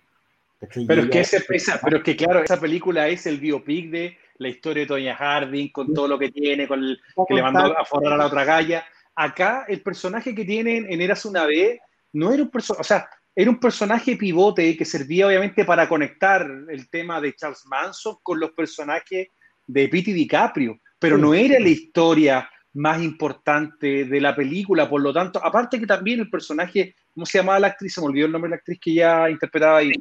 Pero 0.86 1.02
es, 1.04 1.08
que 1.08 1.20
esa, 1.56 1.80
pero 1.82 1.98
es 1.98 2.02
que, 2.02 2.14
claro, 2.14 2.42
esa 2.42 2.60
película 2.60 3.08
es 3.08 3.26
el 3.26 3.38
biopic 3.38 3.90
de 3.90 4.18
la 4.36 4.48
historia 4.48 4.82
de 4.82 4.88
Tonya 4.88 5.16
Harding, 5.16 5.70
con 5.70 5.94
todo 5.94 6.06
lo 6.06 6.18
que 6.18 6.30
tiene, 6.30 6.68
con 6.68 6.80
el 6.84 7.00
que 7.26 7.34
le 7.34 7.42
mandó 7.42 7.78
a 7.78 7.84
forrar 7.86 8.12
a 8.12 8.16
la 8.18 8.26
otra 8.26 8.44
galla. 8.44 8.84
Acá, 9.14 9.64
el 9.68 9.80
personaje 9.80 10.34
que 10.34 10.44
tienen 10.44 10.86
en 10.90 11.00
Eras 11.00 11.24
una 11.24 11.46
vez 11.46 11.80
no 12.12 12.30
era 12.30 12.42
un 12.42 12.50
personaje, 12.50 12.80
o 12.80 12.84
sea, 12.84 13.08
era 13.34 13.50
un 13.50 13.60
personaje 13.60 14.16
pivote 14.16 14.76
que 14.76 14.84
servía 14.84 15.26
obviamente 15.26 15.64
para 15.64 15.88
conectar 15.88 16.46
el 16.68 16.88
tema 16.88 17.20
de 17.20 17.34
Charles 17.34 17.64
Manson 17.66 18.16
con 18.22 18.40
los 18.40 18.50
personajes 18.52 19.28
de 19.66 19.88
Pete 19.88 20.12
DiCaprio, 20.12 20.80
pero 20.98 21.16
no 21.16 21.32
era 21.32 21.58
la 21.60 21.68
historia 21.68 22.50
más 22.72 23.02
importante 23.02 24.04
de 24.04 24.20
la 24.20 24.34
película, 24.34 24.88
por 24.88 25.00
lo 25.00 25.12
tanto, 25.12 25.44
aparte 25.44 25.80
que 25.80 25.86
también 25.86 26.20
el 26.20 26.30
personaje, 26.30 26.94
¿cómo 27.14 27.26
se 27.26 27.38
llamaba 27.38 27.60
la 27.60 27.66
actriz? 27.68 27.94
Se 27.94 28.00
me 28.00 28.08
olvidó 28.08 28.26
el 28.26 28.32
nombre 28.32 28.48
de 28.48 28.56
la 28.56 28.56
actriz 28.56 28.78
que 28.80 28.94
ya 28.94 29.28
interpretaba 29.28 29.78
ahí. 29.78 29.92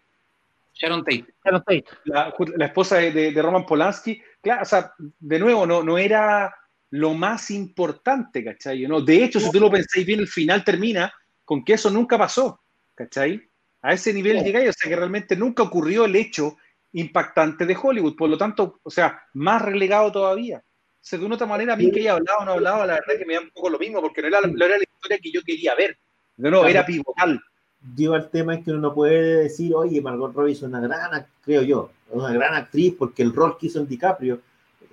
Sharon 0.74 1.04
Tate. 1.04 1.26
Sharon 1.44 1.64
Tate. 1.64 1.86
La, 2.06 2.66
esposa 2.66 2.98
de, 2.98 3.42
Roman 3.42 3.66
Polanski. 3.66 4.22
Claro, 4.42 4.62
o 4.62 4.66
sea, 4.66 4.94
de 4.98 5.40
nuevo, 5.40 5.66
no, 5.66 5.84
no 5.84 5.98
era 5.98 6.54
lo 6.92 7.14
más 7.14 7.52
importante, 7.52 8.44
¿cachai? 8.44 8.88
¿no? 8.88 9.02
De 9.02 9.24
hecho, 9.24 9.40
si 9.40 9.52
tú 9.52 9.60
lo 9.60 9.70
pensáis 9.70 10.06
bien, 10.06 10.20
el 10.20 10.28
final 10.28 10.64
termina 10.64 11.12
con 11.44 11.64
que 11.64 11.74
eso 11.74 11.90
nunca 11.90 12.18
pasó, 12.18 12.62
¿cachai? 13.00 13.50
A 13.82 13.94
ese 13.94 14.14
nivel 14.14 14.44
llegáis, 14.44 14.70
o 14.70 14.74
sea, 14.74 14.90
que 14.90 14.96
realmente 14.96 15.36
nunca 15.36 15.64
ocurrió 15.64 16.06
el 16.06 16.16
hecho 16.16 16.58
impactante 16.92 17.66
de 17.66 17.78
Hollywood, 17.82 18.16
por 18.16 18.30
lo 18.30 18.38
tanto, 18.38 18.80
o 18.84 18.90
sea, 18.90 19.22
más 19.34 19.62
relegado 19.62 20.12
todavía. 20.12 20.58
O 20.58 21.02
sea, 21.02 21.18
de 21.18 21.26
una 21.26 21.36
otra 21.36 21.48
manera, 21.48 21.74
a 21.74 21.78
mí 21.78 21.90
que 21.92 22.02
haya 22.02 22.14
hablado 22.14 22.40
o 22.40 22.46
no 22.46 22.52
hablado, 22.52 22.86
la 22.86 22.96
verdad 22.96 23.18
que 23.18 23.26
me 23.26 23.36
da 23.36 23.42
un 23.42 23.52
poco 23.52 23.70
lo 23.70 23.80
mismo, 23.80 24.02
porque 24.02 24.22
no 24.22 24.28
era, 24.28 24.42
no 24.42 24.66
era 24.66 24.78
la 24.78 24.84
historia 24.84 25.18
que 25.18 25.32
yo 25.32 25.42
quería 25.44 25.76
ver. 25.76 25.98
De 26.36 26.50
nuevo, 26.50 26.66
era 26.66 26.86
pivotal 26.86 27.42
dio 27.82 28.14
al 28.14 28.30
tema 28.30 28.56
es 28.56 28.64
que 28.64 28.72
uno 28.72 28.82
no 28.82 28.94
puede 28.94 29.44
decir, 29.44 29.74
oye, 29.74 30.02
Margot 30.02 30.34
Robbie 30.34 30.54
es 30.54 30.62
una 30.62 30.80
gran, 30.80 31.26
creo 31.44 31.62
yo, 31.62 31.92
una 32.12 32.34
gran 32.34 32.56
actriz 32.56 32.96
porque 32.98 33.24
el 33.24 33.34
rol 33.34 33.58
que 33.58 33.68
hizo 33.68 33.80
en 33.80 33.88
DiCaprio, 33.88 34.42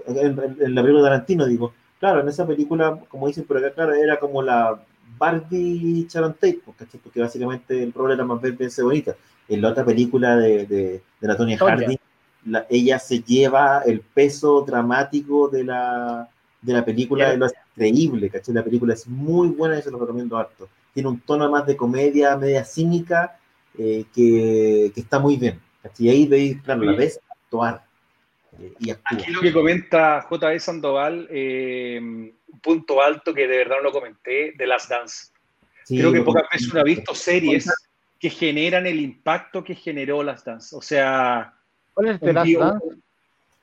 en, 0.06 0.36
la 0.36 0.82
película 0.82 1.02
de 1.02 1.04
Tarantino, 1.04 1.46
digo, 1.46 1.74
claro, 1.98 2.20
en 2.20 2.28
esa 2.28 2.46
película, 2.46 3.00
como 3.08 3.26
dicen 3.26 3.44
por 3.44 3.58
acá, 3.58 3.72
claro, 3.72 3.94
era 3.94 4.20
como 4.20 4.42
la 4.42 4.80
Barbie 5.18 6.06
Sharon 6.08 6.34
Tate, 6.34 6.60
porque, 6.64 6.86
porque 7.02 7.20
básicamente 7.20 7.82
el 7.82 7.92
rol 7.92 8.12
era 8.12 8.24
más 8.24 8.40
y 8.44 8.82
bonita. 8.82 9.16
En 9.48 9.62
la 9.62 9.68
otra 9.70 9.84
película 9.84 10.36
de, 10.36 10.66
de, 10.66 11.02
la 11.20 11.36
Tony 11.36 11.56
Harding, 11.56 11.98
ella 12.68 12.98
se 12.98 13.20
lleva 13.20 13.82
el 13.86 14.00
peso 14.00 14.62
dramático 14.62 15.48
de 15.48 15.64
la, 15.64 16.28
de 16.60 16.72
la 16.72 16.84
película, 16.84 17.30
de 17.30 17.38
lo 17.38 17.46
increíble, 17.74 18.30
¿cachai? 18.30 18.54
La 18.54 18.64
película 18.64 18.94
es 18.94 19.06
muy 19.06 19.48
buena 19.48 19.78
y 19.78 19.82
se 19.82 19.90
lo 19.90 19.98
recomiendo 19.98 20.36
harto 20.36 20.68
tiene 20.96 21.10
un 21.10 21.20
tono 21.20 21.50
más 21.50 21.66
de 21.66 21.76
comedia, 21.76 22.38
media 22.38 22.64
cínica, 22.64 23.38
eh, 23.76 24.06
que, 24.14 24.86
está 24.96 25.18
muy 25.18 25.36
bien. 25.36 25.60
Y 25.98 26.08
ahí 26.08 26.26
veis, 26.26 26.62
claro, 26.62 26.84
la 26.84 26.92
ves 26.92 27.20
actuar. 27.28 27.84
Eh, 28.60 28.74
y 28.78 28.90
Aquí 28.90 29.32
lo 29.32 29.40
que 29.40 29.52
comenta 29.52 30.22
J.B. 30.22 30.60
Sandoval, 30.60 31.28
eh, 31.30 31.98
un 32.00 32.60
punto 32.62 33.02
alto 33.02 33.34
que 33.34 33.46
de 33.46 33.58
verdad 33.58 33.76
no 33.76 33.84
lo 33.84 33.92
comenté, 33.92 34.52
de 34.56 34.66
las 34.66 34.88
Dance. 34.88 35.28
Creo 35.86 36.12
que 36.12 36.22
pocas 36.22 36.44
veces 36.50 36.70
uno 36.72 36.80
ha 36.80 36.84
visto 36.84 37.14
series 37.14 37.70
que 38.18 38.30
generan 38.30 38.86
el 38.86 38.98
impacto 38.98 39.62
que 39.62 39.74
generó 39.74 40.22
las 40.22 40.44
Dance. 40.44 40.74
O 40.74 40.82
sea, 40.82 41.54
¿cuál 41.94 42.08
es 42.08 42.20
de 42.20 42.32
las 42.32 42.52
Dance? 42.52 42.86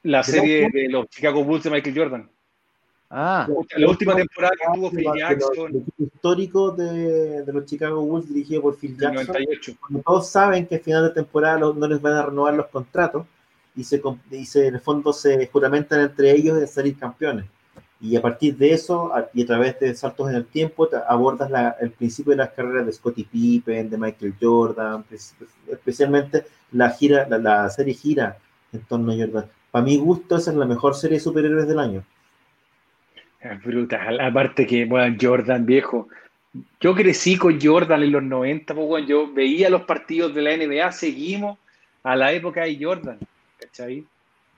La 0.03 0.23
serie 0.23 0.69
de 0.71 0.89
los 0.89 1.07
Chicago 1.07 1.43
Bulls 1.43 1.63
de 1.63 1.69
Michael 1.69 1.97
Jordan. 1.97 2.29
Ah, 3.15 3.47
la 3.77 3.87
última 3.87 4.15
temporada 4.15 4.53
que 4.59 4.73
tuvo 4.73 4.89
Phil 4.89 5.11
Jackson. 5.15 5.69
El 5.69 5.81
equipo 5.81 6.03
histórico 6.03 6.71
de, 6.71 7.43
de, 7.43 7.53
los 7.53 7.65
Chicago 7.65 8.01
Bulls 8.01 8.27
dirigido 8.27 8.63
por 8.63 8.77
Phil 8.77 8.97
Jackson. 8.97 9.27
98. 9.27 9.73
todos 10.03 10.29
saben 10.29 10.65
que 10.65 10.75
al 10.75 10.81
final 10.81 11.03
de 11.03 11.13
temporada 11.13 11.59
no 11.59 11.87
les 11.87 12.01
van 12.01 12.13
a 12.13 12.25
renovar 12.25 12.55
los 12.55 12.67
contratos 12.67 13.27
y 13.75 13.83
se, 13.83 14.01
y 14.31 14.45
en 14.59 14.75
el 14.75 14.79
fondo 14.79 15.13
se 15.13 15.47
juramentan 15.47 16.01
entre 16.01 16.31
ellos 16.31 16.59
de 16.59 16.67
salir 16.67 16.97
campeones. 16.97 17.45
Y 17.99 18.15
a 18.17 18.21
partir 18.21 18.57
de 18.57 18.73
eso, 18.73 19.11
y 19.33 19.43
a 19.43 19.45
través 19.45 19.79
de 19.79 19.95
saltos 19.95 20.29
en 20.29 20.35
el 20.35 20.45
tiempo, 20.45 20.89
abordas 21.07 21.49
la, 21.49 21.75
el 21.79 21.91
principio 21.91 22.31
de 22.31 22.37
las 22.37 22.49
carreras 22.49 22.85
de 22.85 22.91
Scottie 22.91 23.25
Pippen, 23.31 23.89
de 23.89 23.97
Michael 23.97 24.35
Jordan, 24.41 25.05
especialmente 25.71 26.45
la 26.73 26.89
gira, 26.89 27.27
la, 27.29 27.37
la 27.37 27.69
serie 27.69 27.93
gira 27.93 28.37
en 28.73 28.81
torno 28.81 29.13
a 29.13 29.15
Jordan. 29.15 29.45
Para 29.71 29.85
mi 29.85 29.97
gusto, 29.97 30.35
esa 30.35 30.51
es 30.51 30.57
la 30.57 30.65
mejor 30.65 30.95
serie 30.95 31.17
de 31.17 31.23
superhéroes 31.23 31.67
del 31.67 31.79
año 31.79 32.03
brutal. 33.63 34.19
Aparte 34.19 34.65
que, 34.65 34.85
bueno, 34.85 35.15
Jordan, 35.19 35.65
viejo. 35.65 36.07
Yo 36.79 36.93
crecí 36.93 37.37
con 37.37 37.59
Jordan 37.59 38.03
en 38.03 38.11
los 38.11 38.23
90, 38.23 38.75
pues, 38.75 38.87
bueno, 38.87 39.07
yo 39.07 39.33
veía 39.33 39.69
los 39.69 39.83
partidos 39.83 40.35
de 40.35 40.41
la 40.41 40.55
NBA, 40.55 40.91
seguimos 40.91 41.57
a 42.03 42.15
la 42.15 42.31
época 42.31 42.63
de 42.63 42.77
Jordan, 42.79 43.17
¿cachai? 43.63 44.05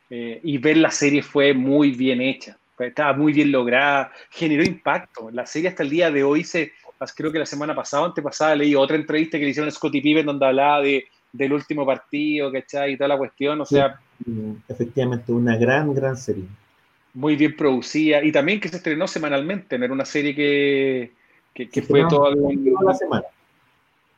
Eh, 0.09 0.39
y 0.43 0.57
ver 0.57 0.77
la 0.77 0.91
serie 0.91 1.21
fue 1.21 1.53
muy 1.53 1.91
bien 1.91 2.21
hecha, 2.21 2.57
estaba 2.79 3.13
muy 3.13 3.33
bien 3.33 3.51
lograda, 3.51 4.11
generó 4.29 4.63
impacto. 4.63 5.29
La 5.31 5.45
serie 5.45 5.69
hasta 5.69 5.83
el 5.83 5.89
día 5.89 6.11
de 6.11 6.23
hoy, 6.23 6.43
se, 6.43 6.73
creo 7.15 7.31
que 7.31 7.39
la 7.39 7.45
semana 7.45 7.73
pasada, 7.73 8.05
antepasada, 8.05 8.55
leí 8.55 8.75
otra 8.75 8.95
entrevista 8.95 9.37
que 9.37 9.45
le 9.45 9.51
hicieron 9.51 9.69
a 9.69 9.71
Scottie 9.71 10.01
Pippen 10.01 10.25
donde 10.25 10.45
hablaba 10.45 10.81
de, 10.81 11.05
del 11.31 11.53
último 11.53 11.85
partido, 11.85 12.51
¿cachai? 12.51 12.93
Y 12.93 12.97
toda 12.97 13.07
la 13.09 13.17
cuestión, 13.17 13.61
o 13.61 13.65
sea... 13.65 13.99
efectivamente, 14.67 15.31
una 15.31 15.57
gran, 15.57 15.93
gran 15.93 16.17
serie 16.17 16.45
muy 17.15 17.35
bien 17.37 17.55
producida 17.55 18.23
y 18.23 18.31
también 18.31 18.59
que 18.59 18.67
se 18.67 18.77
estrenó 18.77 19.07
semanalmente, 19.07 19.79
no 19.79 19.85
era 19.85 19.93
una 19.93 20.05
serie 20.05 20.35
que, 20.35 21.13
que, 21.53 21.81
fue 21.81 22.05
toda 22.07 22.35
una 22.35 22.93
semana. 22.93 23.25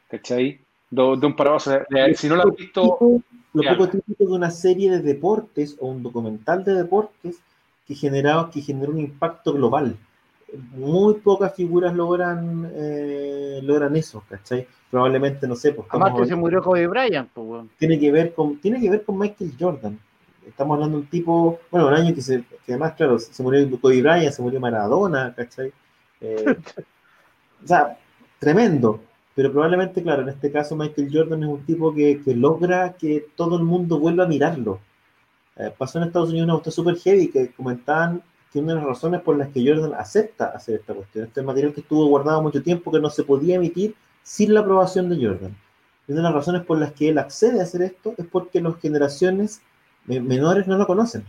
¿Cachai? 0.09 0.59
De, 0.89 1.01
un 1.03 1.35
parado, 1.35 1.59
si 1.59 2.27
no 2.27 2.35
lo 2.35 2.43
has 2.43 2.55
visto... 2.55 3.21
Lo 3.53 3.63
poco 3.63 3.87
típico 3.89 4.25
de 4.25 4.33
una 4.33 4.51
serie 4.51 4.91
de 4.91 5.01
deportes 5.01 5.77
o 5.79 5.87
un 5.87 6.03
documental 6.03 6.63
de 6.63 6.75
deportes 6.75 7.39
que, 7.87 7.95
generaba, 7.95 8.51
que 8.51 8.61
generó 8.61 8.91
un 8.91 8.99
impacto 8.99 9.53
global. 9.53 9.97
Muy 10.73 11.15
pocas 11.15 11.55
figuras 11.55 11.95
logran 11.95 12.69
eh, 12.73 13.59
logran 13.63 13.95
eso, 13.95 14.23
¿cachai? 14.29 14.67
Probablemente, 14.91 15.47
no 15.47 15.55
sé, 15.55 15.71
pues... 15.71 15.87
Además 15.89 16.13
que 16.19 16.27
se 16.27 16.35
murió 16.35 16.61
Kobe 16.61 16.85
Bryant, 16.87 17.29
pues, 17.33 17.65
tiene 17.77 17.99
que 17.99 18.11
ver 18.11 18.33
con 18.33 18.57
Tiene 18.59 18.79
que 18.79 18.89
ver 18.89 19.03
con 19.03 19.17
Michael 19.17 19.53
Jordan 19.59 19.97
estamos 20.47 20.75
hablando 20.75 20.97
de 20.97 21.03
un 21.03 21.09
tipo, 21.09 21.59
bueno, 21.69 21.87
un 21.87 21.93
año 21.93 22.15
que, 22.15 22.21
se, 22.21 22.43
que 22.65 22.73
además, 22.73 22.93
claro, 22.93 23.19
se 23.19 23.43
murió 23.43 23.69
Kobe 23.79 24.01
Bryant, 24.01 24.33
se 24.33 24.41
murió 24.41 24.59
Maradona, 24.59 25.33
¿cachai? 25.35 25.71
Eh, 26.21 26.45
o 27.63 27.67
sea, 27.67 27.97
tremendo. 28.39 29.01
Pero 29.37 29.51
probablemente, 29.51 30.01
claro, 30.01 30.23
en 30.23 30.29
este 30.29 30.51
caso 30.51 30.75
Michael 30.75 31.11
Jordan 31.13 31.43
es 31.43 31.49
un 31.49 31.63
tipo 31.63 31.93
que, 31.93 32.23
que 32.25 32.33
logra 32.33 32.93
que 32.93 33.27
todo 33.35 33.57
el 33.57 33.63
mundo 33.63 33.99
vuelva 33.99 34.23
a 34.23 34.27
mirarlo. 34.27 34.79
Eh, 35.57 35.71
pasó 35.77 35.99
en 35.99 36.05
Estados 36.05 36.29
Unidos 36.29 36.45
una 36.45 36.53
cuestión 36.55 36.73
súper 36.73 36.97
heavy 36.97 37.27
que 37.27 37.51
comentaban 37.51 38.23
que 38.51 38.57
una 38.57 38.73
de 38.73 38.79
las 38.79 38.87
razones 38.87 39.21
por 39.21 39.37
las 39.37 39.49
que 39.49 39.63
Jordan 39.63 39.93
acepta 39.93 40.45
hacer 40.45 40.79
esta 40.79 40.95
cuestión, 40.95 41.25
este 41.25 41.43
material 41.43 41.71
que 41.71 41.81
estuvo 41.81 42.07
guardado 42.07 42.41
mucho 42.41 42.63
tiempo 42.63 42.91
que 42.91 42.99
no 42.99 43.11
se 43.11 43.23
podía 43.23 43.57
emitir 43.57 43.93
sin 44.23 44.55
la 44.55 44.61
aprobación 44.61 45.07
de 45.07 45.23
Jordan. 45.23 45.55
Y 46.07 46.13
una 46.13 46.21
de 46.21 46.23
las 46.29 46.33
razones 46.33 46.65
por 46.65 46.79
las 46.79 46.93
que 46.93 47.09
él 47.09 47.19
accede 47.19 47.59
a 47.59 47.63
hacer 47.63 47.83
esto 47.83 48.15
es 48.17 48.25
porque 48.25 48.59
las 48.59 48.79
generaciones 48.79 49.61
menores 50.05 50.65
no 50.65 50.79
lo 50.79 50.87
conocen. 50.87 51.23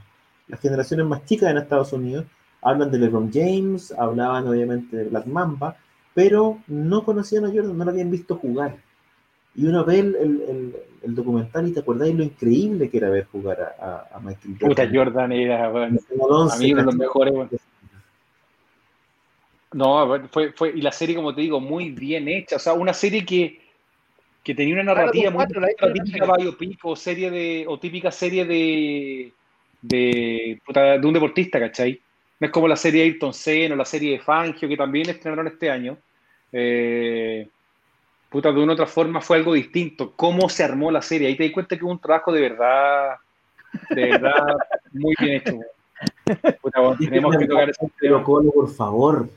Las 0.46 0.60
generaciones 0.60 1.04
más 1.04 1.26
chicas 1.26 1.50
en 1.50 1.58
Estados 1.58 1.92
Unidos 1.92 2.24
hablan 2.62 2.90
de 2.90 3.00
LeBron 3.00 3.30
James, 3.30 3.92
hablaban 3.98 4.48
obviamente 4.48 4.96
de 4.96 5.04
Black 5.10 5.26
Mamba, 5.26 5.76
pero 6.18 6.58
no 6.66 7.04
conocían 7.04 7.44
a 7.44 7.48
Jordan, 7.48 7.78
no 7.78 7.84
lo 7.84 7.92
habían 7.92 8.10
visto 8.10 8.34
jugar. 8.34 8.76
Y 9.54 9.66
uno 9.66 9.84
ve 9.84 10.00
el, 10.00 10.74
el, 11.00 11.14
documental 11.14 11.68
y 11.68 11.72
te 11.72 11.78
acordáis 11.78 12.12
lo 12.12 12.24
increíble 12.24 12.90
que 12.90 12.96
era 12.96 13.08
ver 13.08 13.26
jugar 13.26 13.76
a, 13.80 14.18
Michael 14.18 14.56
Jordan. 14.58 14.68
Puta, 14.68 14.90
Jordan 14.92 15.30
era, 15.30 15.68
bueno, 15.68 16.00
a 16.50 16.56
mí 16.58 16.72
uno 16.72 16.80
de 16.80 16.86
los 16.86 16.94
mejores. 16.96 17.34
No, 19.72 20.28
fue, 20.32 20.52
fue, 20.54 20.70
y 20.70 20.80
la 20.80 20.90
serie, 20.90 21.14
como 21.14 21.32
te 21.32 21.42
digo, 21.42 21.60
muy 21.60 21.90
bien 21.90 22.26
hecha. 22.26 22.56
O 22.56 22.58
sea, 22.58 22.72
una 22.72 22.94
serie 22.94 23.24
que, 23.24 23.60
que 24.42 24.56
tenía 24.56 24.74
una 24.74 24.82
narrativa 24.82 25.30
muy 25.30 25.46
típica 25.46 26.36
biopic 26.36 26.84
o 26.84 26.96
serie 26.96 27.30
de, 27.30 27.64
o 27.68 27.78
típica 27.78 28.10
serie 28.10 28.44
de, 28.44 29.32
de, 29.82 30.60
de, 30.66 31.06
un 31.06 31.14
deportista, 31.14 31.60
¿cachai? 31.60 32.02
No 32.40 32.46
es 32.48 32.52
como 32.52 32.66
la 32.66 32.74
serie 32.74 33.02
de 33.02 33.06
Ayrton 33.06 33.32
Senna 33.32 33.76
o 33.76 33.78
la 33.78 33.84
serie 33.84 34.10
de 34.14 34.18
Fangio, 34.18 34.68
que 34.68 34.76
también 34.76 35.08
estrenaron 35.08 35.46
este 35.46 35.70
año. 35.70 35.96
Eh, 36.52 37.48
puta, 38.30 38.52
de 38.52 38.60
una 38.60 38.72
u 38.72 38.74
otra 38.74 38.86
forma 38.86 39.20
fue 39.20 39.38
algo 39.38 39.54
distinto. 39.54 40.12
¿Cómo 40.16 40.48
se 40.48 40.64
armó 40.64 40.90
la 40.90 41.02
serie? 41.02 41.28
Ahí 41.28 41.36
te 41.36 41.44
di 41.44 41.52
cuenta 41.52 41.76
que 41.76 41.84
hubo 41.84 41.92
un 41.92 42.00
trabajo 42.00 42.32
de 42.32 42.40
verdad, 42.40 43.16
de 43.90 44.10
verdad, 44.10 44.56
muy 44.92 45.14
bien 45.18 45.36
hecho. 45.36 45.58
Puta, 46.60 46.96
tenemos 46.98 47.36
que 47.36 47.46
tocar 47.46 47.70
ese 47.70 47.90
tema. 48.00 48.24
por 48.24 48.70
favor. 48.70 49.28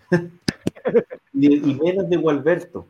y, 1.34 1.72
y 1.72 1.76
menos 1.76 2.10
de 2.10 2.18
Gualberto 2.18 2.88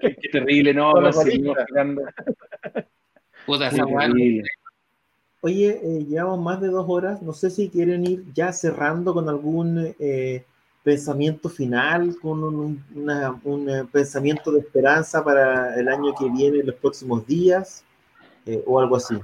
qué, 0.00 0.16
terrible, 0.30 0.74
no, 0.74 0.92
no 0.92 1.12
seguimos 1.12 1.56
Oye, 5.44 5.80
eh, 5.82 6.04
llevamos 6.04 6.40
más 6.40 6.60
de 6.60 6.68
dos 6.68 6.86
horas. 6.88 7.20
No 7.20 7.32
sé 7.32 7.50
si 7.50 7.68
quieren 7.68 8.06
ir 8.06 8.24
ya 8.32 8.52
cerrando 8.52 9.12
con 9.12 9.28
algún 9.28 9.92
eh, 9.98 10.44
pensamiento 10.82 11.48
final, 11.48 12.16
con 12.20 12.42
un, 12.42 12.84
una- 12.94 13.40
un, 13.44 13.68
eh, 13.68 13.84
pensamiento 13.90 14.50
de 14.50 14.60
esperanza 14.60 15.24
para 15.24 15.74
el 15.78 15.88
año 15.88 16.14
que 16.14 16.28
viene, 16.28 16.62
los 16.62 16.74
próximos 16.76 17.26
días, 17.26 17.84
eh, 18.46 18.62
o 18.66 18.80
algo 18.80 18.96
así. 18.96 19.18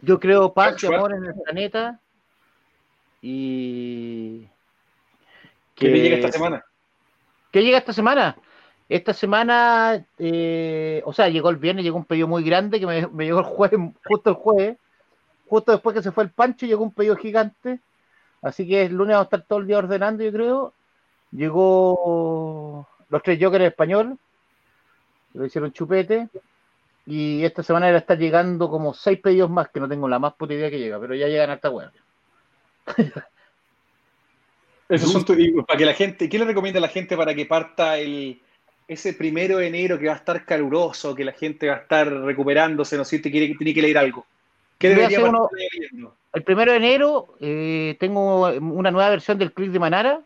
Yo 0.00 0.20
creo 0.20 0.52
paz 0.52 0.82
y 0.82 0.86
Pancho, 0.86 0.94
amor 0.94 1.14
en 1.14 1.24
el 1.24 1.34
planeta 1.34 2.00
y 3.20 4.46
¿Qué 5.74 5.88
te 5.88 6.00
llega 6.00 6.14
esta 6.16 6.32
semana? 6.32 6.64
¿Qué 7.52 7.62
llega 7.62 7.78
esta 7.78 7.92
semana? 7.92 8.36
Esta 8.88 9.12
semana, 9.12 10.06
eh, 10.18 11.02
o 11.04 11.12
sea, 11.12 11.28
llegó 11.28 11.50
el 11.50 11.56
viernes, 11.56 11.84
llegó 11.84 11.98
un 11.98 12.04
pedido 12.04 12.26
muy 12.26 12.42
grande 12.42 12.80
que 12.80 12.86
me, 12.86 13.06
me 13.08 13.26
llegó 13.26 13.40
el 13.40 13.44
jueves, 13.44 13.78
justo 14.04 14.30
el 14.30 14.36
jueves, 14.36 14.76
justo 15.48 15.72
después 15.72 15.94
que 15.94 16.02
se 16.02 16.12
fue 16.12 16.24
el 16.24 16.30
Pancho, 16.30 16.66
llegó 16.66 16.82
un 16.84 16.92
pedido 16.92 17.16
gigante. 17.16 17.80
Así 18.42 18.66
que 18.66 18.82
el 18.84 18.94
lunes 18.94 19.14
vamos 19.14 19.26
a 19.26 19.36
estar 19.36 19.42
todo 19.42 19.58
el 19.58 19.66
día 19.66 19.78
ordenando, 19.78 20.22
yo 20.22 20.32
creo. 20.32 20.72
Llegó 21.32 22.86
los 23.10 23.22
tres 23.22 23.38
Jokers 23.40 23.62
en 23.62 23.68
español, 23.68 24.18
lo 25.34 25.44
hicieron 25.44 25.72
chupete. 25.72 26.28
Y 27.06 27.42
esta 27.44 27.62
semana 27.62 27.86
debe 27.86 27.98
estar 27.98 28.18
llegando 28.18 28.68
como 28.68 28.92
seis 28.92 29.18
pedidos 29.20 29.48
más, 29.50 29.70
que 29.70 29.80
no 29.80 29.88
tengo 29.88 30.08
la 30.08 30.18
más 30.18 30.34
puta 30.34 30.52
idea 30.54 30.70
que 30.70 30.78
llega, 30.78 31.00
pero 31.00 31.14
ya 31.14 31.26
llegan 31.26 31.50
hasta 31.50 31.70
web. 31.70 31.90
Esos 34.88 35.12
son 35.12 35.24
tus 35.24 35.36
para 35.66 35.78
que 35.78 35.84
la 35.84 35.92
gente, 35.94 36.28
¿qué 36.28 36.38
le 36.38 36.46
recomienda 36.46 36.78
a 36.78 36.82
la 36.82 36.88
gente 36.88 37.16
para 37.16 37.34
que 37.34 37.44
parta 37.46 37.98
el 37.98 38.40
ese 38.86 39.12
primero 39.12 39.58
de 39.58 39.66
enero 39.66 39.98
que 39.98 40.06
va 40.06 40.14
a 40.14 40.16
estar 40.16 40.46
caluroso, 40.46 41.14
que 41.14 41.24
la 41.24 41.32
gente 41.32 41.68
va 41.68 41.74
a 41.74 41.78
estar 41.80 42.10
recuperándose, 42.10 42.96
no 42.96 43.04
sé 43.04 43.16
si 43.16 43.22
te 43.22 43.30
quiere, 43.30 43.54
tiene 43.54 43.74
que 43.74 43.82
leer 43.82 43.98
algo? 43.98 44.24
¿Qué 44.78 44.88
debería 44.88 45.22
uno- 45.24 45.50
leyendo? 45.52 46.16
El 46.38 46.44
primero 46.44 46.70
de 46.70 46.78
enero 46.78 47.34
eh, 47.40 47.96
tengo 47.98 48.46
una 48.46 48.92
nueva 48.92 49.10
versión 49.10 49.38
del 49.38 49.52
clip 49.52 49.72
de 49.72 49.80
Manara 49.80 50.20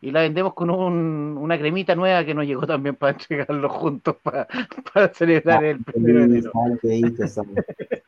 y 0.00 0.10
la 0.10 0.22
vendemos 0.22 0.54
con 0.54 0.70
un- 0.70 1.36
una 1.38 1.56
cremita 1.56 1.94
nueva 1.94 2.24
que 2.24 2.34
nos 2.34 2.44
llegó 2.44 2.66
también 2.66 2.96
para 2.96 3.12
entregarlo 3.20 3.68
juntos 3.68 4.16
para, 4.20 4.48
para 4.92 5.14
celebrar 5.14 5.62
el 5.64 5.84
primero 5.84 6.18
de 6.18 6.24
enero. 6.24 6.52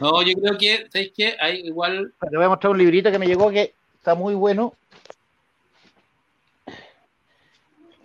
No, 0.00 0.20
yo 0.22 0.32
creo 0.34 0.58
que, 0.58 0.86
¿sabéis 0.90 1.12
qué? 1.16 1.36
Hay 1.40 1.60
igual, 1.60 2.12
Te 2.28 2.36
voy 2.36 2.44
a 2.44 2.48
mostrar 2.48 2.72
un 2.72 2.78
librito 2.78 3.10
que 3.12 3.18
me 3.20 3.26
llegó 3.26 3.50
que 3.50 3.74
está 3.96 4.16
muy 4.16 4.34
bueno. 4.34 4.74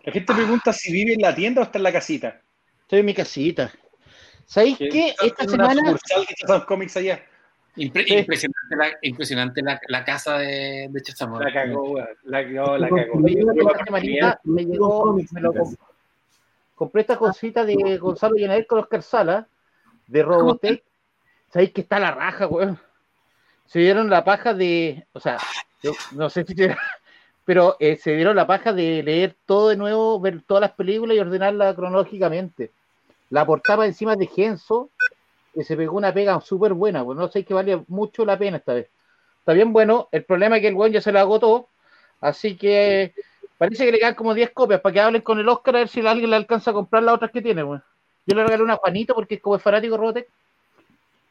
La 0.03 0.13
gente 0.13 0.31
pregunta 0.33 0.71
si 0.73 0.93
vive 0.93 1.13
en 1.13 1.21
la 1.21 1.33
tienda 1.33 1.61
o 1.61 1.63
está 1.63 1.79
en 1.79 1.83
la 1.83 1.91
casita. 1.91 2.39
Estoy 2.81 2.99
en 2.99 3.05
mi 3.07 3.13
casita. 3.15 3.73
¿Sabéis 4.45 4.77
Que 4.77 4.89
qué? 4.89 5.15
Esta 5.23 5.45
semana, 5.45 5.73
sucursal 5.73 6.21
de 6.27 6.35
Chazam 6.35 6.65
Comics 6.65 6.97
allá. 6.97 7.23
Impre- 7.75 8.05
Sí. 8.07 8.13
impresionante, 8.17 8.75
la, 8.75 8.87
impresionante 9.01 9.61
la, 9.61 9.81
la 9.87 10.03
casa 10.05 10.37
de, 10.37 10.89
de. 10.91 11.03
La 11.39 11.51
cagó, 11.53 11.83
weón. 11.91 12.07
La, 12.23 12.43
no, 12.43 12.77
la 12.77 12.89
cagó. 12.89 13.19
me 13.19 13.31
llegó, 14.65 15.13
me 15.31 15.41
lo 15.41 15.53
comp- 15.53 15.77
compré 16.75 17.01
esta 17.01 17.17
cosita 17.17 17.65
de 17.65 17.97
Gonzalo 17.97 18.35
Llenader 18.35 18.67
con 18.67 18.79
Oscar 18.79 19.01
Sala 19.03 19.47
de 20.07 20.23
Robotech. 20.23 20.83
¿Sabéis 21.51 21.71
que 21.71 21.81
está 21.81 21.99
la 21.99 22.11
raja, 22.11 22.47
weón? 22.47 22.79
Se 23.65 23.79
dieron 23.79 24.09
la 24.09 24.23
paja 24.23 24.53
de, 24.53 25.05
o 25.13 25.19
sea, 25.19 25.37
yo 25.81 25.91
no 26.13 26.29
sé 26.29 26.43
si 26.43 26.53
se- 26.55 26.75
pero 27.45 27.75
eh, 27.79 27.95
se 27.97 28.15
dieron 28.15 28.35
la 28.35 28.47
paja 28.47 28.73
de 28.73 29.03
leer 29.03 29.35
todo 29.45 29.69
de 29.69 29.77
nuevo, 29.77 30.19
ver 30.19 30.41
todas 30.45 30.61
las 30.61 30.71
películas 30.71 31.15
y 31.15 31.19
ordenarlas 31.19 31.75
cronológicamente. 31.75 32.71
La 33.29 33.45
portada 33.45 33.85
encima 33.85 34.15
de 34.15 34.27
Genso, 34.27 34.89
que 35.53 35.63
se 35.63 35.77
pegó 35.77 35.97
una 35.97 36.13
pega 36.13 36.39
súper 36.41 36.73
buena, 36.73 37.03
pues 37.03 37.17
no 37.17 37.27
sé 37.27 37.45
que 37.45 37.53
vale 37.53 37.83
mucho 37.87 38.25
la 38.25 38.37
pena 38.37 38.57
esta 38.57 38.73
vez. 38.73 38.89
Está 39.39 39.53
bien 39.53 39.71
bueno, 39.73 40.07
el 40.11 40.23
problema 40.23 40.55
es 40.57 40.61
que 40.61 40.69
el 40.69 40.75
weón 40.75 40.91
ya 40.91 41.01
se 41.01 41.11
la 41.11 41.21
agotó, 41.21 41.67
así 42.21 42.57
que 42.57 43.13
parece 43.57 43.85
que 43.85 43.91
le 43.91 43.99
quedan 43.99 44.15
como 44.15 44.33
10 44.33 44.51
copias 44.51 44.81
para 44.81 44.93
que 44.93 44.99
hablen 45.01 45.21
con 45.21 45.39
el 45.39 45.47
Oscar 45.49 45.75
a 45.75 45.79
ver 45.79 45.87
si 45.89 46.05
alguien 46.05 46.29
le 46.29 46.35
alcanza 46.37 46.71
a 46.71 46.73
comprar 46.73 47.03
las 47.03 47.15
otras 47.15 47.31
que 47.31 47.41
tiene, 47.41 47.63
weón. 47.63 47.83
Yo 48.25 48.35
le 48.35 48.43
regalé 48.43 48.63
una 48.63 48.73
a 48.73 48.77
Juanito 48.77 49.13
porque 49.13 49.35
es 49.35 49.41
como 49.41 49.57
es 49.57 49.61
fanático 49.61 49.93
de 49.93 49.97
Robotech. 49.99 50.27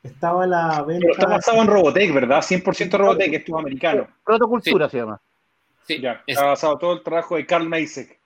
Estaba 0.02 0.46
la 0.46 0.84
Pero 0.86 1.10
está 1.12 1.22
venta. 1.22 1.36
basado 1.36 1.62
en 1.62 1.68
Robotech, 1.68 2.12
¿verdad? 2.12 2.42
100% 2.42 2.98
Robotech, 2.98 3.32
esto 3.32 3.56
es 3.56 3.58
americano. 3.62 4.08
Protocultura 4.24 4.88
se 4.88 4.98
llama. 4.98 5.20
Sí, 5.86 6.00
Ya, 6.00 6.22
es- 6.26 6.36
está 6.36 6.46
basado 6.46 6.76
todo 6.78 6.92
el 6.94 7.02
trabajo 7.02 7.36
de 7.36 7.46
Carl 7.46 7.68
Maisek. 7.68 8.18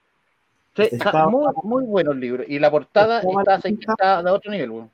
Sí, 0.74 0.82
Está- 0.90 1.26
muy, 1.28 1.46
muy 1.62 1.84
bueno 1.84 2.12
el 2.12 2.20
libro. 2.20 2.44
Y 2.46 2.58
la 2.58 2.70
portada 2.70 3.18
Estaba 3.20 3.40
está, 3.42 3.52
la 3.52 3.58
venta. 3.62 3.92
está 3.92 4.22
de 4.22 4.30
otro 4.30 4.50
nivel, 4.50 4.70
weón. 4.70 4.90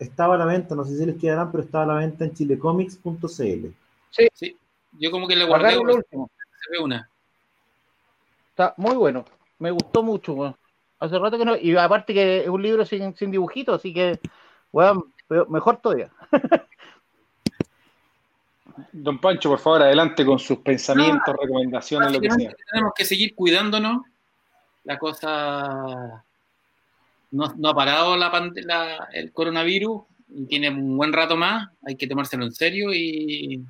Estaba 0.00 0.34
a 0.34 0.38
la 0.38 0.46
venta, 0.46 0.74
no 0.74 0.84
sé 0.84 0.96
si 0.96 1.04
les 1.06 1.16
quedarán, 1.16 1.52
pero 1.52 1.62
estaba 1.62 1.84
a 1.84 1.86
la 1.88 1.94
venta 1.94 2.24
en 2.24 2.34
chilecomics.cl. 2.34 3.68
sí. 4.32 4.56
Yo 4.98 5.10
como 5.10 5.28
que 5.28 5.36
le 5.36 5.44
guardé 5.44 5.76
lo 5.76 5.94
último. 5.94 6.30
se 6.36 6.72
ve 6.72 6.82
una. 6.82 7.08
Está 8.48 8.74
muy 8.76 8.96
bueno. 8.96 9.24
Me 9.58 9.70
gustó 9.70 10.02
mucho, 10.02 10.32
weón. 10.32 10.56
Hace 10.98 11.18
rato 11.18 11.38
que 11.38 11.44
no. 11.44 11.56
Y 11.56 11.76
aparte 11.76 12.12
que 12.12 12.40
es 12.40 12.48
un 12.48 12.62
libro 12.62 12.84
sin, 12.84 13.14
sin 13.14 13.30
dibujitos, 13.30 13.76
así 13.76 13.94
que, 13.94 14.18
weón, 14.72 15.04
pero 15.28 15.46
mejor 15.46 15.76
todavía. 15.76 16.10
Don 18.92 19.18
Pancho, 19.20 19.50
por 19.50 19.58
favor, 19.58 19.82
adelante 19.82 20.24
con 20.24 20.38
sus 20.38 20.58
pensamientos, 20.58 21.36
recomendaciones, 21.38 22.10
lo 22.12 22.20
que 22.20 22.30
sea. 22.30 22.54
Tenemos 22.72 22.92
que 22.96 23.04
seguir 23.04 23.34
cuidándonos. 23.34 24.02
La 24.84 24.98
cosa 24.98 26.24
no, 27.30 27.54
no 27.56 27.68
ha 27.70 27.74
parado 27.74 28.16
la, 28.16 28.30
la- 28.64 29.08
el 29.12 29.32
coronavirus 29.32 30.02
y 30.28 30.46
tiene 30.46 30.70
un 30.70 30.96
buen 30.96 31.12
rato 31.12 31.36
más. 31.36 31.68
Hay 31.86 31.96
que 31.96 32.06
tomárselo 32.06 32.44
en 32.44 32.52
serio 32.52 32.92
y 32.94 33.64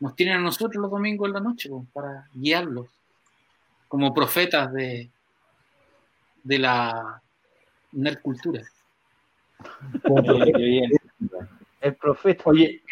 nos 0.00 0.14
tienen 0.16 0.36
a 0.36 0.40
nosotros 0.40 0.80
los 0.80 0.90
domingos 0.90 1.28
en 1.28 1.34
la 1.34 1.40
noche 1.40 1.68
pues, 1.68 1.84
para 1.92 2.26
guiarlos 2.34 2.86
como 3.88 4.14
profetas 4.14 4.72
de, 4.72 5.10
de 6.42 6.58
la 6.58 7.20
nerdcultura. 7.92 8.62
Qué 10.02 10.52
bien. 10.56 10.90
El 11.80 11.94
profeta. 11.96 12.42
Oye, 12.46 12.82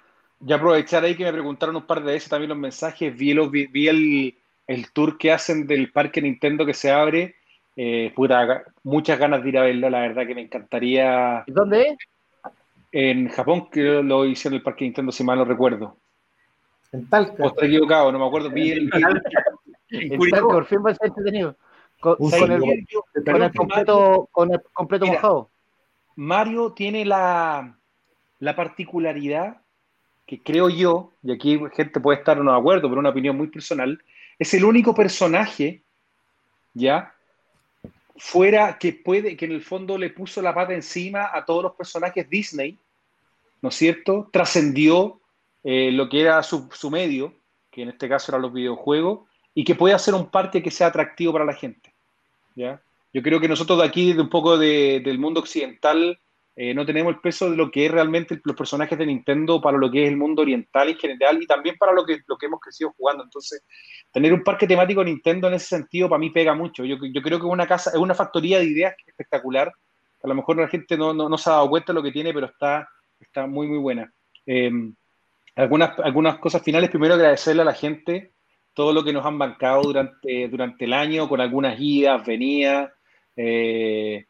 ya 0.40 0.56
aprovechar 0.56 1.04
ahí 1.04 1.14
que 1.16 1.24
me 1.24 1.32
preguntaron 1.32 1.76
un 1.76 1.86
par 1.86 2.02
de 2.04 2.12
veces 2.12 2.28
también 2.28 2.50
los 2.50 2.58
mensajes, 2.58 3.16
vi, 3.16 3.32
los- 3.34 3.50
vi, 3.50 3.66
vi 3.66 3.88
el, 3.88 4.34
el 4.66 4.92
tour 4.92 5.18
que 5.18 5.32
hacen 5.32 5.66
del 5.66 5.90
parque 5.92 6.20
Nintendo 6.22 6.66
que 6.66 6.74
se 6.74 6.90
abre, 6.90 7.36
eh, 7.80 8.12
puta, 8.14 8.64
muchas 8.82 9.18
ganas 9.20 9.40
de 9.42 9.48
ir 9.50 9.58
a 9.58 9.62
verlo, 9.62 9.88
la 9.88 10.00
verdad 10.00 10.26
que 10.26 10.34
me 10.34 10.42
encantaría 10.42 11.44
¿Y 11.46 11.52
¿Dónde 11.52 11.90
es? 11.90 11.96
en 12.90 13.28
Japón, 13.28 13.70
que 13.70 13.80
lo 14.02 14.24
hicieron 14.24 14.56
el 14.56 14.62
parque 14.64 14.84
Nintendo, 14.84 15.12
si 15.12 15.22
mal 15.22 15.38
no 15.38 15.44
recuerdo. 15.44 15.96
En 16.90 17.08
Talca. 17.08 17.44
O 17.44 17.48
estoy 17.48 17.68
equivocado, 17.68 18.10
no 18.10 18.18
me 18.18 18.26
acuerdo, 18.26 18.50
vi 18.50 18.72
el, 18.72 18.90
vi 18.90 19.02
el- 19.02 20.12
El 20.12 20.30
tal, 20.30 20.40
por 20.42 20.64
fin 20.66 20.78
va 20.84 20.90
a 20.90 20.94
ser 20.94 21.08
entretenido. 21.08 21.56
Con, 22.00 22.16
con 22.16 22.50
el, 22.52 22.62
con 23.24 23.42
el 23.42 23.52
completo, 23.52 24.28
con 24.32 24.52
el 24.52 24.60
completo 24.72 25.04
Mira. 25.04 25.14
mojado. 25.16 25.50
Mario 26.16 26.72
tiene 26.72 27.04
la, 27.04 27.78
la 28.40 28.56
particularidad 28.56 29.58
que 30.26 30.42
creo 30.42 30.68
yo, 30.68 31.12
y 31.22 31.32
aquí 31.32 31.60
gente 31.74 32.00
puede 32.00 32.18
estar 32.18 32.38
o 32.40 32.42
no 32.42 32.52
de 32.52 32.58
acuerdo, 32.58 32.88
pero 32.88 33.00
una 33.00 33.10
opinión 33.10 33.36
muy 33.36 33.46
personal, 33.48 34.02
es 34.38 34.52
el 34.54 34.64
único 34.64 34.94
personaje, 34.94 35.84
¿ya? 36.74 37.14
Fuera 38.18 38.78
que 38.78 38.92
puede, 38.92 39.36
que 39.36 39.44
en 39.44 39.52
el 39.52 39.62
fondo 39.62 39.96
le 39.96 40.10
puso 40.10 40.42
la 40.42 40.54
pata 40.54 40.74
encima 40.74 41.30
a 41.32 41.44
todos 41.44 41.62
los 41.62 41.74
personajes 41.74 42.28
Disney, 42.28 42.76
¿no 43.62 43.68
es 43.68 43.74
cierto? 43.76 44.28
Trascendió 44.32 45.20
eh, 45.64 45.90
lo 45.92 46.08
que 46.08 46.20
era 46.22 46.42
su, 46.42 46.68
su 46.72 46.90
medio, 46.90 47.34
que 47.70 47.82
en 47.82 47.90
este 47.90 48.08
caso 48.08 48.32
eran 48.32 48.42
los 48.42 48.52
videojuegos, 48.52 49.20
y 49.54 49.64
que 49.64 49.74
puede 49.74 49.94
hacer 49.94 50.14
un 50.14 50.30
parque 50.30 50.62
que 50.62 50.70
sea 50.70 50.88
atractivo 50.88 51.32
para 51.32 51.44
la 51.44 51.54
gente, 51.54 51.92
¿ya? 52.54 52.80
Yo 53.12 53.22
creo 53.22 53.40
que 53.40 53.48
nosotros 53.48 53.78
de 53.78 53.86
aquí, 53.86 54.12
de 54.12 54.20
un 54.20 54.28
poco 54.28 54.58
de- 54.58 55.00
del 55.04 55.18
mundo 55.18 55.40
occidental, 55.40 56.18
eh, 56.60 56.74
no 56.74 56.84
tenemos 56.84 57.14
el 57.14 57.20
peso 57.20 57.48
de 57.48 57.56
lo 57.56 57.70
que 57.70 57.86
es 57.86 57.92
realmente 57.92 58.40
los 58.42 58.56
personajes 58.56 58.98
de 58.98 59.06
Nintendo 59.06 59.60
para 59.60 59.78
lo 59.78 59.88
que 59.88 60.02
es 60.02 60.08
el 60.08 60.16
mundo 60.16 60.42
oriental 60.42 60.88
en 60.88 60.96
general 60.96 61.40
y 61.40 61.46
también 61.46 61.76
para 61.78 61.92
lo 61.92 62.04
que, 62.04 62.18
lo 62.26 62.36
que 62.36 62.46
hemos 62.46 62.58
crecido 62.58 62.92
jugando. 62.96 63.22
Entonces, 63.22 63.62
tener 64.10 64.32
un 64.32 64.42
parque 64.42 64.66
temático 64.66 65.04
Nintendo 65.04 65.46
en 65.46 65.54
ese 65.54 65.66
sentido 65.66 66.08
para 66.08 66.18
mí 66.18 66.30
pega 66.30 66.54
mucho. 66.54 66.84
Yo, 66.84 66.96
yo 66.96 67.22
creo 67.22 67.38
que 67.38 67.46
es 67.46 67.52
una 67.52 67.68
casa, 67.68 67.90
es 67.90 67.96
una 67.96 68.12
factoría 68.12 68.58
de 68.58 68.64
ideas 68.64 68.92
espectacular. 69.06 69.72
A 70.20 70.26
lo 70.26 70.34
mejor 70.34 70.56
la 70.56 70.66
gente 70.66 70.96
no, 70.98 71.14
no, 71.14 71.38
se 71.38 71.48
ha 71.48 71.52
dado 71.52 71.70
cuenta 71.70 71.92
de 71.92 71.94
lo 71.94 72.02
que 72.02 72.10
tiene, 72.10 72.34
pero 72.34 72.46
está, 72.46 72.88
está 73.20 73.46
muy, 73.46 73.68
muy 73.68 73.78
buena. 73.78 74.12
Eh, 74.44 74.72
algunas, 75.54 75.96
algunas 76.00 76.38
cosas 76.38 76.60
finales. 76.64 76.90
Primero, 76.90 77.14
agradecerle 77.14 77.62
a 77.62 77.66
la 77.66 77.74
gente 77.74 78.32
todo 78.74 78.92
lo 78.92 79.04
que 79.04 79.12
nos 79.12 79.24
han 79.24 79.38
bancado 79.38 79.82
durante, 79.82 80.48
durante 80.48 80.86
el 80.86 80.92
año, 80.92 81.28
con 81.28 81.40
algunas 81.40 81.78
idas, 81.78 82.26
venidas. 82.26 82.90
Eh, 83.36 84.26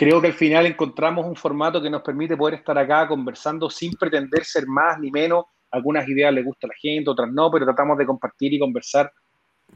creo 0.00 0.18
que 0.18 0.28
al 0.28 0.32
final 0.32 0.64
encontramos 0.64 1.26
un 1.26 1.36
formato 1.36 1.82
que 1.82 1.90
nos 1.90 2.00
permite 2.00 2.34
poder 2.34 2.54
estar 2.54 2.78
acá 2.78 3.06
conversando 3.06 3.68
sin 3.68 3.92
pretender 3.92 4.46
ser 4.46 4.66
más 4.66 4.98
ni 4.98 5.10
menos. 5.10 5.44
Algunas 5.70 6.08
ideas 6.08 6.32
le 6.32 6.42
gusta 6.42 6.66
a 6.66 6.68
la 6.68 6.74
gente, 6.80 7.10
otras 7.10 7.30
no, 7.30 7.50
pero 7.50 7.66
tratamos 7.66 7.98
de 7.98 8.06
compartir 8.06 8.54
y 8.54 8.58
conversar 8.58 9.12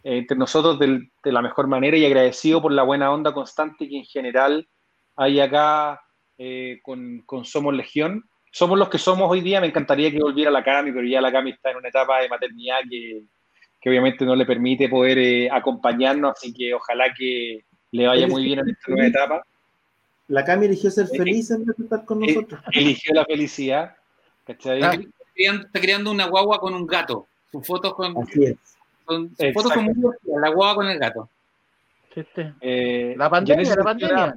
eh, 0.03 0.17
entre 0.17 0.35
nosotros 0.39 0.78
de 0.78 1.11
la 1.31 1.43
mejor 1.43 1.67
manera 1.67 1.99
y 1.99 2.07
agradecido 2.07 2.62
por 2.62 2.73
la 2.73 2.85
buena 2.85 3.12
onda 3.12 3.35
constante 3.35 3.86
que 3.86 3.99
en 3.99 4.07
general 4.07 4.67
hay 5.15 5.41
acá 5.41 6.01
eh, 6.39 6.78
con, 6.83 7.20
con 7.27 7.44
Somos 7.44 7.75
Legión. 7.75 8.25
Somos 8.51 8.78
los 8.78 8.89
que 8.89 8.97
somos 8.97 9.31
hoy 9.31 9.43
día. 9.43 9.61
Me 9.61 9.67
encantaría 9.67 10.11
que 10.11 10.23
volviera 10.23 10.51
la 10.51 10.65
Cami, 10.65 10.91
pero 10.91 11.07
ya 11.07 11.20
la 11.20 11.33
Cami 11.33 11.51
está 11.51 11.70
en 11.70 11.77
una 11.77 11.91
etapa 11.91 12.23
de 12.23 12.31
maternidad 12.31 12.78
que, 12.89 13.25
que 13.78 13.91
obviamente 13.91 14.25
no 14.25 14.35
le 14.35 14.47
permite 14.47 14.89
poder 14.89 15.19
eh, 15.19 15.51
acompañarnos, 15.51 16.33
así 16.33 16.55
que 16.55 16.73
ojalá 16.73 17.12
que 17.12 17.67
le 17.93 18.07
vaya 18.07 18.27
muy 18.27 18.43
bien 18.43 18.61
en 18.61 18.70
esta 18.70 18.91
nueva 18.91 19.07
etapa. 19.07 19.44
La 20.28 20.44
Cami 20.44 20.67
eligió 20.67 20.91
ser 20.91 21.07
feliz 21.09 21.51
en 21.51 21.65
vez 21.67 21.77
de 21.77 21.85
estar 21.85 22.05
con 22.05 22.20
nosotros. 22.20 22.61
Eligió 22.73 23.15
la 23.15 23.25
felicidad. 23.25 23.97
¿cachai? 24.47 24.81
Está 24.83 24.99
creando, 25.35 25.67
está 25.67 25.81
creando 25.81 26.11
una 26.11 26.27
guagua 26.27 26.59
con 26.59 26.75
un 26.75 26.86
gato. 26.86 27.27
Sus 27.51 27.67
fotos 27.67 27.94
con. 27.94 28.17
Así 28.19 28.44
es. 28.44 28.57
son- 29.07 29.28
sus 29.36 29.53
fotos 29.53 29.73
con 29.73 30.41
la 30.41 30.49
guagua 30.51 30.75
con 30.77 30.86
el 30.89 30.99
gato. 30.99 31.28
Eh, 32.61 33.15
La 33.19 33.28
pandemia, 33.28 33.75
la 33.77 33.83
pandemia. 33.85 34.36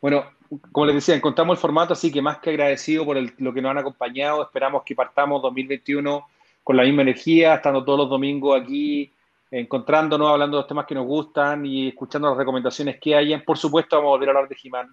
Bueno, 0.00 0.24
como 0.72 0.86
les 0.86 0.94
decía, 0.96 1.14
encontramos 1.14 1.56
el 1.58 1.60
formato, 1.60 1.92
así 1.92 2.10
que 2.10 2.22
más 2.22 2.38
que 2.38 2.50
agradecido 2.50 3.04
por 3.04 3.16
el- 3.16 3.34
lo 3.38 3.52
que 3.52 3.60
nos 3.60 3.70
han 3.72 3.78
acompañado, 3.78 4.42
esperamos 4.42 4.82
que 4.84 4.94
partamos 4.94 5.42
2021 5.42 6.26
con 6.64 6.76
la 6.76 6.84
misma 6.84 7.02
energía, 7.02 7.54
estando 7.54 7.84
todos 7.84 7.98
los 8.00 8.08
domingos 8.10 8.60
aquí, 8.60 9.12
encontrándonos, 9.50 10.28
hablando 10.28 10.56
de 10.56 10.62
los 10.62 10.68
temas 10.68 10.86
que 10.86 10.94
nos 10.94 11.06
gustan 11.06 11.66
y 11.66 11.88
escuchando 11.88 12.28
las 12.28 12.38
recomendaciones 12.38 12.98
que 13.00 13.14
hayan. 13.14 13.42
Por 13.42 13.58
supuesto, 13.58 13.96
vamos 13.96 14.08
a 14.08 14.12
volver 14.12 14.28
a 14.28 14.32
hablar 14.32 14.48
de 14.48 14.56
He-Man. 14.62 14.88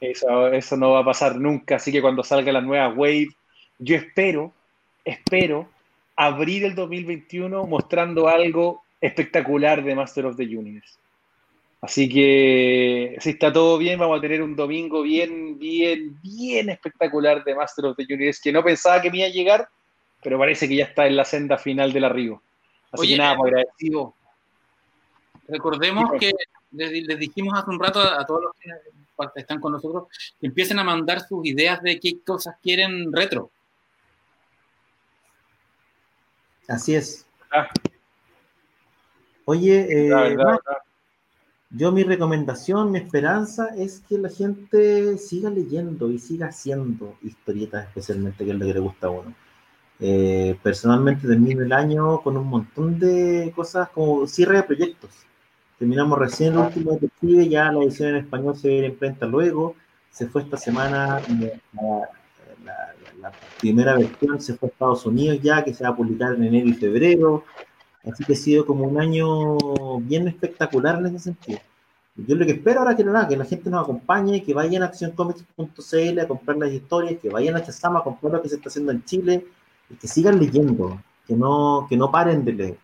Eso, 0.00 0.48
eso 0.48 0.76
no 0.76 0.92
va 0.92 1.00
a 1.00 1.04
pasar 1.04 1.36
nunca, 1.36 1.76
así 1.76 1.90
que 1.90 2.00
cuando 2.00 2.22
salga 2.22 2.52
la 2.52 2.60
nueva 2.60 2.88
Wave, 2.90 3.28
yo 3.78 3.96
espero, 3.96 4.52
espero 5.04 5.68
abrir 6.14 6.64
el 6.64 6.74
2021 6.74 7.66
mostrando 7.66 8.28
algo 8.28 8.82
espectacular 9.00 9.82
de 9.82 9.94
Master 9.94 10.26
of 10.26 10.36
the 10.36 10.44
Universe. 10.44 10.98
Así 11.80 12.08
que 12.08 13.16
si 13.20 13.30
está 13.30 13.52
todo 13.52 13.78
bien, 13.78 14.00
vamos 14.00 14.18
a 14.18 14.20
tener 14.20 14.42
un 14.42 14.56
domingo 14.56 15.02
bien, 15.02 15.58
bien, 15.58 16.18
bien 16.22 16.70
espectacular 16.70 17.44
de 17.44 17.54
Master 17.54 17.86
of 17.86 17.96
the 17.96 18.02
Universe, 18.02 18.40
que 18.42 18.52
no 18.52 18.64
pensaba 18.64 19.00
que 19.00 19.10
me 19.10 19.18
iba 19.18 19.26
a 19.26 19.30
llegar, 19.30 19.68
pero 20.22 20.38
parece 20.38 20.68
que 20.68 20.76
ya 20.76 20.84
está 20.86 21.06
en 21.06 21.16
la 21.16 21.24
senda 21.24 21.56
final 21.56 21.92
del 21.92 22.04
arribo. 22.04 22.42
Así 22.92 23.02
Oye, 23.02 23.12
que 23.12 23.18
nada, 23.18 23.32
eh, 23.32 23.36
pues 23.38 23.52
agradecido. 23.52 24.14
Recordemos 25.48 26.10
que 26.18 26.32
les, 26.72 27.06
les 27.06 27.18
dijimos 27.18 27.54
hace 27.58 27.70
un 27.70 27.80
rato 27.80 28.00
a, 28.00 28.20
a 28.20 28.26
todos 28.26 28.42
los 28.44 28.52
que 29.32 29.40
están 29.40 29.60
con 29.60 29.72
nosotros 29.72 30.04
que 30.40 30.46
empiecen 30.46 30.78
a 30.78 30.84
mandar 30.84 31.20
sus 31.26 31.44
ideas 31.46 31.82
de 31.82 31.98
qué 31.98 32.20
cosas 32.22 32.56
quieren 32.62 33.12
retro. 33.12 33.50
Así 36.68 36.94
es. 36.94 37.26
Ah. 37.50 37.68
Oye, 39.46 40.06
eh, 40.06 40.08
La 40.10 40.20
verdad, 40.22 40.44
Max, 40.44 40.62
la- 40.66 40.82
yo 41.70 41.92
mi 41.92 42.02
recomendación, 42.02 42.90
mi 42.92 42.98
esperanza 42.98 43.68
es 43.76 44.00
que 44.08 44.16
la 44.18 44.30
gente 44.30 45.16
siga 45.18 45.50
leyendo 45.50 46.10
y 46.10 46.18
siga 46.18 46.46
haciendo 46.48 47.16
historietas, 47.22 47.86
especialmente 47.88 48.44
que 48.44 48.50
es 48.52 48.56
lo 48.58 48.66
que 48.66 48.74
le 48.74 48.80
gusta 48.80 49.06
a 49.06 49.10
uno. 49.10 49.34
Eh, 50.00 50.56
personalmente 50.62 51.26
termino 51.26 51.62
el 51.62 51.72
año 51.72 52.20
con 52.22 52.36
un 52.36 52.46
montón 52.46 52.98
de 52.98 53.52
cosas 53.54 53.88
como 53.90 54.26
cierre 54.26 54.56
de 54.58 54.62
proyectos. 54.62 55.10
Terminamos 55.78 56.18
recién 56.18 56.52
el 56.54 56.60
último 56.60 56.92
detective, 56.92 57.48
ya 57.48 57.72
la 57.72 57.82
edición 57.82 58.10
en 58.10 58.16
español 58.16 58.56
se 58.56 58.68
ve 58.68 58.78
en 58.78 58.84
imprenta 58.92 59.26
luego. 59.26 59.74
Se 60.10 60.26
fue 60.26 60.42
esta 60.42 60.56
semana 60.56 61.20
la, 61.28 62.08
la- 62.64 62.94
la 63.20 63.32
primera 63.60 63.96
versión, 63.96 64.40
se 64.40 64.54
fue 64.54 64.68
a 64.68 64.72
Estados 64.72 65.04
Unidos 65.04 65.40
ya, 65.42 65.64
que 65.64 65.74
se 65.74 65.82
va 65.82 65.90
a 65.90 65.96
publicar 65.96 66.34
en 66.34 66.44
enero 66.44 66.68
y 66.68 66.74
febrero. 66.74 67.44
Así 68.04 68.24
que 68.24 68.34
ha 68.34 68.36
sido 68.36 68.64
como 68.64 68.84
un 68.84 69.00
año 69.00 69.56
bien 70.00 70.28
espectacular 70.28 70.98
en 70.98 71.06
ese 71.06 71.18
sentido. 71.18 71.58
Yo 72.14 72.34
lo 72.36 72.46
que 72.46 72.52
espero 72.52 72.80
ahora 72.80 72.96
que 72.96 73.04
no 73.04 73.12
nada, 73.12 73.28
que 73.28 73.36
la 73.36 73.44
gente 73.44 73.70
nos 73.70 73.82
acompañe, 73.82 74.42
que 74.42 74.54
vayan 74.54 74.82
a 74.82 74.86
accioncomics.cl 74.86 76.20
a 76.20 76.28
comprar 76.28 76.56
las 76.58 76.72
historias, 76.72 77.20
que 77.20 77.28
vayan 77.28 77.56
a 77.56 77.62
Chazama 77.64 78.00
a 78.00 78.04
comprar 78.04 78.32
lo 78.32 78.42
que 78.42 78.48
se 78.48 78.56
está 78.56 78.68
haciendo 78.68 78.92
en 78.92 79.04
Chile 79.04 79.44
que 80.00 80.08
sigan 80.08 80.38
leyendo, 80.38 81.00
que 81.26 81.34
no, 81.34 81.86
que 81.88 81.96
no 81.96 82.10
paren 82.10 82.44
de 82.44 82.52
leer. 82.52 82.78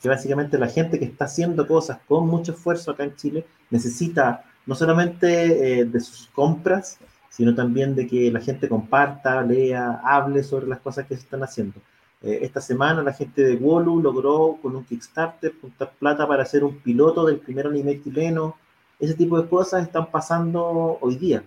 Que 0.00 0.08
básicamente 0.08 0.58
la 0.58 0.68
gente 0.68 0.98
que 0.98 1.04
está 1.04 1.26
haciendo 1.26 1.66
cosas 1.66 1.98
con 2.08 2.26
mucho 2.26 2.52
esfuerzo 2.52 2.90
acá 2.90 3.04
en 3.04 3.16
Chile 3.16 3.46
necesita 3.70 4.44
no 4.66 4.74
solamente 4.74 5.80
eh, 5.80 5.84
de 5.84 6.00
sus 6.00 6.28
compras, 6.28 6.98
sino 7.28 7.54
también 7.54 7.94
de 7.94 8.06
que 8.06 8.30
la 8.30 8.40
gente 8.40 8.68
comparta, 8.68 9.42
lea, 9.42 10.00
hable 10.04 10.42
sobre 10.42 10.66
las 10.66 10.80
cosas 10.80 11.06
que 11.06 11.16
se 11.16 11.22
están 11.22 11.42
haciendo. 11.42 11.80
Eh, 12.22 12.40
esta 12.42 12.60
semana 12.60 13.02
la 13.02 13.14
gente 13.14 13.42
de 13.42 13.56
Wolu 13.56 14.00
logró 14.02 14.58
con 14.60 14.76
un 14.76 14.84
Kickstarter 14.84 15.54
juntar 15.60 15.92
plata 15.98 16.28
para 16.28 16.42
hacer 16.42 16.64
un 16.64 16.76
piloto 16.78 17.24
del 17.24 17.38
primer 17.38 17.66
anime 17.66 18.02
chileno. 18.02 18.56
Ese 18.98 19.14
tipo 19.14 19.40
de 19.40 19.48
cosas 19.48 19.82
están 19.82 20.10
pasando 20.10 20.98
hoy 21.00 21.16
día. 21.16 21.42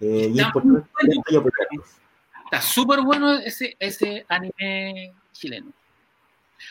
Eh, 0.00 0.30
y 0.32 0.38
es 0.38 0.46
importante 0.46 0.88
Está 2.54 2.60
súper 2.66 3.00
bueno 3.02 3.32
ese, 3.38 3.76
ese 3.78 4.24
anime 4.28 5.12
chileno. 5.32 5.66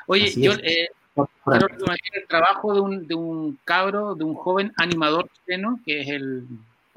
Oye, 0.07 0.25
Así 0.25 0.41
yo 0.41 0.53
eh, 0.53 0.89
quiero 1.13 1.67
reconocer 1.67 1.99
el 2.13 2.27
trabajo 2.27 2.73
de 2.73 2.79
un, 2.79 3.07
de 3.07 3.15
un 3.15 3.59
cabro, 3.63 4.15
de 4.15 4.23
un 4.23 4.33
joven 4.35 4.73
animador 4.77 5.29
chileno, 5.45 5.79
que 5.85 6.01
es 6.01 6.07
el 6.09 6.47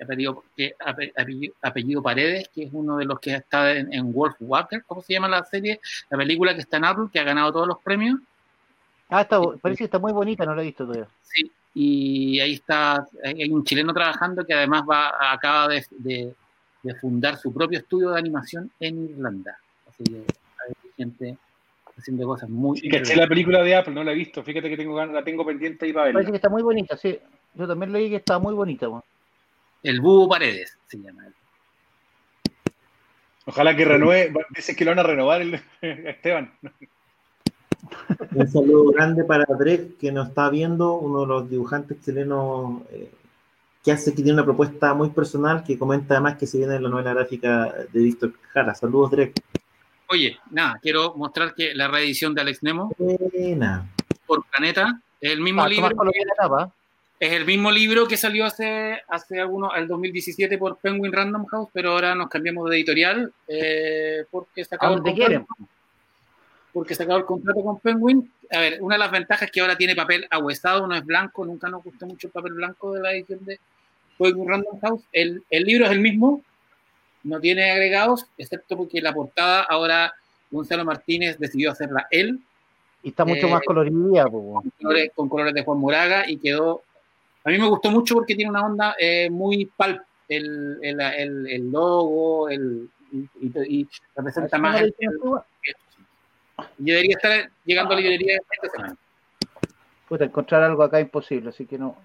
apellido, 0.02 0.44
que, 0.56 0.74
ape- 0.78 1.12
apellido, 1.16 1.54
apellido 1.62 2.02
Paredes, 2.02 2.48
que 2.54 2.64
es 2.64 2.70
uno 2.72 2.96
de 2.96 3.04
los 3.06 3.18
que 3.20 3.34
está 3.34 3.72
en, 3.72 3.92
en 3.92 4.12
Wolf 4.12 4.36
Walker, 4.40 4.82
¿cómo 4.86 5.02
se 5.02 5.14
llama 5.14 5.28
la 5.28 5.42
serie? 5.44 5.80
La 6.08 6.16
película 6.18 6.54
que 6.54 6.60
está 6.60 6.76
en 6.78 6.84
Apple, 6.84 7.06
que 7.12 7.18
ha 7.20 7.24
ganado 7.24 7.52
todos 7.52 7.66
los 7.68 7.78
premios. 7.80 8.20
Ah, 9.08 9.22
está, 9.22 9.40
parece 9.60 9.78
que 9.78 9.84
está 9.84 9.98
muy 9.98 10.12
bonita, 10.12 10.44
no 10.44 10.54
la 10.54 10.62
he 10.62 10.66
visto 10.66 10.84
todavía. 10.84 11.08
Sí, 11.22 11.50
y 11.74 12.40
ahí 12.40 12.54
está, 12.54 13.06
hay 13.24 13.42
hay 13.42 13.50
un 13.50 13.64
chileno 13.64 13.92
trabajando 13.92 14.44
que 14.44 14.54
además 14.54 14.82
va, 14.88 15.32
acaba 15.32 15.68
de, 15.68 15.84
de- 15.90 16.34
de 16.86 16.94
fundar 16.94 17.36
su 17.36 17.52
propio 17.52 17.78
estudio 17.78 18.10
de 18.10 18.18
animación 18.18 18.70
en 18.80 19.10
Irlanda. 19.10 19.58
Así 19.88 20.04
que 20.04 20.16
hay 20.16 20.90
gente 20.96 21.36
haciendo 21.98 22.26
cosas 22.26 22.48
muy... 22.48 22.78
Sí, 22.78 22.88
caché 22.88 23.16
la 23.16 23.26
película 23.26 23.62
de 23.62 23.74
Apple, 23.74 23.94
no 23.94 24.04
la 24.04 24.12
he 24.12 24.14
visto. 24.14 24.42
Fíjate 24.42 24.68
que 24.68 24.76
tengo 24.76 25.04
la 25.04 25.24
tengo 25.24 25.44
pendiente 25.44 25.86
ahí 25.86 25.92
para 25.92 26.04
Parece 26.04 26.18
verla. 26.18 26.30
que 26.30 26.36
está 26.36 26.48
muy 26.48 26.62
bonita, 26.62 26.96
sí. 26.96 27.18
Yo 27.54 27.66
también 27.66 27.92
leí 27.92 28.10
que 28.10 28.16
está 28.16 28.38
muy 28.38 28.54
bonita. 28.54 28.86
El 29.82 30.00
Búho 30.00 30.28
Paredes 30.28 30.76
se 30.86 30.98
llama. 30.98 31.24
Ojalá 33.46 33.76
que 33.76 33.84
renueve. 33.84 34.32
Dicen 34.54 34.76
que 34.76 34.84
lo 34.84 34.90
van 34.90 34.98
a 34.98 35.02
renovar 35.04 35.40
el, 35.40 35.60
Esteban. 35.80 36.52
Un 38.34 38.48
saludo 38.48 38.92
grande 38.92 39.24
para 39.24 39.44
Drek, 39.44 39.98
que 39.98 40.10
nos 40.10 40.28
está 40.28 40.50
viendo, 40.50 40.94
uno 40.94 41.20
de 41.20 41.26
los 41.26 41.48
dibujantes 41.48 42.00
chilenos 42.04 42.82
eh, 42.90 43.10
que 43.86 43.92
hace 43.92 44.10
que 44.10 44.16
tiene 44.16 44.32
una 44.32 44.44
propuesta 44.44 44.94
muy 44.94 45.10
personal, 45.10 45.62
que 45.62 45.78
comenta 45.78 46.14
además 46.14 46.36
que 46.36 46.48
se 46.48 46.58
viene 46.58 46.80
la 46.80 46.88
novela 46.88 47.14
gráfica 47.14 47.72
de 47.92 48.00
Víctor 48.02 48.32
Jara. 48.52 48.74
Saludos, 48.74 49.12
Drek. 49.12 49.32
Oye, 50.08 50.36
nada, 50.50 50.80
quiero 50.82 51.14
mostrar 51.14 51.54
que 51.54 51.72
la 51.72 51.86
reedición 51.86 52.34
de 52.34 52.40
Alex 52.40 52.64
Nemo 52.64 52.90
Buena. 52.98 53.88
por 54.26 54.44
Planeta 54.46 55.00
es 55.20 55.30
el 55.30 55.40
mismo 55.40 55.62
Ah, 55.62 55.68
libro 55.68 55.88
es 57.20 57.32
el 57.32 57.46
mismo 57.46 57.70
libro 57.70 58.08
que 58.08 58.16
salió 58.16 58.44
hace 58.44 58.98
hace 59.08 59.40
algunos 59.40 59.70
el 59.76 59.86
2017 59.86 60.58
por 60.58 60.78
Penguin 60.78 61.12
Random 61.12 61.46
House, 61.46 61.68
pero 61.72 61.92
ahora 61.92 62.16
nos 62.16 62.28
cambiamos 62.28 62.68
de 62.68 62.76
editorial 62.76 63.32
eh, 63.46 64.24
porque 64.32 64.64
se 64.64 64.74
A 64.74 64.78
acabó 64.78 64.94
el 64.94 65.02
donde 65.02 65.10
contrato. 65.12 65.46
quieren. 65.46 65.46
porque 66.72 66.94
se 66.96 67.04
acabó 67.04 67.18
el 67.20 67.24
contrato 67.24 67.62
con 67.62 67.78
Penguin. 67.78 68.32
A 68.50 68.58
ver, 68.58 68.78
una 68.82 68.96
de 68.96 68.98
las 68.98 69.12
ventajas 69.12 69.42
es 69.46 69.52
que 69.52 69.60
ahora 69.60 69.76
tiene 69.76 69.94
papel 69.94 70.26
ahuesado, 70.28 70.88
no 70.88 70.94
es 70.96 71.04
blanco, 71.06 71.46
nunca 71.46 71.68
nos 71.68 71.84
gustó 71.84 72.04
mucho 72.06 72.26
el 72.26 72.32
papel 72.32 72.52
blanco 72.54 72.92
de 72.92 73.00
la 73.00 73.12
edición 73.12 73.44
de 73.44 73.60
Penguin 74.18 74.48
Random 74.48 74.80
House. 74.80 75.02
El, 75.12 75.42
el 75.50 75.62
libro 75.64 75.86
es 75.86 75.90
el 75.92 76.00
mismo, 76.00 76.42
no 77.24 77.40
tiene 77.40 77.70
agregados, 77.70 78.26
excepto 78.38 78.76
porque 78.76 79.00
la 79.00 79.12
portada 79.12 79.62
ahora 79.62 80.12
Gonzalo 80.50 80.84
Martínez 80.84 81.38
decidió 81.38 81.72
hacerla 81.72 82.06
él, 82.10 82.40
Y 83.02 83.10
está 83.10 83.24
mucho 83.24 83.46
Eh, 83.46 83.50
más 83.50 83.62
colorida, 83.62 84.24
con 84.24 84.70
colores, 84.78 85.10
con 85.14 85.28
colores 85.28 85.54
de 85.54 85.64
Juan 85.64 85.78
Moraga, 85.78 86.28
y 86.28 86.38
quedó... 86.38 86.82
A 87.44 87.50
mí 87.50 87.58
me 87.58 87.68
gustó 87.68 87.90
mucho 87.90 88.14
porque 88.14 88.34
tiene 88.34 88.50
una 88.50 88.66
onda 88.66 88.96
eh, 88.98 89.30
muy 89.30 89.66
pulp, 89.66 90.00
el, 90.28 90.78
el, 90.82 91.00
el, 91.00 91.46
el 91.46 91.70
logo, 91.70 92.48
el, 92.48 92.88
y, 93.12 93.78
y- 93.80 93.88
representa 94.16 94.58
más... 94.58 94.80
el- 94.80 94.94
debería 96.78 97.14
estar 97.16 97.50
llegando 97.64 97.92
a 97.92 97.96
la 97.96 98.00
librería 98.00 98.40
esta 98.50 98.68
semana. 98.68 98.96
Puta, 100.08 100.24
encontrar 100.24 100.62
algo 100.62 100.82
acá 100.82 101.00
imposible, 101.00 101.50
así 101.50 101.66
que 101.66 101.78
no. 101.78 101.96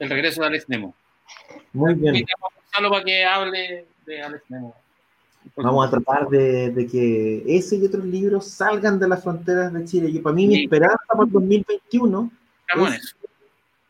El 0.00 0.10
regreso 0.10 0.40
de 0.40 0.46
Alex 0.48 0.68
Nemo. 0.68 0.94
Muy 1.72 1.94
bien. 1.94 2.24
Gonzalo 2.40 2.90
para 2.90 3.04
que 3.04 3.24
hable 3.24 3.86
de 4.06 4.22
Alex 4.22 4.42
Nemo. 4.48 4.74
Vamos 5.56 5.86
a 5.86 5.90
tratar 5.90 6.28
de, 6.28 6.70
de 6.70 6.86
que 6.86 7.44
ese 7.46 7.76
y 7.76 7.86
otros 7.86 8.04
libros 8.04 8.46
salgan 8.46 8.98
de 8.98 9.08
las 9.08 9.22
fronteras 9.22 9.72
de 9.72 9.84
Chile. 9.84 10.08
Y 10.10 10.18
para 10.18 10.34
mí, 10.34 10.46
mi 10.46 10.54
Sí. 10.56 10.64
esperanza 10.64 10.98
para 11.08 11.24
el 11.24 11.30
2021 11.32 12.30
Estamos 12.66 12.88
en 12.88 12.94
es 12.94 13.16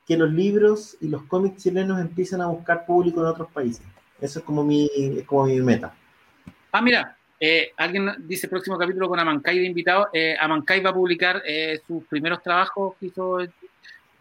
que 0.06 0.16
los 0.16 0.32
libros 0.32 0.96
y 1.00 1.08
los 1.08 1.22
cómics 1.24 1.62
chilenos 1.62 2.00
empiecen 2.00 2.40
a 2.40 2.48
buscar 2.48 2.84
público 2.84 3.20
en 3.20 3.26
otros 3.26 3.48
países. 3.52 3.82
Eso 4.20 4.40
es 4.40 4.44
como 4.44 4.64
mi, 4.64 4.90
es 4.96 5.24
como 5.24 5.44
mi 5.46 5.60
meta. 5.60 5.94
Ah, 6.72 6.82
mira, 6.82 7.16
eh, 7.38 7.70
alguien 7.76 8.10
dice 8.26 8.48
próximo 8.48 8.76
capítulo 8.76 9.08
con 9.08 9.18
Amancay 9.20 9.58
de 9.58 9.66
invitado. 9.66 10.08
Eh, 10.12 10.36
Amancay 10.40 10.80
va 10.80 10.90
a 10.90 10.94
publicar 10.94 11.42
eh, 11.46 11.80
sus 11.86 12.04
primeros 12.04 12.42
trabajos 12.42 12.94
que 12.98 13.06
hizo 13.06 13.38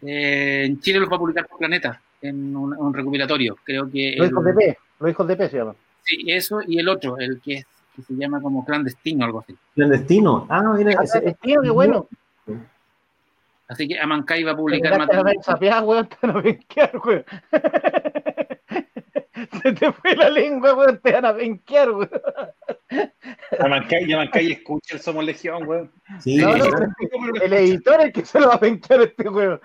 eh, 0.02 0.64
en 0.66 0.80
Chile, 0.80 0.98
los 1.00 1.10
va 1.10 1.16
a 1.16 1.18
publicar 1.18 1.46
por 1.46 1.58
Planeta, 1.58 2.00
en 2.22 2.54
un, 2.56 2.76
un 2.76 2.94
recopilatorio. 2.94 3.56
Creo 3.64 3.90
que. 3.90 4.14
Los 4.16 4.26
el- 4.28 4.32
hijos 4.32 4.44
de 4.44 4.52
P, 4.54 4.78
los 5.00 5.10
hijos 5.10 5.28
de 5.28 5.36
P 5.36 5.48
se 5.48 5.56
llaman. 5.58 5.74
sí, 6.02 6.24
eso 6.26 6.60
y 6.66 6.78
el 6.78 6.88
otro, 6.88 7.18
el 7.18 7.40
que, 7.40 7.54
es, 7.54 7.66
que 7.96 8.02
se 8.02 8.14
llama 8.14 8.40
como 8.40 8.64
clandestino, 8.64 9.24
algo 9.24 9.40
así. 9.40 9.54
Clandestino. 9.74 10.46
Ah, 10.48 10.62
mira, 10.76 10.94
Ah, 10.98 11.04
ese- 11.04 11.28
es 11.28 11.38
tío, 11.38 11.60
qué 11.62 11.70
bueno. 11.70 12.06
Así 13.68 13.86
que 13.86 14.00
Amancay 14.00 14.42
va 14.42 14.52
a 14.52 14.56
publicar 14.56 14.92
Te 15.06 15.06
quedaste 15.16 15.38
a 15.38 15.42
sapear, 15.44 15.84
weón, 15.84 16.08
te 16.08 16.16
van 16.26 16.36
a 16.36 16.42
penquear, 16.42 16.92
weón. 17.04 17.24
Se 19.62 19.72
te 19.72 19.92
fue 19.92 20.16
la 20.16 20.28
lengua, 20.30 20.74
weón, 20.74 20.98
te 21.02 21.12
van 21.12 21.24
a 21.24 21.34
penquear, 21.36 21.90
weón. 21.90 22.10
Amancay, 23.58 24.12
Amancay 24.12 24.52
escucha 24.52 24.96
el 24.96 25.00
Somos 25.00 25.24
Legión, 25.24 25.66
weón. 25.66 25.90
Sí, 26.20 26.36
No, 26.38 26.56
no. 26.56 26.64
El 27.42 27.52
editor 27.52 28.00
es 28.00 28.06
el 28.06 28.12
que 28.12 28.24
se 28.24 28.40
lo 28.40 28.48
va 28.48 28.54
a 28.54 28.60
penquear 28.60 29.00
a 29.00 29.04
este 29.04 29.28
weón. 29.28 29.60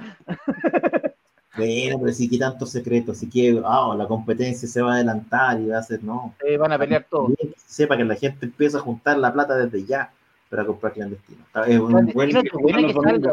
Bueno, 1.57 1.99
pero 2.01 2.11
si 2.13 2.29
que 2.29 2.37
tantos 2.37 2.69
secretos, 2.71 3.17
si 3.17 3.29
que 3.29 3.61
ah, 3.63 3.95
la 3.97 4.07
competencia 4.07 4.67
se 4.67 4.81
va 4.81 4.91
a 4.91 4.95
adelantar 4.95 5.59
y 5.61 5.67
va 5.67 5.77
a 5.79 5.83
ser, 5.83 6.03
no. 6.03 6.35
Eh, 6.45 6.57
van 6.57 6.73
a 6.73 6.77
pelear 6.77 7.05
todos. 7.09 7.31
Que 7.39 7.47
se 7.55 7.73
sepa 7.75 7.95
que 7.95 8.03
la 8.03 8.15
gente 8.15 8.45
empieza 8.45 8.79
a 8.79 8.81
juntar 8.81 9.17
la 9.17 9.31
plata 9.31 9.55
desde 9.55 9.85
ya 9.85 10.11
para 10.49 10.65
comprar 10.65 10.91
clandestino. 10.93 11.43
Está- 11.45 11.63
Es 11.65 11.79
un 11.79 11.91
buen- 12.13 12.29
que 12.29 12.81
los 12.81 12.93
salga. 12.93 13.31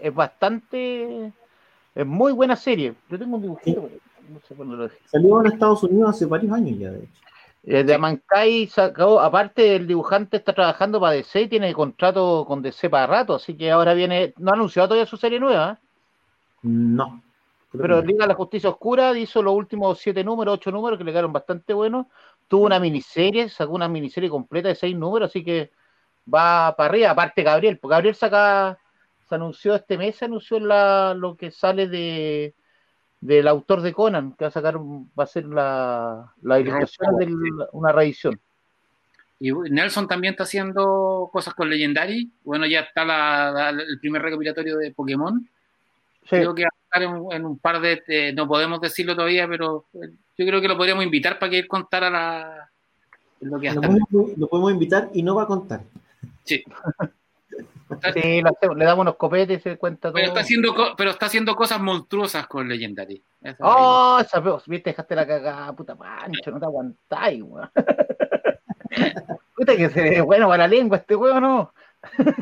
Es 0.00 0.14
bastante. 0.14 1.30
Es 1.94 2.06
muy 2.06 2.32
buena 2.32 2.56
serie. 2.56 2.94
Yo 3.10 3.18
tengo 3.18 3.36
un 3.36 3.42
dibujito, 3.42 3.82
pero 3.82 4.00
no 4.32 4.40
sé 4.40 4.54
cuándo 4.54 4.76
lo 4.76 4.82
dejé. 4.84 4.98
Salió 5.06 5.40
en 5.40 5.52
Estados 5.52 5.82
Unidos 5.82 6.10
hace 6.10 6.26
varios 6.26 6.52
años 6.52 6.78
ya, 6.78 6.90
de 6.90 7.04
hecho. 7.04 7.22
Eh, 7.64 7.84
de 7.84 7.96
Mankai 7.96 8.66
sacó, 8.66 9.20
aparte 9.20 9.76
el 9.76 9.86
dibujante 9.86 10.38
está 10.38 10.52
trabajando 10.52 11.00
para 11.00 11.12
DC 11.12 11.42
y 11.42 11.48
tiene 11.48 11.72
contrato 11.72 12.44
con 12.44 12.60
DC 12.60 12.90
para 12.90 13.06
rato, 13.06 13.36
así 13.36 13.56
que 13.56 13.70
ahora 13.70 13.94
viene, 13.94 14.34
no 14.38 14.50
ha 14.50 14.54
anunciado 14.54 14.88
todavía 14.88 15.06
su 15.06 15.16
serie 15.16 15.38
nueva, 15.38 15.72
¿eh? 15.72 15.86
No. 16.62 17.22
pero 17.70 17.96
no. 17.96 18.02
Liga 18.02 18.24
de 18.24 18.28
la 18.28 18.34
Justicia 18.34 18.68
Oscura 18.68 19.16
hizo 19.16 19.42
los 19.42 19.54
últimos 19.54 19.98
siete 20.00 20.24
números, 20.24 20.54
ocho 20.54 20.72
números 20.72 20.98
que 20.98 21.04
le 21.04 21.12
quedaron 21.12 21.32
bastante 21.32 21.72
buenos, 21.72 22.06
tuvo 22.48 22.66
una 22.66 22.80
miniserie, 22.80 23.48
sacó 23.48 23.74
una 23.74 23.88
miniserie 23.88 24.28
completa 24.28 24.68
de 24.68 24.74
seis 24.74 24.96
números, 24.96 25.30
así 25.30 25.44
que 25.44 25.70
va 26.32 26.74
para 26.76 26.90
arriba, 26.90 27.10
aparte 27.10 27.44
Gabriel, 27.44 27.78
porque 27.78 27.92
Gabriel 27.92 28.16
saca, 28.16 28.76
se 29.28 29.34
anunció 29.36 29.76
este 29.76 29.96
mes, 29.96 30.16
se 30.16 30.24
anunció 30.24 30.58
la, 30.58 31.14
lo 31.14 31.36
que 31.36 31.52
sale 31.52 31.86
de 31.86 32.54
del 33.22 33.48
autor 33.48 33.80
de 33.80 33.92
Conan, 33.94 34.32
que 34.32 34.44
va 34.44 34.48
a 34.48 34.52
sacar, 34.52 34.76
va 34.78 35.24
a 35.24 35.26
ser 35.26 35.44
la, 35.46 36.30
la 36.42 36.60
ilustración 36.60 37.16
de 37.16 37.66
una 37.72 37.92
reedición. 37.92 38.38
Y 39.40 39.52
Nelson 39.52 40.06
también 40.06 40.32
está 40.32 40.42
haciendo 40.42 41.30
cosas 41.32 41.54
con 41.54 41.70
Legendary. 41.70 42.30
Bueno, 42.44 42.66
ya 42.66 42.80
está 42.80 43.04
la- 43.04 43.50
la- 43.52 43.70
el 43.70 43.98
primer 44.00 44.22
recopilatorio 44.22 44.76
de 44.76 44.90
Pokémon. 44.92 45.40
Sí. 46.22 46.28
Creo 46.36 46.54
que 46.54 46.62
va 46.64 46.68
a 46.68 46.84
estar 46.84 47.02
en, 47.02 47.32
en 47.32 47.46
un 47.46 47.58
par 47.58 47.80
de. 47.80 48.02
eh, 48.08 48.32
no 48.34 48.46
podemos 48.46 48.80
decirlo 48.80 49.14
todavía, 49.16 49.48
pero 49.48 49.86
eh, 49.94 50.10
yo 50.38 50.46
creo 50.46 50.60
que 50.60 50.68
lo 50.68 50.76
podríamos 50.76 51.04
invitar 51.04 51.38
para 51.38 51.50
que 51.50 51.58
él 51.60 51.66
contara 51.68 52.10
la, 52.10 52.68
lo 53.40 53.58
que 53.58 53.68
a 53.68 53.74
Lo 53.74 53.80
podemos, 53.80 54.08
lo 54.36 54.46
podemos 54.48 54.72
invitar 54.72 55.10
y 55.14 55.22
no 55.22 55.34
va 55.36 55.44
a 55.44 55.46
contar. 55.46 55.80
Sí. 56.44 56.62
Sí, 58.14 58.40
lo 58.40 58.50
hacemos, 58.50 58.76
le 58.76 58.84
damos 58.84 59.02
unos 59.02 59.16
copetes 59.16 59.58
y 59.58 59.62
se 59.62 59.76
cuenta 59.78 60.08
todo. 60.08 60.14
Pero 60.14 60.28
está, 60.28 60.40
haciendo, 60.40 60.74
co- 60.74 60.94
pero 60.96 61.10
está 61.10 61.26
haciendo 61.26 61.54
cosas 61.56 61.80
monstruosas 61.80 62.46
con 62.46 62.68
Legendary. 62.68 63.22
¡Oh! 63.60 64.18
Esa 64.20 64.40
viste, 64.66 64.90
dejaste 64.90 65.14
la 65.16 65.26
cagada, 65.26 65.72
puta 65.74 65.94
pancho, 65.96 66.50
no 66.50 66.58
te 66.60 66.66
aguantáis, 66.66 67.42
weón. 67.42 67.70
Puta 69.56 69.76
que 69.76 69.88
se 69.90 70.02
ve 70.02 70.20
bueno 70.20 70.48
para 70.48 70.64
la 70.66 70.68
lengua 70.68 70.98
este 70.98 71.14
weón, 71.16 71.42
¿no? 71.42 71.72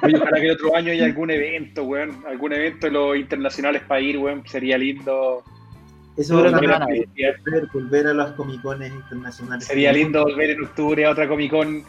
Oye, 0.03 0.17
ojalá 0.17 0.39
que 0.41 0.47
el 0.47 0.53
otro 0.53 0.75
año 0.75 0.91
haya 0.93 1.05
algún 1.05 1.31
evento, 1.31 1.85
weón. 1.85 2.25
Algún 2.27 2.53
evento 2.53 2.87
de 2.87 2.93
los 2.93 3.17
internacionales 3.17 3.83
para 3.87 4.01
ir, 4.01 4.19
weón. 4.19 4.43
Sería 4.47 4.79
lindo. 4.79 5.43
Eso 6.17 6.43
Sería 6.43 6.79
volver, 6.79 7.69
volver 7.73 8.07
a 8.09 8.15
las 8.15 8.33
comicones 8.33 8.93
internacionales. 8.93 9.65
sería 9.67 9.93
lindo 9.93 10.23
volver 10.25 10.51
en 10.51 10.65
octubre 10.65 11.07
a 11.07 11.11
otra 11.11 11.29
Comic 11.29 11.51
Con. 11.51 11.83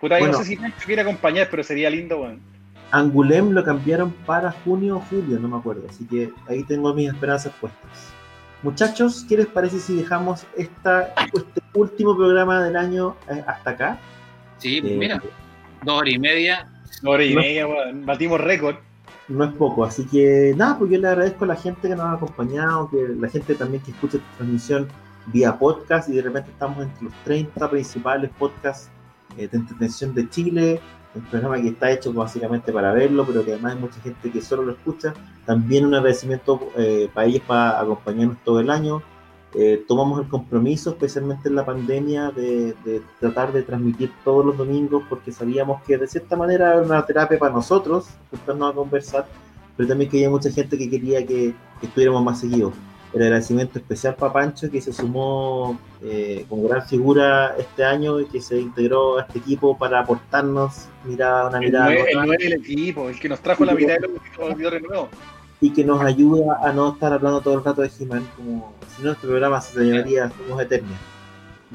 Puta, 0.00 0.16
yo 0.18 0.24
Bueno. 0.26 0.38
no 0.38 0.44
sé 0.44 0.44
si 0.44 0.56
Nacho 0.56 0.86
quiere 0.86 1.02
acompañar, 1.02 1.48
pero 1.50 1.62
sería 1.62 1.90
lindo, 1.90 2.20
weón. 2.20 2.40
Angulem 2.90 3.50
lo 3.50 3.62
cambiaron 3.64 4.10
para 4.26 4.50
junio 4.64 4.96
o 4.96 5.00
julio, 5.00 5.38
no 5.38 5.48
me 5.48 5.56
acuerdo. 5.58 5.82
Así 5.88 6.04
que 6.06 6.32
ahí 6.48 6.64
tengo 6.64 6.94
mis 6.94 7.08
esperanzas 7.12 7.52
puestas. 7.60 8.12
Muchachos, 8.62 9.24
¿qué 9.28 9.36
les 9.36 9.46
parece 9.46 9.78
si 9.78 9.96
dejamos 9.96 10.44
esta, 10.56 11.14
este 11.32 11.62
último 11.74 12.16
programa 12.16 12.62
del 12.62 12.76
año 12.76 13.14
eh, 13.30 13.44
hasta 13.46 13.70
acá? 13.70 13.98
Sí, 14.58 14.78
Eh, 14.78 14.96
mira, 14.98 15.22
dos 15.84 15.98
horas 16.00 16.14
y 16.14 16.18
media. 16.18 16.68
Una 17.02 17.10
hora 17.12 17.24
y 17.24 17.34
No. 17.34 17.40
media, 17.40 17.66
weón. 17.68 18.04
Batimos 18.06 18.40
récord. 18.40 18.76
no 19.28 19.44
es 19.44 19.52
poco, 19.52 19.84
así 19.84 20.06
que 20.06 20.54
nada, 20.56 20.78
pues 20.78 20.90
yo 20.90 20.98
le 20.98 21.06
agradezco 21.06 21.44
a 21.44 21.48
la 21.48 21.56
gente 21.56 21.82
que 21.86 21.94
nos 21.94 22.06
ha 22.06 22.12
acompañado, 22.12 22.88
que 22.90 22.96
la 23.20 23.28
gente 23.28 23.54
también 23.54 23.82
que 23.82 23.90
escucha 23.90 24.16
esta 24.16 24.36
transmisión 24.38 24.88
vía 25.26 25.58
podcast 25.58 26.08
y 26.08 26.12
de 26.14 26.22
repente 26.22 26.50
estamos 26.50 26.82
entre 26.82 27.04
los 27.04 27.12
30 27.24 27.68
principales 27.70 28.30
podcasts 28.38 28.88
eh, 29.36 29.46
de 29.46 29.58
entretención 29.58 30.14
de 30.14 30.28
Chile, 30.30 30.80
un 31.14 31.22
programa 31.22 31.60
que 31.60 31.68
está 31.68 31.90
hecho 31.90 32.12
básicamente 32.12 32.72
para 32.72 32.92
verlo, 32.92 33.24
pero 33.26 33.44
que 33.44 33.52
además 33.52 33.74
hay 33.74 33.80
mucha 33.80 34.00
gente 34.00 34.30
que 34.30 34.42
solo 34.42 34.62
lo 34.62 34.72
escucha. 34.72 35.14
También 35.46 35.86
un 35.86 35.94
agradecimiento 35.94 36.70
eh, 36.76 37.08
para 37.12 37.26
ellos 37.26 37.42
para 37.46 37.80
acompañarnos 37.80 38.38
todo 38.44 38.60
el 38.60 38.70
año. 38.70 39.02
Eh, 39.54 39.82
tomamos 39.88 40.20
el 40.20 40.28
compromiso, 40.28 40.90
especialmente 40.90 41.48
en 41.48 41.54
la 41.54 41.64
pandemia, 41.64 42.30
de, 42.30 42.74
tratar 43.18 43.52
de 43.52 43.62
transmitir 43.62 44.12
todos 44.22 44.44
los 44.44 44.58
domingos, 44.58 45.04
porque 45.08 45.32
sabíamos 45.32 45.82
que 45.84 45.96
de 45.96 46.06
cierta 46.06 46.36
manera 46.36 46.74
era 46.74 46.82
una 46.82 47.04
terapia 47.06 47.38
para 47.38 47.54
nosotros, 47.54 48.08
juntarnos 48.30 48.72
a 48.72 48.74
conversar, 48.74 49.26
pero 49.76 49.88
también 49.88 50.10
que 50.10 50.18
había 50.18 50.30
mucha 50.30 50.50
gente 50.50 50.76
que 50.76 50.90
quería 50.90 51.24
que, 51.26 51.54
que 51.80 51.86
estuviéramos 51.86 52.22
más 52.22 52.40
seguidos. 52.40 52.74
El 53.12 53.22
agradecimiento 53.22 53.78
especial 53.78 54.14
para 54.16 54.32
Pancho, 54.32 54.70
que 54.70 54.80
se 54.80 54.92
sumó 54.92 55.78
eh, 56.02 56.44
con 56.48 56.66
gran 56.66 56.86
figura 56.86 57.54
este 57.58 57.84
año 57.84 58.20
y 58.20 58.26
que 58.26 58.40
se 58.40 58.60
integró 58.60 59.18
a 59.18 59.22
este 59.22 59.38
equipo 59.38 59.78
para 59.78 60.00
aportarnos 60.00 60.88
mirada, 61.04 61.48
una 61.48 61.58
El 61.58 61.64
mirada 61.64 61.86
nueve, 61.86 62.10
el 62.10 62.18
nueve 62.18 62.36
del 62.38 62.52
equipo, 62.54 63.08
el 63.08 63.18
que 63.18 63.28
nos 63.28 63.40
trajo 63.40 63.64
la 63.64 63.74
mitad 63.74 63.94
de 63.94 64.08
los 64.08 64.20
auditores 64.38 64.82
nuevos. 64.82 65.08
y 65.60 65.72
que 65.72 65.84
nos 65.84 66.02
ayuda 66.02 66.58
a 66.62 66.72
no 66.72 66.92
estar 66.92 67.12
hablando 67.12 67.40
todo 67.40 67.54
el 67.54 67.64
rato 67.64 67.82
de 67.82 67.90
He-Man, 67.98 68.28
como 68.36 68.74
si 68.94 69.02
no 69.02 69.08
nuestro 69.08 69.30
programa 69.30 69.60
se 69.60 69.82
llamaría 69.82 70.30
Somos 70.30 70.62
Eternia. 70.62 70.96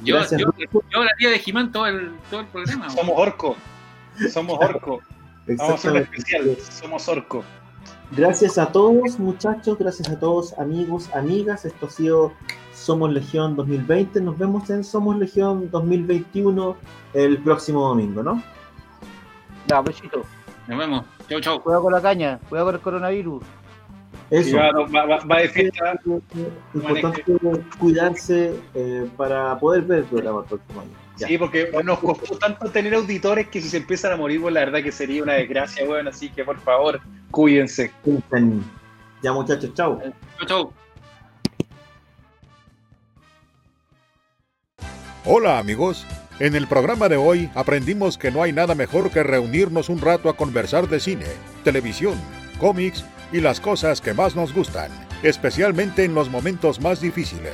Yo, 0.04 0.16
Gracias, 0.16 0.42
yo, 0.42 0.48
yo 0.58 0.82
hablaría 1.00 1.30
de 1.30 1.40
Jimán 1.40 1.72
todo 1.72 1.86
el, 1.88 2.12
todo 2.30 2.42
el 2.42 2.48
programa. 2.48 2.90
Somos 2.90 3.16
orco. 3.18 3.56
Somos 4.32 4.60
orco. 4.60 5.02
Vamos 5.48 5.72
a 5.72 5.74
hacer 5.76 5.92
un 5.92 5.98
especial. 5.98 6.58
Somos 6.58 7.08
orco. 7.08 7.44
Gracias 8.16 8.58
a 8.60 8.72
todos, 8.72 9.18
muchachos, 9.18 9.78
gracias 9.80 10.10
a 10.10 10.20
todos, 10.20 10.54
amigos, 10.60 11.10
amigas. 11.16 11.66
Esto 11.66 11.88
ha 11.88 11.90
sido 11.90 12.32
Somos 12.74 13.12
Legión 13.12 13.56
2020. 13.56 14.22
Nos 14.22 14.38
vemos 14.38 14.70
en 14.70 14.84
Somos 14.84 15.18
Legión 15.18 15.70
2021 15.72 16.76
el 17.16 17.38
próximo 17.40 17.88
domingo, 17.88 18.22
¿no? 18.22 18.44
Ya, 19.68 19.82
besito. 19.82 20.22
Nos 20.68 20.78
vemos. 20.78 21.06
Chau, 21.28 21.40
chau. 21.40 21.62
Cuidado 21.64 21.84
con 21.84 21.94
la 21.94 22.02
caña, 22.02 22.40
cuidado 22.50 22.68
con 22.68 22.76
el 22.76 22.82
coronavirus. 22.82 23.44
Eso. 24.30 24.58
va, 24.58 24.72
va, 24.72 25.06
va- 25.06 25.26
va 25.26 25.38
de 25.40 25.50
fiesta. 25.50 26.00
Importante 26.74 27.24
cuidarse 27.80 28.60
eh, 28.76 29.10
para 29.18 29.58
poder 29.60 29.84
ver 29.84 30.00
el 30.00 30.06
programa 30.06 30.40
el 30.42 30.46
próximo 30.46 30.82
año. 30.82 30.92
Ya. 31.24 31.28
Sí, 31.30 31.38
porque 31.38 31.72
nos 31.84 32.00
costó 32.00 32.38
tanto 32.38 32.70
tener 32.70 32.94
auditores 32.94 33.48
que 33.48 33.62
si 33.62 33.70
se 33.70 33.78
empiezan 33.78 34.12
a 34.12 34.18
morir, 34.18 34.42
pues 34.42 34.54
la 34.54 34.62
verdad 34.62 34.84
que 34.84 34.92
sería 34.92 35.24
una 35.24 35.34
desgracia, 35.34 35.88
weón. 35.88 36.08
Así 36.08 36.30
que 36.30 36.44
por 36.44 36.60
favor, 36.60 37.00
cuídense. 37.32 37.92
Ya, 39.22 39.32
muchachos, 39.32 39.74
chao. 39.74 40.02
Chau, 40.38 40.48
chau. 40.48 40.74
Hola 45.26 45.58
amigos, 45.58 46.06
en 46.40 46.54
el 46.54 46.68
programa 46.68 47.08
de 47.08 47.16
hoy 47.16 47.50
aprendimos 47.56 48.18
que 48.18 48.30
no 48.30 48.44
hay 48.44 48.52
nada 48.52 48.76
mejor 48.76 49.10
que 49.10 49.24
reunirnos 49.24 49.88
un 49.88 50.02
rato 50.02 50.28
a 50.28 50.36
conversar 50.36 50.90
de 50.90 51.00
cine, 51.00 51.28
televisión, 51.64 52.20
cómics 52.60 53.06
y 53.32 53.40
las 53.40 53.62
cosas 53.62 54.02
que 54.02 54.14
más 54.14 54.36
nos 54.36 54.54
gustan, 54.54 54.92
especialmente 55.24 56.04
en 56.04 56.14
los 56.14 56.30
momentos 56.30 56.82
más 56.82 57.00
difíciles. 57.00 57.54